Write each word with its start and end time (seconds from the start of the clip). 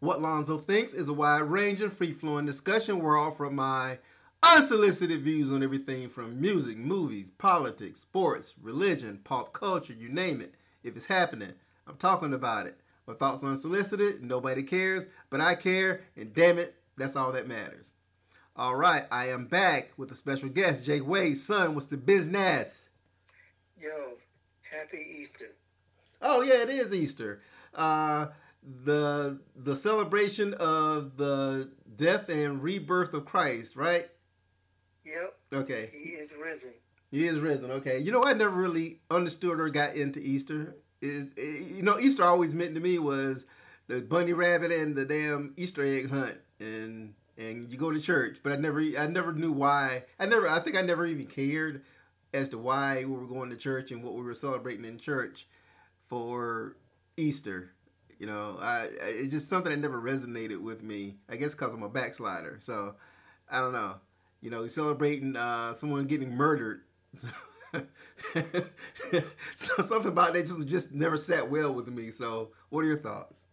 What 0.00 0.20
Lonzo 0.20 0.58
Thinks 0.58 0.92
is 0.92 1.08
a 1.08 1.12
wide 1.14 1.42
ranging, 1.42 1.88
free 1.88 2.12
flowing 2.12 2.44
discussion 2.44 3.02
where 3.02 3.16
I 3.16 3.22
offer 3.22 3.48
my 3.48 3.98
unsolicited 4.42 5.22
views 5.22 5.50
on 5.50 5.62
everything 5.62 6.10
from 6.10 6.38
music, 6.38 6.76
movies, 6.76 7.30
politics, 7.30 8.00
sports, 8.00 8.54
religion, 8.60 9.20
pop 9.24 9.54
culture, 9.54 9.94
you 9.94 10.10
name 10.10 10.42
it. 10.42 10.54
If 10.84 10.96
it's 10.96 11.06
happening, 11.06 11.54
I'm 11.86 11.96
talking 11.96 12.34
about 12.34 12.66
it. 12.66 12.78
My 13.06 13.14
thoughts 13.14 13.42
are 13.42 13.48
unsolicited, 13.48 14.22
nobody 14.22 14.62
cares, 14.62 15.06
but 15.30 15.40
I 15.40 15.54
care, 15.54 16.02
and 16.14 16.32
damn 16.34 16.58
it, 16.58 16.74
that's 16.98 17.16
all 17.16 17.32
that 17.32 17.48
matters. 17.48 17.94
All 18.54 18.76
right, 18.76 19.06
I 19.10 19.28
am 19.28 19.46
back 19.46 19.92
with 19.96 20.10
a 20.10 20.14
special 20.14 20.50
guest, 20.50 20.84
Jake 20.84 21.06
Wade. 21.06 21.38
Son, 21.38 21.74
what's 21.74 21.86
the 21.86 21.96
business? 21.96 22.90
Yo, 23.80 24.18
happy 24.70 25.06
Easter. 25.20 25.52
Oh 26.20 26.42
yeah, 26.42 26.62
it 26.62 26.70
is 26.70 26.92
Easter. 26.92 27.40
Uh, 27.74 28.26
the 28.84 29.38
the 29.54 29.74
celebration 29.74 30.54
of 30.54 31.16
the 31.16 31.70
death 31.96 32.28
and 32.28 32.62
rebirth 32.62 33.14
of 33.14 33.24
Christ, 33.24 33.76
right? 33.76 34.08
Yep. 35.04 35.38
Okay. 35.52 35.90
He 35.92 36.10
is 36.10 36.34
risen. 36.34 36.72
He 37.10 37.26
is 37.26 37.38
risen. 37.38 37.70
Okay. 37.70 37.98
You 37.98 38.12
know, 38.12 38.24
I 38.24 38.32
never 38.32 38.50
really 38.54 39.00
understood 39.10 39.60
or 39.60 39.68
got 39.70 39.94
into 39.94 40.20
Easter. 40.20 40.76
Is 41.00 41.32
eh, 41.38 41.62
you 41.74 41.82
know, 41.82 41.98
Easter 41.98 42.24
always 42.24 42.54
meant 42.54 42.74
to 42.74 42.80
me 42.80 42.98
was 42.98 43.46
the 43.86 44.00
bunny 44.00 44.32
rabbit 44.32 44.72
and 44.72 44.96
the 44.96 45.04
damn 45.04 45.54
Easter 45.56 45.84
egg 45.84 46.10
hunt, 46.10 46.36
and 46.58 47.14
and 47.38 47.70
you 47.70 47.78
go 47.78 47.92
to 47.92 48.00
church. 48.00 48.38
But 48.42 48.52
I 48.52 48.56
never, 48.56 48.80
I 48.80 49.06
never 49.06 49.32
knew 49.32 49.52
why. 49.52 50.04
I 50.18 50.26
never, 50.26 50.48
I 50.48 50.58
think 50.58 50.76
I 50.76 50.82
never 50.82 51.06
even 51.06 51.26
cared 51.26 51.82
as 52.32 52.48
to 52.50 52.58
why 52.58 52.98
we 52.98 53.12
were 53.14 53.26
going 53.26 53.50
to 53.50 53.56
church 53.56 53.92
and 53.92 54.02
what 54.02 54.14
we 54.14 54.22
were 54.22 54.34
celebrating 54.34 54.84
in 54.84 54.98
church 54.98 55.46
for 56.08 56.76
Easter. 57.16 57.72
You 58.18 58.26
know, 58.26 58.58
I 58.60 58.88
it's 59.00 59.30
just 59.30 59.48
something 59.48 59.70
that 59.70 59.78
never 59.78 60.00
resonated 60.00 60.60
with 60.60 60.82
me. 60.82 61.16
I 61.28 61.36
guess 61.36 61.52
because 61.52 61.74
I'm 61.74 61.82
a 61.82 61.88
backslider. 61.88 62.58
So 62.60 62.94
I 63.50 63.60
don't 63.60 63.72
know. 63.72 63.96
You 64.40 64.50
know, 64.50 64.66
celebrating 64.66 65.36
uh, 65.36 65.72
someone 65.74 66.06
getting 66.06 66.34
murdered. 66.34 66.82
so 69.54 69.82
something 69.82 70.08
about 70.08 70.32
that 70.34 70.46
just 70.46 70.66
just 70.66 70.92
never 70.92 71.16
sat 71.16 71.50
well 71.50 71.72
with 71.72 71.88
me. 71.88 72.10
So 72.10 72.50
what 72.70 72.84
are 72.84 72.88
your 72.88 72.98
thoughts? 72.98 73.44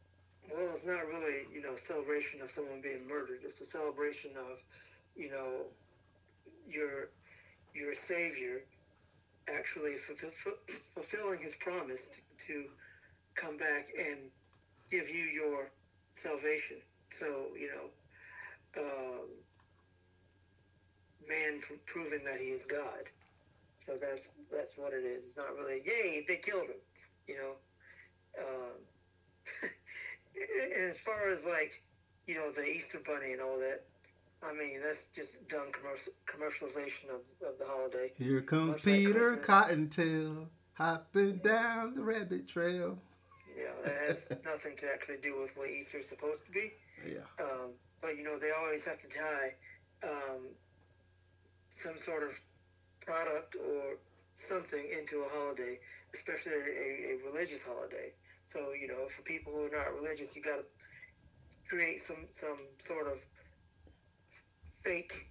Well, 0.54 0.70
it's 0.70 0.86
not 0.86 1.08
really, 1.08 1.46
you 1.54 1.62
know, 1.62 1.76
celebration 1.76 2.42
of 2.42 2.52
someone 2.52 2.80
being 2.82 3.08
murdered. 3.08 3.40
It's 3.44 3.60
a 3.62 3.66
celebration 3.66 4.32
of, 4.38 4.60
you 5.16 5.32
know, 5.32 5.66
your 6.70 7.10
your 7.74 7.94
Savior 7.96 8.62
actually 9.54 9.98
fulfill, 9.98 10.54
fulfilling 10.68 11.40
His 11.40 11.56
promise 11.56 12.10
to, 12.10 12.22
to 12.48 12.66
come 13.36 13.58
back 13.58 13.88
and 13.98 14.20
give 14.94 15.10
you 15.10 15.26
your 15.26 15.72
salvation. 16.14 16.78
So, 17.10 17.26
you 17.60 17.70
know, 17.74 18.82
um, 18.82 19.28
man 21.28 21.62
proving 21.86 22.24
that 22.26 22.40
He 22.40 22.48
is 22.48 22.64
God. 22.64 23.10
So 23.80 23.98
that's 24.00 24.30
that's 24.52 24.78
what 24.78 24.94
it 24.94 25.04
is. 25.04 25.26
It's 25.26 25.38
not 25.38 25.56
really, 25.56 25.82
yay, 25.84 26.24
they 26.28 26.38
killed 26.38 26.70
him. 26.70 26.82
You 27.28 27.38
know. 27.38 27.52
Um, 28.40 28.78
and 30.76 30.90
as 30.90 31.00
far 31.00 31.30
as 31.32 31.46
like, 31.46 31.82
you 32.28 32.36
know, 32.36 32.52
the 32.52 32.66
Easter 32.66 33.00
Bunny 33.06 33.34
and 33.34 33.42
all 33.42 33.60
that, 33.60 33.84
I 34.42 34.54
mean, 34.54 34.80
that's 34.84 35.08
just 35.10 35.48
dumb 35.48 35.68
commercial, 35.72 36.14
commercialization 36.28 37.10
of, 37.10 37.48
of 37.48 37.60
the 37.60 37.66
holiday. 37.66 38.12
Here 38.18 38.42
comes 38.42 38.74
Much 38.74 38.84
Peter 38.84 39.32
like 39.32 39.44
Cottontail 39.44 40.48
hopping 40.74 41.38
down 41.38 41.96
the 41.96 42.04
rabbit 42.04 42.48
trail. 42.48 42.98
Yeah, 43.56 43.72
that 43.84 43.96
has 44.08 44.32
nothing 44.46 44.76
to 44.78 44.92
actually 44.92 45.18
do 45.22 45.40
with 45.40 45.56
what 45.56 45.70
Easter 45.70 46.00
is 46.00 46.10
supposed 46.10 46.46
to 46.46 46.52
be. 46.52 46.74
Yeah. 47.06 47.26
Um, 47.40 47.72
but 48.02 48.18
you 48.18 48.24
know, 48.24 48.38
they 48.38 48.52
always 48.52 48.84
have 48.86 49.00
to 49.00 49.08
tie 49.08 49.54
um, 50.04 50.48
some 51.76 51.98
sort 51.98 52.24
of 52.24 52.40
product 53.06 53.56
or 53.56 53.98
something 54.36 54.90
into 54.98 55.22
a 55.22 55.30
holiday, 55.30 55.80
especially 56.14 56.54
a, 56.54 56.58
a 56.58 57.32
religious 57.32 57.64
holiday. 57.64 58.14
So 58.46 58.74
you 58.74 58.88
know, 58.88 59.08
for 59.08 59.22
people 59.24 59.54
who 59.54 59.66
are 59.66 59.78
not 59.78 59.94
religious, 59.94 60.36
you 60.36 60.42
got 60.42 60.58
to 60.58 60.66
create 61.70 62.02
some 62.02 62.26
some 62.30 62.58
sort 62.80 63.08
of 63.08 63.24
fake 64.84 65.28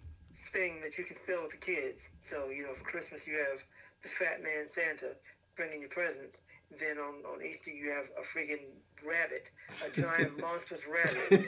thing 0.53 0.81
that 0.83 0.99
you 0.99 1.05
can 1.05 1.17
sell 1.17 1.49
to 1.51 1.57
kids. 1.57 2.09
So 2.21 2.49
you 2.49 2.65
know, 2.65 2.75
for 2.75 2.85
Christmas 2.85 3.27
you 3.27 3.37
have 3.39 3.63
the 4.03 4.09
Fat 4.09 4.43
Man 4.43 4.67
Santa 4.67 5.15
bringing 5.57 5.83
you 5.83 5.89
presents. 5.89 6.41
Then 6.79 6.99
on, 6.99 7.15
on 7.33 7.45
Easter 7.45 7.71
you 7.71 7.91
have 7.91 8.07
a 8.19 8.23
freaking 8.23 8.65
rabbit, 9.07 9.51
a 9.87 9.91
giant 9.91 10.39
monstrous 10.41 10.87
rabbit 10.87 11.47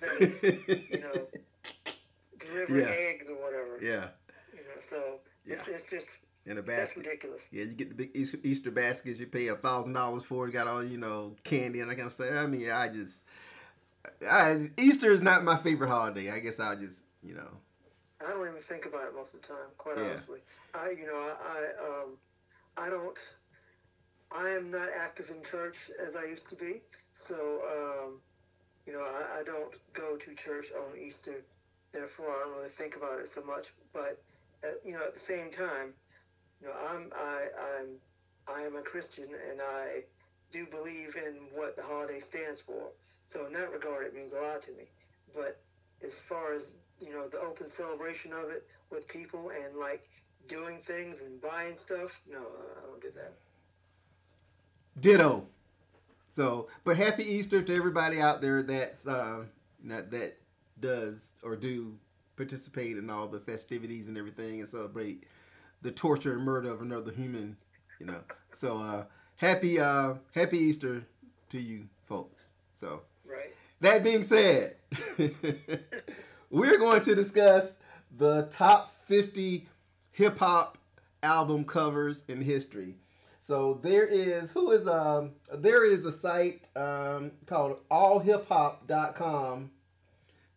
that 0.00 0.20
is, 0.20 0.42
you 0.42 1.00
know, 1.00 1.26
delivering 2.38 2.86
yeah. 2.86 2.94
eggs 2.94 3.26
or 3.28 3.36
whatever. 3.36 3.78
Yeah. 3.80 4.08
You 4.52 4.60
know, 4.60 4.80
so 4.80 5.20
yeah. 5.46 5.54
it's, 5.54 5.68
it's 5.68 5.90
just 5.90 6.18
in 6.46 6.58
a 6.58 6.62
basket. 6.62 6.76
That's 6.76 6.96
ridiculous. 6.96 7.48
Yeah, 7.50 7.64
you 7.64 7.74
get 7.74 7.88
the 7.88 7.94
big 7.94 8.10
Easter 8.14 8.70
baskets. 8.70 9.20
You 9.20 9.26
pay 9.26 9.48
a 9.48 9.56
thousand 9.56 9.92
dollars 9.92 10.22
for 10.22 10.48
it. 10.48 10.52
Got 10.52 10.66
all 10.66 10.84
you 10.84 10.98
know 10.98 11.36
candy 11.44 11.80
and 11.80 11.90
that 11.90 11.96
kind 11.96 12.06
of 12.06 12.12
stuff. 12.12 12.28
I 12.34 12.46
mean, 12.46 12.70
I 12.70 12.88
just, 12.88 13.24
I, 14.28 14.70
Easter 14.76 15.10
is 15.12 15.22
not 15.22 15.44
my 15.44 15.56
favorite 15.56 15.88
holiday. 15.88 16.30
I 16.30 16.40
guess 16.40 16.58
I'll 16.60 16.76
just 16.76 17.00
you 17.22 17.34
know. 17.34 17.48
I 18.24 18.30
don't 18.30 18.46
even 18.46 18.60
think 18.60 18.86
about 18.86 19.04
it 19.04 19.14
most 19.14 19.34
of 19.34 19.42
the 19.42 19.48
time. 19.48 19.56
Quite 19.78 19.98
yeah. 19.98 20.04
honestly, 20.04 20.40
I 20.74 20.90
you 20.90 21.06
know 21.06 21.18
I, 21.18 21.32
I 21.48 22.02
um 22.02 22.16
I 22.76 22.90
don't. 22.90 23.18
I 24.34 24.50
am 24.50 24.70
not 24.70 24.88
active 24.98 25.30
in 25.30 25.42
church 25.42 25.90
as 26.00 26.16
I 26.16 26.24
used 26.24 26.48
to 26.50 26.56
be, 26.56 26.80
so 27.14 27.60
um, 27.70 28.20
you 28.86 28.92
know 28.92 29.00
I, 29.00 29.40
I 29.40 29.42
don't 29.44 29.74
go 29.92 30.16
to 30.16 30.34
church 30.34 30.68
on 30.72 30.98
Easter. 30.98 31.42
Therefore, 31.92 32.30
I 32.30 32.44
don't 32.44 32.56
really 32.56 32.70
think 32.70 32.96
about 32.96 33.20
it 33.20 33.28
so 33.28 33.42
much. 33.42 33.72
But 33.92 34.22
at, 34.62 34.80
you 34.84 34.92
know, 34.92 35.02
at 35.02 35.12
the 35.12 35.20
same 35.20 35.50
time, 35.50 35.92
you 36.60 36.68
know, 36.68 36.74
I'm 36.88 37.12
I 37.14 37.46
I'm 37.78 37.88
I 38.48 38.62
am 38.62 38.76
a 38.76 38.82
Christian 38.82 39.28
and 39.50 39.60
I 39.60 40.02
do 40.50 40.66
believe 40.66 41.16
in 41.16 41.34
what 41.54 41.76
the 41.76 41.82
holiday 41.82 42.20
stands 42.20 42.60
for. 42.60 42.88
So 43.26 43.46
in 43.46 43.52
that 43.52 43.72
regard, 43.72 44.06
it 44.06 44.14
means 44.14 44.32
a 44.32 44.40
lot 44.40 44.62
to 44.62 44.72
me. 44.72 44.84
But 45.34 45.60
as 46.04 46.18
far 46.18 46.54
as 46.54 46.72
you 47.00 47.12
know, 47.12 47.28
the 47.28 47.40
open 47.40 47.68
celebration 47.68 48.32
of 48.32 48.50
it 48.50 48.66
with 48.90 49.06
people 49.08 49.50
and 49.50 49.76
like 49.76 50.08
doing 50.48 50.78
things 50.78 51.22
and 51.22 51.40
buying 51.40 51.76
stuff, 51.76 52.20
no, 52.30 52.38
I 52.38 52.86
don't 52.86 53.00
do 53.00 53.10
that. 53.16 53.32
Ditto. 54.98 55.46
So, 56.30 56.68
but 56.84 56.96
happy 56.96 57.24
Easter 57.24 57.62
to 57.62 57.74
everybody 57.74 58.20
out 58.20 58.40
there 58.40 58.62
that's 58.62 59.06
uh, 59.06 59.44
that 59.84 60.36
does 60.80 61.32
or 61.42 61.56
do 61.56 61.94
participate 62.36 62.96
in 62.96 63.10
all 63.10 63.28
the 63.28 63.40
festivities 63.40 64.08
and 64.08 64.16
everything 64.16 64.60
and 64.60 64.68
celebrate 64.68 65.24
the 65.82 65.90
torture 65.90 66.32
and 66.32 66.42
murder 66.42 66.70
of 66.70 66.80
another 66.80 67.12
human, 67.12 67.56
you 68.00 68.06
know. 68.06 68.20
So 68.54 68.78
uh, 68.78 69.04
happy 69.36 69.78
uh, 69.78 70.14
happy 70.34 70.58
Easter 70.58 71.06
to 71.50 71.58
you 71.60 71.88
folks. 72.06 72.50
So 72.72 73.02
right. 73.24 73.54
That 73.80 74.04
being 74.04 74.22
said, 74.22 74.76
we're 76.50 76.78
going 76.78 77.02
to 77.02 77.14
discuss 77.14 77.74
the 78.16 78.48
top 78.50 78.94
50 79.06 79.66
hip 80.12 80.38
hop 80.38 80.78
album 81.22 81.64
covers 81.64 82.24
in 82.28 82.40
history. 82.42 82.94
So 83.52 83.78
there 83.82 84.06
is 84.06 84.50
who 84.50 84.70
is 84.70 84.88
um 84.88 85.32
there 85.52 85.84
is 85.84 86.06
a 86.06 86.10
site 86.10 86.68
um 86.74 87.32
called 87.44 87.86
allhiphop.com. 87.90 89.70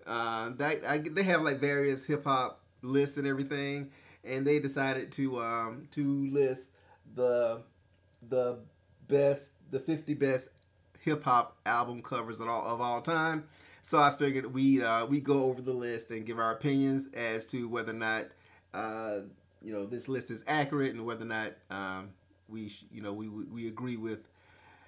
Uh, 0.08 0.50
that 0.56 0.82
I, 0.88 1.00
they 1.00 1.24
have 1.24 1.42
like 1.42 1.60
various 1.60 2.06
hip 2.06 2.24
hop 2.24 2.62
lists 2.82 3.18
and 3.18 3.28
everything 3.28 3.92
and 4.24 4.48
they 4.48 4.60
decided 4.60 5.12
to 5.12 5.42
um, 5.42 5.90
to 5.92 6.30
list 6.30 6.70
the 7.16 7.64
the 8.30 8.60
best 9.10 9.52
the 9.72 9.80
50 9.82 10.14
best 10.14 10.48
hip 11.02 11.22
hop 11.22 11.58
album 11.66 12.02
covers 12.02 12.40
of 12.40 12.48
all, 12.48 12.66
of 12.66 12.80
all 12.80 13.02
time. 13.02 13.44
So 13.82 14.00
I 14.00 14.12
figured 14.12 14.54
we 14.54 14.82
uh, 14.82 15.06
we 15.06 15.20
go 15.20 15.44
over 15.44 15.62
the 15.62 15.74
list 15.74 16.12
and 16.12 16.26
give 16.26 16.40
our 16.40 16.54
opinions 16.54 17.10
as 17.14 17.44
to 17.48 17.68
whether 17.68 17.92
or 17.92 17.96
not 17.96 18.28
uh, 18.74 19.18
you 19.62 19.74
know 19.74 19.86
this 19.86 20.08
list 20.08 20.32
is 20.32 20.46
accurate 20.48 20.94
and 20.94 21.06
whether 21.06 21.26
or 21.26 21.28
not 21.28 21.52
um, 21.70 22.12
we 22.48 22.72
you 22.92 23.02
know 23.02 23.14
we, 23.14 23.28
we 23.28 23.68
agree 23.68 23.98
with 23.98 24.28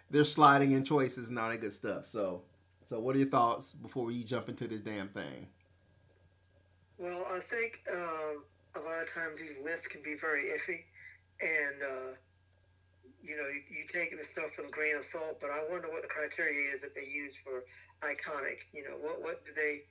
their 0.09 0.23
sliding 0.23 0.71
in 0.71 0.83
choices 0.83 1.29
and 1.29 1.39
all 1.39 1.49
that 1.49 1.61
good 1.61 1.73
stuff. 1.73 2.07
So 2.07 2.43
so 2.83 2.99
what 2.99 3.15
are 3.15 3.19
your 3.19 3.29
thoughts 3.29 3.73
before 3.73 4.05
we 4.05 4.23
jump 4.23 4.49
into 4.49 4.67
this 4.67 4.81
damn 4.81 5.09
thing? 5.09 5.47
Well, 6.97 7.25
I 7.33 7.39
think. 7.39 7.81
Um 7.91 8.43
a 8.77 8.83
lot 8.85 9.01
of 9.01 9.09
times 9.13 9.39
these 9.39 9.57
lists 9.63 9.87
can 9.87 10.01
be 10.03 10.15
very 10.15 10.53
iffy, 10.53 10.85
and 11.41 11.81
uh, 11.81 12.11
you 13.21 13.35
know 13.35 13.47
you, 13.49 13.61
you 13.69 13.83
take 13.91 14.13
the 14.17 14.23
stuff 14.23 14.57
with 14.57 14.67
a 14.67 14.71
grain 14.71 14.95
of 14.95 15.05
salt. 15.05 15.41
But 15.41 15.49
I 15.49 15.65
wonder 15.69 15.89
what 15.89 16.01
the 16.01 16.07
criteria 16.07 16.73
is 16.73 16.81
that 16.81 16.93
they 16.93 17.09
use 17.09 17.35
for 17.35 17.65
iconic. 18.05 18.69
You 18.73 18.83
know, 18.83 18.97
what 19.01 19.21
what 19.21 19.45
do 19.45 19.51
they 19.55 19.81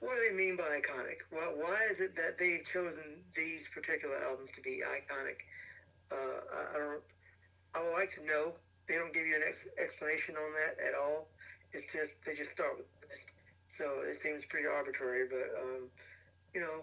what 0.00 0.16
do 0.16 0.20
they 0.30 0.36
mean 0.36 0.56
by 0.56 0.80
iconic? 0.80 1.24
Well, 1.32 1.54
why 1.56 1.88
is 1.90 2.00
it 2.00 2.16
that 2.16 2.38
they've 2.38 2.64
chosen 2.64 3.24
these 3.34 3.68
particular 3.68 4.16
albums 4.24 4.50
to 4.52 4.60
be 4.60 4.82
iconic? 4.84 5.44
Uh, 6.10 6.14
I, 6.14 6.76
I 6.76 6.78
don't. 6.78 7.02
I 7.74 7.82
would 7.82 7.92
like 7.92 8.12
to 8.12 8.24
know. 8.24 8.52
They 8.88 8.94
don't 8.94 9.12
give 9.12 9.26
you 9.26 9.36
an 9.36 9.42
ex- 9.46 9.66
explanation 9.82 10.36
on 10.36 10.52
that 10.52 10.86
at 10.86 10.94
all. 10.94 11.28
It's 11.72 11.92
just 11.92 12.24
they 12.24 12.34
just 12.34 12.50
start 12.50 12.76
with 12.76 12.86
the 13.00 13.08
list. 13.08 13.32
So 13.68 14.02
it 14.08 14.16
seems 14.16 14.44
pretty 14.46 14.66
arbitrary, 14.66 15.26
but 15.28 15.50
um, 15.60 15.88
you 16.54 16.60
know, 16.60 16.82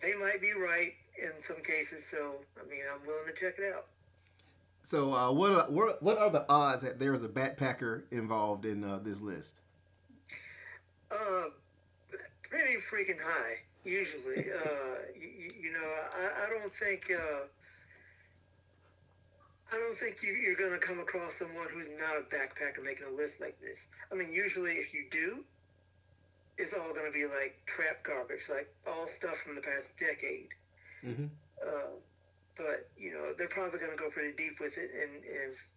they 0.00 0.14
might 0.14 0.40
be 0.40 0.52
right 0.52 0.92
in 1.22 1.40
some 1.40 1.62
cases. 1.62 2.04
So 2.04 2.36
I 2.60 2.68
mean, 2.68 2.82
I'm 2.92 3.06
willing 3.06 3.26
to 3.26 3.32
check 3.32 3.58
it 3.58 3.72
out. 3.74 3.86
So 4.82 5.12
uh, 5.12 5.32
what 5.32 5.52
are, 5.52 5.70
what 5.70 6.02
what 6.02 6.18
are 6.18 6.30
the 6.30 6.46
odds 6.48 6.82
that 6.82 6.98
there 6.98 7.14
is 7.14 7.22
a 7.22 7.28
backpacker 7.28 8.02
involved 8.10 8.64
in 8.64 8.84
uh, 8.84 9.00
this 9.02 9.20
list? 9.20 9.56
Uh, 11.10 11.50
pretty 12.42 12.76
freaking 12.76 13.20
high 13.20 13.56
usually. 13.84 14.38
uh, 14.64 14.96
you, 15.18 15.50
you, 15.62 15.72
know, 15.72 15.92
I, 16.16 16.46
I 16.46 16.58
don't 16.58 16.72
think. 16.72 17.10
Uh, 17.10 17.46
I 19.72 19.76
don't 19.76 19.96
think 19.96 20.22
you, 20.22 20.32
you're 20.32 20.54
going 20.54 20.78
to 20.78 20.78
come 20.78 21.00
across 21.00 21.34
someone 21.34 21.66
who's 21.72 21.90
not 21.90 22.16
a 22.16 22.22
backpacker 22.34 22.84
making 22.84 23.06
a 23.06 23.10
list 23.10 23.40
like 23.40 23.60
this. 23.60 23.88
I 24.12 24.14
mean, 24.14 24.32
usually 24.32 24.72
if 24.72 24.94
you 24.94 25.06
do, 25.10 25.44
it's 26.58 26.72
all 26.72 26.92
going 26.94 27.06
to 27.06 27.12
be 27.12 27.26
like 27.26 27.58
trap 27.66 28.02
garbage, 28.04 28.48
like 28.48 28.72
all 28.86 29.06
stuff 29.06 29.36
from 29.38 29.56
the 29.56 29.60
past 29.60 29.92
decade. 29.98 30.48
Mm-hmm. 31.04 31.26
Uh, 31.60 31.98
but 32.56 32.88
you 32.96 33.12
know, 33.12 33.32
they're 33.36 33.48
probably 33.48 33.78
going 33.78 33.90
to 33.90 33.98
go 33.98 34.08
pretty 34.08 34.34
deep 34.36 34.60
with 34.60 34.78
it, 34.78 34.90
and 34.94 35.22
if 35.24 35.68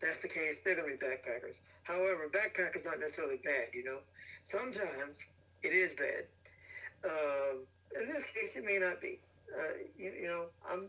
that's 0.00 0.22
the 0.22 0.28
case, 0.28 0.62
they're 0.62 0.76
going 0.76 0.90
to 0.90 0.96
be 0.96 1.04
backpackers. 1.04 1.60
However, 1.82 2.30
backpackers 2.30 2.86
aren't 2.86 3.00
necessarily 3.00 3.40
bad. 3.44 3.68
You 3.74 3.84
know, 3.84 3.98
sometimes 4.44 5.26
it 5.62 5.72
is 5.72 5.94
bad. 5.94 6.24
Uh, 7.04 7.58
in 8.00 8.08
this 8.08 8.24
case, 8.30 8.56
it 8.56 8.64
may 8.64 8.78
not 8.78 9.00
be. 9.00 9.18
Uh, 9.52 9.74
you, 9.98 10.12
you 10.22 10.28
know, 10.28 10.46
I'm 10.70 10.88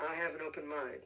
I 0.00 0.14
have 0.14 0.34
an 0.34 0.40
open 0.46 0.68
mind. 0.68 0.98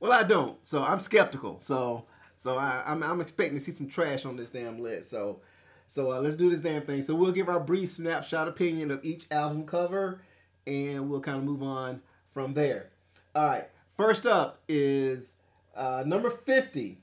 Well, 0.00 0.12
I 0.12 0.22
don't, 0.22 0.56
so 0.66 0.82
I'm 0.82 0.98
skeptical. 0.98 1.58
So, 1.60 2.06
so 2.36 2.56
I, 2.56 2.82
am 2.86 3.02
I'm, 3.02 3.12
I'm 3.12 3.20
expecting 3.20 3.58
to 3.58 3.64
see 3.64 3.72
some 3.72 3.86
trash 3.86 4.24
on 4.24 4.36
this 4.36 4.48
damn 4.50 4.80
list. 4.80 5.10
So, 5.10 5.40
so 5.86 6.12
uh, 6.12 6.20
let's 6.20 6.36
do 6.36 6.48
this 6.48 6.62
damn 6.62 6.82
thing. 6.82 7.02
So 7.02 7.14
we'll 7.14 7.32
give 7.32 7.50
our 7.50 7.60
brief 7.60 7.90
snapshot 7.90 8.48
opinion 8.48 8.90
of 8.90 9.04
each 9.04 9.26
album 9.30 9.66
cover, 9.66 10.22
and 10.66 11.10
we'll 11.10 11.20
kind 11.20 11.38
of 11.38 11.44
move 11.44 11.62
on 11.62 12.00
from 12.32 12.54
there. 12.54 12.90
All 13.34 13.46
right. 13.46 13.68
First 13.94 14.24
up 14.24 14.60
is 14.68 15.34
uh, 15.76 16.02
number 16.06 16.30
50, 16.30 16.98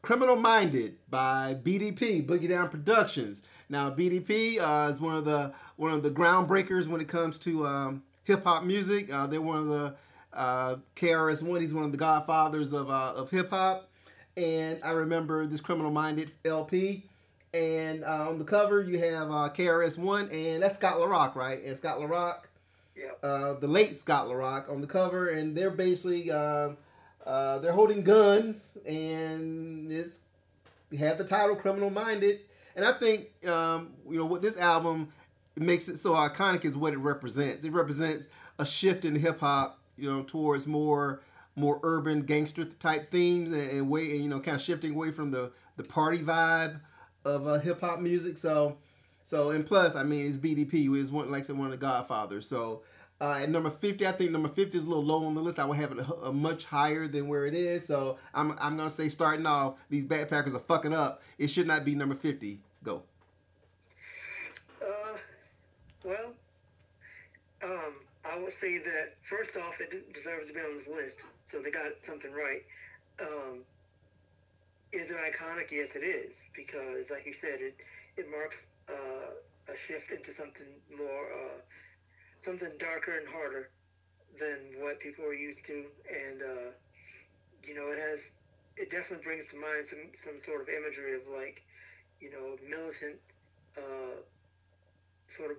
Criminal 0.00 0.36
Minded 0.36 0.96
by 1.10 1.54
BDP, 1.62 2.26
Boogie 2.26 2.48
Down 2.48 2.70
Productions. 2.70 3.42
Now, 3.68 3.90
BDP 3.90 4.58
uh, 4.58 4.90
is 4.90 5.00
one 5.00 5.16
of 5.16 5.24
the 5.24 5.52
one 5.76 5.92
of 5.92 6.02
the 6.02 6.10
groundbreakers 6.10 6.88
when 6.88 7.00
it 7.00 7.08
comes 7.08 7.38
to 7.38 7.66
um, 7.66 8.02
hip 8.24 8.44
hop 8.44 8.64
music. 8.64 9.12
Uh, 9.12 9.26
they're 9.26 9.42
one 9.42 9.58
of 9.58 9.66
the 9.66 9.94
uh, 10.32 10.76
KRS 10.96 11.42
One. 11.42 11.60
He's 11.60 11.74
one 11.74 11.84
of 11.84 11.92
the 11.92 11.98
godfathers 11.98 12.72
of 12.72 12.90
uh, 12.90 13.12
of 13.14 13.30
hip 13.30 13.50
hop. 13.50 13.88
And 14.36 14.78
I 14.82 14.92
remember 14.92 15.46
this 15.46 15.60
Criminal 15.60 15.90
Minded 15.90 16.32
LP. 16.44 17.04
And 17.54 18.02
uh, 18.02 18.30
on 18.30 18.38
the 18.38 18.44
cover, 18.44 18.82
you 18.82 18.98
have 18.98 19.30
uh, 19.30 19.50
KRS 19.54 19.98
One, 19.98 20.30
and 20.30 20.62
that's 20.62 20.76
Scott 20.76 20.98
La 20.98 21.04
Rock, 21.04 21.36
right? 21.36 21.62
And 21.62 21.76
Scott 21.76 22.00
La 22.00 22.06
Rock, 22.06 22.48
yeah. 22.96 23.10
uh, 23.22 23.58
the 23.58 23.66
late 23.66 23.98
Scott 23.98 24.26
La 24.26 24.34
Rock, 24.34 24.68
on 24.70 24.80
the 24.80 24.86
cover, 24.86 25.28
and 25.28 25.54
they're 25.54 25.70
basically 25.70 26.30
uh, 26.30 26.70
uh, 27.26 27.58
they're 27.58 27.72
holding 27.72 28.02
guns, 28.02 28.78
and 28.86 29.92
it's 29.92 30.20
they 30.90 30.96
have 30.96 31.18
the 31.18 31.24
title 31.24 31.54
"Criminal 31.54 31.90
Minded." 31.90 32.40
And 32.74 32.86
I 32.86 32.92
think 32.92 33.28
um, 33.46 33.90
you 34.08 34.16
know 34.16 34.24
what 34.24 34.40
this 34.40 34.56
album 34.56 35.12
makes 35.54 35.88
it 35.88 35.98
so 35.98 36.14
iconic 36.14 36.64
is 36.64 36.74
what 36.74 36.94
it 36.94 36.98
represents. 36.98 37.64
It 37.64 37.72
represents 37.72 38.30
a 38.58 38.64
shift 38.64 39.04
in 39.04 39.14
hip 39.16 39.40
hop 39.40 39.78
you 39.96 40.10
know, 40.10 40.22
towards 40.22 40.66
more 40.66 41.22
more 41.54 41.80
urban 41.82 42.22
gangster 42.22 42.64
type 42.64 43.10
themes 43.10 43.52
and, 43.52 43.70
and 43.70 43.90
way 43.90 44.10
and, 44.12 44.22
you 44.22 44.28
know 44.28 44.40
kind 44.40 44.54
of 44.54 44.60
shifting 44.60 44.94
away 44.94 45.10
from 45.10 45.30
the 45.30 45.50
the 45.76 45.84
party 45.84 46.18
vibe 46.18 46.84
of 47.24 47.46
uh, 47.46 47.58
hip 47.58 47.80
hop 47.80 48.00
music. 48.00 48.38
So 48.38 48.76
so 49.24 49.50
and 49.50 49.64
plus, 49.64 49.94
I 49.94 50.02
mean, 50.02 50.26
it's 50.26 50.38
BDP, 50.38 50.86
who 50.86 50.94
is 50.94 51.10
one 51.10 51.30
like 51.30 51.44
I 51.44 51.46
said, 51.46 51.56
one 51.56 51.66
of 51.66 51.72
the 51.72 51.78
Godfathers. 51.78 52.46
So. 52.46 52.82
Uh, 53.20 53.38
at 53.40 53.48
number 53.50 53.70
50, 53.70 54.04
I 54.04 54.10
think 54.10 54.32
number 54.32 54.48
50 54.48 54.76
is 54.76 54.84
a 54.84 54.88
little 54.88 55.04
low 55.04 55.24
on 55.24 55.36
the 55.36 55.40
list. 55.40 55.60
I 55.60 55.64
would 55.64 55.76
have 55.76 55.92
it 55.92 55.98
a, 55.98 56.12
a 56.24 56.32
much 56.32 56.64
higher 56.64 57.06
than 57.06 57.28
where 57.28 57.46
it 57.46 57.54
is. 57.54 57.86
So 57.86 58.18
I'm, 58.34 58.56
I'm 58.58 58.76
to 58.76 58.90
say, 58.90 59.08
starting 59.08 59.46
off, 59.46 59.76
these 59.88 60.04
backpackers 60.04 60.56
are 60.56 60.58
fucking 60.58 60.92
up. 60.92 61.22
It 61.38 61.46
should 61.46 61.68
not 61.68 61.84
be 61.84 61.94
number 61.94 62.16
50. 62.16 62.58
Go. 62.82 63.04
Uh, 64.82 65.16
well, 66.04 66.32
um, 67.62 67.94
I 68.24 68.38
will 68.38 68.50
say 68.50 68.78
that 68.78 69.14
first 69.22 69.56
off, 69.56 69.80
it 69.80 70.12
deserves 70.12 70.48
to 70.48 70.54
be 70.54 70.60
on 70.60 70.74
this 70.76 70.88
list, 70.88 71.20
so 71.44 71.60
they 71.60 71.70
got 71.70 72.00
something 72.00 72.32
right. 72.32 72.62
Um, 73.20 73.64
is 74.92 75.10
it 75.10 75.16
iconic? 75.16 75.70
Yes, 75.72 75.96
it 75.96 76.04
is, 76.04 76.46
because 76.54 77.10
like 77.10 77.26
you 77.26 77.32
said, 77.32 77.60
it 77.60 77.76
it 78.16 78.30
marks 78.30 78.66
uh, 78.88 79.72
a 79.72 79.76
shift 79.76 80.10
into 80.12 80.32
something 80.32 80.66
more, 80.96 81.32
uh, 81.32 81.58
something 82.38 82.70
darker 82.78 83.18
and 83.18 83.26
harder 83.26 83.70
than 84.38 84.58
what 84.78 85.00
people 85.00 85.24
are 85.24 85.34
used 85.34 85.64
to, 85.66 85.84
and 86.08 86.42
uh, 86.42 86.70
you 87.64 87.74
know, 87.74 87.88
it 87.88 87.98
has 87.98 88.32
it 88.76 88.90
definitely 88.90 89.24
brings 89.24 89.48
to 89.48 89.56
mind 89.56 89.84
some 89.84 90.10
some 90.14 90.38
sort 90.38 90.62
of 90.62 90.68
imagery 90.68 91.16
of 91.16 91.22
like, 91.28 91.62
you 92.20 92.30
know, 92.30 92.56
militant, 92.68 93.18
uh, 93.76 94.20
sort 95.26 95.50
of 95.50 95.56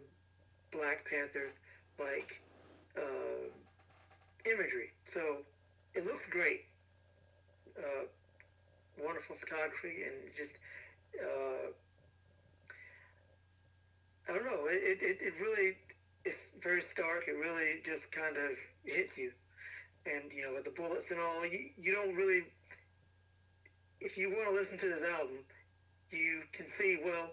Black 0.72 1.06
Panther 1.10 1.52
like 2.00 2.42
uh, 2.98 3.50
imagery. 4.46 4.92
So 5.04 5.38
it 5.94 6.06
looks 6.06 6.28
great. 6.28 6.66
Uh, 7.78 8.06
wonderful 9.04 9.36
photography 9.36 10.04
and 10.06 10.34
just 10.36 10.58
uh, 11.20 11.72
I 14.30 14.34
don't 14.34 14.46
know. 14.46 14.68
It, 14.68 15.00
it, 15.02 15.18
it 15.22 15.34
really 15.42 15.76
it's 16.26 16.54
very 16.62 16.82
stark. 16.82 17.26
It 17.28 17.34
really 17.34 17.82
just 17.84 18.12
kind 18.12 18.38
of 18.38 18.58
hits 18.86 19.18
you. 19.18 19.32
And 20.06 20.32
you 20.32 20.44
know, 20.44 20.54
with 20.54 20.66
the 20.66 20.72
bullets 20.72 21.12
and 21.12 21.20
all, 21.20 21.46
you, 21.46 21.70
you 21.78 21.94
don't 21.94 22.16
really. 22.16 22.44
If 24.00 24.18
you 24.18 24.30
want 24.30 24.50
to 24.50 24.56
listen 24.56 24.78
to 24.80 24.88
this 24.88 25.04
album, 25.04 25.38
you 26.12 26.44
can 26.52 26.68
see. 26.68 27.00
Well, 27.04 27.32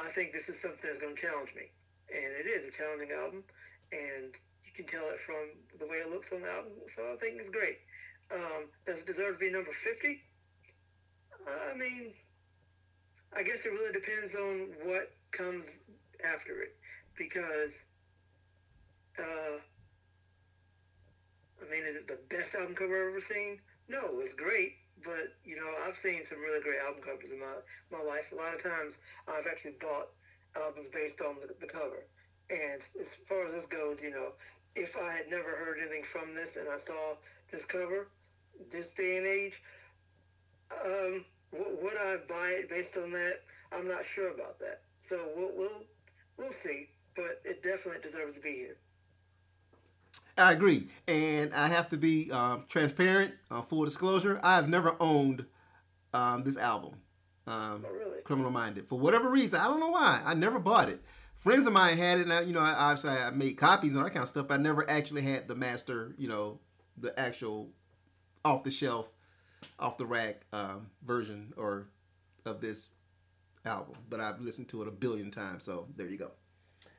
I 0.00 0.08
think 0.10 0.32
this 0.32 0.48
is 0.48 0.60
something 0.60 0.80
that's 0.82 0.98
going 0.98 1.14
to 1.14 1.20
challenge 1.20 1.54
me, 1.54 1.70
and 2.12 2.32
it 2.38 2.48
is 2.48 2.66
a 2.66 2.70
challenging 2.70 3.10
album 3.12 3.44
and 3.92 4.34
you 4.64 4.72
can 4.74 4.86
tell 4.86 5.08
it 5.10 5.20
from 5.20 5.52
the 5.78 5.86
way 5.86 5.98
it 5.98 6.10
looks 6.10 6.32
on 6.32 6.42
the 6.42 6.50
album. 6.50 6.72
So 6.88 7.02
I 7.12 7.16
think 7.16 7.38
it's 7.38 7.50
great. 7.50 7.78
Um, 8.34 8.68
does 8.86 9.00
it 9.00 9.06
deserve 9.06 9.34
to 9.34 9.38
be 9.38 9.52
number 9.52 9.70
50? 9.70 10.20
I 11.46 11.76
mean, 11.76 12.12
I 13.36 13.42
guess 13.42 13.66
it 13.66 13.72
really 13.72 13.92
depends 13.92 14.34
on 14.34 14.68
what 14.84 15.12
comes 15.30 15.80
after 16.24 16.62
it 16.62 16.76
because, 17.16 17.84
uh, 19.18 19.58
I 21.60 21.70
mean, 21.70 21.84
is 21.84 21.96
it 21.96 22.08
the 22.08 22.18
best 22.28 22.54
album 22.54 22.74
cover 22.74 22.94
I've 22.94 23.10
ever 23.10 23.20
seen? 23.20 23.58
No, 23.88 24.20
it's 24.20 24.34
great, 24.34 24.76
but 25.04 25.34
you 25.44 25.56
know, 25.56 25.68
I've 25.86 25.96
seen 25.96 26.22
some 26.22 26.40
really 26.40 26.62
great 26.62 26.80
album 26.80 27.02
covers 27.02 27.30
in 27.30 27.40
my 27.40 27.54
my 27.90 28.02
life. 28.02 28.32
A 28.32 28.36
lot 28.36 28.54
of 28.54 28.62
times, 28.62 28.98
I've 29.28 29.46
actually 29.50 29.76
bought 29.80 30.08
albums 30.56 30.88
based 30.88 31.20
on 31.20 31.36
the, 31.40 31.54
the 31.60 31.66
cover. 31.66 32.06
And 32.50 32.86
as 33.00 33.14
far 33.14 33.46
as 33.46 33.52
this 33.52 33.66
goes, 33.66 34.02
you 34.02 34.10
know, 34.10 34.32
if 34.74 34.96
I 34.96 35.12
had 35.12 35.28
never 35.30 35.50
heard 35.50 35.78
anything 35.80 36.02
from 36.02 36.34
this 36.34 36.56
and 36.56 36.68
I 36.68 36.76
saw 36.76 37.14
this 37.50 37.64
cover, 37.64 38.08
this 38.70 38.92
day 38.92 39.18
and 39.18 39.26
age, 39.26 39.62
um, 40.84 41.24
would 41.52 41.96
I 41.96 42.16
buy 42.28 42.56
it 42.58 42.68
based 42.68 42.96
on 42.96 43.12
that? 43.12 43.40
I'm 43.72 43.88
not 43.88 44.04
sure 44.04 44.30
about 44.30 44.58
that. 44.60 44.82
So 44.98 45.28
we'll 45.36 45.52
we'll, 45.56 45.82
we'll 46.38 46.52
see, 46.52 46.88
but 47.16 47.40
it 47.44 47.62
definitely 47.62 48.00
deserves 48.02 48.34
to 48.34 48.40
be 48.40 48.52
here. 48.52 48.76
I 50.38 50.52
agree, 50.52 50.88
and 51.06 51.52
I 51.54 51.68
have 51.68 51.90
to 51.90 51.98
be 51.98 52.30
um, 52.30 52.64
transparent. 52.68 53.34
Uh, 53.50 53.62
full 53.62 53.84
disclosure: 53.84 54.40
I 54.42 54.56
have 54.56 54.68
never 54.68 54.96
owned 54.98 55.44
um, 56.14 56.42
this 56.42 56.56
album, 56.56 56.94
um, 57.46 57.84
oh, 57.86 57.92
really? 57.92 58.22
Criminal 58.24 58.50
Minded, 58.50 58.86
for 58.86 58.98
whatever 58.98 59.28
reason. 59.28 59.60
I 59.60 59.64
don't 59.64 59.80
know 59.80 59.90
why. 59.90 60.22
I 60.24 60.34
never 60.34 60.58
bought 60.58 60.88
it 60.88 61.02
friends 61.42 61.66
of 61.66 61.72
mine 61.72 61.98
had 61.98 62.18
it, 62.18 62.22
and 62.22 62.32
I, 62.32 62.40
you 62.42 62.52
know, 62.52 62.60
I, 62.60 62.72
obviously 62.72 63.10
I 63.10 63.30
made 63.30 63.56
copies 63.56 63.92
and 63.92 63.98
all 63.98 64.04
that 64.04 64.12
kind 64.12 64.22
of 64.22 64.28
stuff, 64.28 64.48
but 64.48 64.54
I 64.54 64.62
never 64.62 64.88
actually 64.88 65.22
had 65.22 65.48
the 65.48 65.54
master, 65.54 66.14
you 66.16 66.28
know, 66.28 66.58
the 66.96 67.18
actual 67.18 67.68
off 68.44 68.64
the 68.64 68.70
shelf, 68.70 69.08
off 69.78 69.98
the 69.98 70.06
rack 70.06 70.46
um, 70.52 70.88
version 71.04 71.52
or 71.56 71.88
of 72.44 72.60
this 72.60 72.88
album. 73.64 73.96
But 74.08 74.20
I've 74.20 74.40
listened 74.40 74.68
to 74.68 74.82
it 74.82 74.88
a 74.88 74.92
billion 74.92 75.30
times, 75.30 75.64
so 75.64 75.86
there 75.96 76.06
you 76.06 76.18
go. 76.18 76.30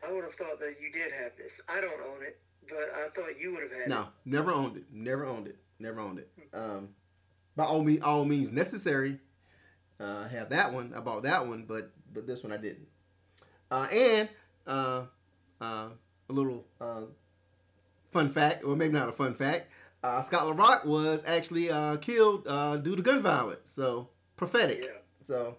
I 0.08 0.12
would 0.12 0.24
have 0.24 0.34
thought 0.34 0.60
that 0.60 0.76
you 0.82 0.92
did 0.92 1.12
have 1.12 1.32
this. 1.38 1.62
I 1.70 1.80
don't 1.80 2.02
own 2.12 2.24
it, 2.24 2.40
but 2.68 2.92
I 2.96 3.08
thought 3.10 3.40
you 3.40 3.54
would 3.54 3.64
have 3.64 3.72
had 3.72 3.88
no, 3.88 4.02
it. 4.02 4.06
No, 4.26 4.40
never 4.40 4.52
owned 4.52 4.78
it. 4.78 4.84
Never 4.92 5.26
owned 5.26 5.48
it. 5.48 5.58
Never 5.80 6.00
owned 6.00 6.20
it. 6.20 6.30
Um, 6.54 6.90
by 7.56 7.66
all 7.66 7.84
means, 7.84 8.02
all 8.02 8.26
means 8.26 8.52
necessary. 8.52 9.20
Uh, 10.00 10.26
I 10.26 10.28
have 10.28 10.50
that 10.50 10.74
one. 10.74 10.94
I 10.96 11.00
bought 11.00 11.24
that 11.24 11.48
one, 11.48 11.66
but 11.66 11.92
but 12.12 12.28
this 12.28 12.44
one 12.44 12.52
I 12.52 12.58
didn't. 12.58 12.88
Uh, 13.74 13.88
and 13.92 14.30
uh, 14.68 15.02
uh, 15.60 15.88
a 16.30 16.32
little 16.32 16.64
uh, 16.80 17.02
fun 18.12 18.30
fact, 18.30 18.64
or 18.64 18.76
maybe 18.76 18.94
not 18.94 19.10
a 19.10 19.12
fun 19.12 19.34
fact, 19.34 19.72
uh, 20.04 20.22
Scott 20.22 20.46
La 20.46 20.52
Rock 20.52 20.86
was 20.86 21.24
actually 21.26 21.72
uh, 21.72 21.98
killed 21.98 22.44
due 22.84 22.96
to 22.96 23.02
gun 23.02 23.24
violence. 23.24 23.72
So 23.74 24.10
prophetic. 24.36 24.88
So. 25.24 25.58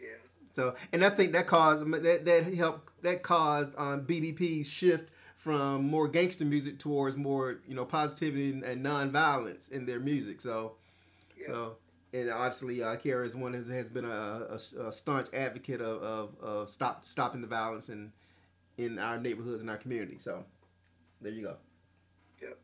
Yeah. 0.00 0.06
So, 0.50 0.76
and 0.92 1.04
I 1.04 1.10
think 1.10 1.32
that 1.32 1.46
caused 1.46 1.92
that 1.92 2.24
that 2.24 2.54
helped 2.54 3.02
that 3.02 3.22
caused 3.22 3.74
um, 3.76 4.06
BDP's 4.06 4.66
shift 4.66 5.10
from 5.36 5.86
more 5.86 6.08
gangster 6.08 6.46
music 6.46 6.78
towards 6.78 7.18
more 7.18 7.58
you 7.68 7.74
know 7.74 7.84
positivity 7.84 8.50
and, 8.50 8.62
and 8.62 8.82
non-violence 8.82 9.68
in 9.68 9.84
their 9.84 10.00
music. 10.00 10.40
So, 10.40 10.76
yeah. 11.38 11.48
so 11.48 11.76
and 12.12 12.30
obviously 12.30 12.82
uh, 12.82 12.96
KRS 12.96 13.26
is 13.26 13.36
one 13.36 13.54
who 13.54 13.72
has 13.72 13.88
been 13.88 14.04
a, 14.04 14.46
a, 14.50 14.86
a 14.86 14.92
staunch 14.92 15.28
advocate 15.32 15.80
of, 15.80 16.02
of, 16.02 16.30
of, 16.40 16.70
stop 16.70 17.06
stopping 17.06 17.40
the 17.40 17.46
violence 17.46 17.88
in 17.88 18.12
in 18.78 18.98
our 18.98 19.18
neighborhoods 19.18 19.60
and 19.60 19.70
our 19.70 19.76
community. 19.76 20.18
So, 20.18 20.44
there 21.20 21.32
you 21.32 21.42
go. 21.42 21.56
Yep. 22.40 22.58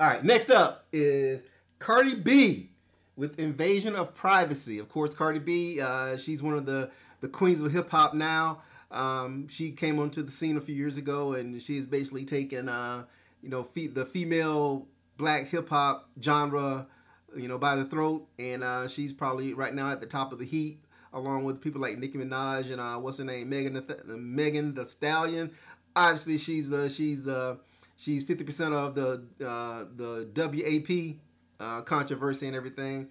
All 0.00 0.06
right, 0.08 0.24
next 0.24 0.50
up 0.50 0.86
is 0.92 1.42
Cardi 1.78 2.14
B 2.14 2.70
with 3.16 3.38
Invasion 3.38 3.94
of 3.94 4.14
Privacy. 4.14 4.78
Of 4.78 4.88
course, 4.88 5.14
Cardi 5.14 5.38
B, 5.38 5.80
uh, 5.80 6.16
she's 6.16 6.42
one 6.42 6.54
of 6.54 6.66
the 6.66 6.90
the 7.20 7.28
queens 7.28 7.60
of 7.60 7.72
hip 7.72 7.90
hop 7.90 8.14
now. 8.14 8.62
Um, 8.90 9.48
she 9.48 9.72
came 9.72 9.98
onto 9.98 10.22
the 10.22 10.30
scene 10.30 10.56
a 10.56 10.60
few 10.60 10.74
years 10.74 10.96
ago, 10.96 11.32
and 11.32 11.60
she's 11.60 11.86
basically 11.86 12.24
taken, 12.24 12.68
uh, 12.68 13.04
you 13.42 13.48
know, 13.48 13.64
fe- 13.64 13.88
the 13.88 14.06
female 14.06 14.86
black 15.16 15.48
hip 15.48 15.68
hop 15.68 16.08
genre, 16.22 16.86
you 17.36 17.48
know, 17.48 17.58
by 17.58 17.76
the 17.76 17.84
throat, 17.84 18.26
and 18.38 18.62
uh, 18.64 18.88
she's 18.88 19.12
probably 19.12 19.54
right 19.54 19.74
now 19.74 19.90
at 19.90 20.00
the 20.00 20.06
top 20.06 20.32
of 20.32 20.38
the 20.38 20.44
heat, 20.44 20.80
along 21.12 21.44
with 21.44 21.60
people 21.60 21.80
like 21.80 21.98
Nicki 21.98 22.18
Minaj 22.18 22.70
and 22.70 22.80
uh, 22.80 22.96
what's 22.96 23.18
her 23.18 23.24
name, 23.24 23.48
Megan, 23.48 23.74
the, 23.74 24.16
Megan 24.16 24.74
Thee 24.74 24.84
Stallion. 24.84 25.50
Obviously, 25.96 26.38
she's 26.38 26.68
the 26.68 26.88
she's 26.88 27.22
the 27.22 27.58
she's 27.96 28.24
fifty 28.24 28.44
percent 28.44 28.74
of 28.74 28.94
the 28.94 29.24
uh, 29.46 29.84
the 29.96 30.28
WAP 30.34 31.16
uh, 31.60 31.82
controversy 31.82 32.46
and 32.46 32.56
everything. 32.56 33.08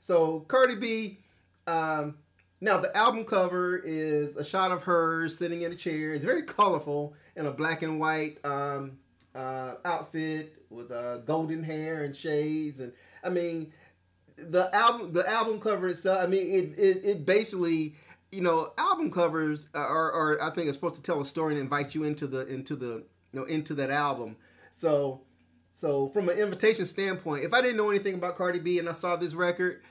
So 0.00 0.40
Cardi 0.40 0.76
B. 0.76 1.18
Um, 1.66 2.16
now 2.60 2.78
the 2.78 2.96
album 2.96 3.24
cover 3.24 3.76
is 3.76 4.36
a 4.36 4.44
shot 4.44 4.70
of 4.70 4.82
her 4.84 5.28
sitting 5.28 5.62
in 5.62 5.72
a 5.72 5.74
chair. 5.74 6.14
It's 6.14 6.24
very 6.24 6.42
colorful 6.42 7.14
in 7.36 7.46
a 7.46 7.50
black 7.50 7.82
and 7.82 8.00
white 8.00 8.38
um, 8.44 8.98
uh, 9.34 9.74
outfit 9.84 10.62
with 10.70 10.90
uh, 10.90 11.18
golden 11.18 11.62
hair 11.62 12.04
and 12.04 12.16
shades. 12.16 12.80
And 12.80 12.92
I 13.24 13.30
mean, 13.30 13.72
the 14.36 14.74
album 14.74 15.12
the 15.12 15.28
album 15.28 15.60
cover 15.60 15.88
itself. 15.88 16.20
I 16.22 16.26
mean, 16.26 16.46
it 16.46 16.78
it, 16.78 17.04
it 17.04 17.26
basically 17.26 17.94
you 18.30 18.40
know 18.40 18.72
album 18.78 19.10
covers 19.10 19.68
are, 19.74 20.12
are 20.12 20.42
I 20.42 20.50
think 20.50 20.68
are 20.68 20.72
supposed 20.72 20.96
to 20.96 21.02
tell 21.02 21.20
a 21.20 21.24
story 21.24 21.54
and 21.54 21.60
invite 21.60 21.94
you 21.94 22.04
into 22.04 22.26
the 22.26 22.46
into 22.46 22.76
the 22.76 23.04
you 23.32 23.40
know 23.40 23.44
into 23.44 23.74
that 23.74 23.90
album. 23.90 24.36
So 24.70 25.22
so 25.72 26.08
from 26.08 26.28
an 26.28 26.38
invitation 26.38 26.86
standpoint, 26.86 27.44
if 27.44 27.52
I 27.52 27.60
didn't 27.60 27.76
know 27.76 27.90
anything 27.90 28.14
about 28.14 28.36
Cardi 28.36 28.60
B 28.60 28.78
and 28.78 28.88
I 28.88 28.92
saw 28.92 29.16
this 29.16 29.34
record, 29.34 29.82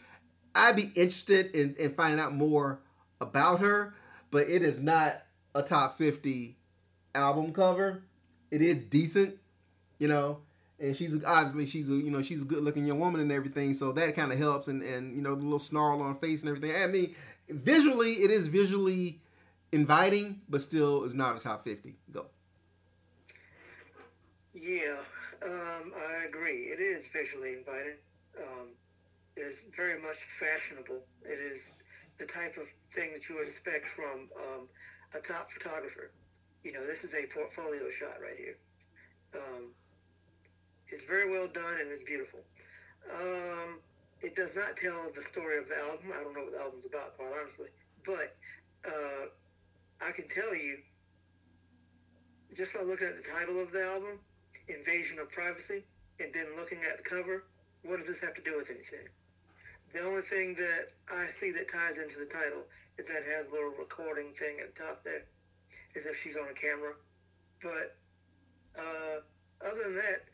I'd 0.55 0.75
be 0.75 0.91
interested 0.95 1.55
in, 1.55 1.75
in 1.75 1.93
finding 1.93 2.19
out 2.19 2.33
more 2.33 2.79
about 3.19 3.59
her, 3.59 3.93
but 4.31 4.49
it 4.49 4.61
is 4.61 4.79
not 4.79 5.23
a 5.53 5.61
top 5.61 5.97
50 5.97 6.57
album 7.13 7.53
cover. 7.53 8.03
It 8.49 8.61
is 8.61 8.83
decent, 8.83 9.37
you 9.99 10.07
know, 10.07 10.39
and 10.79 10.95
she's 10.95 11.23
obviously 11.23 11.65
she's 11.65 11.89
a 11.89 11.93
you 11.93 12.11
know 12.11 12.21
she's 12.21 12.41
a 12.41 12.45
good 12.45 12.63
looking 12.63 12.85
young 12.85 12.99
woman 12.99 13.21
and 13.21 13.31
everything, 13.31 13.73
so 13.73 13.91
that 13.93 14.15
kind 14.15 14.31
of 14.31 14.37
helps. 14.37 14.67
And 14.67 14.83
and 14.83 15.15
you 15.15 15.21
know 15.21 15.35
the 15.35 15.43
little 15.43 15.59
snarl 15.59 16.01
on 16.01 16.15
face 16.15 16.41
and 16.41 16.49
everything. 16.49 16.75
I 16.81 16.87
mean, 16.87 17.15
visually 17.49 18.23
it 18.23 18.31
is 18.31 18.47
visually 18.47 19.19
inviting, 19.71 20.41
but 20.49 20.61
still 20.61 21.03
is 21.03 21.15
not 21.15 21.35
a 21.35 21.39
top 21.39 21.63
50. 21.63 21.95
Go. 22.11 22.25
Yeah, 24.53 24.97
um, 25.43 25.93
I 25.97 26.25
agree. 26.27 26.69
It 26.71 26.79
is 26.79 27.07
visually 27.07 27.53
inviting. 27.53 27.97
Um, 28.37 28.67
is 29.35 29.65
very 29.75 29.99
much 30.01 30.17
fashionable. 30.17 31.01
It 31.25 31.39
is 31.39 31.73
the 32.17 32.25
type 32.25 32.57
of 32.57 32.71
thing 32.93 33.11
that 33.13 33.27
you 33.27 33.35
would 33.35 33.47
expect 33.47 33.87
from 33.87 34.29
um, 34.39 34.67
a 35.15 35.19
top 35.19 35.49
photographer. 35.49 36.11
You 36.63 36.73
know, 36.73 36.85
this 36.85 37.03
is 37.03 37.13
a 37.13 37.25
portfolio 37.27 37.89
shot 37.89 38.21
right 38.21 38.37
here. 38.37 38.57
Um, 39.35 39.71
it's 40.93 41.05
very 41.05 41.29
well 41.29 41.47
done 41.47 41.81
and 41.81 41.89
it's 41.89 42.03
beautiful. 42.03 42.39
Um, 43.11 43.79
it 44.21 44.35
does 44.35 44.55
not 44.55 44.77
tell 44.77 45.09
the 45.13 45.21
story 45.21 45.57
of 45.57 45.67
the 45.67 45.75
album. 45.75 46.13
I 46.13 46.23
don't 46.23 46.35
know 46.35 46.43
what 46.43 46.53
the 46.53 46.61
album's 46.61 46.85
about, 46.85 47.17
quite 47.17 47.33
honestly. 47.39 47.67
But 48.05 48.35
uh, 48.85 49.25
I 50.05 50.11
can 50.11 50.27
tell 50.29 50.55
you, 50.55 50.77
just 52.55 52.73
by 52.75 52.81
looking 52.81 53.07
at 53.07 53.17
the 53.17 53.27
title 53.27 53.61
of 53.61 53.71
the 53.71 53.83
album, 53.83 54.19
Invasion 54.67 55.17
of 55.17 55.29
Privacy, 55.29 55.83
and 56.19 56.31
then 56.31 56.45
looking 56.55 56.79
at 56.85 57.03
the 57.03 57.09
cover, 57.09 57.43
what 57.81 57.97
does 57.97 58.07
this 58.07 58.21
have 58.21 58.35
to 58.35 58.41
do 58.41 58.55
with 58.55 58.69
anything? 58.69 59.09
The 59.93 60.05
only 60.05 60.21
thing 60.21 60.55
that 60.55 60.93
I 61.11 61.25
see 61.25 61.51
that 61.51 61.71
ties 61.71 61.97
into 61.97 62.19
the 62.19 62.25
title 62.25 62.63
is 62.97 63.07
that 63.07 63.25
it 63.25 63.33
has 63.35 63.47
a 63.47 63.51
little 63.51 63.73
recording 63.77 64.31
thing 64.33 64.57
at 64.61 64.75
the 64.75 64.83
top 64.83 65.03
there, 65.03 65.25
as 65.95 66.05
if 66.05 66.21
she's 66.21 66.37
on 66.37 66.47
a 66.49 66.53
camera. 66.53 66.93
But 67.61 67.97
uh, 68.77 69.21
other 69.65 69.83
than 69.83 69.95
that, 69.95 70.25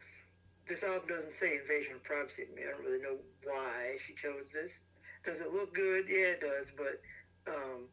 this 0.70 0.84
album 0.84 1.10
doesn't 1.10 1.34
say 1.34 1.58
invasion 1.58 1.96
of 1.96 2.04
privacy 2.04 2.46
to 2.46 2.56
me. 2.56 2.62
I 2.66 2.72
don't 2.72 2.86
really 2.86 3.02
know 3.02 3.18
why 3.44 3.98
she 3.98 4.14
chose 4.14 4.50
this. 4.54 4.82
Does 5.26 5.42
it 5.42 5.52
look 5.52 5.74
good? 5.74 6.06
Yeah, 6.08 6.38
it 6.38 6.42
does, 6.42 6.72
but 6.78 7.02
um, 7.48 7.90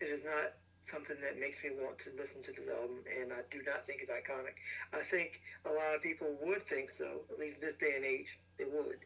it 0.00 0.08
is 0.08 0.24
not 0.24 0.52
something 0.82 1.16
that 1.22 1.40
makes 1.40 1.64
me 1.64 1.70
want 1.80 1.98
to 1.98 2.10
listen 2.16 2.42
to 2.42 2.52
this 2.52 2.68
album, 2.68 2.98
and 3.18 3.32
I 3.32 3.40
do 3.50 3.62
not 3.66 3.86
think 3.86 4.00
it's 4.02 4.10
iconic. 4.10 4.60
I 4.94 5.02
think 5.02 5.40
a 5.64 5.70
lot 5.70 5.94
of 5.94 6.02
people 6.02 6.36
would 6.42 6.66
think 6.66 6.88
so, 6.88 7.22
at 7.30 7.38
least 7.38 7.60
this 7.60 7.76
day 7.76 7.94
and 7.96 8.04
age, 8.04 8.38
they 8.58 8.64
would. 8.64 8.98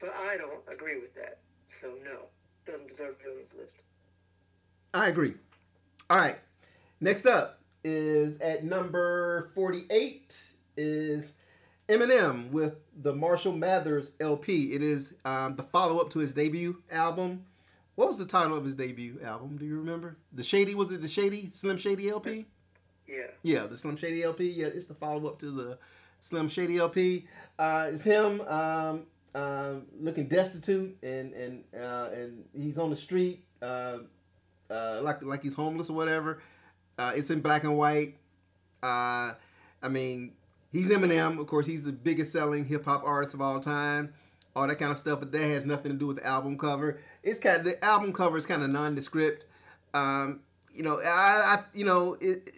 But 0.00 0.10
I 0.10 0.36
don't 0.36 0.62
agree 0.70 0.98
with 0.98 1.14
that. 1.14 1.38
So 1.68 1.94
no, 2.04 2.26
doesn't 2.66 2.88
deserve 2.88 3.18
to 3.18 3.24
be 3.24 3.30
on 3.30 3.38
this 3.38 3.54
list. 3.54 3.82
I 4.92 5.08
agree. 5.08 5.34
All 6.10 6.18
right. 6.18 6.38
Next 7.00 7.26
up 7.26 7.60
is 7.84 8.38
at 8.40 8.64
number 8.64 9.50
48 9.54 10.36
is 10.76 11.32
Eminem 11.92 12.50
with 12.50 12.76
the 13.02 13.14
Marshall 13.14 13.52
Mathers 13.52 14.12
LP. 14.18 14.72
It 14.72 14.82
is 14.82 15.12
um, 15.24 15.56
the 15.56 15.62
follow 15.62 15.98
up 15.98 16.10
to 16.10 16.18
his 16.18 16.32
debut 16.32 16.82
album. 16.90 17.44
What 17.96 18.08
was 18.08 18.18
the 18.18 18.24
title 18.24 18.56
of 18.56 18.64
his 18.64 18.74
debut 18.74 19.20
album? 19.22 19.58
Do 19.58 19.66
you 19.66 19.76
remember? 19.76 20.16
The 20.32 20.42
Shady 20.42 20.74
was 20.74 20.90
it 20.90 21.02
the 21.02 21.08
Shady 21.08 21.50
Slim 21.52 21.76
Shady 21.76 22.08
LP? 22.08 22.46
Yeah. 23.06 23.26
Yeah, 23.42 23.66
the 23.66 23.76
Slim 23.76 23.96
Shady 23.96 24.22
LP. 24.22 24.48
Yeah, 24.48 24.68
it's 24.68 24.86
the 24.86 24.94
follow 24.94 25.28
up 25.28 25.38
to 25.40 25.50
the 25.50 25.78
Slim 26.20 26.48
Shady 26.48 26.78
LP. 26.78 27.26
Uh, 27.58 27.90
it's 27.92 28.02
him. 28.02 28.40
Um, 28.42 29.02
um, 29.34 29.86
looking 29.98 30.28
destitute 30.28 30.96
and 31.02 31.32
and 31.34 31.64
uh, 31.78 32.08
and 32.12 32.44
he's 32.54 32.78
on 32.78 32.90
the 32.90 32.96
street 32.96 33.44
uh, 33.62 33.98
uh, 34.70 35.00
like 35.02 35.22
like 35.22 35.42
he's 35.42 35.54
homeless 35.54 35.90
or 35.90 35.96
whatever. 35.96 36.42
Uh, 36.98 37.12
it's 37.14 37.30
in 37.30 37.40
black 37.40 37.64
and 37.64 37.76
white. 37.76 38.16
Uh, 38.82 39.32
I 39.82 39.88
mean, 39.90 40.32
he's 40.72 40.88
Eminem. 40.88 41.38
Of 41.38 41.46
course, 41.46 41.66
he's 41.66 41.84
the 41.84 41.92
biggest 41.92 42.32
selling 42.32 42.64
hip 42.64 42.84
hop 42.84 43.04
artist 43.04 43.34
of 43.34 43.40
all 43.40 43.60
time. 43.60 44.14
All 44.54 44.66
that 44.66 44.76
kind 44.76 44.90
of 44.90 44.98
stuff, 44.98 45.20
but 45.20 45.32
that 45.32 45.42
has 45.42 45.64
nothing 45.64 45.92
to 45.92 45.98
do 45.98 46.06
with 46.08 46.16
the 46.16 46.26
album 46.26 46.58
cover. 46.58 46.98
It's 47.22 47.38
kind 47.38 47.58
of 47.58 47.64
the 47.64 47.82
album 47.82 48.12
cover 48.12 48.36
is 48.36 48.44
kind 48.44 48.62
of 48.62 48.68
nondescript. 48.68 49.46
Um, 49.94 50.40
you 50.74 50.82
know, 50.82 51.00
I, 51.00 51.56
I 51.56 51.64
you 51.72 51.86
know 51.86 52.18
it, 52.20 52.52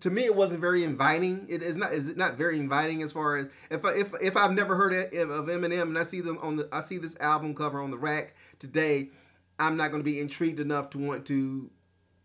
to 0.00 0.10
me 0.10 0.24
it 0.24 0.34
wasn't 0.34 0.60
very 0.60 0.84
inviting. 0.84 1.46
It 1.48 1.62
is 1.62 1.76
not 1.76 1.92
is 1.92 2.14
not 2.16 2.36
very 2.36 2.58
inviting 2.58 3.02
as 3.02 3.12
far 3.12 3.36
as 3.36 3.46
if 3.70 3.84
I, 3.84 3.92
if 3.92 4.12
if 4.20 4.36
I've 4.36 4.52
never 4.52 4.76
heard 4.76 4.92
of, 5.14 5.30
of 5.30 5.46
Eminem 5.46 5.82
and 5.82 5.98
I 5.98 6.02
see 6.02 6.20
them 6.20 6.38
on 6.42 6.56
the 6.56 6.68
I 6.72 6.80
see 6.80 6.98
this 6.98 7.16
album 7.20 7.54
cover 7.54 7.80
on 7.80 7.90
the 7.90 7.98
rack 7.98 8.34
today, 8.58 9.10
I'm 9.58 9.76
not 9.76 9.90
going 9.90 10.02
to 10.02 10.10
be 10.10 10.20
intrigued 10.20 10.60
enough 10.60 10.90
to 10.90 10.98
want 10.98 11.26
to, 11.26 11.70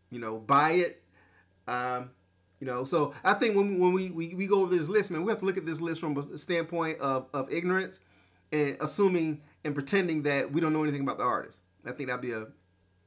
you 0.09 0.19
know, 0.19 0.37
buy 0.37 0.71
it. 0.71 1.03
Um, 1.67 2.11
you 2.59 2.65
know, 2.65 2.85
so 2.85 3.13
I 3.23 3.33
think 3.33 3.55
when 3.55 3.79
when 3.79 3.93
we, 3.93 4.09
we, 4.09 4.33
we 4.33 4.47
go 4.47 4.61
over 4.61 4.75
this 4.75 4.87
list, 4.87 5.11
man, 5.11 5.23
we 5.23 5.31
have 5.31 5.39
to 5.39 5.45
look 5.45 5.57
at 5.57 5.65
this 5.65 5.79
list 5.79 6.01
from 6.01 6.17
a 6.17 6.37
standpoint 6.37 6.99
of, 6.99 7.27
of 7.33 7.51
ignorance 7.51 7.99
and 8.51 8.77
assuming 8.79 9.41
and 9.63 9.75
pretending 9.75 10.23
that 10.23 10.51
we 10.51 10.61
don't 10.61 10.73
know 10.73 10.83
anything 10.83 11.01
about 11.01 11.17
the 11.17 11.23
artist. 11.23 11.61
I 11.85 11.91
think 11.91 12.09
that'd 12.09 12.21
be 12.21 12.31
a, 12.31 12.47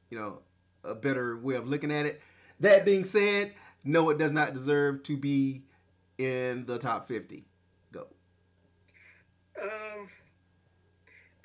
you 0.09 0.17
know, 0.17 0.39
a 0.83 0.95
better 0.95 1.37
way 1.37 1.55
of 1.55 1.67
looking 1.67 1.91
at 1.91 2.05
it. 2.05 2.21
That 2.59 2.85
being 2.85 3.03
said, 3.03 3.53
no, 3.83 4.09
it 4.09 4.17
does 4.17 4.31
not 4.31 4.53
deserve 4.53 5.03
to 5.03 5.17
be 5.17 5.63
in 6.17 6.65
the 6.65 6.77
top 6.77 7.07
50. 7.07 7.43
Go. 7.91 8.07
Um, 9.61 10.07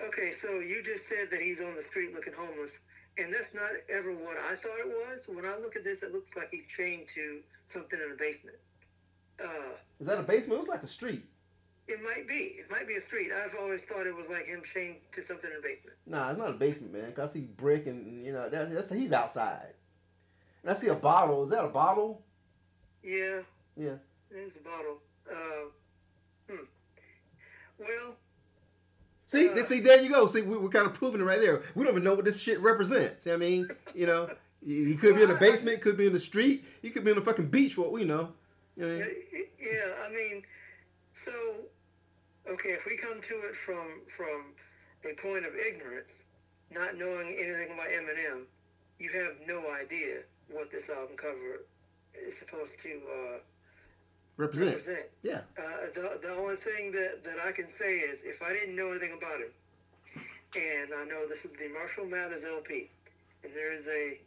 okay, 0.06 0.30
so 0.32 0.60
you 0.60 0.82
just 0.82 1.08
said 1.08 1.28
that 1.30 1.40
he's 1.40 1.60
on 1.60 1.74
the 1.74 1.82
street 1.82 2.14
looking 2.14 2.34
homeless, 2.34 2.80
and 3.18 3.32
that's 3.32 3.54
not 3.54 3.70
ever 3.88 4.12
what 4.12 4.36
I 4.36 4.54
thought 4.56 4.78
it 4.80 4.88
was. 4.88 5.26
When 5.28 5.44
I 5.44 5.56
look 5.56 5.76
at 5.76 5.84
this, 5.84 6.02
it 6.02 6.12
looks 6.12 6.36
like 6.36 6.48
he's 6.50 6.66
chained 6.66 7.08
to 7.14 7.40
something 7.64 7.98
in 8.04 8.12
a 8.12 8.16
basement. 8.16 8.56
Uh, 9.42 9.74
Is 10.00 10.06
that 10.06 10.18
a 10.18 10.22
basement? 10.22 10.52
It 10.52 10.56
looks 10.56 10.68
like 10.68 10.82
a 10.82 10.88
street. 10.88 11.24
It 11.88 12.00
might 12.02 12.26
be. 12.26 12.56
It 12.58 12.70
might 12.70 12.88
be 12.88 12.94
a 12.96 13.00
street. 13.00 13.30
I've 13.32 13.54
always 13.60 13.84
thought 13.84 14.06
it 14.06 14.14
was 14.14 14.28
like 14.28 14.46
him 14.46 14.62
chained 14.64 14.96
to 15.12 15.22
something 15.22 15.50
in 15.50 15.58
a 15.58 15.62
basement. 15.62 15.96
Nah, 16.06 16.30
it's 16.30 16.38
not 16.38 16.50
a 16.50 16.54
basement, 16.54 16.92
man. 16.92 17.12
Cause 17.12 17.30
I 17.30 17.32
see 17.34 17.40
brick 17.40 17.86
and 17.86 18.24
you 18.24 18.32
know 18.32 18.48
that's, 18.48 18.72
that's 18.72 18.90
he's 18.90 19.12
outside. 19.12 19.74
And 20.62 20.70
I 20.70 20.74
see 20.74 20.88
a 20.88 20.94
bottle. 20.94 21.44
Is 21.44 21.50
that 21.50 21.64
a 21.64 21.68
bottle? 21.68 22.22
Yeah. 23.04 23.40
Yeah. 23.76 23.94
There's 24.30 24.56
a 24.56 24.64
bottle. 24.64 24.98
Uh, 25.30 25.68
hmm. 26.50 26.64
Well, 27.78 28.16
See, 29.26 29.48
uh, 29.48 29.56
see, 29.64 29.80
there 29.80 30.00
you 30.00 30.10
go. 30.10 30.26
See, 30.26 30.42
we, 30.42 30.56
are 30.56 30.68
kind 30.68 30.86
of 30.86 30.94
proving 30.94 31.20
it 31.20 31.24
right 31.24 31.40
there. 31.40 31.62
We 31.74 31.84
don't 31.84 31.92
even 31.92 32.04
know 32.04 32.14
what 32.14 32.24
this 32.24 32.40
shit 32.40 32.60
represents. 32.60 33.24
See 33.24 33.30
what 33.30 33.36
I 33.36 33.38
mean, 33.40 33.68
you 33.94 34.06
know, 34.06 34.30
he 34.64 34.94
could 34.96 35.16
be 35.16 35.22
in 35.22 35.28
the 35.28 35.34
basement, 35.34 35.80
could 35.80 35.96
be 35.96 36.06
in 36.06 36.12
the 36.12 36.20
street, 36.20 36.64
he 36.82 36.90
could 36.90 37.04
be 37.04 37.10
in 37.10 37.16
the 37.16 37.22
fucking 37.22 37.48
beach. 37.48 37.76
What 37.76 37.92
we 37.92 38.04
know. 38.04 38.32
You 38.76 38.86
know 38.86 38.94
yeah, 38.96 40.06
I 40.06 40.12
mean, 40.12 40.42
so 41.12 41.32
okay, 42.48 42.70
if 42.70 42.86
we 42.86 42.96
come 42.96 43.20
to 43.20 43.34
it 43.48 43.56
from 43.56 44.02
from 44.16 44.54
a 45.04 45.14
point 45.14 45.46
of 45.46 45.52
ignorance, 45.54 46.24
not 46.70 46.96
knowing 46.96 47.36
anything 47.38 47.72
about 47.72 47.88
Eminem, 47.88 48.44
you 48.98 49.10
have 49.12 49.46
no 49.46 49.64
idea 49.72 50.22
what 50.50 50.70
this 50.70 50.88
album 50.88 51.16
cover 51.16 51.64
is 52.26 52.36
supposed 52.36 52.78
to 52.80 53.00
uh, 53.10 53.38
represent. 54.36 54.70
represent. 54.70 55.06
Yeah. 55.22 55.40
Uh, 55.58 55.86
the, 55.94 56.18
the 56.22 56.30
only 56.30 56.56
thing 56.56 56.92
that, 56.92 57.24
that 57.24 57.36
I 57.46 57.52
can 57.52 57.68
say 57.68 57.98
is 57.98 58.22
if 58.24 58.42
I 58.42 58.52
didn't 58.52 58.76
know 58.76 58.90
anything 58.90 59.16
about 59.16 59.40
him, 59.40 59.52
and 60.54 60.90
I 60.96 61.04
know 61.04 61.26
this 61.28 61.44
is 61.44 61.52
the 61.52 61.68
Marshall 61.68 62.06
Mathers 62.06 62.44
LP, 62.44 62.90
and 63.44 63.52
there 63.54 63.72
is 63.72 63.86
a 63.88 64.18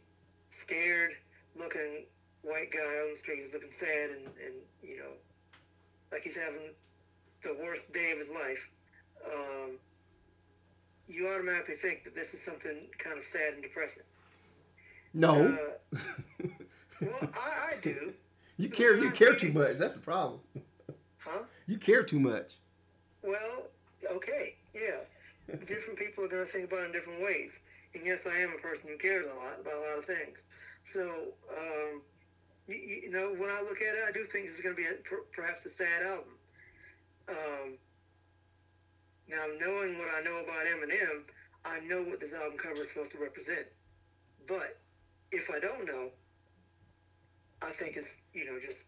scared 0.50 1.12
looking 1.56 2.04
white 2.42 2.70
guy 2.70 2.78
on 2.78 3.10
the 3.10 3.16
street 3.16 3.40
who's 3.40 3.52
looking 3.52 3.70
sad 3.70 4.10
and, 4.10 4.26
and 4.44 4.54
you 4.82 4.98
know, 4.98 5.12
like 6.12 6.22
he's 6.22 6.36
having 6.36 6.70
the 7.42 7.56
worst 7.62 7.92
day 7.92 8.12
of 8.12 8.18
his 8.18 8.30
life, 8.30 8.68
um, 9.32 9.72
you 11.08 11.28
automatically 11.28 11.74
think 11.74 12.04
that 12.04 12.14
this 12.14 12.34
is 12.34 12.40
something 12.40 12.86
kind 12.98 13.18
of 13.18 13.24
sad 13.24 13.54
and 13.54 13.62
depressing. 13.62 14.02
No. 15.12 15.58
Uh, 15.94 15.98
well, 17.02 17.30
I, 17.34 17.74
I 17.74 17.80
do. 17.82 18.12
You 18.60 18.68
care. 18.68 18.94
You 18.94 19.10
care 19.10 19.34
too 19.34 19.52
much. 19.52 19.76
That's 19.76 19.94
the 19.94 20.00
problem. 20.00 20.38
Huh? 21.16 21.44
You 21.66 21.78
care 21.78 22.02
too 22.02 22.20
much. 22.20 22.56
Well, 23.22 23.68
okay, 24.10 24.56
yeah. 24.74 25.00
different 25.66 25.98
people 25.98 26.24
are 26.24 26.28
going 26.28 26.44
to 26.44 26.52
think 26.52 26.70
about 26.70 26.80
it 26.80 26.86
in 26.86 26.92
different 26.92 27.22
ways. 27.22 27.58
And 27.94 28.04
yes, 28.04 28.26
I 28.26 28.36
am 28.36 28.54
a 28.58 28.60
person 28.60 28.90
who 28.90 28.98
cares 28.98 29.26
a 29.26 29.34
lot 29.34 29.60
about 29.60 29.72
a 29.72 29.80
lot 29.80 29.98
of 29.98 30.04
things. 30.04 30.44
So, 30.82 31.00
um, 31.56 32.02
you, 32.68 32.76
you, 33.04 33.10
know, 33.10 33.34
when 33.38 33.48
I 33.48 33.62
look 33.62 33.80
at 33.80 33.96
it, 33.96 34.04
I 34.06 34.12
do 34.12 34.24
think 34.24 34.46
this 34.46 34.56
is 34.56 34.60
going 34.60 34.76
to 34.76 34.82
be 34.82 34.88
a, 34.88 34.94
perhaps 35.32 35.64
a 35.64 35.70
sad 35.70 36.02
album. 36.02 36.34
Um, 37.30 37.78
now, 39.26 39.44
knowing 39.58 39.96
what 39.96 40.08
I 40.14 40.22
know 40.22 40.36
about 40.44 40.66
Eminem, 40.66 41.24
I 41.64 41.80
know 41.80 42.02
what 42.02 42.20
this 42.20 42.34
album 42.34 42.58
cover 42.58 42.80
is 42.80 42.88
supposed 42.90 43.12
to 43.12 43.18
represent. 43.18 43.66
But 44.46 44.76
if 45.32 45.48
I 45.50 45.60
don't 45.60 45.86
know, 45.86 46.10
I 47.62 47.70
think 47.70 47.96
it's 47.96 48.16
you 48.32 48.46
know 48.46 48.58
just 48.58 48.84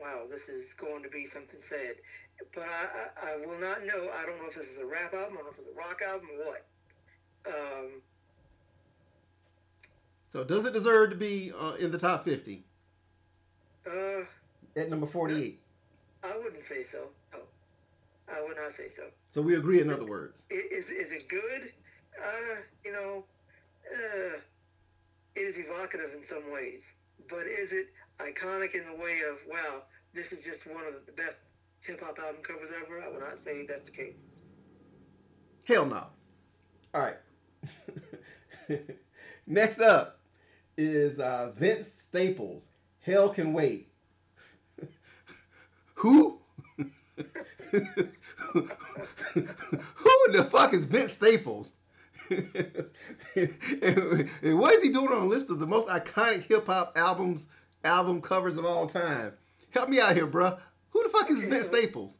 wow, 0.00 0.22
this 0.30 0.48
is 0.48 0.74
going 0.74 1.02
to 1.02 1.08
be 1.08 1.26
something 1.26 1.60
sad. 1.60 1.96
But 2.54 2.64
I, 2.64 3.28
I, 3.28 3.32
I 3.32 3.36
will 3.36 3.60
not 3.60 3.84
know. 3.84 4.10
I 4.14 4.24
don't 4.24 4.38
know 4.38 4.48
if 4.48 4.54
this 4.54 4.70
is 4.70 4.78
a 4.78 4.86
rap 4.86 5.12
album, 5.12 5.38
or 5.38 5.50
if 5.50 5.58
it's 5.58 5.68
a 5.68 5.78
rock 5.78 6.00
album, 6.06 6.28
or 6.38 6.46
what. 6.46 6.66
Um, 7.46 8.02
so 10.28 10.44
does 10.44 10.64
it 10.64 10.72
deserve 10.72 11.10
to 11.10 11.16
be 11.16 11.52
uh, 11.58 11.72
in 11.74 11.90
the 11.90 11.98
top 11.98 12.24
fifty? 12.24 12.64
Uh, 13.86 14.24
at 14.76 14.88
number 14.88 15.06
forty-eight. 15.06 15.60
I 16.24 16.36
wouldn't 16.38 16.62
say 16.62 16.82
so. 16.82 17.08
No, 17.32 17.40
I 18.32 18.42
would 18.42 18.56
not 18.56 18.72
say 18.72 18.88
so. 18.88 19.04
So 19.32 19.42
we 19.42 19.56
agree. 19.56 19.80
In 19.80 19.90
other 19.90 20.06
words, 20.06 20.46
is 20.50 20.90
is 20.90 21.12
it 21.12 21.28
good? 21.28 21.72
Uh, 22.22 22.56
you 22.84 22.92
know, 22.92 23.24
uh, 23.92 24.38
it 25.34 25.40
is 25.40 25.58
evocative 25.58 26.12
in 26.14 26.22
some 26.22 26.52
ways 26.52 26.92
but 27.30 27.46
is 27.46 27.72
it 27.72 27.86
iconic 28.18 28.74
in 28.74 28.84
the 28.86 28.94
way 28.94 29.20
of 29.30 29.42
wow, 29.48 29.82
this 30.12 30.32
is 30.32 30.42
just 30.42 30.66
one 30.66 30.84
of 30.86 31.06
the 31.06 31.12
best 31.12 31.40
hip 31.80 32.00
hop 32.00 32.18
album 32.18 32.42
covers 32.42 32.70
ever? 32.76 33.00
I 33.02 33.08
would 33.08 33.20
not 33.20 33.38
say 33.38 33.64
that's 33.66 33.84
the 33.84 33.92
case. 33.92 34.22
Hell 35.64 35.86
no. 35.86 36.06
All 36.92 37.00
right. 37.00 37.16
Next 39.46 39.80
up 39.80 40.18
is 40.76 41.20
uh, 41.20 41.52
Vince 41.56 41.88
Staples. 41.92 42.68
Hell 43.00 43.28
can 43.30 43.52
wait. 43.52 43.88
Who? 45.94 46.40
Who 46.76 47.92
the 50.32 50.48
fuck 50.50 50.74
is 50.74 50.84
Vince 50.84 51.12
Staples? 51.12 51.72
and, 53.34 54.58
what 54.58 54.74
is 54.74 54.82
he 54.82 54.90
doing 54.90 55.08
on 55.08 55.22
a 55.22 55.26
list 55.26 55.50
of 55.50 55.58
the 55.58 55.66
most 55.66 55.88
iconic 55.88 56.44
hip 56.44 56.66
hop 56.66 56.92
albums, 56.96 57.48
album 57.84 58.22
covers 58.22 58.56
of 58.56 58.64
all 58.64 58.86
time? 58.86 59.32
Help 59.70 59.88
me 59.88 60.00
out 60.00 60.14
here, 60.14 60.26
bruh. 60.26 60.58
Who 60.90 61.02
the 61.02 61.08
fuck 61.08 61.30
is 61.30 61.42
Vince 61.42 61.66
Staples? 61.66 62.18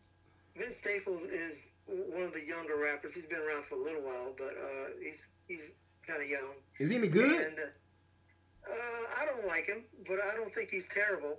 Vince 0.57 0.77
Staples 0.77 1.25
is 1.25 1.71
one 1.87 2.23
of 2.23 2.33
the 2.33 2.45
younger 2.45 2.77
rappers. 2.77 3.15
He's 3.15 3.27
been 3.27 3.41
around 3.41 3.65
for 3.65 3.77
a 3.77 3.83
little 3.83 4.03
while, 4.03 4.33
but 4.37 4.53
uh, 4.53 4.91
he's 5.03 5.29
he's 5.49 5.73
kind 6.07 6.23
of 6.23 6.29
young. 6.29 6.55
Is 6.79 6.91
he 6.91 6.97
any 6.97 7.09
good? 7.09 7.31
And, 7.31 7.59
uh, 7.59 8.71
uh, 8.71 9.23
I 9.23 9.27
don't 9.27 9.47
like 9.47 9.67
him, 9.67 9.85
but 10.07 10.19
I 10.21 10.37
don't 10.37 10.53
think 10.53 10.71
he's 10.71 10.89
terrible. 10.89 11.39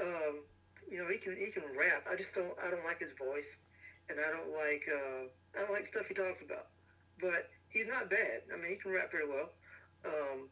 Um, 0.00 0.42
you 0.90 0.98
know, 0.98 1.08
he 1.10 1.18
can 1.18 1.36
he 1.36 1.50
can 1.50 1.62
rap. 1.78 2.04
I 2.10 2.16
just 2.16 2.34
don't 2.34 2.52
I 2.64 2.70
don't 2.70 2.84
like 2.84 2.98
his 2.98 3.12
voice, 3.12 3.58
and 4.08 4.18
I 4.18 4.30
don't 4.30 4.50
like 4.52 4.84
uh, 4.88 5.58
I 5.58 5.64
don't 5.64 5.72
like 5.72 5.86
stuff 5.86 6.08
he 6.08 6.14
talks 6.14 6.40
about. 6.40 6.66
But 7.20 7.50
he's 7.70 7.88
not 7.88 8.10
bad. 8.10 8.42
I 8.52 8.60
mean, 8.60 8.70
he 8.70 8.76
can 8.76 8.92
rap 8.92 9.10
pretty 9.10 9.28
well. 9.28 9.50
Um, 10.04 10.48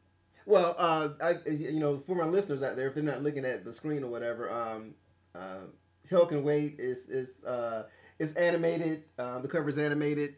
well, 0.46 0.74
uh, 0.78 1.10
I 1.20 1.36
you 1.50 1.78
know 1.80 2.02
for 2.06 2.14
my 2.14 2.24
listeners 2.24 2.62
out 2.62 2.76
there, 2.76 2.88
if 2.88 2.94
they're 2.94 3.02
not 3.02 3.22
looking 3.22 3.44
at 3.44 3.64
the 3.64 3.74
screen 3.74 4.02
or 4.02 4.08
whatever, 4.08 4.50
um, 4.50 4.94
uh, 5.34 6.24
Can 6.26 6.42
Wait 6.42 6.76
is 6.78 7.06
is 7.08 7.44
uh, 7.44 7.84
is 8.18 8.32
animated. 8.34 9.04
Uh, 9.18 9.40
the 9.40 9.48
cover's 9.48 9.78
animated, 9.78 10.36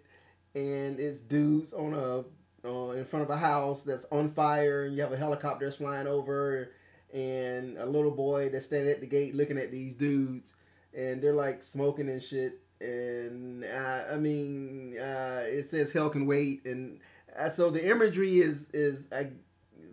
and 0.54 0.98
it's 0.98 1.20
dudes 1.20 1.72
on 1.72 1.94
a 1.94 2.24
uh, 2.68 2.90
in 2.90 3.04
front 3.04 3.24
of 3.24 3.30
a 3.30 3.36
house 3.36 3.82
that's 3.82 4.04
on 4.10 4.32
fire, 4.32 4.84
and 4.84 4.96
you 4.96 5.02
have 5.02 5.12
a 5.12 5.16
helicopter 5.16 5.66
that's 5.66 5.76
flying 5.76 6.06
over, 6.06 6.70
and 7.14 7.78
a 7.78 7.86
little 7.86 8.10
boy 8.10 8.48
that's 8.48 8.66
standing 8.66 8.90
at 8.90 9.00
the 9.00 9.06
gate 9.06 9.34
looking 9.34 9.58
at 9.58 9.70
these 9.70 9.94
dudes, 9.94 10.54
and 10.92 11.22
they're 11.22 11.34
like 11.34 11.62
smoking 11.62 12.08
and 12.08 12.22
shit 12.22 12.59
and 12.80 13.64
uh, 13.64 14.04
I 14.12 14.16
mean, 14.16 14.96
uh, 14.98 15.42
it 15.46 15.68
says 15.68 15.92
hell 15.92 16.10
can 16.10 16.26
wait, 16.26 16.64
and 16.64 16.98
uh, 17.36 17.48
so 17.48 17.70
the 17.70 17.88
imagery 17.88 18.38
is 18.38 18.66
is 18.72 19.04
I, 19.12 19.30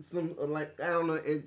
some 0.02 0.34
like 0.38 0.80
I 0.80 0.88
don't 0.88 1.06
know 1.06 1.14
it. 1.14 1.44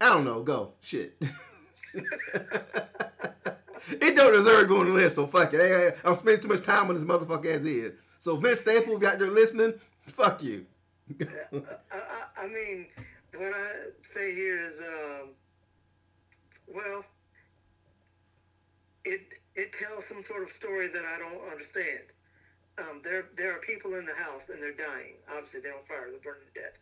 I 0.00 0.08
don't 0.08 0.24
know. 0.24 0.42
Go 0.42 0.72
shit. 0.80 1.16
it 1.94 4.16
don't 4.16 4.32
deserve 4.32 4.68
going 4.68 4.86
to 4.86 4.92
list, 4.92 5.16
so 5.16 5.26
fuck 5.26 5.52
it. 5.54 5.60
Hey, 5.60 5.92
I'm 6.04 6.16
spending 6.16 6.42
too 6.42 6.48
much 6.48 6.62
time 6.62 6.88
on 6.88 6.94
this 6.94 7.04
motherfucker 7.04 7.46
as 7.46 7.64
is. 7.64 7.92
So 8.18 8.36
Vince 8.36 8.60
Staples, 8.60 9.02
out 9.04 9.18
there 9.18 9.30
listening, 9.30 9.74
fuck 10.06 10.42
you. 10.42 10.66
I, 11.20 11.26
I, 11.92 12.44
I, 12.44 12.46
mean, 12.46 12.86
what 13.36 13.52
I 13.54 13.70
say 14.00 14.34
here 14.34 14.66
is, 14.66 14.80
um, 14.80 15.34
well, 16.66 17.04
it 19.04 19.34
it 19.56 19.72
tells 19.72 20.06
some 20.06 20.22
sort 20.22 20.42
of 20.42 20.50
story 20.50 20.88
that 20.88 21.04
I 21.04 21.18
don't 21.18 21.50
understand. 21.50 22.10
Um, 22.78 23.02
there, 23.04 23.26
there 23.36 23.54
are 23.54 23.60
people 23.60 23.94
in 23.94 24.04
the 24.04 24.14
house 24.14 24.48
and 24.48 24.60
they're 24.60 24.72
dying. 24.72 25.14
Obviously, 25.30 25.60
they're 25.60 25.74
on 25.74 25.84
fire. 25.84 26.08
They're 26.10 26.20
burning 26.20 26.48
to 26.52 26.60
death. 26.60 26.78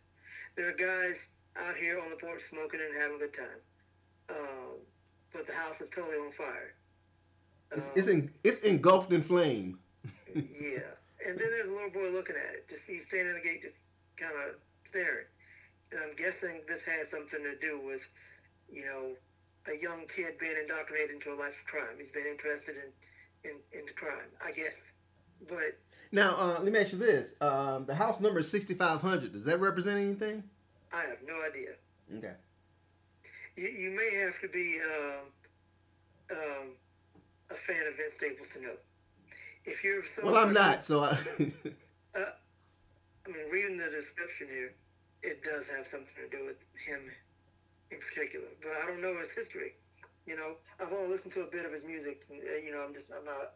There 0.55 0.69
are 0.69 0.73
guys 0.73 1.27
out 1.55 1.75
here 1.75 1.99
on 1.99 2.09
the 2.09 2.15
porch 2.15 2.41
smoking 2.41 2.79
and 2.81 2.99
having 2.99 3.17
a 3.17 3.19
good 3.19 3.33
time. 3.33 3.61
Um, 4.29 4.77
but 5.31 5.45
the 5.45 5.53
house 5.53 5.81
is 5.81 5.89
totally 5.89 6.17
on 6.17 6.31
fire. 6.31 6.73
Um, 7.71 7.79
it's, 7.79 7.89
it's, 7.95 8.07
in, 8.07 8.31
it's 8.43 8.59
engulfed 8.59 9.11
in 9.11 9.21
flame. 9.21 9.77
yeah. 10.35 10.89
And 11.25 11.39
then 11.39 11.49
there's 11.51 11.69
a 11.69 11.73
little 11.73 11.91
boy 11.91 12.09
looking 12.09 12.35
at 12.35 12.55
it. 12.55 12.69
Just 12.69 12.87
he's 12.87 13.07
standing 13.07 13.29
in 13.29 13.35
the 13.35 13.47
gate, 13.47 13.61
just 13.61 13.81
kind 14.17 14.33
of 14.47 14.55
staring. 14.83 15.25
And 15.91 16.01
I'm 16.01 16.15
guessing 16.15 16.61
this 16.67 16.83
has 16.83 17.09
something 17.09 17.43
to 17.43 17.55
do 17.59 17.79
with, 17.85 18.07
you 18.71 18.83
know, 18.85 19.11
a 19.67 19.81
young 19.81 20.05
kid 20.07 20.37
being 20.39 20.55
indoctrinated 20.61 21.11
into 21.11 21.31
a 21.31 21.37
life 21.37 21.61
of 21.61 21.65
crime. 21.65 21.95
He's 21.97 22.11
been 22.11 22.25
interested 22.25 22.75
in, 22.75 23.49
in 23.49 23.79
into 23.79 23.93
crime, 23.93 24.31
I 24.45 24.51
guess. 24.51 24.91
But 25.47 25.79
now, 26.11 26.35
uh, 26.37 26.59
let 26.61 26.71
me 26.71 26.79
ask 26.79 26.93
you 26.93 26.99
this: 26.99 27.33
um, 27.41 27.85
the 27.85 27.95
house 27.95 28.19
number 28.19 28.39
is 28.39 28.49
sixty 28.49 28.73
five 28.73 29.01
hundred. 29.01 29.31
Does 29.31 29.45
that 29.45 29.59
represent 29.59 29.99
anything? 29.99 30.43
I 30.93 31.01
have 31.01 31.17
no 31.25 31.35
idea. 31.47 31.71
Okay. 32.17 32.33
You, 33.55 33.67
you 33.67 33.91
may 33.91 34.23
have 34.23 34.39
to 34.41 34.47
be 34.47 34.79
um, 34.81 36.37
um, 36.37 36.67
a 37.49 37.55
fan 37.55 37.87
of 37.87 37.97
Vince 37.97 38.13
Staples 38.13 38.49
to 38.51 38.61
know. 38.61 38.75
If 39.65 39.83
you're 39.83 40.01
well, 40.23 40.35
I'm 40.35 40.53
not. 40.53 40.83
So 40.83 41.03
I. 41.03 41.09
uh, 42.15 42.19
I 43.25 43.29
mean, 43.29 43.49
reading 43.49 43.77
the 43.77 43.89
description 43.89 44.47
here, 44.51 44.73
it 45.21 45.43
does 45.43 45.69
have 45.69 45.87
something 45.87 46.13
to 46.29 46.37
do 46.37 46.43
with 46.45 46.57
him 46.85 46.99
in 47.93 47.99
particular, 47.99 48.47
but 48.61 48.71
I 48.83 48.87
don't 48.87 49.01
know 49.01 49.17
his 49.19 49.31
history. 49.31 49.73
You 50.25 50.37
know, 50.37 50.55
I've 50.79 50.91
only 50.93 51.09
listened 51.09 51.33
to 51.33 51.41
a 51.41 51.51
bit 51.51 51.65
of 51.65 51.71
his 51.71 51.83
music. 51.83 52.23
Uh, 52.31 52.57
you 52.63 52.71
know, 52.71 52.81
I'm 52.81 52.93
just 52.93 53.11
I'm 53.11 53.25
not 53.25 53.53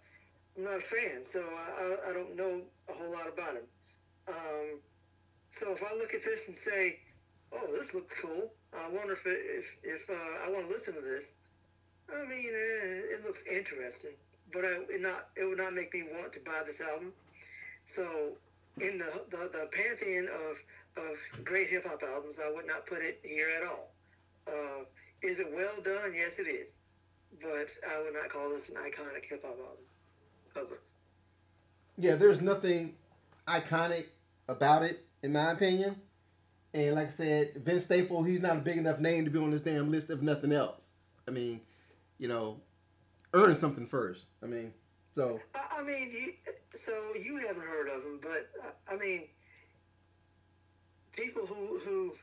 I'm 0.57 0.63
not 0.63 0.77
a 0.77 0.79
fan, 0.79 1.23
so 1.23 1.41
I, 1.41 2.09
I 2.09 2.13
don't 2.13 2.35
know 2.35 2.61
a 2.89 2.93
whole 2.93 3.11
lot 3.11 3.27
about 3.27 3.55
him. 3.55 3.67
Um, 4.27 4.79
so 5.51 5.71
if 5.71 5.83
I 5.83 5.95
look 5.95 6.13
at 6.13 6.23
this 6.23 6.47
and 6.47 6.55
say, 6.55 6.99
"Oh, 7.53 7.67
this 7.71 7.93
looks 7.93 8.13
cool," 8.21 8.51
I 8.73 8.89
wonder 8.89 9.13
if 9.13 9.25
it, 9.25 9.39
if 9.57 9.77
if 9.83 10.09
uh, 10.09 10.45
I 10.45 10.49
want 10.51 10.67
to 10.67 10.73
listen 10.73 10.93
to 10.95 11.01
this. 11.01 11.33
I 12.09 12.27
mean, 12.27 12.51
eh, 12.53 13.15
it 13.15 13.23
looks 13.25 13.43
interesting, 13.49 14.15
but 14.51 14.65
I, 14.65 14.83
it 14.89 15.01
not 15.01 15.29
it 15.35 15.45
would 15.45 15.57
not 15.57 15.73
make 15.73 15.93
me 15.93 16.03
want 16.11 16.33
to 16.33 16.39
buy 16.41 16.63
this 16.65 16.81
album. 16.81 17.13
So 17.85 18.33
in 18.81 18.97
the 18.97 19.23
the, 19.29 19.49
the 19.53 19.69
pantheon 19.71 20.27
of 20.49 20.63
of 20.97 21.45
great 21.45 21.69
hip 21.69 21.85
hop 21.85 22.03
albums, 22.03 22.39
I 22.43 22.51
would 22.53 22.67
not 22.67 22.85
put 22.85 23.01
it 23.01 23.19
here 23.23 23.49
at 23.61 23.67
all. 23.67 23.91
Uh, 24.47 24.83
is 25.21 25.39
it 25.39 25.47
well 25.53 25.81
done? 25.83 26.13
Yes, 26.15 26.39
it 26.39 26.47
is, 26.47 26.79
but 27.41 27.69
I 27.89 28.01
would 28.01 28.13
not 28.13 28.29
call 28.29 28.49
this 28.49 28.69
an 28.69 28.75
iconic 28.75 29.25
hip 29.25 29.43
hop 29.43 29.57
album 29.59 29.83
cover. 30.53 30.77
Yeah, 31.97 32.15
there's 32.15 32.41
nothing 32.41 32.95
iconic 33.47 34.05
about 34.47 34.83
it, 34.83 35.05
in 35.23 35.33
my 35.33 35.51
opinion. 35.51 35.95
And 36.73 36.95
like 36.95 37.07
I 37.07 37.11
said, 37.11 37.53
Vince 37.65 37.83
Staple, 37.83 38.23
he's 38.23 38.41
not 38.41 38.57
a 38.57 38.59
big 38.59 38.77
enough 38.77 38.99
name 38.99 39.25
to 39.25 39.31
be 39.31 39.39
on 39.39 39.49
this 39.49 39.61
damn 39.61 39.89
list 39.89 40.09
of 40.09 40.21
nothing 40.21 40.51
else. 40.51 40.87
I 41.27 41.31
mean, 41.31 41.61
you 42.19 42.27
know, 42.27 42.57
earn 43.33 43.53
something 43.55 43.87
first. 43.87 44.25
I 44.43 44.45
mean, 44.45 44.73
so. 45.13 45.39
I, 45.55 45.81
mean, 45.81 46.11
you, 46.13 46.33
so 46.75 46.91
you 47.19 47.37
haven't 47.37 47.65
heard 47.65 47.87
of 47.89 48.03
him, 48.03 48.19
but 48.21 48.49
I 48.87 48.95
mean, 48.95 49.23
people 51.13 51.45
who 51.45 51.79
who 51.79 52.13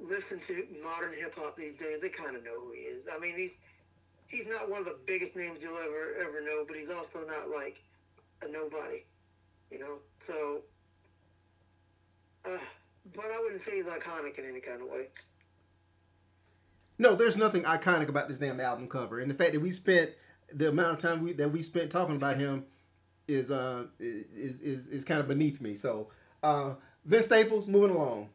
listen 0.00 0.38
to 0.40 0.66
modern 0.82 1.12
hip 1.12 1.34
hop 1.36 1.56
these 1.56 1.76
days, 1.76 2.00
they 2.00 2.08
kind 2.08 2.36
of 2.36 2.44
know 2.44 2.58
who 2.58 2.72
he 2.72 2.80
is. 2.80 3.04
I 3.14 3.18
mean, 3.18 3.36
he's 3.36 3.56
he's 4.26 4.48
not 4.48 4.70
one 4.70 4.80
of 4.80 4.86
the 4.86 4.96
biggest 5.06 5.36
names 5.36 5.58
you'll 5.60 5.78
ever 5.78 6.14
ever 6.20 6.40
know, 6.40 6.64
but 6.66 6.76
he's 6.76 6.90
also 6.90 7.20
not 7.26 7.50
like 7.50 7.82
a 8.42 8.48
nobody, 8.50 9.04
you 9.70 9.78
know. 9.78 9.98
So, 10.20 10.62
uh, 12.44 12.58
but 13.14 13.26
I 13.26 13.40
wouldn't 13.40 13.62
say 13.62 13.76
he's 13.76 13.86
iconic 13.86 14.38
in 14.38 14.46
any 14.46 14.60
kind 14.60 14.82
of 14.82 14.88
way. 14.88 15.08
No, 16.98 17.14
there's 17.14 17.36
nothing 17.36 17.62
iconic 17.62 18.08
about 18.08 18.28
this 18.28 18.38
damn 18.38 18.60
album 18.60 18.88
cover, 18.88 19.20
and 19.20 19.30
the 19.30 19.34
fact 19.34 19.52
that 19.52 19.60
we 19.60 19.70
spent 19.70 20.10
the 20.52 20.68
amount 20.68 20.92
of 20.92 20.98
time 20.98 21.22
we, 21.22 21.32
that 21.34 21.50
we 21.50 21.62
spent 21.62 21.90
talking 21.90 22.16
about 22.16 22.36
him 22.36 22.64
is 23.28 23.50
uh 23.50 23.84
is 23.98 24.60
is, 24.60 24.86
is 24.88 25.04
kind 25.04 25.20
of 25.20 25.28
beneath 25.28 25.60
me. 25.60 25.74
So, 25.74 26.08
uh, 26.42 26.74
Vince 27.04 27.26
Staples, 27.26 27.68
moving 27.68 27.94
along. 27.94 28.30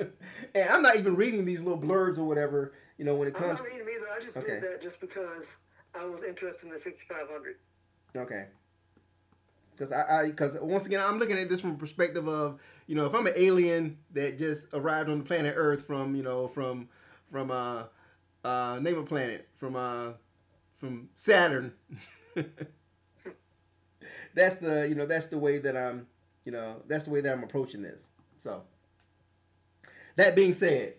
And 0.54 0.68
I'm 0.68 0.82
not 0.82 0.96
even 0.96 1.14
reading 1.14 1.44
these 1.44 1.62
little 1.62 1.78
blurbs 1.78 2.18
or 2.18 2.24
whatever. 2.24 2.72
You 2.98 3.04
know, 3.04 3.14
when 3.14 3.28
it 3.28 3.34
comes. 3.34 3.60
I'm 3.60 3.64
not 3.64 3.64
reading 3.64 3.80
either. 3.82 4.06
I 4.14 4.20
just 4.20 4.36
okay. 4.36 4.54
did 4.54 4.62
that 4.64 4.82
just 4.82 5.00
because 5.00 5.56
I 5.94 6.04
was 6.04 6.22
interested 6.22 6.66
in 6.66 6.72
the 6.72 6.78
6500. 6.78 7.56
Okay. 8.16 8.46
Because 9.72 9.92
I, 9.92 10.26
because 10.26 10.58
once 10.60 10.86
again, 10.86 11.00
I'm 11.02 11.18
looking 11.18 11.38
at 11.38 11.48
this 11.48 11.60
from 11.60 11.70
a 11.70 11.76
perspective 11.76 12.28
of, 12.28 12.60
you 12.86 12.94
know, 12.94 13.06
if 13.06 13.14
I'm 13.14 13.26
an 13.26 13.32
alien 13.36 13.96
that 14.12 14.36
just 14.36 14.66
arrived 14.74 15.08
on 15.08 15.18
the 15.18 15.24
planet 15.24 15.54
Earth 15.56 15.86
from, 15.86 16.14
you 16.14 16.22
know, 16.22 16.48
from, 16.48 16.88
from 17.30 17.50
uh, 17.50 17.84
uh, 18.44 18.78
name 18.80 18.98
a 18.98 19.02
planet 19.02 19.48
from 19.58 19.76
uh, 19.76 20.12
from 20.78 21.08
Saturn. 21.14 21.74
that's 24.34 24.56
the, 24.56 24.88
you 24.88 24.94
know, 24.94 25.06
that's 25.06 25.26
the 25.26 25.38
way 25.38 25.58
that 25.58 25.76
I'm, 25.76 26.06
you 26.44 26.52
know, 26.52 26.76
that's 26.86 27.04
the 27.04 27.10
way 27.10 27.20
that 27.20 27.32
I'm 27.32 27.44
approaching 27.44 27.82
this. 27.82 28.06
So, 28.38 28.62
that 30.20 30.36
being 30.36 30.52
said, 30.52 30.94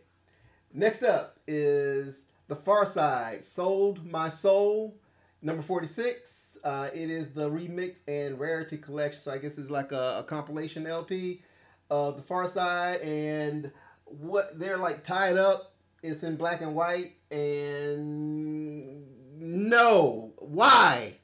next 0.74 1.04
up 1.04 1.38
is 1.48 2.26
the 2.48 2.56
Pharcyde 2.56 3.44
sold 3.44 4.06
my 4.06 4.30
soul, 4.30 4.98
number 5.42 5.62
forty 5.62 5.88
six. 5.88 6.58
Uh, 6.64 6.90
it 6.94 7.10
is 7.10 7.30
the 7.30 7.50
remix 7.50 8.00
and 8.08 8.40
rarity 8.40 8.78
collection. 8.78 9.20
So 9.20 9.32
I 9.32 9.38
guess 9.38 9.58
it's 9.58 9.70
like 9.70 9.92
a, 9.92 10.20
a 10.20 10.24
compilation 10.24 10.86
LP 10.86 11.42
of 11.90 12.18
the 12.18 12.22
Pharcyde 12.22 13.04
and 13.04 13.72
what 14.06 14.60
they're 14.60 14.78
like 14.78 15.04
tied 15.04 15.38
up. 15.38 15.74
It's 16.04 16.24
in 16.24 16.36
black 16.36 16.62
and 16.62 16.76
white. 16.76 17.14
And 17.32 19.06
no, 19.40 20.34
why? 20.38 21.18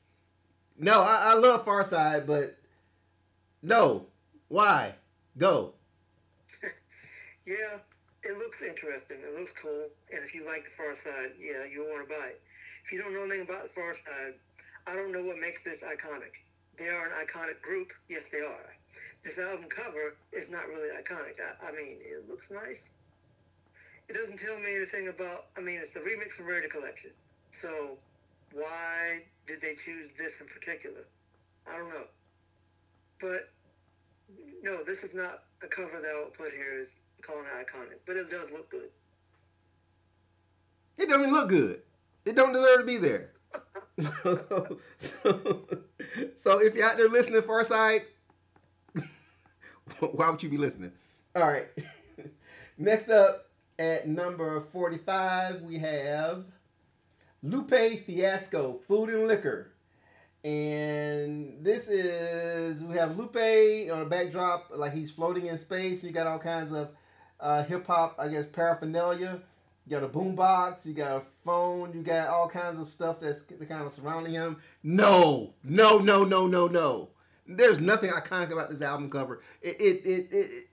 No, 0.77 1.01
I, 1.01 1.31
I 1.31 1.33
love 1.33 1.65
Pharcyde, 1.65 2.27
but 2.27 2.57
no, 3.61 4.05
why? 4.47 4.93
Go. 5.37 5.73
yeah, 7.45 7.79
it 8.27 8.37
looks 8.37 8.61
interesting. 8.61 9.17
It 9.23 9.39
looks 9.39 9.53
cool. 9.55 9.87
And 10.11 10.23
if 10.23 10.35
you 10.35 10.45
like 10.45 10.65
the 10.67 10.75
Pharcyde, 10.75 11.39
yeah, 11.39 11.63
you'll 11.71 11.87
want 11.87 12.07
to 12.07 12.13
buy 12.13 12.35
it. 12.35 12.41
If 12.83 12.91
you 12.91 12.99
don't 13.01 13.13
know 13.13 13.23
anything 13.23 13.47
about 13.47 13.63
the 13.63 13.73
Pharcyde, 13.79 14.35
I 14.85 14.95
don't 14.95 15.11
know 15.11 15.21
what 15.21 15.37
makes 15.39 15.63
this 15.63 15.81
iconic. 15.81 16.43
They 16.77 16.89
are 16.89 17.07
an 17.07 17.13
iconic 17.25 17.61
group. 17.61 17.91
Yes, 18.09 18.29
they 18.29 18.39
are. 18.39 18.75
This 19.23 19.39
album 19.39 19.65
cover 19.69 20.15
is 20.31 20.51
not 20.51 20.67
really 20.67 20.89
iconic. 20.89 21.39
I, 21.39 21.67
I 21.67 21.71
mean, 21.71 21.97
it 22.01 22.29
looks 22.29 22.51
nice. 22.51 22.89
It 24.09 24.13
doesn't 24.13 24.37
tell 24.37 24.57
me 24.59 24.75
anything 24.75 25.07
about. 25.07 25.47
I 25.57 25.61
mean, 25.61 25.79
it's 25.81 25.95
a 25.95 25.99
remix 25.99 26.33
from 26.33 26.47
Rarity 26.47 26.69
Collection. 26.69 27.11
So, 27.51 27.97
why 28.53 29.23
did 29.47 29.61
they 29.61 29.75
choose 29.75 30.13
this 30.13 30.39
in 30.39 30.47
particular? 30.47 31.05
I 31.69 31.77
don't 31.77 31.89
know. 31.89 32.05
But 33.19 33.49
no, 34.61 34.83
this 34.83 35.03
is 35.03 35.15
not 35.15 35.43
a 35.63 35.67
cover 35.67 35.99
that 35.99 36.13
I'll 36.15 36.31
put 36.31 36.53
here 36.53 36.77
as 36.79 36.95
calling 37.27 37.45
it 37.45 37.67
iconic. 37.67 37.99
But 38.05 38.15
it 38.15 38.31
does 38.31 38.51
look 38.51 38.69
good. 38.71 38.89
It 40.97 41.09
doesn't 41.09 41.31
look 41.31 41.49
good. 41.49 41.81
It 42.25 42.35
don't 42.35 42.53
deserve 42.53 42.79
to 42.79 42.85
be 42.85 42.97
there 42.97 43.31
so, 43.99 44.77
so, 44.97 45.67
so 46.35 46.61
if 46.61 46.75
you're 46.75 46.85
out 46.85 46.97
there 46.97 47.09
listening, 47.09 47.41
Pharcyde, 47.41 48.03
why 49.99 50.29
would 50.29 50.43
you 50.43 50.49
be 50.49 50.57
listening? 50.57 50.91
All 51.35 51.47
right. 51.47 51.67
Next 52.77 53.09
up 53.09 53.49
at 53.79 54.07
number 54.07 54.61
45, 54.71 55.61
we 55.63 55.79
have 55.79 56.45
Lupe 57.41 58.05
Fiasco, 58.05 58.79
Food 58.87 59.09
and 59.09 59.27
Liquor. 59.27 59.71
And 60.43 61.57
this 61.61 61.87
is, 61.87 62.83
we 62.83 62.97
have 62.97 63.17
Lupe 63.17 63.35
on 63.35 64.01
a 64.01 64.05
backdrop, 64.05 64.71
like 64.75 64.93
he's 64.93 65.09
floating 65.09 65.47
in 65.47 65.57
space. 65.57 66.03
You 66.03 66.11
got 66.11 66.27
all 66.27 66.39
kinds 66.39 66.71
of 66.71 66.89
uh, 67.39 67.63
hip 67.63 67.87
hop, 67.87 68.15
I 68.17 68.27
guess, 68.27 68.45
paraphernalia. 68.45 69.41
You 69.85 69.91
got 69.91 70.03
a 70.03 70.09
boombox, 70.09 70.85
you 70.85 70.93
got 70.93 71.17
a 71.17 71.21
phone, 71.45 71.93
you 71.93 72.01
got 72.01 72.27
all 72.27 72.49
kinds 72.49 72.81
of 72.81 72.91
stuff 72.91 73.21
that's 73.21 73.41
kind 73.41 73.83
of 73.83 73.93
surrounding 73.93 74.33
him. 74.33 74.57
No, 74.83 75.53
no, 75.63 75.99
no, 75.99 76.25
no, 76.25 76.45
no, 76.45 76.67
no. 76.67 77.09
There's 77.47 77.79
nothing 77.79 78.11
iconic 78.11 78.51
about 78.51 78.69
this 78.69 78.81
album 78.81 79.09
cover. 79.09 79.41
It, 79.61 79.79
it, 79.79 80.05
it, 80.05 80.27
it, 80.33 80.67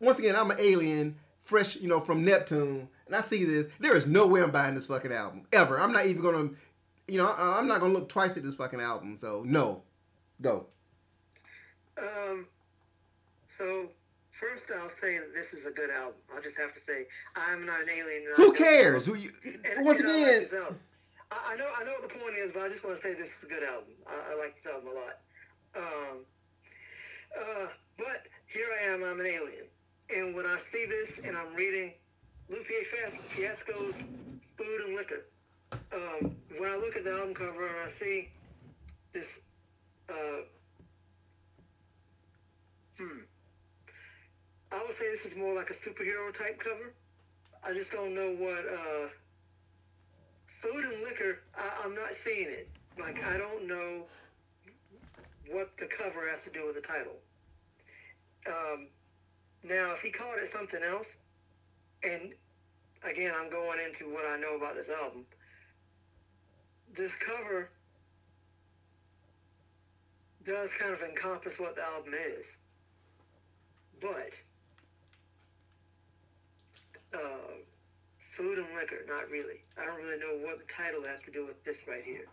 once 0.00 0.18
again, 0.18 0.36
I'm 0.36 0.50
an 0.50 0.56
alien, 0.58 1.16
fresh, 1.42 1.76
you 1.76 1.88
know, 1.88 2.00
from 2.00 2.24
Neptune, 2.24 2.88
and 3.06 3.14
I 3.14 3.20
see 3.20 3.44
this. 3.44 3.68
There 3.78 3.94
is 3.94 4.06
no 4.06 4.26
way 4.26 4.42
I'm 4.42 4.50
buying 4.50 4.74
this 4.74 4.86
fucking 4.86 5.12
album 5.12 5.46
ever. 5.52 5.78
I'm 5.78 5.92
not 5.92 6.06
even 6.06 6.22
gonna, 6.22 6.50
you 7.06 7.18
know, 7.18 7.34
I'm 7.36 7.68
not 7.68 7.80
gonna 7.80 7.92
look 7.92 8.08
twice 8.08 8.36
at 8.38 8.42
this 8.42 8.54
fucking 8.54 8.80
album. 8.80 9.18
So 9.18 9.42
no, 9.46 9.82
go. 10.40 10.66
Um. 11.98 12.48
So 13.48 13.90
First, 14.34 14.72
I'll 14.76 14.88
say 14.88 15.16
that 15.20 15.32
this 15.32 15.54
is 15.54 15.64
a 15.64 15.70
good 15.70 15.90
album. 15.90 16.18
I'll 16.34 16.42
just 16.42 16.58
have 16.58 16.74
to 16.74 16.80
say 16.80 17.06
I'm 17.36 17.64
not 17.64 17.82
an 17.82 17.88
alien. 17.88 18.24
Who 18.34 18.52
cares? 18.52 19.06
Who 19.06 19.14
you, 19.14 19.30
and, 19.44 19.86
once 19.86 20.00
again, 20.00 20.44
I, 21.30 21.52
I, 21.52 21.56
know 21.56 21.68
I 21.78 21.84
know 21.84 21.92
what 21.92 22.02
the 22.02 22.18
point 22.18 22.34
is, 22.36 22.50
but 22.50 22.62
I 22.62 22.68
just 22.68 22.84
want 22.84 22.96
to 22.96 23.02
say 23.02 23.14
this 23.14 23.38
is 23.38 23.44
a 23.44 23.46
good 23.46 23.62
album. 23.62 23.94
I, 24.08 24.32
I 24.32 24.36
like 24.36 24.56
this 24.56 24.66
album 24.66 24.88
a 24.90 24.94
lot. 24.94 25.18
Um, 25.76 26.18
uh, 27.40 27.66
but 27.96 28.26
here 28.46 28.66
I 28.82 28.92
am. 28.92 29.04
I'm 29.04 29.20
an 29.20 29.26
alien, 29.26 29.66
and 30.10 30.34
when 30.34 30.46
I 30.46 30.58
see 30.58 30.84
this 30.84 31.20
and 31.24 31.36
I'm 31.36 31.54
reading 31.54 31.92
Lupe 32.48 32.66
Fiasco's 33.28 33.94
Food 34.56 34.80
and 34.84 34.96
Liquor, 34.96 35.26
um, 35.92 36.34
when 36.58 36.72
I 36.72 36.74
look 36.74 36.96
at 36.96 37.04
the 37.04 37.12
album 37.12 37.34
cover 37.34 37.68
and 37.68 37.76
I 37.84 37.88
see 37.88 38.30
this. 39.12 39.38
Uh, 40.08 40.42
hmm 42.98 43.20
I 44.74 44.82
would 44.82 44.94
say 44.94 45.08
this 45.10 45.24
is 45.24 45.36
more 45.36 45.54
like 45.54 45.70
a 45.70 45.74
superhero 45.74 46.36
type 46.36 46.58
cover. 46.58 46.92
I 47.62 47.72
just 47.72 47.92
don't 47.92 48.14
know 48.14 48.34
what 48.38 48.64
uh, 48.66 49.08
food 50.46 50.84
and 50.84 51.02
liquor. 51.02 51.38
I, 51.56 51.82
I'm 51.84 51.94
not 51.94 52.12
seeing 52.12 52.48
it. 52.48 52.68
Like 52.98 53.22
I 53.24 53.38
don't 53.38 53.68
know 53.68 54.02
what 55.50 55.70
the 55.78 55.86
cover 55.86 56.28
has 56.28 56.42
to 56.44 56.50
do 56.50 56.66
with 56.66 56.74
the 56.74 56.80
title. 56.80 57.16
Um, 58.46 58.88
now, 59.62 59.92
if 59.92 60.02
he 60.02 60.10
called 60.10 60.36
it 60.42 60.48
something 60.48 60.82
else, 60.82 61.16
and 62.02 62.32
again, 63.08 63.32
I'm 63.38 63.50
going 63.50 63.78
into 63.86 64.12
what 64.12 64.24
I 64.26 64.38
know 64.38 64.56
about 64.56 64.74
this 64.74 64.90
album. 64.90 65.24
This 66.94 67.14
cover 67.16 67.70
does 70.44 70.70
kind 70.78 70.92
of 70.92 71.00
encompass 71.02 71.58
what 71.58 71.76
the 71.76 71.82
album 71.82 72.12
is, 72.36 72.56
but 74.00 74.34
uh, 77.14 77.54
food 78.18 78.58
and 78.58 78.66
liquor. 78.78 79.04
Not 79.08 79.30
really. 79.30 79.62
I 79.80 79.86
don't 79.86 79.96
really 79.96 80.18
know 80.18 80.46
what 80.46 80.58
the 80.58 80.72
title 80.72 81.02
has 81.04 81.22
to 81.22 81.30
do 81.30 81.46
with 81.46 81.62
this 81.64 81.86
right 81.86 82.04
here. 82.04 82.26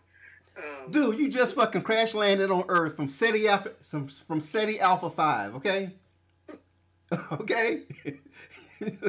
Um, 0.56 0.90
Dude, 0.90 1.18
you 1.18 1.28
just 1.30 1.54
fucking 1.54 1.82
crash 1.82 2.14
landed 2.14 2.50
on 2.50 2.64
Earth 2.68 2.96
from 2.96 3.08
Ceti 3.08 3.48
Alpha, 3.48 3.72
from, 3.80 4.40
Ceti 4.40 4.80
Alpha 4.80 5.10
Five. 5.10 5.54
Okay. 5.56 5.92
okay. 7.32 7.82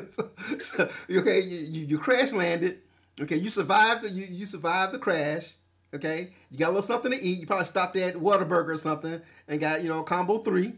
so, 0.09 0.29
so, 0.63 0.89
okay, 1.09 1.41
you, 1.41 1.59
you, 1.59 1.85
you 1.87 1.97
crash 1.97 2.31
landed. 2.31 2.79
Okay, 3.19 3.35
you 3.35 3.49
survived 3.49 4.03
the 4.03 4.09
you, 4.09 4.25
you 4.29 4.45
survived 4.45 4.93
the 4.93 4.99
crash. 4.99 5.55
Okay, 5.93 6.31
you 6.49 6.57
got 6.57 6.67
a 6.67 6.69
little 6.69 6.81
something 6.81 7.11
to 7.11 7.21
eat. 7.21 7.39
You 7.39 7.45
probably 7.45 7.65
stopped 7.65 7.95
at 7.97 8.15
Whataburger 8.15 8.69
or 8.69 8.77
something 8.77 9.21
and 9.47 9.59
got 9.59 9.83
you 9.83 9.89
know 9.89 10.01
combo 10.03 10.39
three. 10.39 10.73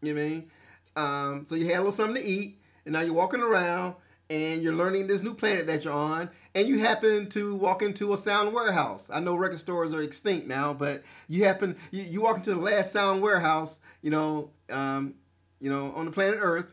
You 0.00 0.14
know 0.14 0.20
I 0.20 0.28
mean? 0.28 0.50
Um, 0.96 1.46
so 1.46 1.56
you 1.56 1.66
had 1.66 1.76
a 1.76 1.78
little 1.78 1.92
something 1.92 2.22
to 2.22 2.28
eat, 2.28 2.60
and 2.84 2.92
now 2.92 3.00
you're 3.00 3.14
walking 3.14 3.40
around 3.40 3.96
and 4.30 4.62
you're 4.62 4.74
learning 4.74 5.06
this 5.06 5.22
new 5.22 5.34
planet 5.34 5.66
that 5.66 5.84
you're 5.84 5.92
on, 5.92 6.30
and 6.54 6.66
you 6.66 6.78
happen 6.78 7.28
to 7.30 7.54
walk 7.54 7.82
into 7.82 8.12
a 8.12 8.16
sound 8.16 8.52
warehouse. 8.52 9.10
I 9.12 9.20
know 9.20 9.34
record 9.34 9.58
stores 9.58 9.92
are 9.92 10.02
extinct 10.02 10.46
now, 10.46 10.72
but 10.72 11.02
you 11.28 11.44
happen 11.44 11.76
you, 11.90 12.02
you 12.02 12.20
walk 12.22 12.36
into 12.36 12.54
the 12.54 12.60
last 12.60 12.92
sound 12.92 13.22
warehouse, 13.22 13.78
you 14.02 14.10
know, 14.10 14.50
um, 14.70 15.14
you 15.60 15.70
know, 15.70 15.92
on 15.94 16.06
the 16.06 16.10
planet 16.10 16.38
Earth. 16.40 16.66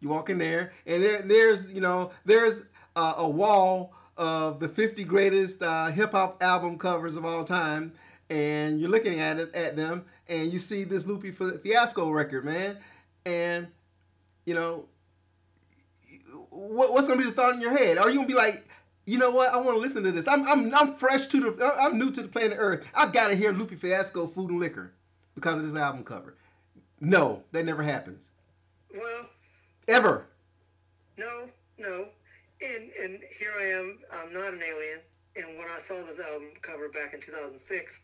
You 0.00 0.08
walk 0.08 0.30
in 0.30 0.38
there, 0.38 0.72
and 0.86 1.02
there 1.02 1.22
there's 1.22 1.70
you 1.72 1.80
know 1.80 2.12
there's 2.24 2.62
uh, 2.94 3.14
a 3.16 3.28
wall 3.28 3.92
of 4.16 4.60
the 4.60 4.68
50 4.68 5.04
greatest 5.04 5.62
uh, 5.62 5.86
hip 5.86 6.12
hop 6.12 6.42
album 6.42 6.78
covers 6.78 7.16
of 7.16 7.24
all 7.24 7.44
time, 7.44 7.92
and 8.30 8.80
you're 8.80 8.90
looking 8.90 9.18
at 9.18 9.38
it 9.38 9.54
at 9.54 9.76
them, 9.76 10.04
and 10.28 10.52
you 10.52 10.58
see 10.60 10.84
this 10.84 11.04
Lupe 11.04 11.24
Fiasco 11.62 12.10
record, 12.10 12.44
man, 12.44 12.78
and 13.26 13.68
you 14.44 14.54
know 14.54 14.86
what, 16.58 16.92
what's 16.92 17.06
gonna 17.06 17.20
be 17.20 17.26
the 17.26 17.32
thought 17.32 17.54
in 17.54 17.60
your 17.60 17.76
head? 17.76 17.98
Are 17.98 18.10
you 18.10 18.16
gonna 18.16 18.28
be 18.28 18.34
like, 18.34 18.64
you 19.06 19.16
know 19.16 19.30
what? 19.30 19.52
I 19.52 19.56
want 19.56 19.76
to 19.76 19.80
listen 19.80 20.02
to 20.02 20.12
this. 20.12 20.28
I'm, 20.28 20.46
I'm, 20.46 20.74
I'm 20.74 20.94
fresh 20.94 21.26
to 21.28 21.40
the. 21.40 21.74
I'm 21.80 21.98
new 21.98 22.10
to 22.10 22.22
the 22.22 22.28
planet 22.28 22.58
Earth. 22.60 22.86
I've 22.94 23.12
got 23.12 23.28
to 23.28 23.34
hear 23.34 23.52
Lupe 23.52 23.78
Fiasco, 23.78 24.26
Food 24.26 24.50
and 24.50 24.60
Liquor, 24.60 24.92
because 25.34 25.56
of 25.56 25.64
this 25.64 25.80
album 25.80 26.04
cover. 26.04 26.36
No, 27.00 27.42
that 27.52 27.64
never 27.64 27.82
happens. 27.82 28.28
Well. 28.92 29.30
Ever. 29.88 30.26
No, 31.16 31.48
no. 31.78 32.08
And 32.60 32.90
and 33.02 33.20
here 33.38 33.52
I 33.58 33.64
am. 33.64 33.98
I'm 34.12 34.34
not 34.34 34.52
an 34.52 34.62
alien. 34.62 35.00
And 35.36 35.56
when 35.56 35.68
I 35.74 35.78
saw 35.78 35.94
this 36.04 36.18
album 36.18 36.52
cover 36.60 36.90
back 36.90 37.14
in 37.14 37.20
2006, 37.20 38.00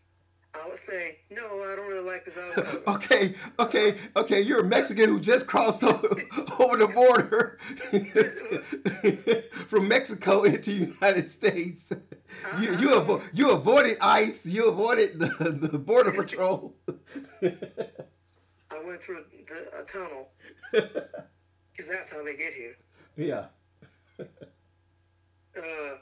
I 0.54 0.68
would 0.68 0.78
say, 0.78 1.18
no, 1.30 1.62
I 1.64 1.74
don't 1.74 1.88
really 1.88 2.08
like 2.08 2.24
this 2.24 2.36
okay, 2.86 3.34
okay, 3.58 3.96
okay. 4.16 4.40
You're 4.40 4.60
a 4.60 4.64
Mexican 4.64 5.08
who 5.08 5.18
just 5.18 5.46
crossed 5.46 5.82
over, 5.82 6.06
over 6.58 6.76
the 6.76 6.86
border 6.86 7.58
from 9.68 9.88
Mexico 9.88 10.44
into 10.44 10.70
the 10.70 10.86
United 10.92 11.26
States. 11.26 11.90
Uh-huh. 11.90 12.60
You 12.60 12.70
you, 12.78 12.88
avo- 12.90 13.22
you 13.32 13.50
avoided 13.50 13.98
ICE. 14.00 14.46
You 14.46 14.68
avoided 14.68 15.18
the, 15.18 15.28
the 15.70 15.78
border 15.78 16.12
patrol. 16.12 16.74
I 17.42 18.82
went 18.84 19.00
through 19.00 19.24
the, 19.48 19.80
a 19.80 19.84
tunnel 19.84 20.30
because 20.72 21.88
that's 21.88 22.10
how 22.12 22.24
they 22.24 22.36
get 22.36 22.52
here. 22.52 22.76
Yeah. 23.16 23.46
Uh, 25.56 25.96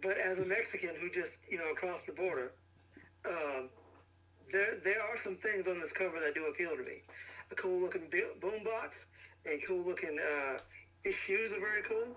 but 0.00 0.16
as 0.18 0.40
a 0.40 0.46
Mexican 0.46 0.90
who 1.00 1.08
just 1.10 1.38
you 1.48 1.58
know 1.58 1.72
crossed 1.74 2.06
the 2.06 2.12
border, 2.12 2.52
um, 3.28 3.68
there 4.52 4.76
there 4.84 5.02
are 5.02 5.16
some 5.16 5.34
things 5.34 5.66
on 5.66 5.80
this 5.80 5.92
cover 5.92 6.20
that 6.20 6.34
do 6.34 6.46
appeal 6.46 6.76
to 6.76 6.82
me. 6.82 7.02
A 7.50 7.54
cool 7.54 7.80
looking 7.80 8.08
boombox, 8.40 9.06
a 9.46 9.58
cool 9.66 9.82
looking. 9.82 10.18
Uh, 10.20 10.58
shoes 11.10 11.52
are 11.52 11.60
very 11.60 11.82
cool. 11.82 12.16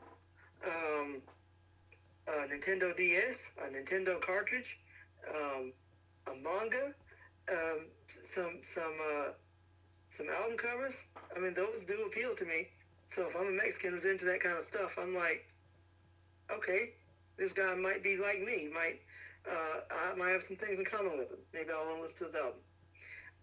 Um, 0.65 1.21
a 2.27 2.47
Nintendo 2.47 2.95
DS, 2.95 3.51
a 3.57 3.69
Nintendo 3.71 4.19
cartridge, 4.21 4.79
um, 5.29 5.73
a 6.27 6.35
manga, 6.35 6.93
um, 7.51 7.85
some 8.25 8.59
some 8.61 8.93
uh, 9.11 9.31
some 10.09 10.27
album 10.29 10.57
covers. 10.57 11.03
I 11.35 11.39
mean, 11.39 11.53
those 11.53 11.85
do 11.85 12.05
appeal 12.05 12.35
to 12.35 12.45
me. 12.45 12.67
So 13.07 13.27
if 13.27 13.35
I'm 13.35 13.47
a 13.47 13.51
Mexican 13.51 13.91
who's 13.91 14.05
into 14.05 14.25
that 14.25 14.41
kind 14.41 14.57
of 14.57 14.63
stuff, 14.63 14.97
I'm 14.99 15.15
like, 15.15 15.45
okay, 16.51 16.93
this 17.37 17.53
guy 17.53 17.75
might 17.75 18.03
be 18.03 18.17
like 18.17 18.39
me. 18.41 18.69
Might 18.73 18.99
uh, 19.49 19.79
I 20.11 20.15
might 20.15 20.29
have 20.29 20.43
some 20.43 20.57
things 20.57 20.79
in 20.79 20.85
common 20.85 21.17
with 21.17 21.29
him. 21.29 21.39
Maybe 21.53 21.69
I'll 21.71 21.95
to 21.95 22.01
listen 22.01 22.17
to 22.19 22.23
his 22.25 22.35
album. 22.35 22.59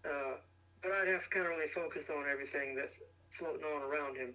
Uh, 0.05 0.35
but 0.81 0.91
I'd 0.91 1.07
have 1.07 1.23
to 1.23 1.29
kind 1.29 1.45
of 1.45 1.51
really 1.51 1.67
focus 1.67 2.09
on 2.09 2.25
everything 2.29 2.75
that's 2.75 3.01
floating 3.29 3.63
on 3.63 3.83
around 3.83 4.17
him. 4.17 4.33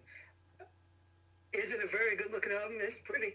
Is 1.52 1.72
it 1.72 1.81
a 1.83 1.87
very 1.87 2.16
good 2.16 2.31
looking 2.33 2.52
album? 2.52 2.78
It's 2.81 3.00
pretty. 3.00 3.35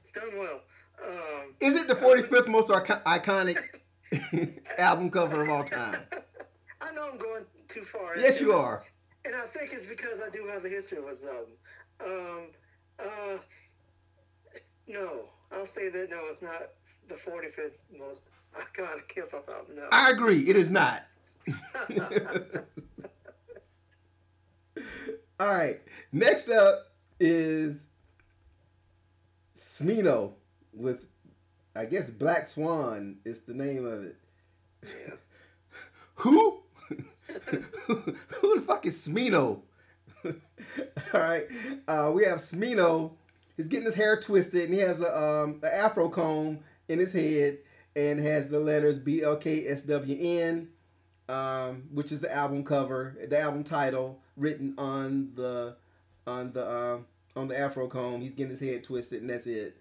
It's 0.00 0.12
done 0.12 0.30
well. 0.38 0.60
Um, 1.04 1.54
Is 1.60 1.74
it 1.74 1.88
the 1.88 1.94
45th 1.94 2.48
most 2.48 2.68
iconic 2.68 3.58
album 4.78 5.10
cover 5.10 5.42
of 5.42 5.48
all 5.50 5.64
time? 5.64 5.96
I 6.80 6.92
know 6.92 7.08
I'm 7.10 7.18
going 7.18 7.44
too 7.68 7.82
far. 7.82 8.16
Yes, 8.16 8.40
you 8.40 8.52
are. 8.52 8.84
And 9.24 9.34
I 9.34 9.46
think 9.46 9.72
it's 9.72 9.86
because 9.86 10.20
I 10.20 10.30
do 10.30 10.46
have 10.52 10.64
a 10.64 10.68
history 10.68 11.00
with 11.00 11.20
this 11.20 11.28
album. 11.28 11.52
Um, 12.04 12.50
uh, 12.98 13.38
no, 14.86 15.24
I'll 15.50 15.66
say 15.66 15.88
that 15.88 16.10
no, 16.10 16.18
it's 16.30 16.42
not 16.42 16.62
the 17.08 17.14
45th 17.14 17.78
most 17.98 18.24
iconic 18.56 19.10
hip 19.14 19.30
hop 19.32 19.48
album. 19.48 19.76
No. 19.76 19.88
I 19.90 20.10
agree. 20.10 20.48
It 20.48 20.56
is 20.56 20.68
not. 20.68 21.04
All 25.40 25.56
right. 25.56 25.80
Next 26.12 26.48
up 26.48 26.92
is 27.20 27.86
Smino 29.56 30.34
with, 30.72 31.06
I 31.74 31.86
guess, 31.86 32.10
Black 32.10 32.48
Swan 32.48 33.18
is 33.24 33.40
the 33.40 33.54
name 33.54 33.86
of 33.86 34.04
it. 34.04 34.16
Yeah. 34.82 35.14
Who? 36.16 36.62
Who 37.46 38.60
the 38.60 38.62
fuck 38.66 38.86
is 38.86 39.06
Smino? 39.06 39.60
All 40.24 40.32
right. 41.12 41.44
Uh, 41.88 42.10
we 42.14 42.24
have 42.24 42.38
Smino. 42.38 43.12
He's 43.56 43.68
getting 43.68 43.86
his 43.86 43.94
hair 43.94 44.18
twisted 44.18 44.64
and 44.64 44.74
he 44.74 44.80
has 44.80 45.00
a 45.00 45.16
um, 45.16 45.60
an 45.62 45.70
afro 45.72 46.08
comb 46.08 46.60
in 46.88 46.98
his 46.98 47.12
head 47.12 47.58
and 47.96 48.18
has 48.20 48.48
the 48.48 48.58
letters 48.58 48.98
BLKSWN, 48.98 50.66
um, 51.28 51.84
which 51.92 52.12
is 52.12 52.20
the 52.20 52.32
album 52.32 52.64
cover, 52.64 53.16
the 53.28 53.40
album 53.40 53.64
title 53.64 54.20
written 54.36 54.74
on 54.78 55.30
the 55.34 55.76
on 56.26 56.52
the 56.52 56.70
um, 56.70 57.06
on 57.36 57.48
the 57.48 57.58
afro 57.58 57.88
comb. 57.88 58.20
He's 58.20 58.34
getting 58.34 58.50
his 58.50 58.60
head 58.60 58.84
twisted, 58.84 59.20
and 59.20 59.30
that's 59.30 59.46
it. 59.46 59.76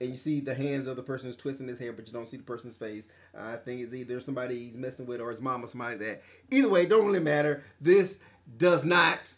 And 0.00 0.10
you 0.10 0.16
see 0.16 0.38
the 0.38 0.54
hands 0.54 0.86
of 0.86 0.94
the 0.94 1.02
person 1.02 1.28
who's 1.28 1.36
twisting 1.36 1.66
his 1.66 1.78
hair, 1.78 1.92
but 1.92 2.06
you 2.06 2.12
don't 2.12 2.28
see 2.28 2.36
the 2.36 2.44
person's 2.44 2.76
face. 2.76 3.08
I 3.36 3.56
think 3.56 3.80
it's 3.80 3.92
either 3.92 4.20
somebody 4.20 4.56
he's 4.56 4.76
messing 4.76 5.06
with 5.06 5.20
or 5.20 5.28
his 5.28 5.40
mom 5.40 5.64
or 5.64 5.66
somebody 5.66 5.96
like 5.96 6.06
that. 6.06 6.22
Either 6.52 6.68
way, 6.68 6.86
don't 6.86 7.04
really 7.04 7.18
matter. 7.18 7.64
This 7.80 8.20
does 8.56 8.84
not 8.84 9.32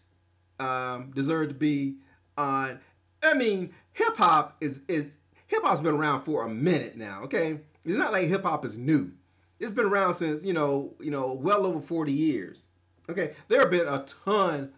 um, 0.58 1.12
deserve 1.14 1.48
to 1.48 1.54
be 1.54 1.96
on. 2.36 2.78
I 3.22 3.34
mean, 3.34 3.72
hip 3.92 4.16
hop 4.16 4.56
is 4.60 4.80
is 4.86 5.16
hip 5.50 5.64
hop's 5.64 5.80
been 5.80 5.94
around 5.94 6.22
for 6.22 6.44
a 6.44 6.48
minute 6.48 6.96
now. 6.96 7.22
Okay, 7.24 7.58
it's 7.84 7.98
not 7.98 8.12
like 8.12 8.28
hip 8.28 8.44
hop 8.44 8.64
is 8.64 8.78
new. 8.78 9.10
It's 9.58 9.72
been 9.72 9.84
around 9.84 10.14
since 10.14 10.44
you 10.44 10.52
know 10.52 10.94
you 11.00 11.10
know 11.10 11.32
well 11.32 11.66
over 11.66 11.80
forty 11.80 12.12
years. 12.12 12.66
Okay, 13.10 13.34
there 13.48 13.60
have 13.60 13.70
been 13.70 13.88
a 13.88 14.04
ton 14.24 14.72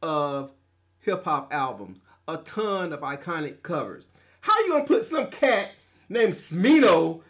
of 0.00 0.52
hip 1.00 1.24
hop 1.24 1.52
albums, 1.52 2.02
a 2.28 2.36
ton 2.38 2.92
of 2.92 3.00
iconic 3.00 3.62
covers. 3.62 4.08
How 4.40 4.52
are 4.52 4.60
you 4.62 4.72
gonna 4.72 4.84
put 4.84 5.04
some 5.04 5.26
cat 5.28 5.72
named 6.08 6.34
Smino, 6.34 7.20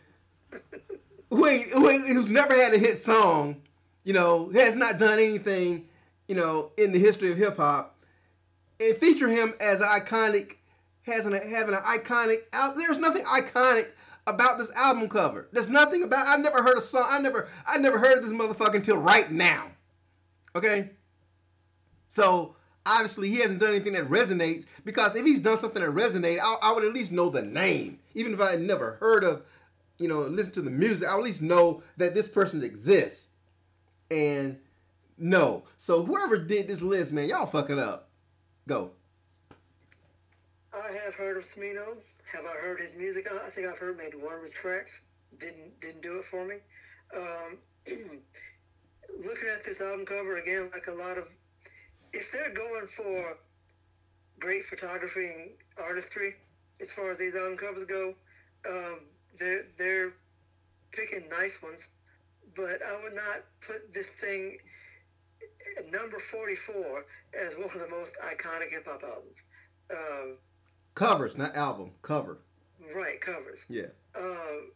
who, 1.31 1.45
who 1.47 1.99
who's 1.99 2.31
never 2.31 2.55
had 2.55 2.75
a 2.75 2.79
hit 2.79 3.03
song, 3.03 3.63
you 4.05 4.13
know, 4.13 4.51
has 4.51 4.77
not 4.77 4.99
done 4.99 5.19
anything, 5.19 5.87
you 6.29 6.35
know, 6.35 6.73
in 6.77 6.93
the 6.93 6.99
history 6.99 7.33
of 7.33 7.39
hip 7.39 7.57
hop, 7.57 7.99
and 8.79 8.97
feature 8.99 9.29
him 9.29 9.55
as 9.61 9.81
an 9.81 9.89
iconic 9.89 10.57
has 11.03 11.27
an 11.27 11.33
having 11.33 11.75
an 11.75 11.83
iconic 11.83 12.43
out. 12.53 12.77
There's 12.77 12.99
nothing 12.99 13.25
iconic 13.25 13.89
about 14.27 14.59
this 14.59 14.71
album 14.73 15.09
cover. 15.09 15.49
There's 15.53 15.69
nothing 15.69 16.03
about. 16.03 16.27
I've 16.29 16.41
never 16.41 16.63
heard 16.63 16.79
a 16.79 16.81
song. 16.81 17.07
I 17.09 17.19
never. 17.19 17.49
I 17.67 17.79
never 17.79 17.99
heard 17.99 18.19
of 18.19 18.25
this 18.25 18.33
motherfucker 18.33 18.77
until 18.77 18.97
right 18.97 19.31
now. 19.31 19.71
Okay. 20.55 20.91
So 22.09 22.57
obviously 22.85 23.29
he 23.29 23.39
hasn't 23.39 23.61
done 23.61 23.71
anything 23.71 23.95
that 23.95 24.09
resonates 24.09 24.67
because 24.85 25.15
if 25.17 25.25
he's 25.25 25.41
done 25.41 25.57
something 25.57 25.83
that 25.83 25.91
resonates, 25.91 26.41
I, 26.41 26.57
I 26.63 26.73
would 26.73 26.85
at 26.85 26.93
least 26.93 27.13
know 27.13 27.31
the 27.31 27.43
name, 27.43 27.99
even 28.15 28.35
if 28.35 28.41
I 28.41 28.53
had 28.53 28.61
never 28.61 28.95
heard 28.95 29.25
of, 29.25 29.43
you 29.99 30.09
know, 30.09 30.21
listen 30.21 30.53
to 30.55 30.63
the 30.63 30.71
music. 30.71 31.09
I 31.09 31.15
would 31.15 31.21
at 31.21 31.27
least 31.27 31.43
know 31.43 31.83
that 31.97 32.15
this 32.15 32.29
person 32.29 32.63
exists. 32.63 33.29
And 34.11 34.59
no, 35.17 35.65
so 35.79 36.05
whoever 36.05 36.37
did 36.37 36.69
this 36.69 36.83
list, 36.83 37.13
man, 37.13 37.29
y'all 37.29 37.47
fucking 37.47 37.79
up. 37.79 38.11
Go. 38.69 38.93
I 40.93 41.05
have 41.07 41.15
heard 41.15 41.39
of 41.39 41.45
Smino. 41.45 41.97
Have 42.35 42.45
I 42.45 42.61
heard 42.61 42.79
his 42.79 42.93
music? 42.95 43.27
I 43.33 43.49
think 43.49 43.67
I've 43.67 43.79
heard 43.79 43.97
maybe 43.97 44.19
one 44.19 44.35
of 44.35 44.43
his 44.43 44.53
tracks. 44.53 45.01
Didn't 45.39 45.81
didn't 45.81 46.03
do 46.03 46.19
it 46.19 46.25
for 46.25 46.45
me. 46.45 46.57
Um, 47.17 47.59
looking 49.25 49.49
at 49.49 49.65
this 49.65 49.81
album 49.81 50.05
cover 50.05 50.37
again, 50.37 50.71
like 50.73 50.89
a 50.89 50.93
lot 50.93 51.17
of, 51.17 51.29
if 52.13 52.31
they're 52.31 52.53
going 52.53 52.87
for 52.89 53.39
great 54.39 54.65
photography 54.65 55.25
and 55.25 55.51
artistry, 55.83 56.35
as 56.81 56.93
far 56.93 57.11
as 57.11 57.19
these 57.19 57.35
album 57.35 57.57
covers 57.57 57.87
go, 57.87 58.15
um, 58.69 59.01
they're 59.39 59.65
they're 59.79 60.13
picking 60.91 61.27
nice 61.31 61.63
ones. 61.63 61.89
But 62.55 62.83
I 62.87 63.03
would 63.03 63.15
not 63.15 63.45
put 63.67 63.95
this 63.95 64.09
thing 64.09 64.59
number 65.91 66.19
44 66.19 67.07
as 67.41 67.55
one 67.55 67.65
of 67.65 67.81
the 67.81 67.89
most 67.89 68.15
iconic 68.23 68.73
hip 68.73 68.87
hop 68.87 69.03
albums. 69.03 69.43
Um, 69.91 70.37
Covers, 70.95 71.37
not 71.37 71.57
album. 71.57 71.91
Cover. 72.03 72.39
Right, 72.95 73.21
covers. 73.21 73.65
Yeah. 73.69 73.87
Uh, 74.15 74.67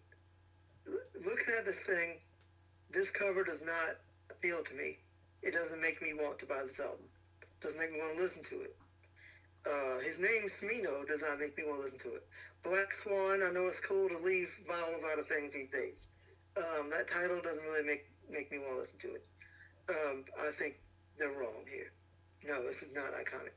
looking 1.15 1.55
at 1.59 1.65
this 1.65 1.81
thing, 1.81 2.19
this 2.91 3.11
cover 3.11 3.45
does 3.45 3.63
not 3.63 3.97
appeal 4.31 4.63
to 4.65 4.75
me. 4.75 4.99
It 5.43 5.53
doesn't 5.53 5.81
make 5.81 6.01
me 6.01 6.15
want 6.15 6.39
to 6.41 6.47
buy 6.47 6.63
this 6.63 6.81
album. 6.81 7.05
It 7.43 7.61
doesn't 7.61 7.79
make 7.79 7.93
me 7.93 7.99
want 8.01 8.17
to 8.17 8.23
listen 8.23 8.43
to 8.45 8.63
it. 8.63 8.77
Uh, 9.67 9.99
his 10.01 10.19
name 10.19 10.47
Smino 10.47 11.07
does 11.07 11.23
not 11.23 11.41
make 11.41 11.57
me 11.59 11.65
want 11.67 11.79
to 11.79 11.83
listen 11.83 11.99
to 11.99 12.15
it. 12.15 12.27
Black 12.63 12.93
Swan, 12.93 13.43
I 13.43 13.51
know 13.53 13.67
it's 13.67 13.81
cool 13.81 14.09
to 14.09 14.19
leave 14.19 14.57
vowels 14.67 15.03
out 15.13 15.19
of 15.19 15.27
things 15.27 15.53
these 15.53 15.69
days. 15.69 16.09
Um, 16.57 16.89
that 16.91 17.09
title 17.09 17.41
doesn't 17.43 17.65
really 17.65 17.87
make 17.87 18.07
make 18.31 18.51
me 18.51 18.59
want 18.59 18.73
to 18.75 18.79
listen 18.79 18.99
to 19.01 19.15
it. 19.15 19.27
Um, 19.89 20.25
I 20.41 20.51
think 20.53 20.81
they're 21.19 21.29
wrong 21.29 21.65
here. 21.71 21.93
No, 22.45 22.65
this 22.65 22.83
is 22.83 22.95
not 22.95 23.13
iconic. 23.13 23.55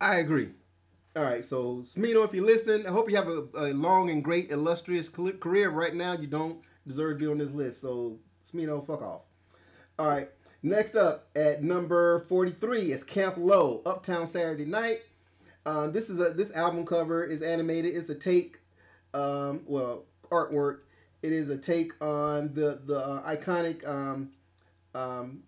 I 0.00 0.16
agree. 0.16 0.48
All 1.16 1.24
right, 1.24 1.44
so 1.44 1.78
Smino, 1.78 2.24
if 2.24 2.32
you're 2.32 2.44
listening, 2.44 2.86
I 2.86 2.90
hope 2.90 3.10
you 3.10 3.16
have 3.16 3.26
a, 3.26 3.44
a, 3.56 3.74
long 3.74 4.10
and 4.10 4.22
great, 4.22 4.52
illustrious 4.52 5.08
career. 5.08 5.68
Right 5.68 5.92
now, 5.92 6.12
you 6.12 6.28
don't 6.28 6.62
deserve 6.86 7.18
to 7.18 7.24
be 7.24 7.30
on 7.32 7.36
this 7.36 7.50
list. 7.50 7.80
So, 7.80 8.20
Smino, 8.46 8.86
fuck 8.86 9.02
off. 9.02 9.22
All 9.98 10.06
right, 10.06 10.30
next 10.62 10.94
up 10.94 11.26
at 11.34 11.64
number 11.64 12.20
43 12.20 12.92
is 12.92 13.02
Camp 13.02 13.34
Lo, 13.38 13.82
Uptown 13.84 14.24
Saturday 14.28 14.64
Night. 14.64 15.00
Uh, 15.66 15.88
this 15.88 16.10
is 16.10 16.20
a 16.20 16.30
this 16.30 16.52
album 16.52 16.86
cover 16.86 17.24
is 17.24 17.42
animated. 17.42 17.96
It's 17.96 18.08
a 18.08 18.14
take, 18.14 18.60
um, 19.12 19.62
well, 19.66 20.04
artwork. 20.30 20.82
It 21.22 21.32
is 21.32 21.50
a 21.50 21.58
take 21.58 21.92
on 22.00 22.54
the 22.54 22.82
the 22.84 23.00
uh, 23.00 23.36
iconic 23.36 23.86
um, 23.86 24.30
um, 24.94 25.42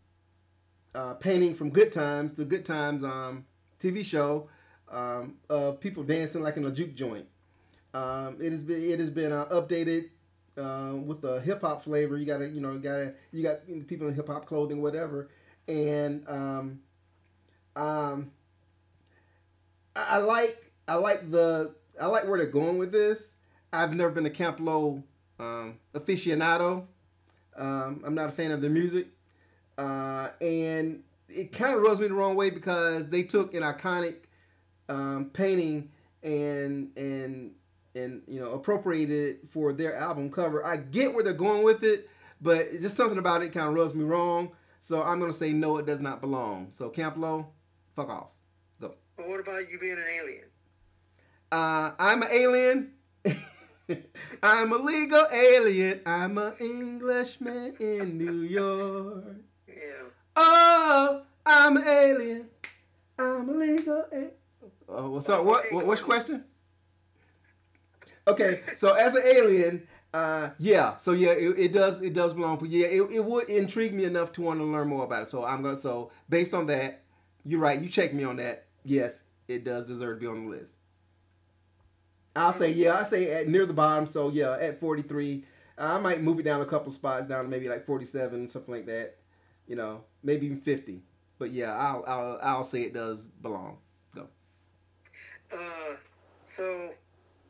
uh, 0.93 1.15
painting 1.15 1.55
from 1.55 1.71
Good 1.71 1.93
Times, 1.93 2.33
the 2.33 2.45
Good 2.45 2.65
Times 2.65 3.05
um, 3.05 3.47
TV 3.79 4.05
show 4.05 4.49
um, 4.93 5.35
of 5.49 5.81
people 5.81 6.03
dancing 6.03 6.43
like 6.43 6.57
in 6.57 6.65
a 6.65 6.71
juke 6.71 6.95
joint. 6.95 7.27
Um, 7.95 8.39
it 8.41 8.53
has 8.53 8.63
been 8.63 8.83
it 8.83 9.01
has 9.01 9.11
been 9.11 9.33
uh, 9.33 9.47
updated 9.47 10.11
uh, 10.57 10.95
with 10.95 11.25
a 11.25 11.41
hip 11.41 11.63
hop 11.63 11.83
flavor. 11.83 12.17
You 12.17 12.27
gotta 12.27 12.49
you 12.49 12.61
know 12.61 12.79
gotta 12.79 13.15
you 13.33 13.43
got 13.43 13.67
people 13.87 14.09
in 14.09 14.15
hip 14.15 14.29
hop 14.29 14.47
clothing 14.47 14.81
whatever, 14.81 15.29
and 15.67 16.25
um, 16.29 16.81
um, 17.77 18.31
I, 19.97 20.07
I 20.11 20.19
like 20.19 20.73
I 20.89 20.95
like 20.95 21.31
the 21.31 21.75
I 22.01 22.07
like 22.07 22.27
where 22.27 22.39
they're 22.39 22.47
going 22.47 22.79
with 22.79 22.93
this. 22.93 23.35
I've 23.73 23.95
never 23.95 24.11
been 24.11 24.27
a 24.27 24.31
Camp 24.31 24.59
Lo 24.61 25.03
um, 25.39 25.79
aficionado. 25.95 26.87
Um, 27.57 28.03
I'm 28.05 28.15
not 28.15 28.29
a 28.29 28.33
fan 28.33 28.51
of 28.51 28.63
their 28.63 28.71
music, 28.71 29.09
uh, 29.77 30.31
and 30.41 31.03
it 31.29 31.53
kind 31.53 31.75
of 31.75 31.83
rubs 31.83 32.01
me 32.01 32.09
the 32.09 32.15
wrong 32.15 32.35
way 32.35 32.51
because 32.51 33.09
they 33.09 33.23
took 33.23 33.55
an 33.55 33.63
iconic 33.63 34.17
um, 34.89 35.31
painting 35.33 35.91
and 36.23 36.91
and 36.97 37.53
and 37.95 38.23
you 38.27 38.41
know 38.41 38.53
appropriated 38.53 39.11
it 39.11 39.49
for 39.49 39.73
their 39.73 39.95
album 39.95 40.31
cover. 40.31 40.65
I 40.65 40.77
get 40.77 41.15
where 41.15 41.25
they're 41.25 41.33
going 41.33 41.63
with 41.63 41.83
it, 41.83 42.09
but 42.41 42.73
just 42.81 42.97
something 42.97 43.19
about 43.19 43.43
it 43.43 43.51
kind 43.53 43.69
of 43.69 43.75
rubs 43.75 43.95
me 43.95 44.05
wrong. 44.05 44.53
So 44.81 45.03
I'm 45.03 45.21
gonna 45.21 45.33
say 45.33 45.53
no, 45.53 45.79
it 45.79 45.87
does 45.87 46.01
not 46.01 46.21
belong. 46.21 46.69
So 46.71 46.89
Camp 46.89 47.17
Lo, 47.17 47.49
fuck 47.95 48.09
off. 48.09 48.29
Go. 48.81 48.93
But 49.17 49.29
what 49.29 49.41
about 49.41 49.71
you 49.71 49.79
being 49.79 49.93
an 49.93 50.05
alien? 50.21 50.45
Uh, 51.51 51.93
I'm 51.99 52.23
an 52.23 52.29
alien. 52.33 52.93
I'm 54.43 54.73
a 54.73 54.77
legal 54.77 55.27
alien. 55.33 56.01
I'm 56.07 56.39
an 56.39 56.55
Englishman 56.61 57.75
in 57.79 58.19
New 58.19 58.41
York. 58.41 59.37
Yeah. 59.69 59.75
Oh, 60.35 61.23
I'm 61.45 61.77
an 61.77 61.87
alien. 61.87 62.47
I'm 63.19 63.49
a 63.49 63.53
legal 63.53 64.07
alien. 64.13 64.31
Uh, 64.93 65.09
what's 65.09 65.29
up? 65.29 65.45
What, 65.45 65.73
what? 65.73 65.87
What's 65.87 66.01
your 66.01 66.09
question? 66.09 66.45
Okay, 68.27 68.61
so 68.77 68.93
as 68.95 69.15
an 69.15 69.23
alien, 69.25 69.87
uh, 70.13 70.51
yeah, 70.59 70.97
so 70.97 71.13
yeah, 71.13 71.31
it, 71.31 71.59
it, 71.59 71.73
does 71.73 72.03
it 72.03 72.13
does 72.13 72.35
belong, 72.35 72.59
but 72.59 72.69
yeah, 72.69 72.87
it, 72.87 73.03
it 73.11 73.25
would 73.25 73.49
intrigue 73.49 73.95
me 73.95 74.05
enough 74.05 74.33
to 74.33 74.43
want 74.43 74.61
to 74.61 74.65
learn 74.65 74.89
more 74.89 75.05
about 75.05 75.23
it. 75.23 75.29
So 75.29 75.45
I'm 75.45 75.63
gonna 75.63 75.77
so 75.77 76.11
based 76.29 76.53
on 76.53 76.67
that, 76.67 77.03
you're 77.45 77.61
right. 77.61 77.81
You 77.81 77.89
check 77.89 78.13
me 78.13 78.25
on 78.25 78.37
that. 78.37 78.67
Yes, 78.85 79.25
it 79.49 79.65
does 79.65 79.87
deserve 79.87 80.19
to 80.19 80.21
be 80.21 80.27
on 80.27 80.45
the 80.45 80.51
list. 80.57 80.75
I'll 82.37 82.53
say 82.53 82.71
yeah. 82.73 82.99
I 82.99 83.05
say 83.05 83.31
at 83.31 83.49
near 83.49 83.67
the 83.67 83.73
bottom. 83.73 84.07
So 84.07 84.29
yeah, 84.29 84.57
at 84.61 84.81
43, 84.81 85.45
I 85.79 85.99
might 85.99 86.23
move 86.23 86.39
it 86.39 86.45
down 86.45 86.61
a 86.61 86.67
couple 86.67 86.93
spots 86.93 87.27
down 87.27 87.45
to 87.45 87.51
maybe 87.51 87.69
like 87.69 87.87
47, 87.87 88.49
something 88.49 88.75
like 88.75 88.87
that. 88.87 89.17
You 89.67 89.77
know, 89.77 90.05
maybe 90.23 90.47
even 90.47 90.59
50. 90.59 91.01
But 91.39 91.51
yeah, 91.51 91.75
I'll 91.75 92.05
I'll, 92.07 92.39
I'll 92.43 92.65
say 92.65 92.83
it 92.83 92.93
does 92.93 93.29
belong. 93.29 93.79
Uh, 95.53 95.97
so, 96.45 96.91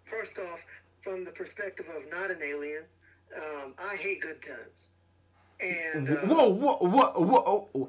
first 0.05 0.39
off, 0.39 0.65
from 1.01 1.25
the 1.25 1.31
perspective 1.33 1.89
of 1.95 2.03
not 2.11 2.31
an 2.31 2.41
alien, 2.43 2.85
um, 3.37 3.75
I 3.79 3.97
hate 3.97 4.21
good 4.21 4.43
times. 4.43 4.91
And 5.61 6.09
uh, 6.09 6.15
whoa, 6.27 6.49
whoa, 6.49 6.77
whoa, 6.77 7.13
whoa, 7.13 7.69
whoa. 7.73 7.89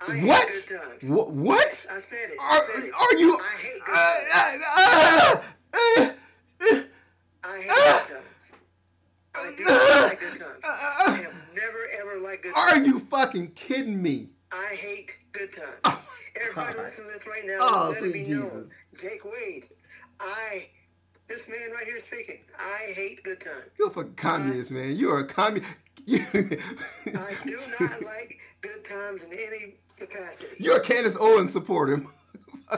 I 0.00 0.24
what? 0.24 0.48
Hate 0.48 0.66
good 0.68 0.80
times. 0.80 1.04
What? 1.04 1.30
What? 1.30 1.86
I, 1.90 1.98
said 1.98 2.30
it. 2.30 2.38
Are, 2.40 2.74
said 2.74 2.84
it. 2.84 2.92
are 2.94 3.16
you? 3.16 3.38
I 3.38 3.56
hate 3.56 3.84
good 3.84 3.94
times. 4.30 4.62
Uh, 4.76 5.42
uh, 5.72 6.10
uh, 6.60 6.82
I 7.44 7.60
hate 7.60 8.08
good 8.08 8.14
times. 8.14 8.52
I 9.34 9.54
do 9.56 9.64
not 9.64 10.02
like 10.08 10.20
good 10.20 10.38
times. 10.38 10.64
I 10.64 11.18
have 11.22 11.34
never 11.54 11.88
ever 12.00 12.20
liked 12.20 12.42
good 12.42 12.54
times. 12.54 12.72
Are 12.72 12.84
you 12.84 12.98
fucking 12.98 13.52
kidding 13.52 14.02
me? 14.02 14.28
I 14.52 14.74
hate 14.74 15.18
good 15.32 15.52
times. 15.52 15.98
Everybody 16.36 16.78
listening 16.78 17.06
to 17.08 17.12
this 17.12 17.26
right 17.26 17.42
now, 17.44 17.58
oh, 17.60 17.92
let 17.94 18.02
it 18.02 18.12
be 18.12 18.20
Jesus. 18.20 18.54
known. 18.54 18.70
Jake 19.00 19.24
Wade, 19.24 19.68
I, 20.20 20.68
this 21.28 21.48
man 21.48 21.58
right 21.74 21.84
here 21.84 21.98
speaking, 21.98 22.40
I 22.58 22.92
hate 22.92 23.22
good 23.22 23.40
times. 23.40 23.70
You're 23.78 23.88
a 23.88 24.04
communist, 24.04 24.70
man. 24.72 24.96
You 24.96 25.10
are 25.10 25.20
a 25.20 25.26
communist. 25.26 25.70
I 26.08 27.34
do 27.46 27.60
not 27.78 28.02
like 28.02 28.38
good 28.62 28.84
times 28.84 29.22
in 29.24 29.32
any 29.32 29.76
capacity. 29.98 30.56
You're 30.58 30.78
a 30.78 30.80
Candace 30.80 31.16
Owens 31.20 31.52
supporter. 31.52 32.04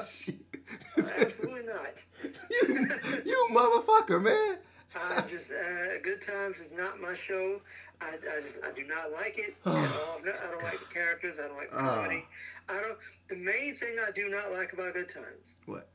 Absolutely 0.97 1.63
not. 1.67 2.05
you, 2.51 2.89
you 3.25 3.49
motherfucker, 3.53 4.23
man. 4.23 4.59
I 4.95 5.23
just 5.23 5.51
uh, 5.51 5.99
Good 6.03 6.21
Times 6.21 6.61
is 6.61 6.73
not 6.73 7.01
my 7.01 7.15
show. 7.15 7.61
I, 8.01 8.15
I 8.37 8.43
just 8.43 8.61
I 8.65 8.73
do 8.75 8.85
not 8.85 9.13
like 9.13 9.39
it 9.39 9.55
at 9.65 9.71
all. 9.73 10.21
I 10.23 10.51
don't 10.51 10.63
like 10.63 10.81
the 10.81 10.95
characters. 10.95 11.39
I 11.43 11.49
don't 11.49 11.57
like 11.57 11.71
the 11.71 11.77
comedy. 11.77 12.25
I 12.69 12.81
don't. 12.81 12.99
The 13.29 13.37
main 13.37 13.75
thing 13.75 13.97
I 14.07 14.11
do 14.13 14.29
not 14.29 14.53
like 14.53 14.73
about 14.73 14.95
Good 14.95 15.09
Times. 15.09 15.59
What? 15.67 15.89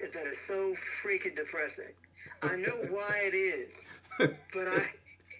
is 0.00 0.12
that 0.12 0.26
it's 0.26 0.40
so 0.40 0.74
freaking 1.02 1.34
depressing. 1.36 1.92
I 2.42 2.56
know 2.56 2.74
why 2.90 3.20
it 3.22 3.34
is, 3.34 3.84
but 4.18 4.68
I 4.68 4.80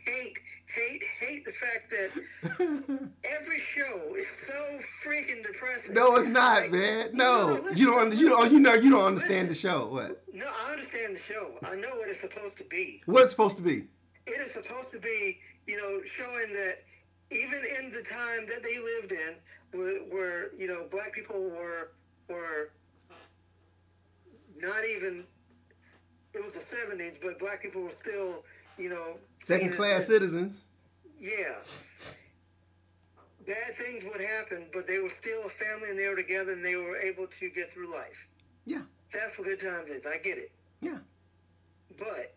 hate, 0.05 0.39
hate, 0.67 1.03
hate 1.19 1.45
the 1.45 1.53
fact 1.53 1.91
that 1.91 3.11
every 3.25 3.59
show 3.59 4.15
is 4.17 4.27
so 4.47 4.79
freaking 5.05 5.45
depressing. 5.45 5.95
No, 5.95 6.17
it's 6.17 6.27
not, 6.27 6.63
like, 6.63 6.73
man. 6.73 7.11
No, 7.13 7.57
you, 7.57 7.63
know, 7.63 7.71
you 7.71 7.87
don't. 7.87 8.17
You 8.17 8.29
don't. 8.29 8.53
You 8.53 8.61
know. 8.61 8.75
You 8.75 8.91
don't 8.91 9.05
understand 9.05 9.49
listen, 9.49 9.71
the 9.71 9.75
show. 9.75 9.87
What? 9.87 10.23
No, 10.33 10.47
I 10.67 10.73
understand 10.73 11.17
the 11.17 11.21
show. 11.21 11.53
I 11.65 11.77
know 11.77 11.97
what 11.97 12.09
it's 12.09 12.21
supposed 12.21 12.59
to 12.59 12.65
be. 12.65 13.03
What's 13.07 13.31
supposed 13.31 13.57
to 13.57 13.63
be? 13.63 13.85
It 14.27 14.41
is 14.41 14.53
supposed 14.53 14.91
to 14.91 14.99
be, 14.99 15.39
you 15.67 15.79
know, 15.79 16.01
showing 16.05 16.53
that 16.53 16.79
even 17.31 17.61
in 17.79 17.91
the 17.91 18.03
time 18.03 18.47
that 18.49 18.63
they 18.63 18.79
lived 18.79 19.13
in, 19.13 19.37
where, 19.73 19.99
where 20.11 20.55
you 20.57 20.67
know, 20.67 20.87
black 20.91 21.13
people 21.13 21.41
were 21.41 21.91
were 22.29 22.71
not 24.61 24.85
even 24.89 25.25
it 26.35 26.45
was 26.45 26.55
the 26.55 26.61
70s, 26.61 27.19
but 27.21 27.39
black 27.39 27.63
people 27.63 27.83
were 27.83 27.91
still, 27.91 28.45
you 28.77 28.91
know, 28.91 29.17
second 29.39 29.73
class 29.73 30.07
citizens. 30.07 30.65
Yeah. 31.19 31.57
Bad 33.47 33.77
things 33.77 34.05
would 34.05 34.21
happen, 34.21 34.69
but 34.73 34.87
they 34.87 34.99
were 34.99 35.09
still 35.09 35.47
a 35.47 35.49
family 35.49 35.91
and 35.91 35.99
they 35.99 36.07
were 36.07 36.17
together 36.17 36.53
and 36.53 36.65
they 36.65 36.77
were 36.77 36.99
able 36.99 37.27
to 37.27 37.51
get 37.51 37.73
through 37.73 37.93
life. 37.93 38.29
Yeah. 38.67 38.83
That's 39.13 39.39
what 39.39 39.49
good 39.49 39.61
times 39.61 39.89
is. 39.89 40.07
I 40.07 40.19
get 40.19 40.37
it. 40.37 40.53
Yeah. 40.83 40.99
But 41.97 42.35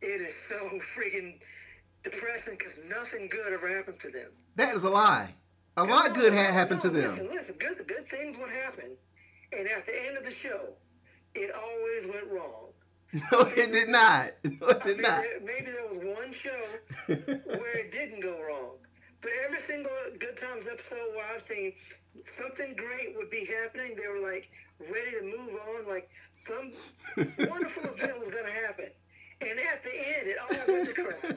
it 0.00 0.20
is 0.22 0.34
so 0.34 0.56
freaking 0.96 1.38
depressing 2.02 2.56
because 2.58 2.78
nothing 2.88 3.28
good 3.28 3.52
ever 3.52 3.68
happens 3.68 3.98
to 3.98 4.10
them. 4.10 4.30
That 4.56 4.74
is 4.74 4.84
a 4.84 4.90
lie. 4.90 5.34
A 5.80 5.84
lot 5.84 6.12
good 6.12 6.34
had 6.34 6.52
happened 6.52 6.84
no, 6.84 6.90
to 6.90 7.00
them. 7.00 7.10
Listen, 7.12 7.28
listen, 7.30 7.56
good, 7.58 7.86
good 7.86 8.06
things 8.06 8.36
would 8.36 8.50
happen. 8.50 8.90
And 9.56 9.66
at 9.66 9.86
the 9.86 10.06
end 10.06 10.18
of 10.18 10.24
the 10.24 10.30
show, 10.30 10.74
it 11.34 11.50
always 11.54 12.06
went 12.06 12.30
wrong. 12.30 12.66
No, 13.32 13.40
it 13.40 13.72
did 13.72 13.88
not. 13.88 14.30
No, 14.44 14.68
it 14.68 14.84
did 14.84 15.00
not. 15.02 15.22
There, 15.22 15.40
maybe 15.40 15.72
there 15.72 15.88
was 15.88 15.98
one 15.98 16.32
show 16.32 16.62
where 17.08 17.76
it 17.76 17.90
didn't 17.90 18.20
go 18.20 18.40
wrong. 18.40 18.76
But 19.20 19.32
every 19.44 19.58
single 19.58 19.90
Good 20.16 20.36
Times 20.36 20.68
episode 20.70 21.16
where 21.16 21.24
I've 21.34 21.42
seen 21.42 21.72
something 22.24 22.76
great 22.76 23.16
would 23.16 23.28
be 23.28 23.46
happening, 23.46 23.96
they 23.96 24.06
were 24.06 24.24
like 24.24 24.48
ready 24.78 25.10
to 25.18 25.22
move 25.24 25.58
on, 25.74 25.88
like 25.88 26.08
some 26.32 26.72
wonderful 27.50 27.90
event 27.90 28.20
was 28.20 28.28
going 28.28 28.46
to 28.46 28.60
happen. 28.64 28.90
And 29.40 29.58
at 29.58 29.82
the 29.82 29.90
end, 29.90 30.28
it 30.28 30.36
all 30.38 30.72
went 30.72 30.86
to 30.86 30.92
crap. 30.92 31.36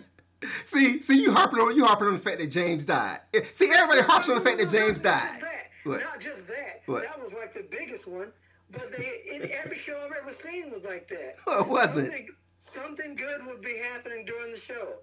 See, 0.64 1.02
see, 1.02 1.22
you 1.22 1.34
harping 1.34 1.60
on 1.60 1.76
you 1.76 1.86
harping 1.86 2.08
on 2.08 2.14
the 2.14 2.20
fact 2.20 2.40
that 2.40 2.48
James 2.48 2.86
died. 2.86 3.20
See, 3.52 3.72
everybody 3.72 4.02
harps 4.02 4.30
on 4.30 4.36
the 4.36 4.42
fact 4.42 4.60
that 4.60 4.70
James 4.70 5.02
died. 5.02 5.40
Not 5.40 5.40
just 5.40 5.86
that. 5.86 6.04
Not 6.04 6.20
just 6.20 6.48
that. 6.48 6.82
What? 6.86 7.04
That 7.04 7.22
was 7.22 7.34
like 7.34 7.54
the 7.54 7.68
biggest 7.70 8.08
one 8.08 8.32
but 8.74 8.92
they 8.92 9.22
in 9.32 9.50
every 9.64 9.78
show 9.78 9.98
I've 10.04 10.12
ever 10.20 10.32
seen 10.32 10.72
was 10.72 10.86
like 10.86 11.08
that. 11.08 11.36
What 11.46 11.70
was 11.70 11.98
it? 11.98 12.08
Something, 12.08 12.30
something 12.60 13.16
good 13.16 13.46
would 13.46 13.62
be 13.62 13.78
happening 13.78 14.26
during 14.26 14.52
the 14.52 14.60
show. 14.60 14.96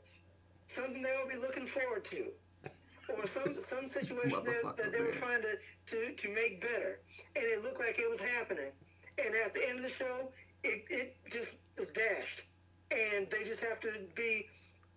Something 0.68 1.02
they 1.02 1.14
would 1.22 1.32
be 1.32 1.38
looking 1.38 1.66
forward 1.66 2.04
to. 2.06 2.26
Or 3.16 3.26
some 3.26 3.54
some 3.54 3.88
situation 3.88 4.44
that, 4.44 4.76
that 4.76 4.92
they 4.92 5.00
were 5.00 5.12
trying 5.12 5.42
to, 5.42 5.56
to, 5.86 6.12
to 6.14 6.28
make 6.34 6.60
better. 6.60 7.00
And 7.36 7.44
it 7.44 7.62
looked 7.62 7.78
like 7.78 7.98
it 7.98 8.10
was 8.10 8.20
happening. 8.20 8.72
And 9.24 9.34
at 9.34 9.54
the 9.54 9.68
end 9.68 9.78
of 9.78 9.84
the 9.84 9.90
show, 9.90 10.30
it, 10.64 10.84
it 10.90 11.16
just 11.30 11.56
was 11.78 11.88
dashed. 11.88 12.42
And 12.90 13.28
they 13.30 13.44
just 13.44 13.62
have 13.62 13.78
to 13.80 13.92
be 14.14 14.46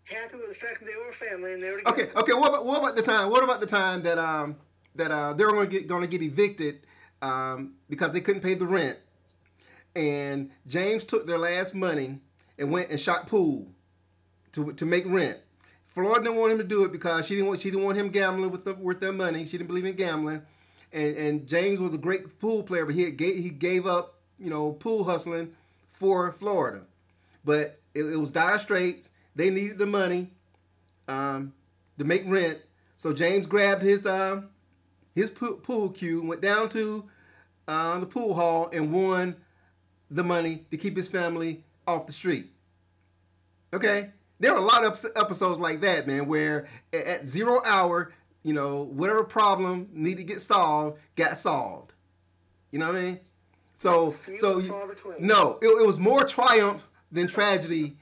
happy 0.09 0.37
with 0.37 0.49
the 0.49 0.55
fact 0.55 0.79
that 0.79 0.85
they 0.85 0.95
were 0.95 1.11
family 1.11 1.53
and 1.53 1.63
they 1.63 1.71
were 1.71 1.79
together. 1.79 2.03
Okay, 2.03 2.19
okay. 2.19 2.33
What 2.33 2.49
about 2.49 2.65
what 2.65 2.79
about 2.79 2.95
the 2.95 3.03
time? 3.03 3.29
What 3.29 3.43
about 3.43 3.59
the 3.59 3.65
time 3.65 4.03
that 4.03 4.17
um 4.17 4.57
that 4.95 5.11
uh 5.11 5.33
they 5.33 5.45
were 5.45 5.51
going 5.51 5.69
to 5.69 5.79
get 5.79 5.87
going 5.87 6.01
to 6.01 6.07
get 6.07 6.21
evicted 6.21 6.81
um 7.21 7.73
because 7.89 8.11
they 8.11 8.21
couldn't 8.21 8.41
pay 8.41 8.53
the 8.53 8.65
rent, 8.65 8.97
and 9.95 10.51
James 10.67 11.03
took 11.03 11.25
their 11.27 11.37
last 11.37 11.73
money 11.73 12.19
and 12.57 12.71
went 12.71 12.89
and 12.89 12.99
shot 12.99 13.27
pool 13.27 13.67
to 14.53 14.73
to 14.73 14.85
make 14.85 15.05
rent. 15.07 15.37
Florida 15.93 16.23
didn't 16.23 16.39
want 16.39 16.51
him 16.51 16.57
to 16.57 16.63
do 16.63 16.83
it 16.83 16.91
because 16.91 17.27
she 17.27 17.35
didn't 17.35 17.47
want 17.47 17.61
she 17.61 17.69
didn't 17.69 17.85
want 17.85 17.97
him 17.97 18.09
gambling 18.09 18.51
with 18.51 18.65
the, 18.65 18.73
with 18.73 18.99
their 18.99 19.13
money. 19.13 19.45
She 19.45 19.57
didn't 19.57 19.67
believe 19.67 19.85
in 19.85 19.95
gambling, 19.95 20.41
and 20.91 21.17
and 21.17 21.47
James 21.47 21.79
was 21.79 21.93
a 21.93 21.99
great 21.99 22.39
pool 22.39 22.63
player, 22.63 22.85
but 22.85 22.95
he 22.95 23.09
gave, 23.11 23.37
he 23.37 23.49
gave 23.49 23.85
up 23.85 24.15
you 24.39 24.49
know 24.49 24.71
pool 24.71 25.03
hustling 25.03 25.53
for 25.91 26.31
Florida, 26.31 26.81
but 27.45 27.79
it, 27.93 28.03
it 28.03 28.17
was 28.17 28.31
dire 28.31 28.57
straits. 28.59 29.09
They 29.35 29.49
needed 29.49 29.77
the 29.77 29.85
money 29.85 30.31
um, 31.07 31.53
to 31.97 32.05
make 32.05 32.23
rent, 32.25 32.59
so 32.95 33.13
James 33.13 33.47
grabbed 33.47 33.83
his 33.83 34.05
um, 34.05 34.49
his 35.15 35.29
pool, 35.29 35.53
pool 35.53 35.89
cue, 35.89 36.21
went 36.21 36.41
down 36.41 36.69
to 36.69 37.05
uh, 37.67 37.99
the 37.99 38.05
pool 38.05 38.33
hall, 38.33 38.69
and 38.71 38.93
won 38.93 39.35
the 40.09 40.23
money 40.23 40.65
to 40.71 40.77
keep 40.77 40.95
his 40.95 41.07
family 41.07 41.63
off 41.87 42.05
the 42.05 42.13
street. 42.13 42.51
Okay, 43.73 44.11
there 44.39 44.53
are 44.53 44.57
a 44.57 44.65
lot 44.65 44.83
of 44.83 45.03
episodes 45.15 45.59
like 45.59 45.81
that, 45.81 46.07
man, 46.07 46.27
where 46.27 46.67
at 46.91 47.27
zero 47.27 47.61
hour, 47.65 48.13
you 48.43 48.53
know, 48.53 48.83
whatever 48.83 49.23
problem 49.23 49.89
needed 49.93 50.17
to 50.17 50.23
get 50.23 50.41
solved 50.41 50.99
got 51.15 51.37
solved. 51.37 51.93
You 52.71 52.79
know 52.79 52.87
what 52.87 52.97
I 52.97 53.01
mean? 53.01 53.19
So, 53.75 54.15
so 54.37 54.59
you, 54.59 54.95
no, 55.19 55.59
it, 55.61 55.67
it 55.67 55.85
was 55.85 55.99
more 55.99 56.23
triumph 56.23 56.87
than 57.11 57.27
tragedy 57.27 57.95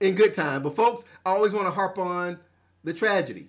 in 0.00 0.14
good 0.14 0.34
time. 0.34 0.62
But 0.62 0.76
folks, 0.76 1.04
I 1.24 1.30
always 1.30 1.52
want 1.52 1.66
to 1.66 1.70
harp 1.70 1.98
on 1.98 2.38
the 2.82 2.92
tragedy. 2.92 3.48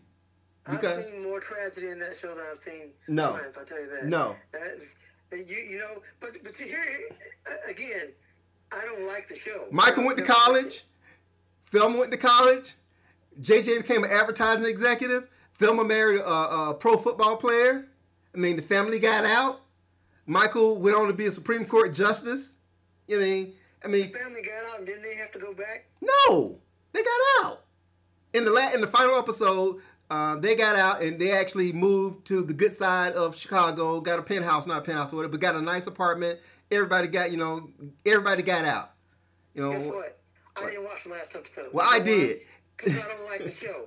Because, 0.70 0.98
I've 0.98 1.06
seen 1.06 1.24
more 1.24 1.40
tragedy 1.40 1.90
in 1.90 2.00
that 2.00 2.16
show 2.16 2.30
than 2.30 2.44
I've 2.50 2.58
seen 2.58 2.90
no. 3.08 3.36
I 3.36 3.64
tell 3.64 3.80
you 3.80 3.90
that. 3.96 4.06
No, 4.06 4.36
That's, 4.52 4.96
you 5.32 5.56
you 5.70 5.78
know, 5.78 6.02
but 6.20 6.32
but 6.44 6.56
here 6.56 6.84
again, 7.70 8.14
I 8.72 8.84
don't 8.86 9.06
like 9.06 9.28
the 9.28 9.36
show. 9.36 9.68
Michael 9.72 10.06
went 10.06 10.18
to 10.18 10.24
college. 10.24 10.86
Thelma 11.72 12.00
went 12.00 12.12
to 12.12 12.18
college. 12.18 12.74
JJ 13.42 13.82
became 13.82 14.04
an 14.04 14.12
advertising 14.12 14.66
executive. 14.66 15.30
Thelma 15.60 15.84
married 15.84 16.20
a, 16.20 16.28
a, 16.28 16.74
pro 16.74 16.98
football 16.98 17.38
player. 17.38 17.86
I 18.34 18.38
mean, 18.38 18.56
the 18.56 18.62
family 18.62 19.00
got 19.00 19.26
out. 19.26 19.62
Michael 20.26 20.78
went 20.78 20.96
on 20.96 21.08
to 21.08 21.14
be 21.14 21.28
a 21.28 21.32
Supreme 21.32 21.66
Court 21.66 21.94
justice. 21.94 22.56
You 23.08 23.20
know 23.20 23.26
I 23.26 23.30
mean? 23.30 23.54
I 23.86 23.88
mean, 23.88 24.12
the 24.12 24.18
family 24.18 24.42
got 24.42 24.74
out, 24.74 24.80
and 24.80 24.88
didn't 24.88 25.04
they 25.04 25.16
have 25.16 25.32
to 25.34 25.40
go 25.40 25.54
back? 25.54 25.86
No, 26.02 26.58
they 26.92 27.04
got 27.04 27.46
out. 27.46 27.62
In 28.34 28.44
the 28.44 28.52
la- 28.52 28.72
in 28.72 28.82
the 28.82 28.88
final 28.88 29.16
episode, 29.16 29.82
uh, 30.10 30.36
they 30.36 30.56
got 30.56 30.76
out 30.76 31.02
and 31.02 31.20
they 31.20 31.32
actually 31.32 31.72
moved 31.72 32.26
to 32.28 32.44
the 32.44 32.54
good 32.54 32.74
side 32.74 33.14
of 33.14 33.36
Chicago. 33.36 34.02
Got 34.02 34.20
a 34.20 34.24
penthouse, 34.24 34.68
not 34.68 34.80
a 34.80 34.82
penthouse, 34.82 35.14
or 35.14 35.18
whatever, 35.18 35.34
but 35.34 35.40
got 35.40 35.56
a 35.56 35.62
nice 35.62 35.88
apartment. 35.88 36.40
Everybody 36.72 37.08
got, 37.08 37.32
you 37.32 37.38
know, 37.38 37.70
everybody 38.06 38.44
got 38.44 38.66
out. 38.66 38.92
You 39.54 39.62
know. 39.62 39.72
Guess 39.72 39.86
what? 39.86 40.20
I 40.58 40.70
didn't 40.70 40.86
watch 40.86 41.04
the 41.04 41.12
last 41.12 41.36
episode. 41.36 41.70
Well, 41.72 41.88
I 41.90 42.00
did. 42.00 42.42
Because 42.78 42.98
I 42.98 43.08
don't 43.08 43.30
like 43.30 43.44
the 43.44 43.52
show. 43.52 43.86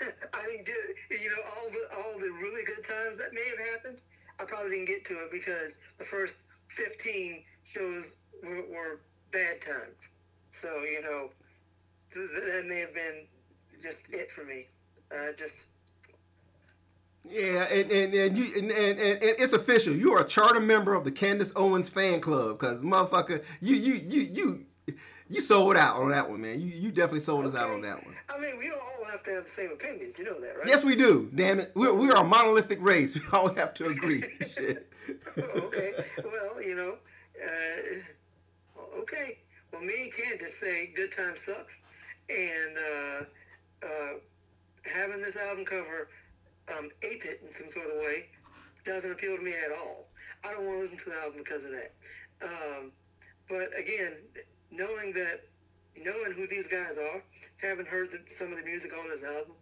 I 0.34 0.46
didn't 0.46 0.66
get 0.66 0.76
it. 0.88 1.20
You 1.22 1.30
know, 1.30 1.42
all 1.56 1.70
the 1.70 1.96
all 1.96 2.18
the 2.18 2.30
really 2.32 2.64
good 2.64 2.84
times 2.84 3.18
that 3.18 3.32
may 3.32 3.44
have 3.56 3.68
happened, 3.68 4.00
I 4.40 4.44
probably 4.44 4.70
didn't 4.70 4.86
get 4.86 5.04
to 5.06 5.14
it 5.14 5.30
because 5.30 5.80
the 5.98 6.04
first 6.04 6.34
fifteen 6.68 7.42
shows 7.64 8.16
were, 8.42 8.62
were 8.70 9.00
bad 9.32 9.60
times. 9.60 10.08
So 10.52 10.68
you 10.82 11.02
know, 11.02 11.30
th- 12.12 12.28
that 12.30 12.66
may 12.66 12.78
have 12.78 12.94
been 12.94 13.26
just 13.82 14.06
it 14.10 14.30
for 14.30 14.44
me. 14.44 14.66
Uh, 15.10 15.32
just. 15.36 15.66
Yeah, 17.28 17.62
and, 17.64 17.90
and, 17.92 18.14
and 18.14 18.36
you 18.36 18.52
and, 18.56 18.72
and, 18.72 18.98
and 18.98 19.18
it's 19.22 19.52
official. 19.52 19.94
You 19.94 20.12
are 20.14 20.22
a 20.22 20.28
charter 20.28 20.58
member 20.58 20.94
of 20.94 21.04
the 21.04 21.12
Candace 21.12 21.52
Owens 21.54 21.88
fan 21.88 22.20
club, 22.20 22.58
cause 22.58 22.82
motherfucker, 22.82 23.44
you 23.60 23.76
you 23.76 23.94
you 23.94 24.22
you 24.22 24.66
you 25.28 25.40
sold 25.40 25.76
out 25.76 26.00
on 26.00 26.10
that 26.10 26.28
one, 26.28 26.40
man. 26.40 26.60
You 26.60 26.66
you 26.66 26.90
definitely 26.90 27.20
sold 27.20 27.46
us 27.46 27.54
out 27.54 27.70
on 27.70 27.80
that 27.82 28.04
one. 28.04 28.14
I 28.28 28.38
mean, 28.38 28.58
we 28.58 28.68
don't 28.68 28.80
all 28.80 29.04
have 29.10 29.22
to 29.24 29.30
have 29.34 29.44
the 29.44 29.50
same 29.50 29.70
opinions. 29.70 30.18
You 30.18 30.24
know 30.26 30.40
that, 30.40 30.58
right? 30.58 30.66
Yes, 30.66 30.82
we 30.84 30.96
do. 30.96 31.30
Damn 31.34 31.60
it, 31.60 31.70
we're 31.74 31.94
we're 31.94 32.14
a 32.16 32.24
monolithic 32.24 32.82
race. 32.82 33.14
We 33.18 33.22
all 33.32 33.54
have 33.54 33.72
to 33.74 33.86
agree. 33.86 34.24
oh, 35.38 35.42
okay. 35.42 35.92
Well, 36.24 36.62
you 36.62 36.74
know, 36.74 36.96
uh, 37.42 37.98
okay. 39.00 39.38
Well, 39.72 39.82
me 39.82 40.04
and 40.04 40.12
Candace 40.12 40.58
say 40.58 40.92
"Good 40.94 41.12
Time 41.12 41.36
Sucks," 41.36 41.78
and 42.28 42.76
uh, 42.76 43.86
uh, 43.86 44.12
having 44.84 45.22
this 45.22 45.36
album 45.36 45.64
cover 45.64 46.08
um, 46.76 46.90
ape 47.02 47.24
it 47.24 47.40
in 47.44 47.52
some 47.52 47.68
sort 47.68 47.86
of 47.86 47.96
way 48.00 48.26
doesn't 48.84 49.12
appeal 49.12 49.36
to 49.36 49.42
me 49.42 49.52
at 49.52 49.72
all. 49.72 50.06
I 50.44 50.52
don't 50.52 50.66
want 50.66 50.78
to 50.78 50.82
listen 50.82 50.98
to 50.98 51.10
the 51.10 51.16
album 51.16 51.38
because 51.38 51.64
of 51.64 51.70
that. 51.70 51.92
Um, 52.42 52.92
but 53.48 53.68
again, 53.78 54.16
knowing 54.70 55.12
that, 55.12 55.40
knowing 55.96 56.32
who 56.32 56.46
these 56.46 56.66
guys 56.66 56.98
are, 56.98 57.22
haven't 57.60 57.86
heard 57.86 58.10
the, 58.10 58.18
some 58.26 58.50
of 58.50 58.58
the 58.58 58.64
music 58.64 58.92
on 58.92 59.08
this 59.08 59.22
album, 59.22 59.54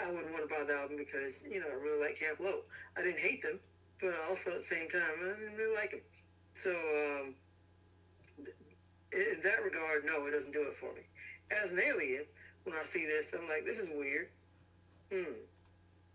I 0.00 0.10
wouldn't 0.10 0.32
want 0.32 0.48
to 0.48 0.54
buy 0.54 0.64
the 0.64 0.74
album 0.74 0.96
because, 0.96 1.44
you 1.44 1.60
know, 1.60 1.66
I 1.68 1.74
really 1.74 2.00
like 2.00 2.18
Camp 2.18 2.40
Lo. 2.40 2.60
I 2.96 3.02
didn't 3.02 3.20
hate 3.20 3.42
them, 3.42 3.60
but 4.00 4.14
also 4.28 4.50
at 4.50 4.56
the 4.58 4.62
same 4.62 4.88
time, 4.88 5.02
I 5.20 5.38
didn't 5.38 5.56
really 5.56 5.74
like 5.74 5.90
them. 5.90 6.00
So, 6.54 6.70
um, 6.70 7.34
in 9.14 9.40
that 9.42 9.64
regard, 9.64 10.04
no, 10.04 10.26
it 10.26 10.32
doesn't 10.32 10.52
do 10.52 10.62
it 10.62 10.76
for 10.76 10.92
me. 10.94 11.02
As 11.62 11.72
an 11.72 11.80
alien, 11.80 12.24
when 12.64 12.76
I 12.76 12.84
see 12.84 13.04
this, 13.04 13.32
I'm 13.32 13.48
like, 13.48 13.64
this 13.64 13.78
is 13.78 13.88
weird. 13.88 14.28
Hmm. 15.12 15.36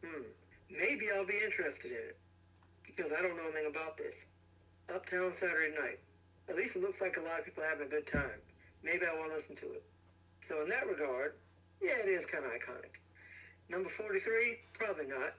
Hmm. 0.04 0.24
Maybe 0.70 1.08
I'll 1.14 1.26
be 1.26 1.40
interested 1.44 1.92
in 1.92 1.98
it 1.98 2.18
because 2.86 3.12
I 3.12 3.22
don't 3.22 3.38
know 3.38 3.44
anything 3.44 3.70
about 3.70 3.98
this. 3.98 4.26
Uptown 4.94 5.34
Saturday 5.34 5.76
Night 5.76 6.00
at 6.50 6.56
least 6.56 6.76
it 6.76 6.82
looks 6.82 7.02
like 7.02 7.18
a 7.18 7.22
lot 7.22 7.40
of 7.40 7.46
people 7.46 7.64
are 7.64 7.68
having 7.68 7.88
a 7.88 7.90
good 7.90 8.08
time. 8.08 8.40
Maybe 8.84 9.06
I 9.06 9.14
want 9.18 9.32
to 9.32 9.36
listen 9.36 9.56
to 9.58 9.66
it. 9.74 9.84
So 10.42 10.62
in 10.62 10.70
that 10.70 10.88
regard, 10.88 11.34
yeah, 11.82 12.00
it 12.04 12.10
is 12.10 12.26
kind 12.26 12.46
of 12.46 12.52
iconic. 12.52 12.96
Number 13.70 13.90
43, 13.90 14.58
probably 14.74 15.08
not. 15.08 15.36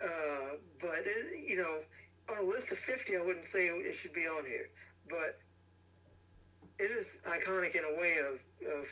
Uh, 0.00 0.56
but, 0.80 1.02
it, 1.04 1.48
you 1.48 1.56
know, 1.56 1.80
on 2.30 2.38
a 2.38 2.46
list 2.46 2.70
of 2.70 2.78
50, 2.78 3.16
I 3.16 3.20
wouldn't 3.20 3.44
say 3.44 3.66
it 3.66 3.94
should 3.94 4.12
be 4.12 4.26
on 4.26 4.44
here. 4.46 4.68
But 5.08 5.38
it 6.78 6.90
is 6.90 7.18
iconic 7.26 7.74
in 7.74 7.82
a 7.84 8.00
way 8.00 8.16
of, 8.18 8.34
of 8.78 8.88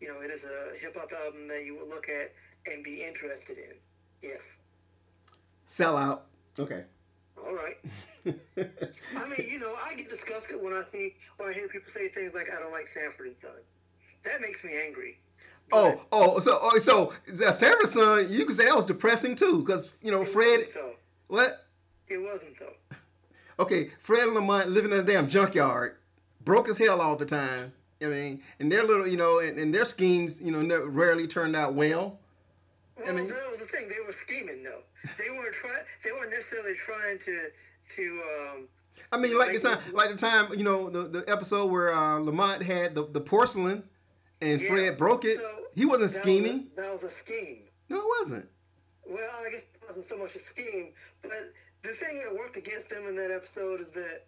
you 0.00 0.08
know, 0.08 0.20
it 0.20 0.30
is 0.30 0.44
a 0.44 0.78
hip 0.78 0.96
hop 0.96 1.10
album 1.12 1.48
that 1.48 1.64
you 1.64 1.76
would 1.78 1.88
look 1.88 2.08
at 2.08 2.32
and 2.70 2.82
be 2.82 3.02
interested 3.02 3.58
in. 3.58 3.74
Yes. 4.22 4.56
Sell 5.66 5.96
out. 5.96 6.26
Okay. 6.58 6.84
All 7.36 7.54
right. 7.54 7.76
I 8.26 9.28
mean, 9.28 9.48
you 9.50 9.58
know, 9.58 9.74
I 9.84 9.94
get 9.94 10.08
disgusted 10.08 10.56
when 10.62 10.72
I 10.72 10.82
see 10.92 11.14
when 11.36 11.50
I 11.50 11.52
hear 11.52 11.68
people 11.68 11.90
say 11.90 12.08
things 12.08 12.34
like 12.34 12.48
"I 12.54 12.60
don't 12.60 12.72
like 12.72 12.86
Sanford 12.86 13.26
and 13.26 13.36
Son." 13.40 13.50
That 14.24 14.40
makes 14.40 14.64
me 14.64 14.72
angry. 14.86 15.18
But, 15.70 15.76
oh, 15.76 16.00
oh, 16.12 16.40
so, 16.40 16.58
oh, 16.60 16.78
so 16.78 17.12
the 17.26 17.52
Sanford 17.52 17.88
Son, 17.88 18.26
you 18.30 18.44
could 18.44 18.56
say 18.56 18.66
that 18.66 18.76
was 18.76 18.84
depressing 18.84 19.34
too, 19.34 19.60
because 19.60 19.92
you 20.00 20.10
know 20.10 20.24
Fred. 20.24 20.68
What? 21.28 21.66
It 22.08 22.18
wasn't 22.18 22.58
though. 22.58 22.74
Okay, 23.56 23.92
Fred 24.00 24.24
and 24.24 24.34
Lamont 24.34 24.70
living 24.70 24.90
in 24.90 24.98
a 24.98 25.02
damn 25.04 25.28
junkyard, 25.28 25.94
broke 26.44 26.68
as 26.68 26.78
hell 26.78 27.00
all 27.00 27.16
the 27.16 27.26
time. 27.26 27.72
I 28.02 28.06
mean, 28.06 28.42
and 28.58 28.70
their 28.70 28.84
little, 28.84 29.06
you 29.06 29.16
know, 29.16 29.38
and, 29.38 29.58
and 29.58 29.74
their 29.74 29.84
schemes, 29.84 30.40
you 30.40 30.50
know, 30.50 30.84
rarely 30.84 31.26
turned 31.26 31.56
out 31.56 31.74
well. 31.74 32.18
Well, 32.98 33.08
I 33.08 33.12
mean, 33.12 33.26
that 33.26 33.50
was 33.50 33.60
the 33.60 33.66
thing. 33.66 33.88
They 33.88 34.04
were 34.04 34.12
scheming 34.12 34.62
though. 34.62 34.82
They 35.18 35.30
weren't 35.30 35.54
trying. 35.54 35.82
They 36.02 36.12
weren't 36.12 36.30
necessarily 36.30 36.74
trying 36.74 37.18
to 37.18 37.48
to. 37.96 38.22
Um, 38.52 38.68
I 39.12 39.16
mean, 39.16 39.36
like 39.36 39.52
the 39.52 39.60
time, 39.60 39.78
like 39.92 40.10
the 40.10 40.16
time, 40.16 40.52
you 40.56 40.64
know, 40.64 40.90
the, 40.90 41.04
the 41.04 41.24
episode 41.30 41.70
where 41.70 41.94
uh, 41.94 42.18
Lamont 42.18 42.62
had 42.62 42.94
the, 42.94 43.06
the 43.06 43.20
porcelain, 43.20 43.82
and 44.40 44.60
yeah, 44.60 44.68
Fred 44.68 44.96
broke 44.96 45.24
it. 45.24 45.38
So 45.38 45.50
he 45.74 45.86
wasn't 45.86 46.12
that 46.12 46.22
scheming. 46.22 46.68
Was 46.76 46.78
a, 46.78 46.82
that 46.82 46.92
was 46.92 47.02
a 47.04 47.10
scheme. 47.10 47.62
No, 47.88 47.98
it 47.98 48.06
wasn't. 48.20 48.48
Well, 49.06 49.30
I 49.46 49.50
guess 49.50 49.62
it 49.62 49.82
wasn't 49.86 50.04
so 50.04 50.16
much 50.16 50.36
a 50.36 50.40
scheme, 50.40 50.92
but 51.22 51.32
the 51.82 51.90
thing 51.90 52.22
that 52.24 52.34
worked 52.34 52.56
against 52.56 52.90
them 52.90 53.06
in 53.06 53.16
that 53.16 53.30
episode 53.30 53.80
is 53.80 53.92
that 53.92 54.22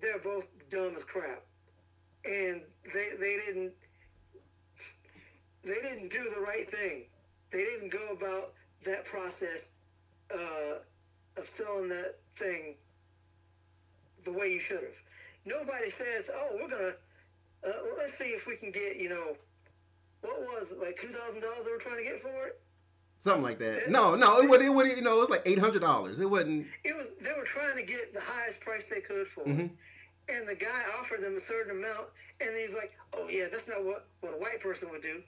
they're 0.00 0.18
both 0.18 0.46
dumb 0.70 0.94
as 0.96 1.04
crap, 1.04 1.42
and 2.24 2.62
they 2.92 3.10
they 3.18 3.38
didn't 3.46 3.72
they 5.64 5.74
didn't 5.82 6.10
do 6.10 6.22
the 6.34 6.40
right 6.40 6.68
thing. 6.70 7.04
They 7.52 7.64
didn't 7.64 7.90
go 7.90 8.08
about 8.12 8.52
that 8.84 9.04
process 9.04 9.70
uh, 10.34 10.78
of 11.36 11.46
selling 11.48 11.88
that 11.90 12.16
thing 12.36 12.74
the 14.24 14.32
way 14.32 14.52
you 14.52 14.60
should 14.60 14.80
have. 14.82 14.96
Nobody 15.44 15.90
says, 15.90 16.30
"Oh, 16.34 16.56
we're 16.60 16.68
gonna 16.68 16.92
uh, 17.66 17.72
let's 17.98 18.14
see 18.16 18.24
if 18.26 18.46
we 18.46 18.56
can 18.56 18.70
get 18.72 18.96
you 18.96 19.08
know 19.08 19.36
what 20.22 20.40
was 20.40 20.72
it 20.72 20.78
like 20.80 20.96
two 20.96 21.08
thousand 21.08 21.42
dollars 21.42 21.64
they 21.64 21.72
were 21.72 21.78
trying 21.78 21.98
to 21.98 22.02
get 22.04 22.22
for 22.22 22.46
it." 22.46 22.60
Something 23.20 23.42
like 23.44 23.60
that. 23.60 23.88
No, 23.88 24.16
no, 24.16 24.40
it 24.40 24.48
would 24.48 24.62
it 24.62 24.68
would 24.74 24.86
you 24.88 25.00
know 25.02 25.16
it 25.18 25.20
was 25.20 25.30
like 25.30 25.42
eight 25.46 25.58
hundred 25.58 25.80
dollars. 25.82 26.18
It 26.18 26.28
wasn't. 26.28 26.66
It 26.84 26.96
was 26.96 27.10
they 27.20 27.30
were 27.38 27.44
trying 27.44 27.76
to 27.76 27.84
get 27.84 28.12
the 28.14 28.20
highest 28.20 28.60
price 28.60 28.88
they 28.88 29.00
could 29.00 29.28
for 29.28 29.44
Mm-hmm. 29.44 29.60
it, 29.60 29.70
and 30.28 30.48
the 30.48 30.54
guy 30.54 30.82
offered 30.98 31.22
them 31.22 31.36
a 31.36 31.40
certain 31.40 31.78
amount, 31.78 32.08
and 32.40 32.50
he's 32.56 32.74
like, 32.74 32.92
"Oh 33.12 33.28
yeah, 33.28 33.46
that's 33.50 33.68
not 33.68 33.84
what 33.84 34.06
what 34.20 34.34
a 34.34 34.38
white 34.38 34.60
person 34.60 34.90
would 34.90 35.02
do. 35.02 35.22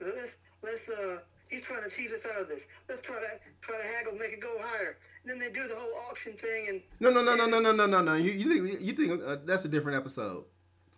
Let's 0.00 0.38
let's 0.62 0.88
uh." 0.88 1.18
He's 1.48 1.62
trying 1.62 1.82
to 1.82 1.90
cheat 1.90 2.10
us 2.12 2.24
out 2.24 2.40
of 2.40 2.48
this. 2.48 2.66
Let's 2.88 3.02
try 3.02 3.16
to 3.16 3.26
try 3.60 3.76
to 3.76 3.86
haggle, 3.86 4.14
make 4.14 4.32
it 4.32 4.40
go 4.40 4.56
higher. 4.58 4.96
And 5.22 5.30
then 5.30 5.38
they 5.38 5.50
do 5.52 5.68
the 5.68 5.74
whole 5.74 5.90
auction 6.08 6.32
thing, 6.32 6.68
and 6.70 6.82
No, 6.98 7.10
no, 7.10 7.22
no, 7.22 7.34
no, 7.36 7.44
no, 7.44 7.60
no, 7.60 7.72
no, 7.72 7.84
no, 7.84 8.00
no. 8.00 8.14
You, 8.14 8.32
you 8.32 8.48
think 8.48 8.80
you 8.80 8.92
think 8.94 9.22
uh, 9.22 9.36
that's 9.44 9.66
a 9.66 9.68
different 9.68 9.98
episode. 9.98 10.44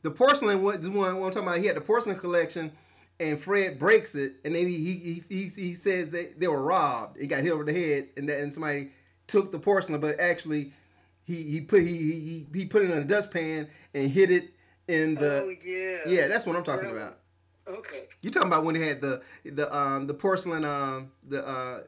The 0.03 0.13
porcelain 0.13 0.63
one, 0.63 0.81
this 0.81 0.89
one, 0.89 1.19
what 1.19 1.27
I'm 1.27 1.33
talking 1.33 1.49
about. 1.49 1.59
He 1.59 1.67
had 1.67 1.75
the 1.75 1.81
porcelain 1.81 2.17
collection, 2.17 2.71
and 3.19 3.41
Fred 3.41 3.81
breaks 3.81 4.15
it, 4.15 4.35
and 4.45 4.55
then 4.55 4.69
he 4.69 4.77
he 4.77 5.25
he, 5.29 5.49
he, 5.49 5.75
says 5.75 6.11
that 6.11 6.39
they 6.39 6.47
were 6.47 6.63
robbed. 6.63 7.21
He 7.21 7.27
got 7.27 7.43
hit 7.43 7.51
over 7.51 7.65
the 7.65 7.73
head, 7.73 8.11
and 8.17 8.29
that 8.29 8.39
and 8.39 8.55
somebody 8.55 8.91
took 9.27 9.51
the 9.51 9.59
porcelain, 9.59 10.01
but 10.01 10.21
actually 10.21 10.73
he 11.25 11.43
he 11.43 11.61
put 11.61 11.83
he 11.83 11.89
he, 11.97 12.47
he 12.53 12.65
put 12.67 12.83
it 12.83 12.91
in 12.91 12.99
a 12.99 13.05
dustpan 13.05 13.69
and 13.95 14.11
hid 14.11 14.31
it 14.31 14.51
in 14.89 15.15
the. 15.17 15.43
oh 15.43 15.55
yeah, 15.65 15.99
yeah, 16.07 16.29
that's 16.29 16.47
what 16.47 16.57
I'm 16.57 16.65
talking 16.65 16.89
Yeah. 16.89 16.95
about. 16.97 17.19
Okay, 17.67 18.01
You 18.21 18.31
talking 18.31 18.49
about 18.49 18.65
when 18.65 18.75
they 18.79 18.87
had 18.87 19.01
the 19.01 19.23
the 19.45 19.75
um 19.75 20.07
the 20.07 20.13
porcelain 20.15 20.65
um 20.67 21.11
the 21.27 21.47
uh 21.47 21.81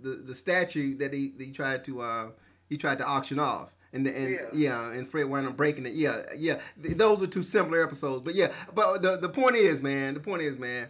the 0.00 0.10
the 0.10 0.34
statue 0.34 0.96
that 0.98 1.12
he, 1.12 1.28
that 1.36 1.44
he 1.44 1.52
tried 1.52 1.84
to 1.84 2.00
uh 2.00 2.26
he 2.68 2.78
tried 2.78 2.96
to 2.98 3.04
auction 3.04 3.38
off 3.38 3.68
and 3.92 4.06
the, 4.06 4.16
and 4.16 4.30
Yeah. 4.30 4.38
yeah. 4.54 4.92
and 4.92 5.06
Fred 5.06 5.26
wound 5.26 5.46
up 5.46 5.54
breaking 5.56 5.84
it 5.84 5.92
yeah 5.92 6.22
yeah 6.34 6.60
Th- 6.82 6.96
those 6.96 7.22
are 7.22 7.26
two 7.26 7.42
similar 7.42 7.82
episodes 7.84 8.24
but 8.24 8.34
yeah 8.36 8.52
but 8.74 9.02
the 9.02 9.18
the 9.18 9.28
point 9.28 9.56
is 9.56 9.82
man 9.82 10.14
the 10.14 10.20
point 10.20 10.40
is 10.40 10.56
man 10.56 10.88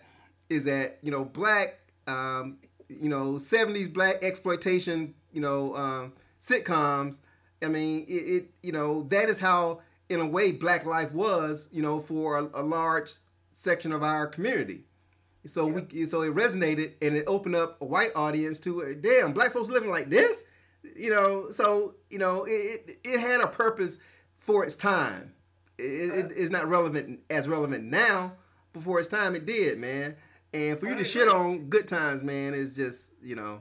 is 0.48 0.64
that 0.66 0.98
you 1.02 1.10
know 1.10 1.24
black 1.24 1.80
um 2.06 2.58
you 2.88 3.08
know 3.08 3.32
70s 3.34 3.92
black 3.92 4.22
exploitation 4.22 5.14
you 5.32 5.40
know 5.40 5.74
um 5.74 6.12
sitcoms 6.40 7.18
I 7.62 7.68
mean 7.68 8.04
it, 8.08 8.12
it 8.12 8.50
you 8.62 8.72
know 8.72 9.04
that 9.10 9.28
is 9.28 9.38
how 9.38 9.80
in 10.08 10.20
a 10.20 10.26
way 10.26 10.52
black 10.52 10.84
life 10.84 11.12
was 11.12 11.68
you 11.72 11.82
know 11.82 12.00
for 12.00 12.38
a, 12.38 12.48
a 12.54 12.62
large 12.62 13.12
section 13.52 13.92
of 13.92 14.02
our 14.02 14.26
community. 14.26 14.84
So 15.46 15.66
we 15.66 16.06
so 16.06 16.22
it 16.22 16.34
resonated 16.34 16.92
and 17.00 17.16
it 17.16 17.24
opened 17.26 17.56
up 17.56 17.80
a 17.80 17.84
white 17.84 18.12
audience 18.14 18.60
to 18.60 18.82
uh, 18.82 18.86
damn 19.00 19.32
black 19.32 19.52
folks 19.52 19.68
living 19.68 19.90
like 19.90 20.10
this? 20.10 20.44
You 20.96 21.10
know 21.10 21.50
so 21.50 21.94
you 22.10 22.18
know 22.18 22.44
it, 22.44 22.50
it, 22.50 22.98
it 23.04 23.20
had 23.20 23.40
a 23.40 23.46
purpose 23.46 23.98
for 24.36 24.64
its 24.64 24.76
time. 24.76 25.34
It, 25.78 25.82
it, 25.82 26.32
it's 26.36 26.50
not 26.50 26.68
relevant 26.68 27.20
as 27.30 27.48
relevant 27.48 27.84
now 27.84 28.32
Before 28.72 28.98
its 28.98 29.08
time 29.08 29.34
it 29.34 29.46
did 29.46 29.78
man. 29.78 30.16
And 30.52 30.78
for 30.78 30.86
you 30.86 30.94
to 30.94 31.04
shit 31.04 31.28
on 31.28 31.68
good 31.68 31.88
times 31.88 32.22
man 32.22 32.54
is 32.54 32.74
just 32.74 33.10
you 33.22 33.36
know. 33.36 33.60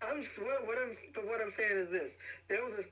I'm 0.00 0.18
what, 0.18 0.66
what 0.66 0.78
I'm 0.78 0.92
but 1.14 1.26
what 1.26 1.40
I'm 1.40 1.50
saying 1.50 1.76
is 1.76 1.90
this: 1.90 2.18
there 2.48 2.64
was 2.64 2.74
a 2.74 2.84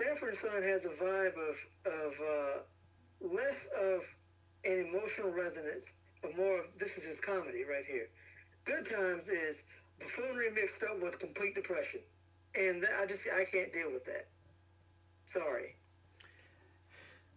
Sanford 0.00 0.34
Son 0.36 0.62
has 0.62 0.84
a 0.86 0.90
vibe 0.90 1.34
of 1.36 1.66
of 1.86 2.20
uh, 2.20 3.34
less 3.34 3.68
of 3.80 4.02
an 4.64 4.86
emotional 4.88 5.30
resonance, 5.30 5.92
but 6.22 6.36
more 6.36 6.58
of 6.60 6.78
this 6.78 6.96
is 6.96 7.04
his 7.04 7.20
comedy 7.20 7.64
right 7.64 7.84
here. 7.86 8.08
Good 8.64 8.88
Times 8.88 9.28
is 9.28 9.64
buffoonery 9.98 10.50
mixed 10.54 10.82
up 10.84 11.02
with 11.02 11.18
complete 11.18 11.54
depression, 11.54 12.00
and 12.54 12.82
that, 12.82 12.90
I 13.02 13.06
just 13.06 13.26
I 13.34 13.44
can't 13.44 13.72
deal 13.72 13.90
with 13.92 14.04
that. 14.06 14.26
Sorry. 15.26 15.76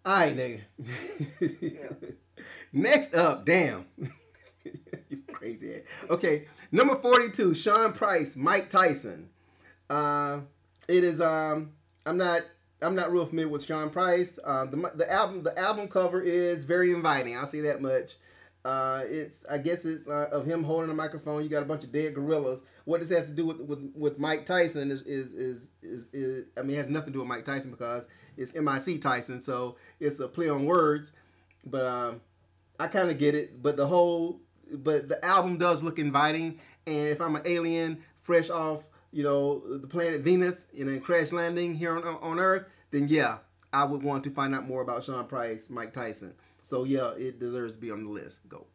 all 0.05 0.13
right 0.13 0.35
nigga 0.35 0.61
next 2.73 3.13
up 3.13 3.45
damn 3.45 3.85
you 4.65 5.21
crazy 5.31 5.75
ass. 5.75 5.81
okay 6.09 6.45
number 6.71 6.95
42 6.95 7.53
sean 7.53 7.93
price 7.93 8.35
mic 8.35 8.69
tyson 8.71 9.29
uh, 9.91 10.39
it 10.87 11.03
is 11.03 11.21
um 11.21 11.71
i'm 12.07 12.17
not 12.17 12.41
i'm 12.83 12.95
not 12.95 13.11
real 13.11 13.25
familiar 13.25 13.49
with 13.49 13.65
sean 13.65 13.89
price 13.89 14.37
uh, 14.43 14.65
the, 14.65 14.91
the 14.95 15.11
album 15.11 15.43
the 15.43 15.57
album 15.57 15.87
cover 15.87 16.21
is 16.21 16.63
very 16.63 16.91
inviting 16.91 17.37
i'll 17.37 17.47
say 17.47 17.61
that 17.61 17.81
much 17.81 18.15
uh, 18.65 19.03
it's 19.09 19.43
I 19.49 19.57
guess 19.57 19.83
it's 19.83 20.07
uh, 20.07 20.29
of 20.31 20.45
him 20.45 20.63
holding 20.63 20.89
a 20.89 20.93
microphone. 20.93 21.43
You 21.43 21.49
got 21.49 21.63
a 21.63 21.65
bunch 21.65 21.83
of 21.83 21.91
dead 21.91 22.13
gorillas. 22.15 22.63
What 22.85 23.01
this 23.01 23.09
has 23.09 23.27
to 23.27 23.33
do 23.33 23.45
with 23.45 23.59
with, 23.59 23.91
with 23.93 24.19
Mike 24.19 24.45
Tyson 24.45 24.89
is 24.89 25.01
is, 25.01 25.33
is 25.33 25.69
is 25.81 26.07
is 26.13 26.45
I 26.57 26.61
mean 26.61 26.75
it 26.75 26.77
has 26.77 26.89
nothing 26.89 27.07
to 27.07 27.13
do 27.13 27.19
with 27.19 27.27
Mike 27.27 27.43
Tyson 27.43 27.71
because 27.71 28.07
it's 28.37 28.53
MIC 28.53 29.01
Tyson, 29.01 29.41
so 29.41 29.75
it's 29.99 30.19
a 30.21 30.29
play 30.29 30.47
on 30.47 30.65
words. 30.65 31.11
But 31.65 31.85
um, 31.85 32.21
I 32.79 32.87
kind 32.87 33.09
of 33.09 33.17
get 33.17 33.35
it. 33.35 33.61
But 33.61 33.75
the 33.75 33.87
whole 33.87 34.39
but 34.71 35.09
the 35.09 35.23
album 35.25 35.57
does 35.57 35.83
look 35.83 35.99
inviting. 35.99 36.59
And 36.87 37.09
if 37.09 37.19
I'm 37.19 37.35
an 37.35 37.43
alien 37.45 38.01
fresh 38.21 38.49
off 38.49 38.85
you 39.13 39.23
know 39.23 39.77
the 39.77 39.87
planet 39.87 40.21
Venus, 40.21 40.67
you 40.73 40.83
know, 40.85 40.99
crash 40.99 41.31
landing 41.31 41.75
here 41.75 41.95
on 41.95 42.03
on 42.05 42.39
Earth, 42.39 42.65
then 42.91 43.07
yeah, 43.07 43.37
I 43.71 43.85
would 43.85 44.03
want 44.03 44.23
to 44.25 44.29
find 44.29 44.53
out 44.55 44.67
more 44.67 44.81
about 44.81 45.03
Sean 45.03 45.25
Price, 45.25 45.69
Mic 45.69 45.93
Tyson. 45.93 46.33
So 46.61 46.83
yeah, 46.83 47.11
it 47.11 47.39
deserves 47.39 47.73
to 47.73 47.77
be 47.79 47.91
on 47.91 48.03
the 48.03 48.09
list. 48.09 48.39
Go. 48.49 48.65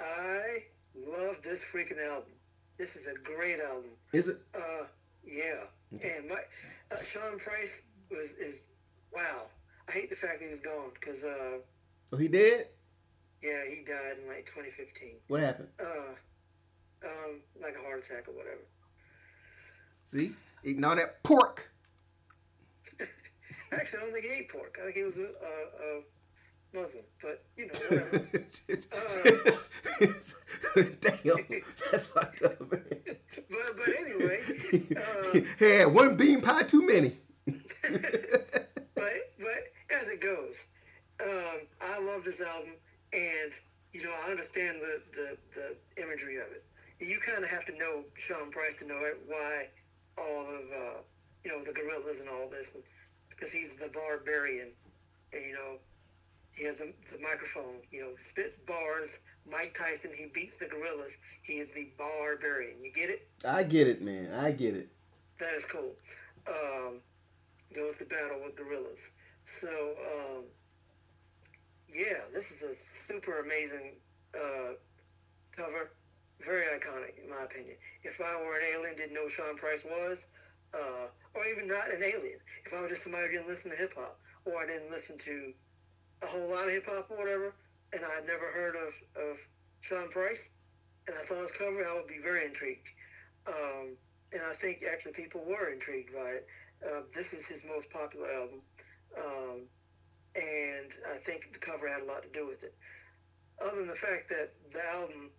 I 0.00 0.58
love 0.94 1.36
this 1.42 1.64
freaking 1.64 2.02
album. 2.04 2.30
This 2.78 2.96
is 2.96 3.06
a 3.06 3.14
great 3.14 3.58
album. 3.60 3.90
Is 4.12 4.28
it? 4.28 4.38
Uh, 4.54 4.86
yeah. 5.24 5.64
And 5.92 6.28
my 6.28 6.36
uh, 6.94 7.02
Sean 7.02 7.38
Price 7.38 7.82
was 8.10 8.32
is 8.32 8.68
wow. 9.14 9.42
I 9.88 9.92
hate 9.92 10.10
the 10.10 10.16
fact 10.16 10.40
that 10.40 10.48
he's 10.48 10.60
gone 10.60 10.90
because 10.94 11.22
uh, 11.24 11.58
Oh, 12.12 12.16
he 12.16 12.28
did. 12.28 12.66
yeah, 13.42 13.62
he 13.68 13.84
died 13.84 14.18
in 14.20 14.28
like 14.28 14.46
2015. 14.46 15.14
What 15.28 15.40
happened? 15.40 15.68
Uh, 15.80 16.14
um, 17.06 17.40
like 17.62 17.74
a 17.76 17.82
heart 17.86 18.04
attack 18.04 18.28
or 18.28 18.32
whatever. 18.32 18.60
See, 20.06 20.30
eating 20.64 20.84
all 20.84 20.94
that 20.96 21.22
pork. 21.24 21.68
Actually, 23.72 23.98
I 23.98 24.02
don't 24.02 24.12
think 24.12 24.24
he 24.24 24.32
ate 24.32 24.48
pork. 24.48 24.78
I 24.80 24.84
think 24.84 24.96
he 24.96 25.02
was 25.02 25.18
a, 25.18 25.22
a, 25.22 25.26
a 25.26 26.02
Muslim. 26.72 27.02
But 27.20 27.44
you 27.56 27.66
know, 27.66 27.72
whatever. 27.88 28.28
Damn, 31.00 31.62
that's 31.90 32.06
fucked 32.06 32.42
up. 32.42 32.60
man. 32.72 32.84
but 33.50 33.76
but 33.76 33.88
anyway, 34.00 34.40
uh, 34.96 35.40
Had 35.58 35.92
one 35.92 36.16
bean 36.16 36.40
pie 36.40 36.62
too 36.62 36.86
many. 36.86 37.18
but 37.46 37.56
but 38.94 39.62
as 40.00 40.08
it 40.08 40.20
goes, 40.20 40.66
um, 41.20 41.66
I 41.80 41.98
love 41.98 42.22
this 42.24 42.40
album, 42.40 42.74
and 43.12 43.52
you 43.92 44.04
know 44.04 44.12
I 44.24 44.30
understand 44.30 44.78
the 44.80 45.02
the, 45.16 45.36
the 45.56 46.02
imagery 46.02 46.36
of 46.36 46.46
it. 46.52 46.64
You 47.00 47.18
kind 47.18 47.42
of 47.42 47.50
have 47.50 47.66
to 47.66 47.76
know 47.76 48.04
Sean 48.16 48.50
Price 48.52 48.76
to 48.78 48.86
know 48.86 49.00
it, 49.02 49.18
why 49.26 49.66
all 50.18 50.42
of 50.42 50.62
uh, 50.72 50.98
you 51.44 51.50
know 51.50 51.62
the 51.64 51.72
gorillas 51.72 52.20
and 52.20 52.28
all 52.28 52.48
this, 52.48 52.74
and, 52.74 52.82
because 53.30 53.52
he's 53.52 53.76
the 53.76 53.88
barbarian, 53.88 54.68
and 55.32 55.44
you 55.44 55.52
know 55.52 55.78
he 56.52 56.64
has 56.64 56.78
the, 56.78 56.92
the 57.12 57.22
microphone. 57.22 57.76
You 57.90 58.00
know, 58.02 58.10
spits 58.20 58.56
bars. 58.56 59.18
Mike 59.48 59.76
Tyson, 59.78 60.10
he 60.12 60.26
beats 60.26 60.56
the 60.56 60.66
gorillas. 60.66 61.18
He 61.42 61.54
is 61.54 61.70
the 61.70 61.88
barbarian. 61.96 62.82
You 62.82 62.92
get 62.92 63.10
it? 63.10 63.28
I 63.44 63.62
get 63.62 63.86
it, 63.86 64.02
man. 64.02 64.34
I 64.34 64.50
get 64.50 64.74
it. 64.74 64.88
That 65.38 65.54
is 65.54 65.64
cool. 65.66 65.92
Um, 66.48 67.00
goes 67.74 67.96
to 67.98 68.04
battle 68.04 68.40
with 68.44 68.56
gorillas. 68.56 69.10
So, 69.44 69.68
um, 69.68 70.44
yeah, 71.92 72.24
this 72.34 72.50
is 72.50 72.62
a 72.62 72.74
super 72.74 73.40
amazing 73.40 73.92
uh, 74.34 74.72
cover. 75.56 75.90
Very 76.44 76.66
iconic, 76.66 77.22
in 77.22 77.30
my 77.30 77.44
opinion. 77.44 77.76
If 78.02 78.20
I 78.20 78.36
were 78.42 78.56
an 78.56 78.66
alien, 78.74 78.96
didn't 78.96 79.14
know 79.14 79.24
who 79.24 79.30
Sean 79.30 79.56
Price 79.56 79.84
was, 79.84 80.26
uh, 80.74 81.08
or 81.34 81.46
even 81.46 81.66
not 81.66 81.90
an 81.90 82.02
alien, 82.02 82.38
if 82.64 82.74
I 82.74 82.80
was 82.80 82.90
just 82.90 83.02
somebody 83.02 83.26
who 83.26 83.32
didn't 83.38 83.48
listen 83.48 83.70
to 83.70 83.76
hip 83.76 83.94
hop, 83.96 84.18
or 84.44 84.62
I 84.62 84.66
didn't 84.66 84.90
listen 84.90 85.16
to 85.18 85.52
a 86.22 86.26
whole 86.26 86.48
lot 86.48 86.68
of 86.68 86.72
hip 86.72 86.86
hop 86.86 87.10
or 87.10 87.16
whatever, 87.16 87.54
and 87.92 88.02
I 88.04 88.14
had 88.16 88.26
never 88.26 88.46
heard 88.52 88.76
of, 88.76 88.92
of 89.16 89.38
Sean 89.80 90.08
Price, 90.08 90.48
and 91.06 91.16
I 91.18 91.22
saw 91.22 91.40
his 91.40 91.52
cover, 91.52 91.84
I 91.86 91.94
would 91.94 92.06
be 92.06 92.18
very 92.18 92.44
intrigued. 92.44 92.90
Um, 93.46 93.96
and 94.32 94.42
I 94.42 94.54
think 94.54 94.82
actually 94.90 95.12
people 95.12 95.42
were 95.46 95.70
intrigued 95.70 96.12
by 96.12 96.42
it. 96.42 96.46
Uh, 96.84 97.02
this 97.14 97.32
is 97.32 97.46
his 97.46 97.62
most 97.64 97.90
popular 97.90 98.30
album, 98.30 98.60
um, 99.16 99.60
and 100.34 100.92
I 101.10 101.16
think 101.18 101.52
the 101.52 101.58
cover 101.58 101.88
had 101.88 102.02
a 102.02 102.04
lot 102.04 102.22
to 102.22 102.28
do 102.28 102.46
with 102.46 102.62
it. 102.62 102.74
Other 103.62 103.76
than 103.76 103.88
the 103.88 103.94
fact 103.94 104.28
that 104.28 104.50
the 104.72 104.84
album 104.84 105.30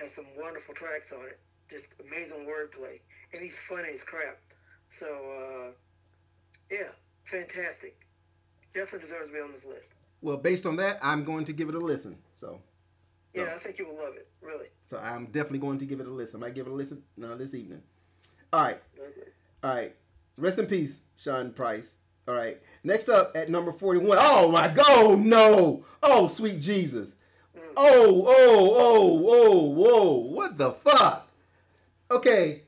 has 0.00 0.12
some 0.14 0.26
wonderful 0.38 0.74
tracks 0.74 1.12
on 1.12 1.24
it, 1.26 1.38
just 1.70 1.88
amazing 2.06 2.46
wordplay, 2.46 3.00
and 3.32 3.42
he's 3.42 3.56
funny 3.58 3.88
as 3.92 4.02
crap. 4.02 4.38
So 4.88 5.06
uh, 5.06 5.70
yeah, 6.70 6.88
fantastic. 7.24 7.96
Definitely 8.74 9.00
deserves 9.08 9.28
to 9.28 9.34
be 9.34 9.40
on 9.40 9.52
this 9.52 9.64
list. 9.66 9.92
Well, 10.22 10.36
based 10.36 10.66
on 10.66 10.76
that, 10.76 10.98
I'm 11.02 11.24
going 11.24 11.44
to 11.46 11.52
give 11.52 11.68
it 11.68 11.74
a 11.74 11.78
listen. 11.78 12.16
So, 12.34 12.60
Yeah, 13.34 13.48
Oh. 13.50 13.56
I 13.56 13.58
think 13.58 13.78
you 13.78 13.86
will 13.86 13.96
love 13.96 14.14
it. 14.16 14.28
Really. 14.40 14.66
so 14.86 14.98
I'm 14.98 15.26
definitely 15.26 15.58
going 15.58 15.78
to 15.78 15.84
give 15.86 16.00
it 16.00 16.06
a 16.06 16.10
listen. 16.10 16.42
I 16.42 16.46
might 16.46 16.54
give 16.54 16.66
it 16.66 16.70
a 16.70 16.74
listen 16.74 17.02
now 17.16 17.34
this 17.34 17.54
evening. 17.54 17.82
All 18.52 18.62
right, 18.62 18.80
Okay. 18.98 19.30
all 19.64 19.74
right. 19.74 19.96
Rest 20.38 20.58
in 20.58 20.66
peace, 20.66 21.00
Sean 21.16 21.52
Price. 21.52 21.96
All 22.28 22.34
right. 22.34 22.60
Next 22.84 23.08
up 23.08 23.32
at 23.36 23.50
number 23.50 23.72
41. 23.72 24.16
Oh 24.20 24.50
my 24.50 24.68
God. 24.68 25.18
no. 25.18 25.84
Oh, 26.02 26.28
sweet 26.28 26.60
Jesus. 26.60 27.16
Oh, 27.76 28.24
oh, 28.26 28.74
oh, 28.76 29.26
oh, 29.28 29.62
whoa. 29.70 30.12
What 30.16 30.56
the 30.56 30.72
fuck? 30.72 31.28
Okay. 32.10 32.62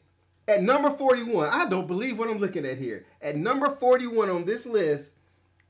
At 0.46 0.62
number 0.62 0.90
41, 0.90 1.48
I 1.48 1.68
don't 1.68 1.86
believe 1.86 2.18
what 2.18 2.28
I'm 2.28 2.38
looking 2.38 2.66
at 2.66 2.76
here. 2.76 3.06
At 3.22 3.36
number 3.36 3.70
41 3.70 4.28
on 4.28 4.44
this 4.44 4.66
list 4.66 5.12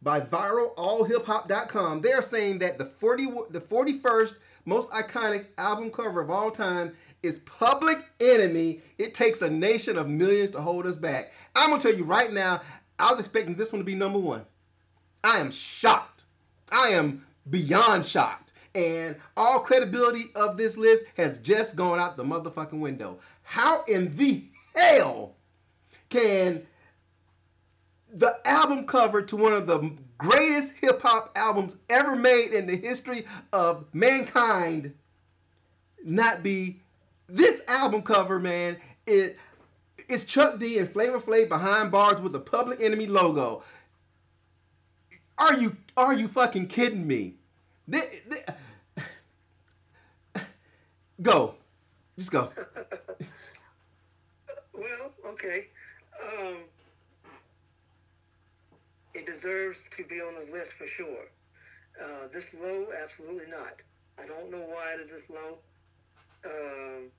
by 0.02 0.20
viralallhiphop.com, 0.20 2.00
they're 2.00 2.22
saying 2.22 2.58
that 2.58 2.78
the 2.78 2.86
40 2.86 3.26
the 3.50 3.60
41st 3.60 4.34
most 4.64 4.90
iconic 4.90 5.46
album 5.58 5.90
cover 5.90 6.20
of 6.20 6.30
all 6.30 6.50
time 6.50 6.92
is 7.22 7.38
Public 7.40 7.98
Enemy. 8.20 8.80
It 8.98 9.14
takes 9.14 9.42
a 9.42 9.50
nation 9.50 9.96
of 9.96 10.08
millions 10.08 10.50
to 10.50 10.60
hold 10.60 10.86
us 10.86 10.96
back. 10.96 11.32
I'm 11.54 11.70
gonna 11.70 11.80
tell 11.80 11.94
you 11.94 12.04
right 12.04 12.32
now, 12.32 12.60
I 12.98 13.10
was 13.10 13.20
expecting 13.20 13.54
this 13.54 13.72
one 13.72 13.80
to 13.80 13.84
be 13.84 13.94
number 13.94 14.18
one. 14.18 14.44
I 15.22 15.38
am 15.38 15.50
shocked. 15.50 16.24
I 16.70 16.88
am 16.88 17.24
beyond 17.48 18.04
shocked. 18.04 18.43
And 18.74 19.16
all 19.36 19.60
credibility 19.60 20.30
of 20.34 20.56
this 20.56 20.76
list 20.76 21.04
has 21.16 21.38
just 21.38 21.76
gone 21.76 22.00
out 22.00 22.16
the 22.16 22.24
motherfucking 22.24 22.80
window. 22.80 23.18
How 23.42 23.84
in 23.84 24.14
the 24.16 24.44
hell 24.74 25.36
can 26.08 26.66
the 28.12 28.36
album 28.44 28.86
cover 28.86 29.22
to 29.22 29.36
one 29.36 29.52
of 29.52 29.66
the 29.66 29.92
greatest 30.18 30.72
hip 30.80 31.02
hop 31.02 31.30
albums 31.36 31.76
ever 31.88 32.16
made 32.16 32.52
in 32.52 32.66
the 32.66 32.76
history 32.76 33.26
of 33.52 33.84
mankind 33.92 34.94
not 36.04 36.42
be 36.42 36.80
this 37.28 37.62
album 37.68 38.02
cover, 38.02 38.40
man? 38.40 38.76
It 39.06 39.38
it's 40.08 40.24
Chuck 40.24 40.58
D 40.58 40.78
and 40.78 40.88
Flavor 40.88 41.20
Flav 41.20 41.48
behind 41.48 41.92
bars 41.92 42.20
with 42.20 42.32
the 42.32 42.40
Public 42.40 42.80
Enemy 42.80 43.06
logo. 43.06 43.62
Are 45.38 45.54
you 45.54 45.76
are 45.96 46.14
you 46.14 46.26
fucking 46.26 46.66
kidding 46.66 47.06
me? 47.06 47.36
Go, 51.22 51.54
just 52.18 52.30
go. 52.30 52.50
well, 54.72 55.12
okay. 55.26 55.68
Um, 56.22 56.56
it 59.14 59.26
deserves 59.26 59.88
to 59.96 60.04
be 60.04 60.20
on 60.20 60.34
the 60.34 60.52
list 60.52 60.72
for 60.72 60.86
sure. 60.86 61.28
Uh, 62.02 62.28
this 62.32 62.54
low, 62.54 62.88
absolutely 63.02 63.50
not. 63.50 63.80
I 64.18 64.26
don't 64.26 64.50
know 64.50 64.58
why 64.58 64.94
it 64.94 65.00
is 65.00 65.10
this 65.10 65.30
low. 65.30 65.58
Um, 66.44 67.10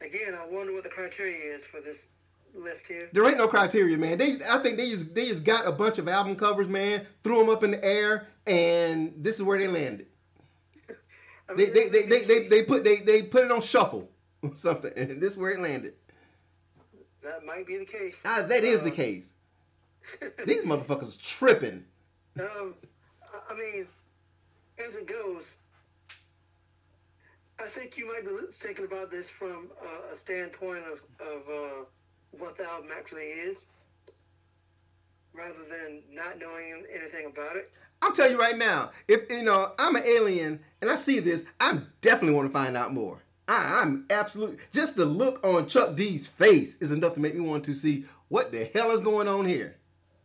again, 0.00 0.34
I 0.34 0.46
wonder 0.46 0.72
what 0.72 0.84
the 0.84 0.90
criteria 0.90 1.54
is 1.54 1.64
for 1.64 1.80
this 1.80 2.08
list 2.54 2.86
here. 2.86 3.08
There 3.12 3.26
ain't 3.26 3.38
no 3.38 3.48
criteria, 3.48 3.96
man. 3.96 4.18
They, 4.18 4.38
I 4.48 4.58
think 4.58 4.76
they 4.76 4.90
just 4.90 5.14
they 5.14 5.26
just 5.26 5.44
got 5.44 5.66
a 5.66 5.72
bunch 5.72 5.98
of 5.98 6.08
album 6.08 6.36
covers, 6.36 6.68
man, 6.68 7.06
threw 7.22 7.38
them 7.38 7.48
up 7.48 7.64
in 7.64 7.72
the 7.72 7.84
air, 7.84 8.28
and 8.46 9.12
this 9.16 9.36
is 9.36 9.42
where 9.42 9.58
they 9.58 9.68
landed. 9.68 10.06
They, 11.48 11.66
they, 11.66 11.88
they, 11.88 12.22
they, 12.22 12.48
they, 12.48 12.62
put 12.62 12.84
they, 12.84 12.96
they 12.96 13.22
put 13.22 13.44
it 13.44 13.50
on 13.50 13.60
shuffle 13.60 14.10
or 14.42 14.54
something, 14.54 14.92
and 14.96 15.20
this 15.20 15.32
is 15.32 15.38
where 15.38 15.50
it 15.50 15.60
landed. 15.60 15.94
That 17.22 17.44
might 17.44 17.66
be 17.66 17.78
the 17.78 17.84
case. 17.84 18.22
Ah, 18.24 18.44
that 18.46 18.64
is 18.64 18.82
the 18.82 18.90
uh, 18.90 18.94
case. 18.94 19.32
These 20.46 20.64
motherfuckers 20.64 21.20
tripping. 21.20 21.84
Um, 22.38 22.74
I 23.50 23.54
mean, 23.54 23.86
as 24.84 24.94
it 24.94 25.06
goes, 25.06 25.56
I 27.58 27.64
think 27.64 27.96
you 27.96 28.12
might 28.12 28.24
be 28.24 28.30
thinking 28.58 28.84
about 28.84 29.10
this 29.10 29.28
from 29.28 29.70
uh, 29.82 30.12
a 30.12 30.16
standpoint 30.16 30.84
of, 30.90 31.26
of 31.26 31.42
uh, 31.48 31.84
what 32.32 32.58
the 32.58 32.64
album 32.64 32.90
actually 32.94 33.22
is, 33.22 33.66
rather 35.32 35.64
than 35.70 36.02
not 36.10 36.38
knowing 36.38 36.84
anything 36.92 37.26
about 37.26 37.56
it. 37.56 37.70
I'll 38.04 38.12
tell 38.12 38.30
you 38.30 38.38
right 38.38 38.58
now, 38.58 38.90
if 39.08 39.30
you 39.30 39.40
know 39.40 39.72
I'm 39.78 39.96
an 39.96 40.02
alien 40.04 40.60
and 40.82 40.90
I 40.90 40.96
see 40.96 41.20
this, 41.20 41.42
I 41.58 41.80
definitely 42.02 42.36
want 42.36 42.48
to 42.48 42.52
find 42.52 42.76
out 42.76 42.92
more. 42.92 43.22
I, 43.48 43.80
I'm 43.80 44.04
absolutely 44.10 44.58
just 44.72 44.96
the 44.96 45.06
look 45.06 45.40
on 45.42 45.66
Chuck 45.66 45.96
D's 45.96 46.26
face 46.26 46.76
is 46.76 46.92
enough 46.92 47.14
to 47.14 47.20
make 47.20 47.34
me 47.34 47.40
want 47.40 47.64
to 47.64 47.74
see 47.74 48.04
what 48.28 48.52
the 48.52 48.68
hell 48.74 48.90
is 48.90 49.00
going 49.00 49.26
on 49.26 49.46
here. 49.46 49.76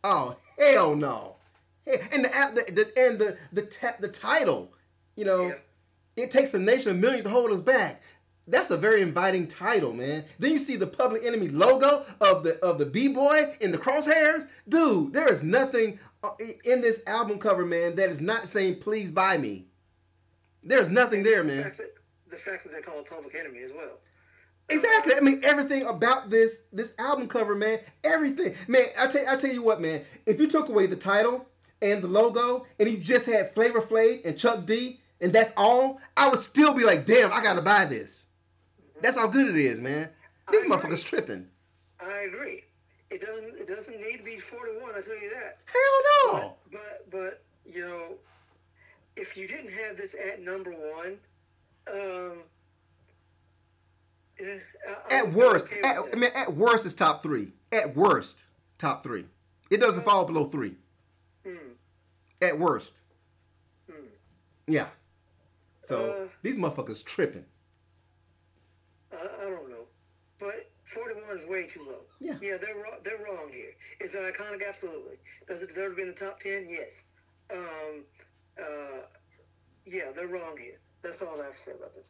Oh 0.04 0.36
hell 0.58 0.94
no! 0.94 1.36
And 2.12 2.26
the 2.26 2.28
the, 2.54 2.72
the 2.72 2.98
and 2.98 3.18
the 3.18 3.38
the 3.50 3.62
the, 3.62 3.94
the 4.00 4.08
title, 4.08 4.74
you 5.16 5.24
know, 5.24 5.48
yeah. 5.48 5.54
it 6.24 6.30
takes 6.30 6.52
a 6.52 6.58
nation 6.58 6.90
of 6.90 6.98
millions 6.98 7.24
to 7.24 7.30
hold 7.30 7.50
us 7.50 7.62
back. 7.62 8.02
That's 8.46 8.70
a 8.70 8.76
very 8.76 9.00
inviting 9.00 9.46
title, 9.46 9.92
man. 9.92 10.24
Then 10.38 10.50
you 10.50 10.58
see 10.58 10.76
the 10.76 10.86
Public 10.86 11.24
Enemy 11.24 11.48
logo 11.48 12.04
of 12.20 12.42
the 12.42 12.58
of 12.62 12.78
the 12.78 12.86
b 12.86 13.08
boy 13.08 13.56
in 13.60 13.72
the 13.72 13.78
crosshairs, 13.78 14.46
dude. 14.68 15.14
There 15.14 15.32
is 15.32 15.42
nothing 15.42 15.98
Uh, 16.22 16.30
in 16.64 16.82
this 16.82 17.00
album 17.06 17.38
cover, 17.38 17.64
man, 17.64 17.96
that 17.96 18.10
is 18.10 18.20
not 18.20 18.48
saying 18.48 18.76
"Please 18.76 19.10
buy 19.10 19.38
me." 19.38 19.66
There's 20.62 20.90
nothing 20.90 21.22
there, 21.22 21.42
man. 21.42 21.58
The 21.58 21.62
fact, 21.62 21.76
that, 21.78 21.94
the 22.30 22.36
fact 22.36 22.64
that 22.64 22.72
they 22.72 22.82
call 22.82 22.98
it 22.98 23.06
Public 23.06 23.34
Enemy 23.34 23.62
as 23.62 23.72
well. 23.72 23.98
Exactly. 24.68 25.14
I 25.16 25.20
mean, 25.20 25.40
everything 25.42 25.84
about 25.86 26.30
this 26.30 26.60
this 26.72 26.92
album 26.98 27.26
cover, 27.26 27.54
man. 27.54 27.80
Everything, 28.04 28.54
man. 28.68 28.86
I 28.98 29.06
tell 29.06 29.28
I 29.28 29.36
tell 29.36 29.52
you 29.52 29.62
what, 29.62 29.80
man. 29.80 30.04
If 30.26 30.38
you 30.40 30.46
took 30.46 30.68
away 30.68 30.86
the 30.86 30.96
title 30.96 31.46
and 31.82 32.02
the 32.02 32.08
logo, 32.08 32.66
and 32.78 32.88
you 32.88 32.98
just 32.98 33.26
had 33.26 33.54
Flavor 33.54 33.80
Flav 33.80 34.24
and 34.24 34.38
Chuck 34.38 34.66
D, 34.66 35.00
and 35.20 35.32
that's 35.32 35.52
all, 35.56 36.00
I 36.16 36.28
would 36.28 36.40
still 36.40 36.72
be 36.74 36.84
like, 36.84 37.06
damn, 37.06 37.32
I 37.32 37.42
gotta 37.42 37.62
buy 37.62 37.86
this. 37.86 38.26
That's 39.00 39.16
how 39.16 39.26
good 39.26 39.48
it 39.48 39.56
is, 39.56 39.80
man. 39.80 40.10
These 40.50 40.66
motherfuckers 40.66 41.04
tripping. 41.04 41.48
I 42.00 42.20
agree. 42.20 42.64
It 43.10 43.20
doesn't. 43.20 43.58
It 43.58 43.66
doesn't 43.66 44.00
need 44.00 44.18
to 44.18 44.22
be 44.22 44.38
forty 44.38 44.72
one. 44.80 44.92
I 44.96 45.00
tell 45.00 45.20
you 45.20 45.30
that. 45.34 45.58
Hell 45.66 46.32
no. 46.32 46.54
But, 46.70 46.80
but 47.10 47.10
but 47.10 47.42
you 47.66 47.80
know, 47.80 48.14
if 49.16 49.36
you 49.36 49.48
didn't 49.48 49.72
have 49.72 49.96
this 49.96 50.14
at 50.14 50.42
number 50.42 50.70
one, 50.70 51.18
um, 51.92 52.42
at 55.10 55.32
worst, 55.32 55.64
okay 55.64 55.80
at, 55.82 55.98
I 56.12 56.16
mean, 56.16 56.30
at 56.34 56.54
worst, 56.54 56.86
it's 56.86 56.94
top 56.94 57.22
three. 57.22 57.52
At 57.72 57.96
worst, 57.96 58.46
top 58.78 59.02
three. 59.02 59.26
It 59.70 59.78
doesn't 59.78 60.04
fall 60.04 60.24
below 60.24 60.48
three. 60.48 60.76
Mm. 61.44 61.74
At 62.40 62.58
worst. 62.58 63.00
Mm. 63.90 64.06
Yeah. 64.66 64.86
So 65.82 66.10
uh, 66.10 66.28
these 66.42 66.56
motherfuckers 66.56 67.04
tripping. 67.04 67.44
I, 69.12 69.46
I 69.46 69.50
don't 69.50 69.68
know, 69.68 69.86
but 70.38 70.69
41 70.90 71.36
is 71.36 71.46
way 71.46 71.66
too 71.66 71.84
low. 71.86 72.02
Yeah. 72.20 72.34
Yeah, 72.42 72.56
they're 72.60 72.74
wrong. 72.74 72.98
They're 73.04 73.18
wrong 73.24 73.50
here. 73.52 73.72
Is 74.00 74.14
it 74.14 74.22
iconic? 74.22 74.62
Absolutely. 74.68 75.16
Does 75.46 75.62
it 75.62 75.68
deserve 75.68 75.92
to 75.92 75.96
be 75.96 76.02
in 76.02 76.08
the 76.08 76.14
top 76.14 76.40
10? 76.40 76.66
Yes. 76.68 77.04
Um, 77.52 78.04
uh, 78.58 79.02
yeah, 79.86 80.10
they're 80.14 80.26
wrong 80.26 80.56
here. 80.60 80.78
That's 81.02 81.22
all 81.22 81.40
I 81.40 81.46
have 81.46 81.56
to 81.56 81.62
say 81.62 81.72
about 81.72 81.94
this. 81.94 82.08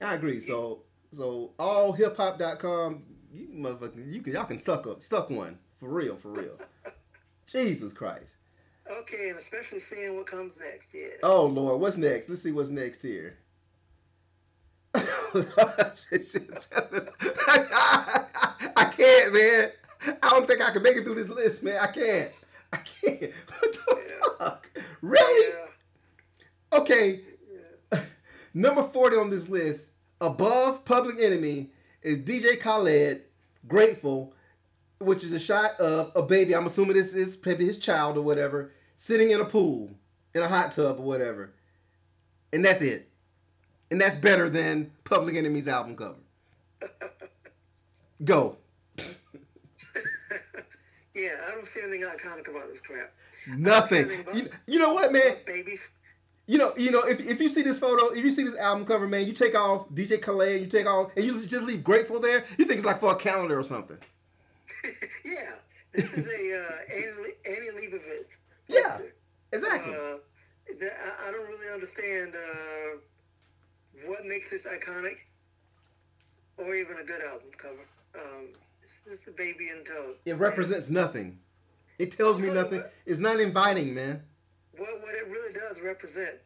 I 0.00 0.14
agree. 0.14 0.40
So 0.40 0.82
so 1.12 1.52
allhiphop.com, 1.58 3.02
you 3.32 3.48
motherfucking 3.54 4.12
you 4.12 4.22
can 4.22 4.32
y'all 4.32 4.44
can 4.44 4.58
suck 4.58 4.86
up 4.86 5.02
suck 5.02 5.30
one 5.30 5.58
for 5.78 5.88
real 5.88 6.16
for 6.16 6.30
real. 6.30 6.58
Jesus 7.46 7.92
Christ. 7.92 8.36
Okay, 8.90 9.30
and 9.30 9.38
especially 9.38 9.80
seeing 9.80 10.16
what 10.16 10.26
comes 10.26 10.58
next. 10.58 10.92
Yeah. 10.92 11.08
Oh 11.22 11.46
Lord, 11.46 11.80
what's 11.80 11.96
next? 11.96 12.28
Let's 12.28 12.42
see 12.42 12.52
what's 12.52 12.70
next 12.70 13.02
here. 13.02 13.38
I 18.76 18.92
can't, 18.96 19.34
man. 19.34 19.72
I 20.22 20.30
don't 20.30 20.46
think 20.46 20.62
I 20.62 20.70
can 20.70 20.82
make 20.82 20.96
it 20.96 21.04
through 21.04 21.16
this 21.16 21.28
list, 21.28 21.62
man. 21.62 21.78
I 21.80 21.86
can't. 21.86 22.30
I 22.72 22.76
can't. 22.76 23.32
What 23.60 23.72
the 23.72 24.02
yeah. 24.08 24.28
fuck? 24.38 24.70
Really? 25.00 25.54
Yeah. 26.72 26.78
Okay. 26.78 27.20
Yeah. 27.92 28.00
Number 28.52 28.82
40 28.82 29.16
on 29.16 29.30
this 29.30 29.48
list 29.48 29.90
Above 30.20 30.84
Public 30.84 31.18
Enemy 31.20 31.70
is 32.02 32.18
DJ 32.18 32.60
Khaled, 32.60 33.22
Grateful, 33.66 34.34
which 34.98 35.24
is 35.24 35.32
a 35.32 35.38
shot 35.38 35.78
of 35.80 36.12
a 36.14 36.22
baby. 36.22 36.54
I'm 36.54 36.66
assuming 36.66 36.96
this 36.96 37.14
is 37.14 37.38
maybe 37.44 37.64
his 37.64 37.78
child 37.78 38.16
or 38.16 38.22
whatever, 38.22 38.72
sitting 38.96 39.30
in 39.30 39.40
a 39.40 39.44
pool, 39.44 39.90
in 40.34 40.42
a 40.42 40.48
hot 40.48 40.72
tub 40.72 41.00
or 41.00 41.02
whatever. 41.04 41.52
And 42.52 42.64
that's 42.64 42.82
it. 42.82 43.10
And 43.90 44.00
that's 44.00 44.16
better 44.16 44.48
than 44.48 44.90
Public 45.04 45.36
Enemy's 45.36 45.68
album 45.68 45.96
cover. 45.96 46.16
Go. 48.24 48.56
yeah, 51.14 51.30
I 51.46 51.50
don't 51.50 51.66
see 51.66 51.80
anything 51.82 52.02
iconic 52.02 52.48
about 52.48 52.68
this 52.70 52.80
crap. 52.80 53.12
Nothing. 53.46 54.10
You, 54.34 54.48
you 54.66 54.78
know 54.78 54.94
what, 54.94 55.12
man? 55.12 55.36
Babies. 55.46 55.88
You 56.46 56.58
know, 56.58 56.74
you 56.76 56.90
know, 56.90 57.00
if, 57.00 57.20
if 57.20 57.40
you 57.40 57.48
see 57.48 57.62
this 57.62 57.78
photo, 57.78 58.08
if 58.08 58.22
you 58.22 58.30
see 58.30 58.44
this 58.44 58.54
album 58.56 58.84
cover, 58.84 59.06
man, 59.06 59.26
you 59.26 59.32
take 59.32 59.54
off 59.54 59.88
DJ 59.90 60.20
Khaled, 60.20 60.60
you 60.60 60.66
take 60.66 60.86
off, 60.86 61.10
and 61.16 61.24
you 61.24 61.32
just 61.46 61.64
leave 61.64 61.82
Grateful 61.82 62.20
there. 62.20 62.44
You 62.58 62.66
think 62.66 62.78
it's 62.78 62.84
like 62.84 63.00
for 63.00 63.12
a 63.12 63.16
calendar 63.16 63.58
or 63.58 63.62
something. 63.62 63.96
yeah, 65.24 65.52
this 65.92 66.12
is 66.12 66.26
a 66.26 66.60
uh, 66.60 66.94
Annie, 66.94 67.32
Annie 67.46 67.70
Leibovitz. 67.78 68.28
Yeah, 68.68 68.98
exactly. 69.52 69.94
Uh, 69.94 70.16
I, 70.68 71.28
I, 71.28 71.32
don't 71.32 71.48
really 71.48 71.72
understand 71.72 72.34
uh, 72.34 72.98
what 74.06 74.24
makes 74.24 74.50
this 74.50 74.66
iconic, 74.66 75.16
or 76.58 76.74
even 76.74 76.96
a 76.98 77.04
good 77.04 77.22
album 77.22 77.50
cover. 77.56 77.86
Um, 78.14 78.48
it's, 79.06 79.26
a 79.26 79.32
baby 79.32 79.68
in 79.68 79.84
tow. 79.84 80.14
It 80.24 80.36
represents 80.36 80.88
nothing. 80.88 81.38
It 81.98 82.10
tells 82.10 82.40
me 82.40 82.50
nothing. 82.50 82.80
What, 82.80 82.92
it's 83.06 83.20
not 83.20 83.40
inviting, 83.40 83.94
man. 83.94 84.22
What 84.76 85.02
what 85.02 85.14
it 85.14 85.28
really 85.28 85.52
does 85.52 85.80
represent 85.80 86.36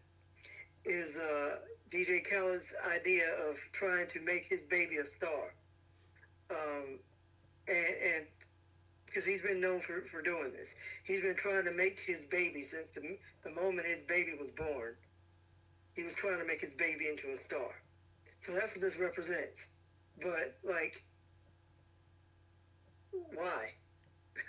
is 0.84 1.16
uh, 1.16 1.56
DJ 1.90 2.22
Khaled's 2.28 2.74
idea 2.94 3.24
of 3.48 3.56
trying 3.72 4.06
to 4.08 4.20
make 4.20 4.44
his 4.44 4.64
baby 4.64 4.96
a 4.96 5.06
star, 5.06 5.54
um, 6.50 6.98
and, 7.66 7.86
and 8.14 8.26
because 9.06 9.24
he's 9.24 9.42
been 9.42 9.60
known 9.60 9.80
for, 9.80 10.02
for 10.02 10.20
doing 10.20 10.52
this, 10.52 10.74
he's 11.04 11.22
been 11.22 11.36
trying 11.36 11.64
to 11.64 11.72
make 11.72 11.98
his 11.98 12.24
baby 12.26 12.62
since 12.62 12.90
the 12.90 13.18
the 13.44 13.50
moment 13.50 13.86
his 13.86 14.02
baby 14.02 14.32
was 14.38 14.50
born. 14.50 14.94
He 15.98 16.04
was 16.04 16.14
trying 16.14 16.38
to 16.38 16.44
make 16.44 16.60
his 16.60 16.74
baby 16.74 17.08
into 17.08 17.32
a 17.32 17.36
star. 17.36 17.74
So 18.38 18.52
that's 18.52 18.76
what 18.76 18.82
this 18.82 19.00
represents. 19.00 19.66
But 20.22 20.56
like, 20.62 21.02
why? 23.34 23.72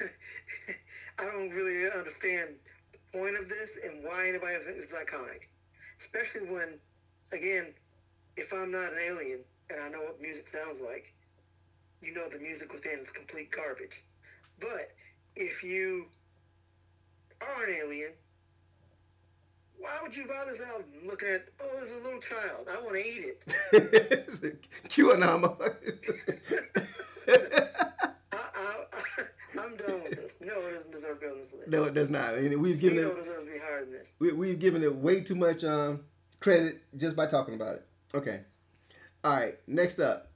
I 1.17 1.25
don't 1.25 1.49
really 1.49 1.89
understand 1.89 2.49
the 2.91 3.17
point 3.17 3.35
of 3.35 3.49
this 3.49 3.79
and 3.83 4.03
why 4.03 4.27
anybody 4.27 4.59
thinks 4.63 4.83
it's 4.83 4.93
iconic. 4.93 5.49
Especially 5.97 6.53
when, 6.53 6.77
again, 7.31 7.73
if 8.37 8.53
I'm 8.53 8.69
not 8.69 8.93
an 8.93 8.99
alien 9.03 9.39
and 9.71 9.81
I 9.81 9.89
know 9.89 10.03
what 10.03 10.21
music 10.21 10.49
sounds 10.49 10.79
like, 10.79 11.15
you 12.03 12.13
know 12.13 12.29
the 12.29 12.37
music 12.37 12.71
within 12.71 12.99
is 12.99 13.09
complete 13.09 13.49
garbage. 13.49 14.03
But 14.59 14.91
if 15.35 15.63
you 15.63 16.05
are 17.41 17.63
an 17.65 17.73
alien, 17.73 18.11
why 19.79 19.97
would 20.01 20.15
you 20.15 20.27
buy 20.27 20.45
this 20.49 20.61
album 20.61 20.85
looking 21.05 21.29
at, 21.29 21.45
oh, 21.61 21.69
there's 21.75 21.91
a 21.91 21.99
little 22.03 22.19
child. 22.19 22.67
I 22.69 22.81
want 22.81 22.95
to 22.95 22.99
eat 22.99 23.37
it. 23.71 24.27
QAnon. 24.87 25.55
I'm 29.59 29.75
done 29.77 30.03
with 30.03 30.15
this. 30.15 30.39
No, 30.41 30.59
it 30.59 30.73
doesn't 30.73 30.91
deserve 30.91 31.19
to 31.19 31.25
be 31.25 31.31
on 31.31 31.37
this 31.39 31.53
list. 31.53 31.69
No, 31.69 31.83
it 31.83 31.93
does 31.93 32.09
not. 32.09 32.35
And 32.35 32.61
we've 32.61 32.79
given 32.79 32.99
it, 32.99 33.15
deserves 33.15 33.45
to 33.45 33.51
be 33.51 33.59
higher 33.59 33.81
than 33.81 33.91
this. 33.91 34.15
We, 34.19 34.31
we've 34.31 34.59
given 34.59 34.83
it 34.83 34.95
way 34.95 35.21
too 35.21 35.35
much 35.35 35.63
um, 35.63 36.01
credit 36.39 36.81
just 36.97 37.15
by 37.15 37.25
talking 37.25 37.55
about 37.55 37.75
it. 37.75 37.85
Okay. 38.13 38.41
All 39.23 39.35
right. 39.35 39.57
Next 39.67 39.99
up. 39.99 40.31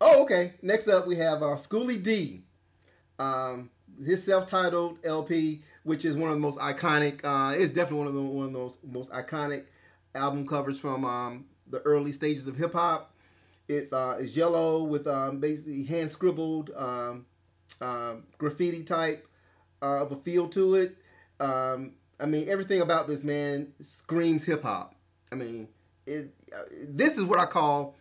Oh, 0.00 0.22
okay. 0.22 0.54
Next 0.62 0.88
up, 0.88 1.06
we 1.06 1.16
have 1.16 1.42
uh, 1.42 1.56
Schoolly 1.56 1.98
D. 1.98 2.42
Um, 3.18 3.70
his 4.04 4.24
self-titled 4.24 4.98
LP, 5.04 5.62
which 5.84 6.04
is 6.04 6.16
one 6.16 6.30
of 6.30 6.36
the 6.36 6.40
most 6.40 6.58
iconic. 6.58 7.20
Uh, 7.24 7.54
it's 7.56 7.72
definitely 7.72 7.98
one 7.98 8.06
of 8.08 8.14
the 8.14 8.22
one 8.22 8.46
of 8.46 8.52
those 8.52 8.78
most 8.82 9.10
iconic 9.10 9.64
album 10.14 10.46
covers 10.46 10.78
from 10.78 11.04
um, 11.04 11.46
the 11.68 11.80
early 11.80 12.12
stages 12.12 12.46
of 12.48 12.56
hip 12.56 12.72
hop. 12.72 13.14
It's 13.68 13.92
uh, 13.92 14.18
it's 14.20 14.36
yellow 14.36 14.82
with 14.84 15.06
um, 15.06 15.38
basically 15.38 15.84
hand 15.84 16.10
scribbled 16.10 16.70
um, 16.76 17.26
um, 17.80 18.24
graffiti 18.38 18.82
type 18.82 19.26
uh, 19.82 20.02
of 20.02 20.12
a 20.12 20.16
feel 20.16 20.48
to 20.50 20.74
it. 20.76 20.96
Um, 21.40 21.92
I 22.20 22.26
mean, 22.26 22.48
everything 22.48 22.80
about 22.80 23.08
this 23.08 23.24
man 23.24 23.72
screams 23.80 24.44
hip 24.44 24.62
hop. 24.62 24.94
I 25.30 25.34
mean, 25.34 25.68
it. 26.06 26.32
Uh, 26.54 26.62
this 26.88 27.16
is 27.16 27.24
what 27.24 27.38
I 27.38 27.46
call 27.46 27.96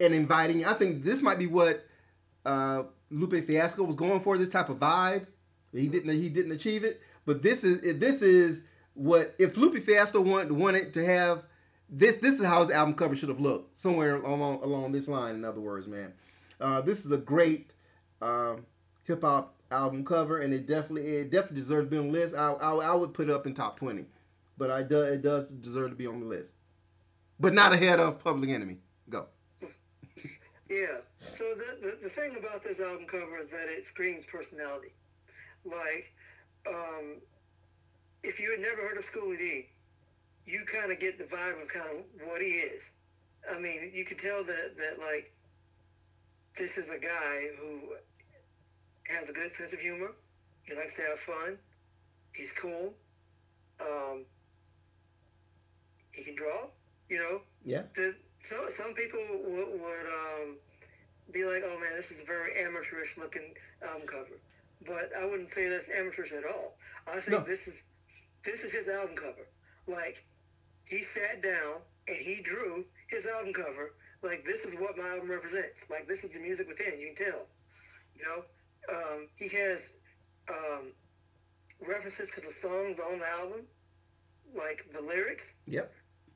an 0.00 0.12
inviting. 0.12 0.64
I 0.64 0.74
think 0.74 1.04
this 1.04 1.22
might 1.22 1.38
be 1.38 1.46
what 1.46 1.86
uh, 2.44 2.84
Lupe 3.10 3.46
Fiasco 3.46 3.84
was 3.84 3.96
going 3.96 4.20
for. 4.20 4.36
This 4.36 4.48
type 4.48 4.68
of 4.68 4.78
vibe. 4.78 5.26
He 5.72 5.88
didn't. 5.88 6.10
He 6.10 6.28
didn't 6.28 6.52
achieve 6.52 6.84
it. 6.84 7.00
But 7.24 7.42
this 7.42 7.64
is. 7.64 7.80
This 7.98 8.22
is 8.22 8.64
what 8.94 9.34
if 9.38 9.56
Lupe 9.56 9.82
Fiasco 9.82 10.20
wanted 10.20 10.52
wanted 10.52 10.92
to 10.94 11.04
have 11.04 11.44
this. 11.88 12.16
This 12.16 12.40
is 12.40 12.46
how 12.46 12.60
his 12.60 12.70
album 12.70 12.94
cover 12.94 13.14
should 13.14 13.28
have 13.28 13.40
looked. 13.40 13.76
Somewhere 13.76 14.16
along 14.16 14.62
along 14.62 14.92
this 14.92 15.08
line. 15.08 15.34
In 15.34 15.44
other 15.44 15.60
words, 15.60 15.88
man, 15.88 16.12
uh, 16.60 16.80
this 16.80 17.04
is 17.04 17.10
a 17.10 17.18
great. 17.18 17.74
Um, 18.20 18.66
hip 19.04 19.22
hop 19.22 19.54
album 19.70 20.04
cover, 20.04 20.38
and 20.38 20.52
it 20.52 20.66
definitely 20.66 21.06
it 21.16 21.30
definitely 21.30 21.60
deserves 21.60 21.86
to 21.86 21.90
be 21.90 21.98
on 21.98 22.08
the 22.08 22.12
list. 22.12 22.34
I, 22.34 22.52
I, 22.52 22.74
I 22.74 22.94
would 22.94 23.14
put 23.14 23.28
it 23.28 23.34
up 23.34 23.46
in 23.46 23.54
top 23.54 23.78
twenty, 23.78 24.04
but 24.58 24.70
I 24.70 24.82
do, 24.82 25.00
it 25.00 25.22
does 25.22 25.52
deserve 25.52 25.90
to 25.90 25.96
be 25.96 26.06
on 26.06 26.20
the 26.20 26.26
list, 26.26 26.54
but 27.40 27.54
not 27.54 27.72
ahead 27.72 28.00
of 28.00 28.18
Public 28.18 28.50
Enemy. 28.50 28.78
Go. 29.08 29.26
Yeah. 30.70 31.00
So 31.36 31.44
the, 31.54 31.86
the, 31.86 31.98
the 32.04 32.08
thing 32.08 32.34
about 32.38 32.64
this 32.64 32.80
album 32.80 33.04
cover 33.06 33.36
is 33.38 33.50
that 33.50 33.68
it 33.68 33.84
screams 33.84 34.24
personality. 34.24 34.94
Like, 35.64 36.12
um, 36.66 37.20
if 38.22 38.40
you 38.40 38.50
had 38.50 38.60
never 38.60 38.82
heard 38.82 38.98
of 38.98 39.04
Schoolly 39.04 39.36
D, 39.36 39.66
you 40.46 40.64
kind 40.64 40.90
of 40.90 40.98
get 40.98 41.18
the 41.18 41.24
vibe 41.24 41.62
of 41.62 41.68
kind 41.68 41.88
of 41.90 42.28
what 42.28 42.40
he 42.40 42.48
is. 42.48 42.90
I 43.50 43.58
mean, 43.58 43.90
you 43.94 44.04
can 44.04 44.18
tell 44.18 44.44
that 44.44 44.76
that 44.76 44.98
like 44.98 45.32
this 46.56 46.78
is 46.78 46.90
a 46.90 46.98
guy 46.98 47.46
who 47.58 47.94
has 49.04 49.28
a 49.28 49.32
good 49.32 49.52
sense 49.52 49.72
of 49.72 49.80
humor. 49.80 50.12
He 50.64 50.74
likes 50.74 50.94
to 50.96 51.02
have 51.02 51.18
fun. 51.18 51.58
He's 52.32 52.52
cool. 52.52 52.94
Um, 53.80 54.24
he 56.12 56.24
can 56.24 56.36
draw. 56.36 56.66
You 57.08 57.18
know. 57.18 57.40
Yeah. 57.64 57.82
The, 57.94 58.14
so, 58.40 58.68
some 58.68 58.94
people 58.94 59.20
would, 59.44 59.80
would 59.80 60.06
um, 60.06 60.56
be 61.32 61.44
like, 61.44 61.62
"Oh 61.64 61.78
man, 61.78 61.94
this 61.96 62.10
is 62.10 62.20
a 62.20 62.24
very 62.24 62.64
amateurish 62.64 63.16
looking 63.16 63.54
album 63.86 64.06
cover," 64.06 64.38
but 64.86 65.10
I 65.18 65.24
wouldn't 65.24 65.50
say 65.50 65.68
that's 65.68 65.88
amateurish 65.88 66.32
at 66.32 66.44
all. 66.44 66.76
I 67.06 67.20
think 67.20 67.38
no. 67.38 67.40
this 67.40 67.68
is 67.68 67.84
this 68.44 68.64
is 68.64 68.72
his 68.72 68.88
album 68.88 69.16
cover. 69.16 69.46
Like 69.86 70.24
he 70.84 71.02
sat 71.02 71.42
down 71.42 71.80
and 72.08 72.16
he 72.16 72.42
drew 72.42 72.84
his 73.08 73.26
album 73.26 73.52
cover. 73.52 73.94
Like 74.22 74.44
this 74.44 74.64
is 74.64 74.74
what 74.74 74.96
my 74.96 75.08
album 75.08 75.30
represents. 75.30 75.86
Like 75.90 76.06
this 76.08 76.24
is 76.24 76.32
the 76.32 76.38
music 76.38 76.68
within. 76.68 77.00
You 77.00 77.12
can 77.14 77.26
tell. 77.26 77.46
You 78.16 78.24
know, 78.24 78.44
um, 78.94 79.28
he 79.36 79.48
has 79.56 79.94
um, 80.48 80.92
references 81.86 82.30
to 82.30 82.40
the 82.40 82.50
songs 82.50 82.98
on 82.98 83.18
the 83.18 83.28
album, 83.28 83.62
like 84.56 84.86
the 84.92 85.00
lyrics. 85.00 85.54
Yep. 85.66 85.92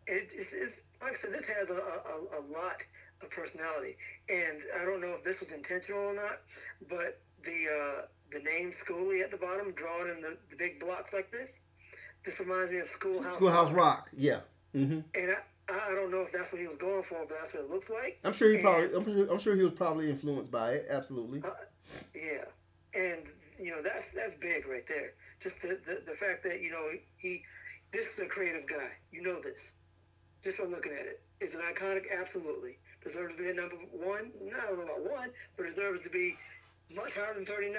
It, 0.07 0.29
it's, 0.33 0.53
it's, 0.53 0.83
like 1.03 1.13
I 1.13 1.17
said, 1.17 1.33
this 1.33 1.47
has 1.49 1.71
a, 1.71 1.75
a, 1.75 2.41
a 2.41 2.43
lot 2.53 2.83
of 3.23 3.31
personality, 3.31 3.97
and 4.29 4.63
I 4.81 4.85
don't 4.85 5.01
know 5.01 5.15
if 5.19 5.25
this 5.25 5.41
was 5.41 5.53
intentional 5.53 6.01
or 6.01 6.15
not, 6.15 6.41
but 6.89 7.21
the 7.45 7.67
uh, 7.69 8.03
the 8.33 8.41
name 8.41 8.73
Schoolly 8.73 9.23
at 9.23 9.31
the 9.31 9.37
bottom, 9.37 9.73
drawn 9.73 10.11
in 10.11 10.21
the, 10.21 10.37
the 10.51 10.57
big 10.57 10.81
blocks 10.81 11.13
like 11.13 11.31
this, 11.31 11.61
this 12.25 12.41
reminds 12.41 12.73
me 12.73 12.79
of 12.79 12.89
Schoolhouse. 12.89 13.35
Schoolhouse 13.35 13.73
Rock, 13.73 13.77
Rock. 13.77 14.11
yeah. 14.17 14.41
Mm-hmm. 14.75 15.01
And 15.15 15.31
I, 15.69 15.91
I 15.91 15.95
don't 15.95 16.11
know 16.11 16.23
if 16.23 16.33
that's 16.33 16.53
what 16.53 16.61
he 16.61 16.67
was 16.67 16.77
going 16.77 17.03
for, 17.03 17.25
but 17.29 17.37
that's 17.41 17.55
what 17.55 17.65
it 17.65 17.71
looks 17.71 17.91
like. 17.91 18.19
I'm 18.25 18.33
sure 18.33 18.51
he 18.51 18.57
and, 18.57 18.65
probably. 18.65 18.95
I'm 18.95 19.05
sure, 19.05 19.33
I'm 19.33 19.39
sure 19.39 19.57
he 19.57 19.63
was 19.63 19.73
probably 19.73 20.11
influenced 20.11 20.51
by 20.51 20.73
it. 20.73 20.87
Absolutely. 20.91 21.43
Uh, 21.45 21.51
yeah, 22.15 22.45
and 22.95 23.23
you 23.59 23.71
know 23.71 23.83
that's 23.83 24.13
that's 24.13 24.35
big 24.35 24.67
right 24.67 24.87
there. 24.87 25.15
Just 25.41 25.63
the, 25.63 25.81
the, 25.87 26.03
the 26.07 26.17
fact 26.17 26.45
that 26.45 26.61
you 26.61 26.71
know 26.71 26.91
he 27.17 27.43
this 27.93 28.07
is 28.15 28.21
a 28.21 28.27
creative 28.27 28.67
guy. 28.67 28.91
You 29.11 29.23
know 29.23 29.41
this. 29.41 29.73
Just 30.43 30.59
from 30.59 30.71
looking 30.71 30.93
at 30.93 31.07
it, 31.07 31.21
it's 31.41 31.55
an 31.55 31.63
iconic. 31.63 32.05
Absolutely 32.17 32.79
deserves 33.07 33.37
to 33.37 33.43
be 33.43 33.51
a 33.51 33.55
number 33.55 33.77
one. 33.93 34.33
Not 34.43 34.65
I 34.65 34.67
don't 34.67 34.79
know 34.79 34.95
about 34.95 35.11
one, 35.11 35.31
but 35.57 35.67
deserves 35.67 36.03
to 36.03 36.11
be 36.11 36.37
much 36.95 37.15
higher 37.15 37.35
than 37.35 37.45
39, 37.45 37.79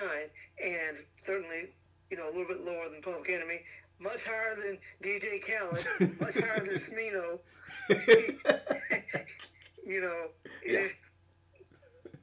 and 0.63 0.97
certainly 1.17 1.69
you 2.09 2.17
know 2.17 2.25
a 2.25 2.31
little 2.31 2.45
bit 2.47 2.63
lower 2.63 2.89
than 2.89 3.01
Public 3.01 3.29
Enemy. 3.29 3.61
Much 3.99 4.23
higher 4.23 4.55
than 4.55 4.77
DJ 5.01 5.41
Khaled, 5.41 6.19
much 6.21 6.35
higher 6.35 6.59
than 6.59 6.75
Smino. 6.75 7.39
you 9.85 10.01
know, 10.01 10.27
yeah. 10.65 10.87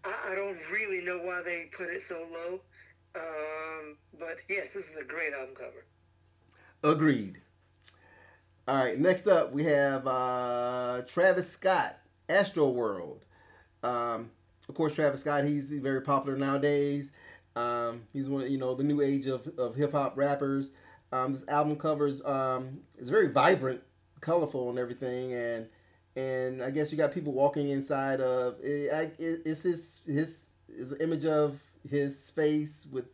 I, 0.05 0.33
I, 0.33 0.35
don't 0.37 0.59
really 0.71 1.05
know 1.05 1.19
why 1.19 1.43
they 1.43 1.69
put 1.77 1.89
it 1.89 2.03
so 2.03 2.25
low. 2.33 2.61
Um, 3.17 3.97
but 4.21 4.43
yes, 4.49 4.75
this 4.75 4.91
is 4.91 4.97
a 4.97 5.03
great 5.03 5.33
album 5.33 5.57
cover. 5.57 5.85
Agreed. 6.85 7.41
All 8.69 8.83
right, 8.83 8.99
next 8.99 9.27
up 9.27 9.53
we 9.53 9.65
have 9.65 10.07
uh, 10.07 11.03
Travis 11.07 11.51
Scott, 11.51 11.99
Astroworld. 12.29 13.19
Um, 13.83 14.31
of 14.69 14.75
course, 14.75 14.95
Travis 14.95 15.21
Scott, 15.21 15.45
he's 15.45 15.71
very 15.71 16.01
popular 16.01 16.37
nowadays. 16.37 17.11
Um, 17.57 18.03
he's 18.13 18.29
one, 18.29 18.51
you 18.51 18.59
know, 18.59 18.75
the 18.75 18.85
new 18.85 19.01
age 19.01 19.27
of, 19.27 19.47
of 19.59 19.75
hip 19.77 19.93
hop 19.93 20.17
rappers. 20.17 20.73
Um, 21.13 21.33
this 21.33 21.45
album 21.49 21.77
covers 21.77 22.23
um, 22.25 22.81
is 22.99 23.09
very 23.09 23.29
vibrant, 23.29 23.81
colorful, 24.21 24.71
and 24.71 24.79
everything, 24.79 25.33
and 25.33 25.67
and 26.17 26.63
I 26.63 26.71
guess 26.71 26.91
you 26.91 26.99
got 26.99 27.13
people 27.13 27.33
walking 27.33 27.69
inside 27.69 28.21
of 28.21 28.59
it, 28.61 29.15
it, 29.19 29.43
it's 29.45 29.63
his 29.63 30.01
his 30.07 30.47
is 30.69 30.93
an 30.93 31.01
image 31.01 31.25
of 31.25 31.61
his 31.89 32.31
face 32.31 32.87
with 32.91 33.07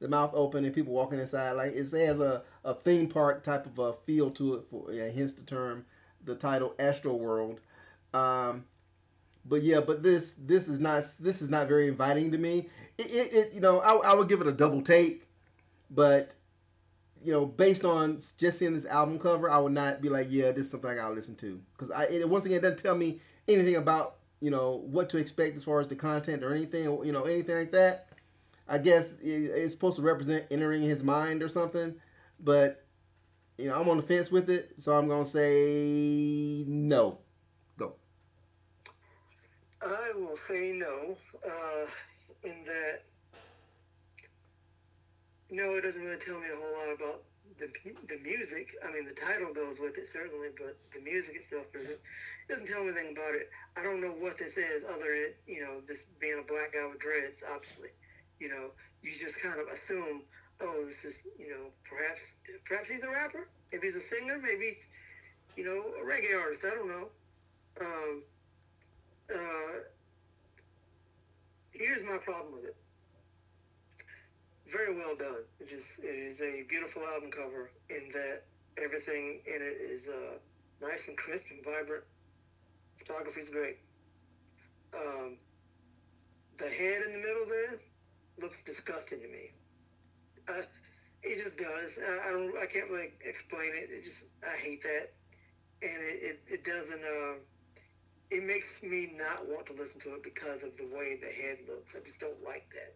the 0.00 0.08
mouth 0.08 0.32
open 0.34 0.64
and 0.64 0.74
people 0.74 0.92
walking 0.92 1.18
inside 1.18 1.52
like 1.52 1.72
it 1.72 1.90
has 1.90 2.20
a, 2.20 2.42
a 2.64 2.74
theme 2.74 3.08
park 3.08 3.42
type 3.42 3.66
of 3.66 3.78
a 3.78 3.92
feel 3.92 4.30
to 4.30 4.54
it 4.54 4.64
for 4.68 4.92
yeah, 4.92 5.08
hence 5.08 5.32
the 5.32 5.42
term 5.42 5.84
the 6.24 6.34
title 6.34 6.74
Astroworld 6.78 7.58
um, 8.12 8.64
but 9.48 9.62
yeah 9.62 9.80
but 9.80 10.02
this 10.02 10.34
this 10.38 10.68
is 10.68 10.80
not 10.80 11.04
this 11.20 11.40
is 11.42 11.48
not 11.48 11.68
very 11.68 11.88
inviting 11.88 12.30
to 12.30 12.38
me 12.38 12.68
it, 12.98 13.06
it, 13.06 13.34
it 13.34 13.52
you 13.54 13.60
know 13.60 13.80
I, 13.80 14.10
I 14.10 14.14
would 14.14 14.28
give 14.28 14.40
it 14.40 14.46
a 14.46 14.52
double 14.52 14.82
take 14.82 15.26
but 15.90 16.34
you 17.26 17.32
know, 17.32 17.44
based 17.44 17.84
on 17.84 18.20
just 18.38 18.58
seeing 18.58 18.72
this 18.72 18.86
album 18.86 19.18
cover, 19.18 19.50
I 19.50 19.58
would 19.58 19.72
not 19.72 20.00
be 20.00 20.08
like, 20.08 20.28
yeah, 20.30 20.52
this 20.52 20.66
is 20.66 20.70
something 20.70 20.88
I 20.88 20.94
gotta 20.94 21.12
listen 21.12 21.34
to 21.36 21.60
because 21.72 21.90
I 21.90 22.04
it, 22.04 22.28
once 22.28 22.44
again 22.44 22.58
it 22.58 22.62
doesn't 22.62 22.78
tell 22.78 22.94
me 22.94 23.20
anything 23.48 23.74
about 23.74 24.18
you 24.40 24.50
know 24.50 24.84
what 24.86 25.08
to 25.10 25.18
expect 25.18 25.56
as 25.56 25.64
far 25.64 25.80
as 25.80 25.88
the 25.88 25.96
content 25.96 26.44
or 26.44 26.54
anything 26.54 26.84
you 27.04 27.10
know 27.10 27.24
anything 27.24 27.56
like 27.56 27.72
that. 27.72 28.08
I 28.68 28.78
guess 28.78 29.14
it's 29.20 29.72
supposed 29.72 29.96
to 29.96 30.02
represent 30.02 30.44
entering 30.52 30.82
his 30.82 31.02
mind 31.02 31.42
or 31.42 31.48
something, 31.48 31.96
but 32.38 32.84
you 33.58 33.68
know 33.68 33.80
I'm 33.80 33.88
on 33.88 33.96
the 33.96 34.04
fence 34.04 34.30
with 34.30 34.48
it, 34.48 34.74
so 34.78 34.92
I'm 34.92 35.08
gonna 35.08 35.24
say 35.24 36.64
no. 36.68 37.18
I 39.86 40.12
will 40.18 40.36
say 40.36 40.72
no, 40.72 41.16
uh, 41.46 41.86
in 42.44 42.64
that 42.64 43.02
no, 45.50 45.74
it 45.74 45.82
doesn't 45.82 46.02
really 46.02 46.18
tell 46.18 46.40
me 46.40 46.46
a 46.52 46.56
whole 46.56 46.74
lot 46.74 46.94
about 46.94 47.22
the, 47.58 47.68
the 48.08 48.18
music. 48.24 48.74
I 48.84 48.92
mean, 48.92 49.06
the 49.06 49.14
title 49.14 49.54
goes 49.54 49.78
with 49.78 49.96
it 49.96 50.08
certainly, 50.08 50.48
but 50.58 50.76
the 50.92 51.00
music 51.00 51.36
itself 51.36 51.72
doesn't 51.72 51.98
doesn't 52.48 52.66
tell 52.66 52.82
me 52.82 52.90
anything 52.90 53.12
about 53.12 53.34
it. 53.34 53.50
I 53.76 53.82
don't 53.82 54.00
know 54.00 54.14
what 54.18 54.38
this 54.38 54.56
is 54.56 54.84
other 54.84 55.06
than 55.06 55.32
you 55.46 55.62
know 55.62 55.80
this 55.86 56.04
being 56.20 56.38
a 56.40 56.46
black 56.46 56.74
guy 56.74 56.86
with 56.90 56.98
dreads. 56.98 57.42
Obviously, 57.54 57.90
you 58.40 58.48
know 58.48 58.70
you 59.02 59.12
just 59.12 59.40
kind 59.40 59.60
of 59.60 59.68
assume, 59.68 60.22
oh, 60.60 60.84
this 60.84 61.04
is 61.04 61.26
you 61.38 61.48
know 61.48 61.70
perhaps 61.88 62.34
perhaps 62.64 62.88
he's 62.88 63.04
a 63.04 63.08
rapper, 63.08 63.48
maybe 63.72 63.86
he's 63.86 63.96
a 63.96 64.00
singer, 64.00 64.38
maybe 64.42 64.66
he's 64.74 64.86
you 65.56 65.64
know 65.64 65.78
a 66.02 66.04
reggae 66.04 66.38
artist. 66.38 66.64
I 66.64 66.74
don't 66.74 66.88
know. 66.88 67.08
Um, 67.80 68.22
uh, 69.34 69.78
here's 71.72 72.02
my 72.04 72.18
problem 72.18 72.54
with 72.54 72.64
it 72.64 72.76
very 74.70 74.94
well 74.96 75.16
done. 75.16 75.44
It 75.60 75.68
just 75.68 75.98
it 76.00 76.16
is 76.16 76.40
a 76.40 76.64
beautiful 76.68 77.02
album 77.14 77.30
cover 77.30 77.70
in 77.90 78.10
that 78.12 78.42
everything 78.82 79.40
in 79.46 79.62
it 79.62 79.78
is 79.80 80.08
uh, 80.08 80.38
nice 80.80 81.08
and 81.08 81.16
crisp 81.16 81.46
and 81.50 81.64
vibrant. 81.64 82.04
Photography 82.96 83.40
is 83.40 83.50
great. 83.50 83.78
Um, 84.96 85.36
the 86.58 86.68
head 86.68 87.02
in 87.06 87.12
the 87.12 87.18
middle 87.18 87.46
there 87.48 87.78
looks 88.40 88.62
disgusting 88.62 89.20
to 89.20 89.28
me. 89.28 89.52
Uh, 90.48 90.62
it 91.22 91.42
just 91.42 91.58
does. 91.58 91.98
I, 91.98 92.28
I, 92.28 92.32
don't. 92.32 92.54
I 92.58 92.66
can't 92.66 92.90
really 92.90 93.12
explain 93.24 93.70
it. 93.74 93.90
It 93.90 94.04
just 94.04 94.24
I 94.44 94.56
hate 94.56 94.82
that, 94.82 95.12
and 95.82 96.02
it 96.02 96.22
it, 96.22 96.40
it 96.48 96.64
doesn't. 96.64 97.02
Uh, 97.02 97.38
it 98.30 98.44
makes 98.44 98.82
me 98.82 99.14
not 99.16 99.48
want 99.48 99.66
to 99.66 99.72
listen 99.74 100.00
to 100.00 100.14
it 100.14 100.22
because 100.22 100.62
of 100.62 100.76
the 100.76 100.88
way 100.94 101.18
the 101.20 101.26
head 101.26 101.58
looks. 101.68 101.94
I 101.94 102.04
just 102.04 102.20
don't 102.20 102.42
like 102.44 102.66
that. 102.74 102.94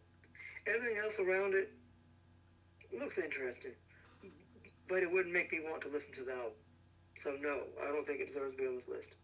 Everything 0.73 0.99
else 1.03 1.19
around 1.19 1.55
it 1.55 1.73
looks 2.99 3.19
interesting, 3.19 3.73
but 4.89 5.03
it 5.03 5.11
wouldn't 5.11 5.33
make 5.33 5.53
me 5.53 5.61
want 5.63 5.83
to 5.83 5.89
listen 5.89 6.13
to 6.15 6.25
the 6.25 6.33
album. 6.33 6.53
So 7.17 7.37
no, 7.41 7.61
I 7.83 7.93
don't 7.93 8.07
think 8.07 8.21
it 8.21 8.29
deserves 8.29 8.55
to 8.55 8.59
be 8.59 8.67
on 8.67 8.77
this 8.77 8.89
list. 8.89 9.15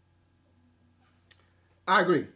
I 1.87 2.01
agree. 2.01 2.27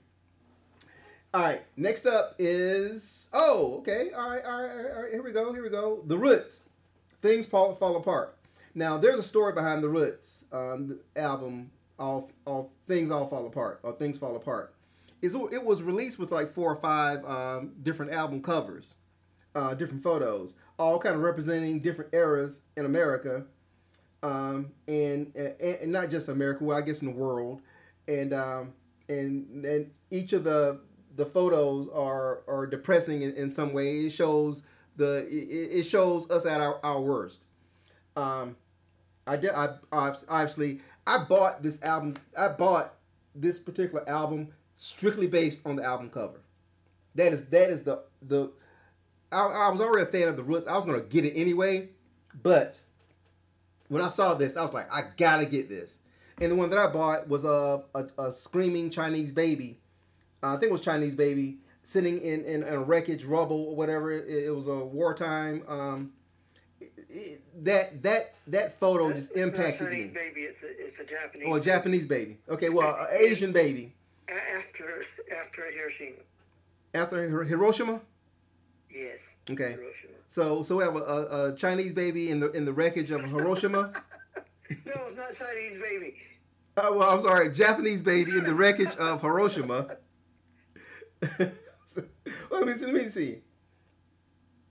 All 1.34 1.42
right, 1.42 1.62
next 1.78 2.06
up 2.06 2.36
is 2.40 3.30
oh, 3.32 3.76
okay, 3.80 4.12
all 4.12 4.30
right, 4.30 4.44
all 4.44 4.64
right, 4.64 4.72
all 4.94 5.02
right. 5.04 5.12
Here 5.12 5.24
we 5.24 5.32
go, 5.32 5.54
here 5.54 5.64
we 5.64 5.70
go. 5.70 6.04
The 6.08 6.18
Roots, 6.18 6.66
things 7.22 7.46
fall 7.46 7.76
fall 7.76 7.96
apart. 7.96 8.36
Now, 8.76 8.98
there's 8.98 9.20
a 9.20 9.24
story 9.24 9.54
behind 9.54 9.82
the 9.82 9.90
Roots 9.90 10.46
um, 10.52 10.88
the 10.88 11.22
album. 11.22 11.72
All, 12.02 12.32
all 12.46 12.72
things 12.88 13.12
all 13.12 13.28
fall 13.28 13.46
apart, 13.46 13.80
or 13.84 13.94
things 13.94 14.18
fall 14.18 14.36
apart 14.36 14.74
is 15.22 15.36
it 15.52 15.64
was 15.64 15.84
released 15.84 16.18
with 16.18 16.32
like 16.32 16.54
four 16.54 16.72
or 16.72 16.76
five 16.76 17.24
um, 17.26 17.74
different 17.84 18.12
album 18.12 18.42
covers, 18.42 18.96
uh, 19.54 19.74
different 19.76 20.02
photos, 20.04 20.56
all 20.80 20.98
kind 21.00 21.16
of 21.16 21.22
representing 21.22 21.80
different 21.80 22.14
eras 22.14 22.62
in 22.76 22.86
America, 22.86 23.46
um, 24.24 24.72
and, 24.88 25.32
and, 25.36 25.56
and 25.62 25.92
not 25.92 26.10
just 26.10 26.28
America, 26.28 26.64
well 26.64 26.78
I 26.78 26.82
guess 26.82 27.02
in 27.02 27.08
the 27.08 27.14
world, 27.14 27.62
and 28.08 28.34
um, 28.34 28.74
and 29.08 29.64
and 29.66 29.92
each 30.10 30.34
of 30.34 30.44
the 30.44 30.80
the 31.16 31.26
photos 31.26 31.88
are 31.90 32.42
are 32.48 32.66
depressing 32.66 33.22
in, 33.22 33.34
in 33.36 33.52
some 33.52 33.74
way. 33.74 34.00
It 34.06 34.12
shows 34.12 34.64
the 34.96 35.28
it, 35.28 35.80
it 35.80 35.84
shows 35.84 36.30
us 36.32 36.46
at 36.46 36.62
our, 36.62 36.80
our 36.84 37.00
worst. 37.00 37.46
Um, 38.16 38.56
I 39.28 39.38
did 39.38 39.52
I 39.52 39.76
obviously 39.92 40.82
I 41.06 41.24
bought 41.24 41.64
this 41.64 41.82
album. 41.82 42.16
I 42.38 42.50
bought 42.50 42.94
this 43.36 43.60
particular 43.60 44.08
album 44.08 44.50
strictly 44.76 45.28
based 45.28 45.62
on 45.66 45.76
the 45.76 45.84
album 45.84 46.10
cover. 46.10 46.42
That 47.16 47.34
is 47.34 47.46
that 47.46 47.70
is 47.70 47.84
the 47.84 48.04
the. 48.22 48.52
I, 49.32 49.46
I 49.46 49.70
was 49.70 49.80
already 49.80 50.04
a 50.04 50.12
fan 50.12 50.28
of 50.28 50.38
the 50.38 50.44
Roots. 50.44 50.68
I 50.68 50.76
was 50.76 50.86
gonna 50.86 51.02
get 51.02 51.26
it 51.26 51.34
anyway, 51.36 51.90
but 52.44 52.82
when 53.88 54.02
I 54.02 54.10
saw 54.10 54.34
this, 54.34 54.58
I 54.58 54.62
was 54.62 54.74
like, 54.74 54.92
I 54.94 55.04
gotta 55.18 55.46
get 55.46 55.70
this. 55.70 56.00
And 56.40 56.52
the 56.52 56.56
one 56.56 56.70
that 56.72 56.80
I 56.80 56.88
bought 56.88 57.28
was 57.28 57.44
a 57.46 57.84
a, 57.96 58.08
a 58.18 58.32
screaming 58.32 58.90
Chinese 58.90 59.32
baby. 59.32 59.80
Uh, 60.44 60.56
I 60.56 60.58
think 60.58 60.70
it 60.70 60.72
was 60.72 60.82
Chinese 60.82 61.16
baby 61.16 61.58
sitting 61.84 62.20
in, 62.20 62.44
in, 62.46 62.64
in 62.64 62.74
a 62.74 62.82
wreckage, 62.82 63.26
rubble, 63.26 63.66
or 63.66 63.76
whatever. 63.76 64.12
It, 64.12 64.46
it 64.46 64.56
was 64.56 64.68
a 64.68 64.76
wartime. 64.76 65.64
Um, 65.68 66.14
that 67.64 68.02
that 68.04 68.36
that 68.48 68.80
photo 68.80 69.12
just 69.12 69.32
impacted 69.34 69.90
me. 69.90 70.08
Baby, 70.08 70.42
it's 70.42 70.62
a, 70.64 70.86
it's 70.86 71.00
a 71.00 71.06
Japanese. 71.06 71.48
Oh, 71.48 71.56
a 71.56 71.62
Japanese 71.62 72.08
baby. 72.08 72.38
Okay, 72.50 72.70
well, 72.70 72.96
an 73.12 73.18
Asian 73.18 73.52
baby 73.52 73.94
after 74.56 75.04
after 75.40 75.72
Hiroshima. 75.72 76.18
After 76.94 77.46
Hiroshima. 77.46 78.02
Yes. 78.90 79.36
Okay. 79.50 79.72
Hiroshima. 79.72 80.14
So 80.28 80.64
so 80.64 80.78
we 80.78 80.84
have 80.84 80.96
a, 80.96 81.00
a, 81.00 81.48
a, 81.48 81.56
Chinese 81.56 81.94
baby 81.94 82.30
in 82.30 82.40
the 82.40 82.52
in 82.52 82.66
the 82.66 82.74
wreckage 82.74 83.12
of 83.12 83.24
Hiroshima. 83.24 83.92
no, 84.70 84.94
it's 85.06 85.16
not 85.16 85.34
Chinese 85.34 85.78
baby. 85.78 86.16
Oh 86.78 86.98
well, 86.98 87.10
I'm 87.10 87.22
sorry, 87.22 87.52
Japanese 87.52 88.02
baby 88.02 88.32
in 88.32 88.44
the 88.44 88.54
wreckage 88.54 88.96
of 88.96 89.22
Hiroshima. 89.22 89.88
so, 91.86 92.04
let 92.50 92.66
me 92.66 92.74
let 92.74 92.94
me 92.94 93.10
see. 93.10 93.40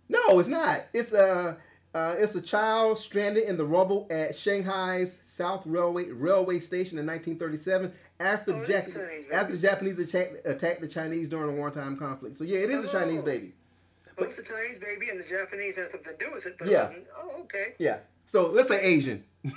No, 0.09 0.39
it's 0.41 0.49
not. 0.49 0.87
It's 0.93 1.13
uh 1.13 1.55
uh, 1.95 2.15
it's 2.19 2.35
a 2.37 2.41
child 2.41 2.99
stranded 2.99 3.45
in 3.45 3.57
the 3.57 3.65
rubble 3.65 4.07
at 4.11 4.35
Shanghai's 4.35 5.19
South 5.23 5.67
Railway 5.67 6.11
Railway 6.11 6.61
Station 6.61 6.99
in 6.99 7.07
1937 7.07 7.93
after, 8.21 8.55
oh, 8.55 8.65
the, 8.65 8.77
after 9.33 9.53
the 9.53 9.59
Japanese 9.59 9.99
attacked, 9.99 10.37
attacked 10.45 10.81
the 10.81 10.89
Chinese 10.89 11.29
during 11.29 11.57
a 11.57 11.59
wartime 11.59 11.97
conflict. 11.97 12.37
So 12.37 12.45
yeah, 12.45 12.59
it 12.59 12.71
is 12.71 12.85
oh. 12.85 12.89
a 12.89 12.93
Chinese 12.93 13.23
baby. 13.23 13.55
But, 14.17 14.29
it's 14.29 14.39
a 14.39 14.45
Chinese 14.45 14.79
baby, 14.79 15.09
and 15.11 15.19
the 15.19 15.27
Japanese 15.27 15.77
has 15.77 15.91
something 15.91 16.13
to 16.13 16.25
do 16.25 16.31
with 16.33 16.47
it. 16.47 16.57
But 16.59 16.69
yeah. 16.69 16.91
It 16.91 17.09
oh, 17.17 17.41
okay. 17.43 17.75
Yeah. 17.79 17.99
So 18.27 18.51
let's 18.51 18.69
say 18.69 18.81
Asian. 18.83 19.25
you 19.43 19.53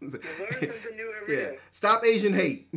learn 0.00 0.10
something 0.10 0.96
new 0.96 1.14
every 1.20 1.36
yeah. 1.36 1.50
Day. 1.50 1.58
Stop 1.70 2.04
Asian 2.04 2.32
hate. 2.32 2.68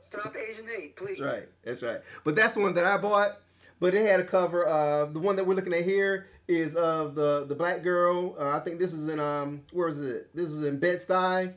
Stop 0.00 0.36
Asian 0.36 0.68
hate, 0.68 0.94
please. 0.94 1.18
That's 1.18 1.32
right. 1.32 1.48
That's 1.64 1.82
right. 1.82 2.00
But 2.22 2.36
that's 2.36 2.54
the 2.54 2.60
one 2.60 2.74
that 2.74 2.84
I 2.84 2.98
bought. 2.98 3.40
But 3.84 3.94
it 3.94 4.06
had 4.06 4.18
a 4.18 4.24
cover. 4.24 4.66
Uh, 4.66 5.04
the 5.04 5.18
one 5.18 5.36
that 5.36 5.46
we're 5.46 5.52
looking 5.52 5.74
at 5.74 5.84
here 5.84 6.28
is 6.48 6.74
of 6.74 7.14
the 7.14 7.44
the 7.44 7.54
black 7.54 7.82
girl. 7.82 8.34
Uh, 8.40 8.48
I 8.48 8.60
think 8.60 8.78
this 8.78 8.94
is 8.94 9.08
in 9.08 9.20
um 9.20 9.60
where 9.72 9.88
is 9.88 9.98
it? 9.98 10.34
This 10.34 10.48
is 10.48 10.62
in 10.62 10.78
Bed 10.78 11.00
Stuy 11.00 11.52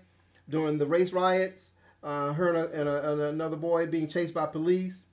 during 0.49 0.77
the 0.77 0.85
race 0.85 1.13
riots. 1.13 1.71
Uh, 2.03 2.33
her 2.33 2.49
and, 2.49 2.57
a, 2.57 2.81
and, 2.81 2.89
a, 2.89 3.11
and, 3.13 3.21
another 3.21 3.55
boy 3.55 3.85
being 3.85 4.09
chased 4.09 4.33
by 4.33 4.45
police. 4.45 5.07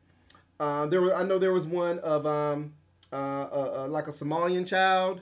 Uh, 0.58 0.86
there 0.86 1.00
was 1.00 1.12
I 1.12 1.22
know 1.22 1.38
there 1.38 1.52
was 1.52 1.68
one 1.68 2.00
of 2.00 2.26
um 2.26 2.74
uh, 3.12 3.86
like 3.88 4.08
a 4.08 4.10
Somalian 4.10 4.66
child. 4.66 5.20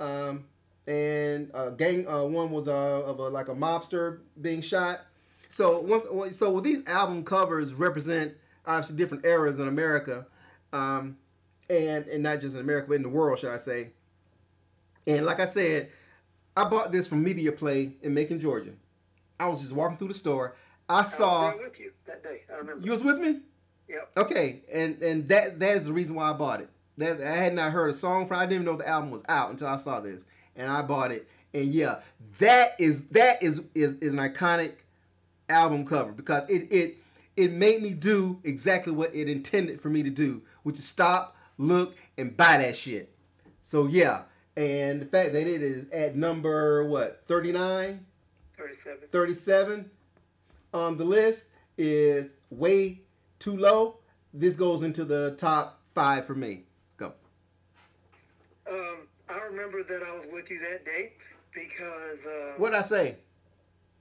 Um, 0.00 0.46
and 0.88 1.52
uh, 1.54 1.70
gang 1.70 2.08
uh, 2.08 2.24
one 2.24 2.50
was 2.50 2.66
uh, 2.66 2.72
of 2.72 3.20
a, 3.20 3.28
like 3.28 3.46
a 3.46 3.54
mobster 3.54 4.22
being 4.40 4.60
shot. 4.60 5.02
So 5.48 5.78
once 5.78 6.36
so 6.36 6.58
these 6.58 6.84
album 6.88 7.22
covers 7.22 7.74
represent 7.74 8.34
obviously 8.66 8.96
different 8.96 9.24
eras 9.24 9.60
in 9.60 9.68
America. 9.68 10.26
Um, 10.72 11.16
and 11.70 12.06
and 12.06 12.22
not 12.22 12.40
just 12.40 12.54
in 12.54 12.60
America, 12.60 12.88
but 12.88 12.94
in 12.94 13.02
the 13.02 13.08
world, 13.08 13.38
should 13.38 13.52
I 13.52 13.56
say? 13.56 13.90
And 15.06 15.24
like 15.24 15.40
I 15.40 15.46
said, 15.46 15.90
I 16.56 16.64
bought 16.64 16.92
this 16.92 17.06
from 17.06 17.22
Media 17.22 17.52
Play 17.52 17.92
in 18.02 18.14
Macon, 18.14 18.40
Georgia. 18.40 18.72
I 19.40 19.48
was 19.48 19.60
just 19.60 19.72
walking 19.72 19.96
through 19.96 20.08
the 20.08 20.14
store. 20.14 20.56
I 20.88 21.02
saw. 21.04 21.50
I 21.50 21.54
was 21.54 21.66
with 21.66 21.80
you 21.80 21.92
that 22.06 22.24
day. 22.24 22.42
I 22.52 22.56
remember. 22.56 22.84
You 22.84 22.92
was 22.92 23.04
with 23.04 23.18
me. 23.18 23.40
Yep. 23.88 24.10
Okay, 24.16 24.60
and 24.72 25.02
and 25.02 25.28
that 25.28 25.60
that 25.60 25.76
is 25.78 25.86
the 25.86 25.92
reason 25.92 26.14
why 26.14 26.30
I 26.30 26.32
bought 26.32 26.60
it. 26.60 26.68
That 26.98 27.20
I 27.20 27.36
had 27.36 27.54
not 27.54 27.72
heard 27.72 27.90
a 27.90 27.94
song 27.94 28.26
from. 28.26 28.38
I 28.38 28.44
didn't 28.44 28.62
even 28.62 28.64
know 28.66 28.76
the 28.76 28.88
album 28.88 29.10
was 29.10 29.22
out 29.28 29.50
until 29.50 29.68
I 29.68 29.76
saw 29.76 30.00
this, 30.00 30.24
and 30.56 30.70
I 30.70 30.82
bought 30.82 31.10
it. 31.12 31.28
And 31.54 31.66
yeah, 31.66 32.00
that 32.38 32.72
is 32.78 33.06
that 33.08 33.42
is 33.42 33.62
is, 33.74 33.94
is 34.00 34.12
an 34.12 34.18
iconic 34.18 34.72
album 35.48 35.86
cover 35.86 36.12
because 36.12 36.44
it 36.48 36.70
it 36.72 36.98
it 37.36 37.52
made 37.52 37.82
me 37.82 37.90
do 37.90 38.40
exactly 38.42 38.92
what 38.92 39.14
it 39.14 39.28
intended 39.28 39.80
for 39.80 39.88
me 39.88 40.02
to 40.02 40.10
do, 40.10 40.42
which 40.64 40.78
is 40.78 40.84
stop, 40.84 41.36
look, 41.58 41.96
and 42.16 42.36
buy 42.36 42.56
that 42.58 42.76
shit. 42.76 43.12
So 43.62 43.86
yeah, 43.86 44.22
and 44.56 45.02
the 45.02 45.06
fact 45.06 45.32
that 45.34 45.46
it 45.46 45.62
is 45.62 45.88
at 45.90 46.16
number 46.16 46.84
what 46.84 47.22
39, 47.26 48.04
37, 48.56 49.08
37 49.10 49.90
on 50.72 50.96
the 50.96 51.04
list 51.04 51.48
is 51.76 52.30
way 52.50 53.00
too 53.38 53.56
low. 53.56 53.98
This 54.34 54.56
goes 54.56 54.82
into 54.82 55.04
the 55.04 55.32
top 55.38 55.80
five 55.94 56.26
for 56.26 56.34
me. 56.34 56.64
Go. 56.96 57.12
Um, 58.70 59.08
I 59.28 59.38
remember 59.50 59.82
that 59.82 60.02
I 60.02 60.14
was 60.14 60.26
with 60.32 60.50
you 60.50 60.58
that 60.60 60.84
day 60.84 61.12
because. 61.52 62.26
Uh, 62.26 62.54
What'd 62.56 62.78
I 62.78 62.82
say? 62.82 63.16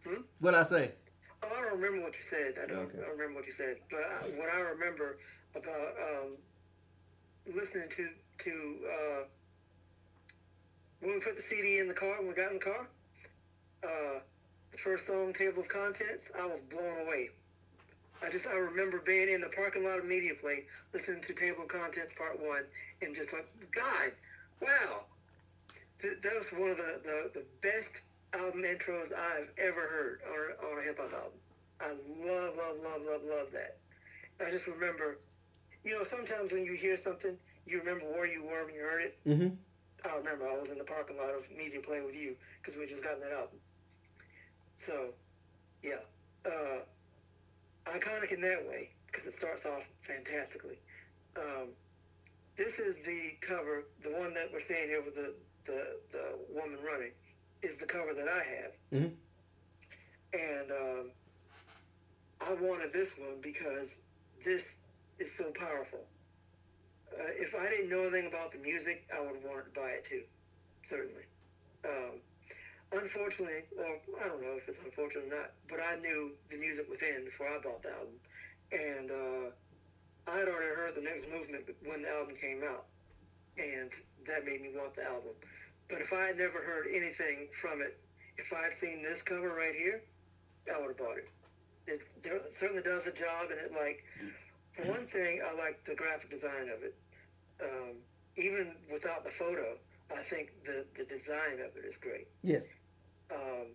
Hmm? 0.06 0.22
What'd 0.40 0.60
I 0.60 0.64
say? 0.64 0.92
Oh, 1.44 1.50
I 1.56 1.62
don't 1.62 1.82
remember 1.82 2.04
what 2.04 2.16
you 2.18 2.24
said. 2.24 2.56
I 2.62 2.68
don't, 2.68 2.80
okay. 2.80 2.98
I 2.98 3.02
don't 3.02 3.18
remember 3.18 3.36
what 3.36 3.46
you 3.46 3.52
said. 3.52 3.78
But 3.90 4.00
I, 4.00 4.30
what 4.38 4.50
I 4.54 4.60
remember 4.62 5.18
about 5.56 5.94
um, 6.02 6.32
listening 7.56 7.90
to 7.90 8.10
to 8.40 8.76
uh, 8.88 9.24
when 11.02 11.14
we 11.14 11.20
put 11.20 11.36
the 11.36 11.42
CD 11.42 11.80
in 11.80 11.88
the 11.88 11.94
car, 11.94 12.18
when 12.20 12.28
we 12.28 12.34
got 12.34 12.52
in 12.52 12.60
the 12.60 12.64
car, 12.64 12.88
uh, 13.84 14.20
the 14.72 14.78
first 14.78 15.08
song, 15.08 15.34
Table 15.34 15.62
of 15.62 15.68
Contents, 15.68 16.30
I 16.40 16.46
was 16.46 16.60
blown 16.60 17.06
away. 17.06 17.30
I 18.24 18.30
just 18.30 18.48
I 18.48 18.54
remember 18.56 19.00
being 19.06 19.30
in 19.30 19.42
the 19.42 19.50
parking 19.50 19.84
lot 19.84 20.00
of 20.00 20.06
Media 20.06 20.34
Play, 20.40 20.66
listening 20.94 21.22
to 21.22 21.34
Table 21.34 21.64
of 21.64 21.70
Contents 21.70 22.14
Part 22.14 22.40
One, 22.40 22.64
and 23.02 23.16
just 23.16 23.32
like, 23.34 23.48
God, 23.72 24.12
wow, 24.62 25.06
Th- 26.02 26.18
that 26.22 26.36
was 26.38 26.52
one 26.52 26.72
of 26.72 26.78
the, 26.78 27.02
the, 27.04 27.32
the 27.40 27.46
best 27.62 28.02
album 28.34 28.62
intros 28.64 29.12
I've 29.14 29.50
ever 29.58 29.82
heard 29.82 30.22
on, 30.30 30.72
on 30.72 30.80
a 30.80 30.82
hip 30.84 30.98
hop 31.00 31.14
album. 31.14 31.40
I 31.82 31.90
love, 32.26 32.56
love, 32.58 32.78
love, 32.84 33.02
love, 33.06 33.22
love 33.24 33.48
that. 33.54 33.78
I 34.46 34.52
just 34.52 34.68
remember, 34.68 35.18
you 35.88 35.98
know, 35.98 36.04
sometimes 36.04 36.52
when 36.52 36.66
you 36.66 36.74
hear 36.74 36.98
something, 36.98 37.38
you 37.66 37.80
remember 37.80 38.06
where 38.06 38.28
you 38.28 38.44
were 38.44 38.66
when 38.66 38.76
you 38.76 38.82
heard 38.82 39.02
it. 39.04 39.18
Mm-hmm. 39.26 39.56
I 40.08 40.18
remember 40.18 40.48
I 40.48 40.60
was 40.60 40.70
in 40.70 40.78
the 40.78 40.84
parking 40.84 41.18
lot 41.18 41.30
of 41.34 41.50
Media 41.56 41.80
Play 41.80 42.02
with 42.02 42.16
you 42.16 42.36
because 42.62 42.78
we 42.78 42.86
just 42.86 43.04
gotten 43.04 43.22
that 43.22 43.32
album. 43.32 43.60
So, 44.76 45.14
yeah, 45.82 46.04
uh, 46.46 46.80
iconic 47.86 48.32
in 48.34 48.42
that 48.42 48.66
way 48.68 48.90
because 49.08 49.26
it 49.26 49.34
starts 49.34 49.66
off 49.66 49.90
fantastically. 50.02 50.78
Um, 51.38 51.70
this 52.58 52.80
is 52.80 53.00
the 53.00 53.32
cover, 53.42 53.86
the 54.04 54.12
one 54.12 54.34
that 54.34 54.50
we're 54.52 54.60
seeing 54.60 54.90
here 54.90 55.02
with 55.02 55.16
the, 55.16 55.34
the, 55.66 55.98
the 56.12 56.36
woman 56.54 56.78
running, 56.86 57.12
is 57.62 57.78
the 57.78 57.86
cover 57.86 58.14
that 58.14 58.28
I 58.28 58.44
have. 58.44 59.02
Mhm. 59.02 59.12
And 60.34 60.72
um, 60.72 61.12
I 62.42 62.54
wanted 62.54 62.94
this 62.94 63.18
one 63.18 63.40
because 63.42 64.02
this 64.44 64.78
is 65.20 65.32
so 65.34 65.52
powerful. 65.52 66.00
Uh, 67.14 67.32
if 67.40 67.56
I 67.56 67.70
didn't 67.70 67.90
know 67.90 68.02
anything 68.02 68.28
about 68.28 68.52
the 68.52 68.60
music, 68.60 69.08
I 69.16 69.22
would 69.22 69.44
want 69.44 69.66
to 69.66 69.80
buy 69.80 69.90
it 69.90 70.06
too, 70.06 70.24
certainly. 70.84 71.24
Um, 71.86 72.20
unfortunately, 72.92 73.66
or 73.78 73.98
I 74.24 74.28
don't 74.28 74.42
know 74.42 74.56
if 74.58 74.68
it's 74.68 74.80
unfortunate 74.84 75.26
or 75.26 75.38
not, 75.38 75.52
but 75.68 75.80
I 75.80 75.98
knew 75.98 76.32
the 76.50 76.58
music 76.58 76.90
within 76.90 77.26
before 77.26 77.48
I 77.48 77.60
bought 77.60 77.82
the 77.82 77.92
album, 77.92 78.20
and 78.72 79.12
uh, 79.12 80.32
I 80.32 80.40
had 80.40 80.48
already 80.48 80.76
heard 80.76 80.96
the 80.96 81.02
next 81.02 81.26
movement 81.32 81.66
when 81.86 82.02
the 82.04 82.10
album 82.10 82.36
came 82.36 82.62
out, 82.64 82.86
and 83.58 83.92
that 84.28 84.46
made 84.46 84.62
me 84.62 84.70
want 84.76 84.96
the 84.96 85.06
album. 85.06 85.34
But 85.90 86.02
if 86.02 86.12
I 86.12 86.28
had 86.28 86.38
never 86.38 86.60
heard 86.60 86.88
anything 86.94 87.48
from 87.54 87.82
it, 87.82 87.98
if 88.38 88.54
I 88.54 88.64
had 88.64 88.74
seen 88.74 89.02
this 89.02 89.24
cover 89.24 89.56
right 89.56 89.74
here, 89.74 90.02
I 90.68 90.78
would 90.80 90.90
have 90.90 90.98
bought 90.98 91.18
it. 91.18 91.30
It 91.88 92.02
certainly 92.54 92.84
does 92.84 93.04
the 93.04 93.12
job, 93.12 93.50
and 93.50 93.60
it 93.60 93.72
like 93.72 94.04
for 94.78 94.92
one 94.92 95.08
thing, 95.08 95.42
I 95.48 95.54
like 95.56 95.84
the 95.86 95.96
graphic 95.96 96.30
design 96.30 96.70
of 96.76 96.84
it. 96.84 96.96
Um, 97.62 97.96
even 98.36 98.76
without 98.92 99.24
the 99.24 99.32
photo, 99.32 99.78
I 100.16 100.22
think 100.22 100.52
the 100.64 100.86
the 100.96 101.04
design 101.06 101.54
of 101.54 101.76
it 101.76 101.86
is 101.86 101.98
great. 101.98 102.28
Yes. 102.44 102.66
Um, 103.34 103.68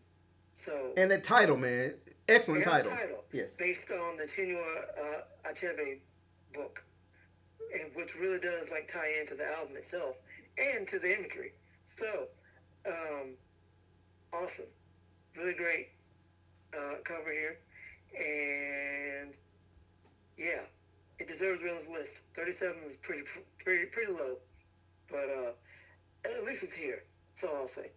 so 0.54 0.92
And 0.96 1.10
the 1.10 1.18
title, 1.18 1.56
man, 1.56 1.94
excellent 2.28 2.64
title. 2.64 2.90
title 2.92 3.24
Yes. 3.32 3.54
based 3.54 3.90
on 3.90 4.16
the 4.16 4.24
Chinua 4.24 4.62
uh, 4.98 5.50
Achebe 5.50 5.98
book, 6.54 6.82
and 7.74 7.90
which 7.94 8.14
really 8.16 8.38
does 8.38 8.70
like 8.70 8.86
tie 8.92 9.12
into 9.20 9.34
the 9.34 9.46
album 9.58 9.76
itself 9.76 10.16
and 10.58 10.86
to 10.88 10.98
the 10.98 11.18
imagery. 11.18 11.52
So, 11.86 12.28
um, 12.86 13.34
awesome, 14.32 14.66
really 15.36 15.54
great 15.54 15.88
uh, 16.78 16.96
cover 17.04 17.32
here, 17.32 17.58
and 18.16 19.34
yeah, 20.38 20.60
it 21.22 21.28
deserves 21.28 21.60
to 21.60 21.64
be 21.64 21.70
on 21.70 21.76
this 21.76 21.88
list. 21.88 22.20
Thirty-seven 22.34 22.82
is 22.86 22.96
pretty 22.96 23.22
pretty 23.64 23.86
pretty 23.86 24.12
low, 24.12 24.36
but 25.08 25.28
uh, 25.30 26.28
at 26.28 26.44
least 26.44 26.64
it's 26.64 26.72
here. 26.72 27.04
That's 27.34 27.50
all 27.50 27.60
I'll 27.60 27.68
say. 27.68 27.90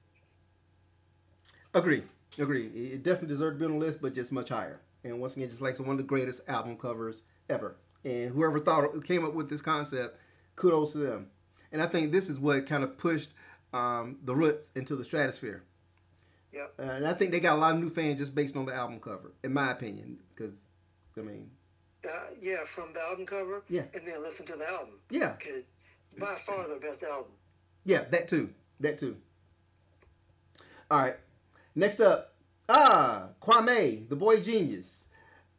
Agree. 1.73 2.03
Agree. 2.37 2.67
It 2.67 3.03
definitely 3.03 3.29
deserved 3.29 3.59
to 3.59 3.65
be 3.65 3.73
on 3.73 3.79
the 3.79 3.85
list, 3.85 3.99
but 4.01 4.13
just 4.13 4.31
much 4.31 4.49
higher. 4.49 4.79
And 5.03 5.19
once 5.19 5.35
again, 5.35 5.49
just 5.49 5.61
like 5.61 5.77
one 5.79 5.89
of 5.89 5.97
the 5.97 6.03
greatest 6.03 6.41
album 6.47 6.77
covers 6.77 7.23
ever. 7.49 7.75
And 8.03 8.29
whoever 8.29 8.59
thought 8.59 9.03
came 9.05 9.25
up 9.25 9.33
with 9.33 9.49
this 9.49 9.61
concept, 9.61 10.19
kudos 10.55 10.91
to 10.91 10.99
them. 10.99 11.27
And 11.71 11.81
I 11.81 11.87
think 11.87 12.11
this 12.11 12.29
is 12.29 12.39
what 12.39 12.67
kind 12.67 12.83
of 12.83 12.97
pushed 12.97 13.29
um, 13.73 14.19
the 14.23 14.35
Roots 14.35 14.71
into 14.75 14.95
the 14.95 15.03
stratosphere. 15.03 15.63
Yep. 16.53 16.73
Uh, 16.79 16.81
and 16.83 17.07
I 17.07 17.13
think 17.13 17.31
they 17.31 17.39
got 17.39 17.57
a 17.57 17.59
lot 17.59 17.73
of 17.73 17.81
new 17.81 17.89
fans 17.89 18.19
just 18.19 18.35
based 18.35 18.55
on 18.55 18.65
the 18.65 18.73
album 18.73 18.99
cover, 18.99 19.33
in 19.43 19.53
my 19.53 19.71
opinion. 19.71 20.19
Because, 20.33 20.53
I 21.17 21.21
mean, 21.21 21.49
Uh, 22.05 22.33
yeah, 22.41 22.63
from 22.65 22.93
the 22.93 23.01
album 23.01 23.25
cover, 23.25 23.63
Yeah. 23.69 23.83
and 23.93 24.07
then 24.07 24.21
listen 24.21 24.45
to 24.47 24.55
the 24.55 24.69
album 24.69 24.99
yeah, 25.09 25.33
because 25.37 25.63
by 26.19 26.35
far 26.45 26.67
the 26.67 26.75
best 26.75 27.03
album. 27.03 27.31
yeah, 27.83 28.03
that 28.11 28.27
too, 28.27 28.49
that 28.79 28.97
too. 28.99 29.17
All 30.91 31.01
right, 31.01 31.15
next 31.73 31.99
up, 31.99 32.35
ah, 32.69 33.29
Kwame, 33.41 34.07
the 34.07 34.15
boy 34.15 34.39
genius. 34.41 35.07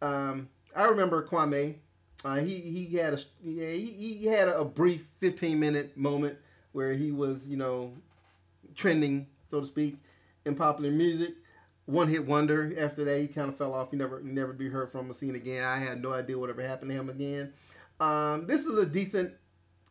Um, 0.01 0.49
I 0.75 0.85
remember 0.85 1.27
Kwame. 1.27 1.77
Uh, 2.25 2.37
he 2.37 2.61
he 2.61 2.97
had 2.97 3.15
a 3.15 3.19
yeah, 3.43 3.69
he, 3.71 3.87
he 4.19 4.27
had 4.27 4.49
a 4.49 4.65
brief 4.65 5.07
15 5.21 5.59
minute 5.59 5.97
moment 5.97 6.37
where 6.73 6.93
he 6.93 7.11
was 7.13 7.49
you 7.49 7.57
know 7.57 7.93
trending 8.75 9.27
so 9.47 9.61
to 9.61 9.67
speak 9.67 9.97
in 10.45 10.55
popular 10.55 10.91
music. 10.91 11.35
One 11.87 12.09
hit 12.09 12.27
wonder. 12.27 12.73
After 12.79 13.05
that, 13.05 13.21
he 13.21 13.29
kind 13.29 13.49
of 13.49 13.57
fell 13.57 13.73
off. 13.73 13.91
He 13.91 13.97
never 13.97 14.21
never 14.21 14.53
be 14.53 14.69
heard 14.69 14.91
from 14.91 15.11
or 15.11 15.15
seen 15.15 15.35
again. 15.35 15.65
I 15.65 15.79
had 15.79 16.03
no 16.03 16.13
idea 16.13 16.39
whatever 16.39 16.63
happened 16.63 16.91
to 16.91 16.97
him 16.97 17.09
again. 17.09 17.53
Um, 18.01 18.47
this 18.47 18.67
is 18.67 18.77
a 18.77 18.85
decent 18.87 19.33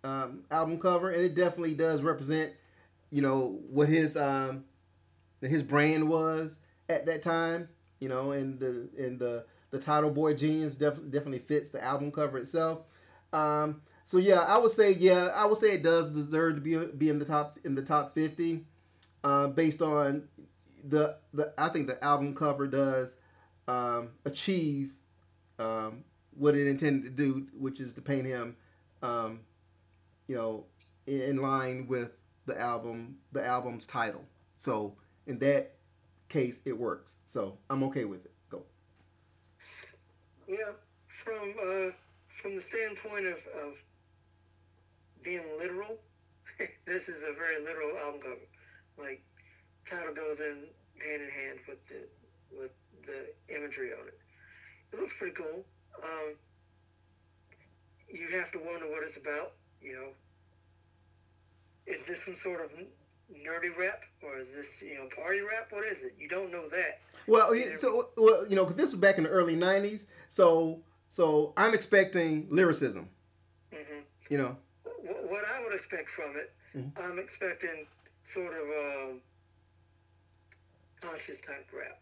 um, 0.03 0.43
album 0.51 0.79
cover, 0.79 1.09
and 1.11 1.21
it 1.21 1.35
definitely 1.35 1.73
does 1.73 2.01
represent 2.01 2.53
you 3.11 3.21
know 3.21 3.59
what 3.69 3.87
his 3.87 4.17
um, 4.17 4.65
his 5.41 5.63
brand 5.63 6.07
was 6.07 6.59
at 6.89 7.05
that 7.05 7.21
time. 7.21 7.69
You 7.99 8.09
know, 8.09 8.31
and 8.33 8.59
the 8.59 8.89
and 8.97 9.17
the 9.17 9.45
the 9.71 9.79
title 9.79 10.11
"Boy 10.11 10.33
Genius" 10.33 10.75
def- 10.75 11.09
definitely 11.09 11.39
fits 11.39 11.69
the 11.69 11.83
album 11.83 12.11
cover 12.11 12.37
itself. 12.37 12.81
Um, 13.31 13.81
so 14.03 14.17
yeah, 14.17 14.41
I 14.41 14.57
would 14.57 14.71
say 14.71 14.93
yeah, 14.93 15.27
I 15.35 15.45
would 15.45 15.57
say 15.57 15.73
it 15.73 15.83
does 15.83 16.11
deserve 16.11 16.55
to 16.55 16.61
be 16.61 16.75
be 16.97 17.09
in 17.09 17.19
the 17.19 17.25
top 17.25 17.57
in 17.63 17.73
the 17.73 17.81
top 17.81 18.13
fifty, 18.13 18.65
uh, 19.23 19.47
based 19.47 19.81
on 19.81 20.27
the 20.87 21.17
the 21.33 21.53
I 21.57 21.69
think 21.69 21.87
the 21.87 22.03
album 22.03 22.35
cover 22.35 22.67
does 22.67 23.17
um, 23.67 24.09
achieve 24.25 24.91
um, 25.59 26.03
what 26.35 26.55
it 26.55 26.67
intended 26.67 27.03
to 27.03 27.09
do, 27.23 27.47
which 27.57 27.79
is 27.79 27.93
to 27.93 28.01
paint 28.01 28.25
him, 28.25 28.55
um, 29.01 29.41
you 30.27 30.35
know, 30.35 30.65
in, 31.07 31.21
in 31.21 31.37
line 31.37 31.87
with 31.87 32.11
the 32.45 32.59
album 32.59 33.17
the 33.31 33.45
album's 33.45 33.87
title. 33.87 34.23
So 34.57 34.95
in 35.27 35.39
that 35.39 35.75
case, 36.29 36.61
it 36.65 36.77
works. 36.77 37.17
So 37.25 37.57
I'm 37.69 37.83
okay 37.83 38.05
with 38.05 38.25
it. 38.25 38.31
Go. 38.49 38.63
Yeah, 40.47 40.71
from 41.07 41.53
uh, 41.59 41.91
from 42.41 42.55
the 42.55 42.61
standpoint 42.61 43.25
of, 43.27 43.37
of 43.59 43.73
being 45.23 45.43
literal, 45.57 45.97
this 46.85 47.09
is 47.09 47.23
a 47.23 47.33
very 47.33 47.59
literal 47.63 47.97
album 47.97 48.21
cover. 48.21 48.35
Like 48.97 49.23
title 49.85 50.13
goes 50.13 50.39
in 50.39 50.63
hand 51.03 51.21
in 51.21 51.29
hand 51.29 51.59
with 51.67 51.77
the 51.87 52.07
with 52.57 52.71
the 53.05 53.55
imagery 53.55 53.91
on 53.93 54.07
it. 54.07 54.17
It 54.93 54.99
looks 54.99 55.17
pretty 55.17 55.35
cool. 55.35 55.63
Um, 56.03 56.35
you 58.09 58.27
have 58.37 58.51
to 58.51 58.59
wonder 58.59 58.87
what 58.89 59.03
it's 59.03 59.17
about. 59.17 59.51
You 59.81 59.93
know, 59.93 60.07
is 61.85 62.03
this 62.03 62.23
some 62.23 62.35
sort 62.35 62.61
of 62.63 62.71
nerdy 63.31 63.75
rap 63.77 64.03
or 64.23 64.37
is 64.37 64.51
this 64.53 64.81
you 64.81 64.95
know 64.95 65.07
party 65.15 65.41
rap? 65.41 65.67
What 65.71 65.85
is 65.85 66.03
it? 66.03 66.15
You 66.19 66.27
don't 66.29 66.51
know 66.51 66.67
that. 66.69 66.99
Well, 67.27 67.53
so 67.77 68.09
well, 68.17 68.45
you 68.47 68.55
know, 68.55 68.65
this 68.65 68.91
was 68.91 68.99
back 68.99 69.17
in 69.17 69.23
the 69.23 69.29
early 69.29 69.55
'90s. 69.55 70.05
So, 70.29 70.79
so 71.09 71.53
I'm 71.57 71.73
expecting 71.73 72.47
lyricism. 72.49 73.09
Mm-hmm. 73.73 73.99
You 74.29 74.37
know, 74.39 74.57
What 74.83 75.43
I 75.53 75.63
would 75.63 75.73
expect 75.73 76.09
from 76.09 76.35
it, 76.37 76.51
Mhm. 76.75 76.91
I'm 76.99 77.19
expecting 77.19 77.87
sort 78.25 78.53
of 78.53 78.67
um, 78.67 79.21
conscious 81.05 81.41
type 81.41 81.69
rap. 81.73 81.99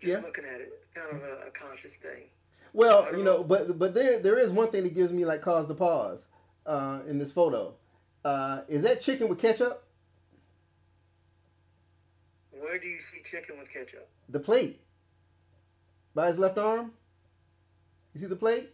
Just 0.00 0.20
Yeah. 0.20 0.26
looking 0.26 0.44
at 0.44 0.60
it, 0.60 0.72
kind 0.94 1.10
of 1.10 1.22
a, 1.22 1.46
a 1.48 1.50
conscious 1.50 1.96
thing. 1.96 2.24
well, 2.72 3.14
you 3.16 3.22
know, 3.22 3.42
but 3.44 3.78
but 3.78 3.94
there 3.94 4.18
there 4.18 4.38
is 4.38 4.50
one 4.52 4.70
thing 4.70 4.84
that 4.84 4.94
gives 4.94 5.12
me 5.12 5.24
like 5.24 5.40
cause 5.42 5.66
to 5.66 5.74
pause 5.74 6.26
uh, 6.66 7.00
in 7.06 7.18
this 7.18 7.32
photo. 7.32 7.74
Uh, 8.24 8.62
is 8.68 8.82
that 8.82 9.00
chicken 9.00 9.28
with 9.28 9.38
ketchup? 9.38 9.84
Where 12.50 12.78
do 12.78 12.86
you 12.86 13.00
see 13.00 13.22
chicken 13.22 13.58
with 13.58 13.72
ketchup? 13.72 14.08
The 14.28 14.40
plate 14.40 14.80
by 16.14 16.28
his 16.28 16.38
left 16.38 16.58
arm. 16.58 16.92
You 18.14 18.20
see 18.20 18.26
the 18.26 18.36
plate? 18.36 18.70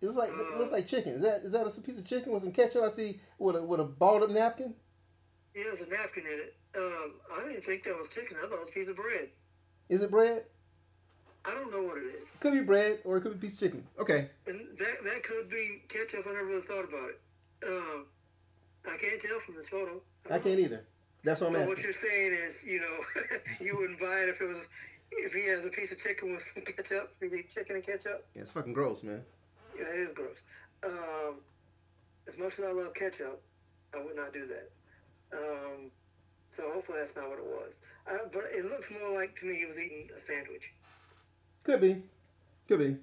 It 0.00 0.06
looks 0.06 0.16
like 0.16 0.30
it 0.30 0.58
looks 0.58 0.70
like 0.72 0.86
chicken. 0.86 1.12
Is 1.14 1.22
that 1.22 1.42
is 1.42 1.52
that 1.52 1.66
a 1.66 1.80
piece 1.80 1.98
of 1.98 2.06
chicken 2.06 2.32
with 2.32 2.42
some 2.42 2.52
ketchup? 2.52 2.84
I 2.84 2.88
see 2.88 3.20
with 3.38 3.56
a 3.56 3.62
with 3.62 3.80
a 3.80 3.84
balled 3.84 4.22
up 4.22 4.30
napkin. 4.30 4.74
Yeah, 5.58 5.64
there's 5.74 5.80
a 5.88 5.90
napkin 5.90 6.22
in 6.24 6.38
it. 6.38 6.54
Um, 6.76 7.14
I 7.36 7.48
didn't 7.48 7.64
think 7.64 7.82
that 7.82 7.98
was 7.98 8.06
chicken. 8.06 8.36
I 8.38 8.46
thought 8.46 8.54
it 8.54 8.60
was 8.60 8.68
a 8.68 8.72
piece 8.72 8.86
of 8.86 8.94
bread. 8.94 9.28
Is 9.88 10.02
it 10.02 10.10
bread? 10.10 10.44
I 11.44 11.50
don't 11.52 11.72
know 11.72 11.82
what 11.82 11.98
it 11.98 12.22
is. 12.22 12.30
Could 12.38 12.52
be 12.52 12.60
bread 12.60 13.00
or 13.04 13.16
it 13.16 13.22
could 13.22 13.32
be 13.32 13.38
a 13.38 13.40
piece 13.40 13.54
of 13.54 13.60
chicken. 13.60 13.84
Okay. 13.98 14.28
And 14.46 14.60
that 14.78 14.94
that 15.02 15.22
could 15.24 15.50
be 15.50 15.82
ketchup. 15.88 16.26
I 16.28 16.32
never 16.34 16.44
really 16.46 16.62
thought 16.62 16.84
about 16.84 17.08
it. 17.10 17.20
Um, 17.66 18.06
I 18.86 18.96
can't 18.98 19.20
tell 19.20 19.40
from 19.40 19.56
this 19.56 19.68
photo. 19.68 20.00
I 20.30 20.38
can't 20.38 20.60
either. 20.60 20.84
That's 21.24 21.40
what 21.40 21.48
I'm 21.48 21.52
But 21.54 21.58
asking. 21.62 21.74
what 21.74 21.82
you're 21.82 21.92
saying 21.92 22.32
is, 22.32 22.62
you 22.62 22.80
know, 22.80 23.22
you 23.60 23.76
wouldn't 23.76 23.98
buy 23.98 24.20
it 24.20 24.28
if 24.28 24.40
it 24.40 24.44
was 24.46 24.64
if 25.10 25.32
he 25.32 25.48
has 25.48 25.64
a 25.64 25.70
piece 25.70 25.90
of 25.90 25.98
chicken 25.98 26.34
with 26.34 26.44
some 26.54 26.62
ketchup. 26.62 27.12
You 27.20 27.30
eat 27.34 27.48
chicken 27.52 27.74
and 27.76 27.84
ketchup. 27.84 28.24
Yeah, 28.36 28.42
it's 28.42 28.52
fucking 28.52 28.74
gross, 28.74 29.02
man. 29.02 29.22
Yeah, 29.76 29.86
it 29.92 29.98
is 30.00 30.10
gross. 30.12 30.44
Um, 30.84 31.40
as 32.28 32.38
much 32.38 32.58
as 32.60 32.66
I 32.66 32.70
love 32.70 32.94
ketchup, 32.94 33.40
I 33.92 34.04
would 34.04 34.14
not 34.14 34.32
do 34.32 34.46
that. 34.46 34.70
Um, 35.32 35.90
so 36.48 36.62
hopefully 36.72 36.98
that's 37.00 37.14
not 37.16 37.28
what 37.28 37.38
it 37.38 37.44
was. 37.44 37.80
Uh, 38.10 38.28
but 38.32 38.44
it 38.54 38.64
looks 38.64 38.90
more 38.90 39.14
like 39.18 39.36
to 39.36 39.46
me 39.46 39.54
he 39.56 39.66
was 39.66 39.78
eating 39.78 40.08
a 40.16 40.20
sandwich. 40.20 40.72
Could 41.64 41.80
be. 41.80 42.02
Could 42.68 42.78
be. 42.78 42.96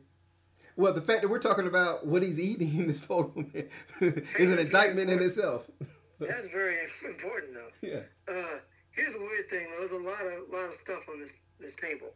Well, 0.78 0.93
the 0.93 1.01
fact 1.01 1.21
that 1.21 1.30
we're 1.30 1.39
talking 1.39 1.67
about 1.67 2.05
what 2.05 2.21
he's 2.21 2.39
eating 2.39 2.76
in 2.78 2.88
this 2.88 2.99
photo 2.99 3.34
is 4.01 4.51
an 4.51 4.59
indictment 4.59 5.09
in 5.09 5.21
itself. 5.21 5.69
So, 6.17 6.28
That's 6.28 6.47
very 6.47 6.78
important, 7.03 7.53
though. 7.55 7.86
yeah. 7.86 7.99
Uh, 8.30 8.59
here's 8.91 9.15
a 9.15 9.19
weird 9.19 9.49
thing. 9.49 9.67
Though, 9.69 9.80
there's 9.80 9.91
a 9.91 9.97
lot 9.97 10.21
of 10.21 10.49
lot 10.49 10.69
of 10.69 10.73
stuff 10.73 11.09
on 11.09 11.19
this 11.19 11.34
this 11.59 11.76
table. 11.76 12.07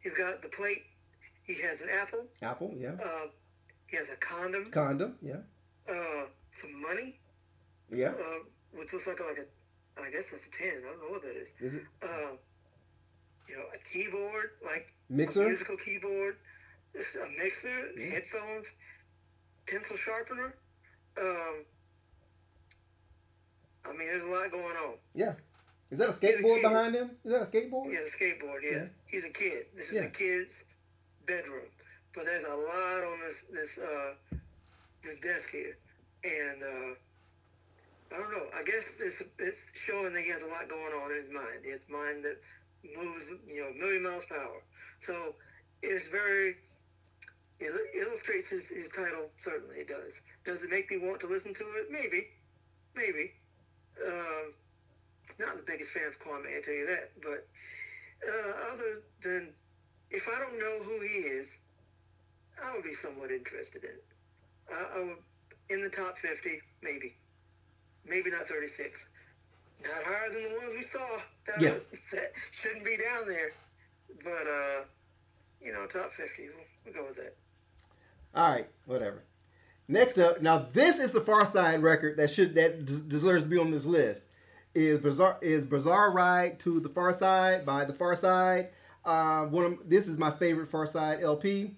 He's 0.00 0.14
got 0.14 0.42
the 0.42 0.48
plate. 0.48 0.82
He 1.44 1.54
has 1.62 1.80
an 1.80 1.88
apple. 1.88 2.26
Apple, 2.42 2.74
yeah. 2.76 2.94
Uh, 2.94 3.26
he 3.86 3.96
has 3.98 4.10
a 4.10 4.16
condom. 4.16 4.72
Condom, 4.72 5.14
yeah. 5.22 5.36
Uh, 5.88 6.26
some 6.50 6.82
money. 6.82 7.20
Yeah. 7.88 8.08
Uh, 8.08 8.42
which 8.76 8.92
looks 8.92 9.06
like 9.06 9.20
a, 9.20 9.24
like 9.24 9.38
a, 9.38 10.02
I 10.02 10.10
guess 10.10 10.30
it's 10.32 10.46
a 10.46 10.50
ten. 10.50 10.82
I 10.84 10.90
don't 10.90 11.00
know 11.02 11.10
what 11.10 11.22
that 11.22 11.36
is. 11.36 11.48
Is 11.60 11.74
it 11.74 11.82
Uh, 12.02 12.36
you 13.48 13.56
know, 13.56 13.64
a 13.74 13.78
keyboard, 13.88 14.50
like 14.64 14.92
a 15.08 15.12
mixer? 15.12 15.46
musical 15.46 15.76
keyboard, 15.76 16.36
a 16.94 17.28
mixer, 17.42 17.90
Yeah. 17.96 18.10
headphones, 18.10 18.66
pencil 19.66 19.96
sharpener. 19.96 20.54
Um, 21.20 21.64
I 23.84 23.90
mean, 23.90 24.08
there's 24.08 24.24
a 24.24 24.28
lot 24.28 24.50
going 24.50 24.64
on. 24.76 24.94
Yeah. 25.14 25.34
Is 25.90 25.98
that 25.98 26.08
a 26.08 26.12
He's 26.12 26.18
a 26.40 26.42
skateboard 26.42 26.62
behind 26.62 26.94
him? 26.96 27.10
Is 27.24 27.32
that 27.32 27.42
a 27.42 27.46
skateboard? 27.46 27.94
Has 27.94 28.08
a 28.08 28.12
skateboard, 28.12 28.62
yeah. 28.64 28.70
Yeah. 28.70 28.84
He's 29.06 29.24
a 29.24 29.30
kid. 29.30 29.66
This 29.76 29.88
is 29.90 29.94
Yeah. 29.94 30.02
a 30.02 30.10
kid's 30.10 30.64
bedroom. 31.26 31.68
But 32.12 32.24
there's 32.24 32.42
a 32.42 32.48
lot 32.54 33.04
on 33.04 33.20
this 33.20 33.44
this 33.52 33.78
uh 33.78 34.14
this 35.04 35.20
desk 35.20 35.50
here. 35.50 35.76
And 36.24 36.62
uh 36.62 36.94
I 38.16 38.18
don't 38.18 38.30
know. 38.30 38.46
I 38.58 38.62
guess 38.64 38.94
it's 38.98 39.22
it's 39.38 39.66
showing 39.74 40.14
that 40.14 40.22
he 40.22 40.30
has 40.30 40.42
a 40.42 40.46
lot 40.46 40.68
going 40.68 40.92
on 40.94 41.10
in 41.10 41.18
his 41.24 41.32
mind. 41.32 41.64
His 41.64 41.84
mind 41.90 42.24
that 42.24 42.40
moves, 42.96 43.30
you 43.46 43.60
know, 43.60 43.70
million 43.78 44.04
miles 44.04 44.24
per 44.24 44.36
hour. 44.36 44.62
So 45.00 45.34
it's 45.82 46.08
very 46.08 46.56
it 47.60 47.72
illustrates 47.94 48.48
his, 48.48 48.68
his 48.68 48.90
title, 48.90 49.30
certainly 49.36 49.76
it 49.76 49.88
does. 49.88 50.20
Does 50.44 50.62
it 50.62 50.70
make 50.70 50.90
me 50.90 50.98
want 50.98 51.20
to 51.20 51.26
listen 51.26 51.54
to 51.54 51.62
it? 51.62 51.90
Maybe. 51.90 52.28
Maybe. 52.94 53.32
Um, 54.06 54.52
not 55.38 55.56
the 55.56 55.62
biggest 55.66 55.90
fan 55.90 56.06
of 56.08 56.18
Kwame, 56.20 56.56
I 56.56 56.62
tell 56.62 56.74
you 56.74 56.86
that. 56.86 57.10
But 57.22 57.46
uh, 58.26 58.72
other 58.72 59.02
than 59.22 59.52
if 60.10 60.26
I 60.28 60.40
don't 60.40 60.58
know 60.58 60.84
who 60.84 61.00
he 61.00 61.18
is, 61.28 61.58
I 62.62 62.74
would 62.74 62.84
be 62.84 62.94
somewhat 62.94 63.30
interested 63.30 63.84
in 63.84 63.90
it. 63.90 64.04
I, 64.72 65.00
I 65.00 65.04
would 65.04 65.16
in 65.68 65.82
the 65.82 65.90
top 65.90 66.16
fifty, 66.16 66.60
maybe, 66.80 67.16
maybe 68.08 68.30
not 68.30 68.48
thirty 68.48 68.68
six. 68.68 69.06
Not 69.82 70.04
higher 70.04 70.28
than 70.32 70.52
the 70.52 70.58
ones 70.58 70.74
we 70.74 70.82
saw. 70.82 70.98
That, 71.46 71.60
Yeah. 71.60 71.70
that 72.12 72.32
shouldn't 72.52 72.84
be 72.84 72.96
down 72.96 73.26
there. 73.26 73.52
But 74.24 74.48
uh, 74.48 74.84
you 75.60 75.72
know, 75.72 75.86
top 75.86 76.12
fifty. 76.12 76.48
We'll, 76.48 76.64
we'll 76.84 76.94
go 76.94 77.08
with 77.08 77.16
that. 77.16 77.36
All 78.34 78.50
right, 78.50 78.68
whatever. 78.86 79.22
Next 79.88 80.18
up, 80.18 80.42
now 80.42 80.66
this 80.72 80.98
is 80.98 81.12
the 81.12 81.20
Pharcyde 81.20 81.82
record 81.82 82.16
that 82.16 82.30
should 82.30 82.54
that 82.56 82.84
deserves 83.08 83.44
to 83.44 83.50
be 83.50 83.58
on 83.58 83.70
this 83.70 83.86
list. 83.86 84.24
Is 84.74 84.98
Bizarre 84.98 85.38
is 85.40 85.64
Bizarre 85.64 86.12
Ride 86.12 86.58
to 86.60 86.80
the 86.80 86.88
Pharcyde 86.88 87.64
by 87.64 87.84
the 87.84 87.92
Pharcyde. 87.92 88.68
Uh, 89.04 89.46
one 89.46 89.64
of 89.64 89.78
this 89.88 90.08
is 90.08 90.18
my 90.18 90.30
favorite 90.30 90.70
Pharcyde 90.70 91.22
LP. 91.22 91.76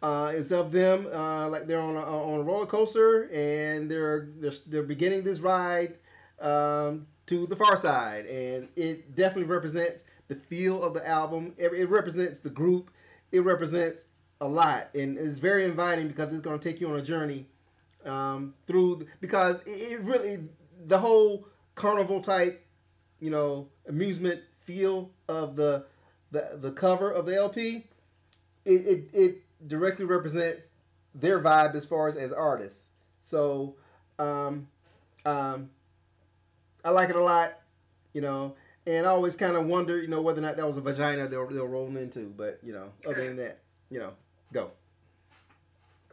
Uh, 0.00 0.32
it's 0.34 0.52
of 0.52 0.70
them 0.70 1.08
uh, 1.12 1.48
like 1.48 1.66
they're 1.66 1.80
on 1.80 1.96
a, 1.96 2.00
on 2.00 2.40
a 2.40 2.42
roller 2.42 2.66
coaster 2.66 3.24
and 3.32 3.90
they're 3.90 4.28
they're, 4.38 4.52
they're 4.68 4.82
beginning 4.84 5.24
this 5.24 5.40
ride 5.40 5.94
um, 6.40 7.06
to 7.26 7.46
the 7.46 7.56
Pharcyde, 7.56 8.28
and 8.30 8.68
it 8.76 9.14
definitely 9.14 9.52
represents 9.52 10.04
the 10.28 10.34
feel 10.34 10.82
of 10.82 10.94
the 10.94 11.06
album. 11.06 11.54
It, 11.58 11.88
represents 11.88 12.38
the 12.38 12.50
group. 12.50 12.90
It 13.32 13.40
represents 13.40 14.06
a 14.40 14.48
lot, 14.48 14.88
and 14.94 15.18
it's 15.18 15.38
very 15.38 15.64
inviting 15.64 16.08
because 16.08 16.32
it's 16.32 16.40
going 16.40 16.58
to 16.58 16.68
take 16.68 16.80
you 16.80 16.88
on 16.88 16.98
a 16.98 17.02
journey 17.02 17.46
um, 18.04 18.54
through. 18.66 19.06
Because 19.20 19.60
it, 19.66 19.92
it 19.92 20.00
really 20.02 20.44
the 20.86 20.98
whole 20.98 21.46
carnival 21.74 22.20
type, 22.20 22.64
you 23.20 23.30
know, 23.30 23.68
amusement 23.88 24.40
feel 24.60 25.10
of 25.28 25.56
the 25.56 25.84
the 26.30 26.58
the 26.60 26.72
cover 26.72 27.10
of 27.10 27.26
the 27.26 27.36
LP. 27.36 27.86
It 28.64 28.86
it, 28.86 29.10
it 29.12 29.42
directly 29.66 30.04
represents 30.04 30.68
their 31.14 31.40
vibe 31.40 31.74
as 31.74 31.84
far 31.84 32.08
as 32.08 32.16
as 32.16 32.32
artists. 32.32 32.86
So, 33.20 33.74
um, 34.18 34.68
um, 35.24 35.70
I 36.84 36.90
like 36.90 37.10
it 37.10 37.16
a 37.16 37.22
lot, 37.22 37.60
you 38.12 38.20
know, 38.20 38.54
and 38.86 39.06
I 39.06 39.10
always 39.10 39.36
kind 39.36 39.56
of 39.56 39.66
wonder, 39.66 40.00
you 40.00 40.08
know, 40.08 40.22
whether 40.22 40.38
or 40.38 40.42
not 40.42 40.56
that 40.56 40.66
was 40.66 40.76
a 40.76 40.80
vagina 40.80 41.28
they 41.28 41.36
were, 41.36 41.52
they 41.52 41.60
were 41.60 41.68
rolling 41.68 41.96
into. 41.96 42.32
But 42.36 42.60
you 42.62 42.72
know, 42.72 42.90
other 43.06 43.24
than 43.26 43.36
that, 43.36 43.58
you 43.90 43.98
know, 43.98 44.12
go. 44.52 44.70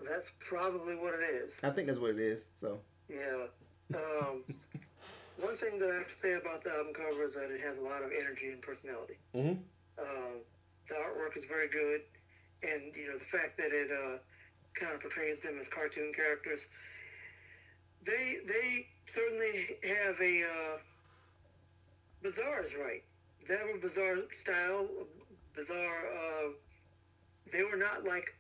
That's 0.04 0.32
probably 0.40 0.96
what 0.96 1.14
it 1.14 1.24
is. 1.24 1.60
I 1.64 1.70
think 1.70 1.88
that's 1.88 2.00
what 2.00 2.12
it 2.12 2.20
is. 2.20 2.42
So, 2.60 2.80
Yeah. 3.10 3.46
Um, 3.96 4.44
one 5.40 5.56
thing 5.58 5.80
that 5.80 5.90
I 5.90 5.96
have 5.96 6.08
to 6.08 6.14
say 6.14 6.34
about 6.34 6.64
the 6.64 6.72
album 6.72 6.94
cover 6.94 7.24
is 7.24 7.34
that 7.36 7.50
it 7.50 7.62
has 7.62 7.78
a 7.78 7.82
lot 7.82 8.04
of 8.04 8.12
energy 8.12 8.50
and 8.52 8.62
personality. 8.62 9.16
Mhm. 9.34 9.58
Um, 9.98 10.42
the 10.88 10.96
artwork 10.96 11.38
is 11.38 11.46
very 11.46 11.68
good, 11.70 12.02
and 12.64 12.96
you 12.96 13.08
know 13.08 13.18
the 13.18 13.26
fact 13.26 13.58
that 13.58 13.72
it 13.72 13.90
uh, 13.92 14.18
kind 14.74 14.94
of 14.94 15.02
portrays 15.02 15.42
them 15.42 15.58
as 15.60 15.68
cartoon 15.68 16.12
characters. 16.14 16.68
They 18.04 18.38
they 18.46 18.88
certainly 19.06 19.78
have 19.84 20.20
a 20.22 20.44
uh, 20.44 20.78
bizarre 22.22 22.64
is 22.64 22.76
right. 22.76 23.04
They 23.48 23.56
have 23.56 23.76
a 23.76 23.80
bizarre 23.80 24.18
style, 24.32 24.88
bizarre. 25.56 26.08
Uh, 26.14 26.50
they 27.52 27.64
were 27.64 27.78
not 27.78 28.04
like 28.04 28.36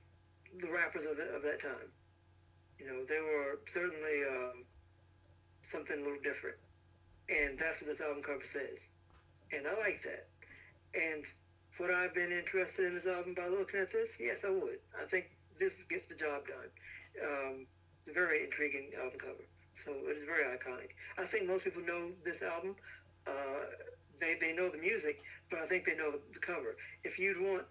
the 0.59 0.71
rappers 0.71 1.05
of, 1.05 1.17
the, 1.17 1.35
of 1.35 1.43
that 1.43 1.61
time. 1.61 1.91
You 2.79 2.87
know, 2.87 3.03
they 3.05 3.19
were 3.19 3.59
certainly 3.67 4.23
um, 4.29 4.65
something 5.61 5.95
a 5.95 6.03
little 6.03 6.21
different. 6.23 6.57
And 7.29 7.57
that's 7.57 7.81
what 7.81 7.89
this 7.89 8.01
album 8.01 8.23
cover 8.23 8.43
says. 8.43 8.89
And 9.51 9.65
I 9.67 9.77
like 9.79 10.03
that. 10.03 10.27
And 10.93 11.25
would 11.79 11.91
I 11.91 12.03
have 12.03 12.13
been 12.13 12.31
interested 12.31 12.85
in 12.85 12.95
this 12.95 13.05
album 13.05 13.33
by 13.33 13.47
looking 13.47 13.79
at 13.79 13.91
this? 13.91 14.17
Yes, 14.19 14.45
I 14.45 14.49
would. 14.49 14.79
I 14.99 15.05
think 15.05 15.29
this 15.59 15.83
gets 15.83 16.05
the 16.05 16.15
job 16.15 16.43
done. 16.47 16.69
Um, 17.23 17.65
very 18.13 18.43
intriguing 18.43 18.91
album 18.97 19.19
cover. 19.19 19.45
So 19.73 19.91
it 19.91 20.17
is 20.17 20.23
very 20.23 20.43
iconic. 20.43 20.95
I 21.17 21.25
think 21.25 21.47
most 21.47 21.63
people 21.63 21.81
know 21.81 22.11
this 22.23 22.41
album. 22.41 22.75
Uh, 23.27 23.31
they, 24.21 24.35
they 24.39 24.53
know 24.53 24.69
the 24.69 24.77
music, 24.77 25.21
but 25.49 25.59
I 25.59 25.67
think 25.67 25.85
they 25.85 25.95
know 25.95 26.11
the, 26.11 26.39
cover. 26.39 26.77
If 27.03 27.19
you'd 27.19 27.39
want, 27.41 27.63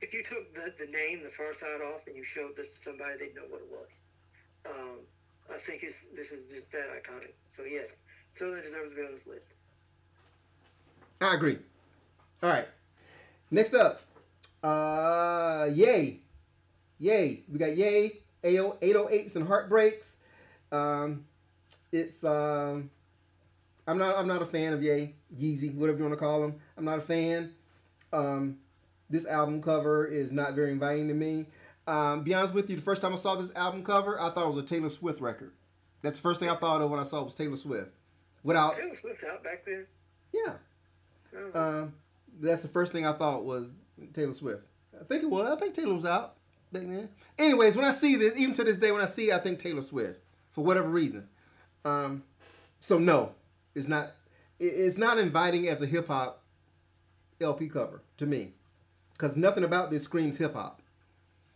if 0.00 0.14
you 0.14 0.22
took 0.22 0.54
the, 0.54 0.72
the 0.78 0.90
name, 0.90 1.22
the 1.24 1.30
Pharcyde 1.30 1.80
off, 1.94 2.06
and 2.06 2.16
you 2.16 2.22
showed 2.22 2.56
this 2.56 2.70
to 2.74 2.78
somebody, 2.78 3.18
they'd 3.18 3.34
know 3.34 3.48
what 3.48 3.62
it 3.62 3.70
was. 3.70 3.98
Um, 4.66 4.98
I 5.52 5.58
think 5.58 5.82
it's, 5.82 6.06
this 6.14 6.30
is 6.30 6.44
just 6.44 6.70
that 6.72 6.86
iconic. 7.02 7.32
So 7.48 7.64
yes, 7.64 7.96
certainly 8.30 8.62
deserves 8.62 8.90
to 8.90 8.96
be 8.96 9.02
on 9.02 9.12
this 9.12 9.26
list. 9.26 9.52
I 11.20 11.34
agree. 11.34 11.58
All 12.42 12.50
right. 12.50 12.68
Next 13.50 13.74
up, 13.74 14.00
uh, 14.62 15.68
Yay. 15.72 16.20
Yay. 16.98 17.42
We 17.50 17.58
got 17.58 17.76
Ye, 17.76 18.20
808s 18.44 19.36
and 19.36 19.46
Heartbreaks. 19.46 20.16
Um, 20.70 21.24
it's 21.92 22.22
um, 22.22 22.90
I'm 23.86 23.98
not 23.98 24.16
I'm 24.16 24.28
not 24.28 24.42
a 24.42 24.46
fan 24.46 24.72
of 24.72 24.82
Ye, 24.82 25.14
Yeezy, 25.36 25.74
whatever 25.74 25.98
you 25.98 26.04
want 26.04 26.14
to 26.14 26.20
call 26.20 26.44
him. 26.44 26.54
I'm 26.76 26.84
not 26.84 26.98
a 26.98 27.02
fan. 27.02 27.52
Um, 28.12 28.58
this 29.08 29.26
album 29.26 29.60
cover 29.62 30.06
is 30.06 30.30
not 30.30 30.54
very 30.54 30.70
inviting 30.70 31.08
to 31.08 31.14
me. 31.14 31.46
Um, 31.88 32.22
be 32.22 32.34
honest 32.34 32.54
with 32.54 32.70
you, 32.70 32.76
the 32.76 32.82
first 32.82 33.02
time 33.02 33.12
I 33.12 33.16
saw 33.16 33.34
this 33.34 33.50
album 33.56 33.82
cover, 33.82 34.20
I 34.20 34.30
thought 34.30 34.46
it 34.46 34.54
was 34.54 34.62
a 34.62 34.66
Taylor 34.66 34.90
Swift 34.90 35.20
record. 35.20 35.52
That's 36.02 36.16
the 36.16 36.22
first 36.22 36.38
thing 36.38 36.48
I 36.48 36.54
thought 36.54 36.80
of 36.80 36.90
when 36.90 37.00
I 37.00 37.02
saw 37.02 37.22
it 37.22 37.24
was 37.24 37.34
Taylor 37.34 37.56
Swift. 37.56 37.90
Without, 38.44 38.76
Taylor 38.76 38.94
Swift 38.94 39.24
out 39.24 39.42
back 39.42 39.64
then. 39.66 39.86
yeah, 40.32 40.54
Oh, 41.54 41.60
um, 41.60 41.94
that's 42.38 42.62
the 42.62 42.68
first 42.68 42.92
thing 42.92 43.06
I 43.06 43.12
thought 43.12 43.44
was 43.44 43.72
Taylor 44.12 44.34
Swift. 44.34 44.62
I 44.98 45.04
think 45.04 45.22
it 45.22 45.30
was. 45.30 45.48
I 45.48 45.56
think 45.58 45.74
Taylor 45.74 45.94
was 45.94 46.04
out 46.04 46.36
back 46.72 46.82
then. 46.82 47.08
Anyways, 47.38 47.76
when 47.76 47.84
I 47.84 47.92
see 47.92 48.16
this, 48.16 48.36
even 48.36 48.54
to 48.54 48.64
this 48.64 48.78
day, 48.78 48.92
when 48.92 49.00
I 49.00 49.06
see 49.06 49.30
it, 49.30 49.34
I 49.34 49.38
think 49.38 49.58
Taylor 49.58 49.82
Swift 49.82 50.20
for 50.50 50.64
whatever 50.64 50.88
reason. 50.88 51.28
Um, 51.84 52.22
so 52.80 52.98
no, 52.98 53.32
it's 53.74 53.88
not. 53.88 54.12
It's 54.58 54.98
not 54.98 55.18
inviting 55.18 55.68
as 55.68 55.80
a 55.80 55.86
hip 55.86 56.08
hop 56.08 56.42
LP 57.40 57.68
cover 57.68 58.02
to 58.18 58.26
me, 58.26 58.52
because 59.12 59.36
nothing 59.36 59.64
about 59.64 59.90
this 59.90 60.02
screams 60.02 60.36
hip 60.36 60.54
hop. 60.54 60.82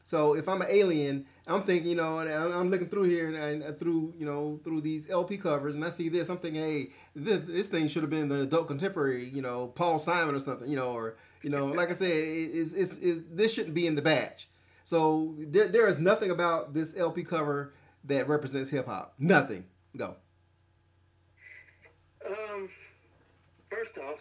So 0.02 0.34
if 0.34 0.48
I'm 0.48 0.62
an 0.62 0.68
alien 0.70 1.26
I'm 1.46 1.62
thinking, 1.64 1.90
you 1.90 1.96
know, 1.96 2.20
and 2.20 2.30
I'm 2.30 2.70
looking 2.70 2.88
through 2.88 3.02
here 3.04 3.28
and, 3.28 3.62
and 3.62 3.78
through, 3.78 4.14
you 4.18 4.24
know, 4.24 4.60
through 4.64 4.80
these 4.80 5.10
LP 5.10 5.36
covers, 5.36 5.74
and 5.74 5.84
I 5.84 5.90
see 5.90 6.08
this. 6.08 6.30
I'm 6.30 6.38
thinking, 6.38 6.62
hey, 6.62 6.90
this, 7.14 7.42
this 7.46 7.68
thing 7.68 7.86
should 7.88 8.02
have 8.02 8.10
been 8.10 8.28
the 8.28 8.42
adult 8.42 8.66
contemporary, 8.66 9.28
you 9.28 9.42
know, 9.42 9.66
Paul 9.66 9.98
Simon 9.98 10.34
or 10.34 10.38
something, 10.38 10.68
you 10.68 10.76
know, 10.76 10.92
or 10.92 11.16
you 11.42 11.50
know, 11.50 11.66
like 11.66 11.90
I 11.90 11.94
said, 11.94 12.10
is 12.10 12.72
is 12.72 12.96
is 12.98 13.20
this 13.30 13.52
shouldn't 13.52 13.74
be 13.74 13.86
in 13.86 13.94
the 13.94 14.02
batch. 14.02 14.48
So 14.84 15.34
there, 15.38 15.68
there 15.68 15.86
is 15.86 15.98
nothing 15.98 16.30
about 16.30 16.72
this 16.72 16.96
LP 16.96 17.24
cover 17.24 17.74
that 18.04 18.26
represents 18.28 18.70
hip 18.70 18.86
hop. 18.86 19.14
Nothing. 19.18 19.66
Go. 19.96 20.16
Um, 22.26 22.68
first 23.70 23.98
off, 23.98 24.18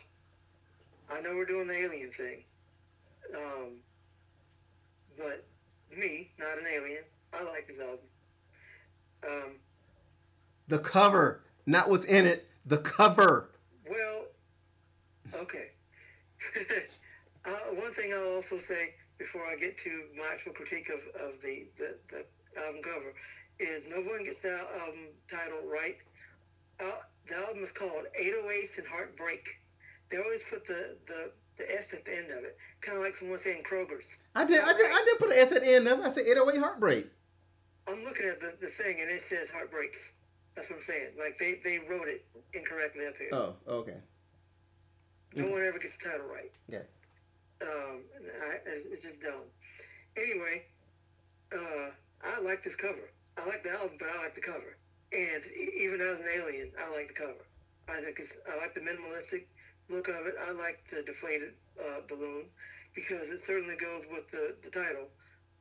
I 1.09 1.21
know 1.21 1.35
we're 1.35 1.45
doing 1.45 1.67
the 1.67 1.77
alien 1.77 2.11
thing. 2.11 2.43
Um, 3.35 3.75
but 5.17 5.45
me, 5.97 6.31
not 6.39 6.57
an 6.57 6.65
alien, 6.71 7.03
I 7.33 7.43
like 7.43 7.67
this 7.67 7.79
album. 7.79 7.99
Um, 9.25 9.51
the 10.67 10.79
cover, 10.79 11.43
not 11.65 11.89
what's 11.89 12.05
in 12.05 12.25
it. 12.25 12.47
The 12.65 12.77
cover. 12.77 13.49
Well, 13.89 14.25
okay. 15.35 15.71
uh, 17.45 17.51
one 17.75 17.93
thing 17.93 18.13
I'll 18.13 18.35
also 18.35 18.57
say 18.57 18.95
before 19.17 19.45
I 19.45 19.55
get 19.55 19.77
to 19.79 20.03
my 20.17 20.27
actual 20.31 20.53
critique 20.53 20.89
of, 20.89 20.99
of 21.21 21.41
the, 21.41 21.67
the, 21.77 21.95
the 22.09 22.25
album 22.61 22.81
cover 22.83 23.13
is 23.59 23.87
no 23.87 23.97
one 23.97 24.23
gets 24.23 24.39
the 24.39 24.57
album 24.79 25.09
title 25.29 25.59
right. 25.67 25.97
Uh, 26.79 26.89
the 27.27 27.35
album 27.37 27.63
is 27.63 27.71
called 27.71 28.05
808s 28.19 28.77
and 28.77 28.87
Heartbreak. 28.87 29.47
They 30.09 30.17
always 30.17 30.43
put 30.49 30.65
the, 30.67 30.97
the, 31.07 31.31
the 31.57 31.71
S 31.71 31.93
at 31.93 32.05
the 32.05 32.17
end 32.17 32.31
of 32.31 32.43
it, 32.43 32.57
kind 32.81 32.97
of 32.97 33.03
like 33.03 33.15
someone 33.15 33.37
saying 33.37 33.63
Kroger's. 33.63 34.17
I 34.35 34.45
did, 34.45 34.59
I 34.61 34.73
did, 34.73 34.85
I 34.85 35.03
did 35.05 35.19
put 35.19 35.31
an 35.31 35.37
S 35.37 35.51
at 35.51 35.61
the 35.61 35.75
end 35.75 35.87
of 35.87 35.99
it. 35.99 36.05
I 36.05 36.11
said 36.11 36.25
808 36.27 36.59
Heartbreak. 36.59 37.07
I'm 37.87 38.03
looking 38.03 38.27
at 38.27 38.39
the, 38.39 38.55
the 38.61 38.67
thing 38.67 38.97
and 39.01 39.09
it 39.09 39.21
says 39.21 39.49
Heartbreaks. 39.49 40.13
That's 40.55 40.69
what 40.69 40.77
I'm 40.77 40.81
saying. 40.81 41.09
Like 41.17 41.37
they, 41.39 41.59
they 41.63 41.79
wrote 41.89 42.07
it 42.07 42.25
incorrectly 42.53 43.07
up 43.07 43.17
here. 43.17 43.29
Oh, 43.31 43.55
okay. 43.67 43.97
No 45.35 45.49
one 45.49 45.63
ever 45.65 45.79
gets 45.79 45.97
the 45.97 46.09
title 46.09 46.27
right. 46.27 46.51
Yeah. 46.69 46.85
Um, 47.61 48.01
I, 48.41 48.57
it's 48.65 49.03
just 49.03 49.21
dumb. 49.21 49.41
Anyway, 50.15 50.63
uh, 51.53 51.89
I 52.23 52.39
like 52.41 52.63
this 52.63 52.75
cover. 52.75 53.09
I 53.37 53.45
like 53.47 53.63
the 53.63 53.71
album, 53.71 53.97
but 53.99 54.09
I 54.09 54.23
like 54.23 54.35
the 54.35 54.41
cover. 54.41 54.77
And 55.11 55.43
even 55.79 56.01
as 56.01 56.19
an 56.19 56.27
alien, 56.35 56.71
I 56.79 56.89
like 56.91 57.07
the 57.07 57.13
cover. 57.13 57.45
I 57.89 57.99
think 58.01 58.19
it's, 58.19 58.37
I 58.51 58.57
like 58.57 58.73
the 58.73 58.81
minimalistic 58.81 59.45
look 59.89 60.07
of 60.07 60.25
it. 60.25 60.35
I 60.41 60.51
like 60.51 60.83
the 60.89 61.03
deflated 61.03 61.53
uh, 61.79 62.01
balloon 62.07 62.45
because 62.95 63.29
it 63.29 63.41
certainly 63.41 63.75
goes 63.75 64.05
with 64.11 64.29
the, 64.31 64.55
the 64.63 64.69
title. 64.69 65.07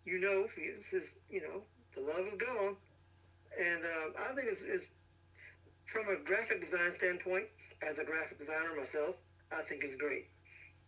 You 0.05 0.19
know, 0.21 0.47
this 0.57 0.93
is 0.93 1.17
you 1.31 1.41
know 1.41 1.63
the 1.95 2.01
love 2.01 2.27
is 2.27 2.35
gone, 2.35 2.77
and 3.61 3.85
uh, 3.85 4.31
I 4.31 4.35
think 4.35 4.49
it's, 4.51 4.63
it's 4.63 4.89
from 5.87 6.09
a 6.09 6.17
graphic 6.25 6.61
design 6.61 6.93
standpoint. 6.93 7.47
As 7.89 7.99
a 7.99 8.05
graphic 8.05 8.39
designer 8.39 8.77
myself, 8.77 9.17
I 9.51 9.63
think 9.63 9.83
it's 9.83 9.97
great. 9.97 10.29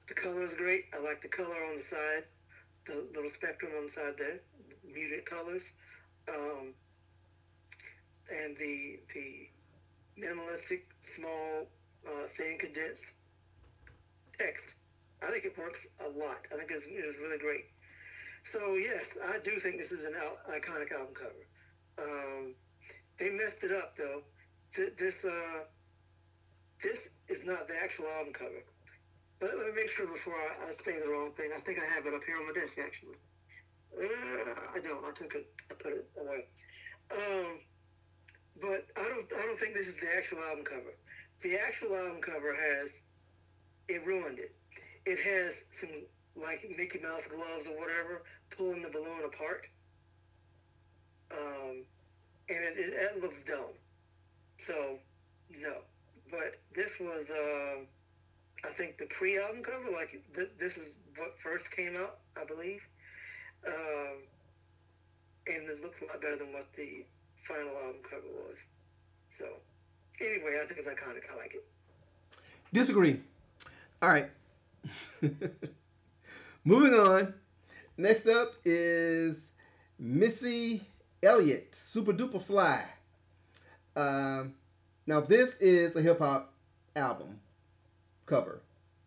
The 0.06 0.14
color 0.14 0.44
is 0.44 0.54
great. 0.54 0.84
I 0.94 1.02
like 1.02 1.22
the 1.22 1.28
color 1.28 1.56
on 1.68 1.76
the 1.76 1.82
side, 1.82 2.24
the 2.86 3.04
little 3.14 3.28
spectrum 3.28 3.72
on 3.76 3.86
the 3.86 3.90
side 3.90 4.14
there, 4.16 4.38
muted 4.84 5.24
colors, 5.26 5.72
um, 6.28 6.72
and 8.30 8.56
the 8.56 9.00
the 9.12 9.48
minimalistic, 10.16 10.82
small, 11.02 11.66
uh, 12.06 12.26
thin, 12.28 12.56
condensed 12.58 13.12
text. 14.38 14.76
I 15.22 15.30
think 15.30 15.44
it 15.44 15.56
works 15.58 15.86
a 16.04 16.08
lot. 16.08 16.46
I 16.52 16.56
think 16.56 16.70
it's, 16.70 16.86
it's 16.86 17.18
really 17.18 17.38
great. 17.38 17.64
So 18.44 18.74
yes, 18.74 19.16
I 19.24 19.38
do 19.38 19.56
think 19.56 19.78
this 19.78 19.90
is 19.90 20.04
an 20.04 20.14
al- 20.16 20.54
iconic 20.54 20.92
album 20.92 21.14
cover. 21.14 21.44
Um, 21.98 22.54
they 23.18 23.30
messed 23.30 23.64
it 23.64 23.72
up 23.72 23.96
though. 23.96 24.22
Th- 24.74 24.92
this 24.98 25.24
uh, 25.24 25.64
this 26.82 27.10
is 27.28 27.46
not 27.46 27.68
the 27.68 27.74
actual 27.82 28.06
album 28.18 28.34
cover. 28.34 28.64
Let, 29.40 29.56
let 29.56 29.66
me 29.68 29.72
make 29.82 29.90
sure 29.90 30.06
before 30.06 30.34
I, 30.34 30.68
I, 30.68 30.72
say 30.72 31.00
the 31.00 31.08
wrong 31.08 31.32
thing. 31.32 31.50
I 31.56 31.60
think 31.60 31.78
I 31.78 31.86
have 31.94 32.06
it 32.06 32.14
up 32.14 32.22
here 32.24 32.36
on 32.36 32.46
my 32.46 32.52
desk 32.52 32.78
actually. 32.78 33.16
Uh, 33.96 34.54
I 34.74 34.80
don't. 34.80 35.04
I 35.04 35.12
took 35.12 35.34
it. 35.34 35.48
I 35.70 35.74
put 35.74 35.92
it 35.92 36.10
away. 36.20 36.44
Um, 37.12 37.60
but 38.60 38.86
I 38.96 39.08
don't. 39.08 39.26
I 39.32 39.46
don't 39.46 39.58
think 39.58 39.74
this 39.74 39.88
is 39.88 39.96
the 39.96 40.08
actual 40.16 40.38
album 40.50 40.64
cover. 40.64 40.94
The 41.42 41.56
actual 41.56 41.96
album 41.96 42.20
cover 42.20 42.54
has. 42.54 43.02
It 43.88 44.04
ruined 44.06 44.38
it. 44.38 44.54
It 45.06 45.18
has 45.20 45.64
some 45.70 45.90
like 46.36 46.66
Mickey 46.76 46.98
Mouse 46.98 47.26
gloves 47.26 47.66
or 47.66 47.78
whatever 47.78 48.22
pulling 48.56 48.82
the 48.82 48.88
balloon 48.88 49.24
apart. 49.24 49.66
Um, 51.30 51.84
and 52.48 52.58
it, 52.64 52.78
it, 52.78 52.94
it 52.94 53.22
looks 53.22 53.42
dumb. 53.42 53.74
So 54.58 54.98
no. 55.50 55.74
But 56.30 56.58
this 56.74 56.98
was. 56.98 57.30
Uh, 57.30 57.84
I 58.64 58.72
think 58.72 58.96
the 58.98 59.06
pre-album 59.06 59.62
cover, 59.62 59.90
like 59.92 60.22
th- 60.34 60.50
this 60.58 60.76
was 60.76 60.94
what 61.16 61.38
first 61.38 61.70
came 61.70 61.96
out, 61.96 62.18
I 62.40 62.44
believe, 62.44 62.80
um, 63.66 64.22
and 65.46 65.68
it 65.68 65.82
looks 65.82 66.00
a 66.00 66.06
lot 66.06 66.20
better 66.20 66.36
than 66.36 66.52
what 66.52 66.66
the 66.74 67.04
final 67.46 67.76
album 67.76 68.00
cover 68.08 68.26
was. 68.48 68.66
So, 69.28 69.44
anyway, 70.20 70.60
I 70.62 70.66
think 70.66 70.78
it's 70.78 70.88
iconic. 70.88 71.30
I 71.30 71.36
like 71.36 71.54
it. 71.54 71.66
Disagree. 72.72 73.20
All 74.04 74.10
right. 74.10 74.28
Moving 76.64 76.92
on. 76.92 77.32
Next 77.96 78.26
up 78.28 78.52
is 78.62 79.50
Missy 79.98 80.82
Elliott, 81.22 81.72
Supa 81.72 82.14
Dupa 82.14 82.42
Fly. 82.42 82.84
Um, 83.96 84.56
now, 85.06 85.22
this 85.22 85.56
is 85.56 85.96
a 85.96 86.02
hip 86.02 86.18
hop 86.18 86.52
album 86.94 87.40
cover. 88.26 88.60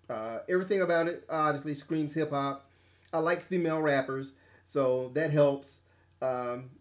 Uh, 0.09 0.39
everything 0.49 0.81
about 0.81 1.05
it 1.05 1.25
obviously 1.29 1.75
screams 1.75 2.11
hip 2.11 2.31
hop. 2.31 2.67
I 3.13 3.19
like 3.19 3.45
female 3.45 3.83
rappers, 3.83 4.31
so 4.65 5.11
that 5.13 5.29
helps. 5.29 5.81
Um, 6.23 6.71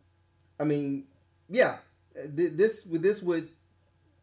I 0.59 0.65
mean, 0.65 1.05
yeah, 1.51 1.77
this 2.15 2.81
this 2.87 3.21
would 3.21 3.51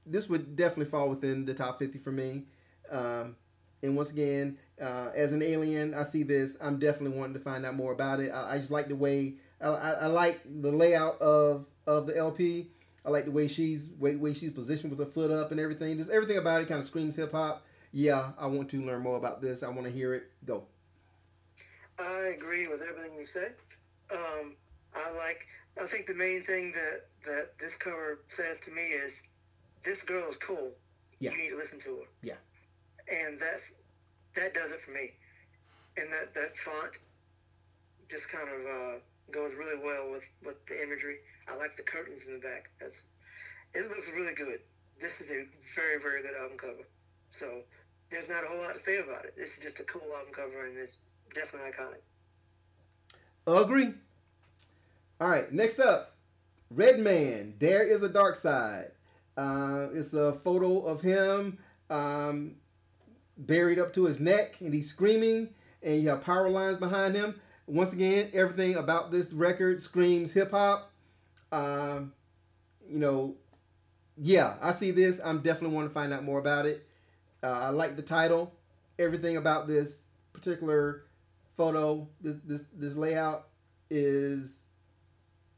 this 0.07 0.29
would 0.29 0.55
definitely 0.55 0.89
fall 0.89 1.11
within 1.11 1.45
the 1.45 1.53
top 1.53 1.77
fifty 1.77 1.99
for 1.99 2.11
me. 2.11 2.45
Um, 2.89 3.35
and 3.84 3.95
once 3.95 4.10
again, 4.10 4.57
uh, 4.81 5.11
as 5.15 5.34
an 5.34 5.43
alien, 5.43 5.93
I 5.93 6.03
see 6.03 6.23
this. 6.23 6.57
I'm 6.60 6.80
definitely 6.80 7.18
wanting 7.18 7.35
to 7.35 7.39
find 7.39 7.65
out 7.65 7.76
more 7.76 7.93
about 7.93 8.19
it. 8.19 8.31
I, 8.31 8.55
I 8.55 8.57
just 8.57 8.72
like 8.72 8.88
the 8.88 8.95
way 8.95 9.35
I, 9.61 9.68
I, 9.68 9.91
I, 9.91 10.07
like 10.07 10.41
the 10.61 10.72
layout 10.72 11.22
of 11.22 11.65
of 11.85 12.07
the 12.07 12.18
LP. 12.18 12.69
I 13.05 13.10
like 13.10 13.26
the 13.26 13.31
way 13.31 13.47
she's 13.47 13.89
way, 13.99 14.15
way 14.15 14.34
she's 14.34 14.51
positioned 14.51 14.89
with 14.89 15.05
her 15.05 15.14
foot 15.14 15.30
up 15.30 15.51
and 15.51 15.60
everything. 15.60 15.97
Just 15.97 16.10
everything 16.10 16.38
about 16.38 16.61
it 16.61 16.69
kind 16.69 16.80
of 16.80 16.85
screams 16.85 17.15
hip 17.15 17.34
hop 17.34 17.64
yeah, 17.93 18.31
I 18.39 18.47
want 18.47 18.69
to 18.72 18.81
learn 18.81 19.03
more 19.03 19.18
about 19.18 19.39
this. 19.39 19.61
I 19.61 19.69
want 19.69 19.84
to 19.84 19.91
hear 19.91 20.15
it. 20.15 20.23
Go. 20.45 20.64
I 21.99 22.34
agree 22.35 22.68
with 22.68 22.81
everything 22.81 23.15
you 23.18 23.26
said. 23.26 23.53
Um, 24.11 24.55
I 24.95 25.11
like. 25.11 25.47
I 25.81 25.85
think 25.85 26.07
the 26.07 26.15
main 26.15 26.43
thing 26.43 26.73
that 26.73 27.05
that 27.26 27.60
this 27.60 27.76
cover 27.76 28.19
says 28.27 28.60
to 28.61 28.72
me 28.72 28.81
is, 28.81 29.22
this 29.84 30.01
girl 30.01 30.27
is 30.27 30.38
cool. 30.38 30.72
Yeah. 31.19 31.31
You 31.31 31.38
need 31.38 31.49
to 31.51 31.57
listen 31.57 31.80
to 31.80 31.89
her. 31.97 32.07
Yeah. 32.23 32.34
And 33.11 33.39
that's 33.39 33.73
that 34.35 34.53
does 34.53 34.71
it 34.71 34.81
for 34.81 34.91
me. 34.91 35.11
And 35.97 36.11
that 36.11 36.34
that 36.35 36.57
font 36.57 36.97
just 38.09 38.30
kind 38.30 38.47
of 38.47 38.65
uh, 38.65 38.99
goes 39.31 39.53
really 39.53 39.77
well 39.84 40.11
with 40.11 40.23
with 40.43 40.65
the 40.67 40.81
imagery. 40.81 41.17
I 41.47 41.55
like 41.55 41.75
the 41.77 41.84
curtains 41.84 42.25
in 42.25 42.34
the 42.34 42.39
back. 42.39 42.69
That's 42.80 43.03
it 43.73 43.88
looks 43.89 44.09
really 44.09 44.34
good. 44.34 44.59
This 45.01 45.21
is 45.21 45.30
a 45.31 45.45
very 45.75 45.99
very 46.01 46.21
good 46.21 46.35
album 46.39 46.57
cover. 46.57 46.88
So 47.30 47.61
there's 48.11 48.30
not 48.30 48.43
a 48.43 48.47
whole 48.47 48.61
lot 48.61 48.73
to 48.73 48.80
say 48.80 48.99
about 48.99 49.25
it. 49.25 49.35
This 49.35 49.57
is 49.57 49.63
just 49.63 49.80
a 49.80 49.84
cool 49.84 50.01
album 50.15 50.34
cover, 50.34 50.65
and 50.65 50.77
it's 50.77 50.97
definitely 51.34 51.71
iconic. 51.71 52.01
Agree. 53.45 53.93
All 55.19 55.30
right, 55.30 55.51
next 55.51 55.80
up, 55.80 56.15
Redman. 56.69 57.55
Dare 57.57 57.85
Iz 57.88 58.03
a 58.03 58.09
Darkside. 58.09 58.91
Uh, 59.35 59.88
it's 59.93 60.13
a 60.13 60.34
photo 60.43 60.81
of 60.81 61.01
him 61.01 61.57
um, 61.89 62.55
buried 63.38 63.80
up 63.80 63.93
to 63.93 64.05
his 64.05 64.19
neck, 64.19 64.55
and 64.60 64.73
he's 64.73 64.88
screaming, 64.89 65.49
and 65.81 66.01
you 66.01 66.10
have 66.10 66.23
power 66.23 66.49
lines 66.49 66.77
behind 66.77 67.15
him. 67.15 67.39
Once 67.68 67.93
again, 67.93 68.30
everything 68.34 68.76
about 68.76 69.11
this 69.11 69.31
record 69.34 69.81
screams 69.81 70.34
hip 70.34 70.51
hop. 70.51 70.91
Um, 71.51 72.14
you 72.88 72.99
know, 72.99 73.35
yeah, 74.18 74.55
I 74.61 74.72
see 74.72 74.91
this. 74.91 75.19
I'm 75.23 75.39
definitely 75.39 75.76
want 75.76 75.88
to 75.88 75.93
find 75.93 76.14
out 76.14 76.23
more 76.23 76.39
about 76.39 76.65
it. 76.65 76.85
Uh, 77.41 77.60
I 77.64 77.69
like 77.69 77.95
the 77.95 78.01
title. 78.01 78.53
Everything 78.99 79.38
about 79.38 79.68
this 79.68 80.03
particular 80.34 81.05
photo, 81.55 82.07
this 82.22 82.35
this 82.45 82.65
this 82.76 82.95
layout 82.95 83.47
is 83.89 84.65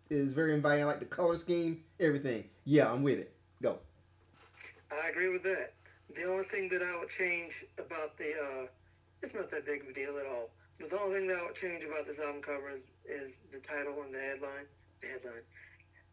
is 0.10 0.34
very 0.34 0.54
inviting. 0.54 0.84
I 0.84 0.88
like 0.88 1.00
the 1.00 1.06
color 1.06 1.36
scheme, 1.36 1.84
everything. 2.00 2.46
Yeah, 2.66 2.92
I'm 2.92 3.04
with 3.04 3.20
it. 3.20 3.34
Go. 3.62 3.80
I 4.92 5.10
agree 5.10 5.30
with 5.30 5.44
that. 5.44 5.74
The 6.16 6.24
only 6.24 6.46
thing 6.46 6.70
that 6.70 6.82
I 6.82 6.98
would 7.00 7.10
change 7.10 7.66
about 7.78 8.18
the 8.18 8.32
uh, 8.34 8.68
it's 9.22 9.34
not 9.36 9.50
that 9.52 9.66
big 9.66 9.82
of 9.84 9.90
a 9.90 9.94
deal 9.94 10.18
at 10.18 10.26
all. 10.26 10.50
But 10.80 10.90
the 10.90 11.00
only 11.00 11.20
thing 11.20 11.28
that 11.28 11.38
I 11.38 11.46
would 11.46 11.56
change 11.56 11.84
about 11.84 12.06
this 12.08 12.20
album 12.20 12.42
cover 12.42 12.70
is, 12.70 12.88
is 13.06 13.40
the 13.52 13.60
title 13.60 14.02
and 14.04 14.14
the 14.14 14.20
headline. 14.20 14.68
the 15.02 15.08
headline, 15.08 15.46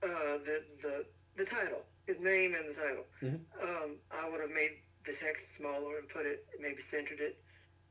uh, 0.03 0.39
the 0.45 0.65
the 0.83 1.07
the 1.37 1.45
title, 1.45 1.83
his 2.07 2.21
name 2.21 2.55
and 2.55 2.69
the 2.69 2.75
title. 2.75 3.05
Mhm. 3.23 3.41
Um, 3.63 3.97
I 4.11 4.29
would 4.29 4.41
have 4.41 4.51
made 4.51 4.83
the 5.05 5.13
text 5.15 5.55
smaller 5.57 5.99
and 5.99 6.09
put 6.09 6.27
it, 6.27 6.47
maybe 6.61 6.81
centered 6.81 7.21
it, 7.21 7.43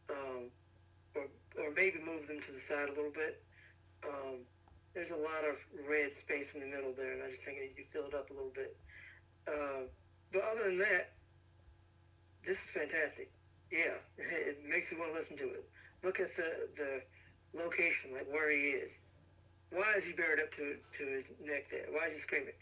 um, 0.09 0.51
or 1.15 1.27
or 1.57 1.71
maybe 1.71 1.99
move 1.99 2.27
them 2.27 2.39
to 2.41 2.51
the 2.51 2.59
side 2.59 2.89
a 2.89 2.93
little 2.93 3.11
bit. 3.11 3.43
Um, 4.07 4.45
there's 4.93 5.11
a 5.11 5.15
lot 5.17 5.43
of 5.47 5.57
red 5.87 6.15
space 6.15 6.53
in 6.55 6.61
the 6.61 6.67
middle 6.67 6.93
there, 6.93 7.13
and 7.13 7.23
I 7.23 7.29
just 7.29 7.43
think 7.43 7.57
it 7.57 7.61
needs 7.61 7.75
to 7.75 7.81
be 7.83 7.87
filled 7.91 8.13
up 8.13 8.29
a 8.29 8.33
little 8.33 8.51
bit. 8.53 8.75
Uh, 9.47 9.87
but 10.31 10.41
other 10.43 10.65
than 10.65 10.79
that, 10.79 11.09
this 12.45 12.57
is 12.57 12.69
fantastic. 12.69 13.29
Yeah, 13.71 13.95
it 14.17 14.59
makes 14.67 14.91
you 14.91 14.99
want 14.99 15.13
to 15.13 15.17
listen 15.17 15.37
to 15.37 15.45
it. 15.45 15.65
Look 16.03 16.19
at 16.19 16.35
the 16.35 16.67
the 16.77 17.01
location, 17.57 18.11
like 18.13 18.27
where 18.31 18.49
he 18.51 18.57
is. 18.57 18.99
Why 19.71 19.93
is 19.97 20.05
he 20.05 20.13
buried 20.13 20.39
up 20.39 20.51
to 20.51 20.75
to 20.93 21.05
his 21.05 21.31
neck 21.43 21.69
there? 21.71 21.85
Why 21.91 22.07
is 22.07 22.13
he 22.13 22.19
screaming? 22.19 22.53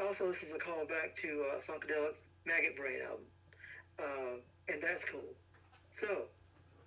Also, 0.00 0.26
this 0.28 0.42
is 0.42 0.54
a 0.54 0.58
callback 0.58 1.14
to 1.16 1.44
uh, 1.52 1.60
Funkadelic's 1.60 2.26
Maggot 2.46 2.76
Brain 2.76 3.00
album, 3.06 3.24
uh, 3.98 4.72
and 4.72 4.82
that's 4.82 5.04
cool. 5.04 5.20
So, 5.92 6.22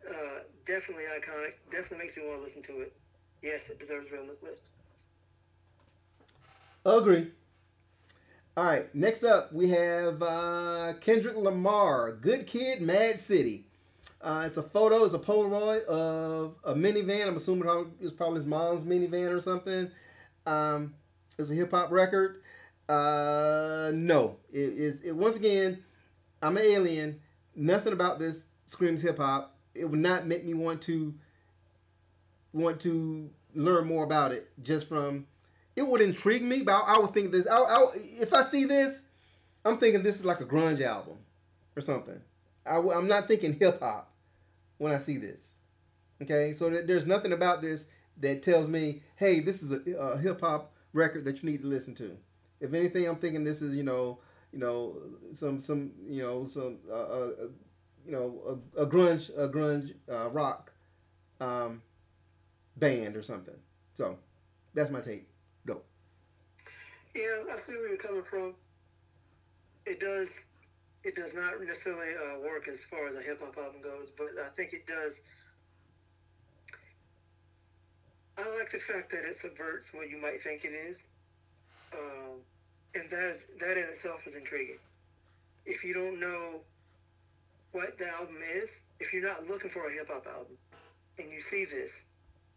uh, 0.10 0.40
definitely 0.66 1.06
iconic. 1.06 1.54
Definitely 1.72 2.00
makes 2.00 2.18
me 2.18 2.24
want 2.26 2.38
to 2.38 2.44
listen 2.44 2.64
to 2.64 2.80
it. 2.80 2.94
Yes, 3.42 3.70
it 3.70 3.80
deserves 3.80 4.08
to 4.08 4.14
be 4.14 4.18
on 4.20 4.28
this 4.28 4.42
list. 4.42 4.64
Agree. 6.86 7.32
All 8.56 8.66
right, 8.66 8.94
next 8.94 9.24
up 9.24 9.52
we 9.52 9.68
have 9.70 10.22
uh, 10.22 10.94
Kendrick 11.02 11.36
Lamar, 11.36 12.12
Good 12.12 12.46
Kid, 12.46 12.82
Mad 12.84 13.20
City. 13.20 13.66
Uh, 14.22 14.44
it's 14.46 14.58
a 14.58 14.62
photo, 14.62 15.04
it's 15.04 15.16
a 15.16 15.20
Polaroid 15.20 15.84
of 15.86 16.54
a 16.64 16.76
minivan. 16.76 17.28
I'm 17.28 17.36
assuming 17.36 17.92
it's 18.00 18.12
probably 18.12 18.36
his 18.36 18.46
mom's 18.46 18.84
minivan 18.84 19.32
or 19.32 19.40
something. 19.40 19.90
Um, 20.46 20.94
it's 21.40 21.50
a 21.50 21.56
hip 21.56 21.72
hop 21.72 21.90
record. 21.90 22.44
Uh, 22.88 23.90
no, 23.96 24.38
it 24.52 24.60
is. 24.60 25.02
It, 25.02 25.14
once 25.14 25.36
again, 25.36 25.84
I'm 26.44 26.56
an 26.58 26.64
alien. 26.64 27.22
Nothing 27.56 27.94
about 27.94 28.20
this 28.20 28.46
screams 28.68 29.02
hip 29.02 29.18
hop. 29.18 29.58
It 29.74 29.86
would 29.86 30.00
not 30.00 30.28
make 30.28 30.46
me 30.46 30.54
want 30.54 30.80
to 30.84 31.12
want 32.54 32.80
to 32.82 33.32
learn 33.56 33.88
more 33.88 34.04
about 34.04 34.32
it 34.32 34.52
just 34.62 34.88
from 34.88 35.26
it 35.76 35.88
would 35.88 36.02
intrigue 36.02 36.44
me, 36.44 36.62
but 36.62 36.74
I, 36.74 36.96
I 36.96 37.00
would 37.00 37.14
think 37.14 37.32
this. 37.32 37.48
I, 37.48 37.58
I, 37.58 37.86
if 37.96 38.34
I 38.34 38.44
see 38.44 38.66
this, 38.66 39.02
I'm 39.66 39.78
thinking 39.78 40.04
this 40.04 40.18
is 40.18 40.26
like 40.26 40.42
a 40.42 40.46
grunge 40.46 40.82
album 40.82 41.18
or 41.76 41.82
something. 41.82 42.20
I, 42.66 42.78
am 42.78 43.08
not 43.08 43.28
thinking 43.28 43.58
hip 43.60 43.82
hop 43.82 44.12
when 44.78 44.94
I 44.94 44.98
see 44.98 45.18
this. 45.18 45.54
Okay, 46.22 46.54
so 46.54 46.70
there's 46.70 47.06
nothing 47.06 47.34
about 47.34 47.62
this 47.62 47.86
that 48.18 48.44
tells 48.44 48.68
me, 48.68 49.02
hey, 49.16 49.40
this 49.40 49.64
is 49.64 49.72
a, 49.72 49.82
a 49.98 50.18
hip 50.18 50.42
hop 50.42 50.74
record 50.94 51.26
that 51.26 51.42
you 51.42 51.50
need 51.50 51.62
to 51.62 51.68
listen 51.68 51.96
to. 51.96 52.16
If 52.62 52.74
anything, 52.74 53.08
I'm 53.08 53.18
thinking 53.18 53.44
this 53.44 53.62
is 53.62 53.76
you 53.76 53.84
know, 53.84 54.20
you 54.52 54.60
know, 54.60 54.96
some 55.34 55.60
some 55.60 55.92
you 56.08 56.22
know 56.22 56.46
some 56.46 56.78
uh, 56.90 56.94
uh, 56.94 57.30
you 58.06 58.12
know 58.12 58.62
a, 58.78 58.84
a 58.84 58.88
grunge 58.88 59.32
a 59.36 59.50
grunge 59.50 59.94
uh, 60.10 60.30
rock 60.30 60.72
um, 61.42 61.82
band 62.78 63.18
or 63.18 63.24
something. 63.24 63.56
So 63.94 64.18
that's 64.74 64.90
my 64.90 65.02
take. 65.02 65.28
Yeah, 67.16 67.44
I 67.54 67.58
see 67.58 67.74
where 67.74 67.90
you're 67.90 67.98
coming 67.98 68.24
from. 68.24 68.56
It 69.86 70.00
does, 70.00 70.46
it 71.04 71.16
does 71.16 71.36
not 71.36 71.62
necessarily 71.62 72.14
uh, 72.16 72.40
work 72.40 72.68
as 72.68 72.84
far 72.84 73.08
as 73.08 73.16
a 73.16 73.22
hip 73.22 73.42
hop 73.42 73.58
album 73.58 73.82
goes, 73.84 74.10
but 74.18 74.30
I 74.44 74.50
think 74.56 74.74
it 74.74 74.88
does. 74.88 75.22
I 78.38 78.42
like 78.58 78.72
the 78.72 78.80
fact 78.80 79.12
that 79.12 79.26
it 79.30 79.36
subverts 79.36 79.94
what 79.94 80.10
you 80.10 80.18
might 80.20 80.42
think 80.42 80.66
it 80.66 80.74
is, 80.74 81.06
um, 81.94 82.40
and 82.96 83.08
that 83.12 83.30
is 83.30 83.46
that 83.60 83.78
in 83.78 83.84
itself 83.84 84.26
is 84.26 84.34
intriguing. 84.34 84.80
If 85.68 85.84
you 85.84 85.94
don't 85.94 86.20
know 86.20 86.62
what 87.74 88.00
the 88.00 88.10
album 88.10 88.38
is, 88.56 88.82
if 89.00 89.14
you're 89.14 89.28
not 89.28 89.46
looking 89.48 89.70
for 89.70 89.88
a 89.88 89.94
hip 89.94 90.08
hop 90.10 90.26
album, 90.26 90.58
and 91.20 91.32
you 91.32 91.42
see 91.42 91.66
this, 91.66 92.06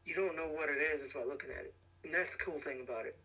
you 0.07 0.15
don't 0.15 0.35
know 0.35 0.49
what 0.49 0.71
it 0.71 0.79
is 0.95 1.03
just 1.03 1.13
by 1.13 1.25
looking 1.25 1.51
at 1.51 1.65
it, 1.67 1.75
and 2.05 2.15
that's 2.15 2.33
the 2.33 2.43
cool 2.43 2.59
thing 2.59 2.81
about 2.83 3.05
it. 3.05 3.19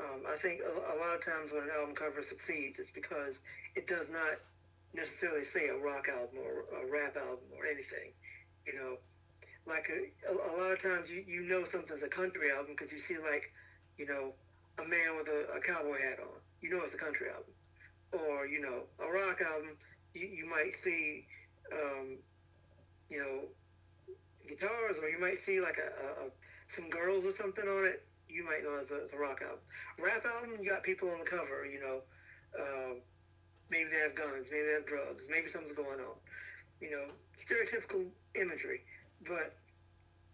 Um, 0.00 0.22
I 0.28 0.36
think 0.36 0.60
a, 0.60 0.72
a, 0.72 0.96
lot 0.98 1.14
of 1.14 1.24
times 1.24 1.52
when 1.52 1.62
an 1.62 1.70
album 1.78 1.94
cover 1.94 2.20
succeeds, 2.20 2.78
it's 2.78 2.90
because 2.90 3.40
it 3.76 3.86
does 3.86 4.10
not 4.10 4.42
necessarily 4.92 5.44
say 5.44 5.68
a 5.68 5.76
rock 5.76 6.08
album 6.08 6.38
or 6.42 6.64
a 6.82 6.90
rap 6.90 7.16
album 7.16 7.46
or 7.56 7.66
anything. 7.66 8.10
You 8.66 8.74
know, 8.74 8.96
like 9.66 9.88
a, 9.90 10.32
a, 10.32 10.34
a 10.34 10.52
lot 10.60 10.72
of 10.72 10.82
times 10.82 11.10
you, 11.10 11.22
you 11.26 11.42
know 11.42 11.62
something's 11.62 12.02
a 12.02 12.08
country 12.08 12.50
album 12.50 12.74
because 12.76 12.92
you 12.92 12.98
see 12.98 13.18
like, 13.18 13.52
you 13.96 14.06
know, 14.06 14.32
a 14.82 14.88
man 14.88 15.16
with 15.16 15.28
a, 15.28 15.56
a 15.56 15.60
cowboy 15.60 16.00
hat 16.00 16.18
on. 16.20 16.40
You 16.60 16.70
know 16.70 16.82
it's 16.82 16.94
a 16.94 16.98
country 16.98 17.28
album. 17.28 17.54
Or, 18.12 18.46
you 18.46 18.60
know, 18.60 18.82
a 18.98 19.12
rock 19.12 19.40
album, 19.42 19.76
you, 20.14 20.26
you 20.26 20.48
might 20.48 20.74
see, 20.74 21.26
um, 21.72 22.16
you 23.10 23.18
know, 23.18 23.40
guitars 24.48 24.98
or 24.98 25.08
you 25.08 25.20
might 25.20 25.38
see 25.38 25.60
like 25.60 25.78
a, 25.78 26.24
a, 26.24 26.30
some 26.66 26.90
girls 26.90 27.24
or 27.24 27.32
something 27.32 27.64
on 27.64 27.84
it 27.84 28.02
you 28.34 28.44
might 28.44 28.64
know 28.64 28.76
as 28.80 28.90
a, 28.90 29.00
as 29.02 29.12
a 29.12 29.16
rock 29.16 29.40
album. 29.42 29.62
Rap 30.02 30.26
album, 30.26 30.58
you 30.60 30.68
got 30.68 30.82
people 30.82 31.08
on 31.10 31.18
the 31.20 31.24
cover, 31.24 31.64
you 31.64 31.80
know. 31.80 32.02
Um, 32.58 33.00
maybe 33.70 33.90
they 33.90 34.02
have 34.02 34.14
guns, 34.14 34.48
maybe 34.50 34.66
they 34.66 34.74
have 34.74 34.86
drugs, 34.86 35.26
maybe 35.30 35.46
something's 35.46 35.72
going 35.72 36.00
on. 36.00 36.18
You 36.80 36.90
know, 36.90 37.06
stereotypical 37.38 38.06
imagery. 38.34 38.82
But 39.26 39.54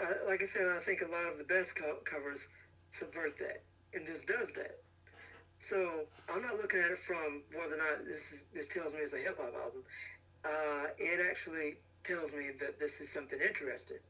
uh, 0.00 0.14
like 0.26 0.42
I 0.42 0.46
said, 0.46 0.66
I 0.66 0.80
think 0.80 1.02
a 1.02 1.10
lot 1.10 1.28
of 1.30 1.38
the 1.38 1.44
best 1.44 1.76
co- 1.76 2.00
covers 2.04 2.48
subvert 2.92 3.38
that, 3.38 3.62
and 3.94 4.06
this 4.06 4.24
does 4.24 4.48
that. 4.56 4.80
So 5.58 6.06
I'm 6.32 6.40
not 6.40 6.56
looking 6.56 6.80
at 6.80 6.90
it 6.90 6.98
from 6.98 7.42
whether 7.54 7.74
or 7.74 7.78
not 7.78 8.06
this 8.08 8.32
is, 8.32 8.46
this 8.54 8.68
tells 8.68 8.94
me 8.94 9.00
it's 9.00 9.12
a 9.12 9.18
hip 9.18 9.36
hop 9.38 9.52
album. 9.54 9.82
Uh, 10.44 10.88
it 10.96 11.20
actually 11.28 11.76
tells 12.02 12.32
me 12.32 12.48
that 12.60 12.80
this 12.80 13.00
is 13.00 13.10
something 13.10 13.38
interesting, 13.46 14.00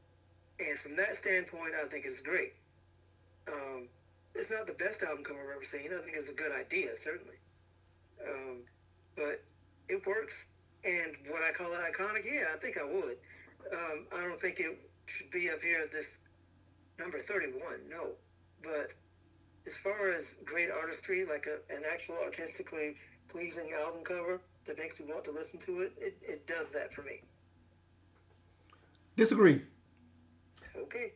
and 0.59 0.79
from 0.79 0.95
that 0.95 1.17
standpoint, 1.17 1.73
I 1.75 1.87
think 1.89 2.05
it's 2.05 2.21
great. 2.21 2.53
Um, 3.47 3.87
it's 4.35 4.51
not 4.51 4.67
the 4.67 4.73
best 4.73 5.03
album 5.03 5.23
cover 5.23 5.39
I've 5.39 5.55
ever 5.55 5.63
seen. 5.63 5.91
I 5.93 6.01
think 6.01 6.15
it's 6.15 6.29
a 6.29 6.33
good 6.33 6.51
idea, 6.51 6.97
certainly. 6.97 7.35
Um, 8.27 8.59
but 9.15 9.43
it 9.89 10.05
works. 10.05 10.45
And 10.83 11.15
would 11.31 11.41
I 11.43 11.51
call 11.51 11.73
it 11.73 11.79
iconic? 11.79 12.25
Yeah, 12.25 12.45
I 12.53 12.57
think 12.57 12.77
I 12.77 12.83
would. 12.83 13.17
Um, 13.71 14.07
I 14.15 14.23
don't 14.23 14.39
think 14.39 14.59
it 14.59 14.79
should 15.05 15.29
be 15.29 15.49
up 15.49 15.61
here 15.61 15.81
at 15.81 15.91
this 15.91 16.17
number 16.97 17.19
31, 17.19 17.61
no. 17.89 18.07
But 18.63 18.93
as 19.67 19.75
far 19.75 20.11
as 20.11 20.35
great 20.45 20.69
artistry, 20.71 21.25
like 21.25 21.47
a, 21.47 21.73
an 21.73 21.83
actual 21.91 22.15
artistically 22.23 22.95
pleasing 23.27 23.71
album 23.79 24.03
cover 24.03 24.41
that 24.65 24.77
makes 24.77 24.99
you 24.99 25.07
want 25.07 25.23
to 25.25 25.31
listen 25.31 25.59
to 25.59 25.81
it, 25.81 25.93
it, 25.99 26.17
it 26.21 26.47
does 26.47 26.69
that 26.71 26.93
for 26.93 27.03
me. 27.03 27.21
Disagree. 29.15 29.61
Okay. 30.75 31.13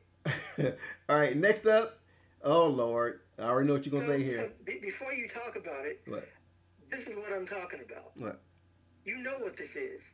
All 1.10 1.18
right, 1.18 1.35
next 1.35 1.65
up, 1.65 1.99
Oh 2.45 2.67
Lord, 2.67 3.22
I 3.39 3.43
already 3.43 3.67
know 3.67 3.73
what 3.73 3.85
you're 3.85 3.91
gonna 3.91 4.05
so, 4.05 4.11
say 4.11 4.23
here. 4.23 4.53
So 4.65 4.80
before 4.80 5.11
you 5.13 5.27
talk 5.27 5.55
about 5.55 5.85
it, 5.85 6.01
what? 6.05 6.27
This 6.89 7.07
is 7.07 7.17
what 7.17 7.34
I'm 7.34 7.47
talking 7.47 7.80
about. 7.84 8.11
What? 8.15 8.39
You 9.03 9.17
know 9.17 9.38
what 9.39 9.57
this 9.57 9.76
is. 9.76 10.13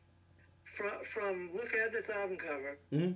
From 0.64 0.92
from 1.04 1.50
looking 1.54 1.78
at 1.84 1.92
this 1.92 2.08
album 2.08 2.38
cover, 2.38 2.78
mm-hmm. 2.90 3.12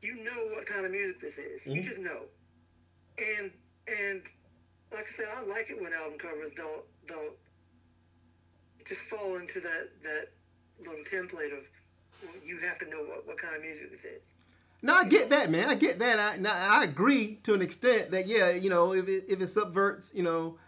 you 0.00 0.14
know 0.22 0.54
what 0.54 0.66
kind 0.66 0.86
of 0.86 0.92
music 0.92 1.20
this 1.20 1.36
is. 1.36 1.62
Mm-hmm. 1.62 1.72
You 1.72 1.82
just 1.82 1.98
know. 1.98 2.22
And 3.18 3.50
and 3.88 4.22
like 4.92 5.06
I 5.08 5.10
said, 5.10 5.26
I 5.36 5.42
like 5.42 5.70
it 5.70 5.82
when 5.82 5.92
album 5.92 6.18
covers 6.18 6.54
don't 6.54 6.84
don't 7.08 7.34
just 8.86 9.00
fall 9.00 9.36
into 9.36 9.58
that 9.60 9.88
that 10.04 10.28
little 10.78 11.02
template 11.04 11.56
of 11.56 11.66
you 12.44 12.58
have 12.58 12.78
to 12.78 12.88
know 12.88 13.02
what, 13.02 13.26
what 13.26 13.38
kind 13.38 13.56
of 13.56 13.62
music 13.62 13.90
this 13.90 14.04
is. 14.04 14.30
No, 14.86 14.94
I 14.94 15.04
get 15.04 15.30
that, 15.30 15.50
man. 15.50 15.68
I 15.68 15.74
get 15.74 15.98
that. 15.98 16.20
I 16.20 16.38
I 16.80 16.84
agree 16.84 17.40
to 17.42 17.54
an 17.54 17.60
extent 17.60 18.12
that 18.12 18.28
yeah, 18.28 18.50
you 18.50 18.70
know, 18.70 18.94
if 18.94 19.08
it 19.08 19.24
if 19.28 19.40
it 19.40 19.48
subverts, 19.48 20.12
you 20.14 20.22
know, 20.22 20.58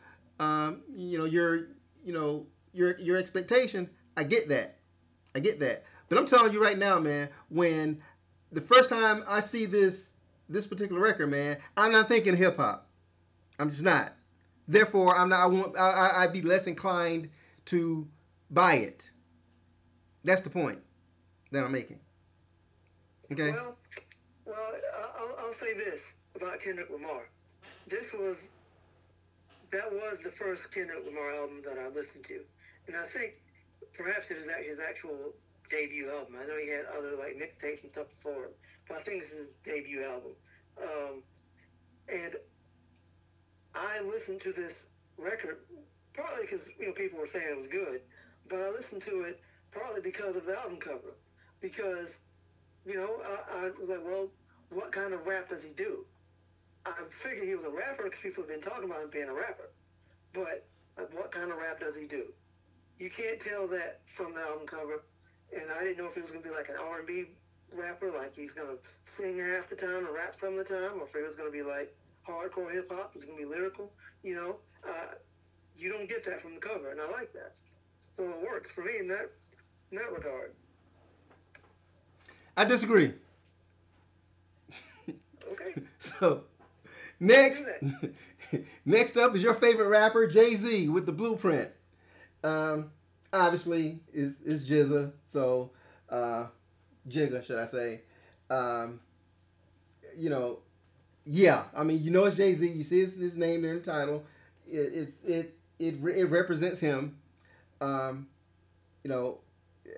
um, 0.41 0.83
you 0.93 1.19
know 1.19 1.25
your 1.25 1.69
you 2.05 2.13
know 2.13 2.45
your 2.73 2.99
your 2.99 3.17
expectation, 3.17 3.89
I 4.17 4.25
get 4.25 4.49
that. 4.49 4.79
I 5.37 5.39
get 5.39 5.61
that. 5.61 5.85
But 6.09 6.19
I'm 6.19 6.27
telling 6.27 6.53
you 6.53 6.61
right 6.61 6.77
now, 6.77 6.99
man, 6.99 7.29
when 7.49 8.03
the 8.51 8.61
first 8.61 8.91
time 8.91 9.23
I 9.29 9.39
see 9.39 9.67
this 9.67 10.15
this 10.49 10.67
particular 10.67 11.01
record, 11.01 11.29
man, 11.29 11.59
I'm 11.77 11.93
not 11.93 12.09
thinking 12.09 12.37
hip 12.37 12.57
hop. 12.57 12.89
I'm 13.61 13.71
just 13.71 13.85
not. 13.85 14.15
Therefore, 14.67 15.17
I'm 15.17 15.29
not. 15.29 15.45
I 15.45 15.47
want. 15.47 15.79
I, 15.79 16.25
I'd 16.25 16.33
be 16.33 16.43
less 16.43 16.67
inclined 16.67 17.29
to 17.67 18.09
buy 18.51 18.79
it. 18.79 19.13
That's 20.25 20.41
the 20.41 20.51
point 20.51 20.81
that 21.53 21.63
I'm 21.63 21.71
making. 21.71 22.01
Okay. 23.31 23.53
Well, 23.53 23.78
well, 24.49 24.73
I'll, 25.21 25.47
I'll 25.47 25.55
say 25.55 25.75
this 25.77 26.15
about 26.35 26.61
Kendrick 26.61 26.91
Lamar. 26.91 27.29
This 27.87 28.13
was 28.13 28.49
that 29.71 29.93
was 29.93 30.23
the 30.23 30.31
first 30.31 30.73
Kendrick 30.73 31.05
Lamar 31.05 31.33
album 31.33 31.63
that 31.65 31.79
I 31.79 31.89
listened 31.89 32.25
to, 32.25 32.41
and 32.87 32.97
I 32.97 33.05
think 33.05 33.35
perhaps 33.95 34.31
it 34.31 34.39
is 34.39 34.49
his 34.67 34.79
actual 34.79 35.35
debut 35.71 36.11
album. 36.11 36.37
I 36.43 36.47
know 36.47 36.59
he 36.59 36.71
had 36.71 36.87
other 36.97 37.15
like 37.17 37.37
mixtapes 37.37 37.83
and 37.83 37.91
stuff 37.91 38.09
before 38.09 38.49
but 38.89 38.97
I 38.97 39.01
think 39.03 39.21
this 39.21 39.33
is 39.33 39.39
his 39.39 39.55
debut 39.65 40.03
album. 40.03 40.33
Um, 40.83 41.23
and 42.09 42.35
I 43.75 44.01
listened 44.01 44.41
to 44.43 44.53
this 44.53 44.89
record 45.19 45.59
partly 46.15 46.43
because 46.43 46.71
you 46.79 46.87
know 46.87 46.93
people 46.93 47.19
were 47.19 47.27
saying 47.27 47.47
it 47.51 47.57
was 47.57 47.69
good, 47.69 48.01
but 48.49 48.61
I 48.61 48.71
listened 48.71 49.03
to 49.03 49.23
it 49.23 49.41
partly 49.73 50.01
because 50.01 50.37
of 50.37 50.47
the 50.47 50.59
album 50.59 50.79
cover, 50.79 51.15
because 51.61 52.21
you 52.87 52.95
know 52.97 53.21
I, 53.25 53.67
I 53.67 53.71
was 53.79 53.91
like, 53.91 54.05
well, 54.05 54.31
what 54.71 54.93
kind 54.93 55.13
of 55.13 55.27
rap 55.27 55.49
does 55.49 55.63
he 55.63 55.71
do? 55.71 56.05
I 56.87 56.93
figured 57.11 57.47
he 57.47 57.55
was 57.55 57.65
a 57.65 57.71
rapper 57.71 58.05
because 58.05 58.21
people 58.21 58.43
have 58.45 58.51
been 58.51 58.61
talking 58.61 58.85
about 58.85 59.03
him 59.03 59.11
being 59.11 59.29
a 59.29 59.35
rapper, 59.35 59.71
but 60.33 60.65
like, 60.97 61.15
what 61.15 61.31
kind 61.31 61.51
of 61.51 61.59
rap 61.59 61.81
does 61.81 61.97
he 61.97 62.07
do? 62.07 62.25
You 62.99 63.11
can't 63.11 63.39
tell 63.39 63.67
that 63.69 64.01
from 64.07 64.35
the 64.35 64.41
album 64.41 64.67
cover, 64.67 65.03
and 65.53 65.71
I 65.71 65.85
didn't 65.85 65.99
know 65.99 66.07
if 66.07 66.15
he 66.15 66.21
was 66.21 66.31
going 66.31 66.43
to 66.43 66.49
be 66.49 66.55
like 66.55 66.69
an 66.69 66.77
R&B 66.77 67.27
rapper, 67.77 68.11
like 68.11 68.35
he's 68.35 68.53
going 68.53 68.69
to 68.69 68.79
sing 69.05 69.39
half 69.39 69.69
the 69.69 69.77
time 69.77 70.07
or 70.07 70.15
rap 70.15 70.35
some 70.35 70.59
of 70.59 70.67
the 70.67 70.75
time, 70.75 71.01
or 71.01 71.05
if 71.05 71.15
it 71.15 71.25
was 71.25 71.37
going 71.37 71.51
to 71.51 71.57
be 71.57 71.63
like 71.63 71.95
hardcore 72.27 72.73
hip 72.73 72.91
hop, 72.91 73.13
it's 73.15 73.25
going 73.25 73.39
to 73.39 73.45
be 73.45 73.49
lyrical. 73.49 73.93
You 74.23 74.37
know, 74.37 74.57
uh, 74.89 75.15
you 75.77 75.91
don't 75.91 76.09
get 76.09 76.25
that 76.25 76.41
from 76.41 76.55
the 76.55 76.61
cover, 76.61 76.91
and 76.91 77.01
I 77.01 77.09
like 77.11 77.33
that. 77.35 77.61
So 78.17 78.25
it 78.25 78.43
works 78.43 78.71
for 78.71 78.83
me 78.83 78.99
in 78.99 79.09
that 79.09 79.31
in 79.93 79.99
that 79.99 80.13
regard. 80.13 80.53
I 82.57 82.65
disagree. 82.65 83.15
So 86.21 86.45
next, 87.21 87.65
next 88.85 89.17
up 89.17 89.35
is 89.37 89.43
your 89.43 89.55
favorite 89.55 89.89
rapper, 89.89 90.27
Jay 90.27 90.55
Z, 90.55 90.89
with 90.89 91.07
the 91.07 91.13
Blueprint. 91.13 91.71
Um, 92.45 92.91
obviously, 93.33 94.01
is 94.13 94.41
is 94.43 94.63
Jay 94.65 94.85
Z. 94.85 95.09
So, 95.27 95.71
uh, 96.11 96.47
Jigga, 97.09 97.45
should 97.45 97.59
I 97.59 97.67
say? 97.67 98.03
Um, 98.51 99.01
you 100.17 100.31
know, 100.31 100.61
yeah. 101.27 101.65
I 101.77 101.85
mean, 101.85 102.03
you 102.03 102.11
know 102.11 102.25
it's 102.25 102.37
Jay 102.37 102.55
Z. 102.55 102.69
You 102.69 102.85
see 102.85 103.01
his, 103.01 103.17
his 103.17 103.37
name 103.37 103.63
there 103.63 103.73
in 103.73 103.83
the 103.83 103.91
title. 103.93 104.25
It, 104.67 104.77
it's 104.79 105.25
it 105.25 105.55
it 105.79 105.97
it 106.05 106.25
represents 106.31 106.81
him. 106.81 107.19
Um, 107.81 108.29
you 109.05 109.11
know, 109.11 109.39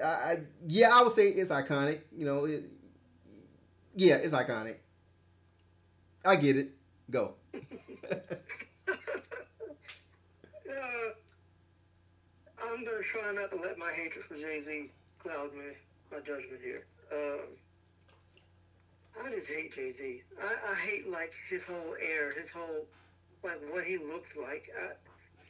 I, 0.03 0.07
I 0.09 0.39
yeah, 0.69 0.91
I 0.93 1.03
would 1.03 1.13
say 1.13 1.29
it's 1.29 1.51
iconic. 1.53 2.01
You 2.17 2.27
know, 2.27 2.45
it, 2.47 2.65
yeah, 3.97 4.17
it's 4.17 4.35
iconic. 4.35 4.77
I 6.25 6.37
get 6.37 6.57
it. 6.57 6.71
Go. 7.11 7.35
uh, 7.55 7.59
I'm 12.63 12.85
gonna 12.85 13.03
try 13.03 13.33
not 13.33 13.51
to 13.51 13.57
let 13.57 13.79
my 13.79 13.91
hatred 13.91 14.25
for 14.25 14.37
Jay 14.37 14.61
Z 14.61 14.91
cloud 15.19 15.55
me 15.55 15.73
my 16.13 16.19
judgment 16.19 16.61
here. 16.63 16.85
Um, 17.13 17.41
I 19.25 19.31
just 19.31 19.49
hate 19.49 19.75
Jay 19.75 19.91
Z. 19.91 20.23
I, 20.41 20.73
I 20.73 20.75
hate 20.77 21.11
like 21.11 21.33
his 21.49 21.65
whole 21.65 21.97
air, 22.01 22.33
his 22.39 22.51
whole 22.51 22.87
like 23.43 23.59
what 23.73 23.85
he 23.85 23.99
looks 23.99 24.37
like. 24.37 24.71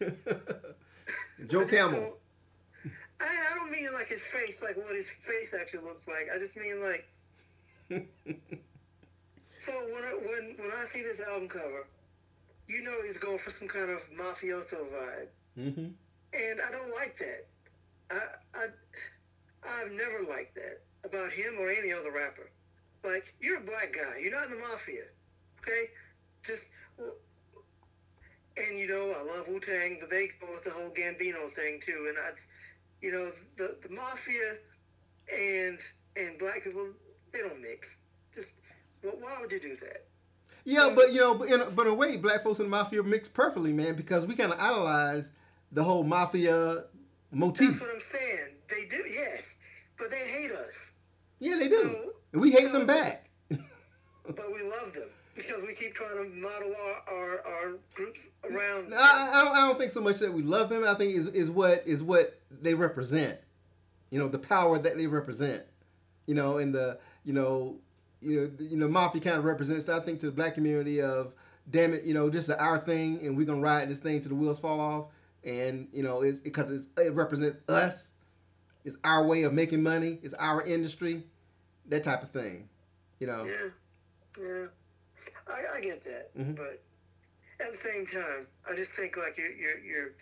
I, 0.01 0.05
Joe 1.47 1.63
I 1.63 1.65
Camel. 1.65 2.17
I, 3.21 3.27
I 3.27 3.55
don't 3.55 3.71
mean 3.71 3.93
like 3.93 4.09
his 4.09 4.23
face, 4.23 4.63
like 4.63 4.77
what 4.77 4.95
his 4.95 5.09
face 5.09 5.53
actually 5.59 5.85
looks 5.85 6.09
like. 6.09 6.29
I 6.35 6.39
just 6.39 6.57
mean 6.57 6.83
like 6.83 7.07
so 9.61 9.73
when 9.95 10.05
I, 10.05 10.15
when 10.15 10.57
when 10.59 10.73
I 10.81 10.85
see 10.87 11.03
this 11.03 11.21
album 11.21 11.49
cover, 11.49 11.87
you 12.69 12.83
know 12.83 13.03
he's 13.05 13.19
going 13.19 13.39
for 13.39 13.51
some 13.51 13.69
kind 13.69 13.91
of 13.91 14.01
mafioso 14.19 14.87
vibe, 14.91 15.29
hmm 15.57 15.89
and 16.35 16.61
I 16.67 16.73
don't 16.73 16.91
like 16.95 17.17
that. 17.19 17.47
I 18.11 18.21
I 18.55 18.67
I've 19.65 19.93
never 19.93 20.23
liked 20.29 20.55
that 20.57 20.83
about 21.05 21.33
him 21.33 21.59
or 21.61 21.71
any 21.71 21.93
other 21.93 22.13
rapper. 22.13 22.51
Like 23.05 23.35
you're 23.41 23.59
a 23.59 23.65
black 23.65 23.93
guy, 23.95 24.19
you're 24.23 24.33
not 24.35 24.45
in 24.47 24.51
the 24.51 24.63
mafia, 24.69 25.05
okay? 25.63 25.91
Just 26.45 26.71
and 28.57 28.79
you 28.79 28.89
know 28.89 29.13
I 29.19 29.23
love 29.23 29.49
Wu 29.49 29.61
Tang, 29.61 29.99
but 30.01 30.11
they 30.11 30.29
go 30.41 30.53
with 30.53 30.65
the 30.65 30.71
whole 30.71 30.91
Gambino 30.91 31.51
thing 31.53 31.81
too, 31.81 32.07
and 32.09 32.19
I, 32.19 32.31
you 33.03 33.13
know 33.13 33.31
the 33.57 33.77
the 33.83 33.95
mafia 33.95 34.57
and 35.33 35.81
and 36.17 36.39
black 36.39 36.65
people 36.65 36.89
they 37.33 37.41
don't 37.41 37.61
mix. 37.61 37.99
Just 38.35 38.55
well, 39.03 39.15
why 39.21 39.37
would 39.41 39.51
you 39.53 39.61
do 39.61 39.77
that? 39.77 40.05
Yeah, 40.65 40.93
but 40.95 41.13
you 41.13 41.21
know, 41.21 41.35
but 41.35 41.49
in, 41.49 41.61
a, 41.61 41.71
but 41.71 41.87
in 41.87 41.93
a 41.93 41.95
way, 41.95 42.17
black 42.17 42.45
folks 42.45 42.59
and 42.59 42.67
the 42.67 42.71
mafia 42.71 43.03
mix 43.03 43.29
perfectly, 43.29 43.73
man, 43.73 43.95
because 43.97 44.27
we 44.27 44.35
kind 44.37 44.53
of 44.53 44.61
idolize 44.61 45.31
the 45.73 45.83
whole 45.83 46.05
mafia 46.05 46.85
motif. 47.33 47.71
That's 47.71 47.81
what 47.81 47.91
I'm 47.95 48.01
saying. 48.01 48.49
They 48.69 48.85
do, 48.87 49.03
yes, 49.11 49.57
but 49.99 50.11
they 50.11 50.19
hate 50.19 50.53
us. 50.53 50.91
Yeah, 51.39 51.57
they 51.59 51.69
do, 51.69 51.83
So- 51.83 52.13
and 52.33 52.43
we 52.43 52.51
hate 52.51 52.65
so- 52.65 52.73
them 52.73 52.87
back. 52.87 53.29
But 54.27 54.53
we 54.55 54.63
love 54.63 54.93
them 54.93 55.09
because 55.35 55.63
we 55.65 55.75
keep 55.75 55.93
trying 55.95 56.23
to 56.23 56.31
model 56.41 56.73
our, 57.09 57.15
our, 57.15 57.41
our 57.47 57.73
groups 57.95 58.29
around. 58.45 58.95
I, 58.95 59.31
I 59.35 59.43
don't. 59.45 59.57
I 59.57 59.61
don't 59.67 59.79
think 59.79 59.91
so 59.91 60.01
much 60.01 60.19
that 60.19 60.33
we 60.33 60.43
love 60.43 60.69
them. 60.69 60.85
I 60.87 60.95
think 60.95 61.17
is 61.17 61.27
is 61.29 61.51
what 61.51 61.83
is 61.85 62.01
what 62.03 62.39
they 62.61 62.75
represent. 62.75 63.39
You 64.11 64.21
know, 64.21 64.29
the 64.29 64.39
power 64.39 64.79
that 64.79 64.97
they 64.97 65.09
represent. 65.09 65.63
You 66.27 66.35
know, 66.35 66.59
and 66.59 66.73
the 66.73 66.99
you 67.25 67.33
know, 67.33 67.77
you 68.21 68.41
know, 68.41 68.47
the- 68.47 68.65
you 68.65 68.77
know, 68.77 68.89
mafia 68.89 69.21
kind 69.21 69.37
of 69.37 69.45
represents. 69.45 69.89
I 69.89 70.01
think 70.01 70.21
to 70.21 70.27
the 70.27 70.33
black 70.33 70.55
community 70.55 71.01
of, 71.01 71.33
damn 71.71 71.95
it, 71.95 72.05
you 72.05 72.15
know, 72.15 72.29
this 72.29 72.45
is 72.49 72.51
our 72.57 72.79
thing, 72.79 73.25
and 73.27 73.37
we're 73.37 73.47
gonna 73.47 73.61
ride 73.61 73.89
this 73.89 73.99
thing 73.99 74.21
to 74.23 74.29
the 74.29 74.35
wheels 74.35 74.59
fall 74.59 74.81
off. 74.81 75.07
And 75.43 75.89
you 75.93 76.03
know, 76.03 76.21
it's 76.23 76.41
because 76.41 76.71
it's 76.71 76.87
it 76.99 77.15
represents 77.15 77.59
us. 77.69 78.11
It's 78.85 78.97
our 79.05 79.27
way 79.27 79.43
of 79.45 79.53
making 79.53 79.83
money. 79.83 80.19
It's 80.23 80.35
our 80.35 80.63
industry, 80.63 81.25
that 81.87 82.03
type 82.03 82.23
of 82.23 82.31
thing. 82.31 82.69
You 83.21 83.27
know. 83.27 83.45
Yeah, 83.45 84.43
yeah, 84.43 84.67
I, 85.49 85.77
I 85.77 85.81
get 85.81 86.03
that, 86.05 86.35
Mhm. 86.37 86.57
but 86.57 86.83
at 87.61 87.73
the 87.73 87.79
same 87.79 88.07
time, 88.07 88.47
I 88.71 88.75
just 88.77 88.91
think 88.93 89.17
like 89.17 89.37
you're 89.39 89.53
you're, 89.53 89.79
you're 89.79 90.13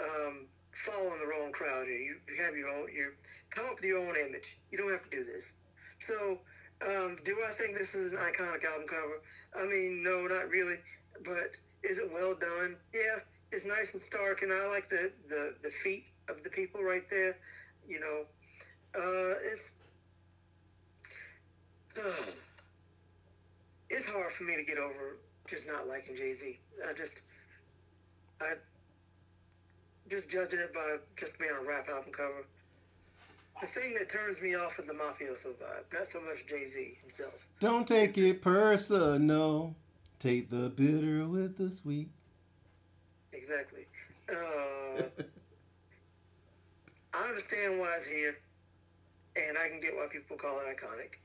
um, 0.00 0.46
following 0.72 1.18
the 1.20 1.26
wrong 1.26 1.52
crowd 1.52 1.86
here. 1.86 1.96
You, 1.98 2.16
you 2.28 2.42
have 2.42 2.56
your 2.56 2.68
own, 2.70 2.88
you 2.92 3.12
come 3.50 3.66
up 3.66 3.76
with 3.76 3.84
your 3.84 3.98
own 3.98 4.14
image. 4.16 4.58
You 4.70 4.78
don't 4.78 4.90
have 4.90 5.02
to 5.02 5.10
do 5.10 5.24
this. 5.24 5.52
So, 5.98 6.38
um, 6.86 7.16
do 7.24 7.36
I 7.46 7.52
think 7.52 7.76
this 7.78 7.94
is 7.94 8.12
an 8.12 8.18
iconic 8.18 8.64
album 8.64 8.86
cover? 8.88 9.20
I 9.58 9.64
mean, 9.64 10.02
no, 10.02 10.26
not 10.26 10.48
really. 10.48 10.76
But 11.24 11.56
is 11.82 11.98
it 11.98 12.10
well 12.12 12.34
done? 12.34 12.76
Yeah, 12.94 13.20
it's 13.52 13.64
nice 13.64 13.92
and 13.92 14.00
stark, 14.00 14.42
and 14.42 14.52
I 14.52 14.66
like 14.66 14.88
the 14.88 15.12
the, 15.28 15.54
the 15.62 15.70
feet 15.70 16.04
of 16.28 16.42
the 16.42 16.50
people 16.50 16.82
right 16.82 17.08
there. 17.10 17.36
You 17.88 18.00
know, 18.00 18.24
uh, 18.94 19.34
it's. 19.44 19.74
it's 23.90 24.06
hard 24.06 24.30
for 24.30 24.44
me 24.44 24.56
to 24.56 24.62
get 24.62 24.78
over 24.78 25.16
just 25.50 25.66
not 25.66 25.88
liking 25.88 26.14
Jay 26.14 26.32
Z. 26.32 26.58
I 26.88 26.92
just, 26.92 27.18
I 28.40 28.52
just 30.08 30.30
judging 30.30 30.60
it 30.60 30.72
by 30.72 30.96
just 31.16 31.38
being 31.38 31.50
a 31.50 31.66
rap 31.66 31.88
album 31.88 32.12
cover. 32.12 32.46
The 33.60 33.66
thing 33.66 33.94
that 33.98 34.08
turns 34.08 34.40
me 34.40 34.54
off 34.54 34.78
is 34.78 34.86
the 34.86 34.94
mafioso 34.94 35.48
vibe, 35.48 35.92
not 35.92 36.08
so 36.08 36.20
much 36.22 36.46
Jay 36.46 36.64
Z 36.64 36.96
himself. 37.02 37.46
Don't 37.60 37.86
take 37.86 38.16
it 38.16 38.40
personal. 38.40 39.18
No. 39.18 39.74
Take 40.18 40.50
the 40.50 40.68
bitter 40.70 41.26
with 41.26 41.58
the 41.58 41.70
sweet. 41.70 42.08
Exactly. 43.32 43.86
Uh, 44.30 45.02
I 47.14 47.28
understand 47.28 47.80
why 47.80 47.94
it's 47.96 48.06
here, 48.06 48.38
and 49.36 49.56
I 49.58 49.68
can 49.68 49.80
get 49.80 49.94
why 49.94 50.06
people 50.10 50.36
call 50.36 50.58
it 50.60 50.66
iconic. 50.66 51.18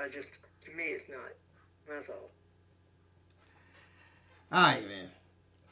I 0.00 0.08
just, 0.08 0.34
to 0.62 0.70
me, 0.72 0.84
it's 0.84 1.08
not. 1.08 1.18
That's 1.88 2.08
all. 2.08 2.30
All 4.52 4.62
right, 4.62 4.86
man. 4.86 5.10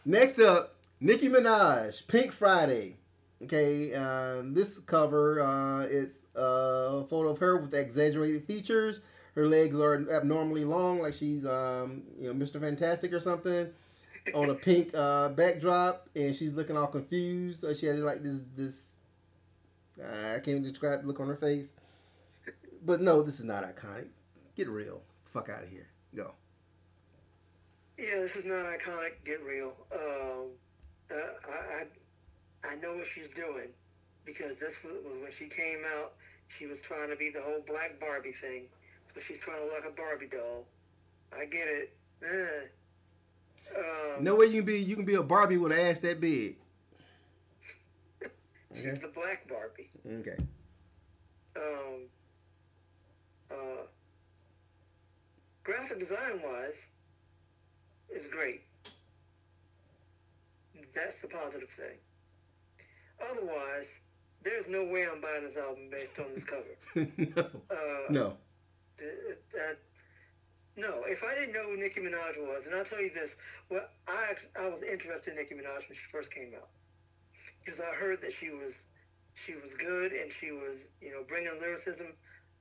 Next 0.05 0.39
up, 0.39 0.75
Nicki 1.01 1.29
Minaj, 1.29 2.07
Pink 2.07 2.33
Friday. 2.33 2.97
Okay, 3.43 3.93
um, 3.95 4.55
this 4.55 4.79
cover 4.87 5.41
uh, 5.41 5.83
is 5.83 6.21
a 6.35 7.05
photo 7.05 7.29
of 7.29 7.39
her 7.39 7.59
with 7.59 7.75
exaggerated 7.75 8.45
features. 8.47 9.01
Her 9.35 9.49
legs 9.49 9.79
are 9.79 10.09
abnormally 10.11 10.65
long, 10.65 11.01
like 11.01 11.15
she's 11.15 11.45
um, 11.45 12.05
you 12.19 12.33
know 12.33 12.35
Mr. 12.35 12.61
Fantastic 12.61 13.13
or 13.13 13.21
something, 13.21 13.69
on 14.35 14.51
a 14.51 14.55
pink 14.55 14.91
uh, 14.95 15.31
backdrop, 15.31 16.09
and 16.15 16.35
she's 16.35 16.53
looking 16.53 16.77
all 16.77 16.87
confused. 16.87 17.65
Uh, 17.65 17.75
she 17.75 17.87
has 17.87 18.01
like 18.01 18.23
this 18.23 18.41
this 18.57 18.95
uh, 20.03 20.35
I 20.37 20.41
can't 20.41 20.63
describe 20.63 21.03
the 21.03 21.07
look 21.07 21.21
on 21.21 21.29
her 21.29 21.37
face. 21.37 21.75
But 22.85 23.01
no, 23.01 23.23
this 23.23 23.39
is 23.39 23.45
not 23.45 23.65
iconic. 23.65 24.09
Get 24.57 24.69
real. 24.69 25.03
Fuck 25.25 25.49
out 25.49 25.63
of 25.63 25.69
here. 25.69 25.89
Go. 26.15 26.33
Yeah, 27.99 28.21
this 28.21 28.37
is 28.37 28.45
not 28.45 28.67
iconic. 28.67 29.25
Get 29.25 29.43
real. 29.43 29.77
Um, 29.93 30.51
uh, 31.11 31.17
I, 31.49 31.53
I 31.53 31.85
I 32.69 32.77
know 32.77 32.95
what 32.95 33.07
she's 33.07 33.31
doing 33.31 33.69
because 34.25 34.59
this 34.59 34.83
was, 34.83 34.95
when 35.23 35.31
she 35.33 35.47
came 35.47 35.83
out. 35.99 36.13
She 36.49 36.67
was 36.67 36.81
trying 36.81 37.09
to 37.09 37.17
be 37.17 37.31
the 37.31 37.41
whole 37.41 37.63
black 37.67 37.99
Barbie 37.99 38.33
thing, 38.33 38.65
so 39.07 39.19
she's 39.19 39.41
trying 39.41 39.61
to 39.61 39.65
look 39.67 39.85
a 39.87 39.91
Barbie 39.91 40.27
doll. 40.29 40.65
I 41.37 41.47
get 41.47 41.67
it. 41.67 41.93
Um, 43.77 44.23
No 44.23 44.37
way 44.37 44.47
you 44.47 44.57
can 44.63 44.67
be 44.67 44.79
you 44.79 44.95
can 44.95 45.05
be 45.07 45.15
a 45.15 45.23
Barbie 45.23 45.57
with 45.57 45.73
an 45.73 45.79
ass 45.79 45.99
that 46.01 46.21
big. 46.21 46.57
she's 48.75 48.85
Okay. 48.87 48.99
the 49.01 49.09
black 49.09 49.49
Barbie. 49.49 49.89
Okay. 50.21 50.37
Um, 51.57 52.03
uh, 53.51 53.87
graphic 55.65 55.99
design 55.99 56.41
wise, 56.45 56.87
is 58.11 58.27
great. 58.27 58.63
That's 60.95 61.21
the 61.21 61.29
positive 61.29 61.71
thing. 61.71 61.97
Otherwise, 63.31 64.01
there's 64.43 64.69
no 64.69 64.85
way 64.87 65.07
I'm 65.11 65.21
buying 65.21 65.45
this 65.45 65.57
album 65.57 65.89
based 65.91 66.19
on 66.19 66.27
this 66.35 66.45
cover. 66.45 66.77
no. 67.29 67.43
Uh, 67.71 68.11
No. 68.11 68.37
no, 70.77 71.03
if 71.07 71.23
I 71.25 71.35
didn't 71.35 71.55
know 71.55 71.69
who 71.71 71.77
Nicki 71.77 72.01
Minaj 72.01 72.39
was, 72.39 72.67
and 72.67 72.75
I'll 72.75 72.85
tell 72.85 73.01
you 73.01 73.11
this, 73.15 73.37
well, 73.71 73.87
I 74.09 74.33
I 74.61 74.69
was 74.69 74.83
interested 74.83 75.31
in 75.33 75.37
Nicki 75.39 75.55
Minaj 75.55 75.89
when 75.89 75.95
she 75.95 76.07
first 76.11 76.33
came 76.35 76.53
out 76.57 76.69
because 77.65 77.81
I 77.81 77.95
heard 77.95 78.21
that 78.23 78.33
she 78.33 78.51
was 78.51 78.89
she 79.35 79.55
was 79.55 79.75
good 79.75 80.13
and 80.13 80.31
she 80.33 80.53
was 80.53 80.91
you 81.01 81.11
know 81.11 81.23
bringing 81.27 81.59
lyricism 81.61 82.07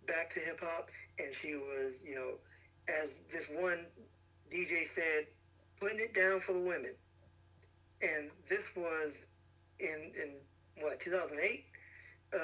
back 0.07 0.29
to 0.31 0.39
hip 0.39 0.59
hop, 0.61 0.89
and 1.19 1.33
she 1.35 1.55
was 1.55 2.03
you 2.05 2.15
know 2.15 2.31
as 2.87 3.21
this 3.31 3.47
one 3.49 3.85
DJ 4.51 4.87
said, 4.87 5.25
putting 5.79 5.99
it 5.99 6.13
down 6.13 6.39
for 6.39 6.53
the 6.53 6.59
women, 6.61 6.93
and 8.01 8.29
this 8.47 8.69
was 8.75 9.25
in 9.79 10.11
in 10.15 10.35
what 10.81 10.99
2008, 10.99 11.65
uh, 12.33 12.37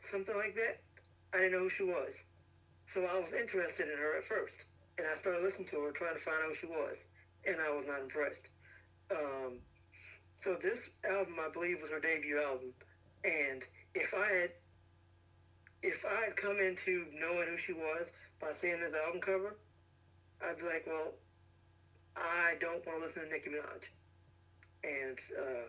something 0.00 0.36
like 0.36 0.54
that. 0.54 0.78
I 1.34 1.38
didn't 1.38 1.52
know 1.52 1.58
who 1.60 1.70
she 1.70 1.84
was. 1.84 2.22
So 2.86 3.02
I 3.04 3.18
was 3.18 3.32
interested 3.32 3.88
in 3.88 3.98
her 3.98 4.16
at 4.18 4.24
first, 4.24 4.66
and 4.98 5.06
I 5.06 5.14
started 5.14 5.42
listening 5.42 5.68
to 5.68 5.80
her, 5.80 5.92
trying 5.92 6.14
to 6.14 6.20
find 6.20 6.36
out 6.42 6.48
who 6.48 6.54
she 6.54 6.66
was, 6.66 7.06
and 7.46 7.56
I 7.60 7.70
was 7.70 7.86
not 7.86 8.00
impressed. 8.00 8.48
Um, 9.10 9.58
so 10.34 10.56
this 10.62 10.90
album, 11.08 11.36
I 11.40 11.50
believe, 11.50 11.80
was 11.80 11.90
her 11.90 12.00
debut 12.00 12.38
album, 12.38 12.72
and 13.24 13.64
if 13.94 14.12
I 14.14 14.26
had, 14.26 14.50
if 15.82 16.04
I 16.04 16.24
had 16.26 16.36
come 16.36 16.58
into 16.58 17.06
knowing 17.18 17.48
who 17.48 17.56
she 17.56 17.72
was 17.72 18.12
by 18.40 18.52
seeing 18.52 18.80
this 18.80 18.94
album 18.94 19.20
cover, 19.20 19.56
I'd 20.44 20.58
be 20.58 20.64
like, 20.64 20.84
well, 20.86 21.14
I 22.16 22.54
don't 22.60 22.84
want 22.86 22.98
to 22.98 23.04
listen 23.04 23.24
to 23.24 23.30
Nicki 23.30 23.50
Minaj, 23.50 23.88
and 24.84 25.18
uh, 25.40 25.68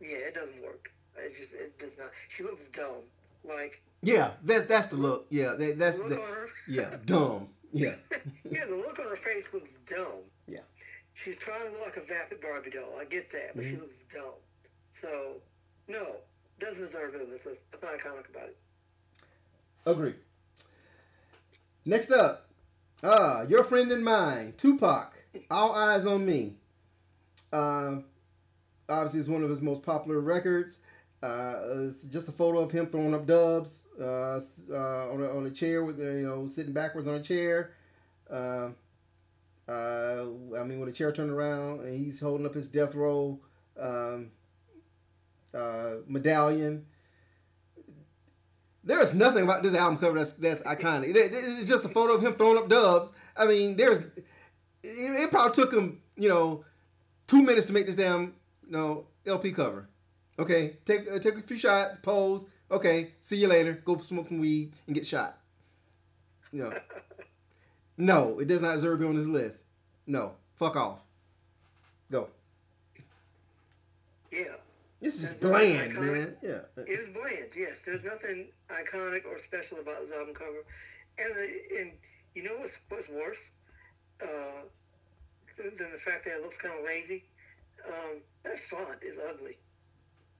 yeah, 0.00 0.18
it 0.18 0.34
doesn't 0.34 0.62
work. 0.62 0.90
It 1.16 1.36
just 1.36 1.54
it 1.54 1.78
does 1.78 1.98
not. 1.98 2.10
She 2.28 2.42
looks 2.42 2.66
dumb. 2.68 3.02
Like 3.44 3.82
Yeah, 4.02 4.32
that's 4.44 4.66
that's 4.66 4.86
the 4.86 4.96
look. 4.96 5.26
Yeah, 5.30 5.54
that, 5.54 5.78
that's 5.78 5.96
the 5.96 6.04
look 6.04 6.10
the 6.18 6.22
on 6.22 6.28
her. 6.34 6.48
yeah 6.68 6.90
dumb. 7.06 7.48
Yeah. 7.72 7.94
yeah, 8.50 8.66
the 8.66 8.76
look 8.76 8.98
on 8.98 9.08
her 9.08 9.16
face 9.16 9.48
looks 9.52 9.72
dumb. 9.86 10.22
Yeah. 10.46 10.60
She's 11.14 11.38
trying 11.38 11.60
to 11.66 11.70
look 11.72 11.84
like 11.86 11.96
a 11.96 12.00
vapid 12.00 12.40
Barbie 12.40 12.70
doll. 12.70 12.98
I 13.00 13.04
get 13.04 13.30
that, 13.32 13.54
but 13.54 13.64
she 13.64 13.72
Mhm. 13.72 13.80
looks 13.80 14.04
dumb. 14.12 14.34
So, 14.90 15.36
no, 15.88 16.16
doesn't 16.58 16.82
deserve 16.84 17.14
it. 17.14 17.28
That's 17.30 17.82
not 17.82 17.92
iconic 17.94 18.28
about 18.30 18.48
it. 18.48 18.56
Agree. 19.86 20.14
Next 21.84 22.10
up, 22.10 22.48
ah, 23.02 23.42
your 23.42 23.64
friend 23.64 23.90
and 23.90 24.04
mine, 24.04 24.54
Tupac. 24.56 25.24
All 25.50 25.74
Eyez 25.74 26.06
on 26.06 26.24
Me. 26.24 26.54
Uh, 27.52 27.96
obviously, 28.88 29.20
it's 29.20 29.28
one 29.28 29.42
of 29.42 29.50
his 29.50 29.60
most 29.60 29.82
popular 29.82 30.20
records. 30.20 30.80
Uh, 31.22 31.84
it's 31.86 32.08
just 32.08 32.28
a 32.28 32.32
photo 32.32 32.58
of 32.60 32.72
him 32.72 32.86
throwing 32.86 33.14
up 33.14 33.26
dubs 33.26 33.84
uh, 34.00 34.40
uh, 34.70 35.12
on, 35.12 35.22
a, 35.22 35.36
on 35.36 35.46
a 35.46 35.50
chair 35.50 35.84
with 35.84 35.96
the, 35.98 36.04
you 36.04 36.26
know 36.26 36.46
sitting 36.46 36.72
backwards 36.72 37.06
on 37.06 37.14
a 37.14 37.22
chair. 37.22 37.72
Uh, 38.28 38.70
uh, 39.68 40.24
I 40.58 40.64
mean, 40.64 40.80
with 40.80 40.88
a 40.88 40.92
chair 40.92 41.12
turned 41.12 41.30
around, 41.30 41.80
and 41.80 41.96
he's 41.96 42.18
holding 42.18 42.44
up 42.44 42.54
his 42.54 42.66
death 42.66 42.94
row 42.96 43.38
um, 43.78 44.30
uh, 45.54 45.96
medallion. 46.08 46.86
There 48.84 49.00
is 49.00 49.14
nothing 49.14 49.44
about 49.44 49.62
this 49.62 49.76
album 49.76 49.98
cover 49.98 50.18
that's 50.18 50.32
that's 50.32 50.62
iconic. 50.62 51.14
It- 51.14 51.32
it's 51.32 51.64
just 51.66 51.84
a 51.84 51.88
photo 51.88 52.14
of 52.14 52.24
him 52.24 52.34
throwing 52.34 52.58
up 52.58 52.68
dubs. 52.68 53.12
I 53.36 53.46
mean, 53.46 53.76
there's 53.76 54.00
it, 54.00 54.24
it 54.82 55.30
probably 55.30 55.52
took 55.52 55.72
him 55.72 56.00
you 56.16 56.28
know 56.28 56.64
two 57.28 57.42
minutes 57.42 57.66
to 57.66 57.72
make 57.72 57.86
this 57.86 57.94
damn 57.94 58.34
you 58.66 58.72
know 58.72 59.06
LP 59.24 59.52
cover. 59.52 59.88
Okay, 60.38 60.76
take 60.84 61.10
uh, 61.10 61.18
take 61.18 61.36
a 61.36 61.42
few 61.42 61.58
shots, 61.58 61.98
pose. 62.02 62.46
Okay, 62.70 63.12
see 63.20 63.36
you 63.36 63.48
later. 63.48 63.72
Go 63.84 63.98
smoke 63.98 64.28
some 64.28 64.38
weed 64.40 64.72
and 64.86 64.94
get 64.94 65.06
shot. 65.06 65.38
You 66.52 66.62
know, 66.64 66.72
no, 67.96 68.38
it 68.38 68.48
does 68.48 68.62
not 68.62 68.74
deserve 68.74 68.98
to 68.98 69.04
be 69.04 69.08
on 69.08 69.16
this 69.16 69.26
list. 69.28 69.64
No, 70.06 70.32
fuck 70.56 70.76
off. 70.76 71.00
Go. 72.10 72.28
Yeah, 74.30 74.44
This 75.00 75.22
is 75.22 75.34
bland, 75.34 75.94
man. 75.94 76.36
Yeah. 76.42 76.60
it 76.76 76.88
is 76.88 77.08
bland. 77.10 77.50
Yes, 77.54 77.82
there's 77.84 78.02
nothing 78.04 78.48
iconic 78.70 79.26
or 79.26 79.38
special 79.38 79.78
about 79.80 80.00
this 80.00 80.10
album 80.10 80.34
cover. 80.34 80.64
And 81.18 81.34
the, 81.36 81.78
and 81.80 81.92
you 82.34 82.42
know 82.42 82.54
what's 82.58 82.78
what's 82.88 83.08
worse 83.10 83.50
uh, 84.22 84.62
than, 85.58 85.76
than 85.76 85.92
the 85.92 85.98
fact 85.98 86.24
that 86.24 86.36
it 86.36 86.42
looks 86.42 86.56
kind 86.56 86.74
of 86.78 86.84
lazy? 86.86 87.24
Um, 87.86 88.20
that 88.44 88.58
font 88.58 89.02
is 89.02 89.18
ugly. 89.28 89.58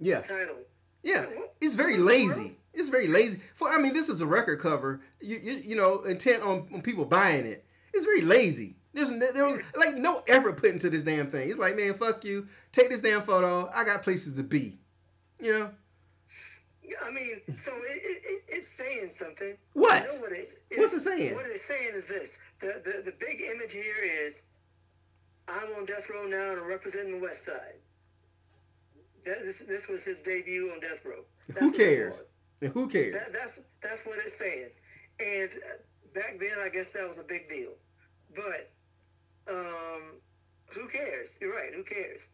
Yeah. 0.03 0.21
Title. 0.21 0.57
Yeah, 1.03 1.27
it's 1.61 1.75
very 1.75 1.97
lazy. 1.97 2.57
It's 2.75 2.89
very 2.89 3.07
lazy. 3.09 3.41
For 3.57 3.69
I 3.69 3.79
mean, 3.79 3.93
this 3.93 4.09
is 4.09 4.21
a 4.21 4.27
record 4.27 4.61
cover. 4.61 5.01
You 5.21 5.39
you, 5.39 5.53
you 5.53 5.77
know, 5.77 6.03
intent 6.03 6.43
on, 6.43 6.69
on 6.73 6.83
people 6.83 7.05
buying 7.05 7.47
it. 7.47 7.65
It's 7.93 8.05
very 8.05 8.23
lazy. 8.23 8.77
There's 8.95 9.11
n- 9.11 9.19
there 9.19 9.47
was 9.47 9.61
like 9.77 9.95
no 9.95 10.23
effort 10.29 10.57
put 10.59 10.71
into 10.71 10.91
this 10.91 11.03
damn 11.03 11.31
thing. 11.31 11.49
It's 11.51 11.59
like, 11.59 11.77
man, 11.77 11.95
fuck 11.95 12.25
you. 12.25 12.49
Take 12.73 12.91
this 12.91 13.01
damn 13.01 13.23
photo. 13.23 13.71
I 13.75 13.85
got 13.85 14.03
places 14.03 14.35
to 14.35 14.43
be. 14.43 14.79
You 15.41 15.59
know 15.59 15.71
Yeah, 16.85 16.97
I 17.05 17.11
mean, 17.11 17.41
so 17.57 17.73
it, 17.75 18.01
it, 18.05 18.23
it, 18.25 18.43
it's 18.49 18.69
saying 18.69 19.11
something. 19.11 19.57
What? 19.73 20.03
You 20.03 20.09
know 20.09 20.23
what 20.23 20.33
it, 20.33 20.55
What's 20.77 20.93
it 20.93 21.01
saying? 21.01 21.35
What 21.35 21.47
it's 21.47 21.65
saying 21.65 21.91
is 21.95 22.07
this: 22.07 22.39
the, 22.61 22.81
the 22.85 23.11
the 23.11 23.17
big 23.19 23.43
image 23.55 23.73
here 23.73 23.97
is, 24.03 24.45
I'm 25.49 25.75
on 25.79 25.85
death 25.85 26.09
row 26.09 26.25
now 26.27 26.53
and 26.53 26.61
I'm 26.61 26.69
representing 26.69 27.19
the 27.19 27.27
West 27.27 27.45
Side. 27.45 27.82
That, 29.25 29.45
this 29.45 29.59
this 29.61 29.89
was 29.89 30.03
his 30.03 30.21
debut 30.23 30.71
on 30.73 30.81
death 30.81 31.05
row. 31.05 31.25
That's 31.49 31.61
who 31.61 31.73
cares? 31.73 32.23
who 32.61 32.89
cares? 32.89 33.15
That, 33.15 33.33
that's 33.33 33.61
that's 33.83 34.05
what 34.07 34.19
it's 34.25 34.37
saying. 34.37 34.71
And 35.21 35.51
back 36.15 36.39
then, 36.41 36.59
I 36.65 36.69
guess 36.69 36.93
that 36.93 37.07
was 37.07 37.19
a 37.19 37.23
big 37.23 37.49
deal. 37.49 37.71
But 38.35 38.71
um, 39.51 40.21
who 40.67 40.89
cares? 40.89 41.39
You're 41.41 41.53
right. 41.55 41.75
Who 41.75 41.83
cares? 41.83 42.27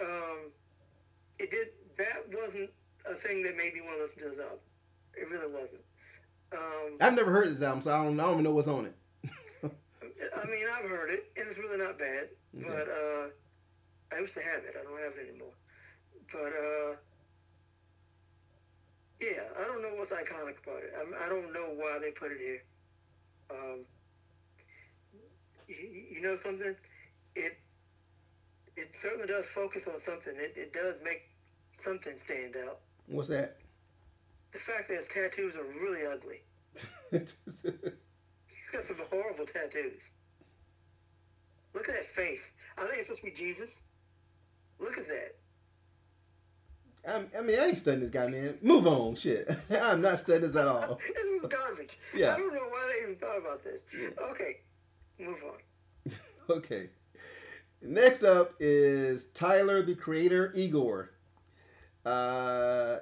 Um, 0.00 0.50
it 1.38 1.50
did. 1.50 1.68
That 1.96 2.26
wasn't 2.32 2.70
a 3.08 3.14
thing 3.14 3.42
that 3.44 3.56
made 3.56 3.74
me 3.74 3.80
want 3.82 3.98
to 3.98 4.02
listen 4.02 4.18
to 4.20 4.30
his 4.30 4.38
album. 4.38 4.58
It 5.14 5.30
really 5.30 5.52
wasn't. 5.52 5.82
Um, 6.52 6.96
I've 7.00 7.14
never 7.14 7.30
heard 7.30 7.48
this 7.48 7.62
album, 7.62 7.82
so 7.82 7.92
I 7.92 8.04
don't, 8.04 8.18
I 8.18 8.24
don't 8.24 8.32
even 8.32 8.44
know 8.44 8.52
what's 8.52 8.68
on 8.68 8.86
it. 8.86 8.96
I 9.64 10.46
mean, 10.46 10.66
I've 10.72 10.88
heard 10.88 11.10
it, 11.10 11.32
and 11.36 11.46
it's 11.48 11.58
really 11.58 11.78
not 11.78 11.98
bad. 11.98 12.28
Okay. 12.56 12.68
But 12.68 12.88
uh, 12.88 13.26
I 14.16 14.20
used 14.20 14.34
to 14.34 14.40
have 14.40 14.62
it. 14.62 14.76
I 14.80 14.84
don't 14.84 15.02
have 15.02 15.14
it 15.18 15.28
anymore. 15.28 15.50
But 16.32 16.52
uh, 16.52 16.96
yeah, 19.20 19.42
I 19.58 19.64
don't 19.64 19.82
know 19.82 19.94
what's 19.96 20.10
iconic 20.10 20.62
about 20.62 20.82
it. 20.82 20.92
I'm, 20.98 21.14
I 21.24 21.28
don't 21.28 21.52
know 21.52 21.74
why 21.76 21.98
they 22.00 22.10
put 22.10 22.32
it 22.32 22.38
here. 22.38 22.62
Um, 23.50 23.84
you, 25.68 26.04
you 26.16 26.20
know 26.20 26.34
something? 26.34 26.74
It 27.36 27.58
it 28.76 28.94
certainly 28.94 29.26
does 29.26 29.46
focus 29.46 29.86
on 29.86 29.98
something. 29.98 30.34
It, 30.36 30.54
it 30.56 30.72
does 30.72 30.96
make 31.04 31.22
something 31.72 32.16
stand 32.16 32.56
out. 32.56 32.80
What's 33.06 33.28
that? 33.28 33.56
The 34.52 34.58
fact 34.58 34.88
that 34.88 34.94
his 34.94 35.08
tattoos 35.08 35.56
are 35.56 35.64
really 35.64 36.06
ugly. 36.06 36.40
He's 37.10 37.32
got 38.72 38.82
some 38.82 39.00
horrible 39.10 39.46
tattoos. 39.46 40.10
Look 41.74 41.88
at 41.88 41.94
that 41.96 42.06
face. 42.06 42.50
I 42.78 42.82
think 42.82 42.98
it's 42.98 43.08
supposed 43.08 43.24
to 43.24 43.30
be 43.30 43.36
Jesus. 43.36 43.80
Look 44.78 44.98
at 44.98 45.06
that. 45.08 45.36
I'm, 47.06 47.30
I 47.38 47.42
mean, 47.42 47.58
I 47.58 47.66
ain't 47.66 47.76
studying 47.76 48.00
this 48.00 48.10
guy, 48.10 48.26
man. 48.28 48.54
Move 48.62 48.86
on, 48.86 49.14
shit. 49.14 49.50
I'm 49.82 50.00
not 50.00 50.18
studying 50.18 50.42
this 50.42 50.56
at 50.56 50.66
all. 50.66 50.98
this 51.14 51.24
is 51.24 51.42
garbage. 51.46 51.98
Yeah. 52.14 52.34
I 52.34 52.38
don't 52.38 52.54
know 52.54 52.60
why 52.68 52.92
they 52.92 53.02
even 53.02 53.16
thought 53.16 53.38
about 53.38 53.62
this. 53.62 53.82
Yeah. 53.98 54.08
Okay, 54.30 54.60
move 55.18 55.42
on. 55.44 56.12
Okay. 56.50 56.90
Next 57.80 58.22
up 58.22 58.52
is 58.60 59.24
Tyler 59.32 59.80
the 59.80 59.94
Creator 59.94 60.52
Igor. 60.54 61.10
Uh, 62.04 62.98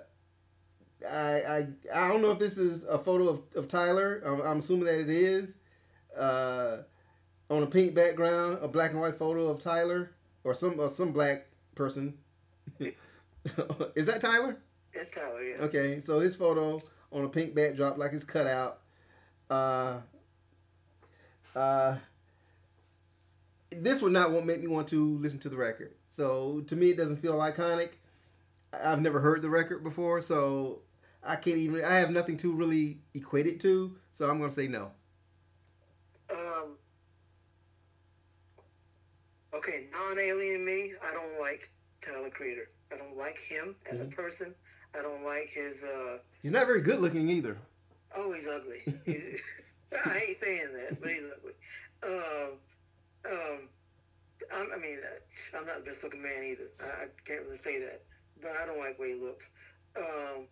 I, 1.11 1.17
I 1.17 1.67
I 1.93 2.09
don't 2.09 2.23
know 2.23 2.31
if 2.31 2.39
this 2.39 2.57
is 2.57 2.85
a 2.85 3.01
photo 3.01 3.29
of, 3.29 3.43
of 3.57 3.67
Tyler. 3.67 4.23
I'm, 4.25 4.41
I'm 4.43 4.59
assuming 4.59 4.85
that 4.85 5.01
it 5.01 5.09
is. 5.09 5.57
Uh, 6.17 6.79
on 7.51 7.65
a 7.65 7.67
pink 7.67 7.95
background, 7.95 8.59
a 8.63 8.69
black 8.69 8.93
and 8.93 9.01
white 9.01 9.17
photo 9.17 9.49
of 9.49 9.61
Tyler 9.61 10.13
or 10.45 10.55
some 10.55 10.79
or 10.79 10.89
some 10.89 11.13
black 11.13 11.47
person. 11.75 12.15
is 13.95 14.07
that 14.07 14.21
Tyler? 14.21 14.59
It's 14.93 15.11
Tyler, 15.11 15.43
yeah. 15.43 15.57
Okay, 15.63 16.01
so 16.01 16.21
his 16.21 16.37
photo 16.37 16.79
on 17.11 17.25
a 17.25 17.29
pink 17.29 17.55
backdrop, 17.55 17.99
like 17.99 18.13
it's 18.13 18.25
cut 18.25 18.47
out. 18.47 18.81
Uh, 19.51 20.01
uh, 21.55 21.97
this 23.71 24.03
would 24.03 24.13
not 24.13 24.31
make 24.45 24.61
me 24.61 24.67
want 24.67 24.89
to 24.89 25.19
listen 25.19 25.39
to 25.41 25.49
the 25.49 25.57
record. 25.57 25.95
So 26.09 26.63
to 26.67 26.77
me, 26.77 26.91
it 26.91 26.97
doesn't 26.97 27.19
feel 27.19 27.39
iconic. 27.39 27.91
I've 28.73 29.01
never 29.01 29.21
heard 29.21 29.43
the 29.43 29.51
record 29.51 29.83
before, 29.83 30.21
so 30.21 30.81
I 31.23 31.37
can't 31.37 31.59
even. 31.59 31.85
I 31.85 31.95
have 31.97 32.11
nothing 32.11 32.37
to 32.39 32.53
really 32.53 32.99
equate 33.15 33.47
it 33.47 33.61
to. 33.61 33.97
So 34.11 34.29
I'm 34.29 34.39
gonna 34.39 34.51
say 34.51 34.69
no. 34.69 34.91
Um, 36.31 36.77
okay, 39.55 39.87
non-alien 39.93 40.65
me, 40.65 40.93
I 41.07 41.13
don't 41.13 41.41
like 41.41 41.71
Tyler 42.01 42.31
Creator. 42.31 42.69
I 42.93 42.99
don't 42.99 43.17
like 43.17 43.39
him 43.39 43.75
as 43.91 43.99
mm-hmm. 43.99 44.09
a 44.09 44.11
person. 44.11 44.55
I 44.99 45.03
don't 45.03 45.25
like 45.25 45.51
his. 45.51 45.83
Uh, 45.83 46.19
he's 46.43 46.53
not 46.53 46.67
very 46.67 46.83
good 46.83 47.01
looking 47.01 47.29
either. 47.31 47.57
Oh, 48.15 48.33
he's 48.33 48.47
ugly. 48.47 48.83
I 50.07 50.19
hate 50.19 50.41
saying 50.41 50.69
that, 50.75 51.01
but 51.01 51.11
he's 51.11 51.23
ugly. 51.37 51.53
Um, 52.05 52.59
um, 53.31 53.69
I, 54.53 54.67
I 54.75 54.79
mean, 54.79 54.99
uh, 55.03 55.59
I'm 55.59 55.67
not 55.67 55.79
the 55.79 55.91
best 55.91 56.03
looking 56.03 56.23
man 56.23 56.45
either. 56.45 56.69
I, 56.81 57.05
I, 57.05 57.07
can't 57.25 57.45
really 57.45 57.59
say 57.59 57.79
that, 57.81 58.03
but 58.41 58.53
I 58.61 58.67
don't 58.67 58.79
like 58.79 58.97
the 58.97 59.03
way 59.03 59.15
he 59.15 59.21
looks. 59.21 59.51
Um, 59.97 60.47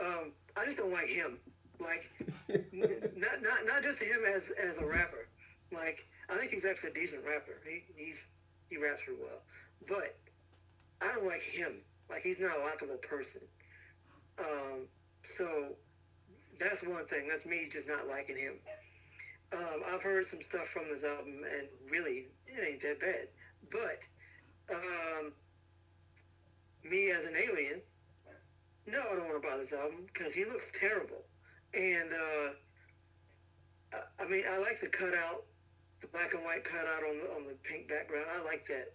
um, 0.00 0.32
I 0.56 0.64
just 0.64 0.78
don't 0.78 0.92
like 0.92 1.08
him. 1.08 1.38
Like, 1.80 2.10
not 2.48 3.42
not 3.42 3.58
not 3.66 3.82
just 3.82 4.02
him 4.02 4.20
as 4.34 4.50
as 4.50 4.78
a 4.78 4.86
rapper. 4.86 5.28
Like, 5.72 6.06
I 6.30 6.36
think 6.36 6.50
he's 6.50 6.64
actually 6.64 6.90
a 6.90 6.94
decent 6.94 7.24
rapper. 7.24 7.60
He 7.66 7.82
he's 7.96 8.24
he 8.68 8.76
raps 8.78 9.02
pretty 9.04 9.20
well, 9.20 9.40
but 9.86 10.16
I 11.00 11.12
don't 11.14 11.26
like 11.26 11.42
him. 11.42 11.80
Like, 12.10 12.22
he's 12.22 12.40
not 12.40 12.58
a 12.58 12.60
likable 12.60 12.96
person. 12.96 13.42
Um, 14.38 14.86
so 15.22 15.74
that's 16.58 16.82
one 16.82 17.06
thing. 17.06 17.28
That's 17.28 17.46
me 17.46 17.68
just 17.70 17.88
not 17.88 18.08
liking 18.08 18.36
him. 18.36 18.54
Um, 19.52 19.82
I've 19.86 20.02
heard 20.02 20.26
some 20.26 20.42
stuff 20.42 20.68
from 20.68 20.84
this 20.88 21.04
album, 21.04 21.42
and 21.50 21.68
really, 21.90 22.26
it 22.46 22.68
ain't 22.68 22.82
that 22.82 23.00
bad. 23.00 23.28
But 23.70 24.74
um, 24.74 25.32
me 26.84 27.10
as 27.10 27.24
an 27.24 27.34
alien, 27.36 27.80
no, 28.86 29.00
I 29.00 29.16
don't 29.16 29.28
want 29.28 29.42
to 29.42 29.48
buy 29.48 29.56
this 29.56 29.72
album 29.72 30.06
because 30.12 30.34
he 30.34 30.44
looks 30.44 30.70
terrible. 30.78 31.24
And 31.74 32.10
uh, 32.12 32.50
I, 33.94 34.24
I 34.24 34.28
mean, 34.28 34.44
I 34.50 34.58
like 34.58 34.80
the 34.80 34.88
cutout, 34.88 35.44
the 36.00 36.08
black 36.08 36.34
and 36.34 36.44
white 36.44 36.64
cutout 36.64 37.04
on 37.08 37.18
the 37.18 37.30
on 37.34 37.46
the 37.46 37.54
pink 37.62 37.88
background. 37.88 38.26
I 38.32 38.42
like 38.44 38.66
that. 38.66 38.94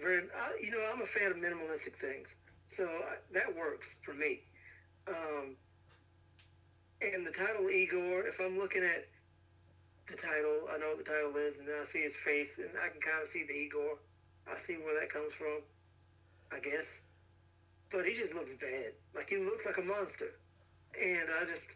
Very, 0.00 0.22
I, 0.22 0.52
you 0.62 0.70
know, 0.70 0.84
I'm 0.92 1.02
a 1.02 1.06
fan 1.06 1.30
of 1.30 1.36
minimalistic 1.36 1.94
things, 1.96 2.36
so 2.66 2.84
I, 2.84 3.16
that 3.32 3.56
works 3.56 3.96
for 4.02 4.14
me. 4.14 4.40
Um, 5.08 5.56
and 7.02 7.26
the 7.26 7.32
title 7.32 7.70
Igor, 7.70 8.26
if 8.26 8.40
I'm 8.40 8.58
looking 8.58 8.84
at 8.84 9.06
the 10.10 10.16
title. 10.16 10.66
I 10.72 10.78
know 10.78 10.88
what 10.88 10.98
the 10.98 11.10
title 11.10 11.36
is, 11.36 11.58
and 11.58 11.68
then 11.68 11.76
I 11.80 11.84
see 11.84 12.02
his 12.02 12.16
face, 12.16 12.58
and 12.58 12.68
I 12.76 12.90
can 12.90 13.00
kind 13.00 13.22
of 13.22 13.28
see 13.28 13.44
the 13.46 13.54
Igor. 13.54 13.98
I 14.50 14.58
see 14.58 14.74
where 14.74 14.98
that 15.00 15.10
comes 15.10 15.32
from, 15.32 15.62
I 16.52 16.58
guess. 16.58 16.98
But 17.90 18.04
he 18.06 18.14
just 18.14 18.34
looks 18.34 18.52
bad. 18.54 18.92
Like 19.14 19.28
he 19.28 19.36
looks 19.38 19.66
like 19.66 19.78
a 19.78 19.82
monster. 19.82 20.32
And 21.00 21.28
I 21.40 21.44
just, 21.46 21.68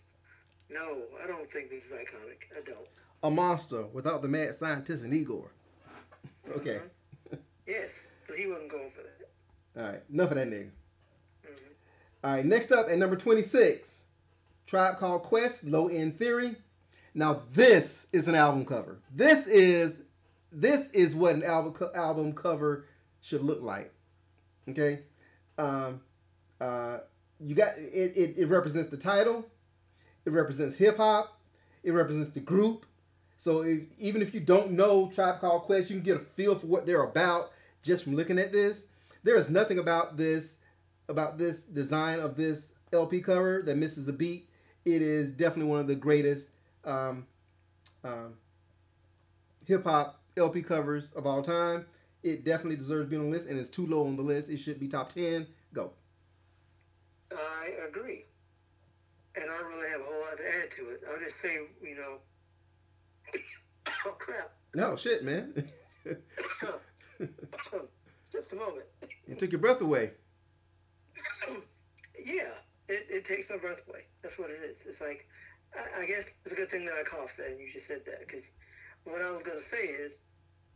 no, 0.71 1.03
I 1.23 1.27
don't 1.27 1.51
think 1.51 1.71
this 1.71 1.87
is 1.87 1.93
iconic. 1.93 2.51
I 2.57 2.63
don't. 2.65 2.89
A 3.23 3.31
monster 3.31 3.87
without 3.93 4.23
the 4.23 4.29
mad 4.29 4.55
scientist 4.55 5.05
and 5.05 5.15
Igor. 5.15 5.51
Okay. 6.57 6.81
Mm-hmm. 6.81 7.37
yes, 7.67 8.05
but 8.05 8.14
he 8.37 8.47
wasn't 8.47 8.71
going 8.71 8.91
for 8.91 9.03
that. 9.03 9.83
All 9.83 9.93
right, 9.93 10.03
enough 10.13 10.31
of 10.31 10.37
that 10.37 10.49
nigga. 10.49 10.71
Mm-hmm. 11.45 11.65
All 12.23 12.35
right, 12.35 12.45
next 12.45 12.73
up 12.73 12.89
at 12.89 12.99
number 12.99 13.17
26, 13.17 14.03
Tribe 14.67 14.99
Called 14.99 15.25
Quest, 15.25 15.65
Low 15.65 15.89
End 15.89 16.19
Theory. 16.19 16.57
Now 17.15 17.43
this 17.53 18.07
is 18.13 18.29
an 18.29 18.35
album 18.35 18.65
cover. 18.65 18.99
This 19.15 19.47
is 19.47 20.01
this 20.51 20.89
is 20.93 21.15
what 21.15 21.35
an 21.35 21.43
album 21.45 21.73
co- 21.73 21.91
album 21.95 22.33
cover 22.33 22.87
should 23.21 23.43
look 23.43 23.63
like. 23.63 23.93
Okay, 24.69 25.01
um, 25.59 26.01
uh, 26.61 26.99
you 27.39 27.55
got 27.55 27.77
it, 27.79 28.17
it. 28.17 28.39
It 28.39 28.47
represents 28.47 28.91
the 28.91 28.97
title. 28.97 29.45
It 30.25 30.31
represents 30.31 30.75
hip 30.75 30.97
hop. 30.97 31.39
It 31.83 31.93
represents 31.93 32.31
the 32.31 32.41
group. 32.41 32.87
So 33.37 33.63
if, 33.63 33.83
even 33.99 34.23
if 34.23 34.33
you 34.33 34.41
don't 34.41 34.73
know 34.73 35.11
Tribe 35.15 35.41
Called 35.41 35.63
Quest, 35.65 35.91
you 35.91 35.97
can 35.97 36.05
get 36.05 36.17
a 36.17 36.21
feel 36.21 36.59
for 36.59 36.67
what 36.67 36.87
they're 36.87 37.03
about 37.03 37.53
just 37.85 38.03
from 38.03 38.17
looking 38.17 38.39
at 38.39 38.51
this. 38.51 38.87
There 39.23 39.37
is 39.37 39.49
nothing 39.49 39.79
about 39.79 40.17
this 40.17 40.57
about 41.09 41.39
this 41.39 41.63
design 41.63 42.19
of 42.19 42.35
this 42.35 42.73
LP 42.93 43.21
cover 43.21 43.63
that 43.67 43.77
misses 43.77 44.09
a 44.09 44.13
beat. 44.13 44.49
It 44.85 45.03
is 45.03 45.31
definitely 45.31 45.71
one 45.71 45.81
of 45.81 45.87
the 45.87 45.95
greatest 45.95 46.49
um, 46.85 47.27
um, 48.03 48.35
hip 49.67 49.85
hop 49.85 50.21
LP 50.37 50.63
covers 50.63 51.11
of 51.13 51.27
all 51.27 51.43
time. 51.43 51.87
It 52.23 52.45
definitely 52.45 52.77
deserves 52.77 53.11
being 53.11 53.21
on 53.21 53.31
the 53.31 53.37
list, 53.37 53.49
and 53.49 53.59
it's 53.59 53.69
too 53.69 53.87
low 53.87 54.07
on 54.07 54.17
the 54.17 54.23
list. 54.23 54.49
It 54.49 54.57
should 54.57 54.81
be 54.81 54.89
top 54.89 55.11
ten. 55.11 55.47
Go. 55.75 55.93
I 57.33 57.71
agree, 57.89 58.25
and 59.35 59.51
I 59.51 59.59
don't 59.59 59.67
really 59.67 59.91
have 59.91 60.01
a 60.01 60.05
whole 60.05 60.21
lot 60.21 60.39
to 60.39 60.45
add 60.45 60.71
to 60.73 60.91
it. 60.91 61.03
I'll 61.11 61.21
just 61.21 61.41
say, 61.41 61.59
you 61.83 61.97
know, 61.97 62.19
oh 64.07 64.17
crap. 64.19 64.53
No 64.75 64.97
shit, 64.97 65.23
man. 65.23 65.67
just 68.33 68.53
a 68.53 68.57
moment. 68.57 68.87
You 69.27 69.35
took 69.35 69.53
your 69.53 69.61
breath 69.61 69.81
away. 69.81 70.13
yeah, 72.25 72.51
it, 72.89 73.07
it 73.11 73.25
takes 73.25 73.51
my 73.51 73.57
breath 73.57 73.83
away. 73.89 74.05
That's 74.23 74.39
what 74.39 74.51
it 74.51 74.61
is. 74.69 74.85
It's 74.87 75.01
like 75.01 75.27
I, 75.97 76.07
guess 76.07 76.35
it's 76.45 76.53
a 76.53 76.57
good 76.57 76.71
thing 76.71 76.85
that 76.85 76.95
I 76.95 77.03
coughed 77.03 77.37
that 77.39 77.49
and 77.49 77.61
you 77.61 77.69
just 77.69 77.87
said 77.87 78.03
that 78.07 78.21
because 78.21 78.53
what 79.05 79.23
I 79.23 79.31
was 79.31 79.43
going 79.43 79.59
to 79.59 79.65
say 79.65 79.77
is 79.77 80.21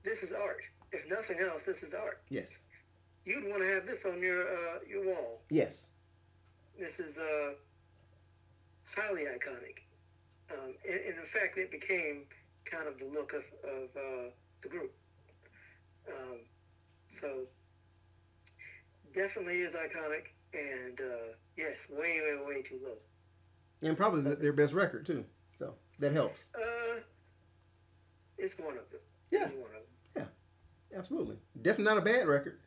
this 0.02 0.22
is 0.22 0.32
art. 0.32 0.62
If 0.92 1.08
nothing 1.08 1.38
else, 1.40 1.64
this 1.64 1.82
is 1.82 1.94
art. 1.94 2.22
Yes. 2.30 2.58
You'd 3.24 3.44
want 3.44 3.60
to 3.60 3.68
have 3.68 3.86
this 3.86 4.04
on 4.04 4.20
your 4.20 4.42
uh, 4.42 4.78
your 4.88 5.04
wall. 5.04 5.42
Yes. 5.50 5.90
This 6.78 6.98
is 6.98 7.18
uh, 7.18 7.52
highly 8.96 9.22
iconic. 9.24 9.82
Um, 10.50 10.74
and, 10.88 11.00
and, 11.00 11.18
in 11.18 11.26
fact, 11.26 11.58
it 11.58 11.70
became 11.70 12.24
kind 12.64 12.86
of 12.88 12.98
the 12.98 13.04
look 13.04 13.34
of, 13.34 13.42
of 13.64 13.88
uh, 13.96 14.30
the 14.62 14.68
group. 14.68 14.94
Um, 16.08 16.38
so 17.08 17.44
definitely 19.14 19.60
is 19.60 19.74
iconic, 19.74 20.32
and 20.54 21.00
uh, 21.00 21.32
yes, 21.56 21.88
way, 21.90 22.20
way, 22.20 22.38
way 22.46 22.62
too 22.62 22.78
low 22.82 22.96
and 23.82 23.96
probably 23.96 24.22
the, 24.22 24.36
their 24.36 24.52
best 24.52 24.72
record 24.72 25.06
too. 25.06 25.24
So 25.58 25.74
that 25.98 26.12
helps. 26.12 26.50
Uh, 26.54 27.00
it's 28.36 28.58
one 28.58 28.76
of 28.76 28.90
them. 28.90 29.00
Yeah. 29.30 29.44
It's 29.44 29.52
one 29.52 29.70
of 29.70 29.72
them. 29.72 30.28
Yeah, 30.92 30.98
absolutely. 30.98 31.36
Definitely 31.62 31.94
not 31.94 31.98
a 31.98 32.04
bad 32.04 32.26
record. 32.26 32.58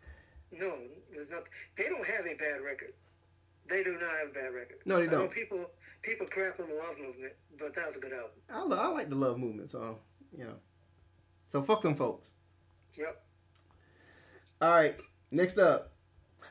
No, 0.51 0.73
there's 1.13 1.29
not. 1.29 1.43
They 1.77 1.85
don't 1.85 2.05
have 2.05 2.25
a 2.25 2.35
bad 2.37 2.61
record. 2.63 2.93
They 3.69 3.83
do 3.83 3.93
not 3.93 4.11
have 4.19 4.29
a 4.29 4.33
bad 4.33 4.53
record. 4.53 4.79
No, 4.85 4.97
they 4.97 5.07
don't. 5.07 5.31
people 5.31 5.65
people 6.01 6.27
crap 6.27 6.59
on 6.59 6.67
the 6.67 6.75
Love 6.75 6.97
Movement, 6.99 7.33
but 7.57 7.75
that 7.75 7.87
was 7.87 7.95
a 7.95 7.99
good 7.99 8.13
album. 8.13 8.31
I, 8.49 8.83
I 8.83 8.87
like 8.89 9.09
the 9.09 9.15
Love 9.15 9.37
Movement, 9.37 9.69
so 9.69 9.97
you 10.37 10.43
know. 10.43 10.55
So 11.47 11.61
fuck 11.61 11.81
them 11.81 11.95
folks. 11.95 12.31
Yep. 12.97 13.23
All 14.61 14.69
right. 14.69 14.99
Next 15.31 15.57
up. 15.57 15.91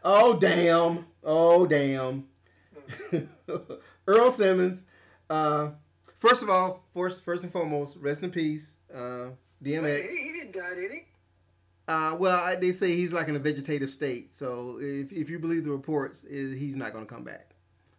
Oh 0.02 0.36
damn. 0.38 1.06
Oh 1.22 1.66
damn. 1.66 2.26
Earl 4.06 4.30
Simmons. 4.30 4.82
Uh, 5.28 5.70
first 6.18 6.42
of 6.42 6.50
all, 6.50 6.84
first, 6.92 7.24
first 7.24 7.42
and 7.42 7.52
foremost, 7.52 7.96
rest 8.00 8.22
in 8.22 8.30
peace, 8.30 8.74
uh, 8.92 9.28
DMX. 9.62 10.10
He, 10.10 10.16
he 10.16 10.32
didn't 10.32 10.52
die, 10.52 10.74
did 10.74 10.90
he? 10.90 11.02
Uh, 11.86 12.16
well, 12.18 12.38
I, 12.38 12.56
they 12.56 12.72
say 12.72 12.96
he's 12.96 13.12
like 13.12 13.28
in 13.28 13.36
a 13.36 13.38
vegetative 13.40 13.90
state. 13.90 14.34
So 14.34 14.78
if, 14.80 15.12
if 15.12 15.30
you 15.30 15.38
believe 15.38 15.64
the 15.64 15.70
reports, 15.70 16.24
he's 16.28 16.76
not 16.76 16.92
going 16.92 17.06
to 17.06 17.12
come 17.12 17.24
back. 17.24 17.50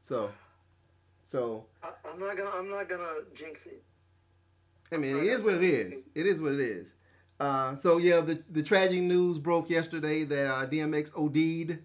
So, 0.01 0.31
so 1.23 1.65
I, 1.83 1.89
am 2.11 2.19
not 2.19 2.35
gonna 2.35 2.49
I'm 2.53 2.69
not 2.69 2.89
gonna 2.89 3.19
jinx 3.33 3.65
it. 3.65 3.83
I 4.91 4.97
mean, 4.97 5.15
it 5.15 5.23
is 5.23 5.41
what 5.41 5.53
it 5.53 5.63
is. 5.63 6.03
It 6.15 6.25
is 6.25 6.41
what 6.41 6.53
it 6.53 6.59
is. 6.59 6.95
Uh, 7.41 7.75
so 7.75 7.97
yeah, 7.97 8.21
the 8.21 8.39
the 8.51 8.61
tragic 8.61 9.01
news 9.01 9.39
broke 9.39 9.67
yesterday 9.67 10.23
that 10.23 10.47
uh, 10.47 10.67
DMX 10.67 11.11
OD'd 11.17 11.79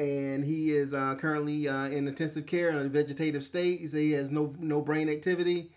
and 0.00 0.44
he 0.44 0.72
is 0.72 0.92
uh, 0.92 1.14
currently 1.14 1.68
uh, 1.68 1.84
in 1.84 2.08
intensive 2.08 2.44
care 2.44 2.70
in 2.70 2.76
a 2.76 2.88
vegetative 2.88 3.44
state. 3.44 3.78
He 3.78 3.86
said 3.86 4.00
he 4.00 4.12
has 4.12 4.32
no 4.32 4.52
no 4.58 4.80
brain 4.80 5.08
activity, 5.08 5.70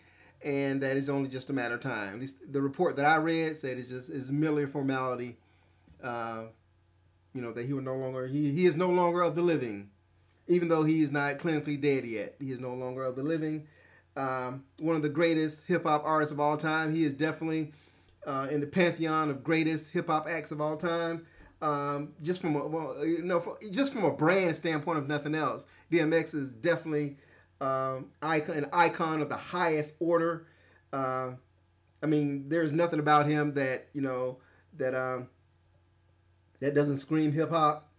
and 0.44 0.81
that 0.81 0.98
is 0.98 1.11
only 1.11 1.30
just 1.30 1.52
a 1.52 1.53
matter 1.53 1.76
of 1.76 1.81
time. 1.81 2.22
Least 2.22 2.40
the 2.52 2.60
report 2.60 2.95
that 2.95 3.06
I 3.06 3.18
read 3.18 3.56
said 3.56 3.77
it's 3.77 3.91
just 3.91 4.10
is 4.10 4.31
merely 4.31 4.64
a 4.64 4.68
formality. 4.68 5.38
Uh, 6.03 6.45
you 7.35 7.41
know 7.41 7.53
that 7.53 7.68
he 7.68 7.73
will 7.73 7.84
no 7.84 7.95
longer 7.95 8.26
he 8.26 8.52
he 8.52 8.65
is 8.65 8.76
no 8.76 8.90
longer 8.90 9.22
of 9.22 9.35
the 9.35 9.44
living, 9.44 9.91
even 10.48 10.69
though 10.69 10.85
he 10.85 11.03
is 11.03 11.11
not 11.11 11.38
clinically 11.38 11.80
dead 11.80 12.03
yet. 12.03 12.34
He 12.40 12.52
is 12.52 12.60
no 12.60 12.73
longer 12.73 13.03
of 13.03 13.15
the 13.15 13.23
living. 13.23 13.68
Um, 14.18 14.64
one 14.80 14.95
of 14.95 15.03
the 15.03 15.10
greatest 15.10 15.65
hip 15.68 15.84
hop 15.84 16.03
artists 16.03 16.31
of 16.31 16.40
all 16.40 16.57
time. 16.57 16.95
He 16.95 17.03
is 17.03 17.14
definitely 17.14 17.73
uh, 18.26 18.48
in 18.50 18.60
the 18.60 18.68
pantheon 18.68 19.30
of 19.30 19.44
greatest 19.44 19.91
hip 19.91 20.08
hop 20.08 20.28
acts 20.28 20.52
of 20.52 20.62
all 20.62 20.78
time 20.78 21.26
um, 21.64 22.14
just 22.22 22.41
from 22.41 22.58
a 22.58 22.68
well, 22.68 23.06
you 23.06 23.24
know, 23.24 23.58
just 23.72 23.94
from 23.94 24.04
a 24.04 24.12
brand 24.12 24.56
standpoint, 24.56 24.98
of 24.98 25.08
nothing 25.08 25.34
else, 25.34 25.66
DMX 25.91 26.36
is 26.36 26.52
definitely 26.52 27.16
um, 27.62 28.08
icon, 28.22 28.58
an 28.58 28.66
icon 28.74 29.22
of 29.22 29.30
the 29.30 29.38
highest 29.38 29.94
order. 30.00 30.45
Uh, 30.91 31.32
I 32.04 32.06
mean, 32.06 32.50
there's 32.50 32.74
nothing 32.74 33.00
about 33.00 33.28
him 33.28 33.54
that 33.54 33.88
you 33.94 34.02
know 34.02 34.40
that 34.76 34.94
um, 34.94 35.30
that 36.60 36.76
doesn't 36.76 36.98
scream 36.98 37.32
hip 37.32 37.50
hop. 37.50 37.90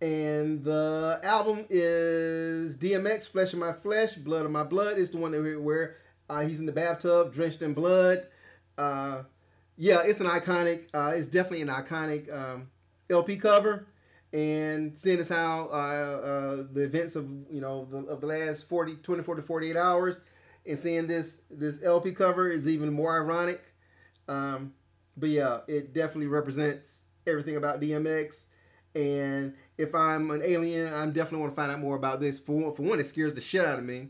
And 0.00 0.62
the 0.62 1.18
album 1.24 1.66
is 1.70 2.76
DMX, 2.76 3.28
Flesh 3.28 3.52
of 3.52 3.58
My 3.58 3.72
Flesh, 3.72 4.14
Blood 4.14 4.44
of 4.44 4.52
My 4.52 4.62
Blood. 4.62 4.96
Is 4.96 5.10
the 5.10 5.18
one 5.18 5.32
that 5.32 5.60
where 5.60 5.96
uh, 6.30 6.42
he's 6.42 6.60
in 6.60 6.66
the 6.66 6.72
bathtub, 6.72 7.32
drenched 7.32 7.62
in 7.62 7.74
blood. 7.74 8.28
Uh, 8.76 9.24
yeah, 9.78 10.02
it's 10.02 10.20
an 10.20 10.26
iconic. 10.26 10.86
Uh, 10.92 11.12
it's 11.14 11.28
definitely 11.28 11.62
an 11.62 11.68
iconic 11.68 12.32
um, 12.36 12.68
LP 13.08 13.36
cover, 13.36 13.86
and 14.32 14.98
seeing 14.98 15.20
as 15.20 15.28
how 15.28 15.68
uh, 15.70 15.74
uh, 15.74 16.64
the 16.72 16.82
events 16.82 17.14
of 17.14 17.30
you 17.50 17.60
know 17.60 17.86
the, 17.90 17.98
of 17.98 18.20
the 18.20 18.26
last 18.26 18.68
40, 18.68 18.96
24 18.96 19.36
to 19.36 19.42
48 19.42 19.76
hours, 19.76 20.20
and 20.66 20.76
seeing 20.76 21.06
this 21.06 21.38
this 21.48 21.80
LP 21.82 22.10
cover 22.12 22.50
is 22.50 22.66
even 22.66 22.92
more 22.92 23.16
ironic. 23.16 23.72
Um, 24.28 24.74
but 25.16 25.30
yeah, 25.30 25.60
it 25.68 25.94
definitely 25.94 26.26
represents 26.26 27.02
everything 27.26 27.56
about 27.56 27.80
DMX. 27.80 28.46
And 28.94 29.54
if 29.76 29.94
I'm 29.94 30.30
an 30.32 30.42
alien, 30.44 30.92
I'm 30.92 31.12
definitely 31.12 31.38
want 31.40 31.52
to 31.52 31.56
find 31.56 31.70
out 31.70 31.78
more 31.78 31.94
about 31.94 32.18
this. 32.18 32.40
For 32.40 32.72
for 32.72 32.82
one, 32.82 32.98
it 32.98 33.06
scares 33.06 33.34
the 33.34 33.40
shit 33.40 33.64
out 33.64 33.78
of 33.78 33.86
me. 33.86 34.08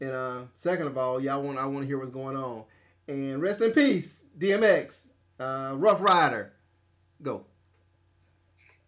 And 0.00 0.10
uh, 0.10 0.42
second 0.56 0.86
of 0.86 0.96
all, 0.96 1.20
y'all 1.20 1.42
want 1.42 1.58
I 1.58 1.66
want 1.66 1.82
to 1.82 1.86
hear 1.86 1.98
what's 1.98 2.10
going 2.10 2.36
on. 2.36 2.64
And 3.06 3.42
rest 3.42 3.60
in 3.60 3.72
peace, 3.72 4.24
DMX, 4.38 5.08
uh, 5.38 5.72
Ruff 5.76 6.00
Ryder. 6.00 6.52
Go. 7.22 7.44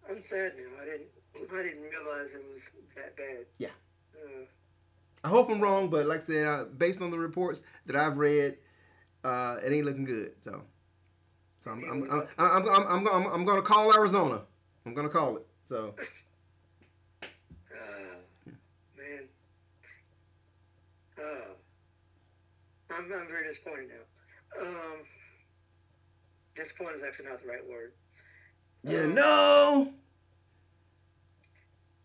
I'm 0.08 0.22
sad 0.22 0.52
now. 0.56 0.82
I 0.82 0.84
didn't. 0.84 1.08
I 1.52 1.62
didn't 1.62 1.82
realize 1.82 2.32
it 2.32 2.44
was 2.52 2.70
that 2.94 3.16
bad. 3.16 3.44
Yeah. 3.58 3.68
Uh, 4.14 4.44
I 5.22 5.28
hope 5.28 5.50
I'm 5.50 5.60
wrong, 5.60 5.90
but 5.90 6.06
like 6.06 6.22
I 6.22 6.24
said, 6.24 6.46
uh, 6.46 6.64
based 6.64 7.02
on 7.02 7.10
the 7.10 7.18
reports 7.18 7.62
that 7.84 7.94
I've 7.94 8.16
read, 8.16 8.56
uh, 9.22 9.58
it 9.62 9.72
ain't 9.72 9.84
looking 9.84 10.04
good. 10.04 10.32
So, 10.40 10.62
so 11.60 11.72
I'm 11.72 11.84
I'm 11.84 12.02
I'm 12.10 12.28
I'm, 12.38 12.68
I'm, 12.68 12.88
I'm, 12.88 13.08
I'm, 13.08 13.26
I'm 13.26 13.44
going 13.44 13.58
to 13.58 13.62
call 13.62 13.94
Arizona. 13.94 14.42
I'm 14.86 14.94
going 14.94 15.06
to 15.06 15.12
call 15.12 15.36
it. 15.36 15.46
So. 15.66 15.94
Uh, 17.72 18.50
man. 18.96 19.28
Uh, 21.18 22.85
I'm 22.96 23.04
I'm 23.04 23.28
very 23.28 23.48
disappointed 23.48 23.88
now. 23.88 24.66
Um, 24.66 25.04
disappointed 26.54 26.96
is 26.96 27.02
actually 27.02 27.26
not 27.26 27.42
the 27.42 27.48
right 27.48 27.68
word. 27.68 27.92
You 28.84 29.00
um, 29.00 29.14
know. 29.14 29.92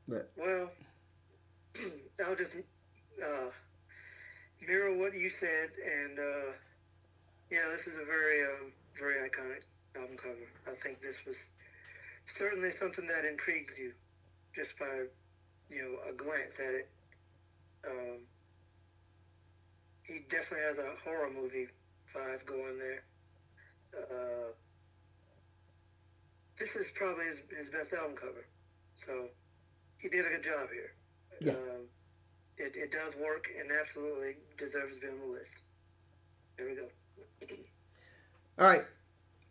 But. 0.08 0.32
Well, 0.36 0.72
I'll 2.26 2.36
just 2.36 2.56
uh, 2.56 3.50
mirror 4.68 4.98
what 4.98 5.16
you 5.16 5.30
said, 5.30 5.70
and 5.86 6.20
uh, 6.20 6.52
yeah, 7.50 7.68
this 7.72 7.88
is 7.88 8.00
a 8.00 8.06
very, 8.06 8.44
um, 8.44 8.72
very 8.98 9.30
iconic 9.30 9.64
album 9.96 10.18
cover. 10.18 10.48
I 10.68 10.76
think 10.76 11.02
this 11.02 11.26
was 11.26 11.48
certainly 12.26 12.72
something 12.72 13.08
that 13.08 13.26
intrigues 13.26 13.78
you 13.78 13.94
just 14.56 14.78
by, 14.78 15.06
you 15.70 15.82
know, 15.82 16.10
a 16.10 16.14
glance 16.14 16.60
at 16.60 16.74
it. 16.74 16.90
Um, 17.88 18.20
he 20.04 20.20
definitely 20.30 20.66
has 20.68 20.78
a 20.78 20.94
horror 21.04 21.30
movie 21.36 21.68
vibe 22.14 22.46
going 22.46 22.78
there. 22.78 23.04
Uh, 23.98 24.52
this 26.58 26.76
is 26.76 26.92
probably 26.96 27.26
his, 27.26 27.42
his 27.58 27.70
best 27.70 27.94
album 27.94 28.16
cover. 28.16 28.46
So 28.96 29.28
he 29.98 30.10
did 30.10 30.26
a 30.26 30.30
good 30.30 30.44
job 30.44 30.68
here. 30.72 30.94
Yeah. 31.40 31.54
Um, 31.54 31.88
it, 32.58 32.76
it 32.76 32.92
does 32.92 33.16
work 33.16 33.48
and 33.60 33.72
absolutely 33.80 34.36
deserves 34.58 34.96
to 34.96 35.02
be 35.02 35.08
on 35.08 35.20
the 35.20 35.28
list. 35.28 35.58
There 36.58 36.68
we 36.68 36.76
go. 36.76 36.88
All 38.60 38.68
right. 38.70 38.84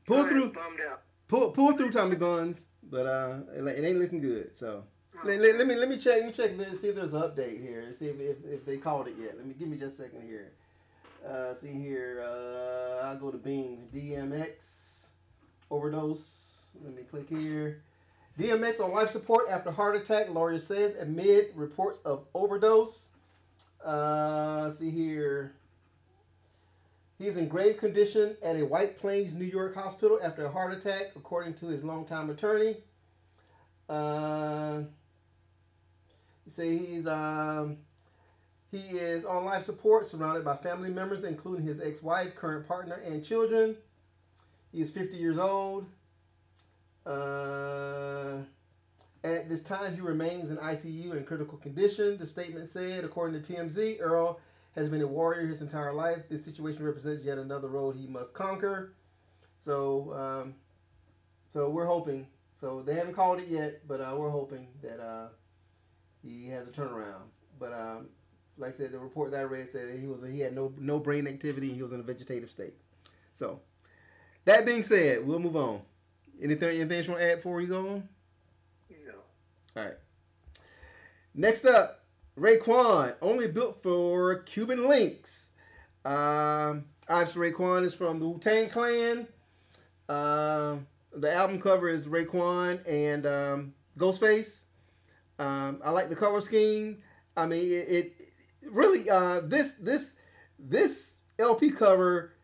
Pull 0.06 0.26
through. 0.28 0.52
Bummed 0.52 0.80
out. 0.88 1.02
Pull 1.28 1.50
pull 1.50 1.72
through 1.72 1.90
Tommy 1.90 2.16
Buns, 2.16 2.64
but 2.82 3.06
uh, 3.06 3.38
it, 3.56 3.64
it 3.66 3.84
ain't 3.84 3.98
looking 3.98 4.20
good. 4.20 4.56
So 4.56 4.84
let, 5.24 5.40
let, 5.40 5.56
let, 5.56 5.66
me 5.66 5.74
let 5.74 5.88
me 5.88 5.96
check. 5.96 6.16
Let 6.16 6.26
me 6.26 6.32
check 6.32 6.56
this. 6.56 6.80
See 6.80 6.88
if 6.88 6.96
there's 6.96 7.14
an 7.14 7.22
update 7.22 7.60
here. 7.60 7.92
See 7.92 8.06
if, 8.06 8.20
if, 8.20 8.36
if 8.44 8.64
they 8.64 8.76
called 8.76 9.08
it 9.08 9.16
yet. 9.20 9.36
Let 9.36 9.46
me 9.46 9.54
give 9.58 9.68
me 9.68 9.76
just 9.76 9.98
a 9.98 10.02
second 10.02 10.22
here. 10.26 10.52
Uh, 11.26 11.54
see 11.54 11.72
here. 11.72 12.24
Uh, 12.26 13.06
I'll 13.06 13.18
go 13.18 13.30
to 13.30 13.38
Bing. 13.38 13.88
DMX 13.94 15.04
overdose. 15.70 16.66
Let 16.82 16.94
me 16.94 17.02
click 17.02 17.28
here. 17.28 17.82
DMX 18.38 18.80
on 18.80 18.92
life 18.92 19.10
support 19.10 19.46
after 19.50 19.70
heart 19.70 19.96
attack, 19.96 20.30
lawyer 20.30 20.58
says 20.58 20.94
amid 20.96 21.48
reports 21.54 21.98
of 22.04 22.24
overdose. 22.34 23.06
Uh, 23.84 24.70
see 24.70 24.90
here. 24.90 25.54
He 27.18 27.26
is 27.26 27.36
in 27.36 27.48
grave 27.48 27.76
condition 27.76 28.36
at 28.42 28.56
a 28.56 28.64
White 28.64 28.98
Plains, 28.98 29.34
New 29.34 29.44
York 29.44 29.74
hospital 29.74 30.18
after 30.22 30.46
a 30.46 30.50
heart 30.50 30.72
attack, 30.72 31.12
according 31.16 31.52
to 31.54 31.66
his 31.66 31.84
longtime 31.84 32.30
attorney. 32.30 32.78
Uh, 33.90 34.82
say 36.46 36.76
he's 36.76 37.06
um, 37.06 37.78
he 38.70 38.78
is 38.78 39.24
on 39.24 39.44
life 39.44 39.64
support, 39.64 40.06
surrounded 40.06 40.44
by 40.44 40.56
family 40.56 40.90
members, 40.90 41.24
including 41.24 41.66
his 41.66 41.80
ex-wife, 41.80 42.36
current 42.36 42.68
partner, 42.68 42.94
and 43.04 43.24
children. 43.24 43.76
He 44.72 44.80
is 44.80 44.90
50 44.90 45.16
years 45.16 45.38
old. 45.38 45.86
Uh, 47.04 48.38
at 49.24 49.48
this 49.48 49.62
time, 49.62 49.94
he 49.94 50.00
remains 50.00 50.50
in 50.50 50.56
ICU 50.56 51.16
in 51.16 51.24
critical 51.24 51.58
condition. 51.58 52.16
The 52.16 52.26
statement 52.26 52.70
said, 52.70 53.04
according 53.04 53.42
to 53.42 53.52
TMZ, 53.52 54.00
Earl 54.00 54.38
has 54.76 54.88
been 54.88 55.02
a 55.02 55.06
warrior 55.06 55.46
his 55.48 55.62
entire 55.62 55.92
life. 55.92 56.28
This 56.28 56.44
situation 56.44 56.84
represents 56.84 57.24
yet 57.24 57.38
another 57.38 57.68
road 57.68 57.96
he 57.96 58.06
must 58.06 58.32
conquer. 58.32 58.92
So, 59.58 60.14
um, 60.14 60.54
so 61.52 61.68
we're 61.68 61.86
hoping. 61.86 62.28
So 62.58 62.82
they 62.82 62.94
haven't 62.94 63.14
called 63.14 63.40
it 63.40 63.48
yet, 63.48 63.86
but 63.88 64.00
uh, 64.00 64.14
we're 64.16 64.30
hoping 64.30 64.68
that 64.82 65.00
uh, 65.00 65.28
he 66.22 66.48
has 66.48 66.68
a 66.68 66.70
turnaround. 66.70 67.22
But 67.58 67.72
um, 67.72 68.08
like 68.58 68.74
I 68.74 68.76
said, 68.76 68.92
the 68.92 68.98
report 68.98 69.30
that 69.32 69.40
I 69.40 69.44
read 69.44 69.70
said 69.70 69.98
he 69.98 70.06
was 70.06 70.22
he 70.22 70.40
had 70.40 70.54
no 70.54 70.72
no 70.78 70.98
brain 70.98 71.26
activity. 71.26 71.72
He 71.72 71.82
was 71.82 71.92
in 71.92 72.00
a 72.00 72.04
vegetative 72.04 72.50
state. 72.50 72.74
So, 73.32 73.60
that 74.44 74.66
being 74.66 74.82
said, 74.82 75.26
we'll 75.26 75.38
move 75.38 75.56
on. 75.56 75.82
Anything, 76.42 76.80
anything 76.80 77.04
you 77.04 77.10
want 77.10 77.20
to 77.20 77.30
add 77.32 77.36
before 77.36 77.54
we 77.56 77.66
go 77.66 77.88
on? 77.88 78.08
No. 79.06 79.12
All 79.76 79.84
right. 79.84 79.94
Next 81.34 81.64
up, 81.64 82.04
Raekwon, 82.38 83.14
only 83.22 83.46
built 83.46 83.82
for 83.82 84.36
Cuban 84.42 84.80
Linx. 84.80 85.50
Um, 86.04 86.86
obviously, 87.08 87.50
Raekwon 87.50 87.84
is 87.84 87.94
from 87.94 88.18
the 88.18 88.26
Wu 88.26 88.38
Tang 88.38 88.68
Clan. 88.68 89.28
Um, 90.08 90.86
the 91.12 91.32
album 91.32 91.60
cover 91.60 91.88
is 91.88 92.06
Raekwon 92.06 92.80
and 92.88 93.26
um, 93.26 93.74
Ghostface. 93.98 94.64
Um, 95.40 95.80
I 95.82 95.90
like 95.90 96.10
the 96.10 96.16
color 96.16 96.42
scheme. 96.42 96.98
I 97.34 97.46
mean, 97.46 97.72
it, 97.72 97.88
it 97.88 98.12
really 98.62 99.08
uh, 99.08 99.40
this 99.40 99.72
this 99.80 100.14
this 100.58 101.14
LP 101.38 101.70
cover 101.70 102.34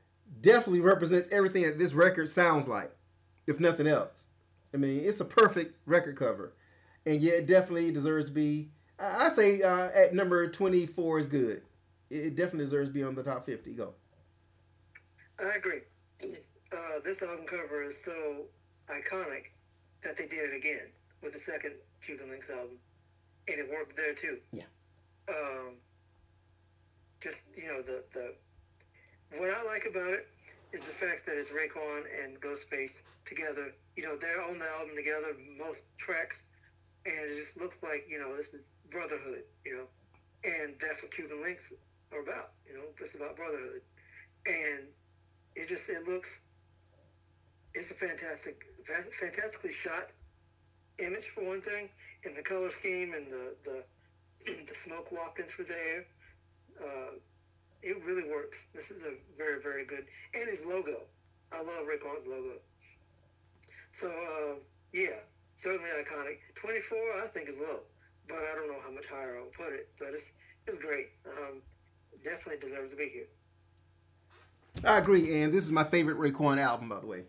definitely 0.41 0.81
represents 0.81 1.29
everything 1.31 1.65
that 1.65 1.79
this 1.79 1.93
record 1.93 2.29
sounds 2.29 2.67
like 2.67 2.91
if 3.47 3.61
nothing 3.61 3.87
else. 3.87 4.25
I 4.73 4.79
mean, 4.79 5.03
it's 5.05 5.21
a 5.21 5.27
perfect 5.27 5.77
record 5.85 6.17
cover, 6.17 6.55
and 7.05 7.21
yeah, 7.21 7.35
it 7.35 7.47
definitely 7.47 7.93
deserves 7.93 8.25
to 8.27 8.33
be. 8.33 8.71
I 8.99 9.29
say 9.29 9.61
uh, 9.61 9.91
at 9.95 10.15
number 10.15 10.49
twenty 10.49 10.87
four 10.87 11.19
is 11.19 11.27
good. 11.27 11.61
It 12.09 12.35
definitely 12.35 12.65
deserves 12.65 12.89
to 12.89 12.95
be 12.95 13.03
on 13.03 13.15
the 13.15 13.23
top 13.23 13.45
fifty. 13.45 13.73
Go. 13.73 13.93
I 15.39 15.57
agree. 15.59 15.81
Uh, 16.73 17.01
this 17.05 17.23
album 17.23 17.45
cover 17.45 17.83
is 17.83 18.03
so 18.03 18.47
iconic 18.89 19.51
that 20.03 20.17
they 20.17 20.27
did 20.27 20.51
it 20.51 20.57
again 20.57 20.89
with 21.23 21.35
the 21.35 21.39
second 21.39 21.73
Cuban 22.03 22.29
Linx 22.29 22.51
album, 22.51 22.79
and 23.49 23.59
it 23.59 23.71
worked 23.71 23.97
there 23.97 24.15
too. 24.15 24.39
Yeah. 24.53 24.65
Um, 25.29 25.77
just 27.21 27.43
you 27.57 27.67
know 27.67 27.83
the 27.83 28.05
the 28.13 28.35
what 29.39 29.51
I 29.51 29.63
like 29.65 29.87
about 29.91 30.11
it 30.11 30.29
is 30.73 30.81
the 30.81 30.93
fact 30.93 31.27
that 31.27 31.37
it's 31.37 31.51
Raekwon 31.51 32.05
and 32.23 32.41
Ghostface 32.41 33.01
together. 33.25 33.73
You 33.97 34.05
know, 34.05 34.17
they're 34.17 34.43
on 34.43 34.59
the 34.59 34.67
album 34.67 34.95
together, 34.95 35.35
most 35.59 35.85
tracks, 35.97 36.43
and 37.05 37.15
it 37.15 37.37
just 37.37 37.57
looks 37.57 37.83
like 37.83 38.07
you 38.09 38.19
know 38.19 38.37
this 38.37 38.55
is 38.55 38.69
brotherhood. 38.91 39.43
You 39.65 39.77
know, 39.77 39.87
and 40.45 40.75
that's 40.81 41.03
what 41.03 41.13
Cuban 41.13 41.43
Links 41.43 41.73
are 42.13 42.21
about. 42.21 42.53
You 42.69 42.75
know, 42.75 42.85
it's 43.01 43.15
about 43.15 43.37
brotherhood, 43.37 43.83
and 44.47 44.87
it 45.55 45.69
just 45.69 45.89
it 45.89 46.07
looks. 46.07 46.41
It's 47.75 47.91
a 47.91 47.95
fantastic, 47.95 48.65
fantastically 49.21 49.73
shot 49.73 50.11
image 50.99 51.29
for 51.35 51.45
one 51.45 51.61
thing, 51.61 51.89
and 52.27 52.37
the 52.37 52.43
color 52.43 52.71
scheme 52.71 53.15
and 53.15 53.27
the 53.33 53.55
the, 53.65 54.53
the 54.67 54.75
smoke 54.75 55.11
wafting 55.13 55.47
through 55.47 55.67
the 55.67 55.79
air. 55.79 56.07
Uh, 56.83 57.15
it 57.83 58.03
really 58.05 58.29
works. 58.29 58.67
This 58.75 58.91
is 58.91 59.05
a 59.05 59.13
very, 59.39 59.63
very 59.63 59.85
good. 59.85 60.07
And 60.35 60.49
his 60.49 60.65
logo. 60.65 61.03
I 61.53 61.59
love 61.59 61.87
Raekwon's 61.87 62.27
logo. 62.27 62.55
So, 63.93 64.09
uh, 64.09 64.55
yeah, 64.93 65.21
certainly 65.57 65.89
iconic. 65.91 66.39
24, 66.57 66.99
I 67.25 67.29
think, 67.29 67.49
is 67.49 67.59
low. 67.59 67.81
But 68.29 68.39
I 68.39 68.57
don't 68.57 68.69
know 68.69 68.81
how 68.85 68.91
much 68.91 69.07
higher 69.07 69.39
I'll 69.39 69.47
put 69.47 69.73
it. 69.73 69.89
But 69.99 70.09
it's, 70.15 70.33
it's 70.67 70.79
great. 70.79 71.11
Um, 71.27 71.63
definitely 72.25 72.69
deserves 72.69 72.91
to 72.91 72.97
be 72.97 73.09
here. 73.09 73.27
I 74.85 74.99
agree. 74.99 75.43
And 75.43 75.53
this 75.53 75.65
is 75.65 75.71
my 75.71 75.85
favorite 75.85 76.19
Raekwon 76.19 76.59
album, 76.59 76.89
by 76.89 77.01
the 77.01 77.07
way. 77.07 77.23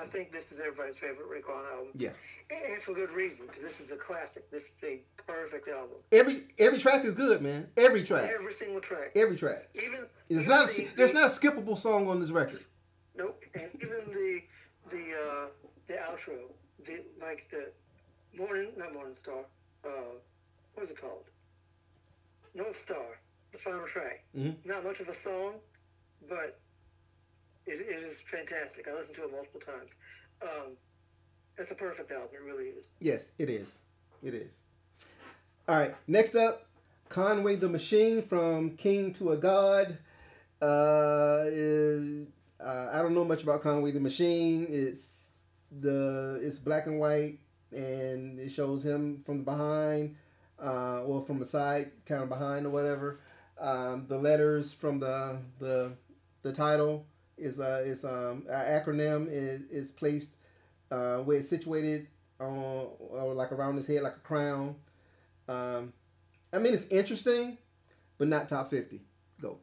I 0.00 0.06
think 0.06 0.32
this 0.32 0.52
is 0.52 0.60
everybody's 0.60 0.96
favorite 0.96 1.28
Rick 1.28 1.46
Raekwon 1.46 1.72
album. 1.72 1.88
Yeah. 1.94 2.10
And 2.50 2.82
for 2.82 2.94
good 2.94 3.10
reason, 3.10 3.46
because 3.46 3.62
this 3.62 3.80
is 3.80 3.90
a 3.92 3.96
classic. 3.96 4.50
This 4.50 4.64
is 4.64 4.84
a 4.84 5.00
perfect 5.26 5.68
album. 5.68 5.96
Every 6.12 6.44
every 6.58 6.78
track 6.78 7.04
is 7.04 7.12
good, 7.12 7.42
man. 7.42 7.68
Every 7.76 8.02
track. 8.02 8.30
Every 8.32 8.52
single 8.52 8.80
track. 8.80 9.12
Every 9.14 9.36
track. 9.36 9.68
Even 9.74 10.06
it's 10.28 10.48
not 10.48 10.68
the, 10.68 10.84
a, 10.84 10.88
there's 10.96 11.14
not 11.14 11.24
a 11.24 11.32
skippable 11.32 11.78
song 11.78 12.08
on 12.08 12.20
this 12.20 12.30
record. 12.30 12.64
Nope. 13.16 13.42
And 13.54 13.70
even 13.76 14.12
the 14.12 14.42
the 14.90 15.12
uh, 15.12 15.46
the 15.86 15.94
outro, 15.94 16.38
the 16.84 17.02
like 17.20 17.48
the 17.50 17.70
Morning, 18.36 18.68
not 18.76 18.92
Morning 18.92 19.14
Star. 19.14 19.44
Uh, 19.84 19.88
what 20.74 20.84
is 20.84 20.90
it 20.90 21.00
called? 21.00 21.24
North 22.54 22.78
Star, 22.78 23.18
the 23.52 23.58
final 23.58 23.86
track. 23.86 24.24
Mm-hmm. 24.36 24.68
Not 24.68 24.84
much 24.84 25.00
of 25.00 25.08
a 25.08 25.14
song, 25.14 25.54
but 26.28 26.58
it, 27.70 27.80
it 27.80 28.04
is 28.04 28.20
fantastic. 28.22 28.88
I 28.88 28.96
listened 28.96 29.16
to 29.16 29.24
it 29.24 29.32
multiple 29.32 29.60
times. 29.60 29.94
Um, 30.42 30.72
it's 31.56 31.70
a 31.70 31.74
perfect 31.74 32.10
album. 32.10 32.28
It 32.34 32.42
really 32.42 32.70
is. 32.70 32.86
Yes, 33.00 33.32
it 33.38 33.48
is. 33.48 33.78
It 34.22 34.34
is. 34.34 34.62
All 35.68 35.76
right. 35.76 35.94
Next 36.08 36.34
up, 36.34 36.66
Conway 37.08 37.56
the 37.56 37.68
Machine 37.68 38.22
from 38.22 38.76
King 38.76 39.12
to 39.14 39.30
a 39.30 39.36
God. 39.36 39.98
Uh, 40.60 41.44
is, 41.46 42.26
uh, 42.60 42.90
I 42.92 43.00
don't 43.00 43.14
know 43.14 43.24
much 43.24 43.42
about 43.42 43.62
Conway 43.62 43.92
the 43.92 44.00
Machine. 44.00 44.66
It's 44.68 45.28
the 45.80 46.40
it's 46.42 46.58
black 46.58 46.86
and 46.86 46.98
white, 46.98 47.38
and 47.72 48.38
it 48.38 48.50
shows 48.50 48.84
him 48.84 49.22
from 49.24 49.38
the 49.38 49.44
behind, 49.44 50.16
uh, 50.62 51.02
or 51.04 51.22
from 51.22 51.38
the 51.38 51.46
side, 51.46 51.92
kind 52.04 52.22
of 52.22 52.28
behind 52.28 52.66
or 52.66 52.70
whatever. 52.70 53.20
Um, 53.58 54.06
the 54.08 54.18
letters 54.18 54.72
from 54.72 54.98
the 54.98 55.38
the 55.58 55.92
the 56.42 56.52
title 56.52 57.06
is 57.40 57.58
uh 57.60 57.82
is 57.84 58.04
um 58.04 58.44
an 58.48 58.80
acronym 58.80 59.28
is 59.30 59.62
is 59.62 59.92
placed 59.92 60.36
uh, 60.90 61.18
where 61.18 61.38
it's 61.38 61.48
situated 61.48 62.08
on 62.38 62.88
or 62.98 63.34
like 63.34 63.52
around 63.52 63.76
his 63.76 63.86
head 63.86 64.02
like 64.02 64.16
a 64.16 64.20
crown. 64.20 64.76
Um, 65.48 65.92
I 66.52 66.58
mean, 66.58 66.74
it's 66.74 66.86
interesting, 66.86 67.58
but 68.18 68.28
not 68.28 68.48
top 68.48 68.70
fifty. 68.70 69.02
Go. 69.40 69.58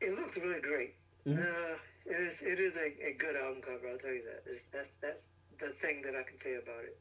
It 0.00 0.18
looks 0.18 0.36
really 0.36 0.60
great. 0.60 0.94
Mhm. 1.26 1.38
Uh, 1.38 1.76
it 2.06 2.20
is. 2.20 2.42
It 2.42 2.58
is 2.58 2.76
a, 2.76 2.86
a 3.06 3.14
good 3.18 3.36
album 3.36 3.62
cover. 3.62 3.88
I'll 3.90 3.98
tell 3.98 4.12
you 4.12 4.22
that. 4.24 4.50
It's, 4.50 4.66
that's 4.66 4.92
that's 5.02 5.26
the 5.58 5.70
thing 5.80 6.02
that 6.02 6.14
I 6.16 6.22
can 6.22 6.38
say 6.38 6.54
about 6.54 6.84
it. 6.84 6.98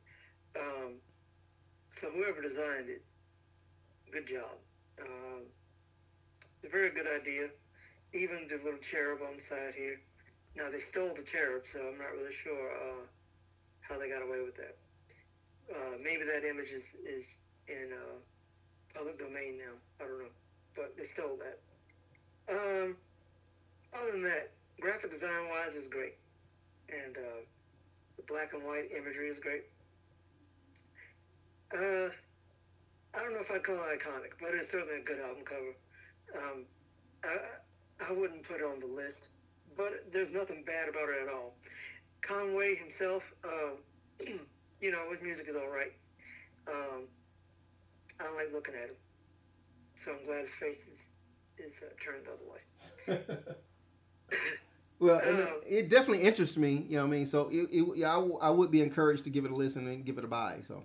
Um, 0.60 0.94
so 1.94 2.10
whoever 2.12 2.42
designed 2.42 2.90
it, 2.90 3.04
good 4.12 4.28
job. 4.28 4.58
Um, 5.02 5.44
it's 6.42 6.66
a 6.66 6.70
very 6.70 6.90
good 6.90 7.08
idea. 7.08 7.50
Even 8.14 8.48
the 8.50 8.58
little 8.64 8.80
cherub 8.80 9.20
on 9.22 9.38
the 9.38 9.42
side 9.42 9.74
here. 9.76 10.00
Now 10.56 10.70
they 10.72 10.80
stole 10.80 11.14
the 11.16 11.24
cherub, 11.24 11.66
so 11.66 11.80
I'm 11.80 11.98
not 11.98 12.12
really 12.12 12.34
sure 12.34 12.72
uh, 12.72 13.06
how 13.82 14.00
they 14.00 14.10
got 14.10 14.24
away 14.24 14.42
with 14.44 14.56
that. 14.58 14.78
Uh, 15.70 15.98
maybe 16.04 16.24
that 16.24 16.48
image 16.48 16.72
is 16.72 16.94
is 17.06 17.38
in 17.68 17.94
uh, 17.94 18.18
public 18.96 19.20
domain 19.20 19.60
now. 19.60 19.76
I 20.04 20.08
don't 20.08 20.20
know, 20.20 20.34
but 20.76 20.98
they 20.98 21.04
stole 21.04 21.38
that. 21.38 21.60
Um, 22.52 22.98
other 23.94 24.12
than 24.12 24.24
that, 24.24 24.52
graphic 24.82 25.12
design 25.12 25.50
wise 25.50 25.76
is 25.76 25.88
great, 25.88 26.16
and 26.90 27.16
uh, 27.16 27.42
the 28.18 28.24
black 28.28 28.54
and 28.54 28.64
white 28.64 28.90
imagery 28.96 29.30
is 29.30 29.38
great. 29.38 29.66
Uh, 31.72 32.10
I 33.14 33.22
don't 33.22 33.34
know 33.34 33.42
if 33.42 33.52
I'd 33.52 33.64
call 33.64 33.76
it 33.76 34.00
iconic, 34.00 34.34
but 34.42 34.56
it's 34.56 34.72
certainly 34.72 34.98
a 34.98 35.04
good 35.04 35.20
album 35.20 35.44
cover. 35.46 35.76
Um, 36.36 36.66
I 37.24 37.38
I 38.08 38.12
wouldn't 38.14 38.44
put 38.44 38.58
it 38.58 38.64
on 38.64 38.80
the 38.80 38.88
list, 38.88 39.30
but 39.78 40.06
there's 40.12 40.32
nothing 40.34 40.64
bad 40.66 40.88
about 40.90 41.10
it 41.10 41.24
at 41.28 41.34
all. 41.34 41.54
Conway 42.22 42.76
himself, 42.76 43.34
uh, 43.44 43.72
you 44.82 44.92
know, 44.92 45.12
his 45.12 45.22
music 45.22 45.48
is 45.50 45.56
all 45.56 45.70
right. 45.70 45.94
Um, 46.68 47.04
I 48.20 48.24
don't 48.26 48.36
like 48.36 48.52
looking 48.54 48.76
at 48.76 48.90
him, 48.90 48.96
so 49.98 50.12
I'm 50.12 50.26
glad 50.26 50.42
his 50.42 50.54
face 50.54 50.88
is 50.88 51.10
is 51.58 51.82
uh, 51.82 51.88
turned 52.02 52.26
the 52.26 52.32
other 52.32 53.34
way. 53.38 53.46
Well, 55.00 55.16
Um, 55.26 55.62
it, 55.66 55.86
it 55.86 55.90
definitely 55.90 56.24
interests 56.26 56.58
me. 56.58 56.86
You 56.90 56.98
know 56.98 57.06
what 57.08 57.14
I 57.14 57.18
mean? 57.18 57.26
So, 57.26 57.48
it, 57.50 57.70
it, 57.72 57.86
yeah, 57.98 58.12
I, 58.12 58.16
w- 58.16 58.38
I 58.42 58.50
would 58.50 58.70
be 58.70 58.82
encouraged 58.82 59.24
to 59.24 59.30
give 59.30 59.46
it 59.46 59.52
a 59.52 59.54
listen 59.54 59.88
and 59.88 60.04
give 60.04 60.18
it 60.18 60.26
a 60.26 60.28
buy. 60.28 60.58
So, 60.68 60.84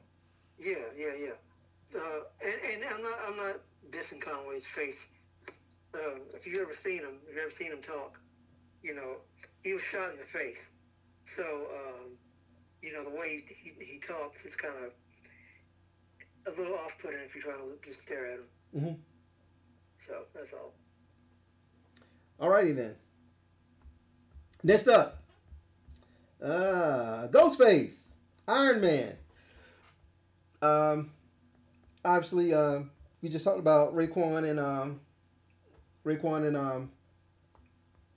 Yeah, 0.56 0.76
yeah, 0.96 1.14
yeah. 1.18 1.98
Uh, 2.00 2.20
and, 2.40 2.54
and 2.74 2.84
I'm 2.94 3.02
not 3.02 3.18
I'm 3.28 3.36
not 3.36 3.56
dissing 3.90 4.20
Conway's 4.20 4.64
face. 4.66 5.08
Um, 5.94 6.20
if 6.34 6.46
you've 6.46 6.58
ever 6.58 6.74
seen 6.74 6.98
him, 6.98 7.18
if 7.28 7.34
you've 7.34 7.42
ever 7.42 7.50
seen 7.50 7.72
him 7.72 7.80
talk, 7.82 8.18
you 8.82 8.94
know, 8.94 9.16
he 9.62 9.72
was 9.72 9.82
shot 9.82 10.10
in 10.10 10.16
the 10.18 10.24
face. 10.24 10.68
So, 11.24 11.42
um, 11.42 12.10
you 12.82 12.92
know, 12.92 13.04
the 13.04 13.16
way 13.16 13.44
he, 13.48 13.70
he, 13.78 13.84
he 13.92 13.98
talks 13.98 14.44
is 14.44 14.56
kind 14.56 14.74
of 14.84 14.92
a 16.46 16.60
little 16.60 16.76
off-putting 16.76 17.20
if 17.20 17.34
you're 17.34 17.42
trying 17.42 17.66
to 17.66 17.72
just 17.84 18.00
stare 18.02 18.26
at 18.26 18.32
him. 18.38 18.44
Mhm. 18.76 18.96
So 19.98 20.24
that's 20.34 20.52
all. 20.52 20.72
alrighty 22.40 22.74
then. 22.76 22.94
Next 24.62 24.88
up, 24.88 25.22
uh, 26.42 27.28
Ghostface, 27.30 28.08
Iron 28.48 28.80
Man. 28.80 29.16
Um, 30.60 31.10
obviously, 32.04 32.52
um, 32.52 32.90
we 33.22 33.28
just 33.28 33.44
talked 33.44 33.58
about 33.58 33.94
Raekwon 33.94 34.48
and 34.50 34.58
um, 34.58 35.00
Raekwon 36.04 36.46
and 36.46 36.56
um, 36.56 36.90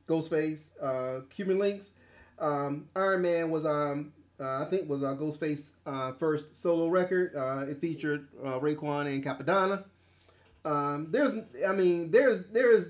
Ghostface, 0.07 0.69
uh, 0.81 1.21
Cuban 1.29 1.57
Linx. 1.57 1.91
Um, 2.39 2.87
Iron 2.95 3.21
Man 3.21 3.49
was 3.49 3.65
um, 3.65 4.13
uh, 4.39 4.63
I 4.63 4.65
think 4.69 4.89
was 4.89 5.03
uh, 5.03 5.15
Ghostface 5.15 5.71
uh, 5.85 6.13
first 6.13 6.55
solo 6.55 6.87
record. 6.87 7.35
Uh, 7.35 7.65
it 7.67 7.79
featured 7.79 8.27
uh, 8.43 8.59
Raekwon 8.59 9.07
and 9.07 9.23
Cappadonna. 9.23 9.83
Um, 10.65 11.07
there's, 11.11 11.33
I 11.67 11.71
mean, 11.71 12.11
there's 12.11 12.41
there's 12.51 12.89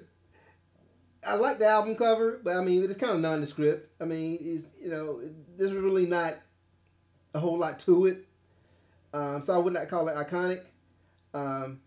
I 1.25 1.35
like 1.35 1.59
the 1.59 1.67
album 1.67 1.95
cover, 1.95 2.39
but 2.43 2.55
I 2.55 2.61
mean 2.61 2.83
it's 2.83 2.95
kind 2.95 3.13
of 3.13 3.19
nondescript. 3.19 3.89
I 4.01 4.05
mean, 4.05 4.37
it's 4.41 4.65
you 4.81 4.89
know 4.89 5.21
there's 5.57 5.73
really 5.73 6.05
not 6.05 6.37
a 7.33 7.39
whole 7.39 7.57
lot 7.57 7.79
to 7.79 8.05
it, 8.05 8.25
um, 9.13 9.41
so 9.41 9.53
I 9.53 9.57
would 9.57 9.73
not 9.73 9.89
call 9.89 10.07
it 10.07 10.15
iconic. 10.15 10.61
Um, 11.33 11.81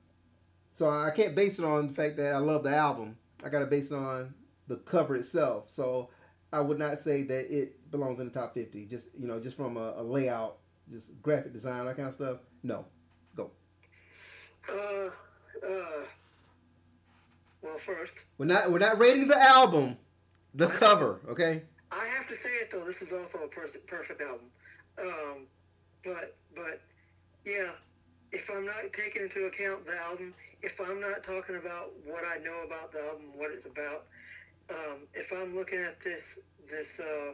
so 0.72 0.88
I 0.88 1.10
can't 1.10 1.34
base 1.34 1.59
it 1.59 1.64
on 1.64 1.86
the 1.88 1.92
fact 1.92 2.16
that 2.18 2.32
I 2.34 2.38
love 2.38 2.62
the 2.62 2.74
album. 2.74 3.16
I 3.44 3.48
got 3.48 3.60
to 3.60 3.66
base 3.66 3.90
it 3.90 3.97
on 3.97 4.34
the 4.68 4.76
cover 4.76 5.16
itself. 5.16 5.70
So 5.70 6.10
I 6.52 6.60
would 6.60 6.78
not 6.78 6.98
say 6.98 7.22
that 7.24 7.56
it 7.56 7.90
belongs 7.90 8.20
in 8.20 8.26
the 8.26 8.32
top 8.32 8.52
fifty. 8.52 8.86
Just 8.86 9.09
you 9.16 9.26
know, 9.26 9.40
just 9.40 9.56
from 9.56 9.76
a, 9.76 9.94
a 9.97 10.02
layout, 10.02 10.59
just 10.90 11.20
graphic 11.22 11.52
design, 11.52 11.84
that 11.86 11.97
kind 11.97 12.09
of 12.09 12.14
stuff. 12.14 12.38
No, 12.62 12.84
go. 13.34 13.51
Uh, 14.68 15.10
uh. 15.66 16.05
Well, 17.62 17.76
first, 17.76 18.24
We're 18.38 18.47
not 18.47 18.70
we're 18.72 18.78
not 18.78 18.98
rating 18.98 19.28
the 19.28 19.38
album, 19.38 19.98
the 20.55 20.66
cover. 20.66 21.20
Okay. 21.28 21.62
I 21.92 22.06
have 22.06 22.26
to 22.28 22.34
say 22.34 22.48
it 22.62 22.70
though. 22.72 22.84
This 22.84 23.02
is 23.02 23.12
also 23.12 23.40
a 23.40 23.48
pers- 23.48 23.76
perfect 23.86 24.22
album. 24.22 24.47
Um, 24.98 25.47
but 26.02 26.36
but 26.55 26.80
yeah, 27.44 27.72
if 28.32 28.48
I'm 28.51 28.65
not 28.65 28.93
taking 28.93 29.23
into 29.23 29.47
account 29.47 29.86
the 29.86 29.97
album, 29.97 30.35
if 30.62 30.81
I'm 30.81 31.01
not 31.01 31.24
talking 31.24 31.57
about 31.57 31.90
what 32.05 32.23
I 32.24 32.39
know 32.43 32.62
about 32.65 32.93
the 32.93 33.01
album, 33.01 33.32
what 33.36 33.51
it's 33.51 33.66
about, 33.66 34.07
um, 34.70 35.09
if 35.15 35.32
I'm 35.32 35.55
looking 35.55 35.81
at 35.81 36.01
this 36.02 36.39
this 36.69 37.01
uh, 37.01 37.32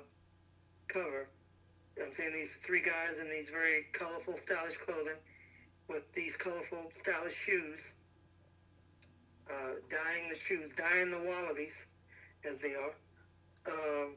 cover, 0.88 1.28
I'm 2.02 2.12
seeing 2.12 2.32
these 2.32 2.56
three 2.62 2.80
guys 2.80 3.18
in 3.20 3.28
these 3.28 3.50
very 3.50 3.86
colorful, 3.92 4.36
stylish 4.36 4.78
clothing 4.78 5.18
with 5.88 6.10
these 6.14 6.36
colorful, 6.36 6.90
stylish 6.90 7.34
shoes, 7.34 7.92
uh, 9.50 9.74
dyeing 9.90 10.30
the 10.30 10.38
shoes, 10.38 10.70
dyeing 10.76 11.10
the 11.10 11.18
Wallabees, 11.18 11.84
as 12.50 12.58
they 12.58 12.74
are. 12.74 12.94
Um, 13.68 14.14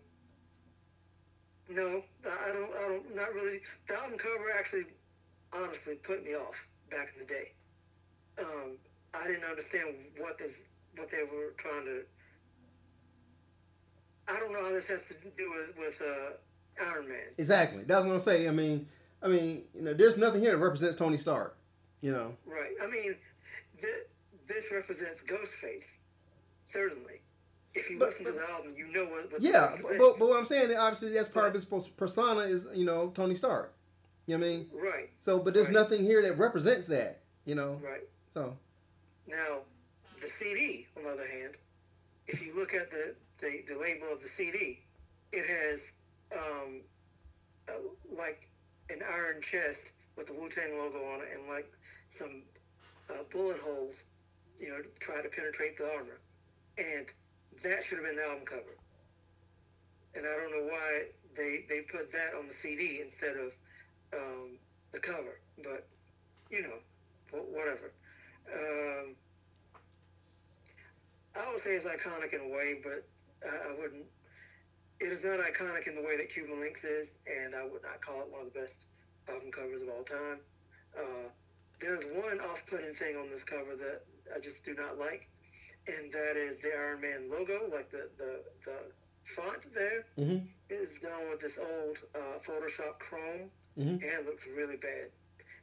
no, 1.69 2.03
I 2.25 2.51
don't. 2.53 2.71
I 2.73 2.87
don't. 2.87 3.15
Not 3.15 3.33
really. 3.33 3.59
The 3.87 3.95
album 3.95 4.17
cover 4.17 4.45
actually, 4.57 4.85
honestly, 5.51 5.95
put 5.95 6.23
me 6.23 6.35
off 6.35 6.68
back 6.89 7.13
in 7.13 7.25
the 7.25 7.31
day. 7.33 7.51
Um, 8.39 8.77
I 9.13 9.27
didn't 9.27 9.43
understand 9.43 9.95
what 10.17 10.37
this, 10.37 10.63
what 10.97 11.09
they 11.11 11.23
were 11.23 11.53
trying 11.57 11.85
to. 11.85 12.01
I 14.27 14.39
don't 14.39 14.53
know 14.53 14.63
how 14.63 14.71
this 14.71 14.87
has 14.87 15.05
to 15.05 15.13
do 15.13 15.49
with 15.49 15.77
with 15.77 16.01
uh, 16.01 16.83
Iron 16.85 17.07
Man. 17.09 17.17
Exactly. 17.37 17.83
That's 17.83 18.05
what 18.05 18.13
I'm 18.13 18.19
saying. 18.19 18.47
I 18.47 18.51
mean, 18.51 18.87
I 19.23 19.27
mean, 19.27 19.63
you 19.75 19.81
know, 19.81 19.93
there's 19.93 20.17
nothing 20.17 20.41
here 20.41 20.51
that 20.51 20.57
represents 20.57 20.95
Tony 20.95 21.17
Stark. 21.17 21.57
You 22.01 22.11
know. 22.13 22.33
Right. 22.45 22.71
I 22.81 22.85
mean, 22.87 23.15
th- 23.81 24.07
this 24.47 24.71
represents 24.71 25.21
Ghostface, 25.23 25.97
certainly. 26.65 27.21
If 27.73 27.89
you 27.89 27.99
But- 27.99 28.09
listen 28.09 28.25
to 28.25 28.31
the 28.31 28.49
album, 28.49 28.73
you 28.77 28.87
know 28.91 29.05
what. 29.05 29.31
what 29.31 29.41
Yeah, 29.41 29.75
but, 29.81 29.97
but 30.17 30.19
what 30.27 30.37
I'm 30.37 30.45
saying, 30.45 30.75
obviously, 30.75 31.09
that's 31.11 31.27
part 31.27 31.47
of 31.47 31.53
his 31.53 31.65
persona 31.65 32.41
is 32.41 32.67
you 32.73 32.85
know 32.85 33.09
Tony 33.09 33.35
Stark. 33.35 33.73
You 34.29 34.37
know 34.37 34.45
what 34.45 34.51
I 34.53 34.57
mean? 34.57 34.69
right. 34.73 35.09
So, 35.17 35.39
but 35.39 35.55
there's 35.55 35.69
Right. 35.69 35.73
nothing 35.73 36.03
here 36.03 36.21
that 36.21 36.33
represents 36.37 36.85
that. 36.87 37.21
You 37.45 37.55
know. 37.55 37.81
Right. 37.83 38.07
So. 38.29 38.55
Now, 39.25 39.63
the 40.21 40.27
CD, 40.27 40.85
on 40.95 41.03
the 41.03 41.09
other 41.09 41.27
hand, 41.27 41.57
if 42.27 42.45
you 42.45 42.53
look 42.53 42.75
at 42.75 42.91
the, 42.91 43.15
the, 43.39 43.63
the 43.67 43.75
label 43.79 44.13
of 44.13 44.21
the 44.21 44.27
CD, 44.27 44.83
it 45.31 45.47
has 45.47 45.91
um, 46.31 46.83
uh, 47.69 47.71
like 48.15 48.47
an 48.91 49.01
iron 49.11 49.41
chest 49.41 49.93
with 50.15 50.27
the 50.27 50.33
Wu 50.33 50.47
Tang 50.47 50.77
logo 50.77 50.99
on 51.11 51.21
it 51.21 51.29
and 51.35 51.47
like 51.47 51.71
some 52.09 52.43
uh, 53.09 53.23
bullet 53.31 53.57
holes, 53.61 54.03
you 54.59 54.69
know, 54.69 54.79
to 54.79 54.89
try 54.99 55.23
to 55.23 55.29
penetrate 55.29 55.75
the 55.75 55.91
armor. 55.91 56.19
And 56.77 57.07
that 57.63 57.83
should 57.83 57.97
have 57.97 58.05
been 58.05 58.15
the 58.15 58.27
album 58.27 58.45
cover. 58.45 58.77
And 60.13 60.23
I 60.27 60.35
don't 60.39 60.51
know 60.51 60.71
why 60.71 61.05
they, 61.35 61.65
they 61.67 61.81
put 61.81 62.11
that 62.11 62.35
on 62.37 62.47
the 62.47 62.53
CD 62.53 62.99
instead 63.01 63.35
of 63.35 63.53
um, 64.13 64.57
the 64.91 64.99
cover, 64.99 65.39
but 65.63 65.87
you 66.49 66.63
know, 66.63 67.39
whatever. 67.51 67.91
Um, 68.51 69.15
I 71.35 71.51
would 71.51 71.61
say 71.61 71.75
it's 71.75 71.85
iconic 71.85 72.33
in 72.33 72.41
a 72.41 72.49
way, 72.49 72.79
but 72.83 73.05
I, 73.45 73.69
I 73.69 73.79
wouldn't. 73.79 74.05
It 74.99 75.11
is 75.13 75.23
not 75.23 75.39
iconic 75.39 75.87
in 75.87 75.95
the 75.95 76.01
way 76.01 76.17
that 76.17 76.29
Cuban 76.29 76.57
Linx 76.57 76.83
is, 76.83 77.15
and 77.25 77.55
I 77.55 77.63
would 77.63 77.83
not 77.83 78.01
call 78.01 78.21
it 78.21 78.27
one 78.29 78.47
of 78.47 78.53
the 78.53 78.59
best 78.59 78.79
album 79.29 79.51
covers 79.51 79.81
of 79.81 79.89
all 79.89 80.03
time. 80.03 80.39
Uh, 80.97 81.29
there's 81.79 82.03
one 82.03 82.39
off-putting 82.41 82.93
thing 82.93 83.15
on 83.15 83.29
this 83.29 83.43
cover 83.43 83.75
that 83.75 84.01
I 84.35 84.39
just 84.39 84.65
do 84.65 84.73
not 84.73 84.97
like, 84.97 85.29
and 85.87 86.11
that 86.11 86.35
is 86.35 86.57
the 86.57 86.75
Iron 86.75 87.01
Man 87.01 87.29
logo, 87.29 87.69
like 87.71 87.89
the 87.91 88.09
the, 88.17 88.41
the 88.65 88.75
font 89.23 89.73
there 89.73 90.05
mm-hmm. 90.17 90.45
is 90.69 90.99
done 90.99 91.29
with 91.29 91.39
this 91.39 91.57
old 91.57 91.97
uh, 92.15 92.39
Photoshop 92.39 92.99
Chrome, 92.99 93.49
mm-hmm. 93.79 93.89
and 93.89 94.03
it 94.03 94.25
looks 94.25 94.47
really 94.55 94.77
bad. 94.77 95.09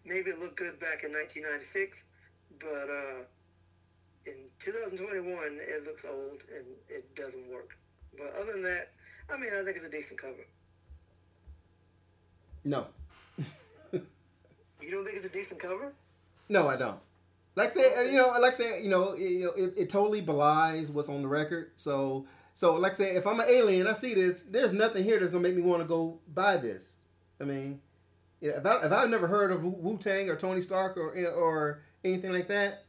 Maybe 0.05 0.31
it 0.31 0.39
looked 0.39 0.57
good 0.57 0.79
back 0.79 1.05
in 1.05 1.13
1996, 1.13 2.05
but 2.59 2.89
uh, 2.89 3.23
in 4.27 4.35
2021 4.61 5.59
it 5.61 5.85
looks 5.85 6.05
old 6.05 6.43
and 6.55 6.67
it 6.89 7.15
doesn't 7.15 7.49
work. 7.51 7.77
But 8.17 8.33
other 8.41 8.53
than 8.53 8.63
that, 8.63 8.89
I 9.33 9.37
mean, 9.37 9.51
I 9.53 9.65
think 9.65 9.77
it's 9.77 9.85
a 9.85 9.91
decent 9.91 10.21
cover. 10.21 10.47
No. 12.65 12.87
you 13.39 14.91
don't 14.91 15.05
think 15.05 15.17
it's 15.17 15.27
a 15.27 15.31
decent 15.31 15.61
cover? 15.61 15.93
No, 16.49 16.69
I 16.69 16.77
don't. 16.77 16.99
Like 17.55 17.71
I 17.71 17.73
say, 17.73 18.13
you 18.13 18.19
know, 18.19 18.29
like 18.41 18.53
I 18.53 18.57
say, 18.57 18.83
you 18.83 18.91
know, 18.91 19.13
it, 19.13 19.21
you 19.21 19.45
know, 19.47 19.53
it, 19.53 19.75
it 19.77 19.89
totally 19.89 20.21
belies 20.21 20.91
what's 20.91 21.09
on 21.09 21.23
the 21.23 21.29
record. 21.29 21.71
So, 21.77 22.27
so 22.55 22.75
like 22.75 22.93
I 22.93 22.97
say, 22.97 23.17
if 23.17 23.27
I'm 23.27 23.41
an 23.41 23.47
alien, 23.49 23.87
I 23.87 23.95
see 23.95 24.15
this. 24.15 24.43
There's 24.49 24.73
nothing 24.73 25.05
here 25.05 25.19
that's 25.19 25.31
gonna 25.31 25.43
make 25.43 25.57
me 25.57 25.63
want 25.63 25.81
to 25.81 25.89
go 25.89 26.19
buy 26.33 26.59
this. 26.59 26.97
I 27.41 27.45
mean, 27.45 27.81
you 28.41 28.51
know, 28.51 28.57
if 28.59 28.67
I 28.67 28.87
if 28.87 28.93
I've 28.93 29.11
never 29.11 29.27
heard 29.27 29.51
of 29.51 29.65
Wu 29.65 29.97
Tang 29.99 30.29
or 30.29 30.37
Tony 30.37 30.61
Stark 30.61 30.97
or 30.97 31.11
or 31.29 31.83
anything 32.05 32.33
like 32.33 32.49
that, 32.49 32.85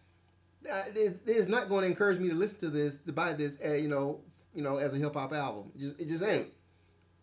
it's, 0.95 1.19
it's 1.25 1.47
not 1.47 1.69
going 1.69 1.83
to 1.83 1.87
encourage 1.87 2.19
me 2.19 2.29
to 2.29 2.35
listen 2.35 2.59
to 2.59 2.69
this 2.69 2.97
to 2.99 3.13
buy 3.13 3.33
this. 3.33 3.57
Uh, 3.63 3.73
you 3.73 3.87
know, 3.87 4.19
you 4.53 4.61
know, 4.61 4.77
as 4.77 4.93
a 4.93 4.97
hip 4.97 5.13
hop 5.13 5.33
album. 5.33 5.71
It 5.75 5.79
just 5.79 6.01
it 6.01 6.07
just 6.07 6.23
ain't. 6.23 6.47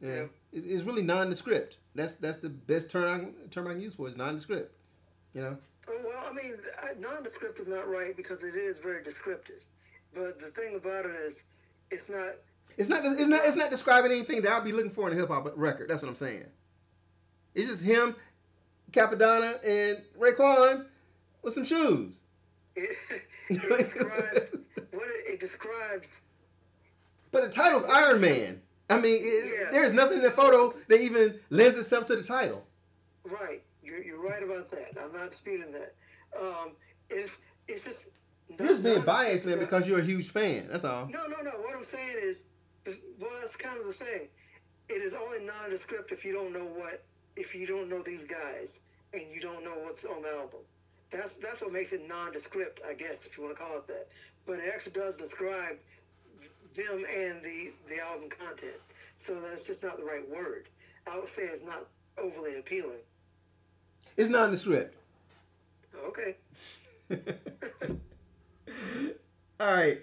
Yeah, 0.01 0.09
yeah. 0.09 0.25
It's, 0.53 0.67
it's 0.67 0.83
really 0.85 1.03
nondescript. 1.03 1.79
That's 1.95 2.15
that's 2.15 2.39
the 2.39 2.51
best 2.51 2.91
term 2.91 3.35
I, 3.45 3.49
term 3.49 3.67
I 3.67 3.73
can 3.73 3.81
use 3.81 3.95
for 3.95 4.07
it. 4.07 4.11
It's 4.11 4.19
nondescript. 4.19 4.75
You 5.35 5.43
know. 5.43 5.59
Well, 5.87 6.25
I 6.31 6.33
mean, 6.33 6.55
nondescript 6.99 7.59
is 7.61 7.69
not 7.69 7.89
right 7.89 8.17
because 8.17 8.43
it 8.43 8.55
is 8.55 8.79
very 8.79 9.03
descriptive. 9.03 9.67
But 10.15 10.39
the 10.41 10.47
thing 10.47 10.77
about 10.77 11.05
it 11.05 11.15
is, 11.27 11.45
it's 11.91 12.09
not. 12.09 12.31
It's 12.79 12.89
not. 12.89 13.05
It's 13.05 13.29
not. 13.29 13.45
It's 13.45 13.57
not 13.57 13.71
describing 13.71 14.13
anything 14.13 14.43
that 14.43 14.53
I'll 14.53 14.63
be 14.63 14.73
looking 14.73 14.91
for 14.93 15.11
in 15.11 15.17
a 15.17 15.21
hip 15.21 15.29
hop 15.29 15.53
record. 15.57 15.91
That's 15.91 16.03
what 16.03 16.09
I'm 16.09 16.15
saying. 16.15 16.47
It's 17.55 17.69
just 17.69 17.83
him, 17.83 18.17
Cappadonna, 18.91 19.59
and 19.65 20.03
Raekwon 20.19 20.87
with 21.43 21.55
some 21.55 21.65
shoes. 21.65 22.15
It, 22.77 22.97
it 23.49 23.79
describes 23.79 24.57
what 24.91 25.07
it, 25.09 25.35
it, 25.35 25.41
describes. 25.41 26.21
But 27.31 27.45
the 27.45 27.49
title's 27.49 27.85
Iron 27.85 28.21
Man. 28.21 28.61
I 28.91 29.01
mean, 29.01 29.21
it, 29.21 29.53
yeah. 29.61 29.71
there's 29.71 29.93
nothing 29.93 30.19
in 30.19 30.25
the 30.25 30.31
photo 30.31 30.75
that 30.89 31.01
even 31.01 31.39
lends 31.51 31.79
itself 31.79 32.07
to 32.07 32.17
the 32.17 32.23
title. 32.23 32.65
Right. 33.25 33.63
You're, 33.83 34.03
you're 34.03 34.21
right 34.21 34.43
about 34.43 34.71
that. 34.73 34.99
I'm 35.01 35.13
not 35.13 35.31
disputing 35.31 35.73
that. 35.73 35.95
Um, 36.39 36.73
it's 37.11 37.39
it's 37.69 37.85
just. 37.85 38.07
You're 38.59 38.69
just 38.69 38.83
being 38.83 39.01
biased, 39.01 39.47
man, 39.47 39.59
because 39.59 39.89
you're 39.89 40.01
a 40.01 40.05
huge 40.05 40.29
fan. 40.29 40.69
That's 40.71 40.85
all. 40.85 41.07
No, 41.07 41.27
no, 41.27 41.41
no. 41.43 41.51
What 41.63 41.75
I'm 41.75 41.85
saying 41.85 42.17
is, 42.23 42.45
well, 42.87 43.31
that's 43.41 43.57
kind 43.57 43.81
of 43.81 43.87
the 43.87 43.93
thing. 43.93 44.29
It 44.89 45.03
is 45.03 45.15
only 45.15 45.45
nondescript 45.45 46.13
if 46.13 46.25
you 46.25 46.35
don't 46.35 46.53
know 46.53 46.65
what, 46.65 47.03
if 47.37 47.55
you 47.55 47.67
don't 47.67 47.89
know 47.89 48.03
these 48.03 48.25
guys 48.25 48.79
and 49.13 49.23
you 49.33 49.41
don't 49.41 49.65
know 49.65 49.75
what's 49.83 50.05
on 50.05 50.23
the 50.23 50.29
album. 50.29 50.61
That's 51.11 51.35
that's 51.35 51.61
what 51.61 51.73
makes 51.73 51.93
it 51.93 52.07
nondescript, 52.09 52.81
I 52.89 52.95
guess, 52.95 53.25
if 53.25 53.37
you 53.37 53.45
want 53.45 53.57
to 53.57 53.63
call 53.63 53.77
it 53.77 53.87
that. 53.87 54.09
But 54.47 54.59
it 54.59 54.73
actually 54.75 54.93
does 54.93 55.17
describe 55.17 55.77
them 56.75 57.05
and 57.17 57.43
the 57.43 57.73
the 57.89 58.01
album 58.01 58.29
content. 58.29 58.81
So 59.17 59.41
that's 59.41 59.67
just 59.67 59.83
not 59.83 59.97
the 59.97 60.05
right 60.05 60.29
word. 60.29 60.69
I 61.11 61.19
would 61.19 61.31
say 61.31 61.43
it's 61.45 61.63
not 61.63 61.87
overly 62.19 62.59
appealing. 62.59 63.03
It's 64.17 64.29
nondescript. 64.29 64.97
Okay. 66.07 66.37
All 69.61 69.73
right. 69.75 70.01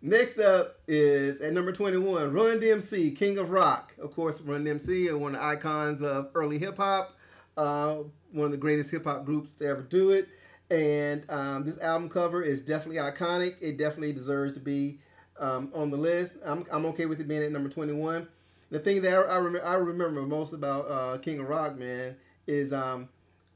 Next 0.00 0.38
up 0.38 0.78
is 0.86 1.40
at 1.40 1.52
number 1.52 1.72
21, 1.72 2.32
Run 2.32 2.60
DMC, 2.60 3.16
King 3.16 3.36
of 3.38 3.50
Rock. 3.50 3.94
Of 4.00 4.14
course, 4.14 4.40
Run 4.40 4.64
DMC 4.64 5.08
are 5.08 5.18
one 5.18 5.34
of 5.34 5.40
the 5.40 5.46
icons 5.46 6.02
of 6.02 6.30
early 6.36 6.56
hip 6.58 6.76
hop, 6.76 7.16
uh, 7.56 7.96
one 8.30 8.44
of 8.44 8.50
the 8.52 8.58
greatest 8.58 8.92
hip 8.92 9.04
hop 9.04 9.24
groups 9.24 9.52
to 9.54 9.66
ever 9.66 9.82
do 9.82 10.10
it. 10.10 10.28
And 10.70 11.28
um, 11.28 11.64
this 11.64 11.78
album 11.78 12.08
cover 12.08 12.42
is 12.42 12.62
definitely 12.62 12.98
iconic. 12.98 13.56
It 13.60 13.76
definitely 13.76 14.12
deserves 14.12 14.52
to 14.52 14.60
be 14.60 15.00
um, 15.40 15.70
on 15.74 15.90
the 15.90 15.96
list. 15.96 16.36
I'm, 16.44 16.64
I'm 16.70 16.86
okay 16.86 17.06
with 17.06 17.20
it 17.20 17.26
being 17.26 17.42
at 17.42 17.50
number 17.50 17.68
21. 17.68 18.28
The 18.70 18.78
thing 18.78 19.02
that 19.02 19.14
I, 19.14 19.22
I, 19.22 19.38
I 19.38 19.74
remember 19.74 20.22
most 20.22 20.52
about 20.52 20.82
uh, 20.82 21.18
King 21.18 21.40
of 21.40 21.48
Rock, 21.48 21.76
man, 21.76 22.14
is 22.46 22.72
um, 22.72 23.08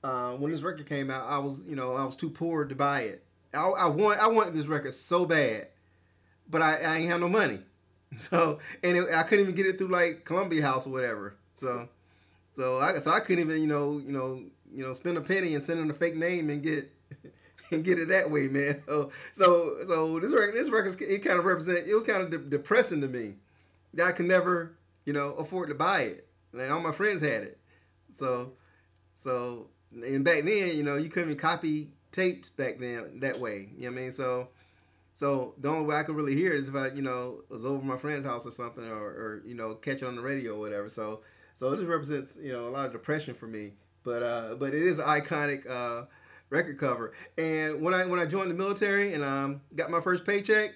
uh, 0.02 0.32
when 0.32 0.50
this 0.50 0.62
record 0.62 0.88
came 0.88 1.08
out, 1.08 1.24
I 1.24 1.38
was, 1.38 1.62
you 1.68 1.76
know, 1.76 1.94
I 1.94 2.04
was 2.04 2.16
too 2.16 2.30
poor 2.30 2.64
to 2.64 2.74
buy 2.74 3.02
it. 3.02 3.24
I, 3.54 3.68
I 3.68 3.86
want, 3.86 4.18
I 4.18 4.26
wanted 4.26 4.54
this 4.54 4.66
record 4.66 4.94
so 4.94 5.24
bad, 5.24 5.68
but 6.48 6.62
I, 6.62 6.76
I 6.76 6.96
ain't 6.98 7.10
have 7.10 7.20
no 7.20 7.28
money. 7.28 7.60
So, 8.14 8.58
and 8.82 8.98
it, 8.98 9.06
I 9.14 9.22
couldn't 9.22 9.44
even 9.44 9.54
get 9.54 9.64
it 9.64 9.78
through 9.78 9.88
like 9.88 10.26
Columbia 10.26 10.60
House 10.60 10.86
or 10.86 10.90
whatever. 10.90 11.34
So, 11.54 11.88
so 12.54 12.78
I, 12.78 12.98
so 12.98 13.10
I 13.10 13.20
couldn't 13.20 13.42
even, 13.42 13.62
you 13.62 13.66
know, 13.66 14.02
you 14.04 14.12
know, 14.12 14.42
you 14.70 14.84
know, 14.84 14.92
spend 14.92 15.16
a 15.16 15.22
penny 15.22 15.54
and 15.54 15.64
send 15.64 15.80
in 15.80 15.90
a 15.90 15.94
fake 15.94 16.14
name 16.16 16.50
and 16.50 16.62
get, 16.62 16.92
and 17.70 17.82
get 17.82 17.98
it 17.98 18.08
that 18.08 18.30
way, 18.30 18.48
man. 18.48 18.82
So, 18.86 19.10
so, 19.32 19.76
so 19.86 20.20
this 20.20 20.30
record, 20.30 20.54
this 20.54 20.68
record, 20.68 21.00
it 21.00 21.24
kind 21.24 21.38
of 21.38 21.46
represent. 21.46 21.86
It 21.86 21.94
was 21.94 22.04
kind 22.04 22.22
of 22.22 22.30
de- 22.30 22.50
depressing 22.58 23.00
to 23.00 23.08
me 23.08 23.36
that 23.94 24.06
I 24.08 24.12
could 24.12 24.26
never, 24.26 24.76
you 25.06 25.14
know, 25.14 25.30
afford 25.30 25.70
to 25.70 25.74
buy 25.74 26.02
it. 26.02 26.26
Like 26.52 26.70
all 26.70 26.80
my 26.80 26.92
friends 26.92 27.22
had 27.22 27.44
it. 27.44 27.58
So, 28.14 28.52
so 29.14 29.68
and 29.92 30.24
back 30.24 30.44
then, 30.44 30.76
you 30.76 30.82
know, 30.82 30.96
you 30.96 31.08
couldn't 31.08 31.30
even 31.30 31.40
copy 31.40 31.90
tapes 32.10 32.50
back 32.50 32.78
then 32.78 33.20
that 33.20 33.40
way. 33.40 33.68
You 33.76 33.88
know 33.88 33.94
what 33.94 34.00
I 34.00 34.02
mean? 34.02 34.12
So, 34.12 34.48
so 35.14 35.54
the 35.58 35.68
only 35.68 35.84
way 35.84 35.96
I 35.96 36.02
could 36.02 36.16
really 36.16 36.34
hear 36.34 36.52
it 36.52 36.58
is 36.58 36.68
if 36.68 36.74
I, 36.74 36.88
you 36.88 37.02
know, 37.02 37.42
was 37.48 37.64
over 37.64 37.84
my 37.84 37.98
friend's 37.98 38.24
house 38.24 38.46
or 38.46 38.50
something, 38.50 38.84
or, 38.84 39.04
or 39.04 39.42
you 39.44 39.54
know, 39.54 39.74
catch 39.74 40.02
it 40.02 40.04
on 40.04 40.16
the 40.16 40.22
radio 40.22 40.56
or 40.56 40.60
whatever. 40.60 40.88
So, 40.88 41.20
so 41.54 41.72
it 41.72 41.76
just 41.76 41.88
represents, 41.88 42.38
you 42.40 42.52
know, 42.52 42.66
a 42.68 42.70
lot 42.70 42.86
of 42.86 42.92
depression 42.92 43.34
for 43.34 43.46
me. 43.46 43.72
But, 44.04 44.22
uh, 44.22 44.54
but 44.58 44.74
it 44.74 44.82
is 44.82 44.98
an 44.98 45.04
iconic 45.04 45.68
uh, 45.68 46.06
record 46.52 46.78
cover. 46.78 47.12
And 47.36 47.80
when 47.80 47.94
I 47.94 48.04
when 48.04 48.20
I 48.20 48.26
joined 48.26 48.50
the 48.50 48.54
military 48.54 49.14
and 49.14 49.24
um, 49.24 49.60
got 49.74 49.90
my 49.90 50.00
first 50.00 50.24
paycheck, 50.24 50.74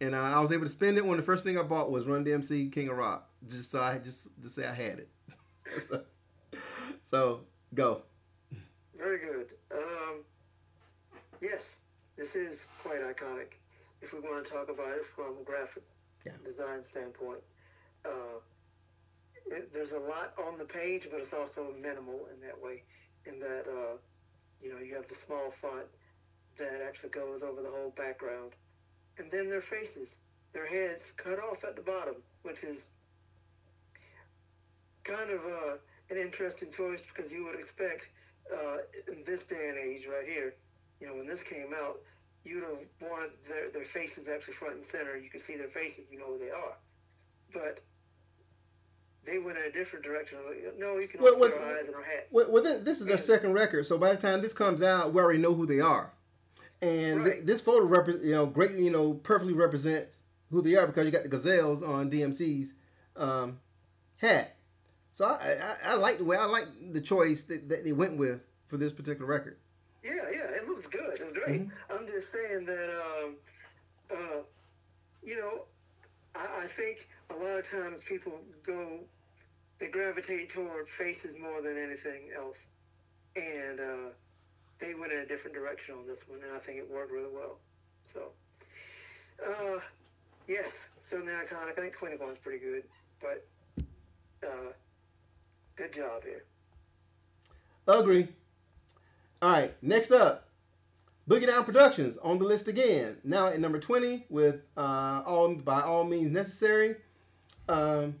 and 0.00 0.14
uh, 0.14 0.18
I 0.18 0.40
was 0.40 0.52
able 0.52 0.64
to 0.64 0.70
spend 0.70 0.98
it, 0.98 1.04
one 1.04 1.18
of 1.18 1.24
the 1.24 1.26
first 1.26 1.44
thing 1.44 1.58
I 1.58 1.62
bought 1.62 1.90
was 1.90 2.06
Run 2.06 2.24
DMC 2.24 2.70
King 2.70 2.88
of 2.88 2.96
Rock, 2.96 3.28
just 3.48 3.70
so 3.70 3.80
I 3.80 3.98
just 3.98 4.28
to 4.42 4.48
say 4.48 4.66
I 4.66 4.74
had 4.74 4.98
it. 5.00 5.08
so, 5.88 6.02
so 7.02 7.40
go. 7.74 8.02
Very 8.96 9.18
good. 9.18 9.46
Um, 9.72 10.20
yes, 11.40 11.73
this 12.16 12.36
is 12.36 12.66
quite 12.82 13.00
iconic. 13.00 13.58
If 14.00 14.12
we 14.12 14.20
want 14.20 14.44
to 14.44 14.50
talk 14.50 14.68
about 14.68 14.92
it 14.92 15.06
from 15.14 15.38
a 15.40 15.44
graphic 15.44 15.82
yeah. 16.24 16.32
design 16.44 16.82
standpoint, 16.84 17.40
uh, 18.04 18.38
it, 19.46 19.72
there's 19.72 19.92
a 19.92 19.98
lot 19.98 20.32
on 20.46 20.58
the 20.58 20.64
page, 20.64 21.08
but 21.10 21.20
it's 21.20 21.32
also 21.32 21.72
minimal 21.80 22.28
in 22.32 22.40
that 22.46 22.60
way. 22.60 22.82
In 23.26 23.40
that, 23.40 23.64
uh, 23.66 23.96
you 24.62 24.72
know, 24.72 24.78
you 24.78 24.94
have 24.94 25.08
the 25.08 25.14
small 25.14 25.50
font 25.50 25.86
that 26.58 26.82
actually 26.86 27.10
goes 27.10 27.42
over 27.42 27.62
the 27.62 27.70
whole 27.70 27.92
background, 27.96 28.52
and 29.18 29.30
then 29.30 29.48
their 29.48 29.60
faces, 29.60 30.18
their 30.52 30.66
heads 30.66 31.12
cut 31.16 31.38
off 31.38 31.64
at 31.64 31.76
the 31.76 31.82
bottom, 31.82 32.16
which 32.42 32.62
is 32.62 32.90
kind 35.02 35.30
of 35.30 35.40
uh, 35.44 35.76
an 36.10 36.18
interesting 36.18 36.70
choice 36.70 37.06
because 37.06 37.32
you 37.32 37.44
would 37.44 37.56
expect 37.56 38.10
uh, 38.52 38.76
in 39.08 39.24
this 39.24 39.44
day 39.44 39.68
and 39.68 39.78
age 39.78 40.06
right 40.06 40.26
here, 40.26 40.54
you 41.00 41.06
know, 41.06 41.14
when 41.14 41.26
this 41.26 41.42
came 41.42 41.72
out, 41.76 42.00
you'd 42.44 42.62
have 42.62 42.78
wanted 43.00 43.30
their, 43.48 43.70
their 43.70 43.84
faces 43.84 44.28
actually 44.28 44.54
front 44.54 44.74
and 44.74 44.84
center. 44.84 45.16
You 45.16 45.30
could 45.30 45.40
see 45.40 45.56
their 45.56 45.68
faces, 45.68 46.08
you 46.10 46.18
know 46.18 46.26
who 46.26 46.38
they 46.38 46.50
are. 46.50 46.76
But 47.52 47.80
they 49.24 49.38
went 49.38 49.58
in 49.58 49.64
a 49.64 49.72
different 49.72 50.04
direction. 50.04 50.38
No, 50.78 50.98
you 50.98 51.08
can 51.08 51.22
well, 51.22 51.38
well, 51.38 51.50
see 51.50 51.56
our 51.56 51.78
eyes 51.78 51.86
and 51.86 51.94
our 51.94 52.02
hats. 52.02 52.32
Well, 52.32 52.50
well 52.50 52.62
this, 52.62 52.82
this 52.82 53.00
is 53.00 53.06
their 53.06 53.18
second 53.18 53.52
record, 53.54 53.86
so 53.86 53.98
by 53.98 54.10
the 54.10 54.16
time 54.16 54.42
this 54.42 54.52
comes 54.52 54.82
out, 54.82 55.12
we 55.12 55.20
already 55.20 55.38
know 55.38 55.54
who 55.54 55.66
they 55.66 55.80
are. 55.80 56.10
And 56.82 57.24
right. 57.24 57.34
th- 57.34 57.46
this 57.46 57.60
photo, 57.60 57.86
rep- 57.86 58.08
you 58.08 58.32
know, 58.32 58.46
great, 58.46 58.72
you 58.72 58.90
know, 58.90 59.14
perfectly 59.14 59.54
represents 59.54 60.18
who 60.50 60.60
they 60.60 60.74
are 60.74 60.86
because 60.86 61.06
you 61.06 61.10
got 61.10 61.22
the 61.22 61.28
gazelles 61.28 61.82
on 61.82 62.10
DMC's 62.10 62.74
um, 63.16 63.58
hat. 64.18 64.56
So 65.12 65.24
I, 65.26 65.56
I, 65.86 65.92
I, 65.92 65.94
like 65.94 66.18
the 66.18 66.24
way 66.24 66.36
I 66.36 66.44
like 66.44 66.66
the 66.92 67.00
choice 67.00 67.42
that, 67.44 67.68
that 67.68 67.84
they 67.84 67.92
went 67.92 68.16
with 68.16 68.40
for 68.66 68.76
this 68.76 68.92
particular 68.92 69.26
record. 69.26 69.56
Yeah, 70.04 70.28
yeah, 70.30 70.50
it 70.54 70.68
looks 70.68 70.86
good. 70.86 71.18
It's 71.18 71.32
great. 71.32 71.62
Mm-hmm. 71.62 71.92
I'm 71.92 72.06
just 72.06 72.30
saying 72.30 72.66
that, 72.66 72.90
um, 73.00 73.36
uh, 74.10 74.42
you 75.24 75.38
know, 75.38 75.64
I, 76.34 76.64
I, 76.64 76.66
think 76.66 77.08
a 77.30 77.34
lot 77.34 77.58
of 77.58 77.70
times 77.70 78.04
people 78.04 78.38
go, 78.66 79.00
they 79.78 79.88
gravitate 79.88 80.50
toward 80.50 80.88
faces 80.88 81.38
more 81.38 81.62
than 81.62 81.78
anything 81.78 82.30
else. 82.36 82.66
and 83.36 83.80
uh, 83.80 84.10
they 84.78 84.94
went 84.94 85.12
in 85.12 85.20
a 85.20 85.26
different 85.26 85.56
direction 85.56 85.94
on 85.96 86.06
this 86.06 86.28
one, 86.28 86.40
and 86.42 86.52
I 86.54 86.58
think 86.58 86.78
it 86.78 86.90
worked 86.90 87.12
really 87.12 87.32
well. 87.32 87.58
So, 88.06 88.30
uh, 89.44 89.78
yes, 90.46 90.88
certainly 91.00 91.32
iconic. 91.32 91.78
I 91.78 91.80
think 91.80 91.94
21 91.94 92.30
is 92.30 92.38
pretty 92.38 92.58
good, 92.58 92.84
but 93.20 93.46
uh, 94.42 94.72
good 95.76 95.92
job 95.92 96.22
here. 96.24 96.44
Agree. 97.86 98.28
All 99.44 99.52
right, 99.52 99.74
next 99.82 100.10
up, 100.10 100.48
Boogie 101.28 101.46
Down 101.46 101.66
Productions 101.66 102.16
on 102.16 102.38
the 102.38 102.46
list 102.46 102.66
again. 102.66 103.18
Now 103.24 103.48
at 103.48 103.60
number 103.60 103.78
20 103.78 104.24
with 104.30 104.62
uh, 104.74 105.22
all 105.26 105.54
by 105.54 105.82
all 105.82 106.04
means 106.04 106.30
necessary. 106.30 106.96
Um, 107.68 108.14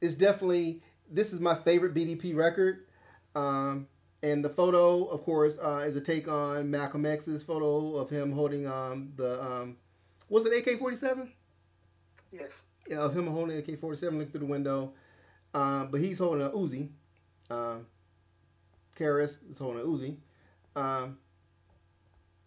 it's 0.00 0.14
definitely 0.14 0.80
this 1.10 1.34
is 1.34 1.40
my 1.40 1.54
favorite 1.54 1.92
BDP 1.92 2.34
record. 2.34 2.86
Um, 3.34 3.88
and 4.22 4.42
the 4.42 4.48
photo, 4.48 5.04
of 5.04 5.22
course, 5.22 5.58
uh, 5.62 5.84
is 5.86 5.96
a 5.96 6.00
take 6.00 6.28
on 6.28 6.70
Malcolm 6.70 7.04
X's 7.04 7.42
photo 7.42 7.96
of 7.96 8.08
him 8.08 8.32
holding 8.32 8.66
um, 8.66 9.12
the 9.16 9.38
um, 9.44 9.76
was 10.30 10.46
it 10.46 10.66
AK 10.66 10.78
forty 10.78 10.96
seven? 10.96 11.30
Yes. 12.32 12.62
Yeah, 12.88 13.00
of 13.00 13.14
him 13.14 13.26
holding 13.26 13.58
AK 13.58 13.78
forty 13.80 13.98
seven, 13.98 14.16
looking 14.16 14.32
through 14.32 14.40
the 14.40 14.46
window. 14.46 14.94
Um, 15.52 15.90
but 15.90 16.00
he's 16.00 16.16
holding 16.16 16.40
a 16.40 16.48
Uzi. 16.48 16.88
Um, 17.50 17.84
KRS 18.98 19.50
is 19.50 19.58
holding 19.58 19.82
an 19.82 19.86
Uzi. 19.86 20.16
Um, 20.76 21.18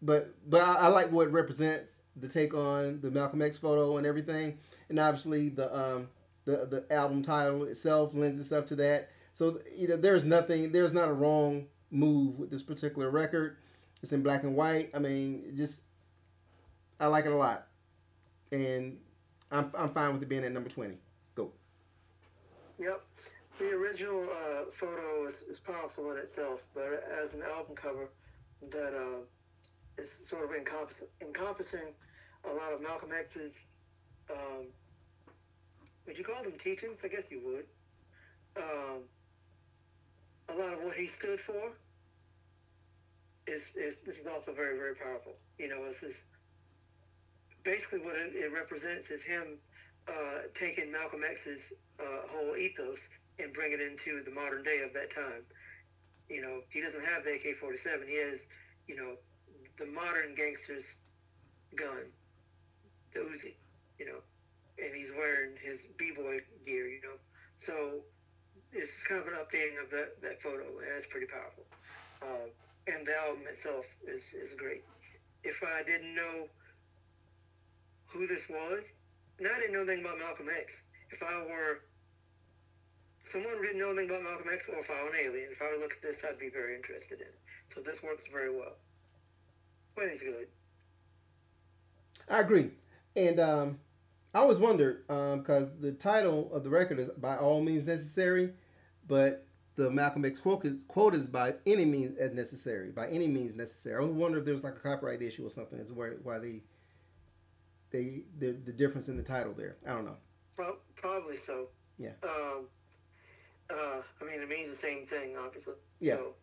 but 0.01 0.33
but 0.49 0.61
I, 0.61 0.73
I, 0.75 0.87
like 0.87 1.11
what 1.11 1.27
it 1.27 1.31
represents 1.31 2.01
the 2.15 2.27
take 2.27 2.53
on 2.53 2.99
the 3.01 3.11
Malcolm 3.11 3.41
X 3.41 3.57
photo 3.57 3.97
and 3.97 4.05
everything, 4.05 4.57
and 4.89 4.99
obviously 4.99 5.49
the 5.49 5.75
um, 5.75 6.09
the 6.45 6.65
the 6.65 6.85
album 6.93 7.21
title 7.21 7.63
itself 7.63 8.11
lends 8.13 8.39
itself 8.39 8.65
to 8.67 8.75
that. 8.75 9.09
So 9.31 9.59
you 9.75 9.87
know, 9.87 9.97
there's 9.97 10.23
nothing, 10.23 10.71
there's 10.71 10.93
not 10.93 11.09
a 11.09 11.13
wrong 11.13 11.67
move 11.89 12.37
with 12.39 12.49
this 12.51 12.63
particular 12.63 13.09
record. 13.09 13.57
It's 14.01 14.11
in 14.11 14.21
black 14.21 14.43
and 14.43 14.55
white. 14.55 14.89
I 14.93 14.99
mean, 14.99 15.53
just 15.55 15.81
I 16.99 17.07
like 17.07 17.25
it 17.25 17.31
a 17.31 17.37
lot, 17.37 17.67
and 18.51 18.97
I'm 19.51 19.71
I'm 19.77 19.93
fine 19.93 20.13
with 20.13 20.23
it 20.23 20.29
being 20.29 20.43
at 20.43 20.51
number 20.51 20.69
twenty. 20.69 20.97
Go. 21.35 21.51
Yep. 22.79 23.01
The 23.59 23.69
original 23.69 24.23
uh, 24.23 24.71
photo 24.71 25.27
is, 25.27 25.43
is 25.43 25.59
powerful 25.59 26.11
in 26.11 26.17
itself, 26.17 26.61
but 26.73 27.03
as 27.21 27.33
an 27.33 27.43
album 27.43 27.75
cover, 27.75 28.09
that 28.71 28.93
uh, 28.95 30.01
is 30.01 30.21
sort 30.25 30.43
of 30.43 30.55
encompass, 30.55 31.03
encompassing 31.21 31.93
a 32.49 32.53
lot 32.53 32.73
of 32.73 32.81
Malcolm 32.81 33.11
X's. 33.17 33.61
Um, 34.31 34.65
would 36.07 36.17
you 36.17 36.23
call 36.23 36.41
them 36.43 36.53
teachings? 36.53 36.99
I 37.03 37.07
guess 37.09 37.29
you 37.29 37.41
would. 37.45 37.65
Um, 38.57 39.03
a 40.49 40.55
lot 40.55 40.73
of 40.73 40.83
what 40.83 40.95
he 40.95 41.05
stood 41.05 41.39
for 41.39 41.71
is, 43.45 43.71
is 43.75 43.97
this 44.05 44.17
is 44.17 44.27
also 44.27 44.53
very 44.53 44.77
very 44.77 44.95
powerful. 44.95 45.33
You 45.59 45.69
know, 45.69 45.85
is 45.85 46.23
basically 47.63 47.99
what 47.99 48.15
it, 48.15 48.33
it 48.35 48.51
represents 48.51 49.09
is 49.09 49.23
him 49.23 49.57
uh, 50.07 50.47
taking 50.53 50.91
Malcolm 50.91 51.21
X's 51.29 51.71
uh, 51.99 52.27
whole 52.29 52.55
ethos 52.57 53.09
and 53.39 53.53
bring 53.53 53.71
it 53.71 53.81
into 53.81 54.23
the 54.23 54.31
modern 54.31 54.63
day 54.63 54.81
of 54.85 54.93
that 54.93 55.13
time. 55.13 55.43
You 56.29 56.41
know, 56.41 56.61
he 56.69 56.81
doesn't 56.81 57.03
have 57.03 57.23
the 57.23 57.31
AK-47. 57.33 58.07
He 58.07 58.15
has, 58.17 58.45
you 58.87 58.95
know, 58.95 59.15
the 59.77 59.85
modern 59.91 60.35
gangster's 60.35 60.95
gun, 61.75 62.05
the 63.13 63.19
Uzi. 63.21 63.53
You 63.99 64.05
know, 64.07 64.19
and 64.83 64.95
he's 64.95 65.11
wearing 65.11 65.51
his 65.61 65.87
b-boy 65.97 66.39
gear. 66.65 66.87
You 66.87 67.01
know, 67.01 67.17
so 67.57 68.01
it's 68.71 69.03
kind 69.03 69.21
of 69.21 69.27
an 69.27 69.33
updating 69.33 69.81
of 69.83 69.89
that, 69.91 70.21
that 70.21 70.41
photo, 70.41 70.65
and 70.79 70.89
it's 70.97 71.07
pretty 71.07 71.27
powerful. 71.27 71.63
Uh, 72.21 72.49
and 72.87 73.05
the 73.05 73.15
album 73.15 73.43
itself 73.49 73.85
is, 74.07 74.29
is 74.33 74.53
great. 74.57 74.83
If 75.43 75.61
I 75.63 75.83
didn't 75.83 76.15
know 76.15 76.47
who 78.07 78.27
this 78.27 78.49
was, 78.49 78.93
and 79.39 79.47
I 79.47 79.59
didn't 79.59 79.73
know 79.73 79.81
anything 79.81 80.05
about 80.05 80.19
Malcolm 80.19 80.47
X, 80.49 80.83
if 81.11 81.21
I 81.21 81.43
were 81.43 81.81
someone 83.23 83.61
didn't 83.61 83.79
know 83.79 83.89
anything 83.89 84.09
about 84.09 84.23
Malcolm 84.23 84.49
X, 84.53 84.69
or 84.69 84.75
were 84.75 84.81
an 84.81 85.15
alien, 85.23 85.49
if 85.51 85.61
I 85.61 85.65
were 85.65 85.75
to 85.75 85.79
look 85.79 85.93
at 85.93 86.01
this, 86.01 86.23
I'd 86.23 86.39
be 86.39 86.49
very 86.49 86.75
interested 86.75 87.21
in 87.21 87.27
it. 87.27 87.39
So 87.67 87.81
this 87.81 88.03
works 88.03 88.27
very 88.27 88.53
well. 88.53 88.75
But 89.95 90.05
it's 90.05 90.23
good. 90.23 90.47
I 92.29 92.39
agree. 92.39 92.71
And 93.15 93.39
um, 93.39 93.79
I 94.33 94.39
always 94.39 94.57
wondered 94.57 95.05
because 95.07 95.67
um, 95.67 95.73
the 95.79 95.91
title 95.91 96.49
of 96.53 96.63
the 96.63 96.69
record 96.69 96.99
is 96.99 97.09
"By 97.09 97.37
All 97.37 97.61
Means 97.61 97.83
Necessary," 97.83 98.53
but 99.07 99.45
the 99.75 99.89
Malcolm 99.89 100.25
X 100.25 100.39
quote 100.39 100.65
is, 100.65 100.83
quote 100.87 101.15
is 101.15 101.27
by 101.27 101.55
any 101.65 101.85
means 101.85 102.17
as 102.17 102.33
necessary. 102.33 102.89
By 102.89 103.07
any 103.07 103.27
means 103.27 103.55
necessary. 103.55 104.03
I 104.03 104.07
wonder 104.07 104.39
if 104.39 104.45
there 104.45 104.53
was 104.53 104.63
like 104.63 104.75
a 104.75 104.79
copyright 104.79 105.21
issue 105.21 105.45
or 105.45 105.49
something. 105.49 105.79
Is 105.79 105.91
where 105.91 106.17
why 106.23 106.39
they 106.39 106.61
they 107.91 108.23
the 108.39 108.51
the 108.65 108.71
difference 108.71 109.07
in 109.09 109.17
the 109.17 109.23
title 109.23 109.53
there. 109.53 109.77
I 109.87 109.93
don't 109.93 110.05
know. 110.05 110.17
Pro- 110.55 110.77
probably 110.95 111.37
so. 111.37 111.67
Yeah. 111.97 112.11
Um, 112.23 112.65
uh, 113.73 114.01
I 114.21 114.25
mean, 114.25 114.41
it 114.41 114.49
means 114.49 114.69
the 114.69 114.75
same 114.75 115.05
thing, 115.05 115.35
obviously. 115.37 115.75
Yeah. 115.99 116.15
So. 116.15 116.33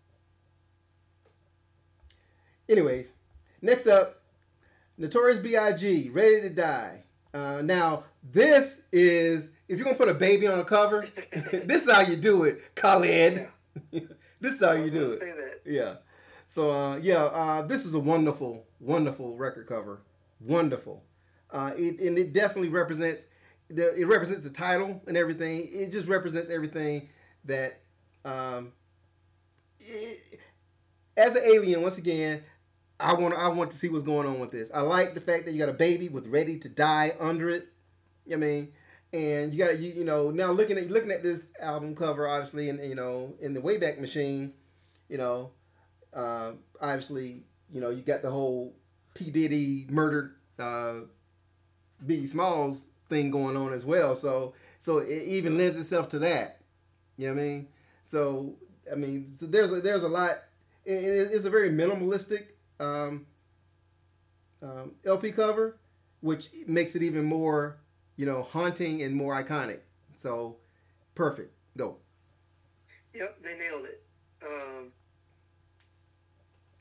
Anyways, 2.68 3.14
next 3.62 3.86
up, 3.86 4.22
Notorious 4.96 5.40
B.I.G. 5.40 6.10
Ready 6.10 6.42
to 6.42 6.50
Die. 6.50 7.02
Uh, 7.32 7.62
now, 7.62 8.04
this 8.32 8.80
is 8.92 9.50
if 9.68 9.78
you're 9.78 9.84
gonna 9.84 9.96
put 9.96 10.08
a 10.08 10.14
baby 10.14 10.46
on 10.46 10.58
a 10.58 10.64
cover, 10.64 11.06
this 11.52 11.86
is 11.86 11.90
how 11.90 12.00
you 12.00 12.16
do 12.16 12.44
it, 12.44 12.74
Khaled. 12.74 13.48
Yeah. 13.90 14.00
this 14.40 14.54
is 14.54 14.60
how 14.60 14.72
you 14.72 14.90
do 14.90 15.12
it. 15.12 15.62
Yeah. 15.64 15.96
So 16.46 16.70
uh, 16.70 16.96
yeah, 16.96 17.24
uh, 17.24 17.62
this 17.62 17.86
is 17.86 17.94
a 17.94 17.98
wonderful, 17.98 18.64
wonderful 18.80 19.36
record 19.36 19.68
cover. 19.68 20.00
Wonderful. 20.40 21.02
Uh, 21.50 21.72
it, 21.76 22.00
and 22.00 22.18
it 22.18 22.32
definitely 22.32 22.68
represents 22.68 23.26
the 23.68 23.94
it 23.94 24.06
represents 24.06 24.44
the 24.44 24.50
title 24.50 25.00
and 25.06 25.16
everything. 25.16 25.68
It 25.72 25.92
just 25.92 26.08
represents 26.08 26.50
everything 26.50 27.08
that 27.44 27.80
um, 28.24 28.72
it, 29.78 30.40
as 31.16 31.34
an 31.34 31.42
alien. 31.44 31.82
Once 31.82 31.98
again, 31.98 32.42
I 32.98 33.14
want 33.14 33.34
I 33.34 33.48
want 33.48 33.70
to 33.70 33.76
see 33.76 33.88
what's 33.88 34.04
going 34.04 34.26
on 34.26 34.40
with 34.40 34.50
this. 34.50 34.70
I 34.72 34.80
like 34.80 35.14
the 35.14 35.20
fact 35.20 35.44
that 35.46 35.52
you 35.52 35.58
got 35.58 35.68
a 35.68 35.74
baby 35.74 36.08
with 36.08 36.26
ready 36.26 36.58
to 36.58 36.68
die 36.68 37.14
under 37.18 37.48
it. 37.50 37.68
You 38.26 38.36
know 38.36 38.46
I 38.46 38.50
mean, 38.50 38.68
and 39.12 39.52
you 39.52 39.58
got 39.64 39.78
you, 39.78 39.92
you 39.92 40.04
know 40.04 40.30
now 40.30 40.52
looking 40.52 40.78
at 40.78 40.90
looking 40.90 41.10
at 41.10 41.22
this 41.22 41.48
album 41.60 41.94
cover 41.94 42.28
obviously 42.28 42.68
and 42.68 42.82
you 42.84 42.94
know 42.94 43.34
in 43.40 43.54
the 43.54 43.60
Wayback 43.60 43.98
Machine, 43.98 44.52
you 45.08 45.18
know, 45.18 45.50
uh, 46.14 46.52
obviously 46.80 47.42
you 47.72 47.80
know 47.80 47.90
you 47.90 48.02
got 48.02 48.22
the 48.22 48.30
whole 48.30 48.74
P 49.14 49.30
Diddy 49.30 49.86
murdered 49.90 50.34
uh, 50.58 50.94
Biggie 52.06 52.28
Smalls 52.28 52.84
thing 53.08 53.30
going 53.30 53.56
on 53.56 53.72
as 53.72 53.84
well. 53.84 54.14
So 54.14 54.54
so 54.78 54.98
it 54.98 55.22
even 55.22 55.58
lends 55.58 55.78
itself 55.78 56.08
to 56.10 56.18
that. 56.20 56.59
You 57.20 57.28
know 57.28 57.34
what 57.34 57.42
I 57.42 57.44
mean? 57.44 57.68
So 58.06 58.54
I 58.90 58.94
mean 58.96 59.34
so 59.38 59.46
there's 59.46 59.72
a, 59.72 59.80
there's 59.80 60.02
a 60.02 60.08
lot. 60.08 60.38
it's 60.84 61.44
a 61.44 61.50
very 61.50 61.70
minimalistic 61.70 62.46
um, 62.80 63.26
um, 64.62 64.92
LP 65.04 65.30
cover, 65.32 65.76
which 66.20 66.48
makes 66.66 66.96
it 66.96 67.02
even 67.02 67.24
more, 67.24 67.78
you 68.16 68.26
know, 68.26 68.42
haunting 68.42 69.02
and 69.02 69.14
more 69.14 69.34
iconic. 69.34 69.80
So, 70.16 70.56
perfect. 71.14 71.52
Go. 71.76 71.96
Yep, 73.14 73.42
they 73.42 73.58
nailed 73.58 73.86
it. 73.86 74.02
Um, 74.44 74.92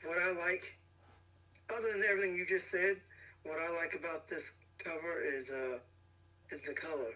what 0.04 0.18
I 0.18 0.30
like, 0.32 0.76
other 1.70 1.92
than 1.92 2.02
everything 2.10 2.34
you 2.34 2.46
just 2.46 2.70
said, 2.70 2.96
what 3.44 3.58
I 3.58 3.70
like 3.70 3.94
about 3.94 4.28
this 4.28 4.52
cover 4.78 5.22
is 5.22 5.50
uh, 5.50 5.78
is 6.50 6.62
the 6.62 6.72
color. 6.72 7.14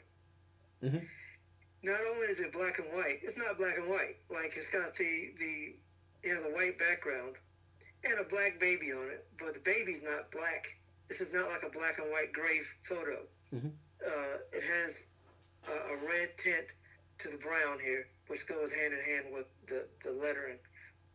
Mm-hmm. 0.82 1.04
Not 1.84 2.00
only 2.14 2.28
is 2.28 2.40
it 2.40 2.50
black 2.50 2.78
and 2.78 2.88
white, 2.96 3.20
it's 3.22 3.36
not 3.36 3.58
black 3.58 3.76
and 3.76 3.90
white. 3.90 4.16
Like 4.32 4.54
it's 4.56 4.70
got 4.70 4.96
the 4.96 5.32
the 5.38 5.76
you 6.24 6.34
know 6.34 6.42
the 6.42 6.54
white 6.56 6.78
background, 6.78 7.36
and 8.04 8.18
a 8.18 8.24
black 8.24 8.58
baby 8.58 8.90
on 8.90 9.04
it, 9.12 9.26
but 9.38 9.52
the 9.52 9.60
baby's 9.60 10.02
not 10.02 10.30
black. 10.32 10.66
This 11.08 11.20
is 11.20 11.34
not 11.34 11.48
like 11.48 11.62
a 11.62 11.68
black 11.68 11.98
and 11.98 12.10
white 12.10 12.32
gray 12.32 12.60
photo. 12.82 13.20
Mm-hmm. 13.54 13.68
Uh, 14.00 14.36
it 14.52 14.64
has 14.64 15.04
a, 15.68 15.94
a, 15.94 15.96
red 15.96 16.30
tint 16.38 16.72
to 17.18 17.28
the 17.28 17.36
brown 17.36 17.78
here, 17.78 18.06
which 18.28 18.46
goes 18.46 18.72
hand 18.72 18.92
in 18.92 19.00
hand 19.00 19.26
with 19.32 19.46
the, 19.68 19.84
the 20.02 20.10
lettering, 20.12 20.58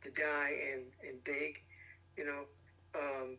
the 0.03 0.11
die 0.11 0.53
and, 0.71 0.83
and 1.07 1.23
big, 1.23 1.61
you 2.17 2.25
know. 2.25 2.43
Um, 2.95 3.37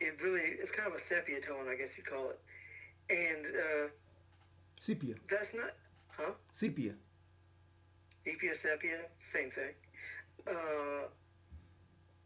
it 0.00 0.20
really, 0.22 0.40
it's 0.40 0.70
kind 0.70 0.88
of 0.88 0.94
a 0.94 1.00
sepia 1.00 1.40
tone, 1.40 1.68
I 1.70 1.74
guess 1.74 1.96
you 1.96 2.04
call 2.04 2.30
it. 2.30 2.40
And 3.10 3.46
uh, 3.46 3.88
sepia. 4.78 5.14
That's 5.28 5.54
not, 5.54 5.72
huh? 6.16 6.32
Sepia. 6.50 6.94
Sepia, 8.24 8.54
sepia, 8.54 8.98
same 9.18 9.50
thing. 9.50 9.74
Uh, 10.48 11.08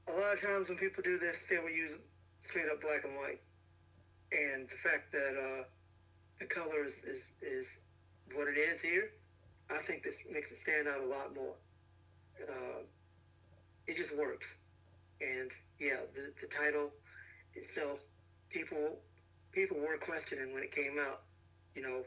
a 0.08 0.12
lot 0.12 0.34
of 0.34 0.40
times 0.40 0.68
when 0.68 0.78
people 0.78 1.02
do 1.02 1.18
this, 1.18 1.46
they 1.48 1.58
will 1.58 1.70
use 1.70 1.94
straight 2.40 2.66
up 2.70 2.80
black 2.80 3.04
and 3.04 3.16
white. 3.16 3.40
And 4.32 4.68
the 4.68 4.76
fact 4.76 5.12
that 5.12 5.34
uh, 5.36 5.64
the 6.38 6.46
color 6.46 6.84
is, 6.84 7.02
is, 7.04 7.32
is 7.40 7.78
what 8.34 8.48
it 8.48 8.58
is 8.58 8.80
here, 8.80 9.10
I 9.70 9.78
think 9.78 10.02
this 10.02 10.24
makes 10.30 10.50
it 10.50 10.58
stand 10.58 10.86
out 10.88 11.00
a 11.00 11.06
lot 11.06 11.34
more. 11.34 11.54
Uh, 12.48 12.82
it 13.86 13.96
just 13.96 14.16
works. 14.16 14.58
And 15.20 15.50
yeah, 15.78 16.00
the, 16.14 16.32
the 16.40 16.46
title 16.46 16.90
itself, 17.54 18.04
people 18.50 18.98
people 19.52 19.78
were 19.78 19.96
questioning 19.96 20.52
when 20.52 20.62
it 20.62 20.70
came 20.70 20.98
out. 21.00 21.22
You 21.74 21.82
know, 21.82 22.02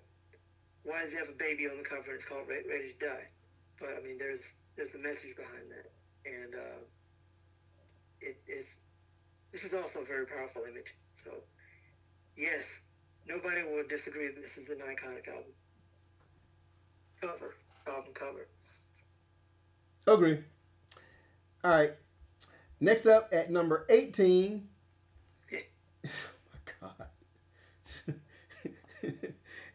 why 0.89 1.03
does 1.03 1.11
he 1.11 1.17
have 1.19 1.29
a 1.29 1.37
baby 1.37 1.69
on 1.69 1.77
the 1.77 1.83
cover 1.83 2.09
and 2.09 2.15
it's 2.15 2.25
called 2.25 2.47
Ready, 2.49 2.67
Ready 2.67 2.93
to 2.99 3.05
Die? 3.05 3.27
But 3.79 3.89
I 3.97 4.05
mean, 4.05 4.17
there's 4.17 4.53
there's 4.75 4.95
a 4.95 4.97
message 4.97 5.35
behind 5.35 5.69
that, 5.69 5.91
and 6.25 6.55
uh, 6.55 6.81
it 8.21 8.37
is. 8.47 8.79
This 9.51 9.63
is 9.63 9.73
also 9.73 10.01
a 10.01 10.05
very 10.05 10.25
powerful 10.25 10.63
image. 10.69 10.95
So, 11.13 11.31
yes, 12.35 12.81
nobody 13.27 13.63
will 13.63 13.83
disagree 13.87 14.27
that 14.27 14.41
this 14.41 14.57
is 14.57 14.69
an 14.69 14.79
iconic 14.79 15.27
album. 15.27 15.53
Cover, 17.21 17.55
album 17.87 18.13
cover. 18.13 18.47
Agree. 20.07 20.39
All 21.63 21.71
right. 21.71 21.93
Next 22.79 23.05
up 23.05 23.29
at 23.31 23.51
number 23.51 23.85
18. 23.89 24.67
oh 25.53 25.59
my 26.53 26.87
God. 28.07 28.15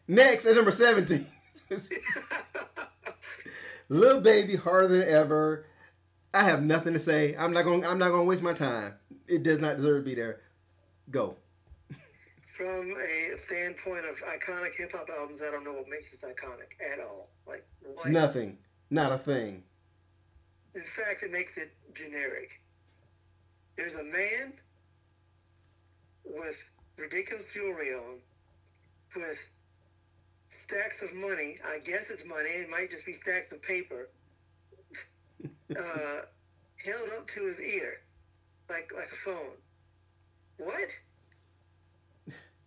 Next 0.07 0.45
at 0.45 0.55
number 0.55 0.71
17. 0.71 1.25
Lil 3.89 4.21
Baby 4.21 4.55
harder 4.55 4.87
than 4.87 5.07
ever. 5.07 5.65
I 6.33 6.43
have 6.43 6.63
nothing 6.63 6.93
to 6.93 6.99
say. 6.99 7.35
I'm 7.37 7.53
not 7.53 7.63
going 7.63 7.85
I'm 7.85 7.97
not 7.97 8.09
going 8.09 8.21
to 8.21 8.27
waste 8.27 8.43
my 8.43 8.53
time. 8.53 8.93
It 9.27 9.43
does 9.43 9.59
not 9.59 9.77
deserve 9.77 10.03
to 10.03 10.09
be 10.09 10.15
there. 10.15 10.41
Go. 11.09 11.37
From 12.41 12.91
a 12.91 13.37
standpoint 13.37 14.05
of 14.05 14.21
iconic 14.23 14.75
hip 14.75 14.91
hop 14.91 15.09
albums, 15.09 15.41
I 15.41 15.51
don't 15.51 15.63
know 15.63 15.73
what 15.73 15.89
makes 15.89 16.11
this 16.11 16.21
iconic 16.21 16.73
at 16.93 16.99
all. 16.99 17.29
Like 17.47 17.65
what? 17.81 18.07
Nothing. 18.07 18.57
Not 18.89 19.11
a 19.11 19.17
thing. 19.17 19.63
In 20.75 20.83
fact, 20.83 21.23
it 21.23 21.31
makes 21.31 21.57
it 21.57 21.71
generic. 21.93 22.61
There's 23.77 23.95
a 23.95 24.03
man 24.03 24.53
with 26.25 26.69
ridiculous 26.97 27.51
jewelry 27.53 27.93
on, 27.93 28.19
with 29.15 29.49
stacks 30.55 31.01
of 31.01 31.13
money. 31.13 31.57
I 31.67 31.79
guess 31.79 32.09
it's 32.09 32.25
money. 32.25 32.49
It 32.49 32.69
might 32.69 32.89
just 32.89 33.05
be 33.05 33.13
stacks 33.13 33.51
of 33.51 33.61
paper. 33.61 34.09
uh, 35.43 36.21
held 36.83 37.09
up 37.17 37.27
to 37.27 37.45
his 37.45 37.59
ear, 37.61 38.01
like 38.69 38.91
like 38.95 39.11
a 39.11 39.15
phone. 39.15 39.51
What? 40.57 40.89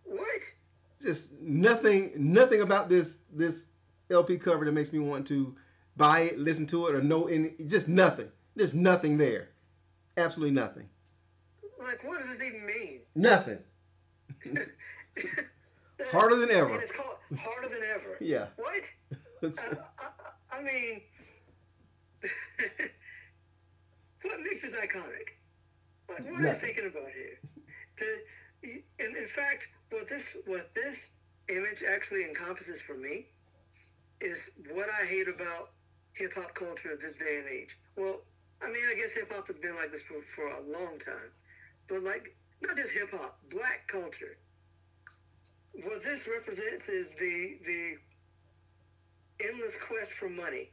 What? 0.04 0.40
Just 1.00 1.32
nothing. 1.40 2.12
Nothing 2.16 2.60
about 2.60 2.88
this 2.88 3.18
this 3.32 3.66
LP 4.10 4.38
cover 4.38 4.64
that 4.64 4.72
makes 4.72 4.92
me 4.92 4.98
want 4.98 5.26
to 5.28 5.54
buy 5.96 6.20
it, 6.20 6.38
listen 6.38 6.66
to 6.66 6.86
it, 6.86 6.94
or 6.94 7.02
know 7.02 7.26
any. 7.26 7.52
Just 7.66 7.88
nothing. 7.88 8.28
There's 8.54 8.74
nothing 8.74 9.18
there. 9.18 9.50
Absolutely 10.16 10.54
nothing. 10.54 10.88
Like, 11.80 12.02
what 12.02 12.18
does 12.18 12.28
this 12.28 12.42
even 12.42 12.66
mean? 12.66 13.00
Nothing. 13.14 13.58
Harder 16.10 16.36
than 16.36 16.50
ever. 16.50 16.72
And 16.72 16.82
it's 16.82 16.92
called 16.92 17.17
Harder 17.36 17.68
Than 17.68 17.82
Ever. 17.94 18.16
Yeah. 18.20 18.46
What? 18.56 18.82
uh, 19.42 19.74
I, 19.98 20.58
I, 20.58 20.62
mean, 20.62 21.00
what 24.22 24.40
makes 24.40 24.62
this 24.62 24.74
iconic? 24.74 25.36
What, 26.06 26.20
what 26.24 26.40
am 26.40 26.46
I 26.46 26.54
thinking 26.54 26.86
about 26.86 27.10
here? 27.14 27.38
The, 27.98 28.22
in, 28.62 29.16
in 29.16 29.26
fact, 29.26 29.68
what 29.90 30.08
this 30.08 30.36
what 30.46 30.74
this 30.74 31.08
image 31.48 31.82
actually 31.88 32.24
encompasses 32.24 32.80
for 32.80 32.96
me 32.96 33.26
is 34.20 34.50
what 34.72 34.88
I 35.00 35.04
hate 35.06 35.28
about 35.28 35.70
hip 36.14 36.32
hop 36.34 36.54
culture 36.54 36.92
of 36.92 37.00
this 37.00 37.18
day 37.18 37.38
and 37.38 37.48
age. 37.48 37.78
Well, 37.96 38.22
I 38.62 38.66
mean, 38.66 38.82
I 38.90 38.94
guess 38.96 39.12
hip 39.12 39.32
hop 39.32 39.46
has 39.46 39.56
been 39.56 39.76
like 39.76 39.92
this 39.92 40.02
for, 40.02 40.20
for 40.34 40.48
a 40.48 40.60
long 40.60 40.98
time, 40.98 41.30
but 41.88 42.02
like 42.02 42.34
not 42.60 42.76
just 42.76 42.92
hip 42.92 43.10
hop, 43.12 43.38
black 43.50 43.86
culture. 43.86 44.36
What 45.84 46.02
this 46.02 46.26
represents 46.26 46.88
is 46.88 47.14
the 47.14 47.58
the 47.64 47.96
endless 49.46 49.76
quest 49.80 50.12
for 50.12 50.28
money 50.28 50.70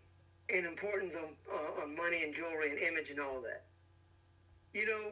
and 0.50 0.66
importance 0.66 1.16
on 1.16 1.30
uh, 1.52 1.82
on 1.84 1.96
money 1.96 2.24
and 2.24 2.34
jewelry 2.34 2.72
and 2.72 2.80
image 2.80 3.12
and 3.12 3.20
all 3.20 3.42
that. 3.42 3.66
You 4.74 4.88
know, 4.88 5.12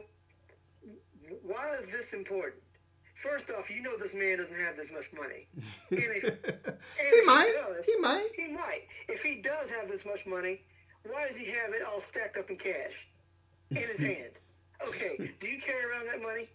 why 1.42 1.76
is 1.80 1.86
this 1.86 2.12
important? 2.12 2.62
First 3.14 3.50
off, 3.50 3.70
you 3.70 3.80
know 3.80 3.96
this 3.96 4.14
man 4.14 4.38
doesn't 4.38 4.56
have 4.56 4.76
this 4.76 4.90
much 4.90 5.10
money. 5.16 5.46
If, 5.90 7.20
he 7.20 7.20
might. 7.24 7.46
He, 7.46 7.52
does, 7.52 7.86
he 7.86 7.96
might. 7.96 8.28
He 8.36 8.48
might. 8.48 8.82
If 9.08 9.22
he 9.22 9.36
does 9.36 9.70
have 9.70 9.88
this 9.88 10.04
much 10.04 10.26
money, 10.26 10.62
why 11.08 11.26
does 11.26 11.36
he 11.36 11.46
have 11.46 11.72
it 11.72 11.82
all 11.82 12.00
stacked 12.00 12.36
up 12.36 12.50
in 12.50 12.56
cash 12.56 13.06
in 13.70 13.76
his 13.76 14.00
hand? 14.12 14.32
Okay, 14.86 15.32
do 15.38 15.46
you 15.46 15.60
carry 15.60 15.84
around 15.84 16.06
that 16.06 16.20
money? 16.20 16.48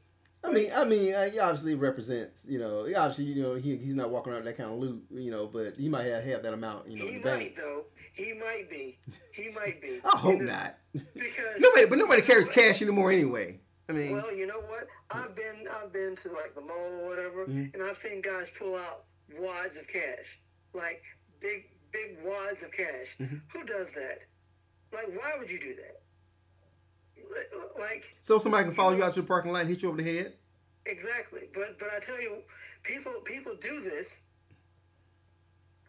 I 0.44 0.52
mean, 0.52 0.72
I 0.74 0.86
mean, 0.86 1.14
uh, 1.14 1.30
he 1.30 1.40
obviously 1.40 1.76
represents, 1.76 2.46
you 2.48 2.60
know, 2.60 2.88
obviously, 2.96 3.26
you 3.26 3.44
know, 3.44 3.56
he, 3.56 3.76
he's 3.76 3.96
not 3.96 4.10
walking 4.10 4.32
around 4.32 4.46
with 4.46 4.56
that 4.56 4.62
kind 4.62 4.74
of 4.74 4.80
loot, 4.80 5.04
you 5.12 5.32
know, 5.32 5.48
but 5.48 5.76
he 5.76 5.90
might 5.90 6.06
have, 6.06 6.24
have 6.24 6.44
that 6.44 6.54
amount, 6.54 6.90
you 6.90 6.98
know. 6.98 7.06
He 7.06 7.16
might 7.16 7.24
bank. 7.24 7.56
though. 7.56 7.84
He 8.14 8.34
might 8.34 8.70
be. 8.70 8.98
He 9.34 9.50
might 9.56 9.82
be. 9.82 10.00
I 10.06 10.18
hope 10.18 10.40
not. 10.40 10.78
Because 10.94 11.06
nobody, 11.60 11.86
but 11.88 11.98
nobody 11.98 12.22
carries 12.22 12.48
cash 12.48 12.82
anymore 12.82 13.12
anyway. 13.12 13.60
I 13.90 13.92
mean, 13.92 14.14
well, 14.14 14.34
you 14.34 14.48
know 14.48 14.62
what? 14.62 14.86
I've 15.12 15.36
been, 15.36 15.68
I've 15.82 15.92
been 15.92 16.16
to 16.18 16.30
like 16.30 16.54
the 16.56 16.62
mall 16.62 17.00
or 17.02 17.10
whatever, 17.10 17.46
mm-hmm. 17.46 17.74
and 17.74 17.84
I've 17.84 17.98
seen 17.98 18.22
guys 18.22 18.52
pull 18.58 18.76
out 18.76 19.06
wads 19.38 19.78
of 19.78 19.88
cash, 19.88 20.40
like 20.74 21.02
big, 21.42 21.66
big 21.92 22.18
wads 22.24 22.64
of 22.64 22.72
cash. 22.72 23.18
Mm-hmm. 23.20 23.38
Who 23.52 23.66
does 23.66 23.94
that? 23.94 24.20
Like, 24.94 25.08
why 25.20 25.34
would 25.38 25.52
you 25.52 25.60
do 25.60 25.76
that? 25.76 25.99
Like, 27.80 28.16
so 28.22 28.40
somebody 28.40 28.66
can 28.66 28.74
follow 28.74 28.96
you, 28.96 29.04
out 29.04 29.14
to 29.14 29.22
the 29.22 29.28
parking 29.28 29.52
lot 29.52 29.62
and 29.62 29.70
hit 29.70 29.82
you 29.84 29.90
over 29.90 30.02
the 30.02 30.18
head. 30.18 30.34
Exactly, 30.86 31.44
but 31.54 31.80
but 31.80 31.90
I 31.96 32.00
tell 32.00 32.22
you, 32.22 32.38
people 32.84 33.14
people 33.24 33.54
do 33.60 33.82
this 33.82 34.22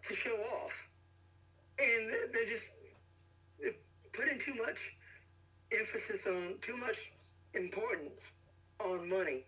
to 0.05 0.15
show 0.15 0.37
off, 0.65 0.87
and 1.79 2.13
they're 2.33 2.47
just 2.47 2.73
putting 4.13 4.39
too 4.39 4.55
much 4.55 4.97
emphasis 5.73 6.27
on 6.27 6.57
too 6.61 6.77
much 6.77 7.13
importance 7.55 8.31
on 8.81 9.09
money. 9.09 9.45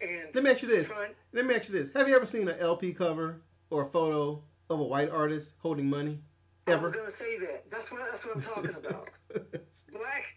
And 0.00 0.34
let 0.34 0.44
me 0.44 0.50
ask 0.50 0.62
you 0.62 0.68
this. 0.68 0.88
Trying, 0.88 1.12
let 1.32 1.46
me 1.46 1.54
ask 1.54 1.68
you 1.68 1.78
this. 1.78 1.92
Have 1.92 2.08
you 2.08 2.16
ever 2.16 2.26
seen 2.26 2.48
an 2.48 2.58
LP 2.58 2.92
cover 2.92 3.40
or 3.70 3.82
a 3.82 3.86
photo 3.86 4.42
of 4.70 4.80
a 4.80 4.84
white 4.84 5.10
artist 5.10 5.52
holding 5.58 5.88
money? 5.88 6.20
Ever? 6.66 6.80
I 6.80 6.82
was 6.82 6.96
gonna 6.96 7.10
say 7.10 7.38
that. 7.38 7.70
That's 7.70 7.90
what 7.90 8.00
that's 8.10 8.24
what 8.24 8.36
I'm 8.36 8.42
talking 8.42 8.74
about. 8.74 9.10
black. 9.92 10.36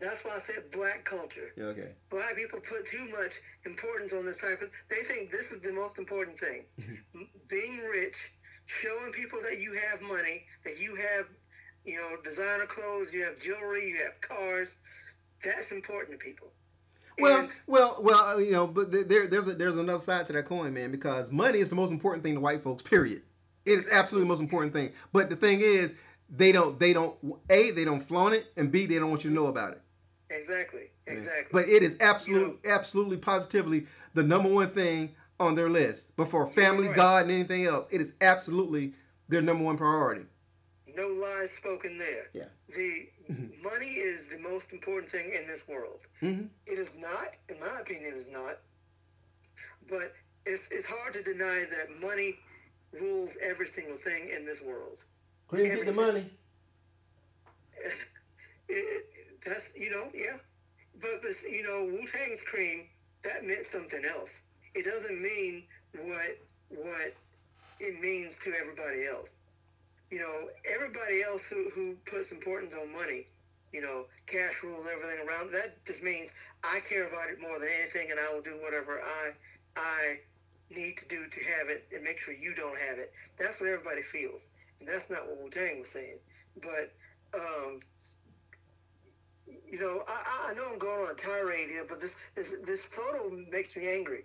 That's 0.00 0.24
why 0.24 0.36
I 0.36 0.38
said 0.38 0.70
black 0.72 1.04
culture. 1.04 1.52
Okay. 1.58 1.88
Black 2.08 2.34
people 2.34 2.58
put 2.60 2.86
too 2.86 3.06
much 3.10 3.34
importance 3.66 4.12
on 4.12 4.24
this 4.24 4.38
type 4.38 4.62
of. 4.62 4.70
They 4.88 5.02
think 5.02 5.30
this 5.30 5.52
is 5.52 5.60
the 5.60 5.72
most 5.72 5.98
important 5.98 6.38
thing. 6.38 6.64
Being 7.48 7.78
rich, 7.78 8.32
showing 8.64 9.12
people 9.12 9.40
that 9.42 9.58
you 9.58 9.74
have 9.74 10.00
money, 10.00 10.44
that 10.64 10.80
you 10.80 10.96
have, 10.96 11.26
you 11.84 11.96
know, 11.96 12.16
designer 12.24 12.66
clothes, 12.66 13.12
you 13.12 13.24
have 13.24 13.38
jewelry, 13.38 13.90
you 13.90 13.98
have 14.02 14.18
cars. 14.22 14.76
That's 15.44 15.70
important 15.70 16.18
to 16.18 16.24
people. 16.24 16.48
Well, 17.18 17.40
and, 17.40 17.50
well, 17.66 17.98
well, 18.00 18.36
uh, 18.36 18.38
you 18.38 18.52
know, 18.52 18.66
but 18.66 18.90
there, 18.90 19.26
there's 19.26 19.48
a, 19.48 19.54
there's 19.54 19.76
another 19.76 20.02
side 20.02 20.24
to 20.26 20.32
that 20.32 20.46
coin, 20.46 20.72
man. 20.72 20.90
Because 20.90 21.30
money 21.30 21.58
is 21.58 21.68
the 21.68 21.74
most 21.74 21.90
important 21.90 22.24
thing 22.24 22.34
to 22.34 22.40
white 22.40 22.62
folks. 22.62 22.82
Period. 22.82 23.20
It 23.66 23.78
is 23.78 23.88
absolutely 23.90 24.24
the 24.24 24.28
most 24.28 24.40
important 24.40 24.72
thing. 24.72 24.92
But 25.12 25.28
the 25.28 25.36
thing 25.36 25.60
is, 25.60 25.94
they 26.30 26.52
don't 26.52 26.78
they 26.78 26.94
don't 26.94 27.16
a 27.50 27.70
they 27.72 27.84
don't 27.84 28.00
flaunt 28.00 28.34
it, 28.34 28.46
and 28.56 28.72
b 28.72 28.86
they 28.86 28.98
don't 28.98 29.10
want 29.10 29.24
you 29.24 29.30
to 29.30 29.34
know 29.34 29.46
about 29.46 29.72
it. 29.72 29.82
Exactly. 30.30 30.90
Exactly. 31.06 31.48
But 31.52 31.68
it 31.68 31.82
is 31.82 31.96
absolutely, 32.00 32.58
you 32.62 32.68
know, 32.68 32.74
absolutely, 32.74 33.16
positively 33.16 33.86
the 34.14 34.22
number 34.22 34.48
one 34.48 34.70
thing 34.70 35.14
on 35.38 35.54
their 35.54 35.68
list. 35.68 36.16
Before 36.16 36.46
family, 36.46 36.86
right. 36.86 36.96
God, 36.96 37.22
and 37.24 37.32
anything 37.32 37.64
else, 37.64 37.86
it 37.90 38.00
is 38.00 38.12
absolutely 38.20 38.92
their 39.28 39.42
number 39.42 39.64
one 39.64 39.76
priority. 39.76 40.26
No 40.96 41.08
lies 41.08 41.50
spoken 41.50 41.98
there. 41.98 42.26
Yeah. 42.32 42.44
The 42.68 43.08
mm-hmm. 43.30 43.62
money 43.62 43.86
is 43.86 44.28
the 44.28 44.38
most 44.38 44.72
important 44.72 45.10
thing 45.10 45.32
in 45.34 45.46
this 45.46 45.66
world. 45.66 46.00
Mm-hmm. 46.22 46.46
It 46.66 46.78
is 46.78 46.96
not, 46.96 47.28
in 47.48 47.58
my 47.60 47.80
opinion, 47.80 48.14
is 48.14 48.30
not. 48.30 48.58
But 49.88 50.12
it's 50.46 50.68
it's 50.70 50.86
hard 50.86 51.14
to 51.14 51.22
deny 51.22 51.64
that 51.70 52.00
money 52.00 52.38
rules 52.92 53.36
every 53.42 53.66
single 53.66 53.96
thing 53.96 54.30
in 54.34 54.44
this 54.44 54.62
world. 54.62 54.98
Cream, 55.48 55.64
get 55.64 55.86
the 55.86 55.92
money. 55.92 56.30
it, 58.68 59.06
that's 59.44 59.72
you 59.76 59.90
know, 59.90 60.08
yeah. 60.14 60.36
But 61.00 61.22
this, 61.22 61.44
you 61.44 61.62
know, 61.62 61.84
Wu 61.84 62.06
Tang's 62.06 62.42
cream 62.42 62.86
that 63.24 63.44
meant 63.44 63.66
something 63.66 64.02
else. 64.04 64.40
It 64.74 64.84
doesn't 64.84 65.20
mean 65.20 65.64
what 65.92 66.38
what 66.70 67.14
it 67.78 68.00
means 68.00 68.38
to 68.40 68.52
everybody 68.54 69.06
else. 69.06 69.36
You 70.10 70.18
know, 70.18 70.48
everybody 70.72 71.22
else 71.22 71.46
who, 71.46 71.70
who 71.70 71.94
puts 72.04 72.32
importance 72.32 72.72
on 72.74 72.92
money, 72.92 73.26
you 73.72 73.80
know, 73.80 74.06
cash 74.26 74.62
rules 74.62 74.86
everything 74.90 75.26
around. 75.26 75.52
That 75.52 75.84
just 75.84 76.02
means 76.02 76.30
I 76.64 76.80
care 76.80 77.06
about 77.06 77.30
it 77.30 77.40
more 77.40 77.58
than 77.58 77.68
anything, 77.80 78.10
and 78.10 78.18
I 78.18 78.32
will 78.34 78.42
do 78.42 78.58
whatever 78.62 79.00
I 79.00 79.30
I 79.76 80.16
need 80.74 80.96
to 80.98 81.08
do 81.08 81.26
to 81.26 81.40
have 81.58 81.68
it 81.68 81.86
and 81.92 82.02
make 82.02 82.18
sure 82.18 82.34
you 82.34 82.54
don't 82.54 82.78
have 82.78 82.98
it. 82.98 83.12
That's 83.38 83.60
what 83.60 83.68
everybody 83.68 84.02
feels, 84.02 84.50
and 84.78 84.88
that's 84.88 85.10
not 85.10 85.26
what 85.26 85.40
Wu 85.42 85.50
Tang 85.50 85.80
was 85.80 85.90
saying. 85.90 86.18
But 86.60 86.92
um, 87.34 87.78
you 89.70 89.78
know, 89.78 90.02
I, 90.08 90.50
I 90.50 90.54
know 90.54 90.64
I'm 90.72 90.78
going 90.78 91.00
on 91.00 91.10
a 91.10 91.14
tirade 91.14 91.68
here, 91.68 91.86
but 91.88 92.00
this, 92.00 92.16
this 92.34 92.54
this 92.64 92.82
photo 92.82 93.30
makes 93.50 93.76
me 93.76 93.88
angry 93.88 94.24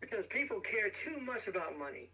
because 0.00 0.26
people 0.26 0.60
care 0.60 0.90
too 0.90 1.18
much 1.20 1.48
about 1.48 1.78
money. 1.78 2.10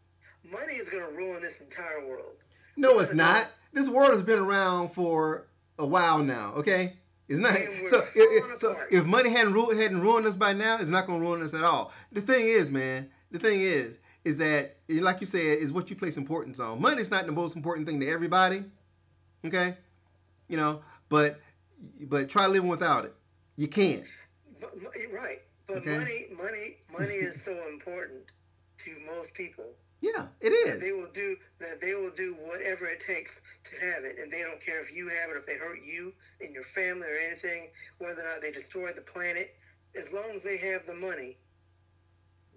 Money 0.50 0.74
is 0.74 0.88
going 0.88 1.04
to 1.08 1.16
ruin 1.16 1.42
this 1.42 1.60
entire 1.60 2.06
world. 2.06 2.36
No, 2.76 2.98
it's 2.98 3.12
not. 3.12 3.48
This 3.72 3.88
world 3.88 4.12
has 4.12 4.22
been 4.22 4.38
around 4.38 4.90
for 4.90 5.46
a 5.78 5.86
while 5.86 6.18
now. 6.18 6.54
Okay, 6.56 6.94
it's 7.28 7.40
not. 7.40 7.56
So, 7.86 8.02
if, 8.14 8.58
so 8.58 8.76
if 8.90 9.04
money 9.04 9.30
hadn't 9.30 9.52
ru- 9.52 9.70
hadn't 9.70 10.00
ruined 10.00 10.26
us 10.26 10.36
by 10.36 10.52
now, 10.52 10.78
it's 10.78 10.90
not 10.90 11.06
going 11.06 11.20
to 11.20 11.26
ruin 11.26 11.42
us 11.42 11.54
at 11.54 11.62
all. 11.62 11.92
The 12.12 12.20
thing 12.20 12.44
is, 12.46 12.70
man. 12.70 13.10
The 13.30 13.38
thing 13.38 13.60
is, 13.60 13.98
is 14.24 14.38
that 14.38 14.76
like 14.88 15.20
you 15.20 15.26
said, 15.26 15.58
is 15.58 15.72
what 15.72 15.90
you 15.90 15.96
place 15.96 16.16
importance 16.16 16.58
on. 16.58 16.80
Money 16.80 17.00
is 17.00 17.10
not 17.10 17.26
the 17.26 17.32
most 17.32 17.54
important 17.54 17.86
thing 17.86 18.00
to 18.00 18.08
everybody. 18.08 18.64
Okay, 19.44 19.76
you 20.48 20.56
know, 20.56 20.80
but 21.08 21.40
but 22.02 22.28
try 22.28 22.46
living 22.46 22.68
without 22.68 23.04
it. 23.04 23.14
You 23.56 23.68
can't. 23.68 24.04
But, 24.60 24.72
right, 25.12 25.38
but 25.66 25.78
okay? 25.78 25.98
money, 25.98 26.26
money, 26.36 26.76
money 26.92 27.14
is 27.14 27.42
so 27.44 27.52
important 27.68 28.22
to 28.78 28.96
most 29.14 29.34
people. 29.34 29.66
Yeah, 30.00 30.28
it 30.40 30.48
is. 30.48 30.80
they 30.80 30.92
will 30.92 31.10
do 31.12 31.36
that. 31.58 31.82
They 31.82 31.92
will 31.92 32.10
do 32.10 32.34
whatever 32.40 32.86
it 32.86 33.00
takes 33.00 33.42
to 33.64 33.86
have 33.86 34.04
it, 34.04 34.18
and 34.18 34.32
they 34.32 34.40
don't 34.40 34.60
care 34.64 34.80
if 34.80 34.94
you 34.94 35.08
have 35.08 35.30
it, 35.30 35.36
if 35.36 35.46
they 35.46 35.56
hurt 35.56 35.80
you 35.84 36.14
and 36.40 36.54
your 36.54 36.62
family 36.62 37.06
or 37.06 37.18
anything, 37.18 37.68
whether 37.98 38.22
or 38.22 38.24
not 38.24 38.40
they 38.40 38.50
destroy 38.50 38.92
the 38.92 39.02
planet. 39.02 39.54
As 39.94 40.12
long 40.12 40.30
as 40.34 40.42
they 40.42 40.56
have 40.56 40.86
the 40.86 40.94
money, 40.94 41.36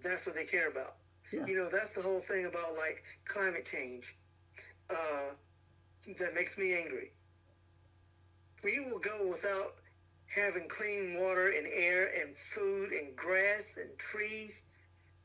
that's 0.02 0.24
what 0.24 0.34
they 0.36 0.44
care 0.44 0.68
about. 0.68 0.94
Yeah. 1.32 1.44
You 1.46 1.56
know, 1.56 1.68
that's 1.68 1.92
the 1.92 2.00
whole 2.00 2.20
thing 2.20 2.46
about 2.46 2.74
like 2.76 3.02
climate 3.26 3.68
change. 3.70 4.16
Uh, 4.88 5.34
that 6.18 6.34
makes 6.34 6.56
me 6.56 6.74
angry 6.74 7.10
we 8.64 8.80
will 8.80 8.98
go 8.98 9.28
without 9.28 9.74
having 10.34 10.66
clean 10.68 11.20
water 11.20 11.48
and 11.48 11.66
air 11.72 12.10
and 12.20 12.34
food 12.34 12.92
and 12.92 13.14
grass 13.14 13.78
and 13.80 13.96
trees 13.98 14.62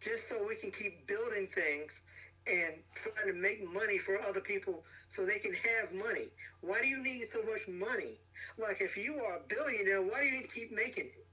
just 0.01 0.29
so 0.29 0.45
we 0.47 0.55
can 0.55 0.71
keep 0.71 1.07
building 1.07 1.47
things 1.47 2.01
and 2.47 2.75
trying 2.95 3.33
to 3.33 3.33
make 3.33 3.65
money 3.73 3.97
for 3.97 4.21
other 4.27 4.41
people 4.41 4.83
so 5.07 5.25
they 5.25 5.39
can 5.39 5.53
have 5.53 5.93
money. 5.93 6.27
Why 6.61 6.81
do 6.81 6.87
you 6.87 7.01
need 7.01 7.25
so 7.25 7.39
much 7.43 7.67
money? 7.67 8.19
Like 8.57 8.81
if 8.81 8.97
you 8.97 9.15
are 9.15 9.37
a 9.37 9.41
billionaire, 9.47 10.01
why 10.01 10.21
do 10.21 10.25
you 10.25 10.31
need 10.39 10.49
to 10.49 10.55
keep 10.55 10.71
making 10.71 11.05
it? 11.05 11.25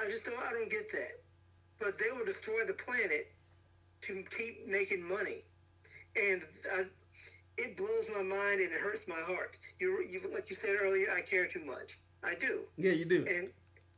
I 0.00 0.10
just 0.10 0.26
don't 0.26 0.38
I 0.38 0.52
don't 0.52 0.70
get 0.70 0.90
that. 0.92 1.20
But 1.80 1.98
they 1.98 2.16
will 2.16 2.24
destroy 2.24 2.64
the 2.66 2.74
planet 2.74 3.32
to 4.02 4.24
keep 4.36 4.66
making 4.66 5.02
money. 5.02 5.42
And 6.16 6.42
I, 6.72 6.82
it 7.56 7.76
blows 7.76 8.08
my 8.14 8.22
mind 8.22 8.60
and 8.60 8.72
it 8.72 8.80
hurts 8.80 9.06
my 9.06 9.20
heart. 9.26 9.56
You, 9.78 10.02
you 10.08 10.20
like 10.32 10.50
you 10.50 10.56
said 10.56 10.76
earlier, 10.80 11.06
I 11.16 11.20
care 11.20 11.46
too 11.46 11.64
much. 11.64 11.98
I 12.22 12.34
do. 12.34 12.60
Yeah, 12.76 12.92
you 12.92 13.04
do. 13.04 13.24
And 13.28 13.50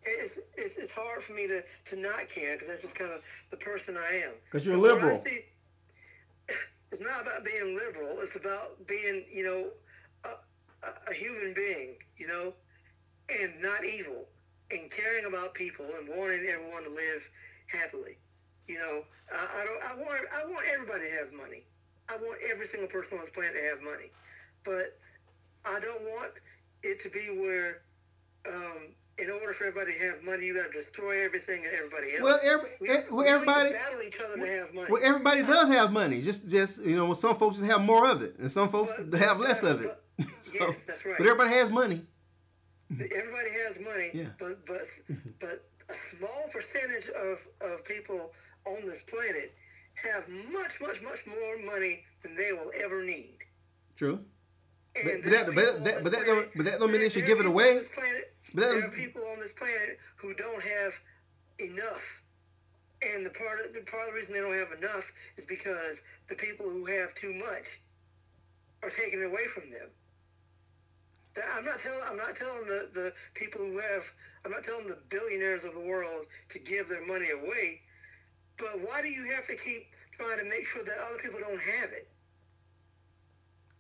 it's 0.05 0.39
it's, 0.57 0.77
it's 0.77 0.91
hard 0.91 1.23
for 1.23 1.33
me 1.33 1.47
to, 1.47 1.63
to 1.87 1.97
not 1.97 2.29
care 2.29 2.55
because 2.55 2.69
that's 2.69 2.83
just 2.83 2.95
kind 2.95 3.13
of 3.13 3.21
the 3.51 3.57
person 3.57 3.97
I 3.97 4.17
am. 4.17 4.33
Because 4.51 4.67
you're 4.67 4.77
so 4.77 4.81
liberal. 4.81 5.19
See, 5.19 5.41
it's 6.93 7.01
not 7.01 7.23
about 7.23 7.45
being 7.45 7.77
liberal. 7.77 8.19
It's 8.21 8.37
about 8.37 8.87
being, 8.87 9.25
you 9.33 9.45
know, 9.45 9.67
a, 10.25 11.11
a 11.11 11.15
human 11.15 11.55
being, 11.55 11.97
you 12.19 12.27
know, 12.27 12.53
and 13.29 13.61
not 13.61 13.85
evil, 13.85 14.27
and 14.71 14.91
caring 14.91 15.27
about 15.27 15.55
people 15.55 15.87
and 15.99 16.09
wanting 16.09 16.47
everyone 16.47 16.85
to 16.85 16.91
live 16.91 17.29
happily. 17.67 18.19
You 18.69 18.79
know, 18.79 19.03
I, 19.33 19.63
I 19.63 19.65
don't. 19.65 19.83
I 19.83 19.95
want. 19.95 20.21
I 20.35 20.45
want 20.51 20.67
everybody 20.73 21.09
to 21.09 21.17
have 21.17 21.33
money. 21.33 21.63
I 22.09 22.17
want 22.17 22.39
every 22.51 22.67
single 22.67 22.89
person 22.89 23.19
on 23.19 23.25
this 23.25 23.31
planet 23.31 23.55
to 23.55 23.69
have 23.69 23.83
money, 23.83 24.11
but 24.65 24.99
I 25.65 25.81
don't 25.81 26.03
want 26.03 26.33
it 26.83 27.01
to 27.01 27.09
be 27.09 27.39
where, 27.41 27.83
um, 28.49 28.95
in 29.19 29.31
order 29.31 29.53
for 29.53 29.65
everybody 29.65 29.99
to 29.99 30.05
have 30.07 30.23
money, 30.23 30.47
you 30.47 30.55
got 30.55 30.71
to 30.71 30.79
destroy 30.79 31.25
everything 31.25 31.65
and 31.65 31.75
everybody 31.75 32.13
else. 32.13 32.23
Well, 32.23 32.41
every, 32.43 32.71
we, 32.81 32.89
well 32.89 33.05
we 33.13 33.27
everybody 33.27 33.73
battle 33.73 34.03
each 34.03 34.21
other 34.21 34.37
to 34.37 34.47
have 34.47 34.75
money. 34.75 34.89
Well, 34.91 35.03
everybody 35.03 35.43
does 35.43 35.69
have 35.69 35.93
money. 35.93 36.23
Just, 36.23 36.49
just 36.49 36.83
you 36.83 36.97
know, 36.97 37.13
some 37.15 37.37
folks 37.37 37.59
just 37.59 37.71
have 37.71 37.81
more 37.81 38.09
of 38.09 38.23
it, 38.23 38.37
and 38.39 38.51
some 38.51 38.69
folks 38.69 38.93
but, 38.97 39.19
have 39.19 39.41
less 39.41 39.63
of 39.63 39.83
it. 39.83 39.99
so, 40.41 40.53
yes, 40.55 40.85
that's 40.85 41.05
right. 41.05 41.17
But 41.19 41.27
everybody 41.27 41.51
has 41.51 41.71
money. 41.71 42.03
Everybody 42.91 43.51
has 43.67 43.81
money. 43.81 44.11
Yeah. 44.15 44.27
But 44.39 44.65
but 44.67 44.83
but 45.41 45.65
a 45.89 45.95
small 46.17 46.49
percentage 46.53 47.09
of 47.09 47.47
of 47.61 47.85
people 47.85 48.33
on 48.65 48.87
this 48.87 49.03
planet 49.03 49.55
have 50.03 50.29
much, 50.53 50.81
much, 50.81 51.03
much 51.03 51.27
more 51.27 51.73
money 51.73 52.05
than 52.23 52.37
they 52.37 52.53
will 52.53 52.71
ever 52.83 53.03
need. 53.03 53.39
True. 53.97 54.21
But, 54.95 55.23
but, 55.23 55.31
that, 55.31 55.47
but, 55.47 55.55
that, 55.85 56.03
but, 56.03 56.13
that, 56.13 56.27
don't, 56.27 56.49
but 56.57 56.65
that 56.65 56.79
don't 56.79 56.91
mean 56.91 57.01
they 57.01 57.09
should 57.09 57.27
give 57.27 57.41
it 57.41 57.47
away. 57.47 57.81
Planet, 57.95 58.35
but 58.55 58.63
that, 58.63 58.75
there 58.75 58.87
are 58.87 58.91
people 58.91 59.23
on 59.33 59.41
this 59.41 59.53
planet 59.53 59.99
who 60.17 60.35
don't 60.35 60.63
have 60.63 60.99
enough. 61.59 62.23
And 63.03 63.27
the 63.27 63.31
part 63.31 63.61
of 63.61 63.75
the 63.75 63.81
part 63.81 64.09
of 64.09 64.15
the 64.15 64.17
reason 64.17 64.35
they 64.35 64.41
don't 64.41 64.55
have 64.55 64.73
enough 64.79 65.13
is 65.37 65.45
because 65.45 66.01
the 66.31 66.35
people 66.35 66.71
who 66.71 66.87
have 66.87 67.15
too 67.15 67.35
much 67.35 67.79
are 68.83 68.89
taking 68.89 69.21
it 69.21 69.27
away 69.27 69.47
from 69.47 69.71
them. 69.71 69.89
I'm 71.55 71.65
not 71.65 71.79
telling 71.79 72.01
I'm 72.09 72.17
not 72.17 72.37
telling 72.37 72.65
the, 72.65 72.89
the 72.95 73.13
people 73.35 73.61
who 73.61 73.79
have 73.79 74.11
I'm 74.45 74.51
not 74.51 74.65
telling 74.65 74.89
the 74.89 74.99
billionaires 75.11 75.65
of 75.65 75.75
the 75.75 75.81
world 75.81 76.27
to 76.51 76.59
give 76.59 76.89
their 76.89 77.05
money 77.05 77.29
away. 77.31 77.83
But 78.59 78.81
why 78.87 79.03
do 79.03 79.09
you 79.09 79.25
have 79.35 79.47
to 79.47 79.57
keep 79.57 79.87
trying 80.13 80.39
to 80.39 80.45
make 80.45 80.67
sure 80.67 80.83
that 80.85 80.95
other 81.09 81.19
people 81.23 81.41
don't 81.41 81.61
have 81.61 81.91
it? 81.93 82.09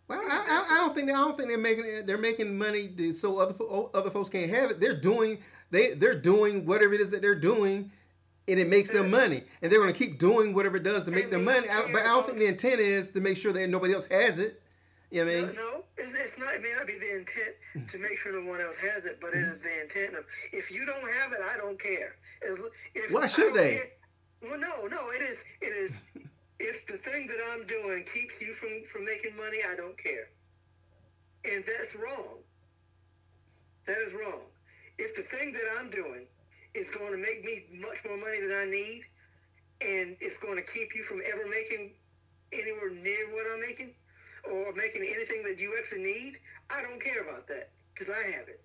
Well, 0.08 0.20
I, 0.20 0.66
I, 0.70 0.76
I, 0.76 0.78
don't 0.78 0.94
think 0.94 1.10
I 1.10 1.14
don't 1.14 1.36
think 1.36 1.48
they're 1.48 1.58
making 1.58 2.06
they're 2.06 2.18
making 2.18 2.56
money 2.56 2.86
to, 2.88 3.12
so 3.12 3.38
other 3.38 3.54
other 3.92 4.10
folks 4.10 4.28
can't 4.28 4.50
have 4.50 4.70
it. 4.70 4.80
They're 4.80 4.98
doing 4.98 5.38
they 5.70 5.94
they're 5.94 6.18
doing 6.18 6.64
whatever 6.64 6.94
it 6.94 7.00
is 7.00 7.08
that 7.08 7.22
they're 7.22 7.34
doing, 7.34 7.90
and 8.46 8.60
it 8.60 8.68
makes 8.68 8.88
them 8.88 9.10
money, 9.10 9.42
and 9.60 9.72
they're 9.72 9.80
going 9.80 9.92
to 9.92 9.98
keep 9.98 10.20
doing 10.20 10.54
whatever 10.54 10.76
it 10.76 10.84
does 10.84 11.02
to 11.04 11.10
make 11.10 11.30
them 11.30 11.44
money. 11.44 11.68
I, 11.68 11.88
but 11.92 12.02
I 12.02 12.06
don't 12.06 12.26
think 12.26 12.38
the 12.38 12.46
intent 12.46 12.80
is 12.80 13.08
to 13.08 13.20
make 13.20 13.36
sure 13.36 13.52
that 13.52 13.68
nobody 13.68 13.94
else 13.94 14.06
has 14.06 14.38
it. 14.38 14.62
You 15.10 15.24
know 15.24 15.30
what 15.30 15.38
I 15.38 15.46
mean? 15.46 15.56
No, 15.56 15.62
no 15.62 15.84
it's, 15.96 16.12
it's, 16.14 16.38
not. 16.38 16.54
It 16.54 16.62
may 16.62 16.72
not 16.76 16.86
be 16.86 16.98
the 16.98 17.16
intent 17.16 17.88
to 17.88 17.98
make 17.98 18.18
sure 18.18 18.32
no 18.32 18.48
one 18.48 18.60
else 18.60 18.76
has 18.76 19.04
it, 19.06 19.18
but 19.20 19.34
it 19.34 19.42
is 19.42 19.60
the 19.60 19.82
intent 19.82 20.14
of 20.14 20.24
if 20.52 20.70
you 20.70 20.84
don't 20.84 21.00
have 21.00 21.32
it, 21.32 21.38
I 21.42 21.56
don't 21.56 21.80
care. 21.80 22.16
If, 22.42 23.10
Why 23.10 23.26
should 23.26 23.54
they? 23.54 23.74
Care, 23.74 23.90
well, 24.50 24.58
no, 24.58 24.86
no. 24.86 25.10
It 25.10 25.22
is. 25.22 25.44
It 25.60 25.72
is. 25.72 26.02
if 26.58 26.86
the 26.86 26.98
thing 26.98 27.26
that 27.26 27.38
I'm 27.52 27.66
doing 27.66 28.04
keeps 28.04 28.40
you 28.40 28.52
from 28.52 28.84
from 28.86 29.04
making 29.04 29.36
money, 29.36 29.58
I 29.70 29.76
don't 29.76 29.96
care. 30.02 30.28
And 31.44 31.64
that's 31.66 31.94
wrong. 31.94 32.38
That 33.86 33.98
is 33.98 34.12
wrong. 34.14 34.42
If 34.98 35.14
the 35.14 35.22
thing 35.22 35.52
that 35.52 35.68
I'm 35.78 35.90
doing 35.90 36.26
is 36.74 36.90
going 36.90 37.12
to 37.12 37.18
make 37.18 37.44
me 37.44 37.64
much 37.80 38.04
more 38.04 38.16
money 38.16 38.40
than 38.40 38.52
I 38.52 38.64
need, 38.64 39.02
and 39.80 40.16
it's 40.20 40.38
going 40.38 40.56
to 40.56 40.62
keep 40.62 40.94
you 40.94 41.02
from 41.02 41.20
ever 41.26 41.46
making 41.46 41.92
anywhere 42.52 42.90
near 42.90 43.30
what 43.32 43.46
I'm 43.52 43.60
making, 43.60 43.92
or 44.50 44.72
making 44.72 45.02
anything 45.02 45.42
that 45.44 45.58
you 45.58 45.76
actually 45.78 46.02
need, 46.02 46.34
I 46.70 46.82
don't 46.82 47.00
care 47.00 47.22
about 47.22 47.46
that 47.48 47.70
because 47.92 48.10
I 48.10 48.22
have 48.30 48.48
it. 48.48 48.60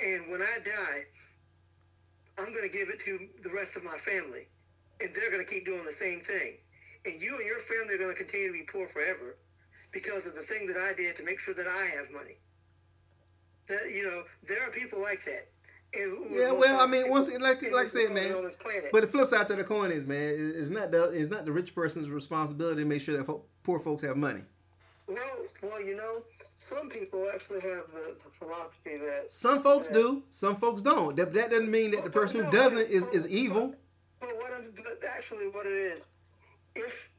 And 0.00 0.30
when 0.30 0.42
I 0.42 0.58
die, 0.64 1.04
I'm 2.38 2.52
going 2.52 2.68
to 2.68 2.76
give 2.76 2.88
it 2.88 3.00
to 3.00 3.18
the 3.42 3.50
rest 3.50 3.76
of 3.76 3.84
my 3.84 3.96
family 3.96 4.46
and 5.00 5.14
they're 5.14 5.30
going 5.30 5.44
to 5.44 5.50
keep 5.50 5.64
doing 5.64 5.84
the 5.84 5.92
same 5.92 6.20
thing. 6.20 6.54
And 7.04 7.20
you 7.20 7.36
and 7.36 7.46
your 7.46 7.58
family 7.58 7.94
are 7.94 7.98
going 7.98 8.14
to 8.14 8.16
continue 8.16 8.48
to 8.48 8.52
be 8.52 8.64
poor 8.64 8.88
forever 8.88 9.36
because 9.92 10.26
of 10.26 10.34
the 10.34 10.42
thing 10.42 10.66
that 10.66 10.76
I 10.76 10.92
did 10.92 11.16
to 11.16 11.24
make 11.24 11.40
sure 11.40 11.54
that 11.54 11.66
I 11.66 11.86
have 11.96 12.10
money. 12.12 12.38
That 13.68 13.90
you 13.92 14.04
know, 14.04 14.22
there 14.46 14.66
are 14.66 14.70
people 14.70 15.00
like 15.00 15.24
that. 15.24 15.48
Yeah, 16.30 16.52
well, 16.52 16.80
I 16.80 16.86
mean, 16.86 17.08
once 17.08 17.30
like 17.30 17.62
like 17.72 17.86
I 17.86 17.88
said, 17.88 18.12
man. 18.12 18.50
But 18.92 19.02
the 19.02 19.06
flip 19.06 19.28
side 19.28 19.46
to 19.46 19.56
the 19.56 19.64
coin 19.64 19.90
is, 19.90 20.04
man, 20.04 20.34
it's 20.56 20.68
not 20.68 20.90
the 20.90 21.04
it's 21.10 21.30
not 21.30 21.44
the 21.44 21.52
rich 21.52 21.74
person's 21.74 22.08
responsibility 22.08 22.82
to 22.82 22.88
make 22.88 23.00
sure 23.00 23.16
that 23.16 23.24
fo- 23.24 23.42
poor 23.62 23.80
folks 23.80 24.02
have 24.02 24.16
money. 24.16 24.42
Well, 25.06 25.16
well, 25.62 25.80
you 25.80 25.96
know, 25.96 26.22
some 26.58 26.88
people 26.88 27.26
actually 27.32 27.60
have 27.60 27.84
the, 27.92 28.16
the 28.22 28.30
philosophy 28.30 28.96
that 28.98 29.26
some 29.30 29.62
folks 29.62 29.88
that, 29.88 29.94
do, 29.94 30.22
some 30.30 30.56
folks 30.56 30.82
don't. 30.82 31.16
That 31.16 31.32
that 31.32 31.50
doesn't 31.50 31.70
mean 31.70 31.92
that 31.92 32.04
the 32.04 32.10
person 32.10 32.44
who 32.44 32.50
doesn't 32.50 32.90
is 32.90 33.04
is 33.12 33.26
evil. 33.28 33.74
But 34.20 34.30
what 34.36 34.52
I'm, 34.52 34.72
actually 35.08 35.48
what 35.48 35.66
it 35.66 35.72
is, 35.72 36.06
if 36.74 37.10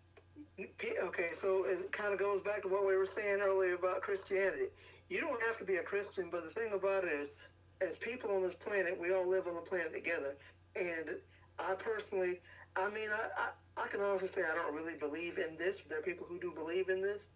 okay, 1.03 1.30
so 1.34 1.65
it 1.65 1.91
kind 1.91 2.14
of 2.14 2.19
goes 2.19 2.41
back 2.41 2.64
to 2.64 2.68
what 2.68 2.86
we 2.86 2.95
were 2.95 3.06
saying 3.06 3.41
earlier 3.41 3.76
about 3.76 4.02
Christianity. 4.02 4.65
You 5.10 5.22
don't 5.22 5.41
have 5.44 5.57
to 5.60 5.64
be 5.64 5.76
a 5.78 5.84
Christian, 5.84 6.30
but 6.32 6.44
the 6.44 6.49
thing 6.49 6.74
about 6.74 7.03
it 7.03 7.11
is, 7.11 7.34
as 7.82 7.98
people 7.98 8.36
on 8.36 8.41
this 8.41 8.56
planet, 8.56 8.99
we 8.99 9.14
all 9.14 9.28
live 9.28 9.48
on 9.48 9.56
the 9.56 9.61
planet 9.61 9.94
together. 9.94 10.36
And 10.76 11.18
I 11.60 11.74
personally, 11.76 12.40
I 12.76 12.90
mean, 12.90 13.10
I, 13.11 13.28
I, 13.38 13.84
I 13.84 13.88
can 13.88 14.02
honestly 14.02 14.28
say 14.28 14.41
I 14.44 14.56
don't 14.56 14.74
really 14.74 14.95
believe 14.95 15.38
in 15.38 15.57
this. 15.57 15.82
There 15.88 15.99
are 15.99 16.03
people 16.03 16.26
who 16.28 16.40
do 16.40 16.52
believe 16.52 16.90
in 16.90 17.02
this, 17.02 17.30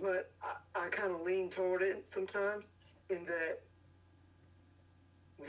but 0.00 0.30
I, 0.42 0.86
I 0.86 0.88
kind 0.88 1.12
of 1.12 1.22
lean 1.22 1.50
toward 1.50 1.82
it 1.82 2.08
sometimes 2.08 2.70
in 3.10 3.24
that 3.26 3.58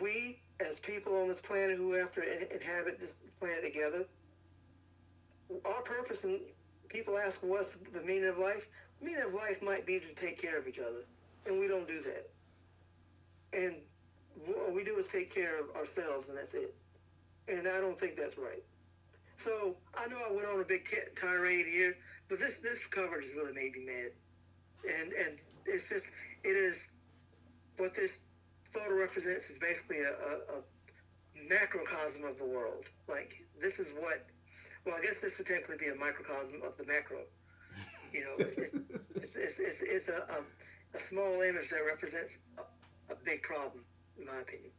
we, 0.02 0.40
as 0.60 0.80
people 0.80 1.22
on 1.22 1.28
this 1.28 1.42
planet 1.42 1.78
who 1.78 1.92
to 1.92 2.56
inhabit 2.56 3.00
this 3.00 3.16
planet 3.40 3.64
together. 3.64 4.06
Our 5.66 5.82
purpose, 5.82 6.24
and 6.24 6.40
people 6.90 7.18
ask 7.18 7.42
what's 7.44 7.76
the 7.94 8.02
meaning 8.02 8.30
of 8.30 8.38
life. 8.38 8.68
The 9.00 9.06
meaning 9.06 9.24
of 9.24 9.34
life 9.34 9.62
might 9.62 9.86
be 9.86 10.00
to 10.00 10.14
take 10.14 10.42
care 10.42 10.58
of 10.58 10.68
each 10.68 10.80
other, 10.80 11.04
and 11.46 11.60
we 11.60 11.68
don't 11.68 11.88
do 11.88 12.02
that. 12.02 12.30
And 13.54 13.78
what 14.46 14.74
we 14.74 14.84
do 14.84 14.98
is 14.98 15.08
take 15.08 15.34
care 15.34 15.60
of 15.60 15.76
ourselves 15.76 16.30
and 16.30 16.38
that's 16.38 16.54
it. 16.54 16.74
And 17.48 17.68
I 17.68 17.80
don't 17.80 18.00
think 18.00 18.16
that's 18.16 18.38
right. 18.38 18.64
So 19.38 19.76
I 19.96 20.08
know 20.08 20.18
I 20.28 20.32
went 20.32 20.48
on 20.48 20.60
a 20.60 20.64
big 20.64 20.88
tirade 21.20 21.66
here, 21.66 21.98
but 22.30 22.40
this 22.40 22.58
this 22.58 22.80
cover 22.90 23.20
just 23.20 23.34
really 23.34 23.54
made 23.54 23.74
me 23.74 23.86
mad. 23.86 24.12
And 24.88 25.14
and 25.14 25.38
it's 25.66 25.90
just 25.90 26.08
it 26.44 26.56
is 26.56 26.88
what 27.78 27.94
this 27.94 28.20
photo 28.74 28.96
represents 28.96 29.50
is 29.50 29.58
basically 29.58 30.00
a, 30.02 30.10
a, 30.10 30.58
a 30.58 31.50
macrocosm 31.50 32.24
of 32.26 32.38
the 32.38 32.46
world. 32.46 32.86
Like 33.08 33.44
this 33.62 33.80
is 33.80 33.94
what. 34.00 34.26
Well, 34.86 34.96
I 34.96 35.02
guess 35.02 35.22
this 35.22 35.38
would 35.38 35.48
technically 35.48 35.78
be 35.78 35.88
a 35.88 35.96
microcosm 35.96 36.62
of 36.62 36.76
the 36.78 36.86
macro. 36.86 37.20
You 38.12 38.26
know, 38.26 38.32
it's, 38.38 38.74
it's, 39.16 39.36
it's, 39.58 39.82
it's, 39.82 40.08
a, 40.10 40.14
a, 40.14 40.96
a, 40.96 41.00
small 41.00 41.42
image 41.42 41.70
that 41.70 41.80
represents 41.88 42.40
a, 42.58 43.14
a 43.14 43.16
big 43.24 43.42
problem, 43.42 43.84
in 44.20 44.26
my 44.26 44.40
opinion. 44.42 44.72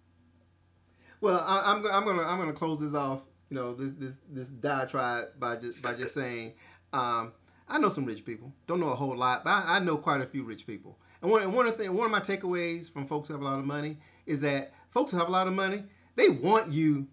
Well, 1.21 1.43
I, 1.45 1.73
am 1.73 1.87
I'm, 1.87 1.93
I'm 1.93 2.05
gonna 2.05 2.23
I'm 2.23 2.39
gonna 2.39 2.53
close 2.53 2.81
this 2.81 2.95
off. 2.95 3.23
You 3.51 3.57
know, 3.57 3.75
this 3.75 3.93
this 3.93 4.17
this 4.31 4.47
diatribe 4.47 5.29
by 5.39 5.57
just 5.57 5.83
by 5.83 5.95
just 5.95 6.15
saying, 6.15 6.53
um, 6.93 7.33
I 7.67 7.79
know 7.79 7.89
some 7.89 8.05
rich 8.05 8.25
people. 8.25 8.53
Don't 8.67 8.79
know 8.79 8.91
a 8.91 8.97
whole 8.97 9.17
lot, 9.17 9.43
but 9.43 9.51
I, 9.51 9.77
I 9.77 9.79
know 9.79 9.97
quite 9.97 10.21
a 10.21 10.27
few 10.27 10.45
rich 10.45 10.67
people. 10.67 10.99
And 11.25 11.33
one, 11.33 11.53
one 11.55 11.67
of 11.67 11.79
the 11.79 11.89
one 11.89 12.05
of 12.05 12.13
my 12.13 12.21
takeaways 12.21 12.93
from 12.93 13.07
folks 13.07 13.29
who 13.29 13.35
have 13.35 13.41
a 13.41 13.45
lot 13.47 13.59
of 13.59 13.65
money 13.65 13.97
is 14.27 14.43
that 14.43 14.75
folks 14.91 15.11
who 15.11 15.17
have 15.17 15.27
a 15.27 15.31
lot 15.31 15.47
of 15.47 15.55
money, 15.55 15.85
they 16.17 16.29
want 16.29 16.71
you 16.71 17.07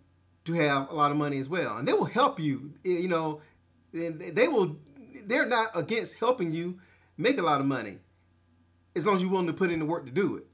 to 0.44 0.54
have 0.54 0.90
a 0.90 0.94
lot 0.94 1.12
of 1.12 1.18
money 1.18 1.38
as 1.38 1.48
well, 1.48 1.78
and 1.78 1.88
they 1.88 1.94
will 1.94 2.04
help 2.04 2.38
you. 2.38 2.74
You 2.84 3.08
know, 3.08 3.42
they 3.94 4.50
will. 4.50 4.76
They're 5.24 5.46
not 5.46 5.72
against 5.76 6.16
helping 6.16 6.52
you 6.52 6.80
make 7.16 7.38
a 7.38 7.42
lot 7.42 7.62
of 7.62 7.66
money, 7.66 8.00
as 8.98 9.06
long 9.06 9.16
as 9.16 9.22
you're 9.22 9.32
willing 9.32 9.48
to 9.48 9.54
put 9.54 9.72
in 9.72 9.80
the 9.80 9.86
work 9.86 10.06
to 10.06 10.12
do 10.12 10.36
it. 10.36 10.46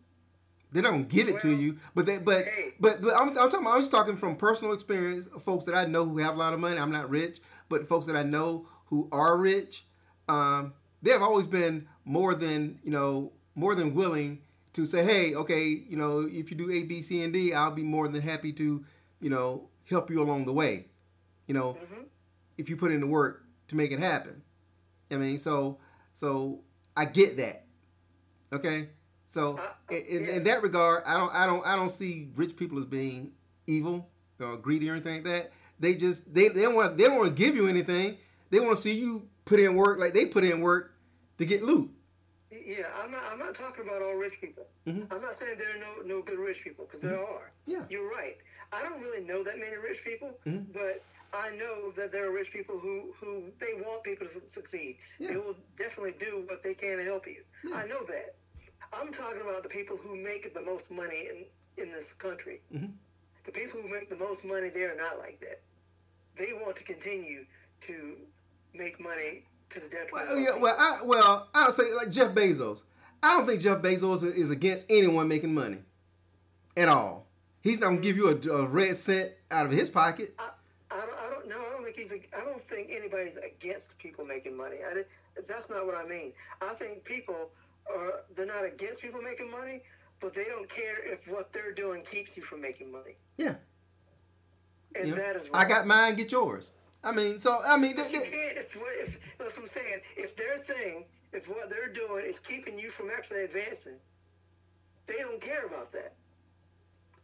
They're 0.72 0.84
not 0.84 0.92
gonna 0.92 1.04
give 1.06 1.28
it 1.28 1.32
well, 1.34 1.42
to 1.42 1.56
you, 1.56 1.78
but 1.96 2.06
they, 2.06 2.20
but, 2.20 2.46
hey. 2.46 2.74
but, 2.80 3.02
but 3.02 3.16
I'm, 3.16 3.30
I'm 3.30 3.34
talking. 3.50 3.66
I'm 3.66 3.80
just 3.80 3.90
talking 3.90 4.18
from 4.18 4.36
personal 4.36 4.74
experience. 4.74 5.28
Folks 5.44 5.66
that 5.66 5.74
I 5.74 5.86
know 5.86 6.06
who 6.06 6.20
have 6.20 6.36
a 6.36 6.38
lot 6.38 6.54
of 6.54 6.60
money. 6.60 6.78
I'm 6.80 6.92
not 6.92 7.10
rich, 7.10 7.40
but 7.70 7.88
folks 7.88 8.06
that 8.06 8.16
I 8.16 8.22
know 8.22 8.68
who 8.86 9.10
are 9.12 9.36
rich, 9.36 9.84
um, 10.30 10.74
they 11.02 11.10
have 11.10 11.24
always 11.24 11.48
been 11.48 11.88
more 12.06 12.36
than 12.36 12.78
you 12.84 12.92
know 12.92 13.32
more 13.58 13.74
than 13.74 13.96
willing 13.96 14.40
to 14.74 14.86
say, 14.86 15.04
hey, 15.04 15.34
okay, 15.34 15.64
you 15.66 15.98
know, 15.98 16.30
if 16.32 16.52
you 16.52 16.56
do 16.56 16.72
A, 16.72 16.84
B, 16.84 17.02
C, 17.02 17.24
and 17.24 17.34
D, 17.34 17.54
I'll 17.54 17.72
be 17.72 17.82
more 17.82 18.08
than 18.08 18.22
happy 18.22 18.54
to, 18.54 18.86
you 19.20 19.30
know, 19.30 19.68
help 19.90 20.12
you 20.12 20.22
along 20.22 20.46
the 20.46 20.54
way. 20.54 20.86
You 21.48 21.56
know, 21.56 21.74
mm-hmm. 21.74 22.04
if 22.58 22.70
you 22.70 22.78
put 22.78 22.92
in 22.92 23.02
the 23.02 23.08
work 23.08 23.44
to 23.70 23.76
make 23.76 23.92
it 23.92 24.00
happen. 24.00 24.44
I 25.10 25.16
mean, 25.16 25.38
so 25.38 25.80
so 26.14 26.60
I 26.96 27.06
get 27.06 27.38
that. 27.38 27.66
Okay, 28.54 28.90
so 29.26 29.58
uh, 29.58 29.96
in, 29.96 30.28
in, 30.28 30.44
that 30.44 30.62
regard, 30.62 31.04
I 31.06 31.18
don't 31.18 31.34
I 31.34 31.46
don't 31.48 31.66
I 31.66 31.76
don't 31.76 31.90
see 31.90 32.30
rich 32.36 32.56
people 32.56 32.78
as 32.78 32.86
being 32.86 33.32
evil 33.66 34.08
or 34.40 34.58
greedy 34.58 34.90
or 34.90 34.94
anything 34.94 35.16
like 35.16 35.24
that. 35.24 35.52
They 35.80 35.96
just 35.96 36.32
they 36.34 36.50
they 36.50 36.62
don't 36.62 36.76
want 36.76 36.98
they 36.98 37.06
don't 37.06 37.18
want 37.18 37.36
to 37.36 37.44
give 37.44 37.56
you 37.56 37.68
anything. 37.68 38.18
They 38.50 38.60
want 38.60 38.76
to 38.76 38.82
see 38.82 38.94
you 38.94 39.28
put 39.46 39.60
in 39.60 39.76
work 39.76 40.00
like 40.00 40.14
they 40.14 40.26
put 40.26 40.44
in 40.44 40.62
work 40.62 40.94
to 41.40 41.46
get 41.46 41.64
loot. 41.64 41.90
Yeah, 42.52 42.86
I'm 43.04 43.12
not. 43.12 43.22
I'm 43.32 43.40
not 43.40 43.56
talking 43.56 43.86
about 43.86 44.02
all 44.02 44.16
rich 44.16 44.40
people. 44.40 44.66
Mm-hmm. 44.88 45.12
I'm 45.14 45.22
not 45.22 45.36
saying 45.36 45.58
there 45.58 45.76
are 45.76 45.80
no 45.80 46.16
no 46.16 46.22
good 46.22 46.40
rich 46.40 46.64
people 46.64 46.86
because 46.86 47.02
mm-hmm. 47.02 47.10
there 47.10 47.24
are. 47.24 47.52
Yeah, 47.66 47.84
you're 47.90 48.10
right. 48.10 48.38
I 48.72 48.84
don't 48.84 49.02
really 49.02 49.24
know 49.24 49.44
that 49.44 49.60
many 49.60 49.76
rich 49.76 50.04
people, 50.04 50.32
mm-hmm. 50.46 50.72
but 50.72 51.04
I 51.34 51.52
know 51.58 51.92
that 51.98 52.12
there 52.12 52.30
are 52.30 52.34
rich 52.34 52.52
people 52.54 52.80
who 52.80 53.14
who 53.20 53.44
they 53.60 53.82
want 53.82 54.04
people 54.04 54.28
to 54.28 54.48
succeed. 54.48 54.98
Yeah. 55.20 55.30
They 55.30 55.38
will 55.38 55.58
definitely 55.78 56.14
do 56.20 56.46
what 56.48 56.64
they 56.64 56.74
can 56.74 56.98
to 56.98 57.04
help 57.04 57.28
you. 57.28 57.44
Yeah. 57.66 57.76
I 57.76 57.88
know 57.88 58.04
that. 58.06 58.36
I'm 58.94 59.12
talking 59.12 59.42
about 59.42 59.64
the 59.64 59.70
people 59.70 59.98
who 59.98 60.16
make 60.16 60.54
the 60.54 60.62
most 60.62 60.90
money 60.90 61.28
in 61.30 61.84
in 61.84 61.92
this 61.92 62.14
country. 62.14 62.62
Mm-hmm. 62.74 62.92
The 63.46 63.52
people 63.52 63.82
who 63.82 63.90
make 63.90 64.10
the 64.10 64.16
most 64.16 64.46
money, 64.46 64.70
they 64.70 64.84
are 64.84 64.96
not 64.96 65.20
like 65.20 65.40
that. 65.42 65.60
They 66.38 66.54
want 66.54 66.78
to 66.78 66.84
continue 66.84 67.46
to 67.82 68.18
make 68.74 69.00
money 69.00 69.44
to 69.70 69.80
the 69.80 69.88
detriment. 69.88 70.12
Well, 70.12 70.26
oh, 70.30 70.38
yeah, 70.38 70.56
well, 70.56 70.76
I, 70.78 71.00
well, 71.04 71.48
I 71.54 71.66
would 71.66 71.76
say 71.76 71.94
like 71.94 72.10
Jeff 72.10 72.32
Bezos. 72.32 72.84
I 73.22 73.38
don't 73.38 73.48
think 73.48 73.62
Jeff 73.62 73.82
Bezos 73.82 74.24
is 74.24 74.52
against 74.52 74.86
anyone 74.90 75.28
making 75.28 75.54
money 75.54 75.80
at 76.76 76.88
all. 76.88 77.26
He's 77.62 77.80
not 77.80 77.88
gonna 77.88 78.02
give 78.02 78.16
you 78.16 78.30
a, 78.30 78.56
a 78.56 78.66
red 78.66 78.96
cent 78.98 79.32
out 79.52 79.66
of 79.66 79.72
his 79.72 79.90
pocket. 79.90 80.36
I, 80.40 80.50
I 80.92 81.06
don't, 81.06 81.20
I 81.20 81.30
don't 81.30 81.50
know. 81.50 81.60
I 81.60 81.72
don't 81.72 81.84
think 81.84 81.98
he's. 81.98 82.12
I 82.12 82.46
don't 82.46 82.62
think 82.70 82.90
anybody's 82.92 83.38
against 83.38 83.98
people 84.00 84.26
making 84.26 84.56
money. 84.56 84.78
I, 84.88 85.04
that's 85.48 85.70
not 85.70 85.86
what 85.86 85.96
I 85.96 86.06
mean. 86.06 86.34
I 86.62 86.74
think 86.76 87.04
people 87.04 87.50
are. 87.94 88.22
They're 88.36 88.46
not 88.46 88.66
against 88.66 89.02
people 89.02 89.22
making 89.22 89.52
money, 89.52 89.82
but 90.22 90.34
they 90.34 90.46
don't 90.46 90.70
care 90.70 91.12
if 91.12 91.28
what 91.28 91.52
they're 91.52 91.74
doing 91.74 92.04
keeps 92.04 92.38
you 92.38 92.44
from 92.44 92.62
making 92.62 92.92
money. 92.92 93.18
Yeah. 93.38 93.56
And 94.96 95.10
know, 95.10 95.16
that 95.18 95.36
is. 95.36 95.50
I 95.54 95.66
got 95.66 95.88
mine. 95.88 96.16
Get 96.16 96.32
yours. 96.32 96.72
I 97.04 97.12
mean, 97.12 97.40
so 97.40 97.62
I 97.66 97.78
mean, 97.78 97.96
if, 97.98 98.12
if, 98.14 99.38
that's 99.38 99.56
what 99.56 99.64
I'm 99.64 99.68
saying. 99.68 100.02
If 100.16 100.36
their 100.36 100.58
thing, 100.60 101.06
if 101.32 101.48
what 101.48 101.70
they're 101.70 101.90
doing 101.90 102.26
is 102.26 102.40
keeping 102.40 102.78
you 102.78 102.90
from 102.90 103.10
actually 103.16 103.44
advancing, 103.44 103.94
they 105.06 105.16
don't 105.16 105.40
care 105.40 105.66
about 105.66 105.92
that, 105.94 106.14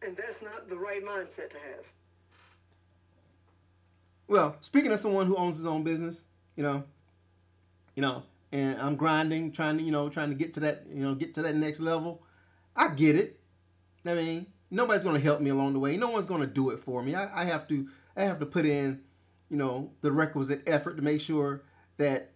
and 0.06 0.16
that's 0.16 0.42
not 0.42 0.70
the 0.70 0.78
right 0.78 1.04
mindset 1.04 1.50
to 1.50 1.58
have. 1.58 1.86
Well, 4.28 4.56
speaking 4.62 4.92
of 4.92 5.00
someone 5.00 5.28
who 5.28 5.36
owns 5.36 5.58
his 5.58 5.66
own 5.66 5.84
business, 5.84 6.24
you 6.56 6.64
know, 6.64 6.84
you 7.96 8.02
know, 8.02 8.24
and 8.52 8.80
I'm 8.80 8.96
grinding, 8.96 9.52
trying 9.52 9.78
to, 9.80 9.84
you 9.84 9.92
know, 9.92 10.10
trying 10.10 10.30
to 10.30 10.36
get 10.36 10.54
to 10.54 10.60
that, 10.62 10.86
you 10.94 11.04
know, 11.04 11.16
get 11.16 11.34
to 11.36 11.42
that 11.42 11.56
next 11.56 11.80
level. 11.80 12.22
I 12.76 12.90
get 12.90 13.16
it. 13.16 13.40
I 14.06 14.14
mean, 14.14 14.48
nobody's 14.72 15.04
going 15.04 15.16
to 15.16 15.22
help 15.22 15.42
me 15.42 15.50
along 15.50 15.74
the 15.74 15.80
way. 15.80 15.98
No 15.98 16.10
one's 16.10 16.26
going 16.26 16.42
to 16.42 16.48
do 16.48 16.70
it 16.70 16.80
for 16.80 17.02
me. 17.02 17.16
I, 17.16 17.42
I 17.42 17.46
have 17.46 17.68
to, 17.68 17.88
I 18.16 18.24
have 18.24 18.40
to 18.40 18.46
put 18.46 18.66
in 18.66 19.02
you 19.54 19.60
know, 19.60 19.92
the 20.02 20.12
requisite 20.12 20.64
effort 20.66 20.96
to 20.96 21.04
make 21.04 21.22
sure 21.22 21.62
that, 21.98 22.32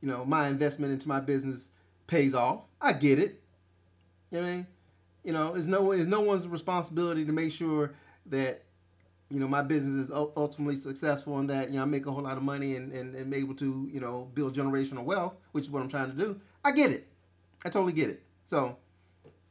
you 0.00 0.06
know, 0.06 0.24
my 0.24 0.46
investment 0.46 0.92
into 0.92 1.08
my 1.08 1.18
business 1.18 1.72
pays 2.06 2.36
off. 2.36 2.60
I 2.80 2.92
get 2.92 3.18
it. 3.18 3.40
You 4.30 4.40
know 4.40 4.46
I 4.46 4.50
mean? 4.52 4.66
You 5.24 5.32
know, 5.32 5.54
it's 5.56 5.66
no 5.66 5.90
it's 5.90 6.06
no 6.06 6.20
one's 6.20 6.46
responsibility 6.46 7.24
to 7.24 7.32
make 7.32 7.50
sure 7.50 7.94
that, 8.26 8.62
you 9.28 9.40
know, 9.40 9.48
my 9.48 9.62
business 9.62 10.08
is 10.08 10.12
ultimately 10.12 10.76
successful 10.76 11.36
and 11.40 11.50
that, 11.50 11.70
you 11.70 11.78
know, 11.78 11.82
I 11.82 11.84
make 11.84 12.06
a 12.06 12.12
whole 12.12 12.22
lot 12.22 12.36
of 12.36 12.44
money 12.44 12.76
and, 12.76 12.92
and, 12.92 13.16
and 13.16 13.34
able 13.34 13.56
to, 13.56 13.90
you 13.92 13.98
know, 13.98 14.30
build 14.32 14.54
generational 14.54 15.02
wealth, 15.02 15.34
which 15.50 15.64
is 15.64 15.70
what 15.70 15.82
I'm 15.82 15.88
trying 15.88 16.12
to 16.12 16.16
do. 16.16 16.40
I 16.64 16.70
get 16.70 16.92
it. 16.92 17.08
I 17.64 17.70
totally 17.70 17.92
get 17.92 18.08
it. 18.08 18.22
So 18.46 18.76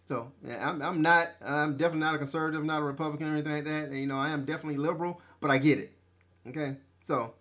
so 0.06 0.32
yeah, 0.48 0.70
I'm, 0.70 0.82
I'm 0.82 1.02
not 1.02 1.32
I'm 1.44 1.76
definitely 1.76 2.06
not 2.06 2.16
a 2.16 2.20
conservative, 2.20 2.64
not 2.64 2.82
a 2.82 2.86
Republican 2.86 3.28
or 3.28 3.34
anything 3.34 3.52
like 3.52 3.66
that. 3.66 3.90
And, 3.90 3.98
you 3.98 4.08
know, 4.08 4.16
I 4.16 4.30
am 4.30 4.46
definitely 4.46 4.78
liberal, 4.78 5.20
but 5.42 5.52
I 5.52 5.58
get 5.58 5.78
it. 5.78 5.92
Okay. 6.48 6.78
So, 7.12 7.34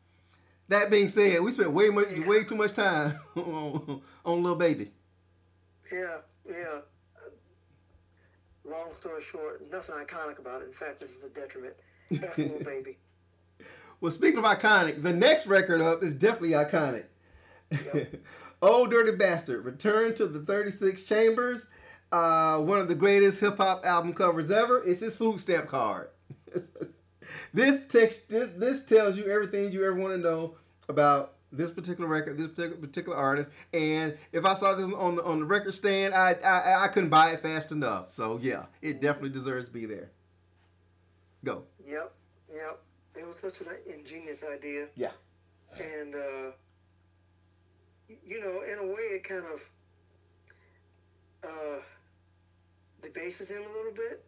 that 0.67 0.91
being 0.91 1.07
said, 1.07 1.41
we 1.43 1.53
spent 1.53 1.71
way 1.71 1.91
much, 1.91 2.09
yeah. 2.11 2.27
way 2.27 2.43
too 2.43 2.57
much 2.57 2.73
time 2.73 3.21
on, 3.37 4.03
on 4.25 4.43
Lil 4.43 4.57
Baby. 4.57 4.91
Yeah, 5.93 6.17
yeah. 6.45 6.81
Long 8.65 8.91
story 8.91 9.23
short, 9.23 9.63
nothing 9.71 9.95
iconic 9.95 10.41
about 10.41 10.63
it. 10.63 10.67
In 10.67 10.73
fact, 10.73 10.99
this 10.99 11.15
is 11.15 11.23
a 11.23 11.29
detriment. 11.29 11.75
That's 12.11 12.37
Lil 12.37 12.65
Baby. 12.65 12.99
Well, 14.03 14.11
speaking 14.11 14.39
of 14.39 14.47
iconic, 14.47 15.03
the 15.03 15.13
next 15.13 15.47
record 15.47 15.83
up 15.83 16.03
is 16.03 16.15
definitely 16.15 16.53
iconic. 16.53 17.05
Yep. 17.71 18.15
Ol' 18.63 18.87
Dirty 18.87 19.13
Bastard, 19.13 19.63
Return 19.63 20.15
to 20.15 20.27
the 20.27 20.41
36 20.41 21.03
Chambers. 21.03 21.67
Uh, 22.11 22.61
one 22.61 22.79
of 22.79 22.89
the 22.89 22.95
greatest 22.95 23.41
hip 23.41 23.59
hop 23.59 23.85
album 23.85 24.15
covers 24.15 24.51
ever. 24.51 24.83
It's 24.87 25.01
his 25.01 25.17
food 25.17 25.39
stamp 25.39 25.69
card. 25.69 26.09
This 27.53 27.85
text 27.85 28.29
this, 28.29 28.49
this 28.57 28.83
tells 28.83 29.17
you 29.17 29.29
everything 29.29 29.73
you 29.73 29.85
ever 29.85 29.95
want 29.95 30.15
to 30.15 30.19
know 30.19 30.55
about 30.89 31.35
this 31.53 31.71
particular 31.71 32.09
record, 32.09 32.39
this 32.39 32.49
particular, 32.49 32.77
particular 32.77 33.17
artist. 33.17 33.51
And 33.73 34.17
if 34.33 34.45
I 34.45 34.55
saw 34.55 34.75
this 34.75 34.93
on 34.93 35.17
the 35.17 35.25
on 35.25 35.41
the 35.41 35.47
record 35.47 35.75
stand, 35.75 36.15
I, 36.15 36.35
I 36.45 36.85
I 36.85 36.89
couldn't 36.89 37.11
buy 37.11 37.31
it 37.33 37.43
fast 37.43 37.73
enough. 37.73 38.11
So 38.11 38.39
yeah, 38.43 38.67
it 38.83 39.01
definitely 39.01 39.31
deserves 39.31 39.67
to 39.67 39.73
be 39.73 39.87
there. 39.87 40.11
Go. 41.45 41.65
Yep, 41.87 42.13
yep. 42.53 42.81
It 43.17 43.27
was 43.27 43.37
such 43.37 43.61
an 43.61 43.67
ingenious 43.87 44.45
idea. 44.45 44.87
Yeah. 44.95 45.13
And 45.79 46.15
uh, 46.15 46.51
you 48.25 48.41
know, 48.41 48.63
in 48.63 48.79
a 48.79 48.87
way, 48.87 49.03
it 49.15 49.25
kind 49.25 49.45
of 49.53 51.51
uh, 51.51 51.79
debases 53.03 53.49
him 53.49 53.63
a 53.63 53.77
little 53.77 53.93
bit 53.93 54.25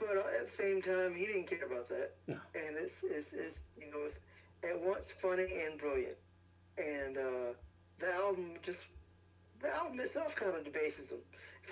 but 0.00 0.16
at 0.16 0.46
the 0.46 0.52
same 0.52 0.82
time, 0.82 1.14
he 1.14 1.26
didn't 1.26 1.46
care 1.46 1.64
about 1.64 1.88
that. 1.88 2.12
No. 2.26 2.36
And 2.54 2.76
it's, 2.76 3.02
it's, 3.02 3.32
it's 3.32 3.60
you 3.80 3.90
know, 3.90 3.98
it's 4.06 4.18
at 4.64 4.80
once 4.80 5.10
funny 5.10 5.46
and 5.66 5.78
brilliant. 5.78 6.16
And 6.76 7.16
uh, 7.18 7.52
the 7.98 8.12
album 8.12 8.54
just, 8.62 8.84
the 9.60 9.74
album 9.74 10.00
itself 10.00 10.36
kind 10.36 10.54
of 10.54 10.64
debases 10.64 11.10
him. 11.10 11.18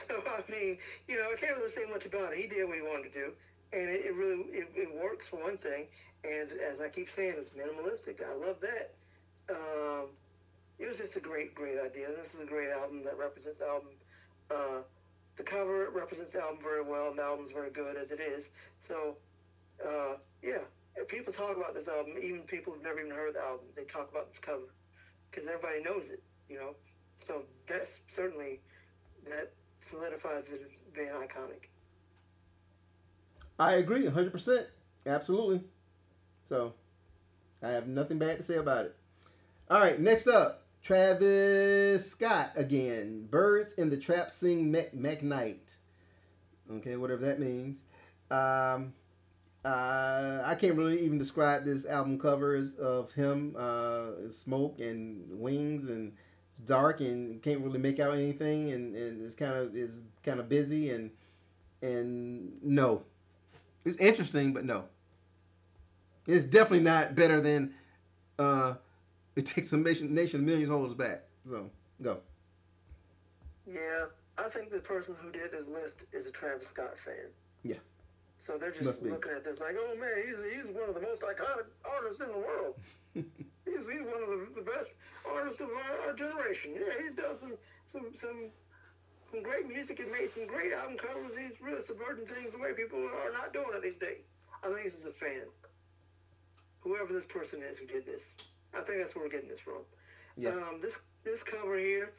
So, 0.08 0.22
I 0.26 0.42
mean, 0.52 0.76
you 1.08 1.16
know, 1.16 1.24
I 1.32 1.36
can't 1.40 1.56
really 1.56 1.70
say 1.70 1.86
much 1.90 2.04
about 2.04 2.32
it. 2.32 2.38
He 2.38 2.46
did 2.46 2.68
what 2.68 2.76
he 2.76 2.82
wanted 2.82 3.14
to 3.14 3.18
do. 3.18 3.32
And 3.72 3.88
it, 3.88 4.04
it 4.04 4.14
really, 4.14 4.42
it, 4.52 4.68
it, 4.74 5.02
works 5.02 5.26
for 5.26 5.42
one 5.42 5.56
thing. 5.56 5.86
And 6.22 6.50
as 6.60 6.82
I 6.82 6.90
keep 6.90 7.08
saying, 7.08 7.36
it's 7.38 7.50
minimalistic. 7.50 8.22
I 8.22 8.34
love 8.34 8.56
that. 8.60 8.92
Um, 9.48 10.08
it 10.78 10.86
was 10.86 10.98
just 10.98 11.16
a 11.16 11.20
great, 11.20 11.54
great 11.54 11.78
idea. 11.80 12.08
This 12.08 12.34
is 12.34 12.40
a 12.40 12.44
great 12.44 12.68
album 12.70 13.04
that 13.04 13.16
represents 13.16 13.60
album, 13.62 13.88
uh, 14.50 14.82
the 15.36 15.42
cover 15.42 15.90
represents 15.90 16.32
the 16.32 16.40
album 16.40 16.58
very 16.62 16.82
well, 16.82 17.08
and 17.08 17.18
the 17.18 17.22
album's 17.22 17.52
very 17.52 17.70
good 17.70 17.96
as 17.96 18.10
it 18.10 18.20
is. 18.20 18.48
So, 18.78 19.16
uh, 19.86 20.14
yeah, 20.42 20.58
people 21.08 21.32
talk 21.32 21.56
about 21.56 21.74
this 21.74 21.88
album, 21.88 22.14
even 22.22 22.40
people 22.42 22.72
who've 22.72 22.82
never 22.82 23.00
even 23.00 23.12
heard 23.12 23.34
the 23.34 23.42
album, 23.42 23.66
they 23.74 23.84
talk 23.84 24.10
about 24.10 24.30
this 24.30 24.38
cover 24.38 24.72
because 25.30 25.46
everybody 25.46 25.82
knows 25.82 26.08
it, 26.08 26.22
you 26.48 26.56
know. 26.56 26.74
So 27.18 27.42
that's 27.66 28.00
certainly 28.08 28.60
that 29.28 29.52
solidifies 29.80 30.48
it 30.48 30.62
as 30.64 30.78
being 30.94 31.08
iconic. 31.08 31.68
I 33.58 33.74
agree, 33.74 34.06
hundred 34.06 34.32
percent, 34.32 34.66
absolutely. 35.06 35.62
So, 36.44 36.74
I 37.62 37.70
have 37.70 37.88
nothing 37.88 38.18
bad 38.18 38.36
to 38.36 38.42
say 38.42 38.56
about 38.56 38.86
it. 38.86 38.96
All 39.70 39.80
right, 39.80 39.98
next 39.98 40.28
up, 40.28 40.65
Travis 40.86 42.08
Scott 42.08 42.52
again. 42.54 43.26
Birds 43.28 43.72
in 43.72 43.90
the 43.90 43.96
Trap 43.96 44.30
Sing 44.30 44.72
McKnight. 44.72 45.74
Okay, 46.70 46.94
whatever 46.94 47.22
that 47.22 47.40
means. 47.40 47.82
Um, 48.30 48.94
uh, 49.64 50.42
I 50.44 50.54
can't 50.54 50.76
really 50.76 51.00
even 51.00 51.18
describe 51.18 51.64
this 51.64 51.86
album 51.86 52.20
covers 52.20 52.74
of 52.74 53.12
him, 53.14 53.56
uh, 53.58 54.30
smoke 54.30 54.78
and 54.78 55.24
wings 55.28 55.90
and 55.90 56.12
dark 56.64 57.00
and 57.00 57.42
can't 57.42 57.62
really 57.62 57.80
make 57.80 57.98
out 57.98 58.14
anything 58.14 58.70
and, 58.70 58.94
and 58.94 59.24
it's 59.24 59.34
kind 59.34 59.54
of 59.54 59.74
is 59.74 60.02
kind 60.22 60.38
of 60.38 60.48
busy 60.48 60.90
and 60.90 61.10
and 61.82 62.62
no, 62.62 63.02
it's 63.84 63.96
interesting 63.96 64.52
but 64.52 64.64
no. 64.64 64.84
It's 66.28 66.44
definitely 66.44 66.84
not 66.84 67.16
better 67.16 67.40
than 67.40 67.74
uh, 68.38 68.74
it 69.36 69.46
takes 69.46 69.72
a 69.72 69.76
nation, 69.76 70.14
nation 70.14 70.44
millions 70.44 70.70
holders 70.70 70.94
back. 70.94 71.22
So 71.48 71.70
go. 72.02 72.18
Yeah, 73.70 74.06
I 74.38 74.48
think 74.48 74.70
the 74.70 74.80
person 74.80 75.14
who 75.20 75.30
did 75.30 75.52
this 75.52 75.68
list 75.68 76.06
is 76.12 76.26
a 76.26 76.30
Travis 76.30 76.68
Scott 76.68 76.98
fan. 76.98 77.30
Yeah. 77.62 77.76
So 78.38 78.58
they're 78.58 78.70
just 78.70 79.02
looking 79.02 79.32
at 79.32 79.44
this 79.44 79.60
like, 79.60 79.76
oh 79.78 79.94
man, 79.96 80.24
he's, 80.26 80.38
he's 80.52 80.74
one 80.74 80.88
of 80.88 80.94
the 80.94 81.00
most 81.00 81.22
iconic 81.22 81.66
artists 81.84 82.20
in 82.20 82.28
the 82.32 82.38
world. 82.38 82.74
he's, 83.14 83.24
he's 83.64 83.86
one 83.86 84.22
of 84.22 84.28
the, 84.28 84.48
the 84.56 84.62
best 84.62 84.94
artists 85.30 85.60
of 85.60 85.68
our, 85.70 86.08
our 86.08 86.14
generation. 86.14 86.72
Yeah, 86.74 86.92
he's 87.02 87.14
done 87.14 87.34
some, 87.34 87.54
some 87.86 88.12
some 88.12 88.50
some 89.30 89.42
great 89.42 89.66
music 89.68 89.98
and 90.00 90.12
made 90.12 90.30
some 90.30 90.46
great 90.46 90.72
album 90.72 90.96
covers. 90.96 91.36
He's 91.36 91.60
really 91.60 91.82
subverting 91.82 92.26
things 92.26 92.52
the 92.52 92.58
way 92.58 92.72
people 92.74 92.98
are 92.98 93.32
not 93.32 93.52
doing 93.52 93.70
it 93.74 93.82
these 93.82 93.96
days. 93.96 94.28
I 94.62 94.68
think 94.68 94.84
this 94.84 94.94
is 94.94 95.04
a 95.04 95.12
fan 95.12 95.42
whoever 96.86 97.12
this 97.12 97.24
person 97.24 97.62
is 97.62 97.78
who 97.78 97.86
did 97.86 98.06
this. 98.06 98.34
I 98.76 98.82
think 98.82 98.98
that's 98.98 99.14
where 99.14 99.24
we're 99.24 99.30
getting 99.30 99.48
this 99.48 99.60
from. 99.60 99.82
Yeah. 100.36 100.50
Um, 100.50 100.80
this 100.80 100.98
this 101.24 101.42
cover 101.42 101.78
here, 101.78 102.12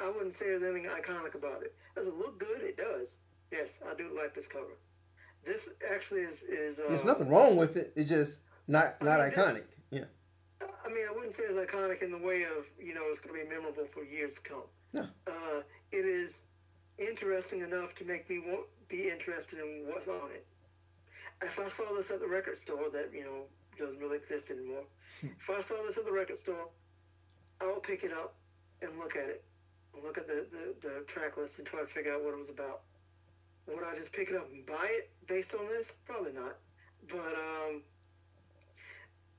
I 0.00 0.08
wouldn't 0.08 0.34
say 0.34 0.46
there's 0.46 0.62
anything 0.62 0.88
iconic 0.88 1.34
about 1.34 1.62
it. 1.62 1.74
Does 1.94 2.06
it 2.06 2.14
look 2.14 2.38
good? 2.38 2.62
It 2.62 2.76
does. 2.76 3.16
Yes, 3.50 3.80
I 3.88 3.94
do 3.94 4.10
like 4.16 4.34
this 4.34 4.46
cover. 4.46 4.76
This 5.44 5.68
actually 5.92 6.22
is 6.22 6.42
is. 6.42 6.78
Uh, 6.78 6.84
There's 6.88 7.04
nothing 7.04 7.28
wrong 7.28 7.56
with 7.56 7.76
it. 7.76 7.92
It's 7.96 8.08
just 8.08 8.40
not 8.68 9.02
not 9.02 9.20
I 9.20 9.28
mean, 9.28 9.32
iconic. 9.32 9.64
Yeah. 9.90 10.04
I 10.60 10.88
mean, 10.88 11.06
I 11.08 11.14
wouldn't 11.14 11.32
say 11.32 11.44
it's 11.44 11.72
iconic 11.72 12.02
in 12.02 12.10
the 12.10 12.18
way 12.18 12.44
of 12.44 12.66
you 12.78 12.94
know 12.94 13.02
it's 13.06 13.20
going 13.20 13.38
to 13.38 13.44
be 13.44 13.54
memorable 13.54 13.86
for 13.86 14.02
years 14.04 14.34
to 14.34 14.40
come. 14.42 14.62
No. 14.92 15.06
Uh, 15.26 15.62
it 15.92 16.06
is 16.06 16.42
interesting 16.98 17.60
enough 17.60 17.94
to 17.96 18.04
make 18.04 18.28
me 18.30 18.38
want, 18.38 18.66
be 18.88 19.08
interested 19.08 19.58
in 19.58 19.84
what's 19.86 20.08
on 20.08 20.30
it. 20.32 20.46
If 21.42 21.58
I 21.58 21.68
saw 21.68 21.94
this 21.94 22.10
at 22.10 22.20
the 22.20 22.28
record 22.28 22.56
store 22.56 22.88
that 22.90 23.10
you 23.12 23.24
know 23.24 23.42
doesn't 23.78 24.00
really 24.00 24.16
exist 24.16 24.50
anymore. 24.50 24.84
if 25.22 25.50
I 25.50 25.60
saw 25.62 25.74
this 25.86 25.96
at 25.98 26.04
the 26.04 26.12
record 26.12 26.36
store, 26.36 26.68
I 27.60 27.66
will 27.66 27.80
pick 27.80 28.04
it 28.04 28.12
up 28.12 28.34
and 28.82 28.90
look 28.98 29.16
at 29.16 29.28
it. 29.28 29.44
Look 30.02 30.18
at 30.18 30.26
the, 30.26 30.46
the, 30.50 30.88
the 30.88 31.04
track 31.06 31.36
list 31.36 31.58
and 31.58 31.66
try 31.66 31.80
to 31.80 31.86
figure 31.86 32.14
out 32.14 32.24
what 32.24 32.34
it 32.34 32.38
was 32.38 32.50
about. 32.50 32.82
Would 33.68 33.84
I 33.84 33.94
just 33.94 34.12
pick 34.12 34.28
it 34.30 34.36
up 34.36 34.50
and 34.52 34.66
buy 34.66 34.88
it 34.90 35.10
based 35.26 35.54
on 35.54 35.66
this? 35.68 35.92
Probably 36.04 36.32
not. 36.32 36.56
But 37.08 37.18
um, 37.18 37.82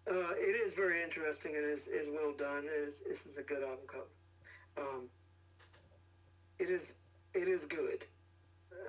uh, 0.10 0.34
it 0.38 0.56
is 0.66 0.74
very 0.74 1.04
interesting 1.04 1.56
and 1.56 1.66
is, 1.66 1.88
is 1.88 2.10
well 2.10 2.34
done. 2.38 2.64
It 2.64 2.88
is, 2.88 3.02
this 3.08 3.26
is 3.26 3.38
a 3.38 3.44
good 3.44 3.64
album 3.64 3.86
cover. 3.88 4.06
Um, 4.78 5.10
it 6.60 6.70
is 6.70 6.94
it 7.34 7.48
is 7.48 7.66
good. 7.66 8.06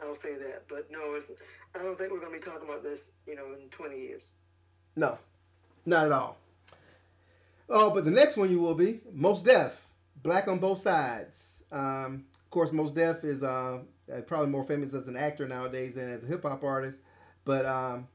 I'll 0.02 0.14
say 0.14 0.36
that. 0.36 0.68
But 0.68 0.90
no, 0.90 1.14
it's, 1.14 1.31
I 1.74 1.82
don't 1.82 1.98
think 1.98 2.12
we're 2.12 2.20
going 2.20 2.32
to 2.32 2.39
be 2.39 2.44
talking 2.44 2.68
about 2.68 2.82
this, 2.82 3.10
you 3.27 3.35
know, 3.35 3.47
in 3.60 3.68
20 3.70 3.98
years. 3.98 4.31
No, 4.94 5.18
not 5.87 6.07
at 6.07 6.13
all. 6.13 6.37
Oh, 7.69 7.91
but 7.91 8.05
the 8.05 8.11
next 8.11 8.37
one 8.37 8.51
you 8.51 8.61
will 8.61 8.75
be 8.75 9.01
Mos 9.13 9.41
Def, 9.41 9.73
Black 10.23 10.49
on 10.49 10.59
Both 10.59 10.81
Sides. 10.81 11.65
Um, 11.73 12.27
of 12.45 12.51
course, 12.51 12.73
Mos 12.73 12.93
Def 12.93 13.25
is 13.25 13.43
uh, 13.43 13.79
probably 14.27 14.49
more 14.49 14.65
famous 14.65 14.95
as 14.95 15.09
an 15.09 15.17
actor 15.17 15.49
nowadays 15.49 15.95
than 15.95 16.11
as 16.11 16.25
a 16.25 16.27
hip 16.27 16.43
hop 16.43 16.63
artist. 16.63 17.01
But 17.45 17.65
um, 17.67 18.09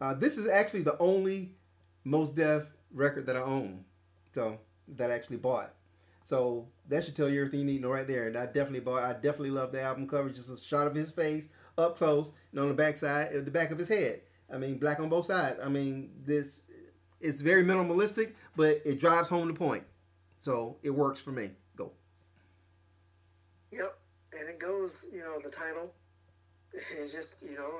uh, 0.00 0.14
this 0.14 0.38
is 0.38 0.48
actually 0.48 0.82
the 0.82 0.98
only 0.98 1.52
Mos 2.04 2.30
Def 2.30 2.64
record 2.92 3.26
that 3.26 3.36
I 3.36 3.42
own, 3.42 3.84
so 4.32 4.58
that 4.96 5.10
I 5.10 5.14
actually 5.14 5.38
bought. 5.38 5.72
So 6.22 6.66
that 6.88 7.04
should 7.04 7.16
tell 7.16 7.28
you 7.28 7.40
everything 7.40 7.60
you 7.60 7.66
need 7.66 7.76
to 7.78 7.82
know 7.82 7.90
right 7.90 8.06
there. 8.06 8.26
And 8.26 8.36
I 8.36 8.46
definitely 8.46 8.80
bought. 8.80 9.02
I 9.02 9.12
definitely 9.12 9.50
love 9.50 9.72
the 9.72 9.82
album 9.82 10.08
cover. 10.08 10.30
Just 10.30 10.50
a 10.50 10.56
shot 10.56 10.86
of 10.86 10.94
his 10.94 11.10
face 11.10 11.48
up 11.76 11.98
close 11.98 12.32
and 12.52 12.60
on 12.60 12.68
the 12.68 12.74
back 12.74 12.96
side, 12.96 13.32
the 13.32 13.50
back 13.50 13.70
of 13.70 13.78
his 13.78 13.88
head. 13.88 14.22
I 14.52 14.58
mean, 14.58 14.78
black 14.78 15.00
on 15.00 15.08
both 15.08 15.26
sides. 15.26 15.60
I 15.62 15.68
mean, 15.68 16.10
this 16.24 16.62
it's 17.24 17.40
very 17.40 17.64
minimalistic, 17.64 18.34
but 18.54 18.82
it 18.84 19.00
drives 19.00 19.28
home 19.28 19.48
the 19.48 19.54
point. 19.54 19.82
So 20.38 20.76
it 20.82 20.90
works 20.90 21.20
for 21.20 21.32
me. 21.32 21.50
Go. 21.74 21.90
Yep, 23.72 23.98
and 24.38 24.48
it 24.48 24.58
goes. 24.58 25.06
You 25.10 25.20
know, 25.20 25.40
the 25.42 25.50
title 25.50 25.92
is 26.98 27.12
just 27.12 27.36
you 27.42 27.56
know 27.56 27.70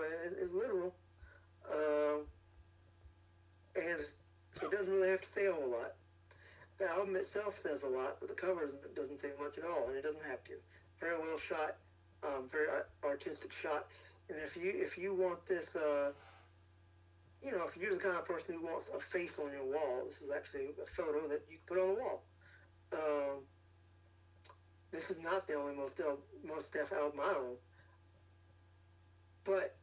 it's 0.40 0.52
literal, 0.52 0.94
um, 1.70 2.22
and 3.76 4.00
it 4.62 4.70
doesn't 4.70 4.92
really 4.92 5.10
have 5.10 5.20
to 5.20 5.28
say 5.28 5.46
a 5.46 5.52
whole 5.52 5.70
lot. 5.70 5.92
The 6.78 6.90
album 6.90 7.14
itself 7.14 7.56
says 7.56 7.82
a 7.82 7.86
lot, 7.86 8.16
but 8.18 8.28
the 8.28 8.34
cover 8.34 8.68
doesn't 8.96 9.18
say 9.18 9.28
much 9.40 9.58
at 9.58 9.64
all, 9.64 9.88
and 9.88 9.96
it 9.96 10.02
doesn't 10.02 10.24
have 10.24 10.42
to. 10.44 10.54
Very 10.98 11.18
well 11.18 11.38
shot, 11.38 11.76
um, 12.26 12.48
very 12.50 12.68
artistic 13.04 13.52
shot. 13.52 13.86
And 14.30 14.38
if 14.38 14.56
you 14.56 14.72
if 14.74 14.96
you 14.96 15.14
want 15.14 15.44
this. 15.46 15.76
Uh, 15.76 16.12
you 17.44 17.52
know, 17.52 17.64
if 17.66 17.76
you're 17.76 17.94
the 17.94 18.00
kind 18.00 18.16
of 18.16 18.24
person 18.24 18.56
who 18.56 18.64
wants 18.64 18.90
a 18.94 18.98
face 18.98 19.38
on 19.38 19.52
your 19.52 19.66
wall, 19.66 20.02
this 20.06 20.22
is 20.22 20.30
actually 20.34 20.68
a 20.82 20.86
photo 20.86 21.28
that 21.28 21.42
you 21.50 21.58
can 21.58 21.76
put 21.76 21.78
on 21.78 21.94
the 21.94 22.00
wall. 22.00 22.22
Um, 22.92 23.44
this 24.90 25.10
is 25.10 25.20
not 25.20 25.46
the 25.46 25.54
only 25.54 25.76
Mos 25.76 25.94
Def, 25.94 26.06
Mos 26.46 26.70
Def 26.70 26.92
album 26.92 27.20
I 27.22 27.34
own, 27.34 27.56
but 29.44 29.76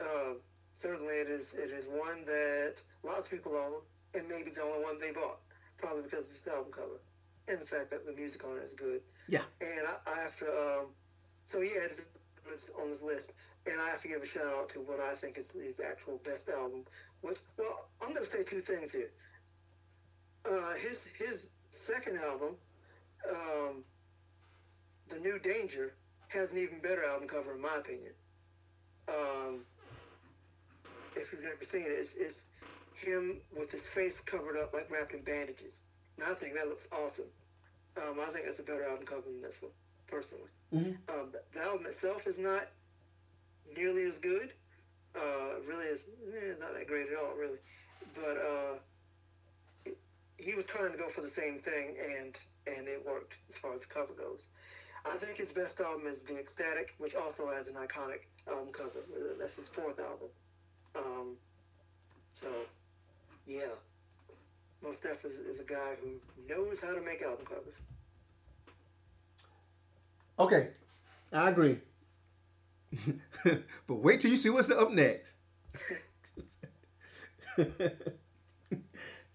uh, 0.00 0.34
certainly 0.72 1.14
it 1.14 1.28
is 1.28 1.54
it 1.54 1.70
is 1.70 1.86
one 1.88 2.24
that 2.24 2.76
lots 3.02 3.26
of 3.26 3.30
people 3.30 3.56
own, 3.56 3.82
and 4.14 4.28
maybe 4.28 4.50
the 4.50 4.62
only 4.62 4.84
one 4.84 5.00
they 5.00 5.10
bought, 5.10 5.40
probably 5.76 6.02
because 6.02 6.24
of 6.24 6.30
this 6.30 6.46
album 6.46 6.72
cover 6.72 7.00
and 7.48 7.60
the 7.60 7.66
fact 7.66 7.90
that 7.90 8.06
the 8.06 8.12
music 8.12 8.44
on 8.44 8.56
it 8.56 8.64
is 8.64 8.74
good. 8.74 9.00
Yeah. 9.28 9.42
And 9.60 9.86
I, 9.86 10.10
I 10.10 10.22
have 10.22 10.36
to, 10.38 10.46
um, 10.46 10.94
so 11.44 11.60
yeah, 11.60 11.86
it's 11.90 12.70
on 12.80 12.90
this 12.90 13.02
list 13.02 13.32
and 13.66 13.80
I 13.80 13.90
have 13.90 14.02
to 14.02 14.08
give 14.08 14.22
a 14.22 14.26
shout 14.26 14.54
out 14.54 14.68
to 14.70 14.80
what 14.80 15.00
I 15.00 15.14
think 15.14 15.38
is 15.38 15.50
his 15.50 15.80
actual 15.80 16.20
best 16.24 16.48
album. 16.48 16.84
Which, 17.20 17.38
well, 17.58 17.88
I'm 18.00 18.12
going 18.12 18.24
to 18.24 18.30
say 18.30 18.44
two 18.44 18.60
things 18.60 18.92
here. 18.92 19.10
Uh, 20.48 20.74
his 20.74 21.06
his 21.18 21.50
second 21.70 22.18
album, 22.18 22.56
um, 23.28 23.84
The 25.08 25.18
New 25.18 25.38
Danger, 25.38 25.94
has 26.28 26.52
an 26.52 26.58
even 26.58 26.80
better 26.80 27.04
album 27.04 27.28
cover, 27.28 27.54
in 27.54 27.60
my 27.60 27.76
opinion. 27.78 28.12
Um, 29.08 29.64
if 31.16 31.32
you've 31.32 31.42
never 31.42 31.64
seen 31.64 31.82
it, 31.82 31.92
it's, 31.92 32.14
it's 32.14 32.44
him 32.94 33.40
with 33.56 33.70
his 33.72 33.86
face 33.86 34.20
covered 34.20 34.56
up 34.58 34.72
like 34.72 34.90
wrapped 34.90 35.14
in 35.14 35.22
bandages. 35.22 35.80
And 36.16 36.26
I 36.26 36.34
think 36.34 36.54
that 36.54 36.68
looks 36.68 36.88
awesome. 36.92 37.26
Um, 37.96 38.18
I 38.20 38.32
think 38.32 38.44
that's 38.44 38.58
a 38.58 38.62
better 38.62 38.84
album 38.84 39.06
cover 39.06 39.22
than 39.22 39.40
this 39.40 39.60
one, 39.62 39.72
personally. 40.06 40.50
Mm-hmm. 40.74 41.18
Um, 41.18 41.32
the 41.52 41.62
album 41.62 41.86
itself 41.86 42.26
is 42.26 42.38
not 42.38 42.66
nearly 43.76 44.04
as 44.04 44.18
good. 44.18 44.52
Uh, 45.14 45.60
really 45.66 45.86
is 45.86 46.06
eh, 46.28 46.52
not 46.60 46.74
that 46.74 46.86
great 46.86 47.08
at 47.08 47.18
all, 47.18 47.34
really. 47.38 47.58
But 48.14 48.36
uh, 48.36 49.92
he 50.36 50.54
was 50.54 50.66
trying 50.66 50.92
to 50.92 50.98
go 50.98 51.08
for 51.08 51.22
the 51.22 51.28
same 51.28 51.58
thing, 51.58 51.96
and 51.98 52.38
and 52.66 52.86
it 52.86 53.04
worked 53.06 53.36
as 53.48 53.56
far 53.56 53.72
as 53.72 53.80
the 53.82 53.86
cover 53.86 54.12
goes. 54.12 54.48
I 55.10 55.16
think 55.18 55.36
his 55.36 55.52
best 55.52 55.80
album 55.80 56.06
is 56.06 56.20
The 56.20 56.38
Ecstatic, 56.38 56.94
which 56.98 57.14
also 57.14 57.48
has 57.50 57.68
an 57.68 57.74
iconic 57.74 58.26
album 58.48 58.72
cover. 58.72 59.04
That's 59.38 59.54
his 59.54 59.68
fourth 59.68 60.00
album. 60.00 60.28
Um, 60.96 61.36
so, 62.32 62.48
yeah. 63.46 63.68
Mos 64.82 65.00
Def 65.00 65.24
is, 65.24 65.38
is 65.38 65.60
a 65.60 65.64
guy 65.64 65.94
who 66.02 66.10
knows 66.48 66.80
how 66.80 66.92
to 66.92 67.00
make 67.02 67.22
album 67.22 67.46
covers. 67.46 67.74
Okay, 70.38 70.68
I 71.32 71.50
agree. 71.50 71.78
But 73.44 73.96
wait 73.96 74.20
till 74.20 74.30
you 74.30 74.36
see 74.36 74.50
what's 74.50 74.70
up 74.70 74.90
next. 74.90 75.34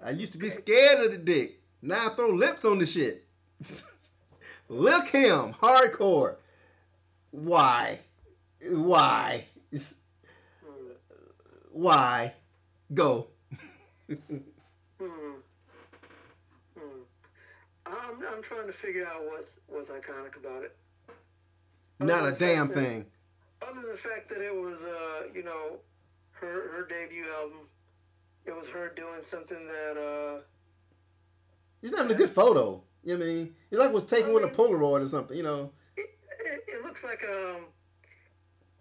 I 0.03 0.11
used 0.11 0.32
to 0.34 0.38
be 0.38 0.49
scared 0.49 1.06
of 1.06 1.11
the 1.11 1.18
dick. 1.18 1.60
Now 1.82 2.07
I 2.07 2.15
throw 2.15 2.30
lips 2.30 2.65
on 2.65 2.80
the 2.80 2.86
shit. 2.86 3.26
Look 4.69 5.10
him, 5.10 5.53
hardcore. 5.53 6.36
Why? 7.32 7.99
Why? 8.69 9.45
Why? 11.72 12.34
Go. 12.94 13.28
hmm. 14.07 14.38
Hmm. 14.99 15.32
I'm, 17.86 18.23
I'm 18.34 18.41
trying 18.41 18.68
to 18.68 18.73
figure 18.73 19.07
out 19.07 19.26
what's 19.26 19.60
what's 19.68 19.90
iconic 19.90 20.38
about 20.38 20.64
it. 20.64 20.76
Not 21.99 22.28
a 22.28 22.32
damn 22.32 22.69
thing. 22.69 23.06
Other 23.62 23.82
than 23.82 23.92
the 23.92 23.98
fact 23.98 24.30
that 24.30 24.42
it 24.42 24.54
was, 24.56 24.82
uh, 24.82 25.28
you 25.34 25.44
know, 25.44 25.78
her 26.32 26.72
her 26.76 26.88
debut 26.88 27.26
album. 27.40 27.68
It 28.46 28.56
was 28.56 28.68
her 28.70 28.92
doing 28.96 29.22
something 29.22 29.68
that. 29.68 29.98
uh 29.98 30.42
He's 31.82 31.96
having 31.96 32.12
a 32.12 32.16
good 32.16 32.30
photo. 32.30 32.84
You 33.04 33.14
know 33.18 33.20
what 33.20 33.32
I 33.32 33.34
mean? 33.34 33.56
It's 33.70 33.80
like 33.80 33.94
was 33.94 34.06
taken 34.06 34.26
I 34.26 34.34
mean, 34.34 34.42
with 34.42 34.54
a 34.54 34.56
Polaroid 34.56 35.04
or 35.04 35.08
something. 35.08 35.38
You 35.38 35.44
know. 35.44 35.72
It, 35.98 36.10
it, 36.46 36.64
it 36.68 36.84
looks 36.84 37.04
like 37.04 37.24
um. 37.24 37.66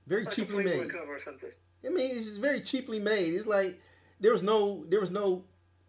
Very 0.07 0.24
like 0.24 0.35
cheaply 0.35 0.65
made. 0.65 0.90
Cover 0.90 1.16
or 1.16 1.20
something. 1.20 1.51
I 1.85 1.89
mean, 1.89 2.11
it's 2.11 2.27
just 2.27 2.40
very 2.40 2.61
cheaply 2.61 2.98
made. 2.98 3.35
It's 3.35 3.47
like 3.47 3.81
there 4.19 4.32
was 4.32 4.43
no 4.43 4.85
there 4.89 5.01
was 5.01 5.11
no 5.11 5.44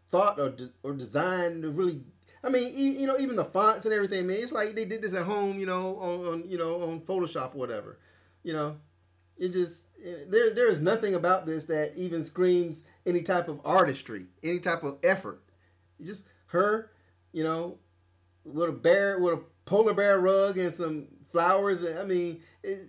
thought 0.09 0.39
or 0.39 0.49
de- 0.49 0.71
or 0.83 0.93
design 0.93 1.61
to 1.61 1.71
really. 1.71 2.01
I 2.43 2.49
mean, 2.49 2.75
you, 2.75 2.91
you 2.91 3.07
know, 3.07 3.19
even 3.19 3.35
the 3.35 3.45
fonts 3.45 3.85
and 3.85 3.93
everything. 3.93 4.25
Man, 4.25 4.37
it's 4.39 4.51
like 4.51 4.75
they 4.75 4.85
did 4.85 5.01
this 5.01 5.13
at 5.13 5.25
home. 5.25 5.59
You 5.59 5.65
know, 5.65 5.97
on, 5.97 6.33
on 6.33 6.49
you 6.49 6.57
know 6.57 6.81
on 6.81 7.01
Photoshop 7.01 7.55
or 7.55 7.59
whatever. 7.59 7.97
You 8.43 8.53
know, 8.53 8.77
it 9.37 9.49
just 9.49 9.85
there 10.27 10.53
there 10.53 10.69
is 10.69 10.79
nothing 10.79 11.15
about 11.15 11.45
this 11.45 11.65
that 11.65 11.93
even 11.95 12.23
screams 12.23 12.83
any 13.05 13.21
type 13.21 13.47
of 13.47 13.59
artistry, 13.65 14.25
any 14.43 14.59
type 14.59 14.83
of 14.83 14.97
effort. 15.03 15.41
Just 16.01 16.25
her, 16.47 16.91
you 17.31 17.43
know, 17.43 17.77
with 18.43 18.69
a 18.69 18.71
bear 18.71 19.19
with 19.19 19.33
a 19.33 19.41
polar 19.65 19.93
bear 19.93 20.19
rug 20.19 20.57
and 20.57 20.75
some 20.75 21.07
flowers. 21.29 21.85
I 21.85 22.03
mean, 22.03 22.41
it, 22.63 22.79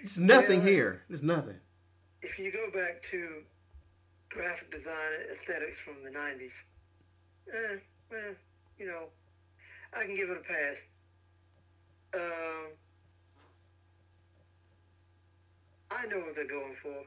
it's 0.00 0.18
nothing 0.18 0.62
here. 0.62 1.02
There's 1.08 1.22
nothing. 1.22 1.56
If 2.22 2.38
you 2.38 2.52
go 2.52 2.70
back 2.72 3.02
to 3.10 3.42
graphic 4.28 4.70
design 4.70 4.94
aesthetics 5.32 5.78
from 5.78 6.02
the 6.02 6.10
'90s, 6.10 6.52
eh, 7.52 7.76
eh, 8.12 8.34
you 8.78 8.86
know, 8.86 9.04
I 9.96 10.04
can 10.04 10.14
give 10.14 10.30
it 10.30 10.36
a 10.36 10.40
pass. 10.40 10.88
Um, 12.14 12.72
I 15.90 16.06
know 16.06 16.18
what 16.20 16.34
they're 16.34 16.46
going 16.46 16.74
for. 16.74 17.04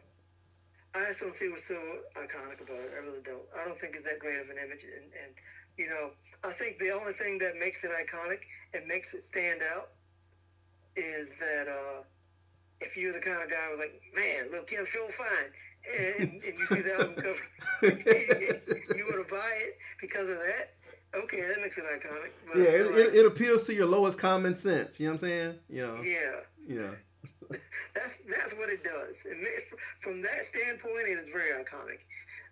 I 0.93 1.05
just 1.07 1.21
don't 1.21 1.35
see 1.35 1.47
what's 1.49 1.65
so 1.65 1.79
iconic 2.17 2.59
about 2.59 2.79
it. 2.83 2.91
I 2.95 2.99
really 3.05 3.23
don't. 3.23 3.43
I 3.57 3.65
don't 3.65 3.79
think 3.79 3.95
it's 3.95 4.03
that 4.03 4.19
great 4.19 4.39
of 4.39 4.49
an 4.49 4.57
image. 4.57 4.83
And, 4.83 5.07
and 5.23 5.33
you 5.77 5.87
know, 5.87 6.11
I 6.43 6.51
think 6.51 6.79
the 6.79 6.91
only 6.91 7.13
thing 7.13 7.37
that 7.39 7.53
makes 7.59 7.83
it 7.83 7.91
iconic 7.91 8.39
and 8.73 8.85
makes 8.87 9.13
it 9.13 9.23
stand 9.23 9.61
out 9.61 9.89
is 10.95 11.35
that 11.35 11.67
uh, 11.69 12.03
if 12.81 12.97
you're 12.97 13.13
the 13.13 13.19
kind 13.19 13.41
of 13.41 13.49
guy 13.49 13.67
who's 13.69 13.79
like, 13.79 14.01
man, 14.15 14.51
Lil 14.51 14.63
Kim 14.63 14.85
sure 14.85 15.09
fine, 15.11 15.27
and, 16.19 16.43
and 16.43 16.59
you 16.59 16.65
see 16.67 16.81
the 16.81 16.93
album 16.93 17.15
cover, 17.15 17.37
you 18.97 19.05
want 19.05 19.27
to 19.27 19.33
buy 19.33 19.51
it 19.61 19.77
because 20.01 20.29
of 20.29 20.37
that. 20.37 20.73
Okay, 21.13 21.41
that 21.41 21.61
makes 21.61 21.77
it 21.77 21.83
iconic. 21.83 22.31
But, 22.47 22.57
yeah, 22.57 22.69
it, 22.69 22.85
it, 22.87 23.15
it, 23.15 23.25
appeals 23.25 23.65
to 23.65 23.73
your 23.73 23.85
lowest 23.85 24.17
common 24.17 24.55
sense. 24.55 24.99
You 24.99 25.07
know 25.07 25.13
what 25.13 25.23
I'm 25.23 25.29
saying? 25.29 25.55
You 25.69 25.87
know. 25.87 26.01
Yeah. 26.01 26.39
Yeah. 26.67 26.91
that's 27.93 28.19
that's 28.19 28.53
what 28.53 28.69
it 28.69 28.83
does. 28.83 29.23
And 29.29 29.45
from 29.99 30.21
that 30.21 30.45
standpoint, 30.45 31.07
it 31.07 31.17
is 31.17 31.27
very 31.29 31.51
iconic. 31.51 31.99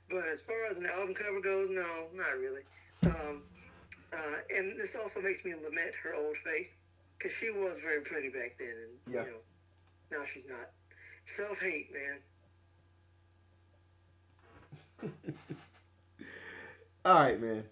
But 0.09 0.27
as 0.27 0.41
far 0.41 0.55
as 0.69 0.77
an 0.77 0.87
album 0.87 1.13
cover 1.13 1.39
goes, 1.39 1.69
no, 1.69 1.85
not 2.13 2.37
really. 2.39 2.61
Um, 3.03 3.43
uh, 4.11 4.55
and 4.55 4.79
this 4.79 4.95
also 4.95 5.21
makes 5.21 5.45
me 5.45 5.53
lament 5.53 5.93
her 6.03 6.15
old 6.15 6.35
face 6.37 6.75
because 7.17 7.31
she 7.31 7.51
was 7.51 7.79
very 7.79 8.01
pretty 8.01 8.29
back 8.29 8.55
then, 8.57 8.69
and 8.69 9.13
yeah. 9.13 9.25
you 9.25 9.31
know, 9.31 10.17
now 10.19 10.25
she's 10.25 10.47
not. 10.47 10.69
Self 11.25 11.61
hate, 11.61 11.89
man. 11.93 12.19
All 17.05 17.13
right, 17.13 17.39
man. 17.39 17.63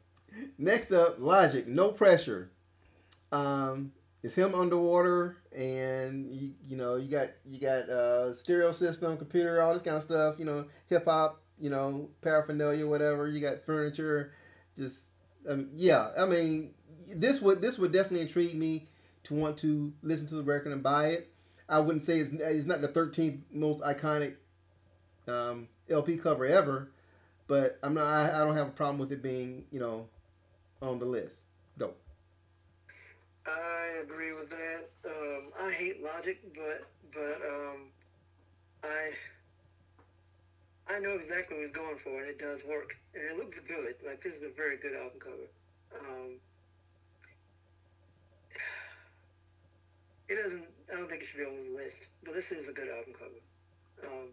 Next 0.58 0.92
up, 0.92 1.16
Logic, 1.19 1.68
no 1.68 1.92
pressure. 1.92 2.52
Um, 3.32 3.92
it's 4.24 4.35
him 4.35 4.53
underwater, 4.56 5.38
and 5.58 6.32
you 6.32 6.52
you 6.68 6.77
know 6.77 6.98
you 6.98 7.10
got 7.10 7.30
you 7.44 7.60
got 7.60 7.90
uh, 7.90 8.32
stereo 8.32 8.72
system, 8.72 9.18
computer, 9.18 9.60
all 9.61 9.74
this 9.74 9.82
kind 9.82 9.98
of 9.98 10.03
stuff. 10.03 10.36
You 10.38 10.45
know, 10.45 10.66
hip 10.86 11.06
hop, 11.06 11.42
you 11.60 11.72
know, 11.72 12.10
paraphernalia, 12.22 12.86
whatever. 12.86 13.27
You 13.27 13.42
got 13.42 13.66
furniture, 13.66 14.34
just 14.77 15.10
um, 15.50 15.69
yeah. 15.74 16.11
I 16.18 16.27
mean, 16.27 16.76
this 17.14 17.42
would 17.42 17.61
this 17.61 17.80
would 17.80 17.92
definitely 17.92 18.22
intrigue 18.22 18.56
me 18.56 18.88
to 19.24 19.34
want 19.34 19.58
to 19.60 19.94
listen 20.03 20.27
to 20.27 20.36
the 20.36 20.44
record 20.44 20.72
and 20.72 20.84
buy 20.84 21.08
it. 21.08 21.34
I 21.68 21.80
wouldn't 21.80 22.03
say 22.03 22.19
it's, 22.19 22.30
it's 22.30 22.66
not 22.66 22.80
the 22.80 22.88
13th 22.88 23.42
most 23.52 23.82
iconic 23.82 24.36
um, 25.27 25.68
LP 25.90 26.18
cover 26.18 26.45
ever, 26.45 26.92
but 27.48 27.80
I'm 27.82 27.95
not. 27.95 28.06
I, 28.06 28.42
I 28.42 28.45
don't 28.45 28.56
have 28.56 28.68
a 28.68 28.72
problem 28.72 29.00
with 29.00 29.11
it 29.11 29.24
being 29.24 29.66
you 29.72 29.80
know 29.80 30.08
on 30.84 31.00
the 31.00 31.06
list. 31.06 31.47
I 33.48 34.01
agree 34.03 34.34
with 34.34 34.50
that. 34.50 34.90
Um, 35.06 35.51
I 35.59 35.72
hate 35.72 36.03
Logic, 36.03 36.38
but 36.53 36.88
but 37.14 37.42
um, 37.48 37.88
I 38.84 39.11
I 40.93 41.00
know 41.00 41.14
exactly 41.14 41.56
what 41.58 41.64
he's 41.66 41.72
going 41.72 41.98
for, 41.98 42.19
and 42.22 42.30
it 42.30 42.40
does 42.40 42.64
work, 42.66 42.95
and 43.14 43.24
it 43.24 43.38
looks 43.38 43.59
good. 43.59 43.95
Like 44.06 44.22
this 44.22 44.35
is 44.35 44.43
a 44.43 44.50
very 44.56 44.77
good 44.77 44.95
album 44.95 45.19
cover. 45.19 45.48
Um, 46.00 46.40
it 50.27 50.35
doesn't. 50.42 50.66
I 50.92 50.95
don't 50.98 51.09
think 51.09 51.22
it 51.22 51.26
should 51.26 51.40
be 51.40 51.45
on 51.45 51.56
the 51.56 51.84
list, 51.84 52.08
but 52.24 52.34
this 52.34 52.51
is 52.51 52.69
a 52.69 52.74
good 52.74 52.90
album 52.90 53.14
cover. 53.17 54.11
Um, 54.14 54.27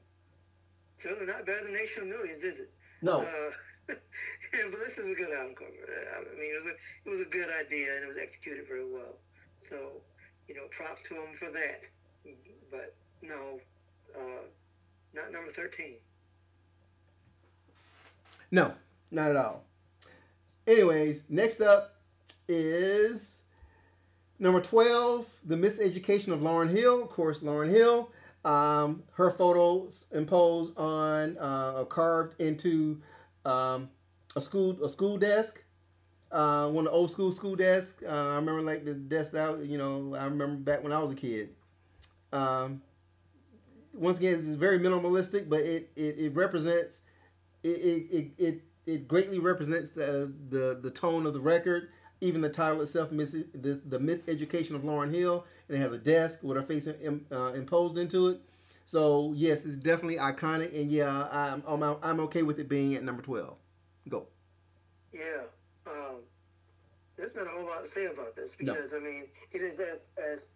certainly 0.98 1.26
not 1.26 1.46
better 1.46 1.64
than 1.64 1.72
Nation 1.72 2.02
of 2.02 2.08
Millions, 2.08 2.42
is 2.42 2.58
it? 2.60 2.70
No. 3.02 3.20
Uh, 3.20 3.50
yeah, 3.88 4.68
but 4.70 4.80
this 4.80 4.98
is 4.98 5.08
a 5.08 5.14
good 5.14 5.32
album 5.32 5.54
cover. 5.56 5.70
I 5.70 6.40
mean, 6.40 6.50
it 6.50 6.64
was 6.64 6.72
a 6.72 7.08
it 7.08 7.10
was 7.10 7.20
a 7.20 7.30
good 7.30 7.48
idea 7.50 7.94
and 7.96 8.04
it 8.04 8.08
was 8.08 8.18
executed 8.20 8.66
very 8.68 8.84
well. 8.84 9.16
So, 9.60 9.92
you 10.48 10.54
know, 10.54 10.62
props 10.70 11.02
to 11.04 11.14
him 11.14 11.34
for 11.38 11.50
that. 11.50 11.82
But 12.70 12.94
no, 13.22 13.60
uh, 14.16 14.44
not 15.14 15.32
number 15.32 15.52
thirteen. 15.52 15.94
No, 18.50 18.72
not 19.10 19.30
at 19.30 19.36
all. 19.36 19.64
Anyways, 20.66 21.24
next 21.28 21.60
up 21.60 21.96
is 22.48 23.42
number 24.38 24.60
12, 24.60 25.26
The 25.44 25.56
Miseducation 25.56 26.28
of 26.28 26.40
Lauryn 26.40 26.70
Hill. 26.70 27.02
Of 27.02 27.10
course, 27.10 27.40
Lauryn 27.40 27.70
Hill. 27.70 28.10
Um, 28.44 29.02
her 29.14 29.30
photos 29.30 30.06
imposed 30.12 30.76
on 30.78 31.36
uh, 31.38 31.84
carved 31.84 32.40
into 32.40 33.00
um, 33.44 33.88
a 34.36 34.40
school 34.40 34.82
a 34.84 34.88
school 34.88 35.16
desk, 35.18 35.62
uh, 36.32 36.68
one 36.68 36.86
of 36.86 36.92
the 36.92 36.96
old 36.96 37.10
school 37.10 37.32
school 37.32 37.56
desks. 37.56 38.02
Uh, 38.02 38.08
I 38.08 38.36
remember 38.36 38.62
like 38.62 38.84
the 38.84 38.94
desk 38.94 39.34
out. 39.34 39.60
You 39.60 39.78
know, 39.78 40.14
I 40.18 40.24
remember 40.24 40.56
back 40.56 40.82
when 40.82 40.92
I 40.92 41.00
was 41.00 41.10
a 41.10 41.14
kid. 41.14 41.50
Um, 42.32 42.82
once 43.92 44.18
again, 44.18 44.34
it's 44.34 44.48
very 44.48 44.78
minimalistic, 44.78 45.48
but 45.48 45.60
it 45.60 45.90
it, 45.96 46.18
it 46.18 46.34
represents 46.34 47.02
it, 47.62 47.68
it 47.68 48.30
it 48.38 48.62
it 48.86 49.08
greatly 49.08 49.38
represents 49.38 49.90
the 49.90 50.32
the 50.50 50.78
the 50.82 50.90
tone 50.90 51.26
of 51.26 51.34
the 51.34 51.40
record. 51.40 51.88
Even 52.20 52.40
the 52.40 52.48
title 52.48 52.80
itself, 52.80 53.12
mis- 53.12 53.32
the, 53.32 53.80
the 53.86 53.98
miseducation 53.98 54.74
of 54.74 54.82
Lauryn 54.82 55.12
Hill, 55.12 55.44
and 55.68 55.76
it 55.76 55.80
has 55.80 55.92
a 55.92 55.98
desk 55.98 56.38
with 56.42 56.56
her 56.56 56.62
face 56.62 56.86
in, 56.86 57.26
uh, 57.30 57.52
imposed 57.54 57.98
into 57.98 58.28
it. 58.28 58.40
So 58.84 59.32
yes, 59.34 59.64
it's 59.64 59.76
definitely 59.76 60.16
iconic, 60.16 60.78
and 60.78 60.90
yeah, 60.90 61.28
I'm 61.30 61.62
I'm, 61.66 61.96
I'm 62.02 62.20
okay 62.20 62.42
with 62.42 62.58
it 62.58 62.68
being 62.68 62.94
at 62.94 63.02
number 63.02 63.22
twelve. 63.22 63.56
Go. 64.08 64.26
Yeah, 65.12 65.44
um, 65.86 66.16
there's 67.16 67.34
not 67.34 67.46
a 67.46 67.50
whole 67.50 67.64
lot 67.64 67.82
to 67.84 67.88
say 67.88 68.06
about 68.06 68.36
this 68.36 68.54
because 68.54 68.92
no. 68.92 68.98
I 68.98 69.00
mean 69.00 69.24
it 69.52 69.62
is 69.62 69.80
as 69.80 70.00
as 70.22 70.46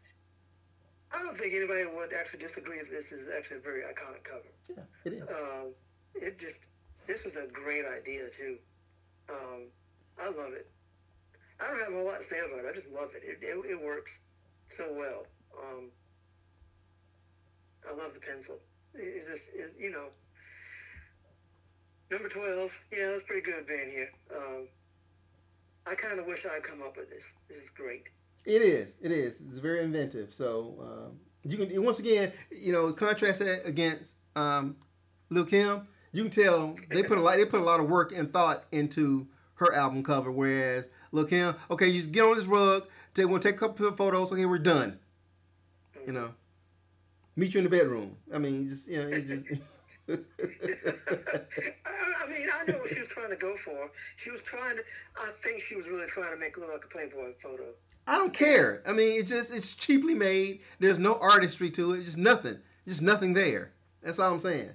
I 1.13 1.23
don't 1.23 1.37
think 1.39 1.55
anybody 1.55 1.85
would 1.87 2.13
actually 2.13 2.41
disagree 2.41 2.79
that 2.79 2.91
this 2.91 3.13
is 3.13 3.27
actually 3.35 3.59
a 3.59 3.61
very 3.61 3.83
iconic 3.83 4.25
cover. 4.25 4.53
Yeah, 4.69 4.83
it 5.05 5.13
is. 5.15 5.23
Um, 5.23 5.73
it 6.15 6.39
just 6.39 6.61
this 7.07 7.25
was 7.25 7.37
a 7.37 7.47
great 7.47 7.85
idea 7.87 8.29
too. 8.29 8.59
Um, 9.31 9.69
I 10.21 10.27
love 10.27 10.53
it. 10.53 10.69
I 11.61 11.69
don't 11.69 11.81
have 11.81 11.93
a 11.93 11.97
whole 11.97 12.07
lot 12.07 12.19
to 12.19 12.25
say 12.25 12.39
about 12.39 12.65
it. 12.65 12.69
I 12.71 12.75
just 12.75 12.93
love 12.93 13.11
it. 13.17 13.23
It, 13.25 13.43
it, 13.43 13.71
it 13.71 13.85
works 13.85 14.21
so 14.67 14.93
well. 14.93 15.27
Um, 15.59 15.91
I 17.87 17.95
love 17.95 18.15
the 18.15 18.21
pencil. 18.21 18.59
It's 18.95 19.29
just, 19.29 19.51
it's, 19.55 19.79
you 19.79 19.91
know, 19.91 20.07
number 22.11 22.29
12. 22.29 22.73
Yeah, 22.93 23.11
that's 23.11 23.23
pretty 23.25 23.43
good 23.43 23.67
being 23.67 23.91
here. 23.91 24.11
Um, 24.35 24.69
I 25.87 25.95
kind 25.95 26.19
of 26.19 26.27
wish 26.27 26.45
I'd 26.47 26.63
come 26.63 26.83
up 26.83 26.97
with 26.97 27.11
this. 27.11 27.31
This 27.49 27.65
is 27.65 27.71
great. 27.71 28.05
It 28.45 28.63
is. 28.63 28.95
It 29.01 29.13
is. 29.13 29.41
It's 29.41 29.59
very 29.59 29.83
inventive. 29.83 30.33
So 30.33 30.75
um, 30.81 31.21
you 31.45 31.59
can 31.59 31.83
once 31.83 31.99
again, 31.99 32.33
you 32.51 32.73
know, 32.73 32.93
contrast 32.93 33.41
that 33.41 33.67
against 33.67 34.17
um, 34.37 34.77
Lil 35.31 35.45
Kim. 35.45 35.89
You 36.13 36.23
can 36.23 36.31
tell 36.31 36.75
they 36.91 37.03
put 37.03 37.19
a 37.19 37.21
lot. 37.21 37.37
They 37.37 37.45
put 37.45 37.61
a 37.61 37.65
lot 37.65 37.81
of 37.81 37.89
work 37.89 38.13
and 38.13 38.33
thought 38.33 38.65
into 38.73 39.27
her 39.55 39.75
album 39.75 40.03
cover. 40.03 40.31
Whereas 40.31 40.89
Lil 41.13 41.27
Kim, 41.27 41.55
okay, 41.71 41.89
you 41.89 41.99
just 41.99 42.13
get 42.13 42.25
on 42.25 42.37
this 42.37 42.47
rug. 42.47 42.87
Take, 43.15 43.29
we'll 43.29 43.39
take 43.39 43.57
a 43.57 43.59
couple 43.59 43.87
of 43.87 43.97
photos. 43.97 44.33
Okay, 44.33 44.47
we're 44.47 44.59
done. 44.59 44.99
You 46.07 46.13
know. 46.13 46.31
Meet 47.39 47.55
you 47.55 47.59
in 47.59 47.65
the 47.65 47.71
bedroom. 47.71 48.17
I 48.35 48.39
mean, 48.39 48.69
just 48.69 48.89
you 48.89 49.01
know, 49.01 49.09
it 49.11 49.25
just. 49.25 49.47
I 50.09 50.17
mean, 52.29 52.49
I 52.53 52.65
know 52.67 52.79
what 52.79 52.89
she 52.89 52.99
was 52.99 53.09
trying 53.09 53.31
to 53.31 53.37
go 53.37 53.55
for. 53.55 53.93
She 54.17 54.33
was 54.33 54.43
trying 54.43 54.75
to. 54.75 54.83
I 55.17 55.31
think 55.37 55.63
she 55.63 55.77
was 55.77 55.87
really 55.87 56.09
trying 56.09 56.33
to 56.33 56.37
make 56.37 56.57
it 56.57 56.59
look 56.59 56.73
like 56.73 56.85
a 56.85 56.89
Playboy 56.89 57.35
photo. 57.41 57.67
I 58.09 58.19
don't 58.19 58.33
care. 58.33 58.83
I 58.85 58.93
mean, 58.93 59.21
it 59.21 59.29
just 59.29 59.55
it's 59.55 59.75
cheaply 59.75 60.15
made. 60.15 60.63
There's 60.81 60.99
no 60.99 61.15
artistry 61.15 61.71
to 61.71 61.93
it. 61.93 62.07
Just 62.07 62.19
nothing. 62.19 62.59
Just 62.89 63.03
nothing 63.03 63.35
there. 63.35 63.71
That's 64.03 64.19
all 64.19 64.33
I'm 64.33 64.41
saying. 64.41 64.71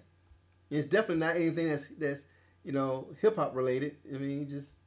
It's 0.69 0.85
definitely 0.85 1.17
not 1.17 1.35
anything 1.35 1.67
that's 1.67 1.89
that's 1.97 2.21
you 2.63 2.71
know 2.71 3.07
hip 3.19 3.35
hop 3.35 3.53
related. 3.57 3.97
I 4.09 4.19
mean, 4.19 4.47
just. 4.47 4.77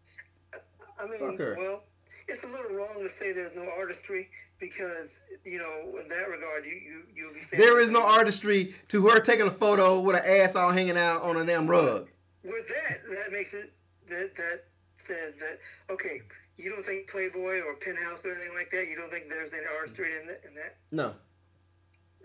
I 0.98 1.06
mean, 1.06 1.36
well, 1.36 1.82
it's 2.26 2.42
a 2.42 2.48
little 2.48 2.74
wrong 2.74 3.02
to 3.02 3.10
say 3.10 3.34
there's 3.34 3.54
no 3.54 3.68
artistry 3.76 4.30
because 4.58 5.20
you 5.44 5.58
know 5.58 5.98
in 6.00 6.08
that 6.08 6.28
regard 6.28 6.64
you 6.64 6.72
you 6.72 7.02
you'll 7.14 7.34
be 7.34 7.42
saying 7.42 7.62
there 7.62 7.80
is 7.80 7.90
no 7.90 8.02
artistry 8.02 8.74
to 8.88 9.06
her 9.08 9.20
taking 9.20 9.46
a 9.46 9.50
photo 9.50 10.00
with 10.00 10.16
her 10.16 10.42
ass 10.42 10.56
all 10.56 10.70
hanging 10.70 10.96
out 10.96 11.22
on 11.22 11.36
a 11.36 11.44
damn 11.44 11.68
rug. 11.68 12.08
With 12.42 12.68
that, 12.68 12.98
that 13.10 13.32
makes 13.32 13.54
it 13.54 13.72
that 14.08 14.34
that 14.36 14.64
says 14.94 15.36
that 15.36 15.58
okay, 15.90 16.22
you 16.56 16.70
don't 16.70 16.84
think 16.84 17.08
Playboy 17.08 17.60
or 17.60 17.74
Penthouse 17.76 18.24
or 18.24 18.32
anything 18.32 18.54
like 18.54 18.70
that. 18.70 18.86
You 18.88 18.96
don't 18.96 19.10
think 19.10 19.28
there's 19.28 19.52
any 19.52 19.66
artistry 19.66 20.06
in 20.20 20.26
that? 20.28 20.42
In 20.48 20.54
that? 20.54 20.76
No. 20.92 21.12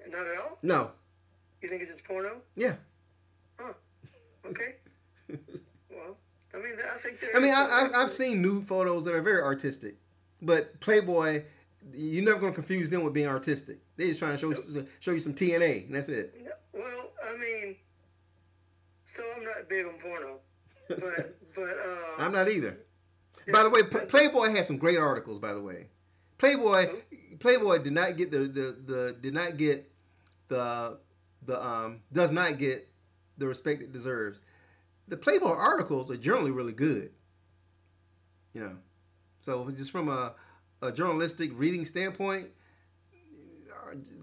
Not 0.09 0.27
at 0.27 0.37
all. 0.37 0.57
No. 0.61 0.91
You 1.61 1.69
think 1.69 1.81
it's 1.81 1.91
just 1.91 2.05
porno? 2.05 2.41
Yeah. 2.55 2.73
Huh. 3.59 3.73
Okay. 4.47 4.75
well, 5.89 6.17
I 6.53 6.57
mean, 6.57 6.73
I 6.93 6.97
think. 6.97 7.19
I 7.35 7.39
mean, 7.39 7.53
I, 7.53 7.69
I've, 7.71 7.91
I've 7.93 8.11
seen 8.11 8.41
nude 8.41 8.67
photos 8.67 9.05
that 9.05 9.13
are 9.13 9.21
very 9.21 9.41
artistic, 9.41 9.97
but 10.41 10.79
Playboy 10.79 11.43
you're 11.93 12.23
never 12.23 12.39
going 12.39 12.53
to 12.53 12.55
confuse 12.55 12.89
them 12.89 13.03
with 13.03 13.13
being 13.13 13.27
artistic. 13.27 13.79
They're 13.97 14.07
just 14.07 14.19
trying 14.19 14.33
to 14.33 14.37
show 14.37 14.49
you, 14.49 14.87
show 14.99 15.11
you 15.11 15.19
some 15.19 15.33
TNA, 15.33 15.85
and 15.85 15.95
that's 15.95 16.09
it. 16.09 16.35
Well, 16.73 17.11
I 17.23 17.37
mean, 17.37 17.75
so 19.05 19.23
I'm 19.35 19.43
not 19.43 19.69
big 19.69 19.85
on 19.85 19.93
porno, 19.99 20.39
but 20.87 21.37
but 21.55 21.63
uh, 21.63 22.19
I'm 22.19 22.31
not 22.31 22.49
either. 22.49 22.77
Yeah, 23.47 23.53
by 23.53 23.63
the 23.63 23.69
way, 23.69 23.83
Playboy 23.83 24.51
has 24.51 24.67
some 24.67 24.77
great 24.77 24.97
articles. 24.97 25.39
By 25.39 25.53
the 25.53 25.61
way, 25.61 25.87
Playboy 26.37 26.87
Playboy 27.39 27.79
did 27.79 27.93
not 27.93 28.15
get 28.15 28.31
the, 28.31 28.39
the, 28.39 28.77
the 28.85 29.17
did 29.19 29.33
not 29.33 29.57
get 29.57 29.91
the 30.47 30.97
the 31.45 31.65
um 31.65 32.01
does 32.13 32.31
not 32.31 32.57
get 32.57 32.87
the 33.37 33.47
respect 33.47 33.81
it 33.81 33.91
deserves. 33.91 34.41
The 35.07 35.17
Playboy 35.17 35.49
articles 35.49 36.09
are 36.11 36.17
generally 36.17 36.51
really 36.51 36.73
good. 36.73 37.11
You 38.53 38.61
know, 38.61 38.77
so 39.41 39.69
just 39.71 39.91
from 39.91 40.09
a 40.09 40.33
a 40.81 40.91
journalistic 40.91 41.51
reading 41.53 41.85
standpoint, 41.85 42.49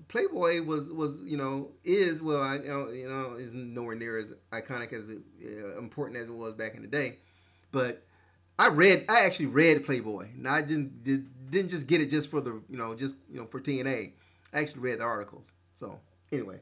Playboy 0.08 0.62
was 0.62 0.90
was 0.90 1.22
you 1.24 1.36
know 1.36 1.72
is 1.84 2.22
well 2.22 2.42
I 2.42 2.56
you 2.56 3.08
know 3.08 3.34
is 3.34 3.52
nowhere 3.54 3.94
near 3.94 4.18
as 4.18 4.34
iconic 4.52 4.92
as 4.92 5.04
uh, 5.10 5.78
important 5.78 6.18
as 6.18 6.28
it 6.30 6.34
was 6.34 6.54
back 6.54 6.74
in 6.74 6.82
the 6.82 6.88
day, 6.88 7.18
but 7.70 8.02
I 8.58 8.68
read 8.68 9.04
I 9.08 9.20
actually 9.20 9.46
read 9.46 9.84
Playboy. 9.84 10.28
and 10.34 10.48
I 10.48 10.62
didn't 10.62 11.04
didn't 11.04 11.68
just 11.68 11.86
get 11.86 12.00
it 12.00 12.06
just 12.06 12.30
for 12.30 12.40
the 12.40 12.52
you 12.70 12.78
know 12.78 12.94
just 12.94 13.16
you 13.30 13.38
know 13.38 13.46
for 13.46 13.60
TNA. 13.60 14.12
I 14.52 14.60
actually 14.60 14.80
read 14.80 15.00
the 15.00 15.04
articles. 15.04 15.52
So 15.74 16.00
anyway, 16.32 16.58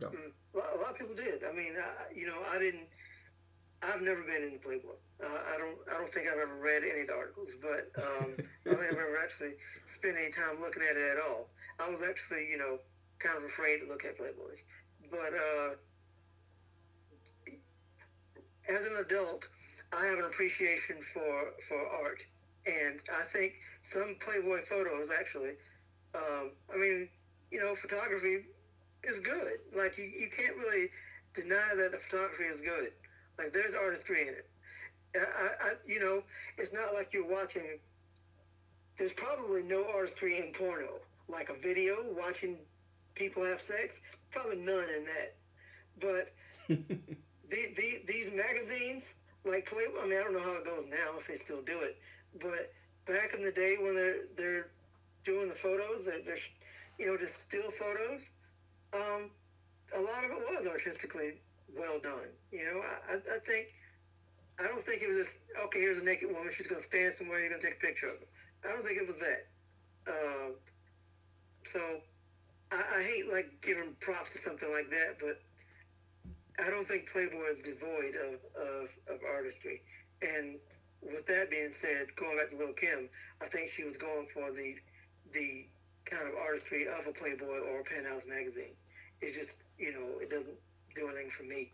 go. 0.00 0.08
Mm, 0.08 0.32
well, 0.54 0.64
a 0.74 0.78
lot 0.78 0.90
of 0.92 0.98
people 0.98 1.14
did. 1.14 1.44
I 1.44 1.52
mean, 1.52 1.74
I, 1.78 2.14
you 2.14 2.26
know, 2.26 2.38
I 2.50 2.58
didn't. 2.58 2.88
I've 3.82 4.00
never 4.00 4.22
been 4.22 4.42
in 4.42 4.58
Playboy. 4.58 4.94
Uh, 5.22 5.28
I 5.54 5.58
don't. 5.58 5.78
I 5.88 5.98
don't 5.98 6.12
think 6.12 6.28
I've 6.28 6.38
ever 6.38 6.56
read 6.60 6.82
any 6.84 7.02
of 7.02 7.06
the 7.08 7.14
articles, 7.14 7.54
but 7.60 7.88
um, 7.96 8.36
I 8.36 8.68
don't 8.68 8.78
think 8.78 8.92
I've 8.92 8.98
ever 8.98 9.18
actually 9.22 9.54
spent 9.86 10.16
any 10.16 10.30
time 10.30 10.60
looking 10.60 10.82
at 10.82 10.96
it 10.96 11.16
at 11.16 11.18
all. 11.18 11.48
I 11.80 11.88
was 11.88 12.02
actually, 12.02 12.48
you 12.50 12.58
know, 12.58 12.78
kind 13.18 13.38
of 13.38 13.44
afraid 13.44 13.80
to 13.80 13.86
look 13.86 14.04
at 14.04 14.18
Playboys. 14.18 14.60
But 15.10 15.32
uh, 15.32 15.76
as 18.68 18.84
an 18.84 19.04
adult, 19.06 19.48
I 19.92 20.04
have 20.06 20.18
an 20.18 20.24
appreciation 20.24 21.00
for 21.00 21.52
for 21.66 21.78
art, 21.88 22.22
and 22.66 23.00
I 23.08 23.24
think 23.24 23.54
some 23.80 24.16
Playboy 24.20 24.60
photos 24.62 25.10
actually. 25.10 25.54
Um, 26.14 26.52
I 26.72 26.76
mean, 26.76 27.08
you 27.50 27.60
know, 27.60 27.74
photography 27.74 28.44
is 29.04 29.18
good. 29.20 29.60
Like 29.74 29.96
you, 29.98 30.04
you 30.04 30.28
can't 30.28 30.56
really 30.56 30.88
deny 31.34 31.74
that 31.76 31.92
the 31.92 31.98
photography 31.98 32.44
is 32.44 32.60
good. 32.60 32.92
Like 33.38 33.52
there's 33.52 33.74
artistry 33.74 34.22
in 34.22 34.28
it. 34.28 34.48
I, 35.18 35.68
I, 35.68 35.72
you 35.86 36.00
know, 36.00 36.22
it's 36.58 36.72
not 36.72 36.94
like 36.94 37.12
you're 37.12 37.28
watching. 37.28 37.78
There's 38.98 39.12
probably 39.12 39.62
no 39.62 39.86
artistry 39.94 40.38
in 40.38 40.52
porno, 40.52 41.00
like 41.28 41.50
a 41.50 41.54
video 41.54 41.96
watching 42.16 42.56
people 43.14 43.44
have 43.44 43.60
sex. 43.60 44.00
Probably 44.30 44.56
none 44.56 44.88
in 44.96 45.04
that. 45.04 45.34
But 46.00 46.32
the, 46.68 47.74
the, 47.76 48.02
these 48.06 48.30
magazines, 48.32 49.12
like 49.44 49.66
Play, 49.66 49.84
I 50.02 50.06
mean, 50.06 50.18
I 50.18 50.22
don't 50.22 50.32
know 50.32 50.42
how 50.42 50.52
it 50.52 50.64
goes 50.64 50.86
now 50.88 51.18
if 51.18 51.26
they 51.26 51.36
still 51.36 51.62
do 51.62 51.80
it, 51.80 51.96
but 52.40 52.72
back 53.06 53.34
in 53.34 53.44
the 53.44 53.52
day 53.52 53.76
when 53.80 53.94
they're 53.94 54.26
they're 54.36 54.66
doing 55.24 55.48
the 55.48 55.54
photos, 55.54 56.04
they're, 56.04 56.22
they're 56.24 56.38
you 56.98 57.06
know 57.06 57.16
just 57.16 57.38
still 57.40 57.70
photos. 57.70 58.22
Um, 58.92 59.30
a 59.96 60.00
lot 60.00 60.24
of 60.24 60.30
it 60.30 60.38
was 60.50 60.66
artistically 60.66 61.34
well 61.76 61.98
done. 62.02 62.28
You 62.50 62.64
know, 62.64 62.80
I, 63.10 63.36
I 63.36 63.38
think 63.46 63.68
I 64.58 64.64
don't 64.64 64.84
think 64.86 65.02
it 65.02 65.08
was 65.08 65.18
just 65.18 65.38
okay. 65.66 65.80
Here's 65.80 65.98
a 65.98 66.04
naked 66.04 66.28
woman. 66.28 66.50
She's 66.52 66.66
gonna 66.66 66.80
stand 66.80 67.14
somewhere. 67.18 67.40
You're 67.40 67.50
gonna 67.50 67.62
take 67.62 67.76
a 67.76 67.86
picture 67.86 68.08
of 68.08 68.20
her. 68.20 68.26
I 68.64 68.72
don't 68.72 68.86
think 68.86 68.98
it 68.98 69.06
was 69.06 69.18
that. 69.18 69.46
Uh, 70.06 70.50
so 71.64 71.80
I, 72.72 72.82
I 72.98 73.02
hate 73.02 73.30
like 73.30 73.60
giving 73.60 73.94
props 74.00 74.32
to 74.32 74.38
something 74.38 74.70
like 74.72 74.90
that, 74.90 75.16
but 75.20 75.40
I 76.64 76.70
don't 76.70 76.88
think 76.88 77.10
Playboy 77.10 77.50
is 77.50 77.58
devoid 77.58 78.14
of, 78.16 78.40
of, 78.56 78.88
of 79.08 79.20
artistry. 79.28 79.82
And 80.22 80.56
with 81.02 81.26
that 81.26 81.50
being 81.50 81.70
said, 81.70 82.06
going 82.16 82.38
back 82.38 82.50
to 82.50 82.56
Lil 82.56 82.72
Kim, 82.72 83.10
I 83.42 83.46
think 83.46 83.68
she 83.68 83.84
was 83.84 83.96
going 83.96 84.26
for 84.26 84.50
the 84.52 84.76
the 85.32 85.66
kind 86.06 86.32
of 86.32 86.38
artistry 86.40 86.86
of 86.88 87.06
a 87.06 87.12
Playboy 87.12 87.60
or 87.68 87.80
a 87.80 87.84
Penthouse 87.84 88.22
magazine. 88.26 88.74
It 89.20 89.34
just 89.34 89.58
you 89.78 89.92
know 89.92 90.18
it 90.20 90.30
doesn't 90.30 90.56
do 90.94 91.08
anything 91.08 91.30
for 91.30 91.42
me 91.42 91.72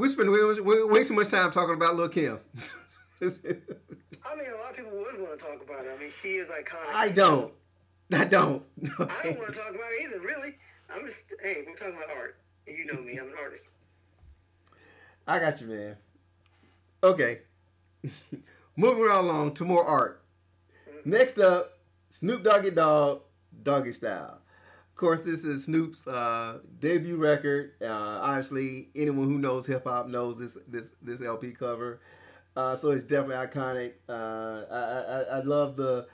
we 0.00 0.08
spend 0.08 0.30
way, 0.30 0.42
way, 0.42 0.82
way, 0.82 1.04
too 1.04 1.12
much 1.12 1.28
time 1.28 1.50
talking 1.50 1.74
about 1.74 1.94
Lil 1.94 2.08
Kim. 2.08 2.40
I 3.20 3.24
mean, 3.24 3.32
a 4.24 4.56
lot 4.56 4.70
of 4.70 4.76
people 4.76 4.92
would 4.92 5.20
want 5.20 5.38
to 5.38 5.44
talk 5.44 5.62
about 5.62 5.84
her. 5.84 5.92
I 5.92 6.00
mean, 6.00 6.10
she 6.22 6.30
is 6.30 6.48
iconic. 6.48 6.94
I 6.94 7.10
don't. 7.10 7.52
I 8.12 8.24
don't. 8.24 8.62
I 8.82 8.88
don't 9.22 9.38
want 9.38 9.52
to 9.52 9.58
talk 9.58 9.70
about 9.70 9.92
it 9.92 10.04
either, 10.04 10.20
really. 10.20 10.50
I'm 10.92 11.06
just, 11.06 11.24
hey, 11.42 11.64
we're 11.66 11.76
talking 11.76 11.96
about 11.96 12.16
art. 12.16 12.38
And 12.66 12.78
you 12.78 12.86
know 12.86 13.00
me, 13.00 13.18
I'm 13.18 13.28
an 13.28 13.34
artist. 13.40 13.68
I 15.28 15.38
got 15.38 15.60
you, 15.60 15.66
man. 15.66 15.96
Okay. 17.04 17.40
Moving 18.76 19.02
right 19.04 19.18
along 19.18 19.54
to 19.54 19.64
more 19.64 19.84
art. 19.84 20.22
Mm-hmm. 20.88 21.10
Next 21.10 21.38
up, 21.38 21.78
Snoop 22.08 22.42
Doggy 22.42 22.70
Dogg, 22.70 23.20
Doggy 23.62 23.92
Style 23.92 24.39
course, 25.00 25.20
this 25.20 25.44
is 25.44 25.64
Snoop's 25.64 26.06
uh, 26.06 26.58
debut 26.78 27.16
record. 27.16 27.72
Uh, 27.80 27.88
obviously, 27.88 28.90
anyone 28.94 29.24
who 29.24 29.38
knows 29.38 29.66
hip 29.66 29.84
hop 29.84 30.06
knows 30.06 30.38
this 30.38 30.58
this 30.68 30.92
this 31.00 31.22
LP 31.22 31.52
cover. 31.52 32.00
Uh, 32.54 32.76
so 32.76 32.90
it's 32.90 33.04
definitely 33.04 33.36
iconic. 33.36 33.92
Uh, 34.08 34.64
I, 34.70 35.36
I, 35.36 35.38
I 35.38 35.40
love 35.40 35.76
the 35.76 36.06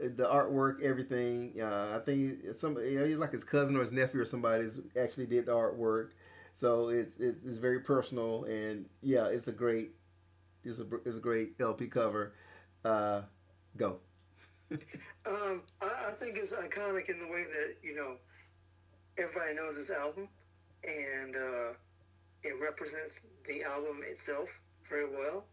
the 0.00 0.24
artwork, 0.24 0.82
everything. 0.82 1.54
Uh, 1.60 1.98
I 2.00 2.04
think 2.04 2.40
somebody, 2.54 2.90
you 2.90 3.08
know, 3.08 3.18
like 3.18 3.32
his 3.32 3.44
cousin 3.44 3.76
or 3.76 3.80
his 3.80 3.92
nephew 3.92 4.20
or 4.20 4.24
somebody 4.24 4.66
actually 5.00 5.26
did 5.26 5.46
the 5.46 5.52
artwork. 5.52 6.10
So 6.52 6.88
it's, 6.88 7.16
it's, 7.18 7.38
it's 7.46 7.58
very 7.58 7.80
personal 7.80 8.44
and 8.44 8.86
yeah, 9.02 9.26
it's 9.26 9.48
a 9.48 9.52
great 9.52 9.92
it's 10.64 10.80
a 10.80 10.86
it's 11.04 11.16
a 11.16 11.20
great 11.20 11.54
LP 11.60 11.86
cover. 11.86 12.34
Uh, 12.84 13.22
go. 13.76 13.98
um, 15.26 15.62
I, 15.80 16.08
I 16.08 16.12
think 16.18 16.38
it's 16.38 16.52
iconic 16.52 17.08
in 17.08 17.20
the 17.20 17.26
way 17.26 17.44
that 17.44 17.76
you 17.82 17.94
know 17.94 18.16
everybody 19.18 19.54
knows 19.54 19.76
this 19.76 19.90
album, 19.90 20.28
and 20.84 21.36
uh, 21.36 21.72
it 22.42 22.54
represents 22.60 23.20
the 23.46 23.62
album 23.64 24.00
itself 24.08 24.60
very 24.88 25.08
well. 25.08 25.44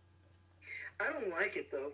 I 1.00 1.12
don't 1.12 1.30
like 1.30 1.56
it 1.56 1.72
though. 1.72 1.92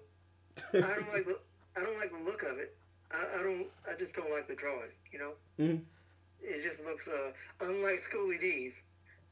I 0.74 0.82
don't 0.82 1.08
like 1.14 1.26
the, 1.26 1.40
I 1.78 1.84
don't 1.84 2.00
like 2.00 2.12
the 2.12 2.24
look 2.24 2.44
of 2.44 2.58
it. 2.58 2.76
I, 3.12 3.40
I 3.40 3.44
don't. 3.44 3.68
I 3.90 3.98
just 3.98 4.16
don't 4.16 4.32
like 4.32 4.48
the 4.48 4.56
drawing. 4.56 4.92
You 5.12 5.20
know. 5.20 5.32
Mm-hmm. 5.60 5.84
It 6.42 6.62
just 6.62 6.86
looks 6.86 7.08
uh, 7.08 7.32
unlike 7.62 8.00
Schoolly 8.00 8.38
D's. 8.38 8.82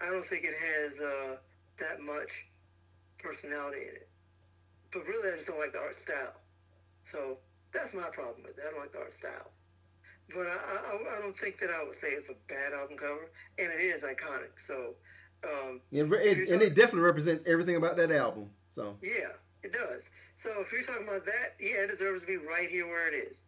I 0.02 0.10
don't 0.10 0.26
think 0.26 0.46
it 0.46 0.56
has 0.58 1.00
uh, 1.00 1.36
that 1.78 2.02
much 2.02 2.48
personality 3.20 3.82
in 3.82 3.96
it. 3.96 4.08
But 4.92 5.08
really, 5.08 5.32
I 5.32 5.36
just 5.36 5.48
don't 5.48 5.60
like 5.60 5.74
the 5.74 5.80
art 5.80 5.96
style. 5.96 6.34
So 7.04 7.38
that's 7.72 7.94
my 7.94 8.10
problem 8.12 8.44
with 8.44 8.58
it. 8.58 8.64
I 8.68 8.72
don't 8.72 8.80
like 8.80 8.92
the 8.92 9.00
art 9.00 9.14
style 9.14 9.52
but 10.30 10.48
I, 10.48 10.52
I, 10.52 11.18
I, 11.18 11.22
don't 11.22 11.38
think 11.38 11.60
that 11.60 11.70
I 11.70 11.84
would 11.84 11.96
say 11.96 12.10
it's 12.10 12.30
a 12.30 12.36
bad 12.48 12.74
album 12.74 12.98
cover, 12.98 13.30
and 13.60 13.72
it 13.72 13.82
is 13.82 14.04
iconic. 14.04 14.60
So, 14.60 14.96
um, 15.44 15.82
yeah, 15.92 16.04
it, 16.04 16.50
and 16.50 16.62
it 16.62 16.76
definitely 16.76 17.02
represents 17.02 17.44
everything 17.46 17.76
about 17.76 17.98
that 17.98 18.12
album. 18.12 18.50
So 18.70 18.96
yeah, 19.02 19.34
it 19.64 19.74
does. 19.74 20.10
So 20.36 20.50
if 20.60 20.72
you're 20.72 20.84
talking 20.84 21.08
about 21.08 21.26
that, 21.26 21.56
yeah, 21.60 21.84
it 21.84 21.92
deserves 21.92 22.22
to 22.22 22.28
be 22.28 22.38
right 22.38 22.70
here 22.70 22.88
where 22.88 23.08
it 23.08 23.16
is. 23.16 23.42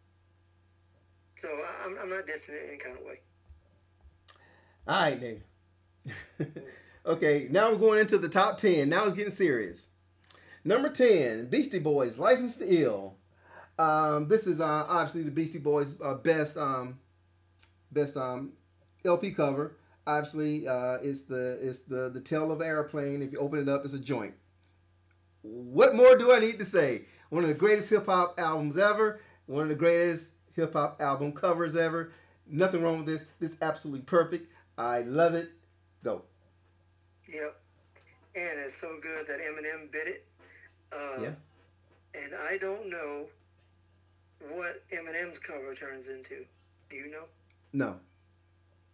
So 1.38 1.48
I'm, 1.84 1.96
I'm 2.00 2.10
not 2.10 2.26
dissing 2.26 2.50
it 2.50 2.64
in 2.64 2.68
any 2.70 2.78
kind 2.78 2.96
of 2.96 3.04
way. 3.04 3.20
All 4.88 5.02
right, 5.02 5.20
then. 5.20 6.54
okay, 7.06 7.48
now 7.50 7.70
we're 7.70 7.78
going 7.78 8.00
into 8.00 8.18
the 8.18 8.28
top 8.28 8.58
10. 8.58 8.88
Now 8.88 9.04
it's 9.04 9.14
getting 9.14 9.32
serious. 9.32 9.88
Number 10.64 10.88
10, 10.88 11.46
Beastie 11.46 11.78
Boys, 11.78 12.18
License 12.18 12.56
to 12.56 12.66
Ill. 12.66 13.16
Um, 13.78 14.28
this 14.28 14.46
is 14.46 14.60
uh, 14.60 14.86
obviously 14.88 15.22
the 15.22 15.30
Beastie 15.30 15.58
Boys' 15.58 15.94
uh, 16.02 16.14
best 16.14 16.56
um, 16.56 16.98
best 17.92 18.16
um, 18.16 18.52
LP 19.04 19.32
cover. 19.32 19.76
Obviously, 20.06 20.66
uh, 20.66 20.98
it's 21.02 21.22
the 21.22 21.58
it's 21.60 21.80
the 21.80 22.08
the 22.08 22.20
tail 22.20 22.50
of 22.50 22.62
airplane. 22.62 23.22
If 23.22 23.32
you 23.32 23.38
open 23.38 23.60
it 23.60 23.68
up, 23.68 23.84
it's 23.84 23.94
a 23.94 23.98
joint. 23.98 24.34
What 25.42 25.94
more 25.94 26.16
do 26.16 26.32
I 26.32 26.38
need 26.38 26.58
to 26.58 26.64
say? 26.64 27.02
One 27.28 27.42
of 27.42 27.48
the 27.48 27.54
greatest 27.54 27.90
hip 27.90 28.06
hop 28.06 28.38
albums 28.38 28.78
ever. 28.78 29.20
One 29.46 29.64
of 29.64 29.68
the 29.68 29.74
greatest 29.74 30.30
hip 30.54 30.72
hop 30.72 31.00
album 31.00 31.32
covers 31.32 31.76
ever. 31.76 32.12
Nothing 32.48 32.82
wrong 32.82 32.98
with 32.98 33.06
this. 33.06 33.26
This 33.40 33.52
is 33.52 33.56
absolutely 33.60 34.02
perfect. 34.02 34.52
I 34.78 35.02
love 35.02 35.34
it. 35.34 35.50
Go. 36.02 36.22
Yep. 37.32 37.60
And 38.36 38.60
it's 38.60 38.80
so 38.80 38.98
good 39.02 39.26
that 39.28 39.40
Eminem 39.40 39.90
bit 39.90 40.06
it. 40.06 40.26
Uh, 40.92 41.22
yeah. 41.22 41.30
And 42.14 42.34
I 42.48 42.58
don't 42.58 42.88
know 42.88 43.26
what 44.50 44.82
Eminem's 44.90 45.38
cover 45.38 45.74
turns 45.74 46.06
into. 46.06 46.44
Do 46.90 46.96
you 46.96 47.10
know? 47.10 47.24
No. 47.72 47.96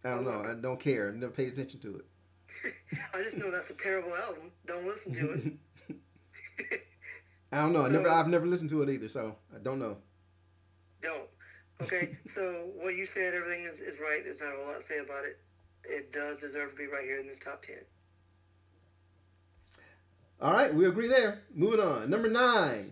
I 0.03 0.09
don't 0.09 0.25
know. 0.25 0.43
I 0.49 0.53
don't 0.55 0.79
care. 0.79 1.09
I 1.09 1.17
never 1.17 1.31
paid 1.31 1.53
attention 1.53 1.79
to 1.81 1.97
it. 1.97 2.73
I 3.13 3.23
just 3.23 3.37
know 3.37 3.51
that's 3.51 3.69
a 3.69 3.75
terrible 3.75 4.15
album. 4.15 4.51
Don't 4.65 4.85
listen 4.85 5.13
to 5.13 5.31
it. 5.31 5.53
I 7.51 7.61
don't 7.61 7.73
know. 7.73 7.83
So, 7.83 7.89
I 7.89 7.91
never. 7.91 8.09
I've 8.09 8.27
never 8.27 8.45
listened 8.45 8.69
to 8.71 8.81
it 8.81 8.89
either, 8.89 9.07
so 9.07 9.35
I 9.55 9.59
don't 9.59 9.79
know. 9.79 9.97
Don't. 11.01 11.29
Okay. 11.81 12.17
so 12.27 12.69
what 12.75 12.95
you 12.95 13.05
said, 13.05 13.33
everything 13.33 13.65
is, 13.65 13.79
is 13.79 13.99
right. 13.99 14.21
There's 14.23 14.41
not 14.41 14.53
a 14.53 14.57
whole 14.57 14.67
lot 14.67 14.81
to 14.81 14.85
say 14.85 14.99
about 14.99 15.25
it. 15.25 15.39
It 15.83 16.11
does 16.11 16.39
deserve 16.39 16.71
to 16.71 16.75
be 16.75 16.87
right 16.87 17.03
here 17.03 17.17
in 17.17 17.27
this 17.27 17.39
top 17.39 17.61
ten. 17.61 17.77
All 20.41 20.51
right, 20.51 20.73
we 20.73 20.85
agree 20.87 21.07
there. 21.07 21.43
Moving 21.53 21.79
on. 21.79 22.09
Number 22.09 22.29
nine, 22.29 22.83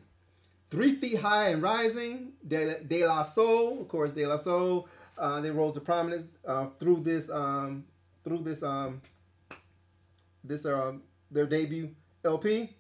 Three 0.70 0.96
Feet 0.96 1.20
High 1.20 1.50
and 1.50 1.62
Rising, 1.62 2.31
De, 2.48 2.84
De 2.84 3.06
La 3.06 3.24
Soul. 3.24 3.82
Of 3.82 3.88
course, 3.88 4.14
De 4.14 4.26
La 4.26 4.38
Soul. 4.38 4.88
Uh, 5.18 5.42
they 5.42 5.52
rose 5.52 5.74
to 5.74 5.80
prominence 5.80 6.24
uh, 6.48 6.68
through 6.80 7.02
this 7.02 7.30
um, 7.30 7.86
through 8.24 8.40
this 8.40 8.64
um, 8.64 9.02
this 10.44 10.66
uh, 10.66 10.94
their 11.30 11.46
debut 11.46 11.90
LP. 12.26 12.76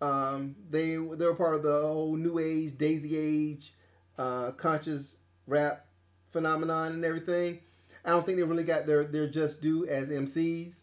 Um, 0.00 0.54
they 0.70 0.96
they 0.96 0.96
were 0.96 1.34
part 1.34 1.54
of 1.54 1.62
the 1.62 1.80
whole 1.80 2.16
new 2.16 2.38
age, 2.38 2.76
Daisy 2.76 3.16
Age, 3.16 3.72
uh, 4.18 4.50
conscious 4.52 5.14
rap 5.46 5.86
phenomenon 6.26 6.92
and 6.92 7.04
everything. 7.04 7.60
I 8.04 8.10
don't 8.10 8.26
think 8.26 8.36
they 8.36 8.42
really 8.42 8.64
got 8.64 8.86
their 8.86 9.04
their 9.04 9.26
just 9.26 9.60
due 9.60 9.86
as 9.86 10.10
MCs. 10.10 10.82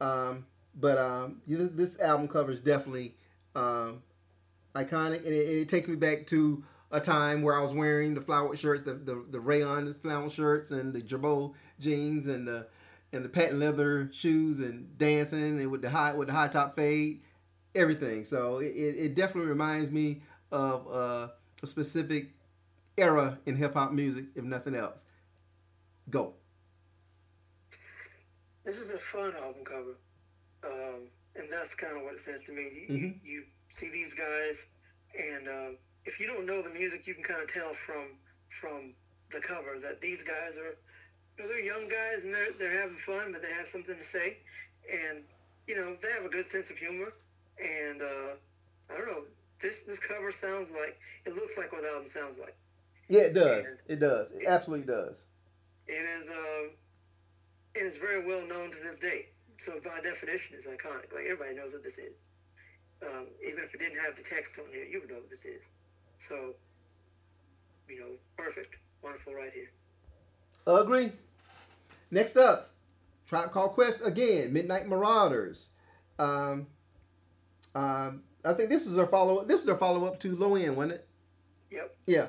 Um, 0.00 0.46
but 0.74 0.98
um, 0.98 1.42
this, 1.46 1.68
this, 1.72 2.00
album 2.00 2.26
cover 2.26 2.50
is 2.50 2.58
definitely 2.58 3.14
um, 3.54 4.02
iconic, 4.74 5.18
and 5.18 5.26
it, 5.26 5.60
it, 5.60 5.68
takes 5.68 5.86
me 5.86 5.94
back 5.94 6.26
to 6.28 6.64
a 6.92 7.00
time 7.00 7.42
where 7.42 7.56
I 7.56 7.62
was 7.62 7.72
wearing 7.72 8.14
the 8.14 8.20
flower 8.20 8.54
shirts, 8.56 8.82
the 8.82 8.94
the, 8.94 9.24
the 9.30 9.40
rayon 9.40 9.94
flannel 10.02 10.28
shirts, 10.28 10.70
and 10.70 10.92
the 10.92 11.00
Girbaud 11.00 11.54
jeans, 11.80 12.26
and 12.26 12.46
the 12.46 12.66
and 13.12 13.24
the 13.24 13.28
patent 13.28 13.58
leather 13.58 14.08
shoes, 14.12 14.60
and 14.60 14.96
dancing, 14.96 15.60
and 15.60 15.70
with 15.70 15.82
the 15.82 15.90
high 15.90 16.14
with 16.14 16.28
the 16.28 16.34
high 16.34 16.48
top 16.48 16.76
fade, 16.76 17.22
everything. 17.74 18.24
So 18.24 18.58
it, 18.58 18.66
it 18.66 19.14
definitely 19.14 19.50
reminds 19.50 19.90
me 19.90 20.22
of 20.50 20.86
uh, 20.88 21.28
a 21.62 21.66
specific 21.66 22.30
era 22.96 23.38
in 23.46 23.56
hip 23.56 23.74
hop 23.74 23.92
music, 23.92 24.26
if 24.34 24.44
nothing 24.44 24.74
else. 24.74 25.04
Go. 26.10 26.34
This 28.64 28.78
is 28.78 28.90
a 28.90 28.98
fun 28.98 29.32
album 29.42 29.64
cover. 29.64 29.96
Um, 30.64 31.08
and 31.34 31.48
that's 31.50 31.74
kind 31.74 31.96
of 31.96 32.04
what 32.04 32.14
it 32.14 32.20
says 32.20 32.44
to 32.44 32.52
me. 32.52 32.62
You, 32.62 32.94
mm-hmm. 32.94 33.04
you, 33.04 33.14
you, 33.24 33.44
see 33.70 33.88
these 33.88 34.12
guys, 34.12 34.66
and 35.18 35.48
um, 35.48 35.78
if 36.04 36.20
you 36.20 36.26
don't 36.26 36.46
know 36.46 36.62
the 36.62 36.70
music, 36.70 37.06
you 37.06 37.14
can 37.14 37.22
kind 37.22 37.42
of 37.42 37.52
tell 37.52 37.74
from 37.74 38.16
from 38.48 38.94
the 39.32 39.40
cover 39.40 39.78
that 39.82 40.00
these 40.00 40.22
guys 40.22 40.56
are 40.56 40.76
you 41.38 41.44
know, 41.44 41.48
they're 41.48 41.64
young 41.64 41.88
guys 41.88 42.24
and 42.24 42.34
they're 42.34 42.52
they're 42.58 42.80
having 42.80 42.96
fun, 42.96 43.32
but 43.32 43.42
they 43.42 43.52
have 43.52 43.68
something 43.68 43.96
to 43.96 44.04
say, 44.04 44.38
and 44.90 45.24
you 45.66 45.76
know 45.76 45.96
they 46.02 46.10
have 46.12 46.24
a 46.24 46.28
good 46.28 46.46
sense 46.46 46.70
of 46.70 46.76
humor, 46.76 47.12
and 47.58 48.02
uh, 48.02 48.34
I 48.90 48.98
don't 48.98 49.06
know. 49.06 49.24
This 49.60 49.84
this 49.84 49.98
cover 49.98 50.32
sounds 50.32 50.70
like 50.70 50.98
it 51.24 51.34
looks 51.34 51.56
like 51.56 51.72
what 51.72 51.82
the 51.82 51.88
album 51.88 52.08
sounds 52.08 52.38
like. 52.38 52.56
Yeah, 53.08 53.22
it 53.22 53.34
does. 53.34 53.66
And 53.66 53.78
it 53.88 54.00
does. 54.00 54.30
It, 54.32 54.42
it 54.42 54.48
absolutely 54.48 54.86
does. 54.86 55.22
It 55.86 56.04
is. 56.18 56.28
Um, 56.28 56.70
it 57.74 57.86
is 57.86 57.96
very 57.96 58.26
well 58.26 58.46
known 58.46 58.70
to 58.72 58.78
this 58.82 58.98
day. 58.98 59.26
So 59.58 59.80
by 59.84 60.00
definition, 60.00 60.56
it's 60.56 60.66
iconic. 60.66 61.14
Like 61.14 61.24
everybody 61.24 61.54
knows 61.54 61.72
what 61.72 61.84
this 61.84 61.98
is. 61.98 62.24
Um, 63.02 63.26
even 63.46 63.64
if 63.64 63.74
it 63.74 63.78
didn't 63.78 63.98
have 63.98 64.16
the 64.16 64.22
text 64.22 64.58
on 64.58 64.66
here, 64.72 64.84
you 64.84 65.00
would 65.00 65.08
know 65.08 65.16
what 65.16 65.30
this 65.30 65.44
is. 65.44 65.62
So, 66.28 66.54
you 67.88 67.98
know, 67.98 68.06
perfect, 68.36 68.76
wonderful, 69.02 69.34
right 69.34 69.52
here. 69.52 69.70
Agree. 70.66 71.10
Next 72.12 72.36
up, 72.36 72.70
Tribe 73.26 73.50
Called 73.50 73.72
Quest 73.72 74.00
again, 74.04 74.52
Midnight 74.52 74.86
Marauders. 74.86 75.70
Um, 76.20 76.68
um, 77.74 78.22
I 78.44 78.52
think 78.52 78.68
this 78.68 78.86
is 78.86 78.94
their 78.94 79.06
follow. 79.06 79.38
Up 79.38 79.48
this 79.48 79.60
is 79.60 79.66
their 79.66 79.76
follow 79.76 80.04
up 80.04 80.20
to 80.20 80.36
Low 80.36 80.54
End, 80.54 80.76
wasn't 80.76 80.94
it? 80.94 81.08
Yep. 81.72 81.96
Yeah, 82.06 82.26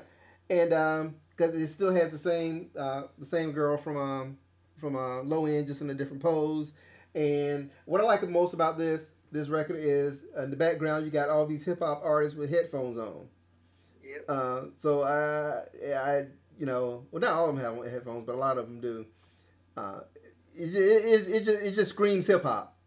and 0.50 0.74
um, 0.74 1.16
because 1.30 1.56
it 1.56 1.68
still 1.68 1.94
has 1.94 2.10
the 2.10 2.18
same 2.18 2.70
uh, 2.78 3.04
the 3.20 3.26
same 3.26 3.52
girl 3.52 3.78
from 3.78 3.98
um, 3.98 4.38
from 4.78 4.96
uh, 4.96 5.22
Low 5.22 5.46
End, 5.46 5.68
just 5.68 5.82
in 5.82 5.90
a 5.92 5.94
different 5.94 6.24
pose. 6.24 6.74
And 7.14 7.70
what 7.86 8.02
I 8.02 8.06
like 8.06 8.22
the 8.22 8.28
most 8.28 8.54
about 8.54 8.78
this 8.78 9.14
this 9.32 9.50
record 9.50 9.78
is 9.78 10.26
in 10.38 10.50
the 10.50 10.56
background 10.56 11.06
you 11.06 11.12
got 11.12 11.30
all 11.30 11.46
these 11.46 11.64
hip 11.64 11.80
hop 11.80 12.02
artists 12.04 12.36
with 12.36 12.50
headphones 12.50 12.98
on. 12.98 13.28
Uh, 14.28 14.66
so 14.76 15.04
I 15.04 15.64
I 15.96 16.26
you 16.58 16.66
know 16.66 17.06
well 17.12 17.22
not 17.22 17.32
all 17.32 17.50
of 17.50 17.56
them 17.56 17.64
have 17.64 17.92
headphones 17.92 18.26
but 18.26 18.36
a 18.36 18.38
lot 18.38 18.58
of 18.58 18.66
them 18.66 18.80
do. 18.80 19.06
Uh, 19.76 20.02
it, 20.56 20.76
it, 20.76 21.28
it, 21.28 21.44
just 21.44 21.64
it 21.64 21.72
just 21.74 21.90
screams 21.90 22.28
hip 22.28 22.44
hop, 22.44 22.78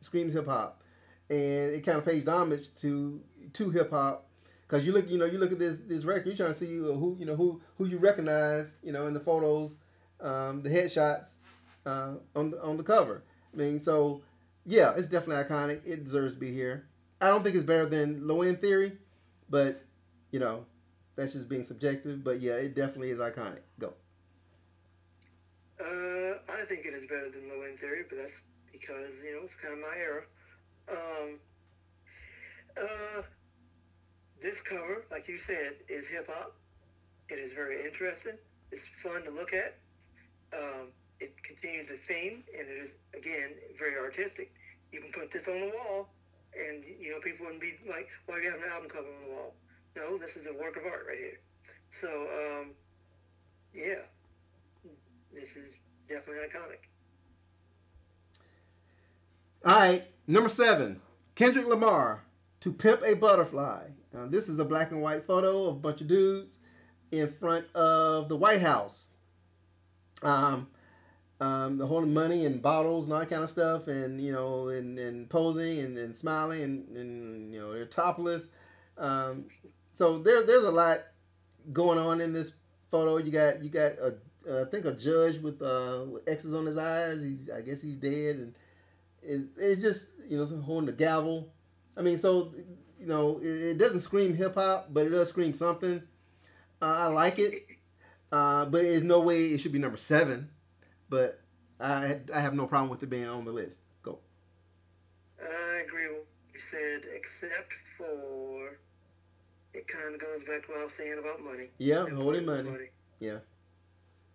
screams 0.00 0.32
hip 0.32 0.46
hop, 0.46 0.82
and 1.30 1.72
it 1.72 1.84
kind 1.84 1.98
of 1.98 2.04
pays 2.04 2.28
homage 2.28 2.74
to 2.76 3.20
to 3.54 3.70
hip 3.70 3.90
hop 3.90 4.28
because 4.62 4.86
you 4.86 4.92
look 4.92 5.08
you 5.08 5.18
know 5.18 5.24
you 5.24 5.38
look 5.38 5.52
at 5.52 5.58
this 5.58 5.78
this 5.86 6.04
record 6.04 6.26
you're 6.26 6.36
trying 6.36 6.50
to 6.50 6.54
see 6.54 6.66
who 6.66 7.16
you 7.18 7.24
know 7.24 7.36
who 7.36 7.60
who 7.78 7.86
you 7.86 7.98
recognize 7.98 8.76
you 8.82 8.92
know 8.92 9.06
in 9.06 9.14
the 9.14 9.20
photos, 9.20 9.74
um, 10.20 10.62
the 10.62 10.68
headshots 10.68 11.36
uh, 11.86 12.14
on 12.36 12.50
the 12.50 12.62
on 12.62 12.76
the 12.76 12.82
cover 12.82 13.22
I 13.54 13.56
mean, 13.56 13.78
so 13.78 14.22
yeah, 14.66 14.94
it's 14.96 15.06
definitely 15.06 15.44
iconic. 15.44 15.80
It 15.84 16.04
deserves 16.04 16.34
to 16.34 16.40
be 16.40 16.52
here. 16.52 16.86
I 17.20 17.28
don't 17.28 17.42
think 17.42 17.54
it's 17.54 17.64
better 17.64 17.86
than 17.86 18.26
Low 18.26 18.42
End 18.42 18.60
Theory, 18.60 18.98
but 19.48 19.82
you 20.30 20.40
know, 20.40 20.66
that's 21.16 21.32
just 21.32 21.48
being 21.48 21.64
subjective. 21.64 22.24
But 22.24 22.40
yeah, 22.40 22.54
it 22.54 22.74
definitely 22.74 23.10
is 23.10 23.18
iconic. 23.18 23.60
Go. 23.78 23.94
Uh, 25.80 26.38
I 26.48 26.64
think 26.66 26.86
it 26.86 26.94
is 26.94 27.06
better 27.06 27.30
than 27.30 27.48
Low 27.48 27.62
End 27.62 27.78
Theory, 27.78 28.04
but 28.08 28.18
that's 28.18 28.42
because 28.72 29.14
you 29.24 29.34
know 29.34 29.42
it's 29.42 29.54
kind 29.54 29.74
of 29.74 29.80
my 29.80 29.96
era. 29.96 30.22
Um, 30.90 31.38
uh, 32.80 33.22
this 34.40 34.60
cover, 34.60 35.04
like 35.10 35.28
you 35.28 35.36
said, 35.36 35.76
is 35.88 36.08
hip 36.08 36.28
hop. 36.28 36.56
It 37.28 37.38
is 37.38 37.52
very 37.52 37.84
interesting. 37.84 38.34
It's 38.70 38.88
fun 38.88 39.22
to 39.24 39.30
look 39.30 39.52
at. 39.52 39.78
Um, 40.52 40.88
it 41.20 41.42
continues 41.42 41.88
the 41.88 41.96
theme, 41.96 42.44
and 42.56 42.68
it 42.68 42.78
is 42.80 42.98
again 43.16 43.54
very 43.78 43.98
artistic. 43.98 44.52
You 44.92 45.00
can 45.00 45.12
put 45.12 45.30
this 45.30 45.48
on 45.48 45.54
the 45.54 45.72
wall, 45.74 46.10
and 46.56 46.84
you 47.00 47.10
know 47.10 47.20
people 47.20 47.46
wouldn't 47.46 47.62
be 47.62 47.74
like, 47.88 48.08
"Why 48.26 48.36
do 48.36 48.42
you 48.42 48.50
have 48.50 48.60
an 48.60 48.70
album 48.70 48.90
cover 48.90 49.08
on 49.08 49.28
the 49.28 49.34
wall?" 49.34 49.54
No, 49.96 50.18
this 50.18 50.36
is 50.36 50.46
a 50.46 50.52
work 50.52 50.76
of 50.76 50.84
art 50.84 51.06
right 51.08 51.18
here. 51.18 51.40
So, 51.90 52.08
um, 52.08 52.70
yeah, 53.72 54.02
this 55.32 55.56
is 55.56 55.78
definitely 56.08 56.42
iconic. 56.48 56.88
All 59.64 59.78
right, 59.78 60.04
number 60.26 60.48
seven, 60.48 61.00
Kendrick 61.34 61.66
Lamar, 61.66 62.24
"To 62.60 62.72
Pimp 62.72 63.02
a 63.02 63.14
Butterfly." 63.14 63.88
Now, 64.12 64.26
this 64.26 64.48
is 64.48 64.58
a 64.58 64.64
black 64.64 64.90
and 64.90 65.00
white 65.00 65.26
photo 65.26 65.66
of 65.66 65.76
a 65.76 65.78
bunch 65.78 66.00
of 66.00 66.08
dudes 66.08 66.58
in 67.10 67.32
front 67.32 67.66
of 67.74 68.28
the 68.28 68.36
White 68.36 68.60
House. 68.60 69.10
Um, 70.22 70.68
um, 71.40 71.78
the 71.78 71.86
holding 71.86 72.14
money 72.14 72.46
and 72.46 72.62
bottles 72.62 73.04
and 73.04 73.12
all 73.12 73.20
that 73.20 73.30
kind 73.30 73.42
of 73.42 73.48
stuff, 73.50 73.88
and 73.88 74.20
you 74.20 74.32
know, 74.32 74.68
and, 74.68 74.98
and 74.98 75.28
posing 75.28 75.80
and, 75.80 75.96
and 75.96 76.14
smiling, 76.14 76.62
and, 76.62 76.96
and 76.96 77.52
you 77.52 77.60
know, 77.60 77.72
they're 77.72 77.86
topless. 77.86 78.48
Um, 78.96 79.46
so 79.94 80.18
there, 80.18 80.42
there's 80.42 80.64
a 80.64 80.70
lot 80.70 81.04
going 81.72 81.98
on 81.98 82.20
in 82.20 82.32
this 82.32 82.52
photo. 82.90 83.16
You 83.16 83.32
got 83.32 83.62
you 83.62 83.70
got 83.70 83.92
a 83.98 84.16
uh, 84.48 84.64
I 84.66 84.70
think 84.70 84.84
a 84.84 84.92
judge 84.92 85.38
with 85.38 85.62
uh, 85.62 86.04
with 86.10 86.28
X's 86.28 86.54
on 86.54 86.66
his 86.66 86.76
eyes. 86.76 87.22
He's 87.22 87.48
I 87.50 87.62
guess 87.62 87.80
he's 87.80 87.96
dead, 87.96 88.36
and 88.36 88.54
it's, 89.22 89.44
it's 89.56 89.82
just 89.82 90.08
you 90.28 90.36
know 90.36 90.44
holding 90.60 90.86
the 90.86 90.92
gavel. 90.92 91.52
I 91.96 92.02
mean, 92.02 92.18
so 92.18 92.52
you 93.00 93.06
know, 93.06 93.38
it, 93.42 93.46
it 93.46 93.78
doesn't 93.78 94.00
scream 94.00 94.34
hip 94.34 94.54
hop, 94.54 94.88
but 94.90 95.06
it 95.06 95.10
does 95.10 95.28
scream 95.28 95.54
something. 95.54 96.02
Uh, 96.82 96.96
I 96.98 97.06
like 97.06 97.38
it. 97.38 97.66
Uh, 98.32 98.64
but 98.64 98.82
there's 98.82 99.02
no 99.02 99.20
way 99.20 99.46
it 99.46 99.58
should 99.58 99.72
be 99.72 99.78
number 99.78 99.96
seven. 99.96 100.50
But 101.08 101.40
I 101.80 102.20
I 102.34 102.40
have 102.40 102.54
no 102.54 102.66
problem 102.66 102.90
with 102.90 103.02
it 103.02 103.10
being 103.10 103.26
on 103.26 103.44
the 103.44 103.52
list. 103.52 103.78
Go. 104.02 104.18
I 105.40 105.82
agree 105.86 106.08
with 106.08 106.18
what 106.18 106.26
you 106.52 106.60
said, 106.60 107.02
except 107.14 107.72
for 107.96 108.78
it 109.74 109.88
kind 109.88 110.14
of 110.14 110.20
goes 110.20 110.44
back 110.44 110.64
to 110.64 110.72
what 110.72 110.80
I 110.80 110.84
was 110.84 110.92
saying 110.92 111.18
about 111.18 111.42
money. 111.42 111.68
Yeah, 111.78 112.08
holding 112.08 112.46
money. 112.46 112.70
money. 112.70 112.90
Yeah. 113.18 113.38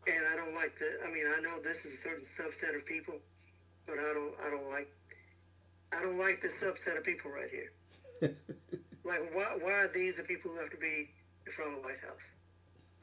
And 0.06 0.26
I 0.32 0.36
don't 0.36 0.54
like 0.54 0.78
the. 0.78 1.00
I 1.06 1.12
mean, 1.12 1.24
I 1.26 1.42
know 1.42 1.62
this 1.64 1.86
is 1.86 1.94
a 1.94 1.98
certain 1.98 2.26
subset 2.26 2.76
of 2.76 2.86
people, 2.86 3.16
but 3.88 3.98
I 3.98 4.14
don't. 4.14 4.34
I 4.46 4.50
don't 4.50 4.70
like. 4.70 4.92
I 5.98 6.02
don't 6.02 6.20
like 6.20 6.42
this 6.42 6.54
subset 6.62 6.98
of 6.98 7.04
people 7.04 7.32
right 7.32 7.50
here. 7.50 7.72
like, 9.06 9.34
why? 9.34 9.58
Why 9.62 9.72
are 9.72 9.88
these 9.88 10.18
the 10.18 10.24
people 10.24 10.52
who 10.52 10.58
have 10.60 10.70
to 10.72 10.78
be 10.78 11.10
in 11.46 11.52
front 11.52 11.72
of 11.72 11.78
the 11.78 11.88
White 11.88 12.00
House? 12.06 12.32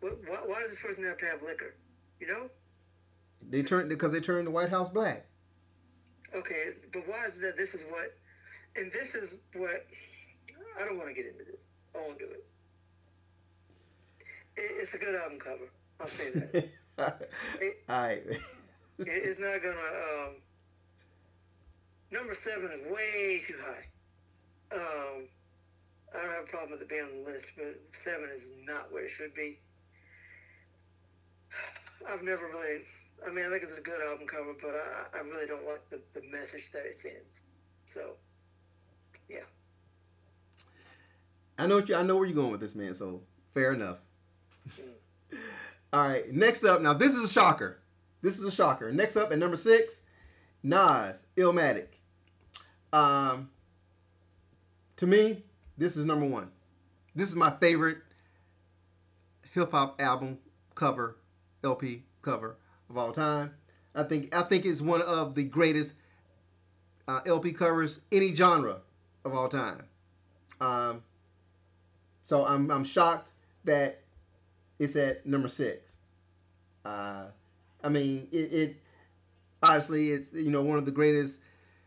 Why, 0.00 0.10
why 0.46 0.60
does 0.60 0.70
this 0.70 0.80
person 0.80 1.04
have 1.04 1.18
to 1.18 1.26
have 1.26 1.42
liquor? 1.42 1.74
You 2.20 2.28
know. 2.28 2.50
They 3.48 3.62
turned 3.62 3.88
because 3.88 4.12
they 4.12 4.20
turned 4.20 4.46
the 4.46 4.50
White 4.50 4.70
House 4.70 4.90
black. 4.90 5.26
Okay, 6.34 6.70
but 6.92 7.06
why 7.06 7.24
is 7.26 7.38
that? 7.40 7.56
This 7.56 7.74
is 7.74 7.84
what, 7.84 8.06
and 8.74 8.92
this 8.92 9.14
is 9.14 9.38
what. 9.54 9.86
I 10.78 10.84
don't 10.84 10.98
want 10.98 11.08
to 11.08 11.14
get 11.14 11.26
into 11.26 11.44
this. 11.50 11.68
Won't 11.96 12.18
do 12.18 12.26
it. 12.26 12.44
it 14.56 14.72
it's 14.80 14.94
a 14.94 14.98
good 14.98 15.14
album 15.14 15.38
cover. 15.38 15.70
I'll 16.00 16.08
say 16.08 16.30
that. 16.30 16.54
it, 17.60 17.82
All 17.88 18.02
right. 18.02 18.22
it, 18.26 18.40
it's 18.98 19.40
not 19.40 19.62
gonna. 19.62 19.76
Um, 19.76 20.36
number 22.10 22.34
seven 22.34 22.70
is 22.72 22.92
way 22.92 23.42
too 23.46 23.56
high. 23.60 24.76
Um, 24.76 25.28
I 26.14 26.22
don't 26.22 26.30
have 26.30 26.44
a 26.44 26.46
problem 26.46 26.70
with 26.72 26.82
it 26.82 26.88
being 26.88 27.02
on 27.02 27.24
the 27.24 27.30
list, 27.30 27.52
but 27.56 27.80
seven 27.92 28.28
is 28.34 28.42
not 28.64 28.92
where 28.92 29.04
it 29.04 29.10
should 29.10 29.34
be. 29.34 29.58
I've 32.08 32.22
never 32.22 32.46
really. 32.46 32.82
I 33.26 33.30
mean, 33.30 33.46
I 33.46 33.48
think 33.48 33.62
it's 33.62 33.72
a 33.72 33.80
good 33.80 34.00
album 34.02 34.26
cover, 34.26 34.54
but 34.60 34.74
I, 34.74 35.18
I 35.18 35.20
really 35.22 35.46
don't 35.46 35.66
like 35.66 35.88
the, 35.88 36.00
the 36.12 36.26
message 36.28 36.70
that 36.72 36.84
it 36.84 36.94
sends. 36.94 37.40
So, 37.86 38.10
yeah. 39.28 39.48
I 41.58 41.66
know 41.66 41.76
what 41.76 41.88
you, 41.88 41.94
I 41.94 42.02
know 42.02 42.16
where 42.16 42.26
you're 42.26 42.34
going 42.34 42.52
with 42.52 42.60
this, 42.60 42.74
man. 42.74 42.94
So 42.94 43.22
fair 43.54 43.72
enough. 43.72 43.98
All 45.92 46.06
right, 46.06 46.30
next 46.32 46.64
up. 46.64 46.82
Now 46.82 46.92
this 46.92 47.14
is 47.14 47.24
a 47.24 47.32
shocker. 47.32 47.78
This 48.22 48.38
is 48.38 48.44
a 48.44 48.50
shocker. 48.50 48.92
Next 48.92 49.16
up 49.16 49.32
at 49.32 49.38
number 49.38 49.56
six, 49.56 50.00
Nas, 50.62 51.24
Illmatic. 51.36 51.86
Um, 52.92 53.50
to 54.96 55.06
me, 55.06 55.44
this 55.78 55.96
is 55.96 56.04
number 56.04 56.26
one. 56.26 56.50
This 57.14 57.28
is 57.28 57.36
my 57.36 57.50
favorite 57.50 57.98
hip 59.52 59.70
hop 59.70 60.00
album 60.00 60.38
cover, 60.74 61.16
LP 61.64 62.04
cover 62.22 62.56
of 62.90 62.98
all 62.98 63.12
time. 63.12 63.54
I 63.94 64.02
think 64.02 64.34
I 64.34 64.42
think 64.42 64.66
it's 64.66 64.80
one 64.80 65.02
of 65.02 65.34
the 65.34 65.44
greatest 65.44 65.94
uh, 67.08 67.20
LP 67.24 67.52
covers 67.52 68.00
any 68.12 68.34
genre 68.34 68.78
of 69.24 69.34
all 69.34 69.48
time. 69.48 69.84
Um, 70.60 71.02
so 72.26 72.44
I'm 72.44 72.70
I'm 72.70 72.84
shocked 72.84 73.32
that 73.64 74.02
it's 74.78 74.96
at 74.96 75.24
number 75.24 75.48
six. 75.48 75.96
Uh, 76.84 77.26
I 77.82 77.88
mean, 77.88 78.28
it, 78.30 78.52
it 78.52 78.76
obviously 79.62 80.10
it's 80.10 80.32
you 80.34 80.50
know 80.50 80.60
one 80.62 80.76
of 80.76 80.84
the 80.84 80.90
greatest 80.90 81.40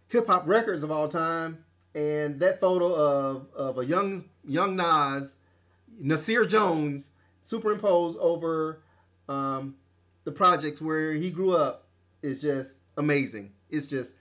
hip 0.07 0.27
hop 0.27 0.47
records 0.47 0.81
of 0.81 0.89
all 0.91 1.07
time, 1.07 1.63
and 1.93 2.39
that 2.39 2.59
photo 2.59 2.93
of 2.93 3.47
of 3.53 3.77
a 3.77 3.85
young 3.85 4.25
young 4.47 4.75
Nas, 4.75 5.35
Nasir 5.99 6.45
Jones, 6.45 7.11
superimposed 7.41 8.17
over 8.19 8.81
um, 9.27 9.75
the 10.23 10.31
projects 10.31 10.81
where 10.81 11.13
he 11.13 11.31
grew 11.31 11.51
up 11.51 11.85
is 12.23 12.41
just 12.41 12.79
amazing. 12.97 13.51
It's 13.69 13.85
just 13.85 14.13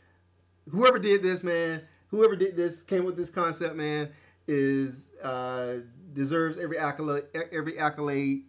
whoever 0.68 0.98
did 0.98 1.22
this, 1.22 1.44
man, 1.44 1.82
whoever 2.08 2.34
did 2.34 2.56
this 2.56 2.82
came 2.82 3.04
with 3.04 3.16
this 3.16 3.30
concept, 3.30 3.76
man, 3.76 4.10
is 4.48 5.10
uh, 5.22 5.76
deserves 6.12 6.58
every 6.58 6.78
accolade, 6.78 7.24
every 7.52 7.78
accolade 7.78 8.44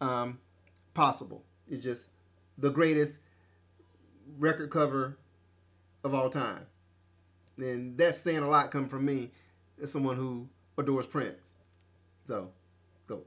um, 0.00 0.38
possible. 0.94 1.42
It's 1.68 1.82
just 1.82 2.08
the 2.58 2.70
greatest 2.70 3.18
record 4.38 4.70
cover 4.70 5.18
of 6.04 6.14
all 6.14 6.30
time, 6.30 6.66
and 7.58 7.96
that's 7.96 8.18
saying 8.18 8.38
a 8.38 8.48
lot 8.48 8.70
coming 8.70 8.88
from 8.88 9.04
me 9.04 9.30
as 9.82 9.92
someone 9.92 10.16
who 10.16 10.48
adores 10.78 11.06
Prince. 11.06 11.54
So, 12.26 12.50
go. 13.06 13.22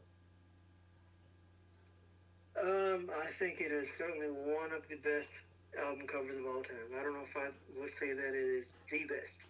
Um, 2.61 3.09
I 3.21 3.25
think 3.27 3.59
it 3.59 3.71
is 3.71 3.91
certainly 3.91 4.27
one 4.27 4.71
of 4.71 4.87
the 4.87 4.95
best 4.95 5.41
album 5.79 6.07
covers 6.07 6.37
of 6.37 6.45
all 6.45 6.61
time. 6.61 6.75
I 6.99 7.03
don't 7.03 7.13
know 7.13 7.23
if 7.23 7.35
I 7.35 7.49
would 7.79 7.89
say 7.89 8.13
that 8.13 8.33
it 8.33 8.35
is 8.35 8.71
the 8.89 9.03
best, 9.05 9.41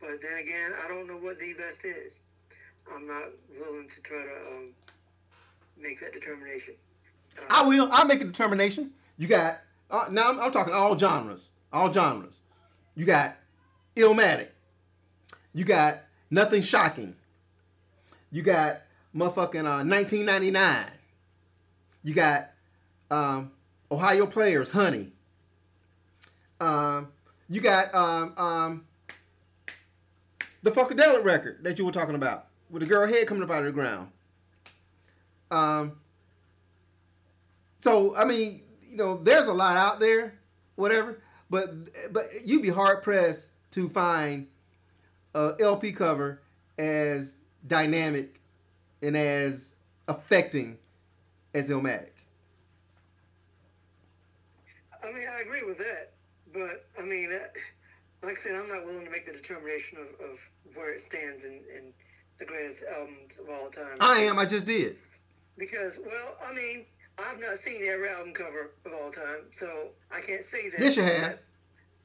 but 0.00 0.20
then 0.22 0.38
again, 0.40 0.72
I 0.84 0.88
don't 0.88 1.06
know 1.06 1.16
what 1.16 1.38
the 1.38 1.52
best 1.54 1.84
is. 1.84 2.22
I'm 2.94 3.06
not 3.06 3.24
willing 3.58 3.88
to 3.88 4.00
try 4.02 4.18
to 4.18 4.56
um, 4.56 4.70
make 5.80 6.00
that 6.00 6.12
determination. 6.12 6.74
Uh, 7.38 7.42
I 7.50 7.66
will. 7.66 7.88
I'll 7.92 8.06
make 8.06 8.20
a 8.20 8.24
determination. 8.24 8.92
You 9.16 9.28
got 9.28 9.60
uh, 9.90 10.06
now. 10.10 10.30
I'm, 10.30 10.40
I'm, 10.40 10.50
talking 10.50 10.74
all 10.74 10.98
genres. 10.98 11.50
All 11.72 11.92
genres. 11.92 12.40
You 12.94 13.04
got 13.04 13.36
Illmatic. 13.96 14.48
You 15.52 15.64
got 15.64 16.00
Nothing 16.30 16.62
Shocking. 16.62 17.14
You 18.30 18.42
got 18.42 18.82
motherfucking 19.14 19.64
uh, 19.64 19.84
1999. 19.84 20.86
You 22.04 22.14
got 22.14 22.50
um, 23.10 23.52
Ohio 23.90 24.26
Players, 24.26 24.70
Honey. 24.70 25.12
Um, 26.60 27.08
you 27.48 27.60
got 27.60 27.94
um, 27.94 28.34
um, 28.36 28.86
the 30.62 30.70
Funkadelic 30.70 31.24
record 31.24 31.64
that 31.64 31.78
you 31.78 31.84
were 31.84 31.92
talking 31.92 32.14
about 32.14 32.47
with 32.70 32.82
a 32.82 32.86
girl 32.86 33.06
head 33.06 33.26
coming 33.26 33.42
up 33.42 33.50
out 33.50 33.60
of 33.60 33.66
the 33.66 33.72
ground. 33.72 34.10
Um. 35.50 35.92
So 37.78 38.16
I 38.16 38.24
mean, 38.24 38.62
you 38.88 38.96
know, 38.96 39.20
there's 39.22 39.46
a 39.46 39.52
lot 39.52 39.76
out 39.76 40.00
there, 40.00 40.34
whatever. 40.76 41.20
But 41.50 42.12
but 42.12 42.26
you'd 42.44 42.62
be 42.62 42.68
hard 42.68 43.02
pressed 43.02 43.48
to 43.72 43.88
find 43.88 44.46
a 45.34 45.54
LP 45.60 45.92
cover 45.92 46.40
as 46.78 47.36
dynamic 47.66 48.40
and 49.02 49.16
as 49.16 49.74
affecting 50.06 50.78
as 51.54 51.70
Illmatic. 51.70 52.10
I 55.02 55.12
mean, 55.12 55.26
I 55.28 55.40
agree 55.42 55.62
with 55.62 55.78
that, 55.78 56.12
but 56.52 56.86
I 56.98 57.02
mean, 57.02 57.30
like 58.22 58.38
I 58.38 58.40
said, 58.40 58.56
I'm 58.56 58.68
not 58.68 58.84
willing 58.84 59.04
to 59.04 59.10
make 59.10 59.26
the 59.26 59.32
determination 59.32 59.98
of, 59.98 60.30
of 60.30 60.38
where 60.74 60.92
it 60.92 61.00
stands 61.00 61.44
and, 61.44 61.54
in 61.54 61.92
the 62.38 62.44
greatest 62.44 62.84
albums 62.94 63.38
of 63.38 63.48
all 63.48 63.70
time. 63.70 63.96
I 64.00 64.20
am. 64.20 64.38
I 64.38 64.46
just 64.46 64.66
did. 64.66 64.96
Because, 65.56 65.98
well, 66.04 66.36
I 66.46 66.54
mean, 66.54 66.84
I've 67.18 67.40
not 67.40 67.58
seen 67.58 67.82
every 67.86 68.08
album 68.08 68.32
cover 68.32 68.70
of 68.86 68.92
all 68.92 69.10
time, 69.10 69.46
so 69.50 69.88
I 70.10 70.20
can't 70.20 70.44
say 70.44 70.70
that. 70.70 70.80
Yes, 70.80 70.96
you 70.96 71.02
have. 71.02 71.38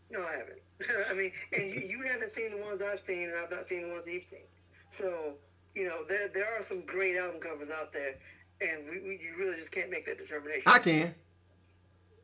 no, 0.10 0.24
I 0.24 0.32
haven't. 0.32 0.60
I 1.10 1.14
mean, 1.14 1.32
and 1.53 1.70
you, 1.70 1.82
you 1.82 2.03
haven't 2.03 2.32
seen 2.32 2.52
the 2.52 2.64
ones 2.66 2.82
I've 2.82 3.00
seen, 3.00 3.30
and 3.30 3.38
I've 3.38 3.52
not 3.52 3.66
seen 3.66 3.84
the 3.84 3.90
ones 3.90 4.06
you've 4.08 4.26
seen. 4.26 4.48
So, 4.90 5.34
you 5.76 5.88
know, 5.88 6.03
there 6.08 6.28
there 6.28 6.45
are 6.58 6.64
some 6.64 6.82
great 6.82 7.16
album 7.16 7.40
covers 7.40 7.70
out 7.70 7.94
there, 7.94 8.16
and 8.62 8.86
we, 8.90 9.00
we, 9.02 9.20
you 9.24 9.36
really 9.38 9.56
just 9.56 9.72
can't 9.72 9.92
make 9.92 10.06
that 10.08 10.18
determination. 10.18 10.64
I 10.66 10.80
can. 10.80 11.14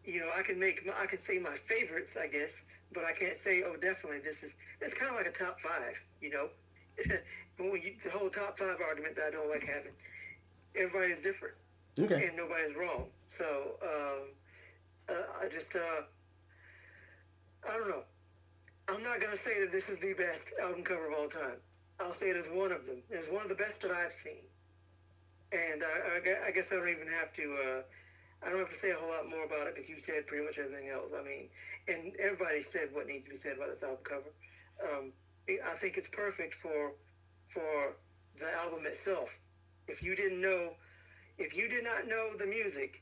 You 0.03 0.21
know, 0.21 0.29
I 0.35 0.41
can 0.41 0.59
make 0.59 0.85
my, 0.85 0.93
I 0.99 1.05
can 1.05 1.19
say 1.19 1.37
my 1.37 1.55
favorites, 1.55 2.17
I 2.19 2.25
guess, 2.27 2.63
but 2.91 3.03
I 3.03 3.11
can't 3.11 3.35
say, 3.35 3.61
oh, 3.65 3.75
definitely 3.75 4.19
this 4.19 4.41
is. 4.41 4.55
It's 4.81 4.95
kind 4.95 5.11
of 5.11 5.17
like 5.17 5.27
a 5.27 5.31
top 5.31 5.59
five, 5.59 6.01
you 6.21 6.31
know. 6.31 6.49
the 7.57 8.09
whole 8.11 8.29
top 8.29 8.57
five 8.57 8.77
argument 8.85 9.15
that 9.15 9.27
I 9.27 9.31
don't 9.31 9.49
like 9.49 9.63
having, 9.63 9.91
everybody 10.75 11.11
is 11.11 11.21
different, 11.21 11.55
okay. 11.99 12.27
and 12.27 12.37
nobody's 12.37 12.75
wrong. 12.75 13.07
So 13.27 13.45
um, 13.83 14.29
uh, 15.09 15.43
I 15.43 15.49
just 15.49 15.75
uh, 15.75 16.01
I 17.67 17.77
don't 17.77 17.89
know. 17.89 18.03
I'm 18.87 19.03
not 19.03 19.21
gonna 19.21 19.37
say 19.37 19.59
that 19.61 19.71
this 19.71 19.89
is 19.89 19.99
the 19.99 20.13
best 20.13 20.47
album 20.61 20.83
cover 20.83 21.07
of 21.07 21.13
all 21.19 21.27
time. 21.27 21.57
I'll 21.99 22.13
say 22.13 22.29
it 22.29 22.37
is 22.37 22.47
one 22.47 22.71
of 22.71 22.85
them. 22.85 23.01
It's 23.09 23.27
one 23.27 23.43
of 23.43 23.49
the 23.49 23.55
best 23.55 23.81
that 23.81 23.91
I've 23.91 24.13
seen, 24.13 24.43
and 25.51 25.83
I, 25.83 26.17
I, 26.17 26.47
I 26.47 26.51
guess 26.51 26.71
I 26.71 26.75
don't 26.75 26.89
even 26.89 27.07
have 27.07 27.33
to. 27.33 27.43
Uh, 27.43 27.81
I 28.41 28.49
don't 28.49 28.59
have 28.59 28.69
to 28.69 28.75
say 28.75 28.91
a 28.91 28.95
whole 28.95 29.09
lot 29.09 29.27
more 29.29 29.43
about 29.43 29.67
it 29.67 29.75
because 29.75 29.89
you 29.89 29.99
said 29.99 30.25
pretty 30.25 30.45
much 30.45 30.57
everything 30.57 30.87
else. 30.89 31.11
I 31.11 31.23
mean, 31.23 31.49
and 31.89 32.13
everybody 32.19 32.61
said 32.61 32.89
what 32.93 33.05
needs 33.05 33.25
to 33.25 33.31
be 33.31 33.35
said 33.35 33.57
about 33.57 33.69
this 33.69 33.83
album 33.83 33.99
cover. 34.03 34.31
Um, 34.81 35.11
I 35.57 35.75
think 35.77 35.97
it's 35.97 36.07
perfect 36.07 36.53
for 36.53 36.93
for 37.45 37.95
the 38.39 38.51
album 38.53 38.85
itself. 38.85 39.39
If 39.87 40.03
you 40.03 40.15
didn't 40.15 40.41
know, 40.41 40.73
if 41.37 41.55
you 41.57 41.67
did 41.67 41.83
not 41.83 42.07
know 42.07 42.35
the 42.37 42.45
music, 42.45 43.01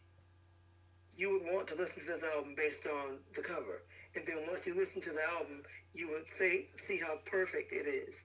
you 1.18 1.32
would 1.34 1.54
want 1.54 1.68
to 1.68 1.76
listen 1.76 2.02
to 2.04 2.08
this 2.08 2.24
album 2.24 2.54
based 2.56 2.88
on 2.88 3.18
the 3.36 3.42
cover. 3.42 3.82
And 4.16 4.26
then 4.26 4.38
once 4.48 4.66
you 4.66 4.74
listen 4.74 5.02
to 5.02 5.10
the 5.12 5.24
album, 5.38 5.64
you 5.94 6.10
would 6.10 6.30
say, 6.30 6.68
see 6.78 6.98
how 6.98 7.20
perfect 7.26 7.74
it 7.74 7.88
is. 7.88 8.24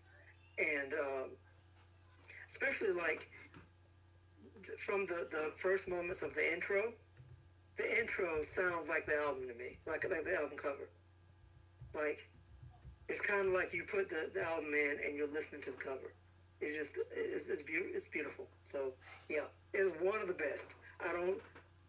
And 0.58 0.92
um, 0.94 1.30
especially 2.46 2.92
like 2.92 3.28
from 4.78 5.06
the 5.06 5.26
the 5.30 5.52
first 5.56 5.88
moments 5.88 6.22
of 6.22 6.34
the 6.34 6.52
intro, 6.52 6.92
the 7.78 8.00
intro 8.00 8.42
sounds 8.42 8.88
like 8.88 9.06
the 9.06 9.16
album 9.16 9.48
to 9.48 9.54
me, 9.54 9.78
like 9.86 10.08
like 10.08 10.24
the 10.24 10.34
album 10.34 10.58
cover. 10.58 10.88
Like 11.94 12.28
it's 13.12 13.20
kind 13.20 13.46
of 13.46 13.52
like 13.52 13.74
you 13.74 13.84
put 13.84 14.08
the, 14.08 14.30
the 14.32 14.42
album 14.42 14.72
in 14.72 14.96
and 15.04 15.14
you're 15.14 15.28
listening 15.28 15.60
to 15.60 15.70
the 15.70 15.76
cover. 15.76 16.14
It 16.62 16.78
just 16.78 16.96
it's 17.14 17.46
it's, 17.48 17.62
be- 17.62 17.92
it's 17.92 18.08
beautiful. 18.08 18.46
So 18.64 18.94
yeah, 19.28 19.44
it's 19.74 19.92
one 20.02 20.20
of 20.20 20.28
the 20.28 20.34
best. 20.34 20.72
I 20.98 21.12
don't. 21.12 21.38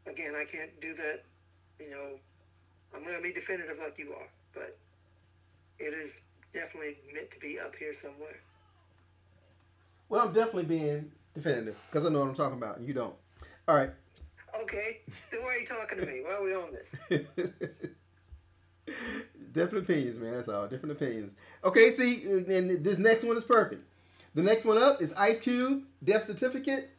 Again, 0.05 0.33
I 0.35 0.43
can't 0.43 0.69
do 0.81 0.93
that. 0.95 1.23
You 1.79 1.91
know, 1.91 2.19
I'm 2.93 3.05
gonna 3.05 3.21
be 3.21 3.31
definitive 3.31 3.77
like 3.79 3.97
you 3.97 4.11
are, 4.11 4.27
but 4.53 4.77
it 5.79 5.93
is 5.93 6.21
definitely 6.53 6.97
meant 7.13 7.31
to 7.31 7.39
be 7.39 7.57
up 7.57 7.73
here 7.75 7.93
somewhere. 7.93 8.41
Well, 10.09 10.27
I'm 10.27 10.33
definitely 10.33 10.65
being 10.65 11.09
definitive 11.33 11.77
because 11.89 12.05
I 12.05 12.09
know 12.09 12.19
what 12.19 12.29
I'm 12.29 12.35
talking 12.35 12.57
about, 12.57 12.79
and 12.79 12.87
you 12.87 12.93
don't. 12.93 13.15
All 13.69 13.77
right. 13.77 13.91
Okay, 14.61 14.97
then 15.31 15.41
why 15.41 15.55
are 15.55 15.57
you 15.57 15.65
talking 15.65 15.99
to 15.99 16.05
me? 16.05 16.21
Why 16.25 16.33
are 16.33 16.43
we 16.43 16.53
on 16.53 16.73
this? 16.73 17.81
Different 19.51 19.85
opinions, 19.85 20.17
man. 20.17 20.33
That's 20.33 20.47
all. 20.47 20.67
Different 20.67 20.93
opinions. 20.93 21.33
Okay, 21.63 21.91
see, 21.91 22.23
and 22.23 22.83
this 22.83 22.97
next 22.97 23.23
one 23.23 23.37
is 23.37 23.43
perfect. 23.43 23.83
The 24.35 24.41
next 24.41 24.65
one 24.65 24.77
up 24.77 25.01
is 25.01 25.13
Ice 25.13 25.39
Cube, 25.39 25.83
Death 26.03 26.25
Certificate. 26.25 26.89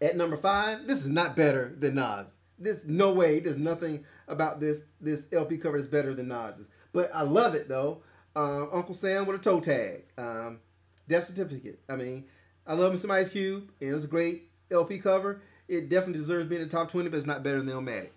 At 0.00 0.16
number 0.16 0.36
five, 0.36 0.86
this 0.86 1.00
is 1.00 1.08
not 1.08 1.34
better 1.34 1.74
than 1.76 1.96
Nas. 1.96 2.36
This 2.58 2.84
no 2.86 3.12
way. 3.12 3.40
There's 3.40 3.58
nothing 3.58 4.04
about 4.28 4.60
this 4.60 4.82
this 5.00 5.26
LP 5.32 5.58
cover 5.58 5.76
is 5.76 5.88
better 5.88 6.14
than 6.14 6.28
Nas's. 6.28 6.68
But 6.92 7.10
I 7.12 7.22
love 7.22 7.54
it 7.54 7.68
though. 7.68 8.02
Um, 8.36 8.68
Uncle 8.72 8.94
Sam 8.94 9.26
with 9.26 9.36
a 9.36 9.42
toe 9.42 9.60
tag. 9.60 10.04
Um, 10.16 10.60
Death 11.08 11.24
Certificate. 11.24 11.80
I 11.88 11.96
mean, 11.96 12.26
I 12.66 12.74
love 12.74 12.92
me 12.92 12.98
some 12.98 13.10
Ice 13.10 13.28
Cube, 13.28 13.70
and 13.80 13.92
it's 13.92 14.04
a 14.04 14.08
great 14.08 14.50
LP 14.70 14.98
cover. 14.98 15.42
It 15.66 15.88
definitely 15.88 16.20
deserves 16.20 16.48
being 16.48 16.62
in 16.62 16.68
the 16.68 16.76
top 16.76 16.90
twenty, 16.90 17.08
but 17.08 17.16
it's 17.16 17.26
not 17.26 17.42
better 17.42 17.60
than 17.60 17.74
Illmatic. 17.74 18.10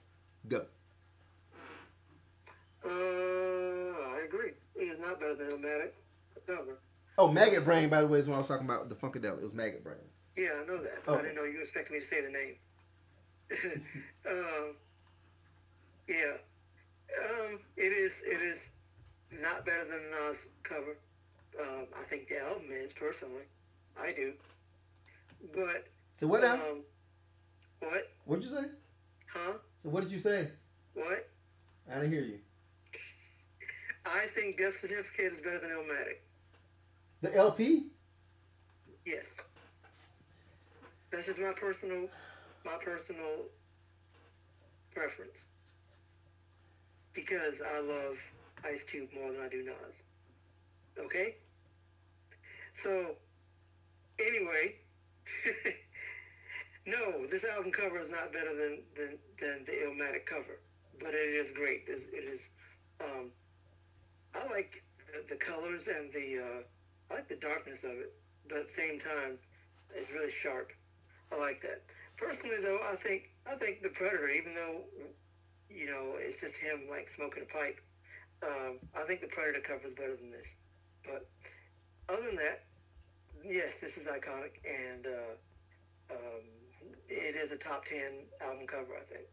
Go. 0.48 0.66
Better 5.20 5.36
than 5.36 5.48
Illmatic. 5.50 5.92
Cover. 6.48 6.78
Oh, 7.18 7.32
Maggot 7.32 7.66
Brain, 7.66 7.90
by 7.90 8.02
the 8.02 8.08
way, 8.08 8.20
is 8.20 8.28
what 8.28 8.36
I 8.36 8.38
was 8.40 8.48
talking 8.48 8.66
about 8.66 8.90
the 8.90 8.96
Funkadelic. 8.96 9.38
It 9.38 9.44
was 9.44 9.54
Maggot 9.54 9.84
Brain. 9.84 9.98
Yeah, 10.38 10.50
I 10.62 10.66
know 10.66 10.78
that. 10.78 11.00
Oh. 11.08 11.16
I 11.16 11.22
didn't 11.22 11.36
know 11.36 11.44
you 11.44 11.60
expected 11.60 11.94
me 11.94 12.00
to 12.00 12.06
say 12.06 12.22
the 12.22 12.32
name. 12.32 12.56
um, 14.30 14.76
yeah. 16.08 16.34
Um, 17.20 17.60
it 17.76 17.92
is. 17.92 18.24
It 18.26 18.42
is 18.42 18.70
not 19.42 19.66
better 19.66 19.86
than 19.86 20.12
the 20.12 20.28
Nas 20.28 20.48
cover. 20.64 20.98
Um, 21.60 21.88
I 22.00 22.04
think 22.10 22.30
the 22.30 22.42
album 22.42 22.68
is 22.72 22.94
personally. 22.94 23.44
I 24.02 24.14
do. 24.14 24.34
But 25.54 25.88
So 26.16 26.28
what 26.28 26.44
um, 26.44 26.84
what? 27.80 28.10
What'd 28.26 28.46
you 28.46 28.52
say? 28.52 28.66
Huh? 29.28 29.54
So 29.84 29.90
what 29.90 30.04
did 30.04 30.12
you 30.12 30.20
say? 30.20 30.50
What? 30.94 31.28
I 31.90 31.96
didn't 31.96 32.12
hear 32.12 32.22
you. 32.22 32.40
I 34.06 34.26
think 34.28 34.58
Death 34.58 34.80
Certificate 34.80 35.34
is 35.34 35.42
better 35.42 35.60
than 35.60 35.70
Illmatic. 35.70 36.18
The 37.22 37.36
LP? 37.36 37.88
Yes. 39.06 39.40
That's 41.12 41.28
just 41.28 41.40
my 41.40 41.54
personal, 41.54 42.08
my 42.66 42.78
personal 42.84 43.46
preference. 44.92 45.46
Because 47.14 47.62
I 47.62 47.80
love 47.80 48.18
Ice 48.66 48.84
Cube 48.84 49.10
more 49.14 49.32
than 49.32 49.42
I 49.42 49.50
do 49.50 49.64
Nas. 49.64 50.02
Okay? 50.98 51.36
So, 52.74 53.16
anyway, 54.20 54.76
no, 56.86 57.28
this 57.28 57.44
album 57.44 57.72
cover 57.72 58.00
is 58.00 58.10
not 58.10 58.32
better 58.32 58.56
than, 58.56 58.80
than, 58.96 59.18
than 59.40 59.66
the 59.66 59.74
Illmatic 59.74 60.26
cover, 60.26 60.60
but 61.00 61.10
it 61.10 61.36
is 61.36 61.52
great. 61.52 61.84
It's, 61.88 62.06
it 62.06 62.24
is, 62.24 62.50
um, 63.02 63.32
I 64.36 64.48
like 64.48 64.84
the, 65.30 65.36
colors 65.36 65.88
and 65.88 66.12
the, 66.14 66.40
uh, 66.40 67.12
I 67.12 67.16
like 67.16 67.28
the 67.28 67.36
darkness 67.36 67.84
of 67.84 67.92
it, 67.92 68.14
but 68.48 68.60
at 68.60 68.68
the 68.68 68.74
same 68.74 69.00
time, 69.00 69.38
it's 69.94 70.12
really 70.12 70.32
sharp. 70.32 70.72
I 71.32 71.38
like 71.38 71.62
that. 71.62 71.84
Personally, 72.18 72.58
though, 72.62 72.80
I 72.92 72.96
think 72.96 73.32
I 73.48 73.56
think 73.56 73.82
the 73.82 73.90
Predator, 73.90 74.30
even 74.30 74.54
though 74.54 74.82
you 75.70 75.88
know 75.88 76.16
it's 76.18 76.40
just 76.40 76.56
him 76.58 76.88
like 76.90 77.10
smoking 77.10 77.44
a 77.44 77.52
pipe, 77.52 77.80
um, 78.44 78.78
I 78.96 79.04
think 79.08 79.22
the 79.22 79.28
Predator 79.28 79.62
cover 79.62 79.88
is 79.88 79.94
better 79.94 80.16
than 80.16 80.32
this. 80.32 80.58
But 81.04 81.28
other 82.10 82.28
than 82.28 82.36
that, 82.36 82.66
yes, 83.44 83.80
this 83.80 83.98
is 83.98 84.08
iconic, 84.08 84.62
and 84.66 85.08
uh, 85.08 86.14
um, 86.14 86.44
it 87.10 87.36
is 87.36 87.52
a 87.52 87.58
top 87.58 87.86
ten 87.86 88.28
album 88.42 88.68
cover. 88.68 88.96
I 88.96 89.04
think. 89.12 89.26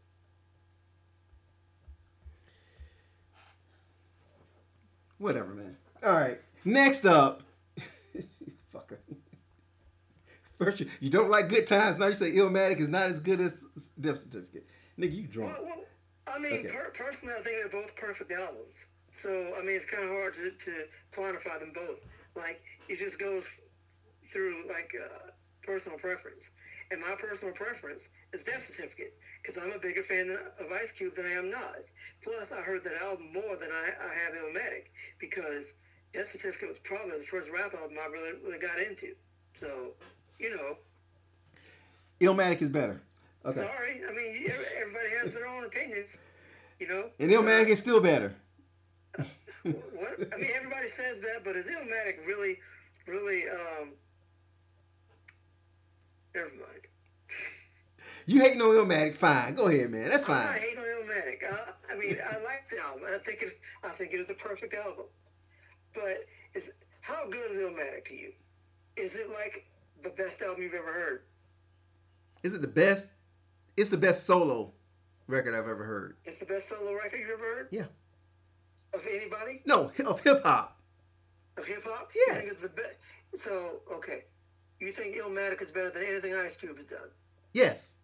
Whatever, 5.19 5.53
man. 5.53 5.77
All 6.03 6.13
right. 6.13 6.39
Next 6.65 7.05
up. 7.05 7.43
Fucker. 8.73 8.97
First, 10.57 10.79
you, 10.81 10.89
you 10.99 11.09
don't 11.09 11.29
like 11.29 11.47
good 11.49 11.67
times. 11.67 11.97
Now 11.97 12.07
you 12.07 12.13
say 12.13 12.31
Illmatic 12.31 12.79
is 12.79 12.89
not 12.89 13.09
as 13.11 13.19
good 13.19 13.39
as 13.39 13.65
Death 13.99 14.19
Certificate. 14.21 14.65
Nigga, 14.97 15.15
you 15.15 15.27
drunk. 15.27 15.53
Well, 15.53 15.65
well 15.65 15.83
I 16.27 16.39
mean, 16.39 16.53
Okay. 16.53 16.67
per- 16.67 16.91
personally, 16.93 17.35
I 17.37 17.43
think 17.43 17.57
they're 17.71 17.81
both 17.81 17.95
perfect 17.95 18.31
albums. 18.31 18.85
So, 19.11 19.53
I 19.57 19.61
mean, 19.61 19.75
it's 19.75 19.85
kind 19.85 20.03
of 20.03 20.09
hard 20.11 20.33
to, 20.35 20.51
to 20.51 20.85
quantify 21.13 21.59
them 21.59 21.71
both. 21.73 21.99
Like, 22.35 22.61
it 22.87 22.97
just 22.97 23.19
goes 23.19 23.45
through, 24.31 24.67
like, 24.67 24.93
uh, 25.01 25.31
personal 25.63 25.97
preference. 25.97 26.51
And 26.91 27.01
my 27.01 27.15
personal 27.19 27.53
preference 27.53 28.09
is 28.33 28.43
Death 28.43 28.67
Certificate 28.67 29.17
because 29.41 29.57
I'm 29.57 29.71
a 29.71 29.79
bigger 29.79 30.03
fan 30.03 30.29
of 30.59 30.71
Ice 30.71 30.91
Cube 30.91 31.15
than 31.15 31.25
I 31.25 31.31
am 31.31 31.49
Nas. 31.49 31.91
Plus, 32.23 32.51
I 32.51 32.61
heard 32.61 32.83
that 32.83 33.01
album 33.01 33.31
more 33.33 33.55
than 33.55 33.69
I, 33.71 33.89
I 33.99 34.13
have 34.13 34.33
Illmatic 34.33 34.89
because 35.19 35.73
Death 36.13 36.31
Certificate 36.31 36.67
was 36.67 36.79
probably 36.79 37.17
the 37.17 37.25
first 37.25 37.49
rap 37.49 37.73
album 37.73 37.97
I 38.01 38.07
really, 38.07 38.37
really 38.43 38.59
got 38.59 38.79
into. 38.79 39.15
So, 39.55 39.91
you 40.39 40.55
know, 40.55 40.77
Illmatic 42.21 42.61
is 42.61 42.69
better. 42.69 43.01
Okay. 43.45 43.61
sorry. 43.61 44.01
I 44.07 44.13
mean, 44.13 44.51
everybody 44.81 45.09
has 45.21 45.33
their 45.33 45.47
own 45.47 45.63
opinions, 45.63 46.17
you 46.79 46.87
know. 46.87 47.09
And 47.19 47.31
Illmatic 47.31 47.67
is 47.67 47.79
still 47.79 48.01
better. 48.01 48.33
What? 49.63 50.33
I 50.33 50.37
mean, 50.37 50.51
everybody 50.55 50.87
says 50.87 51.19
that, 51.19 51.43
but 51.43 51.57
is 51.57 51.65
Illmatic 51.65 52.25
really, 52.25 52.59
really, 53.05 53.43
um, 53.49 53.91
never 56.33 56.47
mind. 56.51 56.87
You 58.29 58.41
hating 58.41 58.61
on 58.61 58.67
Illmatic, 58.67 59.15
fine. 59.15 59.55
Go 59.55 59.69
ahead, 59.69 59.89
man. 59.89 60.07
That's 60.07 60.27
fine. 60.27 60.37
I'm 60.37 60.43
not 60.43 60.51
fine. 60.51 60.61
hating 60.61 60.77
on 60.77 60.85
Illmatic. 60.85 61.51
I, 61.51 61.93
I 61.93 61.97
mean, 61.97 62.17
I 62.23 62.35
like 62.43 62.69
the 62.69 62.77
album. 62.79 63.07
I 63.07 63.17
think 63.25 63.41
it's, 63.41 63.55
I 63.83 63.89
think 63.89 64.13
it 64.13 64.19
is 64.19 64.29
a 64.29 64.35
perfect 64.35 64.75
album. 64.75 65.05
But 65.95 66.27
is 66.53 66.71
how 67.01 67.27
good 67.27 67.49
is 67.49 67.57
Illmatic 67.57 68.05
to 68.05 68.15
you? 68.15 68.31
Is 68.97 69.15
it 69.15 69.31
like 69.31 69.65
the 70.03 70.11
best 70.11 70.43
album 70.43 70.61
you've 70.61 70.75
ever 70.75 70.93
heard? 70.93 71.23
Is 72.43 72.53
it 72.53 72.61
the 72.61 72.67
best? 72.67 73.07
It's 73.75 73.89
the 73.89 73.97
best 73.97 74.27
solo 74.27 74.73
record 75.25 75.55
I've 75.55 75.67
ever 75.67 75.83
heard. 75.83 76.17
It's 76.23 76.37
the 76.37 76.45
best 76.45 76.69
solo 76.69 76.93
record 76.93 77.19
you've 77.21 77.31
ever 77.31 77.55
heard? 77.55 77.67
Yeah. 77.71 77.85
Of 78.93 79.07
anybody? 79.11 79.63
No, 79.65 79.91
of 80.05 80.19
hip 80.19 80.43
hop. 80.43 80.79
Of 81.57 81.65
hip 81.65 81.83
hop? 81.83 82.11
Yes. 82.27 82.45
It's 82.45 82.59
the 82.59 82.69
best? 82.69 82.93
So, 83.37 83.79
okay. 83.91 84.25
You 84.79 84.91
think 84.91 85.15
Illmatic 85.15 85.63
is 85.63 85.71
better 85.71 85.89
than 85.89 86.03
anything 86.03 86.35
Ice 86.35 86.55
Cube 86.55 86.77
has 86.77 86.85
done? 86.85 87.09
Yes. 87.53 87.95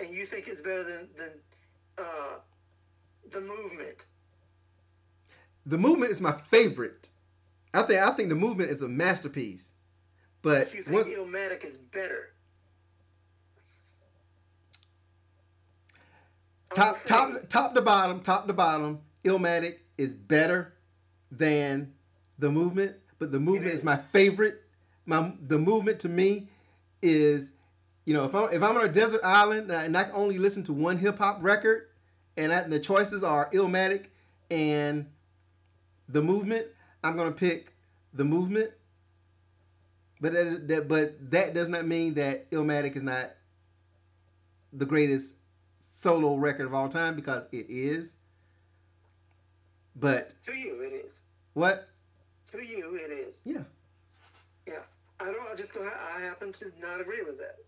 And 0.00 0.10
you 0.10 0.26
think 0.26 0.48
it's 0.48 0.60
better 0.60 0.82
than 0.84 1.08
than 1.16 1.30
uh, 1.98 2.38
the 3.30 3.40
movement. 3.40 4.04
The 5.66 5.78
movement 5.78 6.10
is 6.10 6.20
my 6.20 6.32
favorite. 6.32 7.10
I 7.74 7.82
think 7.82 8.00
I 8.00 8.10
think 8.10 8.28
the 8.28 8.34
movement 8.34 8.70
is 8.70 8.82
a 8.82 8.88
masterpiece. 8.88 9.72
But 10.42 10.66
But 10.66 10.74
you 10.74 10.82
think 10.82 10.96
once, 10.96 11.08
Illmatic 11.08 11.64
is 11.64 11.78
better. 11.78 12.30
Top 16.74 16.96
saying- 16.96 17.06
top 17.06 17.48
top 17.48 17.74
to 17.74 17.82
bottom, 17.82 18.20
top 18.22 18.46
to 18.46 18.52
bottom, 18.52 19.00
Illmatic 19.24 19.78
is 19.98 20.14
better 20.14 20.74
than 21.30 21.92
the 22.38 22.50
movement, 22.50 22.96
but 23.18 23.30
the 23.30 23.38
movement 23.40 23.72
is 23.72 23.84
my 23.84 23.96
favorite. 23.96 24.62
My 25.06 25.32
the 25.40 25.58
movement 25.58 26.00
to 26.00 26.08
me 26.08 26.48
is, 27.02 27.52
you 28.04 28.14
know, 28.14 28.24
if 28.24 28.34
I'm 28.34 28.52
if 28.52 28.62
I'm 28.62 28.76
on 28.76 28.84
a 28.84 28.92
desert 28.92 29.20
island 29.22 29.70
and 29.70 29.96
I 29.96 30.04
can 30.04 30.14
only 30.14 30.38
listen 30.38 30.62
to 30.64 30.72
one 30.72 30.98
hip 30.98 31.18
hop 31.18 31.38
record, 31.40 31.88
and, 32.36 32.52
I, 32.52 32.60
and 32.60 32.72
the 32.72 32.80
choices 32.80 33.22
are 33.22 33.50
Illmatic 33.50 34.06
and 34.50 35.06
the 36.08 36.22
movement, 36.22 36.66
I'm 37.04 37.16
gonna 37.16 37.32
pick 37.32 37.74
the 38.12 38.24
movement. 38.24 38.70
But 40.20 40.32
that, 40.32 40.68
that 40.68 40.88
but 40.88 41.30
that 41.30 41.54
does 41.54 41.68
not 41.68 41.86
mean 41.86 42.14
that 42.14 42.50
Illmatic 42.50 42.96
is 42.96 43.02
not 43.02 43.30
the 44.72 44.86
greatest 44.86 45.34
solo 45.80 46.36
record 46.36 46.66
of 46.66 46.74
all 46.74 46.88
time 46.88 47.14
because 47.14 47.46
it 47.52 47.66
is. 47.68 48.14
But 49.94 50.34
to 50.44 50.56
you 50.56 50.80
it 50.82 50.92
is. 50.92 51.22
what? 51.54 51.88
To 52.46 52.64
you 52.64 52.94
it 52.94 53.10
is. 53.10 53.42
Yeah. 53.44 53.64
Yeah. 54.66 54.80
I 55.20 55.26
don't. 55.26 55.48
I 55.52 55.54
just 55.54 55.74
don't. 55.74 55.86
I 55.86 56.20
happen 56.20 56.52
to 56.54 56.72
not 56.80 57.00
agree 57.00 57.22
with 57.22 57.38
that. 57.38 57.58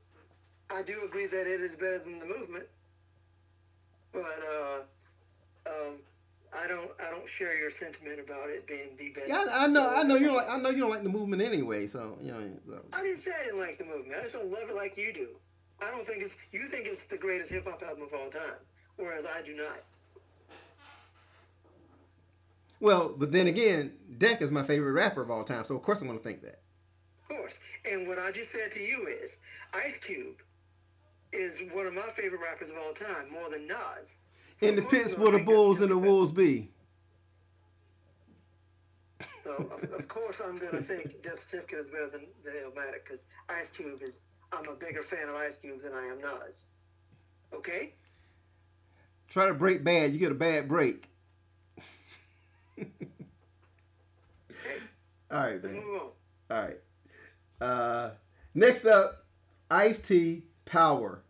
I 0.70 0.82
do 0.82 1.02
agree 1.04 1.26
that 1.26 1.46
it 1.46 1.60
is 1.60 1.76
better 1.76 1.98
than 1.98 2.18
the 2.18 2.26
movement, 2.26 2.66
but 4.12 4.22
uh, 4.22 4.80
um, 5.70 5.96
I 6.52 6.66
don't 6.68 6.90
I 7.00 7.10
don't 7.10 7.28
share 7.28 7.56
your 7.58 7.70
sentiment 7.70 8.20
about 8.20 8.48
it 8.50 8.66
being 8.66 8.96
the 8.96 9.10
best. 9.10 9.28
Yeah, 9.28 9.44
I, 9.50 9.64
I 9.64 9.66
know, 9.66 9.88
I 9.88 10.02
know 10.02 10.16
you 10.16 10.26
don't 10.26 10.36
like, 10.36 10.50
I 10.50 10.56
know 10.56 10.70
you 10.70 10.80
don't 10.80 10.90
like 10.90 11.02
the 11.02 11.08
movement 11.08 11.42
anyway. 11.42 11.86
So 11.86 12.16
you 12.20 12.32
know. 12.32 12.40
So. 12.68 12.80
I 12.92 13.02
didn't 13.02 13.18
say 13.18 13.32
I 13.38 13.44
didn't 13.44 13.60
like 13.60 13.78
the 13.78 13.84
movement. 13.84 14.18
I 14.18 14.22
just 14.22 14.34
don't 14.34 14.50
love 14.50 14.70
it 14.70 14.74
like 14.74 14.96
you 14.96 15.12
do. 15.12 15.28
I 15.82 15.90
don't 15.90 16.06
think 16.06 16.22
it's 16.22 16.36
you 16.52 16.68
think 16.68 16.86
it's 16.86 17.04
the 17.04 17.18
greatest 17.18 17.50
hip 17.50 17.66
hop 17.66 17.82
album 17.82 18.04
of 18.04 18.14
all 18.14 18.30
time, 18.30 18.58
whereas 18.96 19.24
I 19.26 19.42
do 19.42 19.54
not. 19.54 19.82
Well, 22.80 23.14
but 23.16 23.32
then 23.32 23.46
again, 23.46 23.92
Deck 24.18 24.42
is 24.42 24.50
my 24.50 24.62
favorite 24.62 24.92
rapper 24.92 25.22
of 25.22 25.30
all 25.30 25.44
time, 25.44 25.64
so 25.64 25.74
of 25.74 25.82
course 25.82 26.00
I'm 26.00 26.06
going 26.06 26.18
to 26.18 26.24
think 26.24 26.42
that. 26.42 26.60
Of 27.22 27.36
course. 27.36 27.58
And 27.90 28.06
what 28.06 28.18
I 28.18 28.30
just 28.30 28.50
said 28.50 28.72
to 28.72 28.80
you 28.80 29.06
is 29.06 29.38
Ice 29.72 29.96
Cube 29.98 30.42
is 31.34 31.62
one 31.72 31.86
of 31.86 31.94
my 31.94 32.02
favorite 32.14 32.40
rappers 32.40 32.70
of 32.70 32.76
all 32.76 32.92
time, 32.92 33.30
more 33.32 33.50
than 33.50 33.66
Nas. 33.66 34.16
So 34.60 34.68
in 34.68 34.76
the 34.76 34.82
pits 34.82 35.16
where 35.18 35.32
the 35.32 35.42
bulls 35.42 35.80
and 35.80 35.90
the 35.90 35.98
wolves 35.98 36.32
be. 36.32 36.70
So, 39.42 39.56
of, 39.56 39.92
of 39.92 40.08
course, 40.08 40.40
I'm 40.44 40.58
going 40.58 40.72
to 40.72 40.82
think 40.82 41.22
Death 41.22 41.44
Certificate 41.44 41.80
is 41.80 41.88
better 41.88 42.08
than, 42.08 42.26
than 42.44 42.54
Illmatic 42.54 43.04
because 43.04 43.26
Ice 43.50 43.68
Cube 43.68 44.00
is, 44.02 44.22
I'm 44.52 44.66
a 44.68 44.74
bigger 44.74 45.02
fan 45.02 45.28
of 45.28 45.34
Ice 45.36 45.56
Cube 45.56 45.82
than 45.82 45.92
I 45.92 46.06
am 46.06 46.18
Nas. 46.20 46.66
Okay? 47.52 47.92
Try 49.28 49.46
to 49.46 49.54
break 49.54 49.84
bad, 49.84 50.12
you 50.12 50.18
get 50.18 50.32
a 50.32 50.34
bad 50.34 50.68
break. 50.68 51.10
okay. 52.80 52.88
All 55.30 55.38
right, 55.40 55.62
man. 55.62 55.82
All 56.50 56.62
right. 56.62 56.80
Uh, 57.60 58.10
next 58.54 58.86
up, 58.86 59.24
Ice 59.70 59.98
T 59.98 60.42
Power 60.64 61.22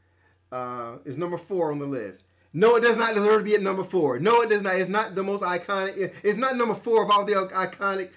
uh, 0.52 0.96
is 1.04 1.16
number 1.16 1.38
four 1.38 1.72
on 1.72 1.78
the 1.78 1.86
list. 1.86 2.26
No, 2.52 2.76
it 2.76 2.82
does 2.82 2.96
not 2.96 3.14
deserve 3.14 3.40
to 3.40 3.44
be 3.44 3.54
at 3.54 3.62
number 3.62 3.82
four. 3.82 4.20
No, 4.20 4.40
it 4.42 4.48
does 4.48 4.62
not. 4.62 4.76
It's 4.76 4.88
not 4.88 5.16
the 5.16 5.24
most 5.24 5.42
iconic. 5.42 6.12
It's 6.22 6.38
not 6.38 6.56
number 6.56 6.74
four 6.74 7.02
of 7.02 7.10
all 7.10 7.24
the 7.24 7.32
iconic 7.32 8.10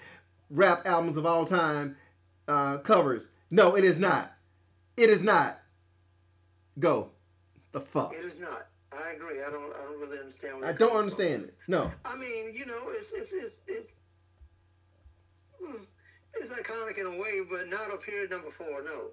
rap 0.48 0.86
albums 0.86 1.16
of 1.16 1.26
all 1.26 1.44
time 1.44 1.96
uh, 2.46 2.78
covers. 2.78 3.28
No, 3.50 3.76
it 3.76 3.84
is 3.84 3.98
not. 3.98 4.32
It 4.96 5.10
is 5.10 5.22
not. 5.22 5.60
Go. 6.78 7.10
The 7.72 7.80
fuck. 7.80 8.14
It 8.14 8.24
is 8.24 8.38
not. 8.38 8.68
I 8.92 9.10
agree. 9.10 9.42
I 9.42 9.50
don't. 9.50 9.72
I 9.74 9.84
don't 9.84 10.00
really 10.00 10.18
understand. 10.18 10.64
I 10.64 10.72
don't 10.72 10.96
understand 10.96 11.42
from. 11.42 11.48
it. 11.48 11.54
No. 11.66 11.90
I 12.04 12.16
mean, 12.16 12.54
you 12.54 12.64
know, 12.64 12.90
it's 12.90 13.10
it's 13.12 13.32
it's 13.32 13.60
it's. 13.66 13.96
Hmm, 15.60 15.82
it's 16.34 16.50
iconic 16.50 16.98
in 16.98 17.06
a 17.06 17.18
way, 17.18 17.40
but 17.48 17.68
not 17.68 17.90
up 17.90 18.04
here 18.04 18.22
at 18.22 18.30
number 18.30 18.50
four. 18.50 18.82
No. 18.84 19.10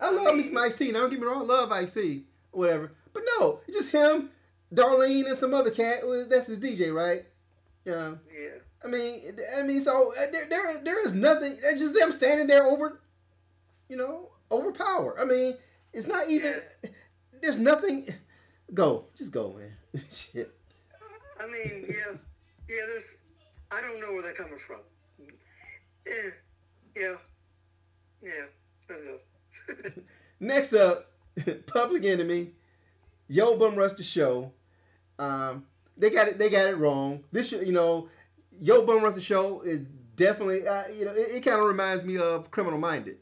I 0.00 0.10
love 0.10 0.36
me 0.36 0.42
some 0.42 0.56
Ice 0.58 0.74
T. 0.74 0.92
Now 0.92 1.00
don't 1.00 1.10
get 1.10 1.20
me 1.20 1.26
wrong. 1.26 1.42
I 1.42 1.44
love 1.44 1.72
Ice 1.72 1.94
T. 1.94 2.24
Whatever. 2.50 2.92
But 3.12 3.24
no, 3.38 3.60
it's 3.66 3.76
just 3.76 3.90
him, 3.90 4.30
Darlene, 4.74 5.26
and 5.26 5.36
some 5.36 5.54
other 5.54 5.70
cat. 5.70 6.00
That's 6.28 6.46
his 6.46 6.58
DJ, 6.58 6.92
right? 6.92 7.24
Yeah. 7.84 8.14
Yeah. 8.32 8.58
I 8.84 8.86
mean, 8.86 9.36
I 9.56 9.62
mean, 9.62 9.80
so 9.80 10.12
uh, 10.12 10.30
there, 10.30 10.46
there, 10.48 10.80
there 10.84 11.04
is 11.04 11.12
nothing. 11.12 11.52
It's 11.52 11.80
just 11.80 11.94
them 11.94 12.12
standing 12.12 12.46
there 12.46 12.64
over, 12.64 13.00
you 13.88 13.96
know, 13.96 14.30
overpower. 14.52 15.18
I 15.20 15.24
mean, 15.24 15.56
it's 15.92 16.06
not 16.06 16.28
even. 16.28 16.54
Yeah. 16.82 16.90
There's 17.40 17.58
nothing. 17.58 18.08
Go, 18.74 19.06
just 19.16 19.32
go, 19.32 19.54
man. 19.58 20.04
Shit. 20.10 20.54
I 21.40 21.46
mean, 21.46 21.86
yeah, 21.88 22.16
yeah. 22.68 22.82
There's. 22.86 23.16
I 23.70 23.80
don't 23.80 24.00
know 24.00 24.12
where 24.12 24.22
they're 24.22 24.32
coming 24.32 24.58
from. 24.58 24.80
Yeah, 26.06 26.30
yeah, 26.96 27.14
yeah. 28.22 28.44
Let's 28.88 29.02
go. 29.02 29.18
Next 30.40 30.72
up, 30.72 31.10
Public 31.66 32.04
Enemy, 32.04 32.50
Yo 33.28 33.56
Bum 33.56 33.76
Rush 33.76 33.92
the 33.92 34.02
Show. 34.02 34.52
Um, 35.18 35.66
they 35.96 36.10
got 36.10 36.28
it. 36.28 36.38
They 36.38 36.48
got 36.48 36.68
it 36.68 36.76
wrong. 36.76 37.24
This, 37.32 37.52
you 37.52 37.72
know, 37.72 38.08
Yo 38.60 38.84
Bum 38.84 39.02
Rush 39.02 39.14
the 39.14 39.20
Show 39.20 39.60
is 39.62 39.80
definitely, 40.16 40.66
uh, 40.66 40.84
you 40.88 41.04
know, 41.04 41.12
it, 41.12 41.36
it 41.36 41.44
kind 41.44 41.60
of 41.60 41.66
reminds 41.66 42.04
me 42.04 42.18
of 42.18 42.50
Criminal 42.50 42.78
Minded. 42.78 43.18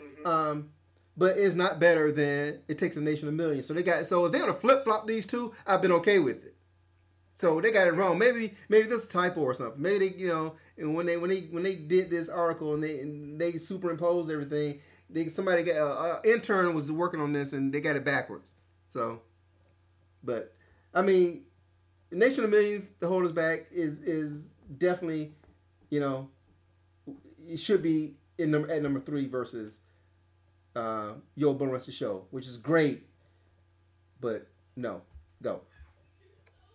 Mm-hmm. 0.00 0.26
Um, 0.26 0.70
but 1.16 1.36
it's 1.38 1.54
not 1.54 1.78
better 1.78 2.10
than 2.10 2.60
It 2.68 2.78
Takes 2.78 2.96
a 2.96 3.00
Nation 3.00 3.28
of 3.28 3.34
Millions. 3.34 3.66
So 3.66 3.74
they 3.74 3.82
got 3.82 4.06
so 4.06 4.26
if 4.26 4.32
they're 4.32 4.40
gonna 4.40 4.54
flip 4.54 4.84
flop 4.84 5.06
these 5.06 5.26
two, 5.26 5.52
I've 5.66 5.82
been 5.82 5.92
okay 5.92 6.18
with 6.18 6.44
it. 6.44 6.54
So 7.34 7.60
they 7.60 7.70
got 7.72 7.86
it 7.86 7.94
wrong. 7.94 8.18
Maybe 8.18 8.54
maybe 8.68 8.86
this 8.86 9.02
is 9.02 9.08
typo 9.08 9.40
or 9.40 9.54
something. 9.54 9.80
Maybe 9.80 10.08
they 10.08 10.16
you 10.16 10.28
know 10.28 10.54
and 10.76 10.94
when 10.94 11.06
they 11.06 11.16
when 11.16 11.30
they 11.30 11.42
when 11.42 11.62
they 11.62 11.74
did 11.76 12.10
this 12.10 12.28
article 12.28 12.74
and 12.74 12.82
they 12.82 13.00
and 13.00 13.40
they 13.40 13.52
superimposed 13.52 14.30
everything, 14.30 14.80
they 15.10 15.28
somebody 15.28 15.62
got 15.62 15.76
uh, 15.76 16.20
intern 16.24 16.74
was 16.74 16.90
working 16.90 17.20
on 17.20 17.32
this 17.32 17.52
and 17.52 17.72
they 17.72 17.80
got 17.80 17.96
it 17.96 18.04
backwards. 18.04 18.54
So, 18.88 19.20
but 20.22 20.54
I 20.94 21.02
mean, 21.02 21.44
Nation 22.10 22.44
of 22.44 22.50
Millions, 22.50 22.92
the 23.00 23.06
Hold 23.06 23.24
Us 23.24 23.32
Back 23.32 23.66
is 23.70 24.00
is 24.00 24.48
definitely, 24.78 25.32
you 25.90 26.00
know, 26.00 26.28
it 27.48 27.58
should 27.58 27.82
be 27.82 28.14
in 28.38 28.50
number 28.50 28.70
at 28.70 28.82
number 28.82 29.00
three 29.00 29.26
versus 29.26 29.80
uh, 30.76 31.12
Yo 31.36 31.52
Bum 31.54 31.70
Rush 31.70 31.84
the 31.84 31.92
Show, 31.92 32.26
which 32.30 32.46
is 32.46 32.56
great, 32.56 33.06
but 34.20 34.46
no, 34.76 35.02
go. 35.42 35.60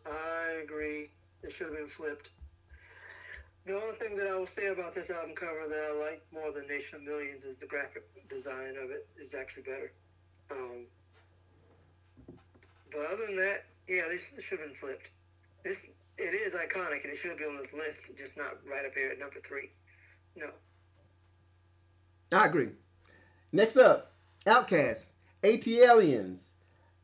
I 0.06 0.61
agree. 0.64 1.09
It 1.43 1.51
should 1.51 1.67
have 1.67 1.75
been 1.75 1.88
flipped. 1.88 2.32
The 3.69 3.75
only 3.75 3.95
thing 3.98 4.17
that 4.17 4.27
I 4.27 4.35
will 4.35 4.48
say 4.48 4.69
about 4.69 4.95
this 4.95 5.11
album 5.11 5.35
cover 5.35 5.67
that 5.69 5.91
I 5.91 6.09
like 6.09 6.23
more 6.33 6.51
than 6.51 6.67
Nation 6.67 6.98
of 6.98 7.03
Millions 7.03 7.43
is 7.43 7.59
the 7.59 7.67
graphic 7.67 8.01
design 8.27 8.73
of 8.83 8.89
it 8.89 9.07
is 9.15 9.35
actually 9.35 9.61
better. 9.61 9.91
Um, 10.49 10.88
but 12.91 13.01
other 13.14 13.27
than 13.27 13.35
that, 13.35 13.57
yeah, 13.88 14.06
this 14.09 14.33
should 14.39 14.57
have 14.57 14.69
been 14.69 14.75
flipped. 14.75 15.11
This 15.64 15.85
it 16.17 16.33
is 16.33 16.56
iconic 16.56 17.03
and 17.03 17.14
it 17.14 17.17
should 17.17 17.38
be 17.38 17.43
on 17.43 17.57
this 17.57 17.72
list, 17.72 18.07
just 18.17 18.38
not 18.38 18.57
right 18.67 18.88
up 18.88 18.95
here 18.95 19.11
at 19.11 19.19
number 19.19 19.39
three. 19.39 19.69
No. 20.35 20.48
I 22.31 22.48
agree. 22.48 22.69
Next 23.51 23.77
up, 23.77 24.14
OutKast, 24.48 25.09
ATLiens. 25.43 26.53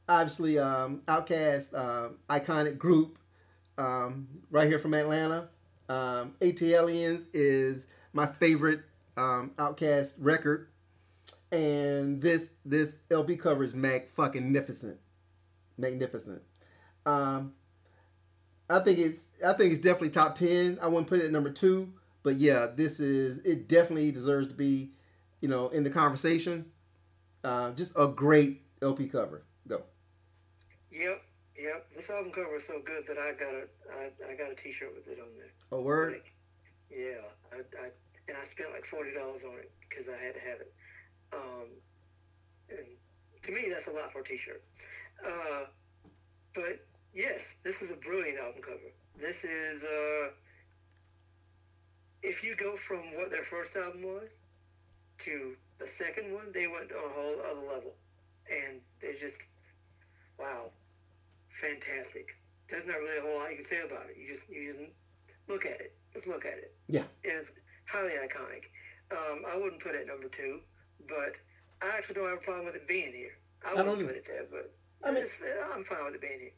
Obviously, 0.10 0.58
um, 0.58 1.03
OutKast, 1.08 1.77
um, 1.77 2.16
iconic 2.27 2.80
group, 2.80 3.19
um, 3.77 4.27
right 4.50 4.68
here 4.68 4.80
from 4.80 4.95
Atlanta. 4.95 5.50
Um, 5.90 6.36
ATLiens 6.42 7.28
is 7.34 7.88
my 8.14 8.26
favorite 8.26 8.82
um, 9.18 9.52
OutKast 9.58 10.16
record, 10.18 10.68
and 11.52 12.22
this 12.22 12.52
this 12.66 13.02
LP 13.12 13.36
cover 13.36 13.64
is 13.64 13.74
mag 13.74 14.08
fucking 14.10 14.44
magnificent, 14.44 14.98
magnificent. 15.78 16.42
Um, 17.06 17.54
I 18.70 18.80
think 18.80 19.00
it's 19.00 19.24
I 19.46 19.54
think 19.54 19.72
it's 19.72 19.82
definitely 19.82 20.10
top 20.10 20.36
ten. 20.36 20.80
I 20.82 20.88
wouldn't 20.88 21.08
put 21.08 21.20
it 21.20 21.26
at 21.26 21.32
number 21.32 21.52
two, 21.52 21.94
but 22.24 22.36
yeah, 22.36 22.68
this 22.76 23.00
is 23.00 23.40
it 23.40 23.68
definitely 23.68 24.12
deserves 24.12 24.48
to 24.48 24.54
be 24.54 24.92
you 25.46 25.52
know, 25.52 25.70
in 25.70 25.84
the 25.84 25.92
conversation. 25.92 26.66
Uh, 27.44 27.70
just 27.72 27.92
a 27.96 28.08
great 28.08 28.64
LP 28.82 29.08
cover. 29.08 29.44
Go. 29.68 29.84
Yep, 30.92 31.22
yep. 31.58 31.88
This 31.95 32.09
album 32.09 32.32
cover 32.32 32.56
is 32.56 32.66
so 32.66 32.82
good 32.84 33.06
that 33.08 33.17
I 33.17 33.32
got 33.38 33.53
a 33.53 33.64
I, 33.93 34.32
I 34.32 34.35
got 34.35 34.51
a 34.51 34.56
T-shirt 34.56 34.93
with 34.95 35.08
it 35.08 35.19
on 35.19 35.30
there. 35.38 35.51
A 35.72 35.82
word. 35.82 36.14
Like, 36.14 36.34
yeah, 36.90 37.25
I, 37.51 37.58
I 37.84 37.90
and 38.27 38.38
I 38.42 38.45
spent 38.45 38.72
like 38.72 38.85
forty 38.85 39.14
dollars 39.14 39.43
on 39.43 39.58
it 39.59 39.72
because 39.88 40.06
I 40.08 40.24
had 40.24 40.34
to 40.35 40.40
have 40.42 40.61
it. 40.61 40.74
Um, 41.34 41.67
and 42.69 42.88
to 43.43 43.51
me, 43.51 43.67
that's 43.69 43.88
a 43.88 43.92
lot 43.92 44.11
for 44.11 44.19
a 44.19 44.24
T-shirt. 44.24 44.64
Uh, 45.25 45.66
but 46.53 46.85
yes, 47.14 47.56
this 47.64 47.82
is 47.82 47.92
a 47.92 47.95
brilliant 47.95 48.40
album 48.40 48.61
cover. 48.61 48.92
This 49.19 49.43
is 49.43 49.84
uh, 49.84 50.30
if 52.24 52.43
you 52.43 52.56
go 52.56 52.75
from 52.75 53.16
what 53.16 53.32
their 53.32 53.43
first 53.43 53.75
album 53.75 54.03
was 54.03 54.40
to 55.19 55.56
the 55.80 55.88
second 55.88 56.34
one, 56.34 56.51
they 56.53 56.67
went 56.67 56.90
to 56.90 56.95
a 56.95 57.09
whole 57.14 57.40
other 57.50 57.67
level, 57.67 57.93
and 58.50 58.82
they 59.01 59.16
just 59.19 59.43
wow, 60.40 60.69
fantastic. 61.59 62.27
There's 62.69 62.88
not 62.88 62.98
really 62.98 63.17
a 63.17 63.22
whole 63.22 63.40
lot 63.40 63.50
you 63.51 63.58
can 63.58 63.66
say 63.66 63.82
about 63.85 64.09
it. 64.09 64.17
You 64.19 64.27
just 64.27 64.50
you 64.50 64.74
just 64.74 64.92
look 65.48 65.66
at 65.66 65.80
it. 65.80 65.95
Just 66.14 66.27
look 66.27 66.45
at 66.45 66.53
it. 66.53 66.74
Yeah. 66.88 67.03
And 67.24 67.40
it's 67.40 67.51
highly 67.88 68.11
iconic. 68.11 68.66
Um, 69.11 69.43
I 69.48 69.58
wouldn't 69.58 69.82
put 69.82 69.95
it 69.95 70.08
number 70.08 70.27
two, 70.30 70.61
but 71.08 71.38
I 71.82 71.95
actually 71.98 72.16
don't 72.16 72.30
have 72.30 72.40
a 72.40 72.42
problem 72.42 72.66
with 72.66 72.75
it 72.75 72.88
being 72.88 73.14
here. 73.14 73.38
I, 73.66 73.80
I 73.80 73.84
wouldn't 73.84 74.08
put 74.08 74.16
it 74.16 74.25
there, 74.25 74.45
but 74.50 74.74
I 75.03 75.11
mean, 75.11 75.24
I'm 75.74 75.84
fine 75.84 76.06
with 76.06 76.16
it 76.16 76.22
being 76.22 76.40
here. 76.40 76.51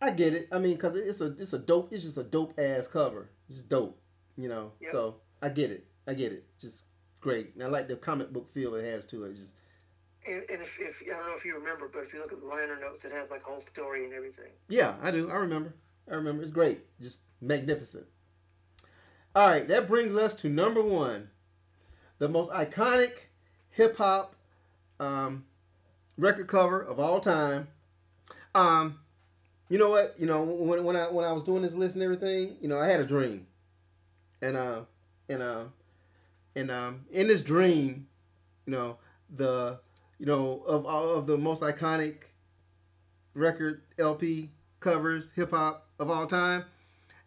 I 0.00 0.10
get 0.10 0.34
it. 0.34 0.48
I 0.52 0.58
mean, 0.58 0.76
cause 0.76 0.96
it's 0.96 1.20
a 1.20 1.26
it's 1.38 1.52
a 1.52 1.58
dope. 1.58 1.92
It's 1.92 2.02
just 2.02 2.18
a 2.18 2.24
dope 2.24 2.58
ass 2.58 2.88
cover. 2.88 3.30
It's 3.48 3.62
dope, 3.62 4.00
you 4.36 4.48
know. 4.48 4.72
Yep. 4.80 4.92
So 4.92 5.16
I 5.40 5.48
get 5.48 5.70
it. 5.70 5.86
I 6.06 6.14
get 6.14 6.32
it. 6.32 6.44
Just 6.58 6.82
great. 7.20 7.54
And 7.54 7.62
I 7.62 7.66
like 7.66 7.88
the 7.88 7.96
comic 7.96 8.32
book 8.32 8.50
feel 8.50 8.74
it 8.74 8.84
has 8.84 9.04
to 9.06 9.24
it. 9.24 9.36
Just 9.36 9.54
and, 10.26 10.42
and 10.50 10.62
if, 10.62 10.78
if, 10.80 11.02
I 11.06 11.16
don't 11.16 11.26
know 11.26 11.36
if 11.36 11.44
you 11.44 11.54
remember, 11.56 11.90
but 11.92 12.02
if 12.04 12.12
you 12.12 12.20
look 12.20 12.32
at 12.32 12.40
the 12.40 12.46
liner 12.46 12.78
notes, 12.80 13.04
it 13.04 13.12
has 13.12 13.30
like 13.30 13.42
a 13.42 13.50
whole 13.50 13.60
story 13.60 14.04
and 14.04 14.12
everything. 14.12 14.50
Yeah, 14.68 14.94
I 15.02 15.10
do. 15.10 15.30
I 15.30 15.36
remember. 15.36 15.74
I 16.10 16.14
remember. 16.14 16.42
It's 16.42 16.50
great. 16.50 16.80
Just 17.00 17.20
magnificent. 17.40 18.06
All 19.34 19.48
right, 19.48 19.66
that 19.68 19.88
brings 19.88 20.14
us 20.14 20.34
to 20.36 20.48
number 20.48 20.82
one, 20.82 21.30
the 22.18 22.28
most 22.28 22.50
iconic 22.50 23.12
hip 23.70 23.96
hop 23.96 24.34
um, 25.00 25.44
record 26.18 26.46
cover 26.48 26.80
of 26.80 27.00
all 27.00 27.18
time. 27.18 27.68
Um, 28.54 28.98
you 29.70 29.78
know 29.78 29.88
what? 29.88 30.14
You 30.18 30.26
know 30.26 30.42
when, 30.42 30.84
when 30.84 30.96
I 30.96 31.08
when 31.08 31.24
I 31.24 31.32
was 31.32 31.42
doing 31.42 31.62
this 31.62 31.72
list 31.72 31.94
and 31.94 32.04
everything, 32.04 32.56
you 32.60 32.68
know, 32.68 32.78
I 32.78 32.86
had 32.88 33.00
a 33.00 33.06
dream, 33.06 33.46
and 34.42 34.56
uh, 34.56 34.80
and 35.30 35.42
uh, 35.42 35.64
and 36.54 36.70
um, 36.70 37.06
in 37.10 37.28
this 37.28 37.40
dream, 37.40 38.06
you 38.66 38.72
know, 38.72 38.98
the 39.34 39.80
you 40.18 40.26
know 40.26 40.62
of 40.66 40.86
all 40.86 41.14
of 41.14 41.26
the 41.26 41.36
most 41.36 41.62
iconic 41.62 42.24
record 43.34 43.82
LP 43.98 44.50
covers 44.80 45.32
hip 45.32 45.50
hop 45.50 45.86
of 45.98 46.10
all 46.10 46.26
time, 46.26 46.64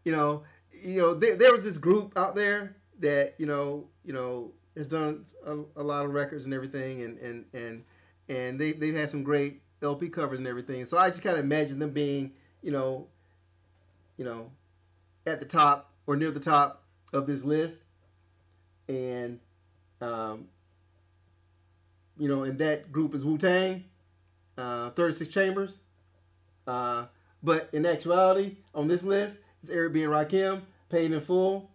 you 0.03 0.11
know, 0.11 0.43
you 0.71 1.01
know 1.01 1.13
there, 1.13 1.35
there 1.35 1.51
was 1.51 1.63
this 1.63 1.77
group 1.77 2.13
out 2.17 2.35
there 2.35 2.75
that 2.99 3.35
you 3.37 3.45
know 3.45 3.87
you 4.03 4.13
know 4.13 4.51
has 4.75 4.87
done 4.87 5.25
a, 5.45 5.57
a 5.77 5.83
lot 5.83 6.05
of 6.05 6.13
records 6.13 6.45
and 6.45 6.53
everything, 6.53 7.01
and 7.01 7.17
and 7.19 7.45
and 7.53 7.83
and 8.29 8.59
they 8.59 8.71
they've 8.71 8.95
had 8.95 9.09
some 9.09 9.23
great 9.23 9.61
LP 9.81 10.09
covers 10.09 10.39
and 10.39 10.47
everything. 10.47 10.85
So 10.85 10.97
I 10.97 11.09
just 11.09 11.21
kind 11.21 11.37
of 11.37 11.43
imagine 11.43 11.79
them 11.79 11.91
being, 11.91 12.33
you 12.61 12.71
know, 12.71 13.07
you 14.17 14.25
know, 14.25 14.51
at 15.25 15.39
the 15.39 15.45
top 15.45 15.91
or 16.07 16.15
near 16.15 16.31
the 16.31 16.39
top 16.39 16.83
of 17.13 17.27
this 17.27 17.43
list, 17.43 17.81
and 18.87 19.39
um, 20.01 20.47
you 22.17 22.27
know, 22.27 22.43
and 22.43 22.57
that 22.59 22.91
group 22.91 23.13
is 23.13 23.25
Wu 23.25 23.37
Tang, 23.37 23.85
uh, 24.57 24.89
Thirty 24.91 25.13
Six 25.13 25.33
Chambers, 25.33 25.79
uh, 26.67 27.05
but 27.43 27.69
in 27.73 27.85
actuality, 27.85 28.57
on 28.73 28.87
this 28.87 29.03
list, 29.03 29.39
it's 29.61 29.69
Eric 29.69 29.93
B 29.93 30.03
and 30.03 30.11
Rakim, 30.11 30.61
paid 30.89 31.11
in 31.11 31.21
full. 31.21 31.71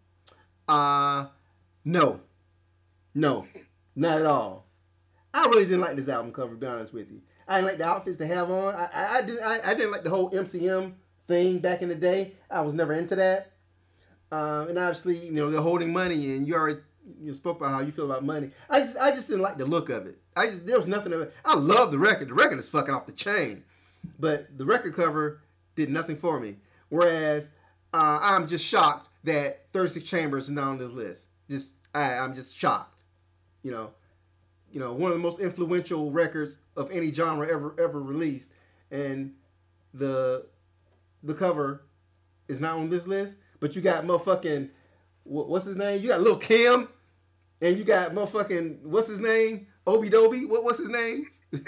Uh, 0.69 1.27
no, 1.85 2.21
no, 3.15 3.47
not 3.97 4.19
at 4.19 4.27
all. 4.27 4.67
I 5.33 5.47
really 5.47 5.65
didn't 5.65 5.81
like 5.81 5.97
this 5.97 6.09
album 6.09 6.33
cover. 6.33 6.55
To 6.55 6.57
be 6.57 6.67
honest 6.67 6.93
with 6.93 7.11
you, 7.11 7.21
I 7.47 7.57
didn't 7.57 7.69
like 7.69 7.79
the 7.79 7.85
outfits 7.85 8.17
they 8.17 8.27
have 8.29 8.51
on. 8.51 8.75
I, 8.75 8.89
I, 8.93 9.19
I 9.19 9.23
didn't. 9.23 9.43
I, 9.43 9.61
I, 9.71 9.75
didn't 9.75 9.93
like 9.93 10.05
the 10.05 10.11
whole 10.11 10.31
MCM 10.31 10.95
thing 11.29 11.59
back 11.59 11.83
in 11.83 11.89
the 11.89 11.95
day. 11.95 12.35
I 12.51 12.61
was 12.63 12.75
never 12.75 12.93
into 12.93 13.17
that. 13.17 13.53
Um, 14.33 14.69
and 14.69 14.79
obviously, 14.79 15.19
you 15.19 15.33
know, 15.33 15.51
they're 15.51 15.61
holding 15.61 15.93
money, 15.93 16.37
and 16.37 16.47
you 16.47 16.55
already 16.55 16.81
you 17.21 17.33
spoke 17.33 17.59
about 17.59 17.73
how 17.73 17.81
you 17.81 17.93
feel 17.93 18.05
about 18.05 18.25
money. 18.25 18.51
I 18.69 18.81
just, 18.81 18.97
I 18.97 19.11
just 19.11 19.29
didn't 19.29 19.43
like 19.43 19.59
the 19.59 19.65
look 19.65 19.89
of 19.89 20.07
it. 20.07 20.19
I 20.41 20.47
just, 20.47 20.67
there 20.67 20.79
was 20.79 20.87
nothing 20.87 21.13
it. 21.13 21.35
I 21.45 21.55
love 21.55 21.93
the 21.93 21.99
record. 21.99 22.29
The 22.29 22.35
record 22.35 22.59
is 22.59 22.67
fucking 22.67 22.95
off 22.95 23.05
the 23.05 23.13
chain, 23.13 23.63
but 24.19 24.57
the 24.57 24.65
record 24.65 24.95
cover 24.95 25.43
did 25.75 25.91
nothing 25.91 26.17
for 26.17 26.41
me. 26.41 26.57
Whereas, 26.89 27.51
uh, 27.93 28.19
I'm 28.23 28.49
just 28.49 28.65
shocked 28.65 29.11
that 29.25 29.67
36 29.73 30.07
Chambers 30.07 30.45
is 30.45 30.51
not 30.51 30.69
on 30.69 30.79
this 30.79 30.91
list. 30.91 31.27
Just, 31.51 31.73
I, 31.95 32.15
I'm 32.15 32.35
just 32.35 32.57
shocked. 32.57 33.03
You 33.63 33.71
know, 33.71 33.91
you 34.73 34.81
know, 34.81 34.95
one 34.95 35.11
of 35.11 35.19
the 35.19 35.23
most 35.23 35.41
influential 35.41 36.11
records 36.11 36.57
of 36.75 36.91
any 36.91 37.13
genre 37.13 37.47
ever 37.47 37.75
ever 37.79 38.01
released, 38.01 38.49
and 38.91 39.35
the 39.93 40.47
the 41.23 41.35
cover 41.35 41.83
is 42.49 42.61
not 42.61 42.79
on 42.79 42.89
this 42.89 43.07
list. 43.07 43.37
But 43.59 43.77
you 43.77 43.83
got 43.83 44.05
motherfucking 44.05 44.71
what's 45.25 45.67
his 45.67 45.77
name? 45.77 46.01
You 46.01 46.09
got 46.09 46.23
Lil 46.23 46.39
Kim, 46.39 46.89
and 47.61 47.77
you 47.77 47.85
got 47.85 48.13
motherfucking 48.13 48.81
what's 48.85 49.09
his 49.09 49.21
name? 49.21 49.67
Obi 49.91 50.09
Dobi. 50.09 50.49
What 50.49 50.65
what's 50.65 50.79
his 50.79 50.89
name? 50.89 51.27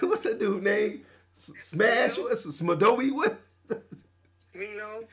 what's 0.00 0.22
that 0.22 0.38
dude 0.38 0.62
name? 0.62 1.04
Smash? 1.32 2.18
What's 2.18 2.46
Smadobi? 2.46 3.12
What? 3.12 3.38
Smino. 4.54 5.04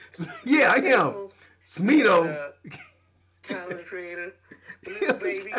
Yeah, 0.45 0.73
I 0.75 0.77
am. 0.77 1.29
Smino. 1.63 2.51
Tyler 3.43 3.83
Creator. 3.87 4.33
Lil 4.87 5.13
Baby. 5.13 5.53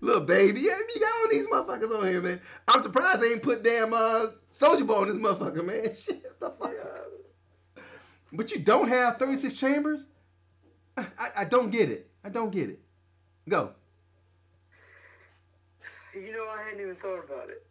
Lil 0.00 0.20
Baby. 0.20 0.60
Yeah, 0.60 0.78
you 0.94 1.00
got 1.00 1.12
all 1.20 1.28
these 1.30 1.46
motherfuckers 1.46 1.98
on 1.98 2.06
here, 2.06 2.20
man. 2.20 2.40
I'm 2.68 2.82
surprised 2.82 3.22
they 3.22 3.32
ain't 3.32 3.42
put 3.42 3.62
damn 3.62 3.94
uh 3.94 4.26
Soulja 4.52 4.86
Boy 4.86 5.02
on 5.02 5.08
this 5.08 5.18
motherfucker, 5.18 5.64
man. 5.64 5.94
Shit, 5.94 6.22
what 6.38 6.40
the 6.40 6.50
fuck? 6.50 6.72
Yeah. 6.74 7.82
But 8.32 8.50
you 8.50 8.58
don't 8.58 8.88
have 8.88 9.18
36 9.18 9.54
chambers? 9.54 10.06
I, 10.96 11.06
I 11.38 11.44
don't 11.44 11.70
get 11.70 11.90
it. 11.90 12.10
I 12.26 12.28
don't 12.28 12.50
get 12.50 12.68
it. 12.68 12.80
Go. 13.48 13.70
You 16.12 16.32
know, 16.32 16.44
I 16.52 16.60
hadn't 16.64 16.80
even 16.80 16.96
thought 16.96 17.24
about 17.24 17.50
it. 17.50 17.64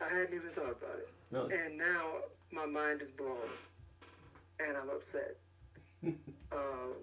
I 0.00 0.08
hadn't 0.08 0.34
even 0.34 0.48
thought 0.48 0.70
about 0.70 0.96
it. 0.96 1.10
No. 1.30 1.48
And 1.48 1.76
now 1.76 2.22
my 2.50 2.64
mind 2.64 3.02
is 3.02 3.10
blown. 3.10 3.36
And 4.66 4.74
I'm 4.74 4.88
upset. 4.88 5.36
um, 6.06 6.94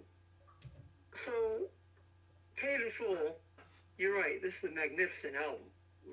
so, 1.24 1.32
Paid 2.56 2.82
in 2.82 2.90
Full, 2.90 3.36
you're 4.00 4.16
right. 4.16 4.42
This 4.42 4.64
is 4.64 4.72
a 4.72 4.74
magnificent 4.74 5.36
album. 5.36 5.68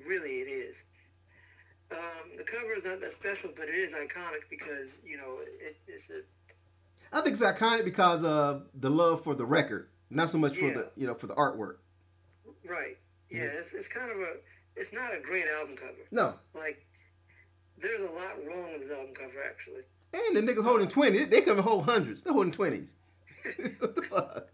Really, 0.07 0.41
it 0.41 0.49
is. 0.49 0.83
Um, 1.91 2.37
the 2.37 2.45
cover 2.45 2.75
is 2.75 2.85
not 2.85 3.01
that 3.01 3.13
special, 3.15 3.51
but 3.57 3.69
it 3.69 3.75
is 3.75 3.95
iconic 3.95 4.51
because 4.51 4.91
you 5.03 5.17
know 5.17 5.39
it, 5.61 5.77
it's 5.87 6.11
a. 6.11 6.21
I 7.11 7.23
think 7.23 7.33
it's 7.33 7.41
iconic 7.41 7.85
because 7.85 8.23
of 8.23 8.67
the 8.75 8.91
love 8.91 9.23
for 9.23 9.35
the 9.35 9.47
record, 9.47 9.89
not 10.11 10.29
so 10.29 10.39
much 10.39 10.57
for 10.57 10.67
yeah. 10.67 10.75
the 10.75 10.91
you 10.97 11.07
know 11.07 11.15
for 11.15 11.27
the 11.27 11.35
artwork. 11.35 11.77
Right. 12.65 12.99
Yeah, 13.31 13.43
mm-hmm. 13.43 13.59
it's, 13.59 13.73
it's 13.73 13.89
kind 13.89 14.11
of 14.11 14.19
a 14.19 14.35
it's 14.77 14.93
not 14.93 15.15
a 15.15 15.21
great 15.21 15.47
album 15.59 15.77
cover. 15.77 16.07
No. 16.11 16.35
Like 16.55 16.85
there's 17.79 18.01
a 18.01 18.05
lot 18.05 18.37
wrong 18.47 18.73
with 18.73 18.83
this 18.83 18.91
album 18.91 19.15
cover 19.15 19.43
actually. 19.45 19.83
And 20.15 20.37
the 20.37 20.41
niggas 20.41 20.65
holding 20.65 20.89
twenty, 20.89 21.25
they 21.25 21.41
come 21.41 21.59
hold 21.59 21.85
hundreds. 21.85 22.23
They're 22.23 22.33
holding 22.33 22.53
twenties. 22.53 22.93
what 23.79 23.97
the 23.97 24.03
fuck? 24.11 24.49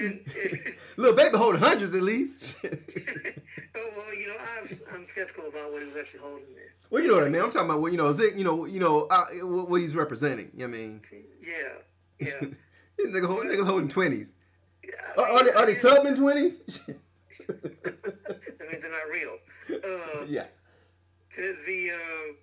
and, 0.00 0.24
and, 0.42 0.74
Lil 0.96 1.14
Baby 1.14 1.36
holding 1.36 1.60
hundreds 1.60 1.94
at 1.94 2.02
least. 2.02 2.56
oh 2.64 2.68
well, 3.96 4.14
you 4.14 4.28
know, 4.28 4.36
I'm, 4.38 4.80
I'm 4.92 5.04
skeptical 5.04 5.48
about 5.48 5.72
what 5.72 5.82
he 5.82 5.88
was 5.88 5.96
actually 5.96 6.20
holding 6.20 6.54
there. 6.54 6.74
Well, 6.90 7.02
you 7.02 7.08
know 7.08 7.14
what 7.14 7.24
I 7.24 7.28
mean. 7.28 7.40
I'm 7.40 7.50
talking 7.50 7.68
about 7.68 7.80
what 7.80 7.92
you 7.92 7.98
know. 7.98 8.08
Is 8.08 8.20
it 8.20 8.34
you 8.34 8.44
know 8.44 8.66
you 8.66 8.80
know 8.80 9.06
uh, 9.10 9.26
what 9.42 9.80
he's 9.80 9.94
representing? 9.94 10.50
You 10.54 10.68
know 10.68 10.76
I 10.76 10.78
mean. 10.78 11.00
Yeah, 11.40 11.54
yeah. 12.20 12.48
Niggas, 13.06 13.26
hold, 13.26 13.44
niggas 13.44 13.66
holding 13.66 13.88
twenties. 13.88 14.32
Yeah, 14.84 15.22
are, 15.22 15.28
are, 15.28 15.44
they 15.44 15.50
are 15.52 15.66
they 15.66 15.74
Tubman 15.76 16.14
twenties? 16.14 16.58
that 16.58 16.96
means 18.70 18.82
they're 18.82 18.90
not 18.90 19.08
real. 19.10 19.38
Uh, 19.70 20.24
yeah. 20.28 20.46
The, 21.36 21.56
the 21.66 21.90
uh, 21.90 22.34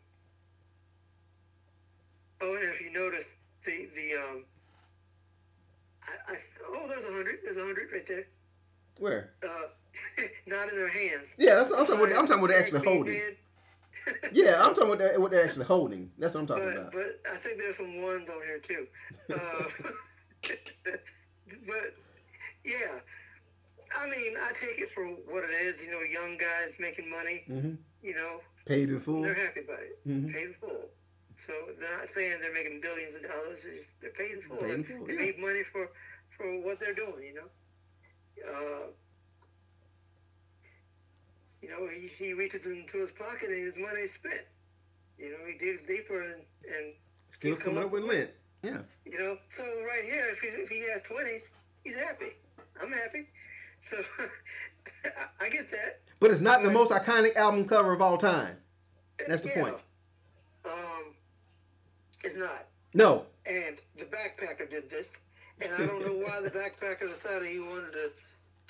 oh, 2.42 2.56
and 2.56 2.70
if 2.70 2.82
you 2.82 2.92
notice 2.92 3.36
the 3.66 3.88
the 3.96 4.16
um, 4.16 4.46
I, 6.04 6.34
I, 6.34 6.38
oh, 6.68 6.88
there's 6.88 7.04
a 7.04 7.12
hundred. 7.12 7.40
There's 7.44 7.58
a 7.58 7.64
hundred 7.64 7.92
right 7.92 8.08
there. 8.08 8.28
Where? 9.00 9.34
Uh, 9.44 9.68
not 10.48 10.70
in 10.70 10.76
their 10.76 10.90
hands. 10.90 11.34
Yeah, 11.38 11.56
that's 11.56 11.70
what 11.70 11.80
I'm 11.80 11.86
talking 11.86 12.06
about. 12.06 12.18
I'm 12.18 12.28
talking 12.28 12.34
about 12.34 12.42
what 12.42 12.50
they're 12.50 12.60
actually 12.60 12.86
holding. 12.86 13.22
yeah, 14.32 14.62
I'm 14.64 14.74
talking 14.74 14.94
about 14.94 15.20
what 15.20 15.32
they're 15.32 15.44
actually 15.44 15.66
holding. 15.66 16.12
That's 16.18 16.34
what 16.34 16.42
I'm 16.42 16.48
talking 16.48 16.66
but, 16.66 16.78
about. 16.78 16.92
But 16.92 17.22
I 17.32 17.38
think 17.38 17.58
there's 17.58 17.78
some 17.78 18.02
ones 18.02 18.30
on 18.30 18.42
here 18.46 18.60
too. 18.60 18.88
Uh, 19.34 19.90
but 21.68 21.96
yeah, 22.64 23.00
I 23.98 24.10
mean, 24.10 24.36
I 24.42 24.52
take 24.54 24.80
it 24.80 24.90
for 24.90 25.06
what 25.06 25.44
it 25.44 25.52
is. 25.52 25.82
You 25.82 25.92
know, 25.92 26.02
young 26.02 26.38
guys 26.38 26.76
making 26.80 27.10
money. 27.10 27.44
Mm-hmm. 27.50 27.76
You 28.02 28.16
know, 28.16 28.40
paid 28.66 28.90
in 28.90 29.00
full. 29.00 29.22
They're 29.22 29.34
happy 29.34 29.62
about 29.62 29.80
it. 29.80 30.00
Mm-hmm. 30.08 30.34
Paid 30.34 30.48
in 30.48 30.54
full. 30.60 30.90
So 31.48 31.54
they're 31.80 31.98
not 31.98 32.10
saying 32.10 32.40
they're 32.42 32.54
making 32.54 32.82
billions 32.82 33.16
of 33.16 33.24
dollars. 33.24 33.62
They're, 33.64 33.76
just, 33.76 33.92
they're 34.02 34.12
paid 34.12 34.32
in 34.32 34.42
full. 34.42 34.58
Paid 34.58 34.72
in 34.72 34.84
full 34.84 35.06
they 35.08 35.14
yeah. 35.14 35.20
make 35.20 35.40
money 35.40 35.64
for 35.64 35.90
for 36.38 36.46
what 36.62 36.80
they're 36.80 36.94
doing. 36.94 37.24
You 37.26 37.36
know. 37.36 37.50
Uh, 38.48 38.88
you 41.62 41.70
know, 41.70 41.88
he, 41.90 42.08
he 42.08 42.34
reaches 42.34 42.66
into 42.66 43.00
his 43.00 43.12
pocket 43.12 43.50
and 43.50 43.62
his 43.62 43.78
money 43.78 44.02
is 44.02 44.14
spent. 44.14 44.42
You 45.18 45.32
know, 45.32 45.38
he 45.46 45.58
digs 45.58 45.84
deeper 45.84 46.22
and, 46.22 46.42
and 46.64 46.94
still 47.32 47.56
coming 47.56 47.84
up 47.84 47.92
with 47.92 48.04
lint. 48.04 48.30
Yeah. 48.62 48.80
You 49.06 49.20
know, 49.20 49.38
so 49.50 49.64
right 49.88 50.04
here, 50.04 50.28
if 50.32 50.40
he, 50.40 50.48
if 50.48 50.70
he 50.70 50.90
has 50.92 51.02
twenties, 51.04 51.50
he's 51.84 51.96
happy. 51.96 52.34
I'm 52.82 52.92
happy. 52.92 53.28
So 53.82 53.98
I 55.40 55.50
get 55.50 55.72
that. 55.72 56.00
But 56.20 56.32
it's 56.32 56.42
not 56.42 56.62
but, 56.62 56.68
the 56.68 56.74
most 56.74 56.92
iconic 56.92 57.36
album 57.36 57.66
cover 57.66 57.94
of 57.94 58.02
all 58.02 58.18
time. 58.18 58.58
That's 59.28 59.42
the 59.42 59.50
yeah. 59.50 59.62
point. 59.62 59.76
Um, 60.66 61.14
it's 62.24 62.36
not. 62.36 62.68
No. 62.94 63.26
And 63.46 63.78
the 63.98 64.06
backpacker 64.06 64.70
did 64.70 64.90
this, 64.90 65.14
and 65.62 65.74
I 65.74 65.86
don't 65.86 66.06
know 66.06 66.26
why 66.26 66.42
the 66.42 66.52
backpacker 66.52 67.10
decided 67.10 67.50
he 67.50 67.60
wanted 67.60 67.94
to. 67.94 68.12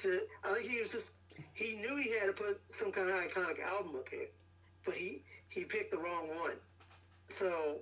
To 0.03 0.22
I 0.45 0.53
think 0.53 0.69
he 0.69 0.80
was 0.80 0.92
just 0.92 1.11
he 1.53 1.76
knew 1.76 1.98
he 1.98 2.18
had 2.18 2.27
to 2.27 2.34
put 2.34 2.61
some 2.69 2.92
kind 2.92 3.09
of 3.09 3.16
iconic 3.16 3.61
album 3.61 3.95
up 3.98 4.08
here, 4.09 4.27
but 4.85 4.95
he 4.95 5.24
he 5.50 5.66
picked 5.66 5.92
the 5.92 5.98
wrong 5.98 6.30
one. 6.40 6.53
So 7.30 7.80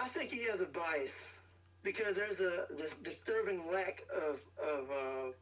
I 0.00 0.08
think 0.08 0.30
he 0.30 0.44
has 0.44 0.60
a 0.60 0.66
bias 0.66 1.26
because 1.82 2.16
there's 2.16 2.40
a 2.40 2.66
this 2.76 2.94
disturbing 2.96 3.70
lack 3.72 4.04
of 4.14 4.40
of 4.62 4.90
uh, 4.90 5.32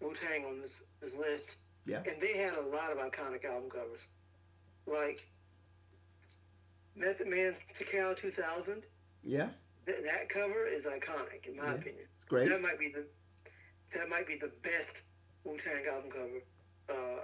Wu 0.00 0.14
Tang 0.14 0.44
on 0.46 0.60
this 0.60 0.82
this 1.00 1.14
list. 1.14 1.56
Yeah. 1.86 2.02
And 2.06 2.20
they 2.20 2.36
had 2.36 2.54
a 2.54 2.60
lot 2.60 2.92
of 2.92 2.98
iconic 2.98 3.44
album 3.44 3.70
covers, 3.70 4.00
like 4.86 5.26
Method 6.94 7.26
Man's 7.26 7.58
Tical 7.74 8.16
2000. 8.16 8.82
Yeah. 9.24 9.48
Th- 9.86 9.98
that 10.04 10.28
cover 10.28 10.66
is 10.66 10.84
iconic 10.84 11.46
in 11.46 11.56
my 11.56 11.64
yeah. 11.64 11.74
opinion. 11.74 12.04
It's 12.16 12.24
great. 12.26 12.48
That 12.48 12.60
might 12.60 12.78
be 12.78 12.88
the 12.88 13.04
that 13.94 14.08
might 14.08 14.26
be 14.26 14.36
the 14.36 14.52
best 14.62 15.02
Wu 15.44 15.56
Tang 15.56 15.84
album 15.90 16.10
cover. 16.10 16.42
Uh, 16.88 17.20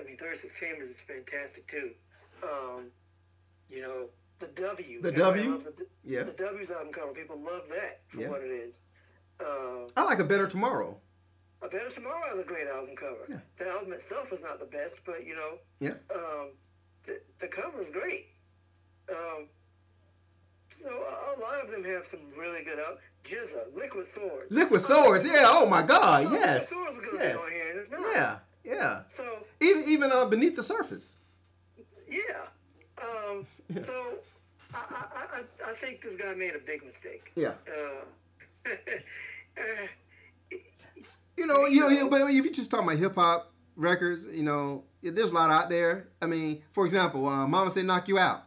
I 0.00 0.04
mean, 0.04 0.16
36 0.16 0.58
Chambers 0.58 0.88
is 0.88 1.00
fantastic 1.00 1.66
too. 1.66 1.90
Um, 2.42 2.90
you 3.70 3.82
know, 3.82 4.08
the 4.38 4.46
W. 4.48 5.00
The 5.02 5.08
Everybody 5.08 5.42
W? 5.44 5.62
The, 5.62 5.86
Yeah. 6.04 6.22
the 6.24 6.32
W's 6.32 6.70
album 6.70 6.92
cover. 6.92 7.12
People 7.12 7.40
love 7.40 7.62
that 7.70 8.00
for 8.08 8.20
Yeah. 8.20 8.28
what 8.28 8.42
it 8.42 8.50
is. 8.50 8.80
Uh, 9.40 9.88
I 9.96 10.02
like 10.04 10.18
a 10.18 10.24
better 10.24 10.46
tomorrow. 10.46 10.98
a 11.62 11.68
Better 11.68 11.88
Tomorrow 11.90 12.32
is 12.32 12.38
a 12.38 12.44
great 12.44 12.68
album 12.68 12.94
cover. 12.96 13.26
Yeah. 13.28 13.38
The 13.56 13.68
album 13.70 13.92
itself 13.94 14.30
is 14.32 14.42
not 14.42 14.58
the 14.60 14.66
best, 14.66 15.00
but 15.06 15.24
you 15.26 15.34
know, 15.34 15.58
Yeah. 15.80 15.94
um, 16.14 16.50
the, 17.04 17.20
the 17.38 17.48
cover 17.48 17.80
is 17.80 17.90
great. 17.90 18.28
Um, 19.10 19.48
so 20.70 20.86
a, 20.88 21.38
a 21.38 21.40
lot 21.40 21.64
of 21.64 21.70
them 21.70 21.82
have 21.84 22.06
some 22.06 22.20
really 22.36 22.62
good 22.62 22.78
albums. 22.78 23.00
GZA, 23.24 23.74
Liquid 23.74 24.06
Swords. 24.06 24.52
Liquid 24.52 24.80
Swords. 24.82 25.24
Yeah. 25.24 25.44
Oh 25.46 25.66
my 25.66 25.82
God. 25.82 26.26
Oh, 26.26 26.32
Yes. 26.32 26.70
Liquid 26.70 26.94
Swords 26.94 26.94
is 26.96 27.00
to 27.10 27.16
Yes. 27.16 27.36
be 27.36 27.42
on 27.42 27.50
here, 27.50 27.70
and 27.70 27.78
it's 27.80 27.90
not. 27.90 28.00
Yeah. 28.14 28.38
Yeah. 28.64 29.02
So 29.08 29.44
Even 29.60 29.84
even 29.88 30.12
uh, 30.12 30.26
beneath 30.26 30.56
the 30.56 30.62
surface. 30.62 31.16
yeah. 32.06 32.46
Um, 33.06 33.44
Yeah. 33.74 33.82
so 33.82 34.14
I, 34.74 34.78
I, 34.90 35.38
I, 35.68 35.70
I 35.70 35.74
think 35.74 36.02
this 36.02 36.14
guy 36.14 36.34
made 36.34 36.54
a 36.54 36.58
big 36.58 36.84
mistake. 36.84 37.32
Yeah. 37.36 37.54
Uh, 37.68 38.70
uh, 39.58 39.86
You 41.36 41.46
know, 41.46 41.66
you 41.66 41.80
know, 41.80 41.88
you 41.88 41.98
know, 42.00 42.08
but 42.08 42.22
if 42.30 42.44
you 42.44 42.50
just 42.52 42.70
talk 42.70 42.82
about 42.82 42.96
hip 42.96 43.14
hop 43.14 43.52
records, 43.76 44.26
you 44.32 44.42
know, 44.42 44.84
there's 45.02 45.30
a 45.30 45.34
lot 45.34 45.50
out 45.50 45.68
there. 45.68 46.08
I 46.22 46.26
mean, 46.26 46.62
for 46.72 46.84
example, 46.86 47.26
uh, 47.28 47.46
"Mama 47.46 47.70
Said 47.70 47.84
Knock 47.84 48.08
You 48.08 48.18
Out," 48.18 48.44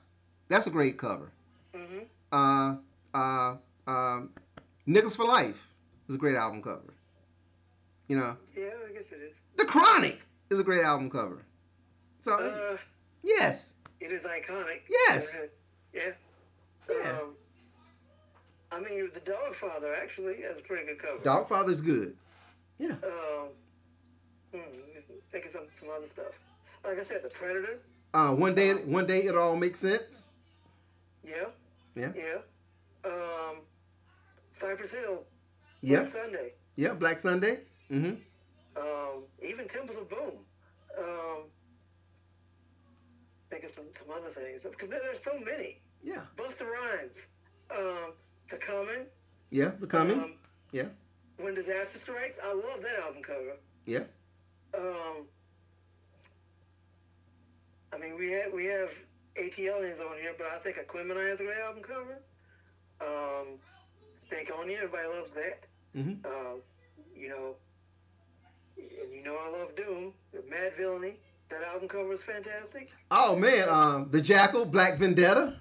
that's 0.48 0.66
a 0.68 0.72
great 0.72 0.98
cover. 0.98 1.32
mhm. 1.74 2.06
Uh, 2.32 2.76
uh, 3.14 3.56
um, 3.88 4.30
"Niggas 4.88 5.16
for 5.16 5.24
Life" 5.26 5.68
is 6.08 6.16
a 6.16 6.18
great 6.18 6.36
album 6.36 6.62
cover. 6.64 6.94
You 8.08 8.18
know, 8.18 8.38
Yeah, 8.58 8.70
I 8.90 8.92
guess 8.92 9.12
it 9.12 9.20
is. 9.22 9.36
"The 9.56 9.66
Chronic" 9.66 10.20
is 10.50 10.60
a 10.60 10.64
great 10.64 10.84
album 10.84 11.10
cover. 11.12 11.46
So, 12.22 12.34
Uh, 12.34 12.78
yes, 13.24 13.74
it 14.02 14.12
is 14.12 14.24
iconic. 14.24 14.82
Yes. 14.90 15.36
Yeah. 15.94 16.02
Yeah. 16.90 17.12
Um, 17.22 17.36
I 18.72 18.80
mean, 18.80 19.10
the 19.14 19.20
Doggfather 19.22 19.96
actually 20.02 20.42
has 20.44 20.60
a 20.60 20.62
pretty 20.62 20.86
good 20.86 21.00
cover. 21.00 21.20
Doggfather's 21.24 21.82
good. 21.82 22.16
Yeah, 22.78 22.92
Um, 23.04 23.50
hmm, 24.54 24.60
think 25.32 25.46
of 25.46 25.52
some 25.52 25.66
some 25.80 25.90
other 25.96 26.06
stuff. 26.06 26.32
Like 26.86 26.98
I 27.00 27.04
said, 27.04 27.24
the 27.24 27.30
Predator. 27.30 27.80
uh, 28.14 28.30
one 28.32 28.56
day, 28.56 28.74
one 28.74 29.06
day 29.06 29.24
it 29.24 29.36
all 29.36 29.56
makes 29.58 29.80
sense. 29.80 30.30
Yeah. 31.24 31.46
Yeah. 31.96 32.12
Yeah. 32.16 32.38
Um, 33.10 33.62
Cypress 34.54 34.92
Hill. 34.92 35.26
Yeah, 35.82 36.00
Black 36.02 36.12
Sunday. 36.14 36.54
yeah, 36.78 36.94
Black 36.94 37.20
Sunday. 37.20 37.60
Mm-hmm. 37.92 38.16
Um, 38.82 39.24
even 39.44 39.68
Temples 39.68 39.98
of 39.98 40.08
Boom. 40.10 40.34
Um, 40.98 41.44
think 43.50 43.64
of 43.64 43.72
some, 43.72 43.86
some 43.98 44.08
other 44.16 44.30
things 44.30 44.64
because 44.64 44.90
there, 44.90 45.00
there's 45.04 45.24
so 45.24 45.34
many. 45.46 45.80
Yeah, 46.04 46.22
Busta 46.38 46.66
Rhymes. 46.66 47.28
Um, 47.76 48.14
The 48.50 48.58
Coming. 48.58 49.06
yeah, 49.50 49.72
The 49.80 49.88
Coming. 49.88 50.20
Um, 50.20 50.34
Yeah. 50.72 50.86
When 51.38 51.56
Disaster 51.56 52.00
Strikes. 52.00 52.40
I 52.44 52.54
love 52.54 52.82
that 52.82 53.00
album 53.04 53.22
cover. 53.24 53.58
Yeah. 53.86 54.04
Um, 54.78 55.26
I 57.94 57.98
mean, 57.98 58.18
we 58.18 58.30
have 58.32 58.54
we 58.54 58.66
have 58.66 58.92
ATLiens 59.36 60.00
on 60.00 60.18
here, 60.22 60.34
but 60.38 60.48
I 60.48 60.60
think 60.60 60.78
Aquemini 60.78 61.30
has 61.30 61.40
a 61.40 61.44
great 61.44 61.58
album 61.58 61.82
cover. 61.84 62.20
Um, 63.02 63.58
Stankonia, 64.22 64.78
everybody 64.84 65.08
loves 65.08 65.32
that. 65.32 65.66
Mm-hmm. 65.96 66.26
Um, 66.26 66.62
you 67.16 67.30
know, 67.30 67.56
and 68.78 69.14
you 69.14 69.24
know 69.24 69.36
I 69.36 69.50
love 69.50 69.76
Doom. 69.76 70.14
Madvillainy. 70.36 71.16
That 71.50 71.64
album 71.64 71.88
cover 71.88 72.12
is 72.14 72.24
fantastic. 72.24 72.90
Oh 73.12 73.36
man, 73.36 73.68
um, 73.70 74.08
The 74.12 74.22
Jackal, 74.22 74.66
Black 74.66 74.98
Vendetta. 75.00 75.56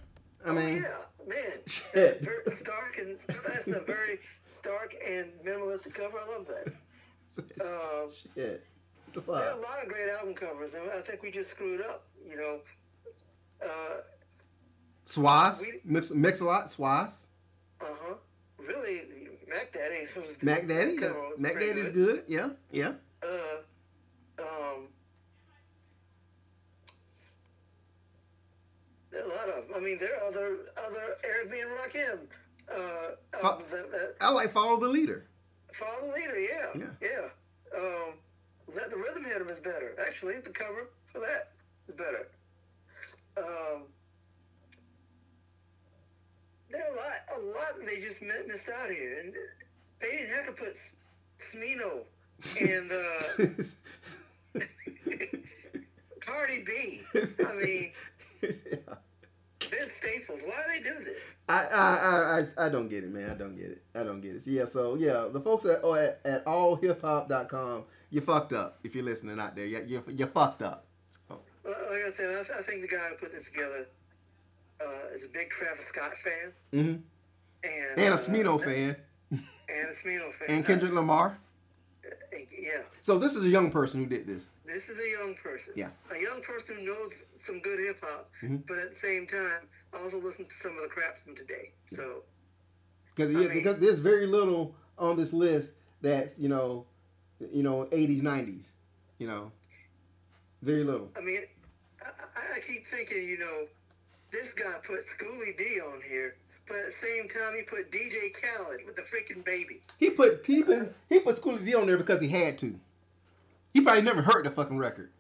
I 0.45 0.51
oh, 0.51 0.53
mean, 0.53 0.75
yeah, 0.75 1.27
man. 1.27 1.59
shit. 1.67 2.23
Very 2.25 2.57
stark 2.57 2.99
and 2.99 3.17
that's 3.47 3.67
a 3.67 3.81
very 3.81 4.21
stark 4.45 4.95
and 5.07 5.27
minimalistic 5.45 5.95
cover. 5.95 6.19
I 6.19 6.37
love 6.37 6.47
that. 6.47 6.73
Um, 7.61 8.11
shit. 8.35 8.65
There 9.15 9.23
are 9.29 9.51
a 9.51 9.57
lot 9.61 9.81
of 9.81 9.89
great 9.89 10.09
album 10.09 10.35
covers, 10.35 10.75
and 10.75 10.91
I 10.91 11.01
think 11.03 11.23
we 11.23 11.31
just 11.31 11.51
screwed 11.51 11.81
up. 11.83 12.05
You 12.29 12.37
know, 12.37 12.61
uh 13.65 14.01
Swass, 15.07 15.61
We- 15.61 15.81
mix, 15.85 16.11
mix 16.11 16.41
a 16.41 16.45
lot. 16.45 16.67
Swass, 16.67 17.27
huh. 17.81 18.15
Really, 18.59 19.03
Mac 19.49 19.73
Daddy. 19.73 20.07
was- 20.17 20.43
Mac 20.43 20.67
Daddy. 20.67 20.97
Yeah. 21.01 21.13
Mac 21.39 21.55
Daddy's 21.61 21.91
good. 21.91 22.25
Yeah, 22.27 22.51
yeah. 22.73 22.93
Uh, 23.23 24.43
um, 24.43 24.89
there 29.19 29.27
are 29.27 29.31
a 29.31 29.37
lot 29.37 29.49
of. 29.49 29.65
I 29.77 29.81
mean, 29.81 29.99
there 29.99 30.15
are 30.17 30.29
other 30.29 30.57
other 30.87 31.17
Eric 31.25 31.51
B 31.51 31.61
and 31.61 31.71
Rakim 31.71 32.19
uh, 32.71 33.39
Fo- 33.41 33.63
that, 33.71 33.91
that 33.93 34.15
I 34.21 34.31
like 34.31 34.53
Follow 34.53 34.79
the 34.79 34.89
Leader. 34.89 35.27
follow 35.73 36.07
the 36.09 36.13
leader. 36.15 36.39
Yeah, 36.39 36.71
Yeah. 36.75 36.87
yeah. 37.03 37.79
Um, 37.79 38.15
let 38.75 38.91
the 38.91 38.97
rhythm 38.97 39.25
hit 39.25 39.41
him 39.41 39.49
is 39.49 39.59
better. 39.59 39.95
Actually, 40.07 40.39
the 40.41 40.51
cover 40.51 40.89
for 41.13 41.21
that 41.21 41.53
is 41.89 41.95
better. 41.95 42.29
Um, 43.37 43.83
there 46.71 46.83
are 46.83 46.93
a 46.93 46.97
lot, 46.97 47.21
a 47.37 47.41
lot 47.41 47.87
they 47.87 48.01
just 48.01 48.21
mi- 48.23 48.29
missed 48.47 48.69
out 48.69 48.91
here, 48.91 49.21
and 49.25 49.33
they 50.01 50.11
didn't 50.17 50.35
have 50.35 50.47
to 50.47 50.53
put 50.53 50.69
S- 50.71 50.95
Smino 51.41 52.05
and. 52.61 52.93
Uh, 52.93 54.61
Cardi 56.21 56.63
B. 56.63 57.03
I 57.15 57.57
mean, 57.57 57.93
Vince 59.71 59.93
Staples. 59.93 60.41
Why 60.45 60.55
do 60.67 60.83
they 60.83 60.91
do 60.91 61.05
this? 61.05 61.35
I, 61.49 61.65
I, 61.73 62.41
I, 62.41 62.67
I, 62.67 62.69
don't 62.69 62.89
get 62.89 63.05
it, 63.05 63.11
man. 63.11 63.31
I 63.31 63.35
don't 63.35 63.57
get 63.57 63.67
it. 63.67 63.83
I 63.95 64.03
don't 64.03 64.21
get 64.21 64.37
it. 64.37 64.43
So, 64.43 64.51
yeah, 64.51 64.65
so 64.65 64.95
yeah, 64.95 65.29
the 65.31 65.41
folks 65.41 65.65
at 65.65 65.81
oh, 65.83 65.95
at, 65.95 66.21
at 66.25 66.45
allhiphop.com, 66.45 67.85
you 68.11 68.21
fucked 68.21 68.53
up 68.53 68.79
if 68.85 68.95
you're 68.95 69.05
listening 69.05 69.39
out 69.39 69.57
there. 69.57 69.67
You, 69.67 69.85
you, 69.87 70.05
you 70.09 70.27
fucked 70.27 70.63
up. 70.63 70.85
So, 71.11 71.41
Well, 71.65 71.75
Like 71.91 72.07
I 72.07 72.11
said, 72.11 72.27
I, 72.27 72.59
I 72.59 72.63
think 72.63 72.83
the 72.83 72.89
guy 72.89 73.09
who 73.11 73.17
put 73.17 73.33
this 73.33 73.47
together 73.47 73.87
uh, 74.81 75.15
is 75.15 75.25
a 75.25 75.29
big 75.29 75.51
Travis 75.51 75.87
Scott 75.87 76.13
fan, 76.23 76.53
hmm 76.73 76.97
and 77.65 77.99
And 77.99 78.09
a 78.09 78.13
uh, 78.13 78.17
Smino 78.17 78.63
fan, 78.63 78.97
and 79.31 79.41
a 79.69 79.93
Smino 79.93 80.33
fan, 80.33 80.49
and 80.49 80.65
Kendrick 80.65 80.93
Lamar. 80.93 81.39
Uh, 82.33 82.39
yeah, 82.59 82.83
So 83.01 83.19
this 83.19 83.35
is 83.35 83.45
a 83.45 83.49
young 83.49 83.71
person 83.71 84.01
who 84.03 84.07
did 84.09 84.27
this. 84.27 84.49
this 84.67 84.89
is 84.89 84.99
a 84.99 85.11
young 85.21 85.35
person. 85.35 85.73
Yeah. 85.77 85.89
a 86.11 86.21
young 86.21 86.43
person 86.43 86.77
who 86.77 86.85
knows 86.85 87.23
some 87.35 87.61
good 87.61 87.79
hip 87.79 88.01
hop, 88.03 88.31
Mhm. 88.43 88.67
but 88.67 88.79
at 88.79 88.91
the 88.91 88.97
same 88.97 89.27
time 89.27 89.69
also 89.95 90.19
listens 90.19 90.49
to 90.49 90.55
some 90.55 90.77
of 90.77 90.83
the 90.83 90.89
crap 90.89 91.17
from 91.19 91.35
today. 91.35 91.73
So 91.87 92.23
Because 93.15 93.33
yeah, 93.33 93.53
because 93.53 93.79
there's 93.79 93.99
very 93.99 94.27
little 94.27 94.75
on 94.99 95.17
this 95.17 95.33
list 95.33 95.73
that's 96.03 96.39
you 96.39 96.49
know, 96.49 96.87
you 97.53 97.63
know, 97.63 97.87
80s, 97.93 98.23
90s. 98.23 98.73
You 99.19 99.27
know, 99.27 99.51
very 100.63 100.85
little. 100.85 101.11
I 101.17 101.21
mean, 101.21 101.41
I, 102.05 102.09
I- 102.09 102.57
I 102.57 102.61
keep 102.61 102.87
thinking, 102.87 103.27
you 103.27 103.39
know, 103.39 103.67
this 104.31 104.53
guy 104.53 104.75
put 104.87 105.03
Schoolly 105.03 105.55
D 105.57 105.81
on 105.81 106.01
here, 106.03 106.37
but 106.69 106.77
at 106.77 106.87
the 106.87 106.93
same 106.93 107.29
time 107.29 107.55
he 107.57 107.63
put 107.63 107.91
DJ 107.91 108.33
Khaled 108.33 108.81
with 108.87 108.97
the 108.97 109.03
freaking 109.03 109.45
baby. 109.45 109.81
He 109.99 110.11
put 110.11 110.45
he 110.47 110.63
put 110.63 110.95
he 111.09 111.21
put 111.21 111.37
Schoolly 111.37 111.65
D 111.65 111.75
on 111.75 111.87
there 111.87 111.97
because 111.97 112.21
he 112.21 112.29
had 112.29 112.59
to. 112.59 112.79
He 113.75 113.81
probably 113.81 114.03
never 114.03 114.23
heard 114.23 114.47
the 114.47 114.51
fucking 114.51 114.79
record. 114.79 115.11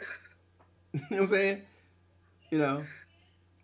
you 0.92 1.00
know 1.00 1.06
what 1.08 1.20
I'm 1.20 1.26
saying? 1.26 1.62
You 2.50 2.58
know. 2.58 2.84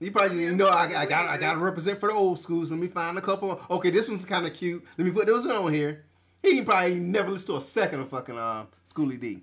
He 0.01 0.11
probably 0.11 0.43
you 0.43 0.55
know 0.55 0.69
I, 0.69 0.85
I 1.03 1.07
got 1.07 1.27
I 1.27 1.39
got 1.39 1.55
to 1.55 1.59
represent 1.59 1.99
for 1.99 2.09
the 2.09 2.15
old 2.15 2.39
schools. 2.39 2.71
Let 2.71 2.81
me 2.81 2.87
find 2.89 3.19
a 3.19 3.21
couple. 3.21 3.61
Okay, 3.71 3.91
this 3.91 4.09
one's 4.09 4.25
kind 4.25 4.47
of 4.47 4.55
cute. 4.55 4.85
Let 4.97 5.05
me 5.05 5.11
put 5.11 5.27
those 5.27 5.47
on 5.47 5.73
here. 5.73 6.05
He 6.43 6.63
probably 6.63 6.95
never 6.95 7.31
listened 7.31 7.49
to 7.49 7.57
a 7.57 7.61
second 7.61 8.01
of 8.01 8.11
fucking 8.11 8.39
um 8.39 8.69
Schoolly 8.85 9.17
D. 9.17 9.43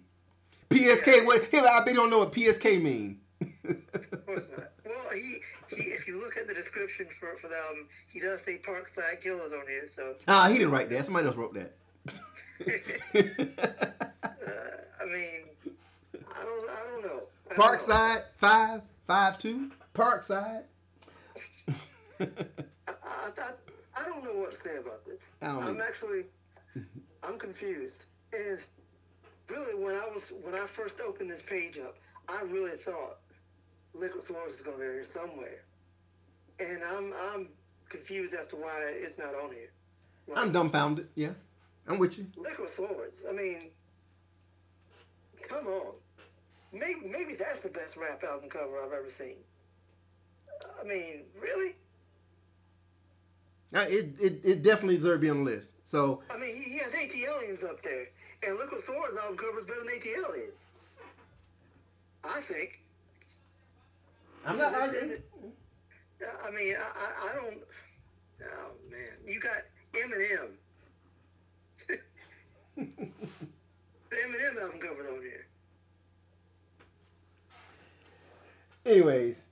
PSK. 0.70 1.26
What? 1.26 1.46
Hey, 1.52 1.60
I 1.60 1.80
bet 1.80 1.90
he 1.90 1.94
don't 1.94 2.10
know 2.10 2.20
what 2.20 2.32
PSK 2.32 2.82
mean. 2.82 3.20
Of 3.66 4.26
course 4.26 4.48
not. 4.56 4.72
Well, 4.86 4.96
he, 5.16 5.38
he 5.70 5.84
if 5.92 6.08
you 6.08 6.20
look 6.20 6.38
at 6.38 6.48
the 6.48 6.54
description 6.54 7.06
for, 7.08 7.36
for 7.38 7.48
the 7.48 7.58
album, 7.58 7.88
he 8.10 8.20
does 8.20 8.42
say 8.42 8.58
Parkside 8.58 9.22
Killers 9.22 9.52
on 9.52 9.68
here, 9.68 9.88
so 9.88 10.16
ah, 10.28 10.48
he 10.48 10.58
didn't 10.58 10.72
write 10.72 10.90
that. 10.90 11.06
Somebody 11.06 11.28
else 11.28 11.36
wrote 11.36 11.54
that. 11.54 11.74
uh, 12.08 13.24
I 15.02 15.06
mean, 15.06 15.42
I 16.36 16.44
don't 16.44 16.70
I 16.70 16.84
don't 16.92 17.02
know. 17.02 17.24
I 17.50 17.56
don't 17.56 17.58
know. 17.58 17.64
Parkside 17.64 18.24
five 18.38 18.82
five 19.08 19.40
two. 19.40 19.72
Parkside. 19.94 20.64
I, 22.20 22.26
I, 22.88 23.52
I, 23.98 24.06
don't 24.06 24.24
know 24.24 24.34
what 24.34 24.54
to 24.54 24.60
say 24.60 24.78
about 24.78 25.06
this. 25.06 25.28
I 25.42 25.48
don't 25.48 25.64
I'm 25.64 25.82
actually, 25.82 26.24
I'm 27.24 27.38
confused. 27.38 28.04
And 28.34 28.60
really, 29.50 29.76
when 29.82 29.96
I 29.96 30.08
was 30.14 30.32
when 30.44 30.56
I 30.56 30.66
first 30.68 31.00
opened 31.02 31.30
this 31.30 31.42
page 31.42 31.78
up, 31.78 31.98
I 32.30 32.42
really 32.44 32.78
thought 32.78 33.18
Liquid 33.98 34.24
Swords 34.24 34.56
is 34.56 34.62
going 34.62 34.78
to 34.78 34.84
be 34.84 34.90
here 34.90 35.04
somewhere, 35.04 35.64
and 36.60 36.84
I'm 36.84 37.14
I'm 37.32 37.50
confused 37.90 38.34
as 38.34 38.48
to 38.48 38.56
why 38.56 38.74
it's 38.88 39.18
not 39.18 39.34
on 39.36 39.52
here. 39.52 39.72
Like, 40.28 40.38
I'm 40.38 40.52
dumbfounded. 40.52 41.08
Yeah. 41.16 41.32
I'm 41.88 42.00
with 42.00 42.18
you. 42.18 42.28
Liquid 42.36 42.70
Swords. 42.70 43.24
I 43.30 43.34
mean, 43.34 43.70
come 45.48 45.68
on. 45.68 45.94
Maybe 46.74 47.08
maybe 47.10 47.36
that's 47.36 47.62
the 47.62 47.70
best 47.70 47.96
rap 47.96 48.24
album 48.24 48.50
cover 48.50 48.82
I've 48.84 48.92
ever 48.92 49.10
seen. 49.10 49.38
I 50.82 50.88
mean, 50.88 51.24
really? 51.40 51.76
It, 53.74 54.16
it, 54.22 54.40
it 54.44 54.64
definitely 54.64 54.96
deserves 54.96 55.18
to 55.18 55.22
be 55.22 55.30
on 55.30 55.44
the 55.44 55.52
list. 55.52 55.74
So 55.84 56.22
I 56.30 56.38
mean, 56.38 56.56
he, 56.56 56.78
has 56.78 56.94
ATLiens 56.94 57.64
up 57.64 57.82
there, 57.82 58.08
and 58.48 58.58
Liquid 58.58 58.82
Swords 58.82 59.18
album 59.18 59.38
cover 59.38 59.60
is 59.60 59.66
better 59.66 59.82
than 59.82 59.90
ATLiens. 59.90 60.64
I 62.24 62.40
think. 62.42 62.80
I'm 64.46 64.58
not 64.58 64.74
arguing. 64.76 65.22
I 66.46 66.52
mean, 66.52 66.76
I, 66.76 66.82
I, 66.82 67.32
I 67.32 67.36
don't. 67.36 67.58
Oh 68.44 68.72
man, 68.90 69.00
you 69.26 69.40
got 69.40 69.58
Eminem. 69.94 70.52
the 72.78 74.16
Eminem 74.16 74.62
album 74.62 74.80
cover 74.80 75.10
on 75.10 75.22
here. 75.22 75.48
Anyways, 78.86 79.46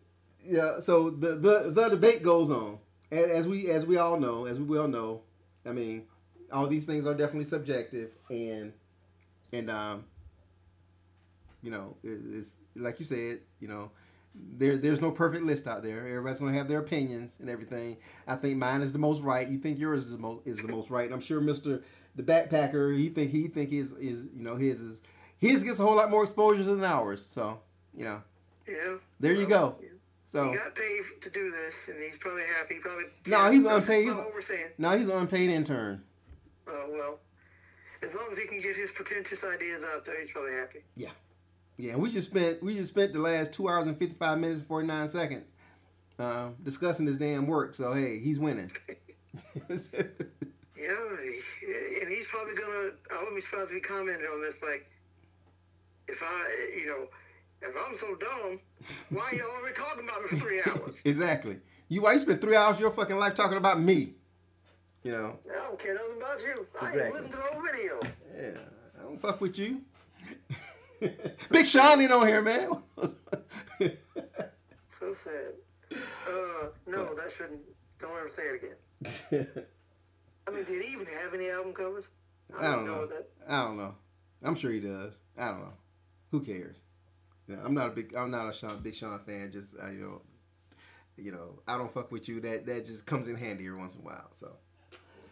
yeah. 0.45 0.79
So 0.79 1.09
the 1.09 1.35
the 1.35 1.71
the 1.71 1.89
debate 1.89 2.21
goes 2.23 2.49
on, 2.49 2.77
as, 3.11 3.29
as 3.29 3.47
we 3.47 3.69
as 3.71 3.85
we 3.85 3.97
all 3.97 4.19
know, 4.19 4.45
as 4.45 4.59
we 4.59 4.65
well 4.65 4.87
know. 4.87 5.21
I 5.65 5.71
mean, 5.71 6.03
all 6.51 6.67
these 6.67 6.85
things 6.85 7.05
are 7.07 7.13
definitely 7.15 7.45
subjective, 7.45 8.11
and 8.29 8.73
and 9.51 9.69
um, 9.71 10.05
you 11.63 11.71
know, 11.71 11.95
it, 12.03 12.19
it's 12.31 12.57
like 12.75 12.99
you 12.99 13.05
said, 13.05 13.39
you 13.59 13.67
know. 13.67 13.91
There, 14.35 14.77
there's 14.77 15.01
no 15.01 15.11
perfect 15.11 15.45
list 15.45 15.67
out 15.67 15.83
there. 15.83 16.07
Everybody's 16.07 16.39
gonna 16.39 16.53
have 16.53 16.67
their 16.67 16.79
opinions 16.79 17.37
and 17.39 17.49
everything. 17.49 17.97
I 18.27 18.35
think 18.35 18.57
mine 18.57 18.81
is 18.81 18.91
the 18.91 18.97
most 18.99 19.21
right. 19.21 19.47
You 19.47 19.59
think 19.59 19.77
yours 19.79 20.05
is 20.05 20.11
the 20.11 20.17
most 20.17 20.47
is 20.47 20.57
the 20.57 20.67
most 20.67 20.89
right. 20.89 21.05
And 21.05 21.13
I'm 21.13 21.21
sure 21.21 21.39
Mister 21.39 21.83
the 22.15 22.23
backpacker, 22.23 22.97
he 22.97 23.09
think 23.09 23.31
he 23.31 23.47
think 23.47 23.69
his 23.69 23.91
is 23.93 24.27
you 24.35 24.43
know 24.43 24.55
his 24.55 24.81
is 24.81 25.01
his 25.37 25.63
gets 25.63 25.79
a 25.79 25.83
whole 25.83 25.95
lot 25.95 26.09
more 26.09 26.23
exposure 26.23 26.63
than 26.63 26.83
ours. 26.83 27.23
So 27.25 27.59
you 27.95 28.05
know, 28.05 28.21
Yeah. 28.67 28.95
there 29.19 29.33
you 29.33 29.45
go. 29.45 29.75
So 30.29 30.49
He 30.49 30.57
got 30.57 30.73
paid 30.73 31.01
to 31.21 31.29
do 31.29 31.51
this, 31.51 31.75
and 31.87 31.97
he's 32.03 32.17
probably 32.17 32.41
happy. 32.57 32.75
He 32.75 32.79
Probably. 32.79 33.03
No, 33.27 33.51
he's 33.51 33.65
unpaid. 33.65 34.05
He's- 34.05 34.15
Not 34.15 34.25
what 34.25 34.33
we're 34.33 34.41
saying. 34.41 34.69
now 34.79 34.97
he's 34.97 35.07
an 35.09 35.17
unpaid 35.17 35.51
intern. 35.51 36.01
Oh 36.67 36.87
well. 36.89 37.19
As 38.01 38.15
long 38.15 38.25
as 38.31 38.37
he 38.39 38.47
can 38.47 38.59
get 38.59 38.75
his 38.75 38.91
pretentious 38.91 39.43
ideas 39.43 39.83
out 39.93 40.05
there, 40.05 40.17
he's 40.19 40.31
probably 40.31 40.53
happy. 40.53 40.79
Yeah, 40.97 41.11
and 41.79 42.01
we 42.01 42.11
just 42.11 42.29
spent 42.29 42.61
we 42.63 42.75
just 42.75 42.89
spent 42.89 43.13
the 43.13 43.19
last 43.19 43.51
two 43.53 43.67
hours 43.67 43.87
and 43.87 43.97
fifty 43.97 44.15
five 44.15 44.39
minutes 44.39 44.59
and 44.59 44.67
forty 44.67 44.87
nine 44.87 45.09
seconds 45.09 45.45
uh, 46.19 46.49
discussing 46.61 47.05
this 47.05 47.17
damn 47.17 47.47
work. 47.47 47.73
So 47.73 47.93
hey, 47.93 48.19
he's 48.19 48.39
winning. 48.39 48.71
Yeah, 50.77 52.01
and 52.01 52.11
he's 52.11 52.27
probably 52.27 52.55
gonna. 52.55 52.91
I 53.11 53.17
wouldn't 53.19 53.35
be 53.35 53.41
surprised 53.41 53.69
if 53.69 53.75
he 53.75 53.79
commented 53.79 54.25
on 54.27 54.41
this. 54.41 54.55
Like, 54.61 54.85
if 56.09 56.21
I, 56.21 56.77
you 56.77 56.87
know, 56.87 57.07
if 57.61 57.73
I'm 57.87 57.95
so 57.97 58.15
dumb, 58.15 58.59
why 59.09 59.29
are 59.31 59.35
you 59.35 59.49
already 59.49 59.73
talking 59.75 60.03
about 60.03 60.23
it 60.23 60.29
for 60.29 60.35
three 60.37 60.61
hours? 60.65 61.01
exactly. 61.05 61.59
You 61.87 62.01
why 62.01 62.13
you 62.13 62.19
spent 62.19 62.41
three 62.41 62.55
hours 62.55 62.75
of 62.75 62.81
your 62.81 62.91
fucking 62.91 63.15
life 63.17 63.33
talking 63.35 63.57
about 63.57 63.79
me? 63.79 64.13
You 65.03 65.11
know. 65.13 65.35
I 65.49 65.67
don't 65.67 65.79
care 65.79 65.93
nothing 65.95 66.17
about 66.17 66.39
you. 66.41 66.67
I 66.81 66.87
Exactly. 66.89 67.01
ain't 67.03 67.13
listened 67.13 67.31
to 67.33 67.37
the 67.37 67.43
whole 67.43 67.61
video. 67.61 67.99
Yeah, 68.37 68.59
I 68.99 69.03
don't 69.03 69.21
fuck 69.21 69.39
with 69.41 69.57
you. 69.57 69.81
Big 71.49 71.65
Sean 71.65 72.01
ain't 72.01 72.11
on 72.11 72.27
here, 72.27 72.41
man. 72.41 72.69
So 74.87 75.13
sad. 75.13 75.53
Uh, 76.27 76.67
no, 76.87 77.13
that 77.15 77.31
shouldn't. 77.35 77.61
Don't 77.99 78.11
ever 78.17 78.29
say 78.29 78.43
it 78.43 78.63
again. 78.63 79.47
I 80.47 80.51
mean, 80.51 80.63
did 80.65 80.81
he 80.81 80.93
even 80.93 81.05
have 81.05 81.33
any 81.33 81.49
album 81.49 81.73
covers? 81.73 82.05
I 82.57 82.63
don't 82.73 82.83
even 82.85 82.85
know. 82.87 83.05
That. 83.07 83.27
I 83.47 83.63
don't 83.65 83.77
know. 83.77 83.95
I'm 84.43 84.55
sure 84.55 84.71
he 84.71 84.79
does. 84.79 85.19
I 85.37 85.47
don't 85.49 85.59
know. 85.61 85.73
Who 86.31 86.41
cares? 86.41 86.77
Yeah, 87.47 87.57
I'm 87.63 87.73
not 87.73 87.87
a 87.87 87.91
big. 87.91 88.13
I'm 88.15 88.31
not 88.31 88.49
a 88.49 88.53
Sean, 88.53 88.81
big 88.81 88.95
Sean 88.95 89.19
fan. 89.19 89.51
Just 89.51 89.75
uh, 89.81 89.89
you 89.89 89.99
know, 89.99 90.21
you 91.17 91.31
know, 91.31 91.59
I 91.67 91.77
don't 91.77 91.93
fuck 91.93 92.11
with 92.11 92.27
you. 92.29 92.39
That 92.39 92.65
that 92.65 92.85
just 92.85 93.05
comes 93.05 93.27
in 93.27 93.35
handy 93.35 93.65
every 93.67 93.77
once 93.77 93.95
in 93.95 94.01
a 94.01 94.03
while. 94.05 94.29
So 94.35 94.51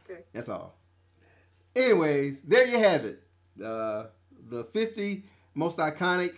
Okay. 0.10 0.22
that's 0.34 0.50
all. 0.50 0.76
Anyways, 1.76 2.42
there 2.42 2.66
you 2.68 2.80
have 2.80 3.06
it. 3.06 3.24
Uh, 3.64 4.08
the 4.50 4.66
50 4.66 5.24
most 5.54 5.78
iconic 5.78 6.36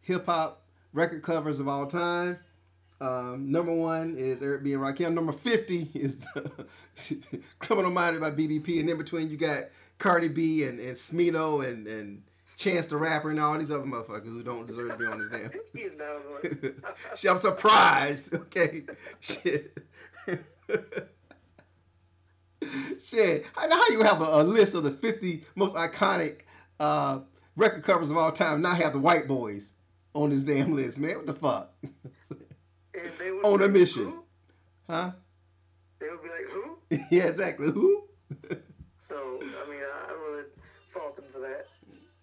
hip 0.00 0.26
hop 0.26 0.62
record 0.92 1.22
covers 1.22 1.60
of 1.60 1.68
all 1.68 1.86
time. 1.86 2.38
Um, 3.00 3.50
number 3.50 3.72
one 3.74 4.16
is 4.16 4.40
Eric 4.40 4.64
B. 4.64 4.72
and 4.72 4.82
Rakim. 4.82 5.12
Number 5.12 5.32
50 5.32 5.90
is 5.94 6.26
Criminal 7.58 7.90
Minded 7.90 8.20
by 8.20 8.30
BDP. 8.30 8.80
And 8.80 8.88
in 8.88 8.96
between, 8.96 9.28
you 9.28 9.36
got 9.36 9.64
Cardi 9.98 10.28
B 10.28 10.64
and, 10.64 10.80
and 10.80 10.96
Smino 10.96 11.66
and, 11.66 11.86
and 11.86 12.22
Chance 12.56 12.86
the 12.86 12.96
Rapper 12.96 13.30
and 13.30 13.38
all 13.38 13.58
these 13.58 13.70
other 13.70 13.84
motherfuckers 13.84 14.24
who 14.24 14.42
don't 14.42 14.66
deserve 14.66 14.92
to 14.92 14.98
be 14.98 15.04
on 15.04 15.18
this 15.18 15.28
damn. 15.28 15.50
He's 15.74 15.96
not. 15.98 16.72
Shit, 17.18 17.30
I'm 17.30 17.38
surprised. 17.38 18.34
Okay. 18.34 18.84
Shit. 19.20 19.76
Shit. 23.04 23.46
How, 23.54 23.70
how 23.70 23.88
you 23.90 24.02
have 24.04 24.22
a, 24.22 24.40
a 24.40 24.42
list 24.42 24.74
of 24.74 24.84
the 24.84 24.92
50 24.92 25.44
most 25.54 25.76
iconic 25.76 26.40
uh, 26.80 27.20
record 27.56 27.82
covers 27.82 28.10
of 28.10 28.16
all 28.16 28.32
time 28.32 28.60
not 28.60 28.76
have 28.78 28.92
the 28.92 28.98
white 28.98 29.26
boys 29.26 29.72
on 30.14 30.30
this 30.30 30.42
damn 30.42 30.74
list, 30.74 30.98
man? 30.98 31.16
What 31.16 31.26
the 31.26 31.34
fuck? 31.34 31.72
And 31.82 33.12
they 33.18 33.30
would 33.30 33.44
On 33.44 33.62
a 33.62 33.68
mission. 33.68 34.04
Who? 34.04 34.24
huh? 34.88 35.10
They 35.98 36.08
would 36.10 36.22
be 36.22 36.28
like, 36.28 36.46
who? 36.50 36.78
yeah, 37.16 37.24
exactly. 37.24 37.70
Who? 37.70 38.04
So, 38.98 39.14
I 39.40 39.70
mean, 39.70 39.78
I 39.78 40.08
don't 40.08 40.20
really 40.20 40.48
fault 40.88 41.14
them 41.14 41.26
for 41.32 41.38
that. 41.38 41.66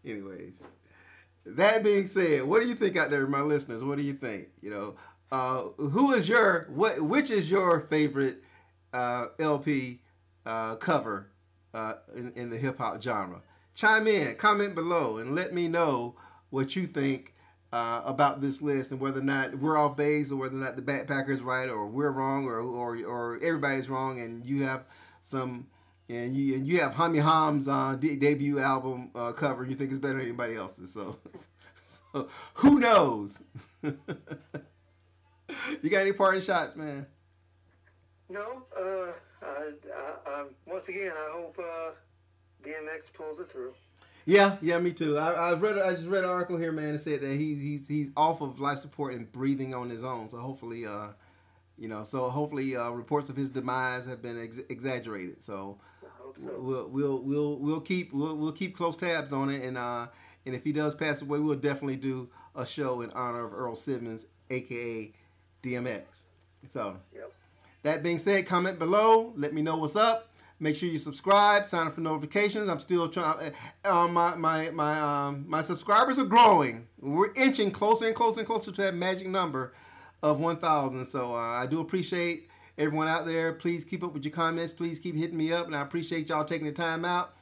Anyways, 0.05 0.55
that 1.45 1.81
being 1.81 2.07
said, 2.07 2.43
what 2.43 2.61
do 2.61 2.67
you 2.67 2.75
think 2.75 2.97
out 2.97 3.09
there, 3.09 3.25
my 3.25 3.39
listeners? 3.39 3.81
What 3.85 3.97
do 3.97 4.03
you 4.03 4.11
think? 4.11 4.49
You 4.61 4.69
know, 4.69 4.95
uh, 5.31 5.63
who 5.77 6.11
is 6.11 6.27
your 6.27 6.67
what? 6.69 6.99
Which 6.99 7.31
is 7.31 7.49
your 7.49 7.79
favorite 7.79 8.43
uh, 8.91 9.27
LP 9.39 10.01
uh, 10.45 10.75
cover 10.75 11.27
uh, 11.73 11.93
in, 12.15 12.33
in 12.35 12.49
the 12.49 12.57
hip 12.57 12.79
hop 12.79 13.01
genre? 13.01 13.41
Chime 13.75 14.07
in, 14.07 14.35
comment 14.35 14.75
below, 14.75 15.17
and 15.17 15.33
let 15.35 15.53
me 15.53 15.67
know 15.67 16.15
what 16.49 16.75
you 16.75 16.85
think 16.85 17.33
uh, 17.71 18.01
about 18.05 18.39
this 18.39 18.61
list 18.61 18.91
and 18.91 18.99
whether 18.99 19.19
or 19.19 19.23
not 19.23 19.57
we're 19.57 19.77
off 19.77 19.97
base 19.97 20.31
or 20.31 20.35
whether 20.35 20.55
or 20.55 20.59
not 20.59 20.75
the 20.75 20.81
backpackers 20.81 21.43
right 21.43 21.67
or 21.67 21.87
we're 21.87 22.11
wrong 22.11 22.45
or 22.45 22.59
or, 22.59 22.97
or 23.03 23.39
everybody's 23.41 23.89
wrong 23.89 24.21
and 24.21 24.45
you 24.45 24.63
have 24.63 24.83
some 25.23 25.65
and 26.07 26.35
you 26.35 26.53
and 26.53 26.67
you 26.67 26.81
have 26.81 26.93
Hami 26.93 27.21
Ham's 27.23 27.67
uh, 27.67 27.95
de- 27.99 28.15
debut 28.15 28.59
album 28.59 29.09
uh, 29.15 29.31
cover. 29.31 29.65
You 29.65 29.73
think 29.75 29.89
it's 29.89 29.99
better 29.99 30.19
than 30.19 30.23
anybody 30.23 30.55
else's. 30.55 30.93
So, 30.93 31.17
so 32.13 32.27
who 32.55 32.77
knows? 32.77 33.41
you 33.81 33.95
got 35.89 36.01
any 36.01 36.13
parting 36.13 36.41
shots, 36.41 36.75
man? 36.75 37.07
No, 38.29 38.65
uh, 38.77 39.13
I, 39.41 39.71
I, 39.95 40.41
um, 40.41 40.49
once 40.65 40.87
again, 40.89 41.11
I 41.17 41.31
hope 41.33 41.57
uh, 41.59 41.91
DMX 42.63 43.13
pulls 43.13 43.39
it 43.39 43.49
through. 43.49 43.73
Yeah, 44.25 44.55
yeah, 44.61 44.79
me 44.79 44.93
too. 44.93 45.17
I, 45.17 45.31
I 45.33 45.53
read, 45.53 45.77
I 45.77 45.91
just 45.91 46.07
read 46.07 46.23
an 46.23 46.29
article 46.29 46.57
here, 46.57 46.71
man, 46.71 46.93
that 46.93 46.99
said 46.99 47.21
that 47.21 47.35
he's 47.35 47.61
he's 47.61 47.87
he's 47.87 48.09
off 48.15 48.41
of 48.41 48.59
life 48.59 48.79
support 48.79 49.13
and 49.13 49.29
breathing 49.31 49.73
on 49.73 49.89
his 49.89 50.03
own. 50.03 50.29
So 50.29 50.37
hopefully, 50.37 50.85
uh, 50.85 51.07
you 51.77 51.89
know, 51.89 52.03
so 52.03 52.29
hopefully, 52.29 52.75
uh, 52.75 52.89
reports 52.91 53.29
of 53.29 53.35
his 53.35 53.49
demise 53.49 54.05
have 54.05 54.21
been 54.21 54.41
ex- 54.41 54.61
exaggerated. 54.69 55.41
So 55.41 55.77
I 56.01 56.07
hope 56.23 56.37
so. 56.37 56.57
we'll 56.57 56.87
we'll 56.87 57.19
we'll 57.19 57.55
we'll 57.57 57.81
keep 57.81 58.13
we'll, 58.13 58.35
we'll 58.35 58.53
keep 58.53 58.77
close 58.77 58.95
tabs 58.95 59.33
on 59.33 59.49
it, 59.49 59.61
and 59.61 59.77
uh, 59.77 60.07
and 60.45 60.55
if 60.55 60.63
he 60.63 60.71
does 60.71 60.95
pass 60.95 61.21
away, 61.21 61.39
we'll 61.39 61.57
definitely 61.57 61.97
do 61.97 62.29
a 62.55 62.65
show 62.65 63.01
in 63.01 63.11
honor 63.11 63.43
of 63.43 63.53
Earl 63.53 63.75
Simmons, 63.75 64.25
aka 64.49 65.11
DMX. 65.61 66.03
So. 66.69 66.97
Yep. 67.13 67.31
That 67.83 68.01
being 68.01 68.17
said, 68.17 68.45
comment 68.45 68.79
below. 68.79 69.33
Let 69.35 69.53
me 69.53 69.61
know 69.61 69.75
what's 69.75 69.97
up. 69.97 70.32
Make 70.59 70.75
sure 70.75 70.87
you 70.87 70.97
subscribe. 70.97 71.67
Sign 71.67 71.87
up 71.87 71.95
for 71.95 72.01
notifications. 72.01 72.69
I'm 72.69 72.79
still 72.79 73.09
trying. 73.09 73.51
Uh, 73.83 74.07
my 74.07 74.35
my 74.35 74.69
my 74.71 74.99
um 74.99 75.45
my 75.47 75.61
subscribers 75.61 76.17
are 76.19 76.25
growing. 76.25 76.87
We're 76.99 77.33
inching 77.33 77.71
closer 77.71 78.05
and 78.05 78.15
closer 78.15 78.41
and 78.41 78.47
closer 78.47 78.71
to 78.71 78.81
that 78.83 78.95
magic 78.95 79.27
number 79.27 79.73
of 80.23 80.39
1,000. 80.39 81.05
So 81.05 81.35
uh, 81.35 81.37
I 81.37 81.67
do 81.67 81.81
appreciate 81.81 82.49
everyone 82.77 83.07
out 83.07 83.25
there. 83.25 83.53
Please 83.53 83.83
keep 83.83 84.03
up 84.03 84.13
with 84.13 84.23
your 84.23 84.31
comments. 84.31 84.71
Please 84.71 84.99
keep 84.99 85.15
hitting 85.15 85.37
me 85.37 85.51
up, 85.51 85.67
and 85.67 85.75
I 85.75 85.81
appreciate 85.81 86.29
y'all 86.29 86.45
taking 86.45 86.65
the 86.65 86.73
time 86.73 87.05
out 87.05 87.35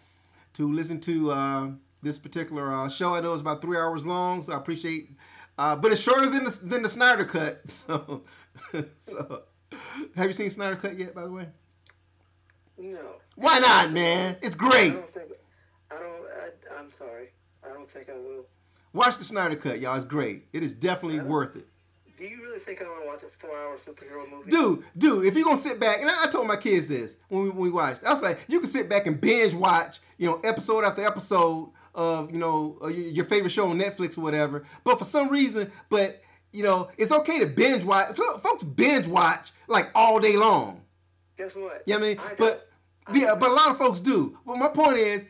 to 0.54 0.72
listen 0.72 1.00
to 1.02 1.32
uh, 1.32 1.70
this 2.02 2.18
particular 2.18 2.74
uh, 2.74 2.90
show. 2.90 3.16
I 3.16 3.22
know 3.22 3.34
it's 3.34 3.42
about 3.42 3.62
three 3.62 3.78
hours 3.78 4.06
long, 4.06 4.44
so 4.44 4.52
I 4.52 4.58
appreciate. 4.58 5.12
Uh, 5.58 5.76
but 5.76 5.92
it's 5.92 6.02
shorter 6.02 6.30
than 6.30 6.46
the, 6.46 6.60
than 6.64 6.82
the 6.82 6.90
Snyder 6.90 7.24
cut. 7.24 7.62
So, 7.70 8.24
so 9.00 9.44
have 10.16 10.28
you 10.28 10.34
seen 10.34 10.50
Snyder 10.50 10.76
cut 10.76 10.98
yet? 10.98 11.16
By 11.16 11.24
the 11.24 11.32
way, 11.32 11.48
No. 12.82 13.16
why 13.36 13.60
not, 13.60 13.92
man? 13.92 14.38
It's 14.42 14.56
great. 14.56 14.94
I 14.94 14.96
don't 14.96 15.10
think. 15.10 15.32
I 15.92 16.00
don't. 16.00 16.26
I, 16.36 16.80
I'm 16.80 16.90
sorry. 16.90 17.28
I 17.64 17.70
don't 17.70 17.90
think 17.90 18.10
I 18.10 18.14
will. 18.14 18.48
Watch 18.94 19.18
the 19.18 19.24
Snyder 19.24 19.56
cut, 19.56 19.80
y'all. 19.80 19.96
It's 19.96 20.04
great. 20.04 20.48
It 20.52 20.64
is 20.64 20.74
definitely 20.74 21.20
worth 21.22 21.56
it. 21.56 21.68
do 22.18 22.26
you 22.26 22.42
really 22.42 22.60
think 22.60 22.82
I 22.82 22.86
want 22.86 23.04
to 23.04 23.08
watch 23.08 23.24
a 23.24 23.28
four-hour 23.38 23.78
superhero 23.78 24.30
movie? 24.30 24.50
Dude, 24.50 24.84
dude, 24.98 25.26
if 25.26 25.36
you're 25.36 25.46
gonna 25.46 25.58
sit 25.58 25.80
back, 25.80 26.02
and 26.02 26.10
I, 26.10 26.24
I 26.24 26.28
told 26.28 26.48
my 26.48 26.56
kids 26.56 26.88
this 26.88 27.16
when 27.30 27.44
we, 27.44 27.50
when 27.52 27.60
we 27.60 27.70
watched, 27.70 28.04
I 28.04 28.10
was 28.10 28.22
like, 28.22 28.40
you 28.48 28.60
can 28.60 28.68
sit 28.68 28.90
back 28.90 29.06
and 29.06 29.22
binge 29.22 29.54
watch, 29.54 30.00
you 30.18 30.28
know, 30.28 30.40
episode 30.44 30.84
after 30.84 31.06
episode 31.06 31.70
of, 31.94 32.32
you 32.32 32.38
know, 32.40 32.80
uh, 32.84 32.88
your, 32.88 33.26
favorite 33.26 33.52
show 33.52 33.68
on 33.68 33.78
Netflix 33.78 34.18
or 34.18 34.22
whatever. 34.22 34.66
But 34.84 34.98
for 34.98 35.06
some 35.06 35.30
reason, 35.30 35.72
but 35.90 36.22
you 36.52 36.64
know, 36.64 36.90
it's 36.98 37.12
okay 37.12 37.40
to 37.40 37.46
binge 37.46 37.84
watch. 37.84 38.18
Folks 38.18 38.64
binge 38.64 39.08
watch 39.08 39.52
like 39.68 39.90
all 39.96 40.20
day 40.20 40.36
long. 40.36 40.82
Guess 41.38 41.56
what? 41.56 41.84
You 41.86 41.94
know 41.94 42.00
what 42.00 42.06
I 42.06 42.08
mean? 42.08 42.20
I 42.20 42.34
but 42.38 42.70
yeah, 43.14 43.36
but 43.36 43.50
a 43.50 43.54
lot 43.54 43.72
of 43.72 43.78
folks 43.78 44.00
do. 44.00 44.38
But 44.46 44.58
my 44.58 44.68
point 44.68 44.98
is, 44.98 45.28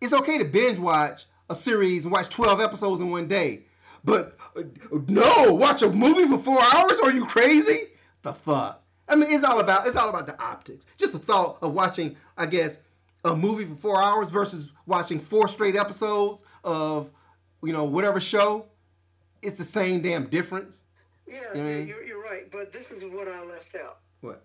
it's 0.00 0.12
okay 0.12 0.38
to 0.38 0.44
binge 0.44 0.78
watch 0.78 1.24
a 1.48 1.54
series 1.54 2.04
and 2.04 2.12
watch 2.12 2.28
12 2.30 2.60
episodes 2.60 3.00
in 3.00 3.10
one 3.10 3.28
day. 3.28 3.62
But 4.04 4.36
uh, 4.56 4.62
no, 5.08 5.54
watch 5.54 5.82
a 5.82 5.90
movie 5.90 6.26
for 6.26 6.38
four 6.38 6.60
hours? 6.60 6.98
Are 7.02 7.10
you 7.10 7.26
crazy? 7.26 7.88
The 8.22 8.34
fuck? 8.34 8.82
I 9.08 9.16
mean, 9.16 9.30
it's 9.30 9.44
all 9.44 9.60
about 9.60 9.86
it's 9.86 9.96
all 9.96 10.08
about 10.08 10.26
the 10.26 10.40
optics. 10.42 10.86
Just 10.98 11.12
the 11.12 11.18
thought 11.18 11.58
of 11.62 11.72
watching, 11.72 12.16
I 12.36 12.46
guess, 12.46 12.78
a 13.24 13.34
movie 13.34 13.64
for 13.64 13.76
four 13.76 14.02
hours 14.02 14.28
versus 14.28 14.72
watching 14.86 15.18
four 15.18 15.48
straight 15.48 15.76
episodes 15.76 16.44
of, 16.62 17.10
you 17.62 17.72
know, 17.72 17.84
whatever 17.84 18.20
show. 18.20 18.66
It's 19.42 19.58
the 19.58 19.64
same 19.64 20.00
damn 20.00 20.26
difference. 20.26 20.84
Yeah, 21.26 21.40
you 21.54 21.62
know 21.62 21.78
you're, 21.78 22.04
you're 22.04 22.22
right. 22.22 22.50
But 22.50 22.72
this 22.72 22.90
is 22.90 23.04
what 23.04 23.28
I 23.28 23.42
left 23.44 23.74
out. 23.74 23.98
What? 24.20 24.44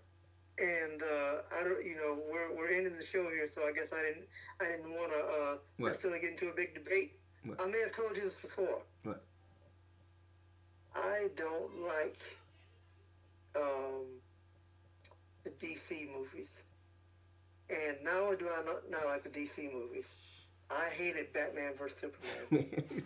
And 0.61 1.01
uh, 1.01 1.57
I 1.59 1.63
don't, 1.63 1.83
you 1.85 1.95
know, 1.95 2.17
we're, 2.31 2.55
we're 2.55 2.69
ending 2.69 2.95
the 2.97 3.05
show 3.05 3.29
here, 3.29 3.47
so 3.47 3.61
I 3.61 3.71
guess 3.71 3.91
I 3.93 4.01
didn't 4.01 4.27
I 4.61 4.65
didn't 4.65 4.91
want 4.91 5.11
to 5.11 5.19
uh, 5.19 5.57
necessarily 5.77 6.19
get 6.19 6.31
into 6.31 6.49
a 6.49 6.55
big 6.55 6.73
debate. 6.73 7.13
What? 7.45 7.61
I 7.61 7.65
may 7.65 7.79
have 7.79 7.93
told 7.93 8.17
you 8.17 8.23
this 8.23 8.37
before. 8.37 8.81
What? 9.03 9.21
I 10.95 11.27
don't 11.35 11.81
like 11.81 12.17
um, 13.55 14.05
the 15.43 15.51
DC 15.51 16.11
movies, 16.13 16.63
and 17.69 17.97
not 18.03 18.15
only 18.15 18.37
do 18.37 18.49
I 18.49 18.63
not, 18.65 18.89
not 18.89 19.05
like 19.05 19.23
the 19.23 19.29
DC 19.29 19.71
movies, 19.71 20.15
I 20.69 20.89
hated 20.89 21.31
Batman 21.33 21.73
vs 21.77 21.97
Superman. 21.97 22.65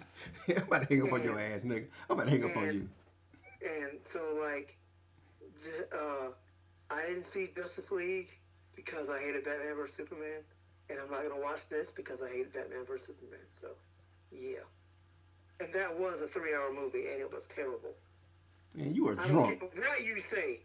I'm 0.49 0.63
about 0.63 0.87
to 0.87 0.87
hang 0.87 1.01
up 1.01 1.07
and, 1.09 1.13
on 1.13 1.23
your 1.23 1.39
ass, 1.39 1.63
nigga. 1.63 1.85
I'm 2.09 2.15
about 2.19 2.23
to 2.25 2.29
hang 2.31 2.43
and, 2.43 2.51
up 2.51 2.57
on 2.57 2.65
you. 2.73 2.89
And 3.65 3.99
so, 4.01 4.19
like, 4.41 4.77
uh, 5.93 6.29
I 6.93 7.07
didn't 7.07 7.25
see 7.25 7.49
Justice 7.55 7.91
League 7.91 8.37
because 8.75 9.09
I 9.09 9.19
hated 9.19 9.45
Batman 9.45 9.75
vs 9.75 9.95
Superman, 9.95 10.41
and 10.89 10.99
I'm 10.99 11.09
not 11.09 11.23
gonna 11.27 11.41
watch 11.41 11.67
this 11.69 11.91
because 11.91 12.21
I 12.21 12.29
hated 12.29 12.53
Batman 12.53 12.85
vs 12.85 13.07
Superman. 13.07 13.45
So, 13.51 13.69
yeah. 14.31 14.59
And 15.59 15.73
that 15.73 15.97
was 15.97 16.21
a 16.21 16.27
three-hour 16.27 16.73
movie, 16.73 17.07
and 17.11 17.21
it 17.21 17.31
was 17.31 17.45
terrible. 17.47 17.93
Man, 18.73 18.93
you 18.95 19.07
are 19.09 19.15
drunk. 19.15 19.61
What 19.61 20.03
you 20.03 20.19
say? 20.19 20.61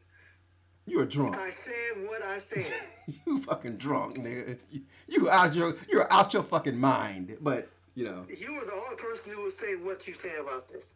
You 0.87 1.01
are 1.01 1.05
drunk. 1.05 1.37
I 1.37 1.51
said 1.51 2.07
what 2.07 2.23
I 2.23 2.39
said. 2.39 2.73
you 3.27 3.43
fucking 3.43 3.77
drunk, 3.77 4.15
nigga. 4.15 4.59
You, 4.71 4.81
you 5.07 5.31
out 5.31 5.55
your 5.55 5.77
you're 5.91 6.11
out 6.11 6.33
your 6.33 6.43
fucking 6.43 6.79
mind. 6.79 7.37
But 7.43 7.69
you 7.95 8.05
know. 8.05 8.25
You 8.29 8.55
were 8.55 8.65
the 8.65 8.73
only 8.73 8.97
person 8.97 9.35
who 9.35 9.43
would 9.43 9.53
say 9.53 9.75
what 9.75 10.09
you 10.09 10.15
say 10.15 10.37
about 10.41 10.69
this. 10.69 10.95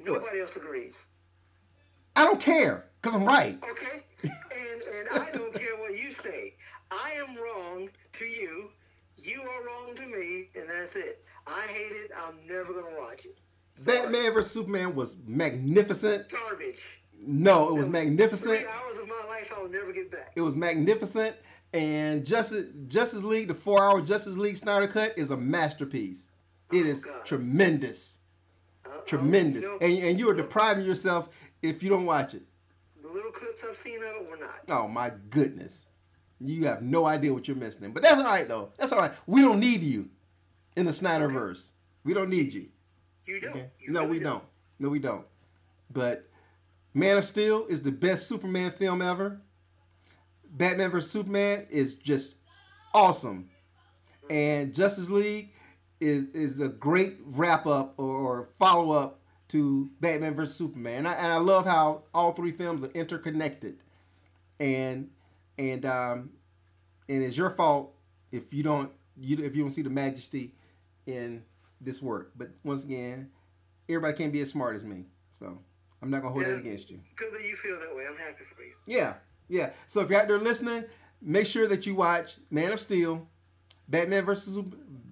Nobody 0.00 0.24
what? 0.24 0.40
else 0.40 0.56
agrees. 0.56 1.04
I 2.16 2.24
don't 2.24 2.40
care, 2.40 2.86
cause 3.02 3.14
I'm 3.14 3.24
right. 3.24 3.58
Okay, 3.70 4.02
and 4.22 4.82
and 4.98 5.22
I 5.22 5.30
don't 5.32 5.52
care 5.60 5.76
what 5.78 5.98
you 5.98 6.12
say. 6.12 6.54
I 6.90 7.12
am 7.12 7.36
wrong 7.36 7.88
to 8.14 8.24
you. 8.24 8.70
You 9.16 9.40
are 9.42 9.66
wrong 9.66 9.94
to 9.96 10.02
me, 10.02 10.48
and 10.54 10.68
that's 10.68 10.94
it. 10.96 11.24
I 11.46 11.62
hate 11.62 11.92
it. 11.92 12.10
I'm 12.16 12.46
never 12.46 12.72
gonna 12.72 13.00
watch 13.00 13.24
it. 13.24 13.38
Sorry. 13.74 13.98
Batman 13.98 14.32
vs 14.34 14.52
Superman 14.52 14.94
was 14.94 15.16
magnificent. 15.26 16.28
Garbage. 16.30 17.00
No, 17.26 17.70
it 17.70 17.78
was 17.78 17.88
magnificent. 17.88 18.60
Three 18.60 18.66
hours 18.66 18.96
of 18.98 19.08
my 19.08 19.22
life 19.28 19.52
I'll 19.56 19.68
never 19.68 19.92
get 19.92 20.10
back. 20.10 20.32
It 20.36 20.40
was 20.40 20.54
magnificent, 20.54 21.36
and 21.72 22.24
Justice 22.24 22.66
Justice 22.86 23.22
League, 23.22 23.48
the 23.48 23.54
four-hour 23.54 24.02
Justice 24.02 24.36
League 24.36 24.56
Snyder 24.56 24.86
Cut, 24.86 25.14
is 25.16 25.30
a 25.30 25.36
masterpiece. 25.36 26.26
It 26.70 26.84
oh, 26.84 26.88
is 26.88 27.04
God. 27.04 27.24
tremendous, 27.24 28.18
uh, 28.86 28.98
tremendous, 29.06 29.64
you 29.64 29.70
know, 29.70 29.78
and 29.80 29.98
and 29.98 30.18
you 30.18 30.28
are 30.30 30.34
depriving 30.34 30.84
yourself 30.84 31.28
if 31.64 31.82
you 31.82 31.88
don't 31.90 32.06
watch 32.06 32.34
it. 32.34 32.42
The 33.02 33.08
little 33.08 33.32
clips 33.32 33.64
I've 33.68 33.76
seen 33.76 33.96
of 33.96 34.22
it 34.22 34.30
were 34.30 34.36
not. 34.36 34.60
Oh 34.68 34.88
my 34.88 35.12
goodness, 35.30 35.86
you 36.40 36.66
have 36.66 36.82
no 36.82 37.06
idea 37.06 37.32
what 37.32 37.48
you're 37.48 37.56
missing. 37.56 37.92
But 37.92 38.02
that's 38.02 38.22
all 38.22 38.24
right 38.24 38.48
though. 38.48 38.70
That's 38.78 38.92
all 38.92 38.98
right. 38.98 39.12
We 39.26 39.40
don't 39.40 39.60
need 39.60 39.82
you 39.82 40.08
in 40.76 40.86
the 40.86 40.92
Snyderverse. 40.92 41.70
We 42.04 42.14
don't 42.14 42.30
need 42.30 42.54
you. 42.54 42.66
You 43.26 43.40
don't. 43.40 43.50
Okay? 43.50 43.70
You 43.80 43.92
no, 43.92 44.00
really 44.00 44.12
we 44.12 44.18
don't. 44.20 44.32
don't. 44.32 44.44
No, 44.78 44.88
we 44.90 44.98
don't. 44.98 45.26
But 45.92 46.28
Man 46.92 47.16
of 47.16 47.24
Steel 47.24 47.66
is 47.68 47.82
the 47.82 47.92
best 47.92 48.26
Superman 48.28 48.70
film 48.72 49.02
ever. 49.02 49.40
Batman 50.50 50.90
vs 50.90 51.10
Superman 51.10 51.66
is 51.70 51.94
just 51.94 52.36
awesome, 52.92 53.48
and 54.30 54.74
Justice 54.74 55.10
League 55.10 55.52
is 56.00 56.30
is 56.30 56.60
a 56.60 56.68
great 56.68 57.16
wrap 57.24 57.66
up 57.66 57.94
or 57.98 58.50
follow 58.58 58.92
up 58.92 59.20
to 59.54 59.88
Batman 60.00 60.34
vs 60.34 60.56
Superman. 60.56 60.98
And 60.98 61.08
I, 61.08 61.12
and 61.12 61.32
I 61.32 61.36
love 61.36 61.64
how 61.64 62.02
all 62.12 62.32
three 62.32 62.50
films 62.50 62.82
are 62.82 62.90
interconnected, 62.90 63.76
and 64.58 65.10
and 65.56 65.86
um, 65.86 66.30
and 67.08 67.22
it's 67.22 67.36
your 67.36 67.50
fault 67.50 67.94
if 68.32 68.52
you 68.52 68.64
don't 68.64 68.90
you 69.16 69.44
if 69.44 69.54
you 69.54 69.62
don't 69.62 69.70
see 69.70 69.82
the 69.82 69.90
majesty 69.90 70.50
in 71.06 71.44
this 71.80 72.02
work. 72.02 72.32
But 72.36 72.50
once 72.64 72.82
again, 72.82 73.30
everybody 73.88 74.16
can't 74.16 74.32
be 74.32 74.40
as 74.40 74.50
smart 74.50 74.74
as 74.74 74.84
me, 74.84 75.04
so 75.38 75.56
I'm 76.02 76.10
not 76.10 76.22
gonna 76.22 76.32
hold 76.32 76.42
yeah, 76.42 76.54
that 76.54 76.58
against 76.58 76.90
you. 76.90 76.98
Good 77.14 77.32
that 77.32 77.44
you 77.44 77.54
feel 77.54 77.78
that 77.78 77.94
way. 77.94 78.06
I'm 78.10 78.16
happy 78.16 78.42
for 78.56 78.62
you. 78.62 78.72
Yeah, 78.86 79.14
yeah. 79.48 79.70
So 79.86 80.00
if 80.00 80.10
you're 80.10 80.20
out 80.20 80.26
there 80.26 80.40
listening, 80.40 80.82
make 81.22 81.46
sure 81.46 81.68
that 81.68 81.86
you 81.86 81.94
watch 81.94 82.38
Man 82.50 82.72
of 82.72 82.80
Steel, 82.80 83.28
Batman 83.86 84.24
versus 84.24 84.58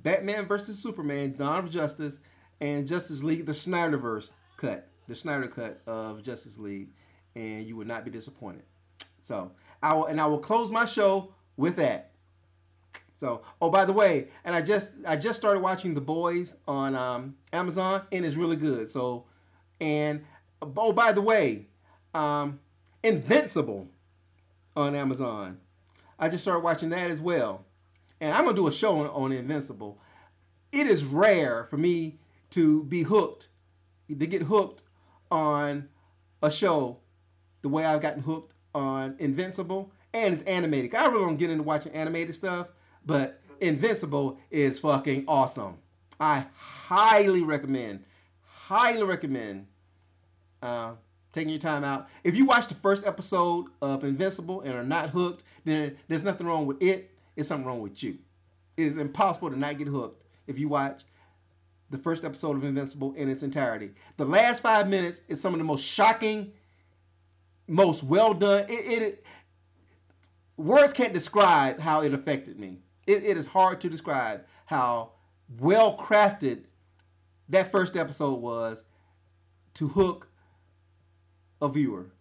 Batman 0.02 0.46
versus 0.46 0.82
Superman, 0.82 1.36
Dawn 1.38 1.64
of 1.64 1.70
Justice, 1.70 2.18
and 2.62 2.86
Justice 2.86 3.24
League, 3.24 3.44
the 3.44 3.52
Snyderverse 3.52 4.30
cut, 4.56 4.88
the 5.08 5.16
Snyder 5.16 5.48
cut 5.48 5.82
of 5.86 6.22
Justice 6.22 6.56
League, 6.56 6.90
and 7.34 7.66
you 7.66 7.76
would 7.76 7.88
not 7.88 8.04
be 8.04 8.10
disappointed. 8.10 8.62
So 9.20 9.50
I 9.82 9.92
will, 9.94 10.06
and 10.06 10.20
I 10.20 10.26
will 10.26 10.38
close 10.38 10.70
my 10.70 10.84
show 10.84 11.34
with 11.56 11.76
that. 11.76 12.12
So, 13.16 13.42
oh, 13.60 13.68
by 13.68 13.84
the 13.84 13.92
way, 13.92 14.28
and 14.44 14.54
I 14.54 14.62
just 14.62 14.92
I 15.06 15.16
just 15.16 15.38
started 15.38 15.60
watching 15.60 15.94
The 15.94 16.00
Boys 16.00 16.54
on 16.68 16.94
um, 16.94 17.34
Amazon, 17.52 18.02
and 18.12 18.24
it's 18.24 18.36
really 18.36 18.56
good. 18.56 18.88
So, 18.88 19.24
and 19.80 20.24
oh, 20.62 20.92
by 20.92 21.10
the 21.10 21.20
way, 21.20 21.66
um, 22.14 22.60
Invincible 23.02 23.88
on 24.76 24.94
Amazon. 24.94 25.58
I 26.16 26.28
just 26.28 26.44
started 26.44 26.60
watching 26.60 26.90
that 26.90 27.10
as 27.10 27.20
well, 27.20 27.64
and 28.20 28.32
I'm 28.32 28.44
gonna 28.44 28.56
do 28.56 28.68
a 28.68 28.72
show 28.72 29.00
on, 29.00 29.06
on 29.08 29.32
Invincible. 29.32 29.98
It 30.70 30.86
is 30.86 31.04
rare 31.04 31.66
for 31.68 31.76
me 31.76 32.18
to 32.52 32.84
be 32.84 33.02
hooked, 33.02 33.48
to 34.08 34.26
get 34.26 34.42
hooked 34.42 34.82
on 35.30 35.88
a 36.42 36.50
show 36.50 36.98
the 37.62 37.68
way 37.68 37.84
I've 37.84 38.00
gotten 38.02 38.22
hooked 38.22 38.54
on 38.74 39.16
Invincible, 39.18 39.92
and 40.14 40.32
it's 40.32 40.42
animated. 40.42 40.94
I 40.94 41.06
really 41.06 41.24
don't 41.24 41.36
get 41.36 41.50
into 41.50 41.62
watching 41.62 41.92
animated 41.92 42.34
stuff 42.34 42.68
but 43.04 43.40
Invincible 43.60 44.38
is 44.50 44.78
fucking 44.78 45.24
awesome. 45.28 45.78
I 46.18 46.46
highly 46.54 47.42
recommend, 47.42 48.04
highly 48.44 49.02
recommend 49.02 49.66
uh, 50.62 50.92
taking 51.32 51.50
your 51.50 51.58
time 51.58 51.84
out. 51.84 52.08
If 52.24 52.36
you 52.36 52.44
watch 52.44 52.68
the 52.68 52.74
first 52.74 53.06
episode 53.06 53.66
of 53.80 54.04
Invincible 54.04 54.60
and 54.62 54.74
are 54.74 54.84
not 54.84 55.10
hooked, 55.10 55.44
then 55.64 55.96
there's 56.08 56.22
nothing 56.22 56.46
wrong 56.46 56.66
with 56.66 56.82
it. 56.82 57.10
It's 57.36 57.48
something 57.48 57.66
wrong 57.66 57.80
with 57.80 58.02
you. 58.02 58.18
It 58.76 58.86
is 58.86 58.96
impossible 58.96 59.50
to 59.50 59.58
not 59.58 59.78
get 59.78 59.88
hooked 59.88 60.24
if 60.46 60.58
you 60.58 60.68
watch 60.68 61.02
the 61.92 61.98
first 61.98 62.24
episode 62.24 62.56
of 62.56 62.64
Invincible 62.64 63.14
in 63.14 63.28
its 63.28 63.44
entirety. 63.44 63.92
The 64.16 64.24
last 64.24 64.62
five 64.62 64.88
minutes 64.88 65.20
is 65.28 65.40
some 65.40 65.54
of 65.54 65.58
the 65.58 65.64
most 65.64 65.84
shocking, 65.84 66.52
most 67.68 68.02
well 68.02 68.34
done. 68.34 68.64
It, 68.68 69.02
it, 69.02 69.24
words 70.56 70.92
can't 70.92 71.12
describe 71.12 71.78
how 71.78 72.02
it 72.02 72.12
affected 72.12 72.58
me 72.58 72.78
it, 73.06 73.24
it 73.24 73.36
is 73.36 73.46
hard 73.46 73.80
to 73.80 73.88
describe 73.88 74.44
how 74.66 75.12
well 75.58 75.96
crafted 75.96 76.64
that 77.48 77.70
first 77.70 77.96
episode 77.96 78.40
was 78.40 78.84
to 79.74 79.88
hook 79.88 80.28
a 81.60 81.68
viewer 81.68 82.12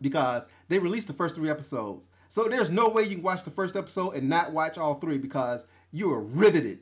because 0.00 0.46
they 0.68 0.78
released 0.78 1.06
the 1.06 1.12
first 1.12 1.34
three 1.34 1.50
episodes. 1.50 2.08
So 2.28 2.44
there's 2.44 2.70
no 2.70 2.88
way 2.88 3.04
you 3.04 3.16
can 3.16 3.22
watch 3.22 3.44
the 3.44 3.50
first 3.50 3.76
episode 3.76 4.14
and 4.14 4.28
not 4.28 4.52
watch 4.52 4.78
all 4.78 4.94
three 4.94 5.18
because 5.18 5.66
you 5.90 6.12
are 6.12 6.20
riveted 6.20 6.80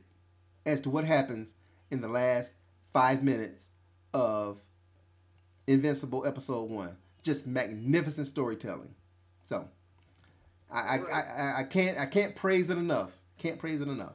as 0.64 0.80
to 0.80 0.90
what 0.90 1.04
happens 1.04 1.54
in 1.90 2.00
the 2.00 2.08
last 2.08 2.54
five 2.92 3.22
minutes 3.22 3.68
of 4.14 4.58
Invincible 5.66 6.26
episode 6.26 6.68
one. 6.68 6.96
Just 7.22 7.46
magnificent 7.46 8.26
storytelling. 8.26 8.94
So 9.44 9.68
I, 10.70 10.98
I, 10.98 11.20
I, 11.20 11.60
I 11.60 11.64
can't 11.64 11.98
I 11.98 12.06
can't 12.06 12.34
praise 12.34 12.70
it 12.70 12.78
enough. 12.78 13.12
Can't 13.38 13.58
praise 13.58 13.80
it 13.80 13.88
enough. 13.88 14.14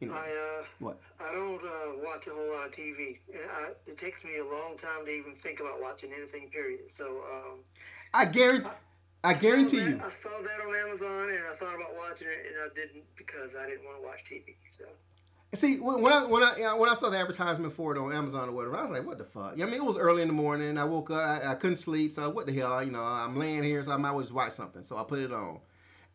You 0.00 0.08
know, 0.08 0.14
I 0.14 0.60
uh, 0.60 0.64
what? 0.78 1.00
I 1.18 1.32
don't 1.32 1.62
uh, 1.62 2.04
watch 2.04 2.26
a 2.26 2.30
whole 2.30 2.52
lot 2.52 2.66
of 2.66 2.72
TV. 2.72 3.18
I, 3.34 3.70
it 3.86 3.96
takes 3.96 4.22
me 4.24 4.36
a 4.38 4.44
long 4.44 4.76
time 4.76 5.06
to 5.06 5.10
even 5.10 5.34
think 5.34 5.60
about 5.60 5.80
watching 5.80 6.12
anything. 6.12 6.50
Period. 6.50 6.90
So 6.90 7.22
um, 7.32 7.60
I 8.12 8.26
guarantee. 8.26 8.70
I, 9.24 9.30
I 9.30 9.34
guarantee 9.34 9.80
that, 9.80 9.88
you. 9.88 10.00
I 10.04 10.10
saw 10.10 10.30
that 10.40 10.60
on 10.64 10.76
Amazon 10.86 11.28
and 11.30 11.42
I 11.50 11.56
thought 11.56 11.74
about 11.74 11.94
watching 11.96 12.28
it 12.28 12.46
and 12.46 12.56
I 12.62 12.74
didn't 12.76 13.02
because 13.16 13.56
I 13.56 13.66
didn't 13.66 13.84
want 13.84 14.00
to 14.00 14.06
watch 14.06 14.24
TV. 14.24 14.54
So. 14.68 14.84
See, 15.54 15.76
when 15.76 16.12
I 16.12 16.24
when 16.24 16.42
I 16.42 16.74
when 16.74 16.90
I 16.90 16.94
saw 16.94 17.08
the 17.08 17.18
advertisement 17.18 17.72
for 17.72 17.94
it 17.94 17.98
on 17.98 18.12
Amazon 18.12 18.48
or 18.48 18.52
whatever, 18.52 18.76
I 18.76 18.82
was 18.82 18.90
like, 18.90 19.06
"What 19.06 19.16
the 19.18 19.24
fuck?" 19.24 19.52
I 19.52 19.64
mean, 19.64 19.74
it 19.74 19.84
was 19.84 19.96
early 19.96 20.20
in 20.22 20.28
the 20.28 20.34
morning. 20.34 20.76
I 20.76 20.84
woke 20.84 21.10
up, 21.10 21.18
I, 21.18 21.52
I 21.52 21.54
couldn't 21.54 21.76
sleep, 21.76 22.14
so 22.14 22.28
what 22.30 22.46
the 22.46 22.52
hell? 22.52 22.82
You 22.82 22.90
know, 22.90 23.02
I'm 23.02 23.36
laying 23.36 23.62
here, 23.62 23.82
so 23.82 23.92
I 23.92 23.96
might 23.96 24.08
as 24.20 24.32
well 24.32 24.44
watch 24.44 24.52
something. 24.52 24.82
So 24.82 24.96
I 24.96 25.04
put 25.04 25.20
it 25.20 25.32
on, 25.32 25.60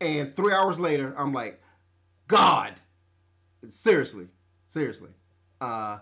and 0.02 0.36
three 0.36 0.54
hours 0.54 0.80
later, 0.80 1.16
I'm 1.18 1.32
like, 1.32 1.62
"God, 2.28 2.74
seriously, 3.68 4.28
seriously." 4.68 5.10
Uh, 5.62 6.00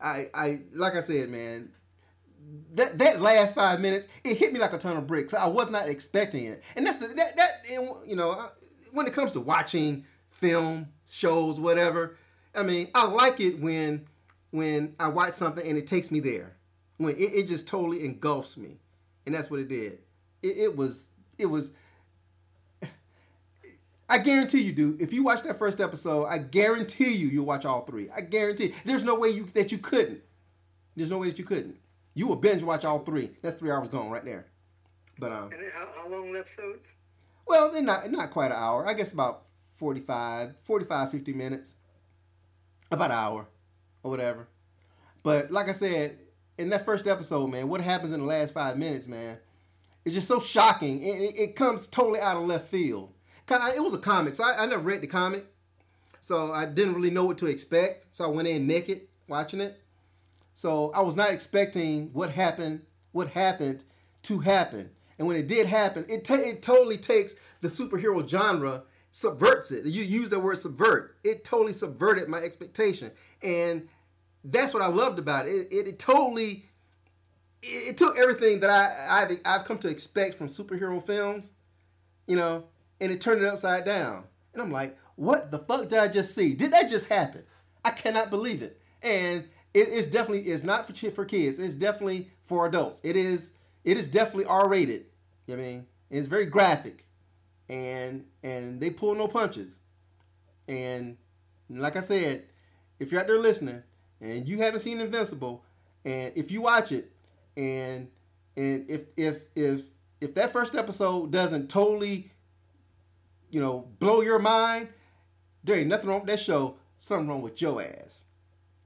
I 0.00 0.28
I 0.34 0.60
like 0.74 0.94
I 0.94 1.00
said, 1.00 1.30
man, 1.30 1.72
that 2.74 2.98
that 2.98 3.22
last 3.22 3.54
five 3.54 3.80
minutes, 3.80 4.06
it 4.22 4.36
hit 4.36 4.52
me 4.52 4.60
like 4.60 4.74
a 4.74 4.78
ton 4.78 4.96
of 4.98 5.06
bricks. 5.06 5.32
I 5.32 5.48
was 5.48 5.70
not 5.70 5.88
expecting 5.88 6.44
it, 6.44 6.62
and 6.76 6.86
that's 6.86 6.98
the 6.98 7.08
that 7.08 7.36
that 7.36 7.50
you 8.06 8.16
know, 8.16 8.50
when 8.92 9.06
it 9.06 9.14
comes 9.14 9.32
to 9.32 9.40
watching 9.40 10.04
film 10.28 10.88
shows, 11.08 11.58
whatever 11.58 12.16
I 12.54 12.62
mean, 12.62 12.88
I 12.94 13.06
like 13.06 13.40
it 13.40 13.60
when 13.60 14.06
when 14.50 14.94
I 14.98 15.08
watch 15.08 15.34
something 15.34 15.66
and 15.66 15.78
it 15.78 15.86
takes 15.86 16.10
me 16.10 16.20
there. 16.20 16.56
When 16.96 17.14
it, 17.16 17.20
it 17.20 17.48
just 17.48 17.66
totally 17.66 18.04
engulfs 18.04 18.56
me. 18.56 18.78
And 19.26 19.34
that's 19.34 19.50
what 19.50 19.60
it 19.60 19.68
did. 19.68 19.98
It, 20.42 20.58
it 20.58 20.76
was 20.76 21.08
it 21.38 21.46
was 21.46 21.72
I 24.10 24.18
guarantee 24.18 24.62
you, 24.62 24.72
dude, 24.72 25.00
if 25.00 25.12
you 25.12 25.22
watch 25.22 25.42
that 25.44 25.56
first 25.56 25.80
episode, 25.80 26.24
I 26.24 26.38
guarantee 26.38 27.12
you 27.12 27.28
you'll 27.28 27.46
watch 27.46 27.64
all 27.64 27.82
three. 27.82 28.10
I 28.10 28.22
guarantee. 28.22 28.74
There's 28.84 29.04
no 29.04 29.14
way 29.14 29.30
you 29.30 29.46
that 29.54 29.70
you 29.70 29.78
couldn't. 29.78 30.20
There's 30.96 31.10
no 31.10 31.18
way 31.18 31.28
that 31.28 31.38
you 31.38 31.44
couldn't. 31.44 31.76
You 32.14 32.26
will 32.26 32.36
binge 32.36 32.64
watch 32.64 32.84
all 32.84 32.98
three. 32.98 33.30
That's 33.40 33.58
three 33.58 33.70
hours 33.70 33.88
gone 33.88 34.10
right 34.10 34.24
there. 34.24 34.46
But 35.18 35.30
um 35.32 35.52
And 35.52 35.62
how, 35.72 35.88
how 35.96 36.08
long 36.08 36.34
episodes? 36.36 36.92
Well, 37.46 37.70
they're 37.70 37.82
not 37.82 38.10
not 38.10 38.32
quite 38.32 38.50
an 38.50 38.56
hour. 38.56 38.84
I 38.84 38.94
guess 38.94 39.12
about 39.12 39.44
45, 39.76 40.54
45, 40.64 41.10
50 41.12 41.32
minutes 41.32 41.76
about 42.90 43.10
an 43.10 43.16
hour 43.16 43.46
or 44.02 44.10
whatever. 44.10 44.48
But 45.22 45.50
like 45.50 45.68
I 45.68 45.72
said, 45.72 46.18
in 46.58 46.70
that 46.70 46.84
first 46.84 47.06
episode, 47.06 47.48
man, 47.48 47.68
what 47.68 47.80
happens 47.80 48.12
in 48.12 48.20
the 48.20 48.26
last 48.26 48.54
five 48.54 48.76
minutes, 48.76 49.08
man, 49.08 49.38
is 50.04 50.14
just 50.14 50.28
so 50.28 50.40
shocking. 50.40 51.02
It, 51.02 51.38
it, 51.38 51.56
comes 51.56 51.86
totally 51.86 52.20
out 52.20 52.36
of 52.36 52.46
left 52.46 52.68
field. 52.68 53.12
It 53.48 53.82
was 53.82 53.94
a 53.94 53.98
comic, 53.98 54.36
so 54.36 54.44
I, 54.44 54.62
I 54.62 54.66
never 54.66 54.82
read 54.82 55.00
the 55.00 55.06
comic, 55.06 55.44
so 56.20 56.52
I 56.52 56.66
didn't 56.66 56.94
really 56.94 57.10
know 57.10 57.24
what 57.24 57.38
to 57.38 57.46
expect. 57.46 58.14
So 58.14 58.24
I 58.24 58.28
went 58.28 58.46
in 58.46 58.66
naked 58.66 59.02
watching 59.28 59.60
it. 59.60 59.80
So 60.52 60.90
I 60.94 61.00
was 61.00 61.16
not 61.16 61.32
expecting 61.32 62.10
what 62.12 62.30
happened, 62.30 62.82
what 63.12 63.28
happened 63.28 63.84
to 64.24 64.38
happen. 64.40 64.90
And 65.18 65.26
when 65.26 65.36
it 65.36 65.48
did 65.48 65.66
happen, 65.66 66.06
it, 66.08 66.24
t- 66.24 66.34
it 66.34 66.62
totally 66.62 66.96
takes 66.96 67.34
the 67.60 67.68
superhero 67.68 68.26
genre 68.28 68.82
subverts 69.10 69.70
it. 69.70 69.84
You 69.84 70.02
use 70.02 70.30
the 70.30 70.38
word 70.38 70.58
subvert. 70.58 71.16
It 71.24 71.44
totally 71.44 71.72
subverted 71.72 72.28
my 72.28 72.38
expectation, 72.38 73.10
and 73.42 73.88
that's 74.44 74.72
what 74.72 74.82
I 74.82 74.86
loved 74.86 75.18
about 75.18 75.46
it. 75.46 75.52
It, 75.52 75.68
it, 75.72 75.88
it 75.88 75.98
totally 75.98 76.66
it, 77.62 77.90
it, 77.90 77.96
took 77.96 78.18
everything 78.18 78.60
that 78.60 78.70
I 78.70 79.22
I've, 79.22 79.40
I've 79.44 79.64
come 79.64 79.78
to 79.78 79.88
expect 79.88 80.38
from 80.38 80.48
superhero 80.48 81.04
films, 81.04 81.52
you 82.26 82.36
know, 82.36 82.64
and 83.00 83.12
it 83.12 83.20
turned 83.20 83.42
it 83.42 83.46
upside 83.46 83.84
down. 83.84 84.24
And 84.52 84.62
I'm 84.62 84.72
like, 84.72 84.96
what 85.16 85.50
the 85.50 85.58
fuck 85.58 85.88
did 85.88 85.98
I 85.98 86.08
just 86.08 86.34
see? 86.34 86.54
Did 86.54 86.72
that 86.72 86.88
just 86.88 87.06
happen? 87.06 87.42
I 87.84 87.90
cannot 87.90 88.30
believe 88.30 88.62
it. 88.62 88.80
And 89.02 89.44
it, 89.74 89.88
it's 89.88 90.06
definitely 90.06 90.50
it's 90.50 90.62
not 90.62 90.86
for 90.86 91.10
for 91.10 91.24
kids. 91.24 91.58
It's 91.58 91.74
definitely 91.74 92.30
for 92.46 92.66
adults. 92.66 93.00
It 93.04 93.16
is 93.16 93.52
it 93.84 93.98
is 93.98 94.08
definitely 94.08 94.46
R 94.46 94.68
rated. 94.68 95.06
You 95.46 95.56
know 95.56 95.62
I 95.62 95.66
mean, 95.66 95.86
it's 96.10 96.28
very 96.28 96.46
graphic 96.46 97.06
and 97.70 98.24
and 98.42 98.80
they 98.80 98.90
pull 98.90 99.14
no 99.14 99.28
punches. 99.28 99.78
And 100.68 101.16
like 101.70 101.96
I 101.96 102.00
said, 102.00 102.44
if 102.98 103.10
you're 103.10 103.20
out 103.20 103.28
there 103.28 103.38
listening 103.38 103.82
and 104.20 104.46
you 104.46 104.58
haven't 104.58 104.80
seen 104.80 105.00
Invincible, 105.00 105.64
and 106.04 106.32
if 106.34 106.50
you 106.50 106.62
watch 106.62 106.92
it, 106.92 107.10
and 107.56 108.08
and 108.56 108.90
if 108.90 109.02
if 109.16 109.38
if 109.54 109.82
if 110.20 110.34
that 110.34 110.52
first 110.52 110.74
episode 110.74 111.30
doesn't 111.30 111.70
totally, 111.70 112.32
you 113.50 113.60
know, 113.60 113.88
blow 114.00 114.20
your 114.20 114.40
mind, 114.40 114.88
there 115.62 115.76
ain't 115.76 115.88
nothing 115.88 116.10
wrong 116.10 116.20
with 116.20 116.30
that 116.30 116.40
show. 116.40 116.76
Something 116.98 117.28
wrong 117.28 117.40
with 117.40 117.62
your 117.62 117.80
ass. 117.80 118.24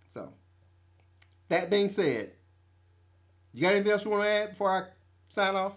So, 0.07 0.33
that 1.49 1.69
being 1.69 1.89
said, 1.89 2.31
you 3.53 3.63
got 3.63 3.73
anything 3.73 3.91
else 3.91 4.05
you 4.05 4.11
want 4.11 4.23
to 4.23 4.29
add 4.29 4.51
before 4.51 4.71
I 4.71 4.85
sign 5.29 5.57
off? 5.57 5.73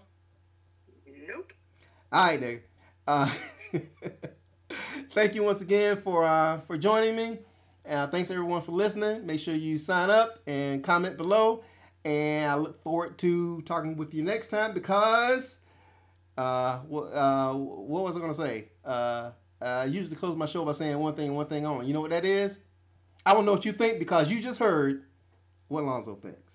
Nope. 1.28 1.54
All 2.12 2.26
right, 2.28 2.40
nigga. 2.40 2.60
Uh, 3.08 3.32
thank 5.14 5.34
you 5.34 5.44
once 5.44 5.62
again 5.62 6.02
for 6.02 6.26
uh, 6.26 6.60
for 6.68 6.78
joining 6.78 7.16
me. 7.16 7.40
Uh, 7.90 8.08
thanks 8.08 8.30
everyone 8.30 8.62
for 8.62 8.74
listening. 8.74 9.26
Make 9.26 9.40
sure 9.40 9.56
you 9.56 9.78
sign 9.78 10.10
up 10.10 10.40
and 10.46 10.84
comment 10.84 11.18
below. 11.18 11.64
And 12.04 12.52
I 12.52 12.56
look 12.56 12.82
forward 12.84 13.18
to 13.20 13.62
talking 13.62 13.96
with 13.98 14.14
you 14.14 14.24
next 14.24 14.48
time 14.48 14.74
because 14.74 15.60
uh, 16.38 16.80
what, 16.80 17.04
uh, 17.14 17.54
what 17.54 18.04
was 18.04 18.16
I 18.16 18.20
going 18.20 18.34
to 18.34 18.42
say? 18.42 18.70
Uh, 18.84 19.32
I 19.62 19.86
usually 19.86 20.16
close 20.16 20.36
my 20.36 20.46
show 20.46 20.66
by 20.66 20.74
saying 20.74 20.98
one 21.00 21.16
thing 21.16 21.28
and 21.28 21.36
one 21.36 21.48
thing 21.48 21.66
only. 21.66 21.88
You 21.88 21.94
know 21.94 22.02
what 22.02 22.12
that 22.12 22.26
is? 22.26 22.60
I 23.26 23.34
don't 23.34 23.46
know 23.46 23.54
what 23.54 23.66
you 23.66 23.72
think 23.72 24.00
because 24.00 24.30
you 24.30 24.42
just 24.42 24.60
heard 24.60 25.04
what 25.68 25.84
Lonzo 25.84 26.16
thinks. 26.16 26.47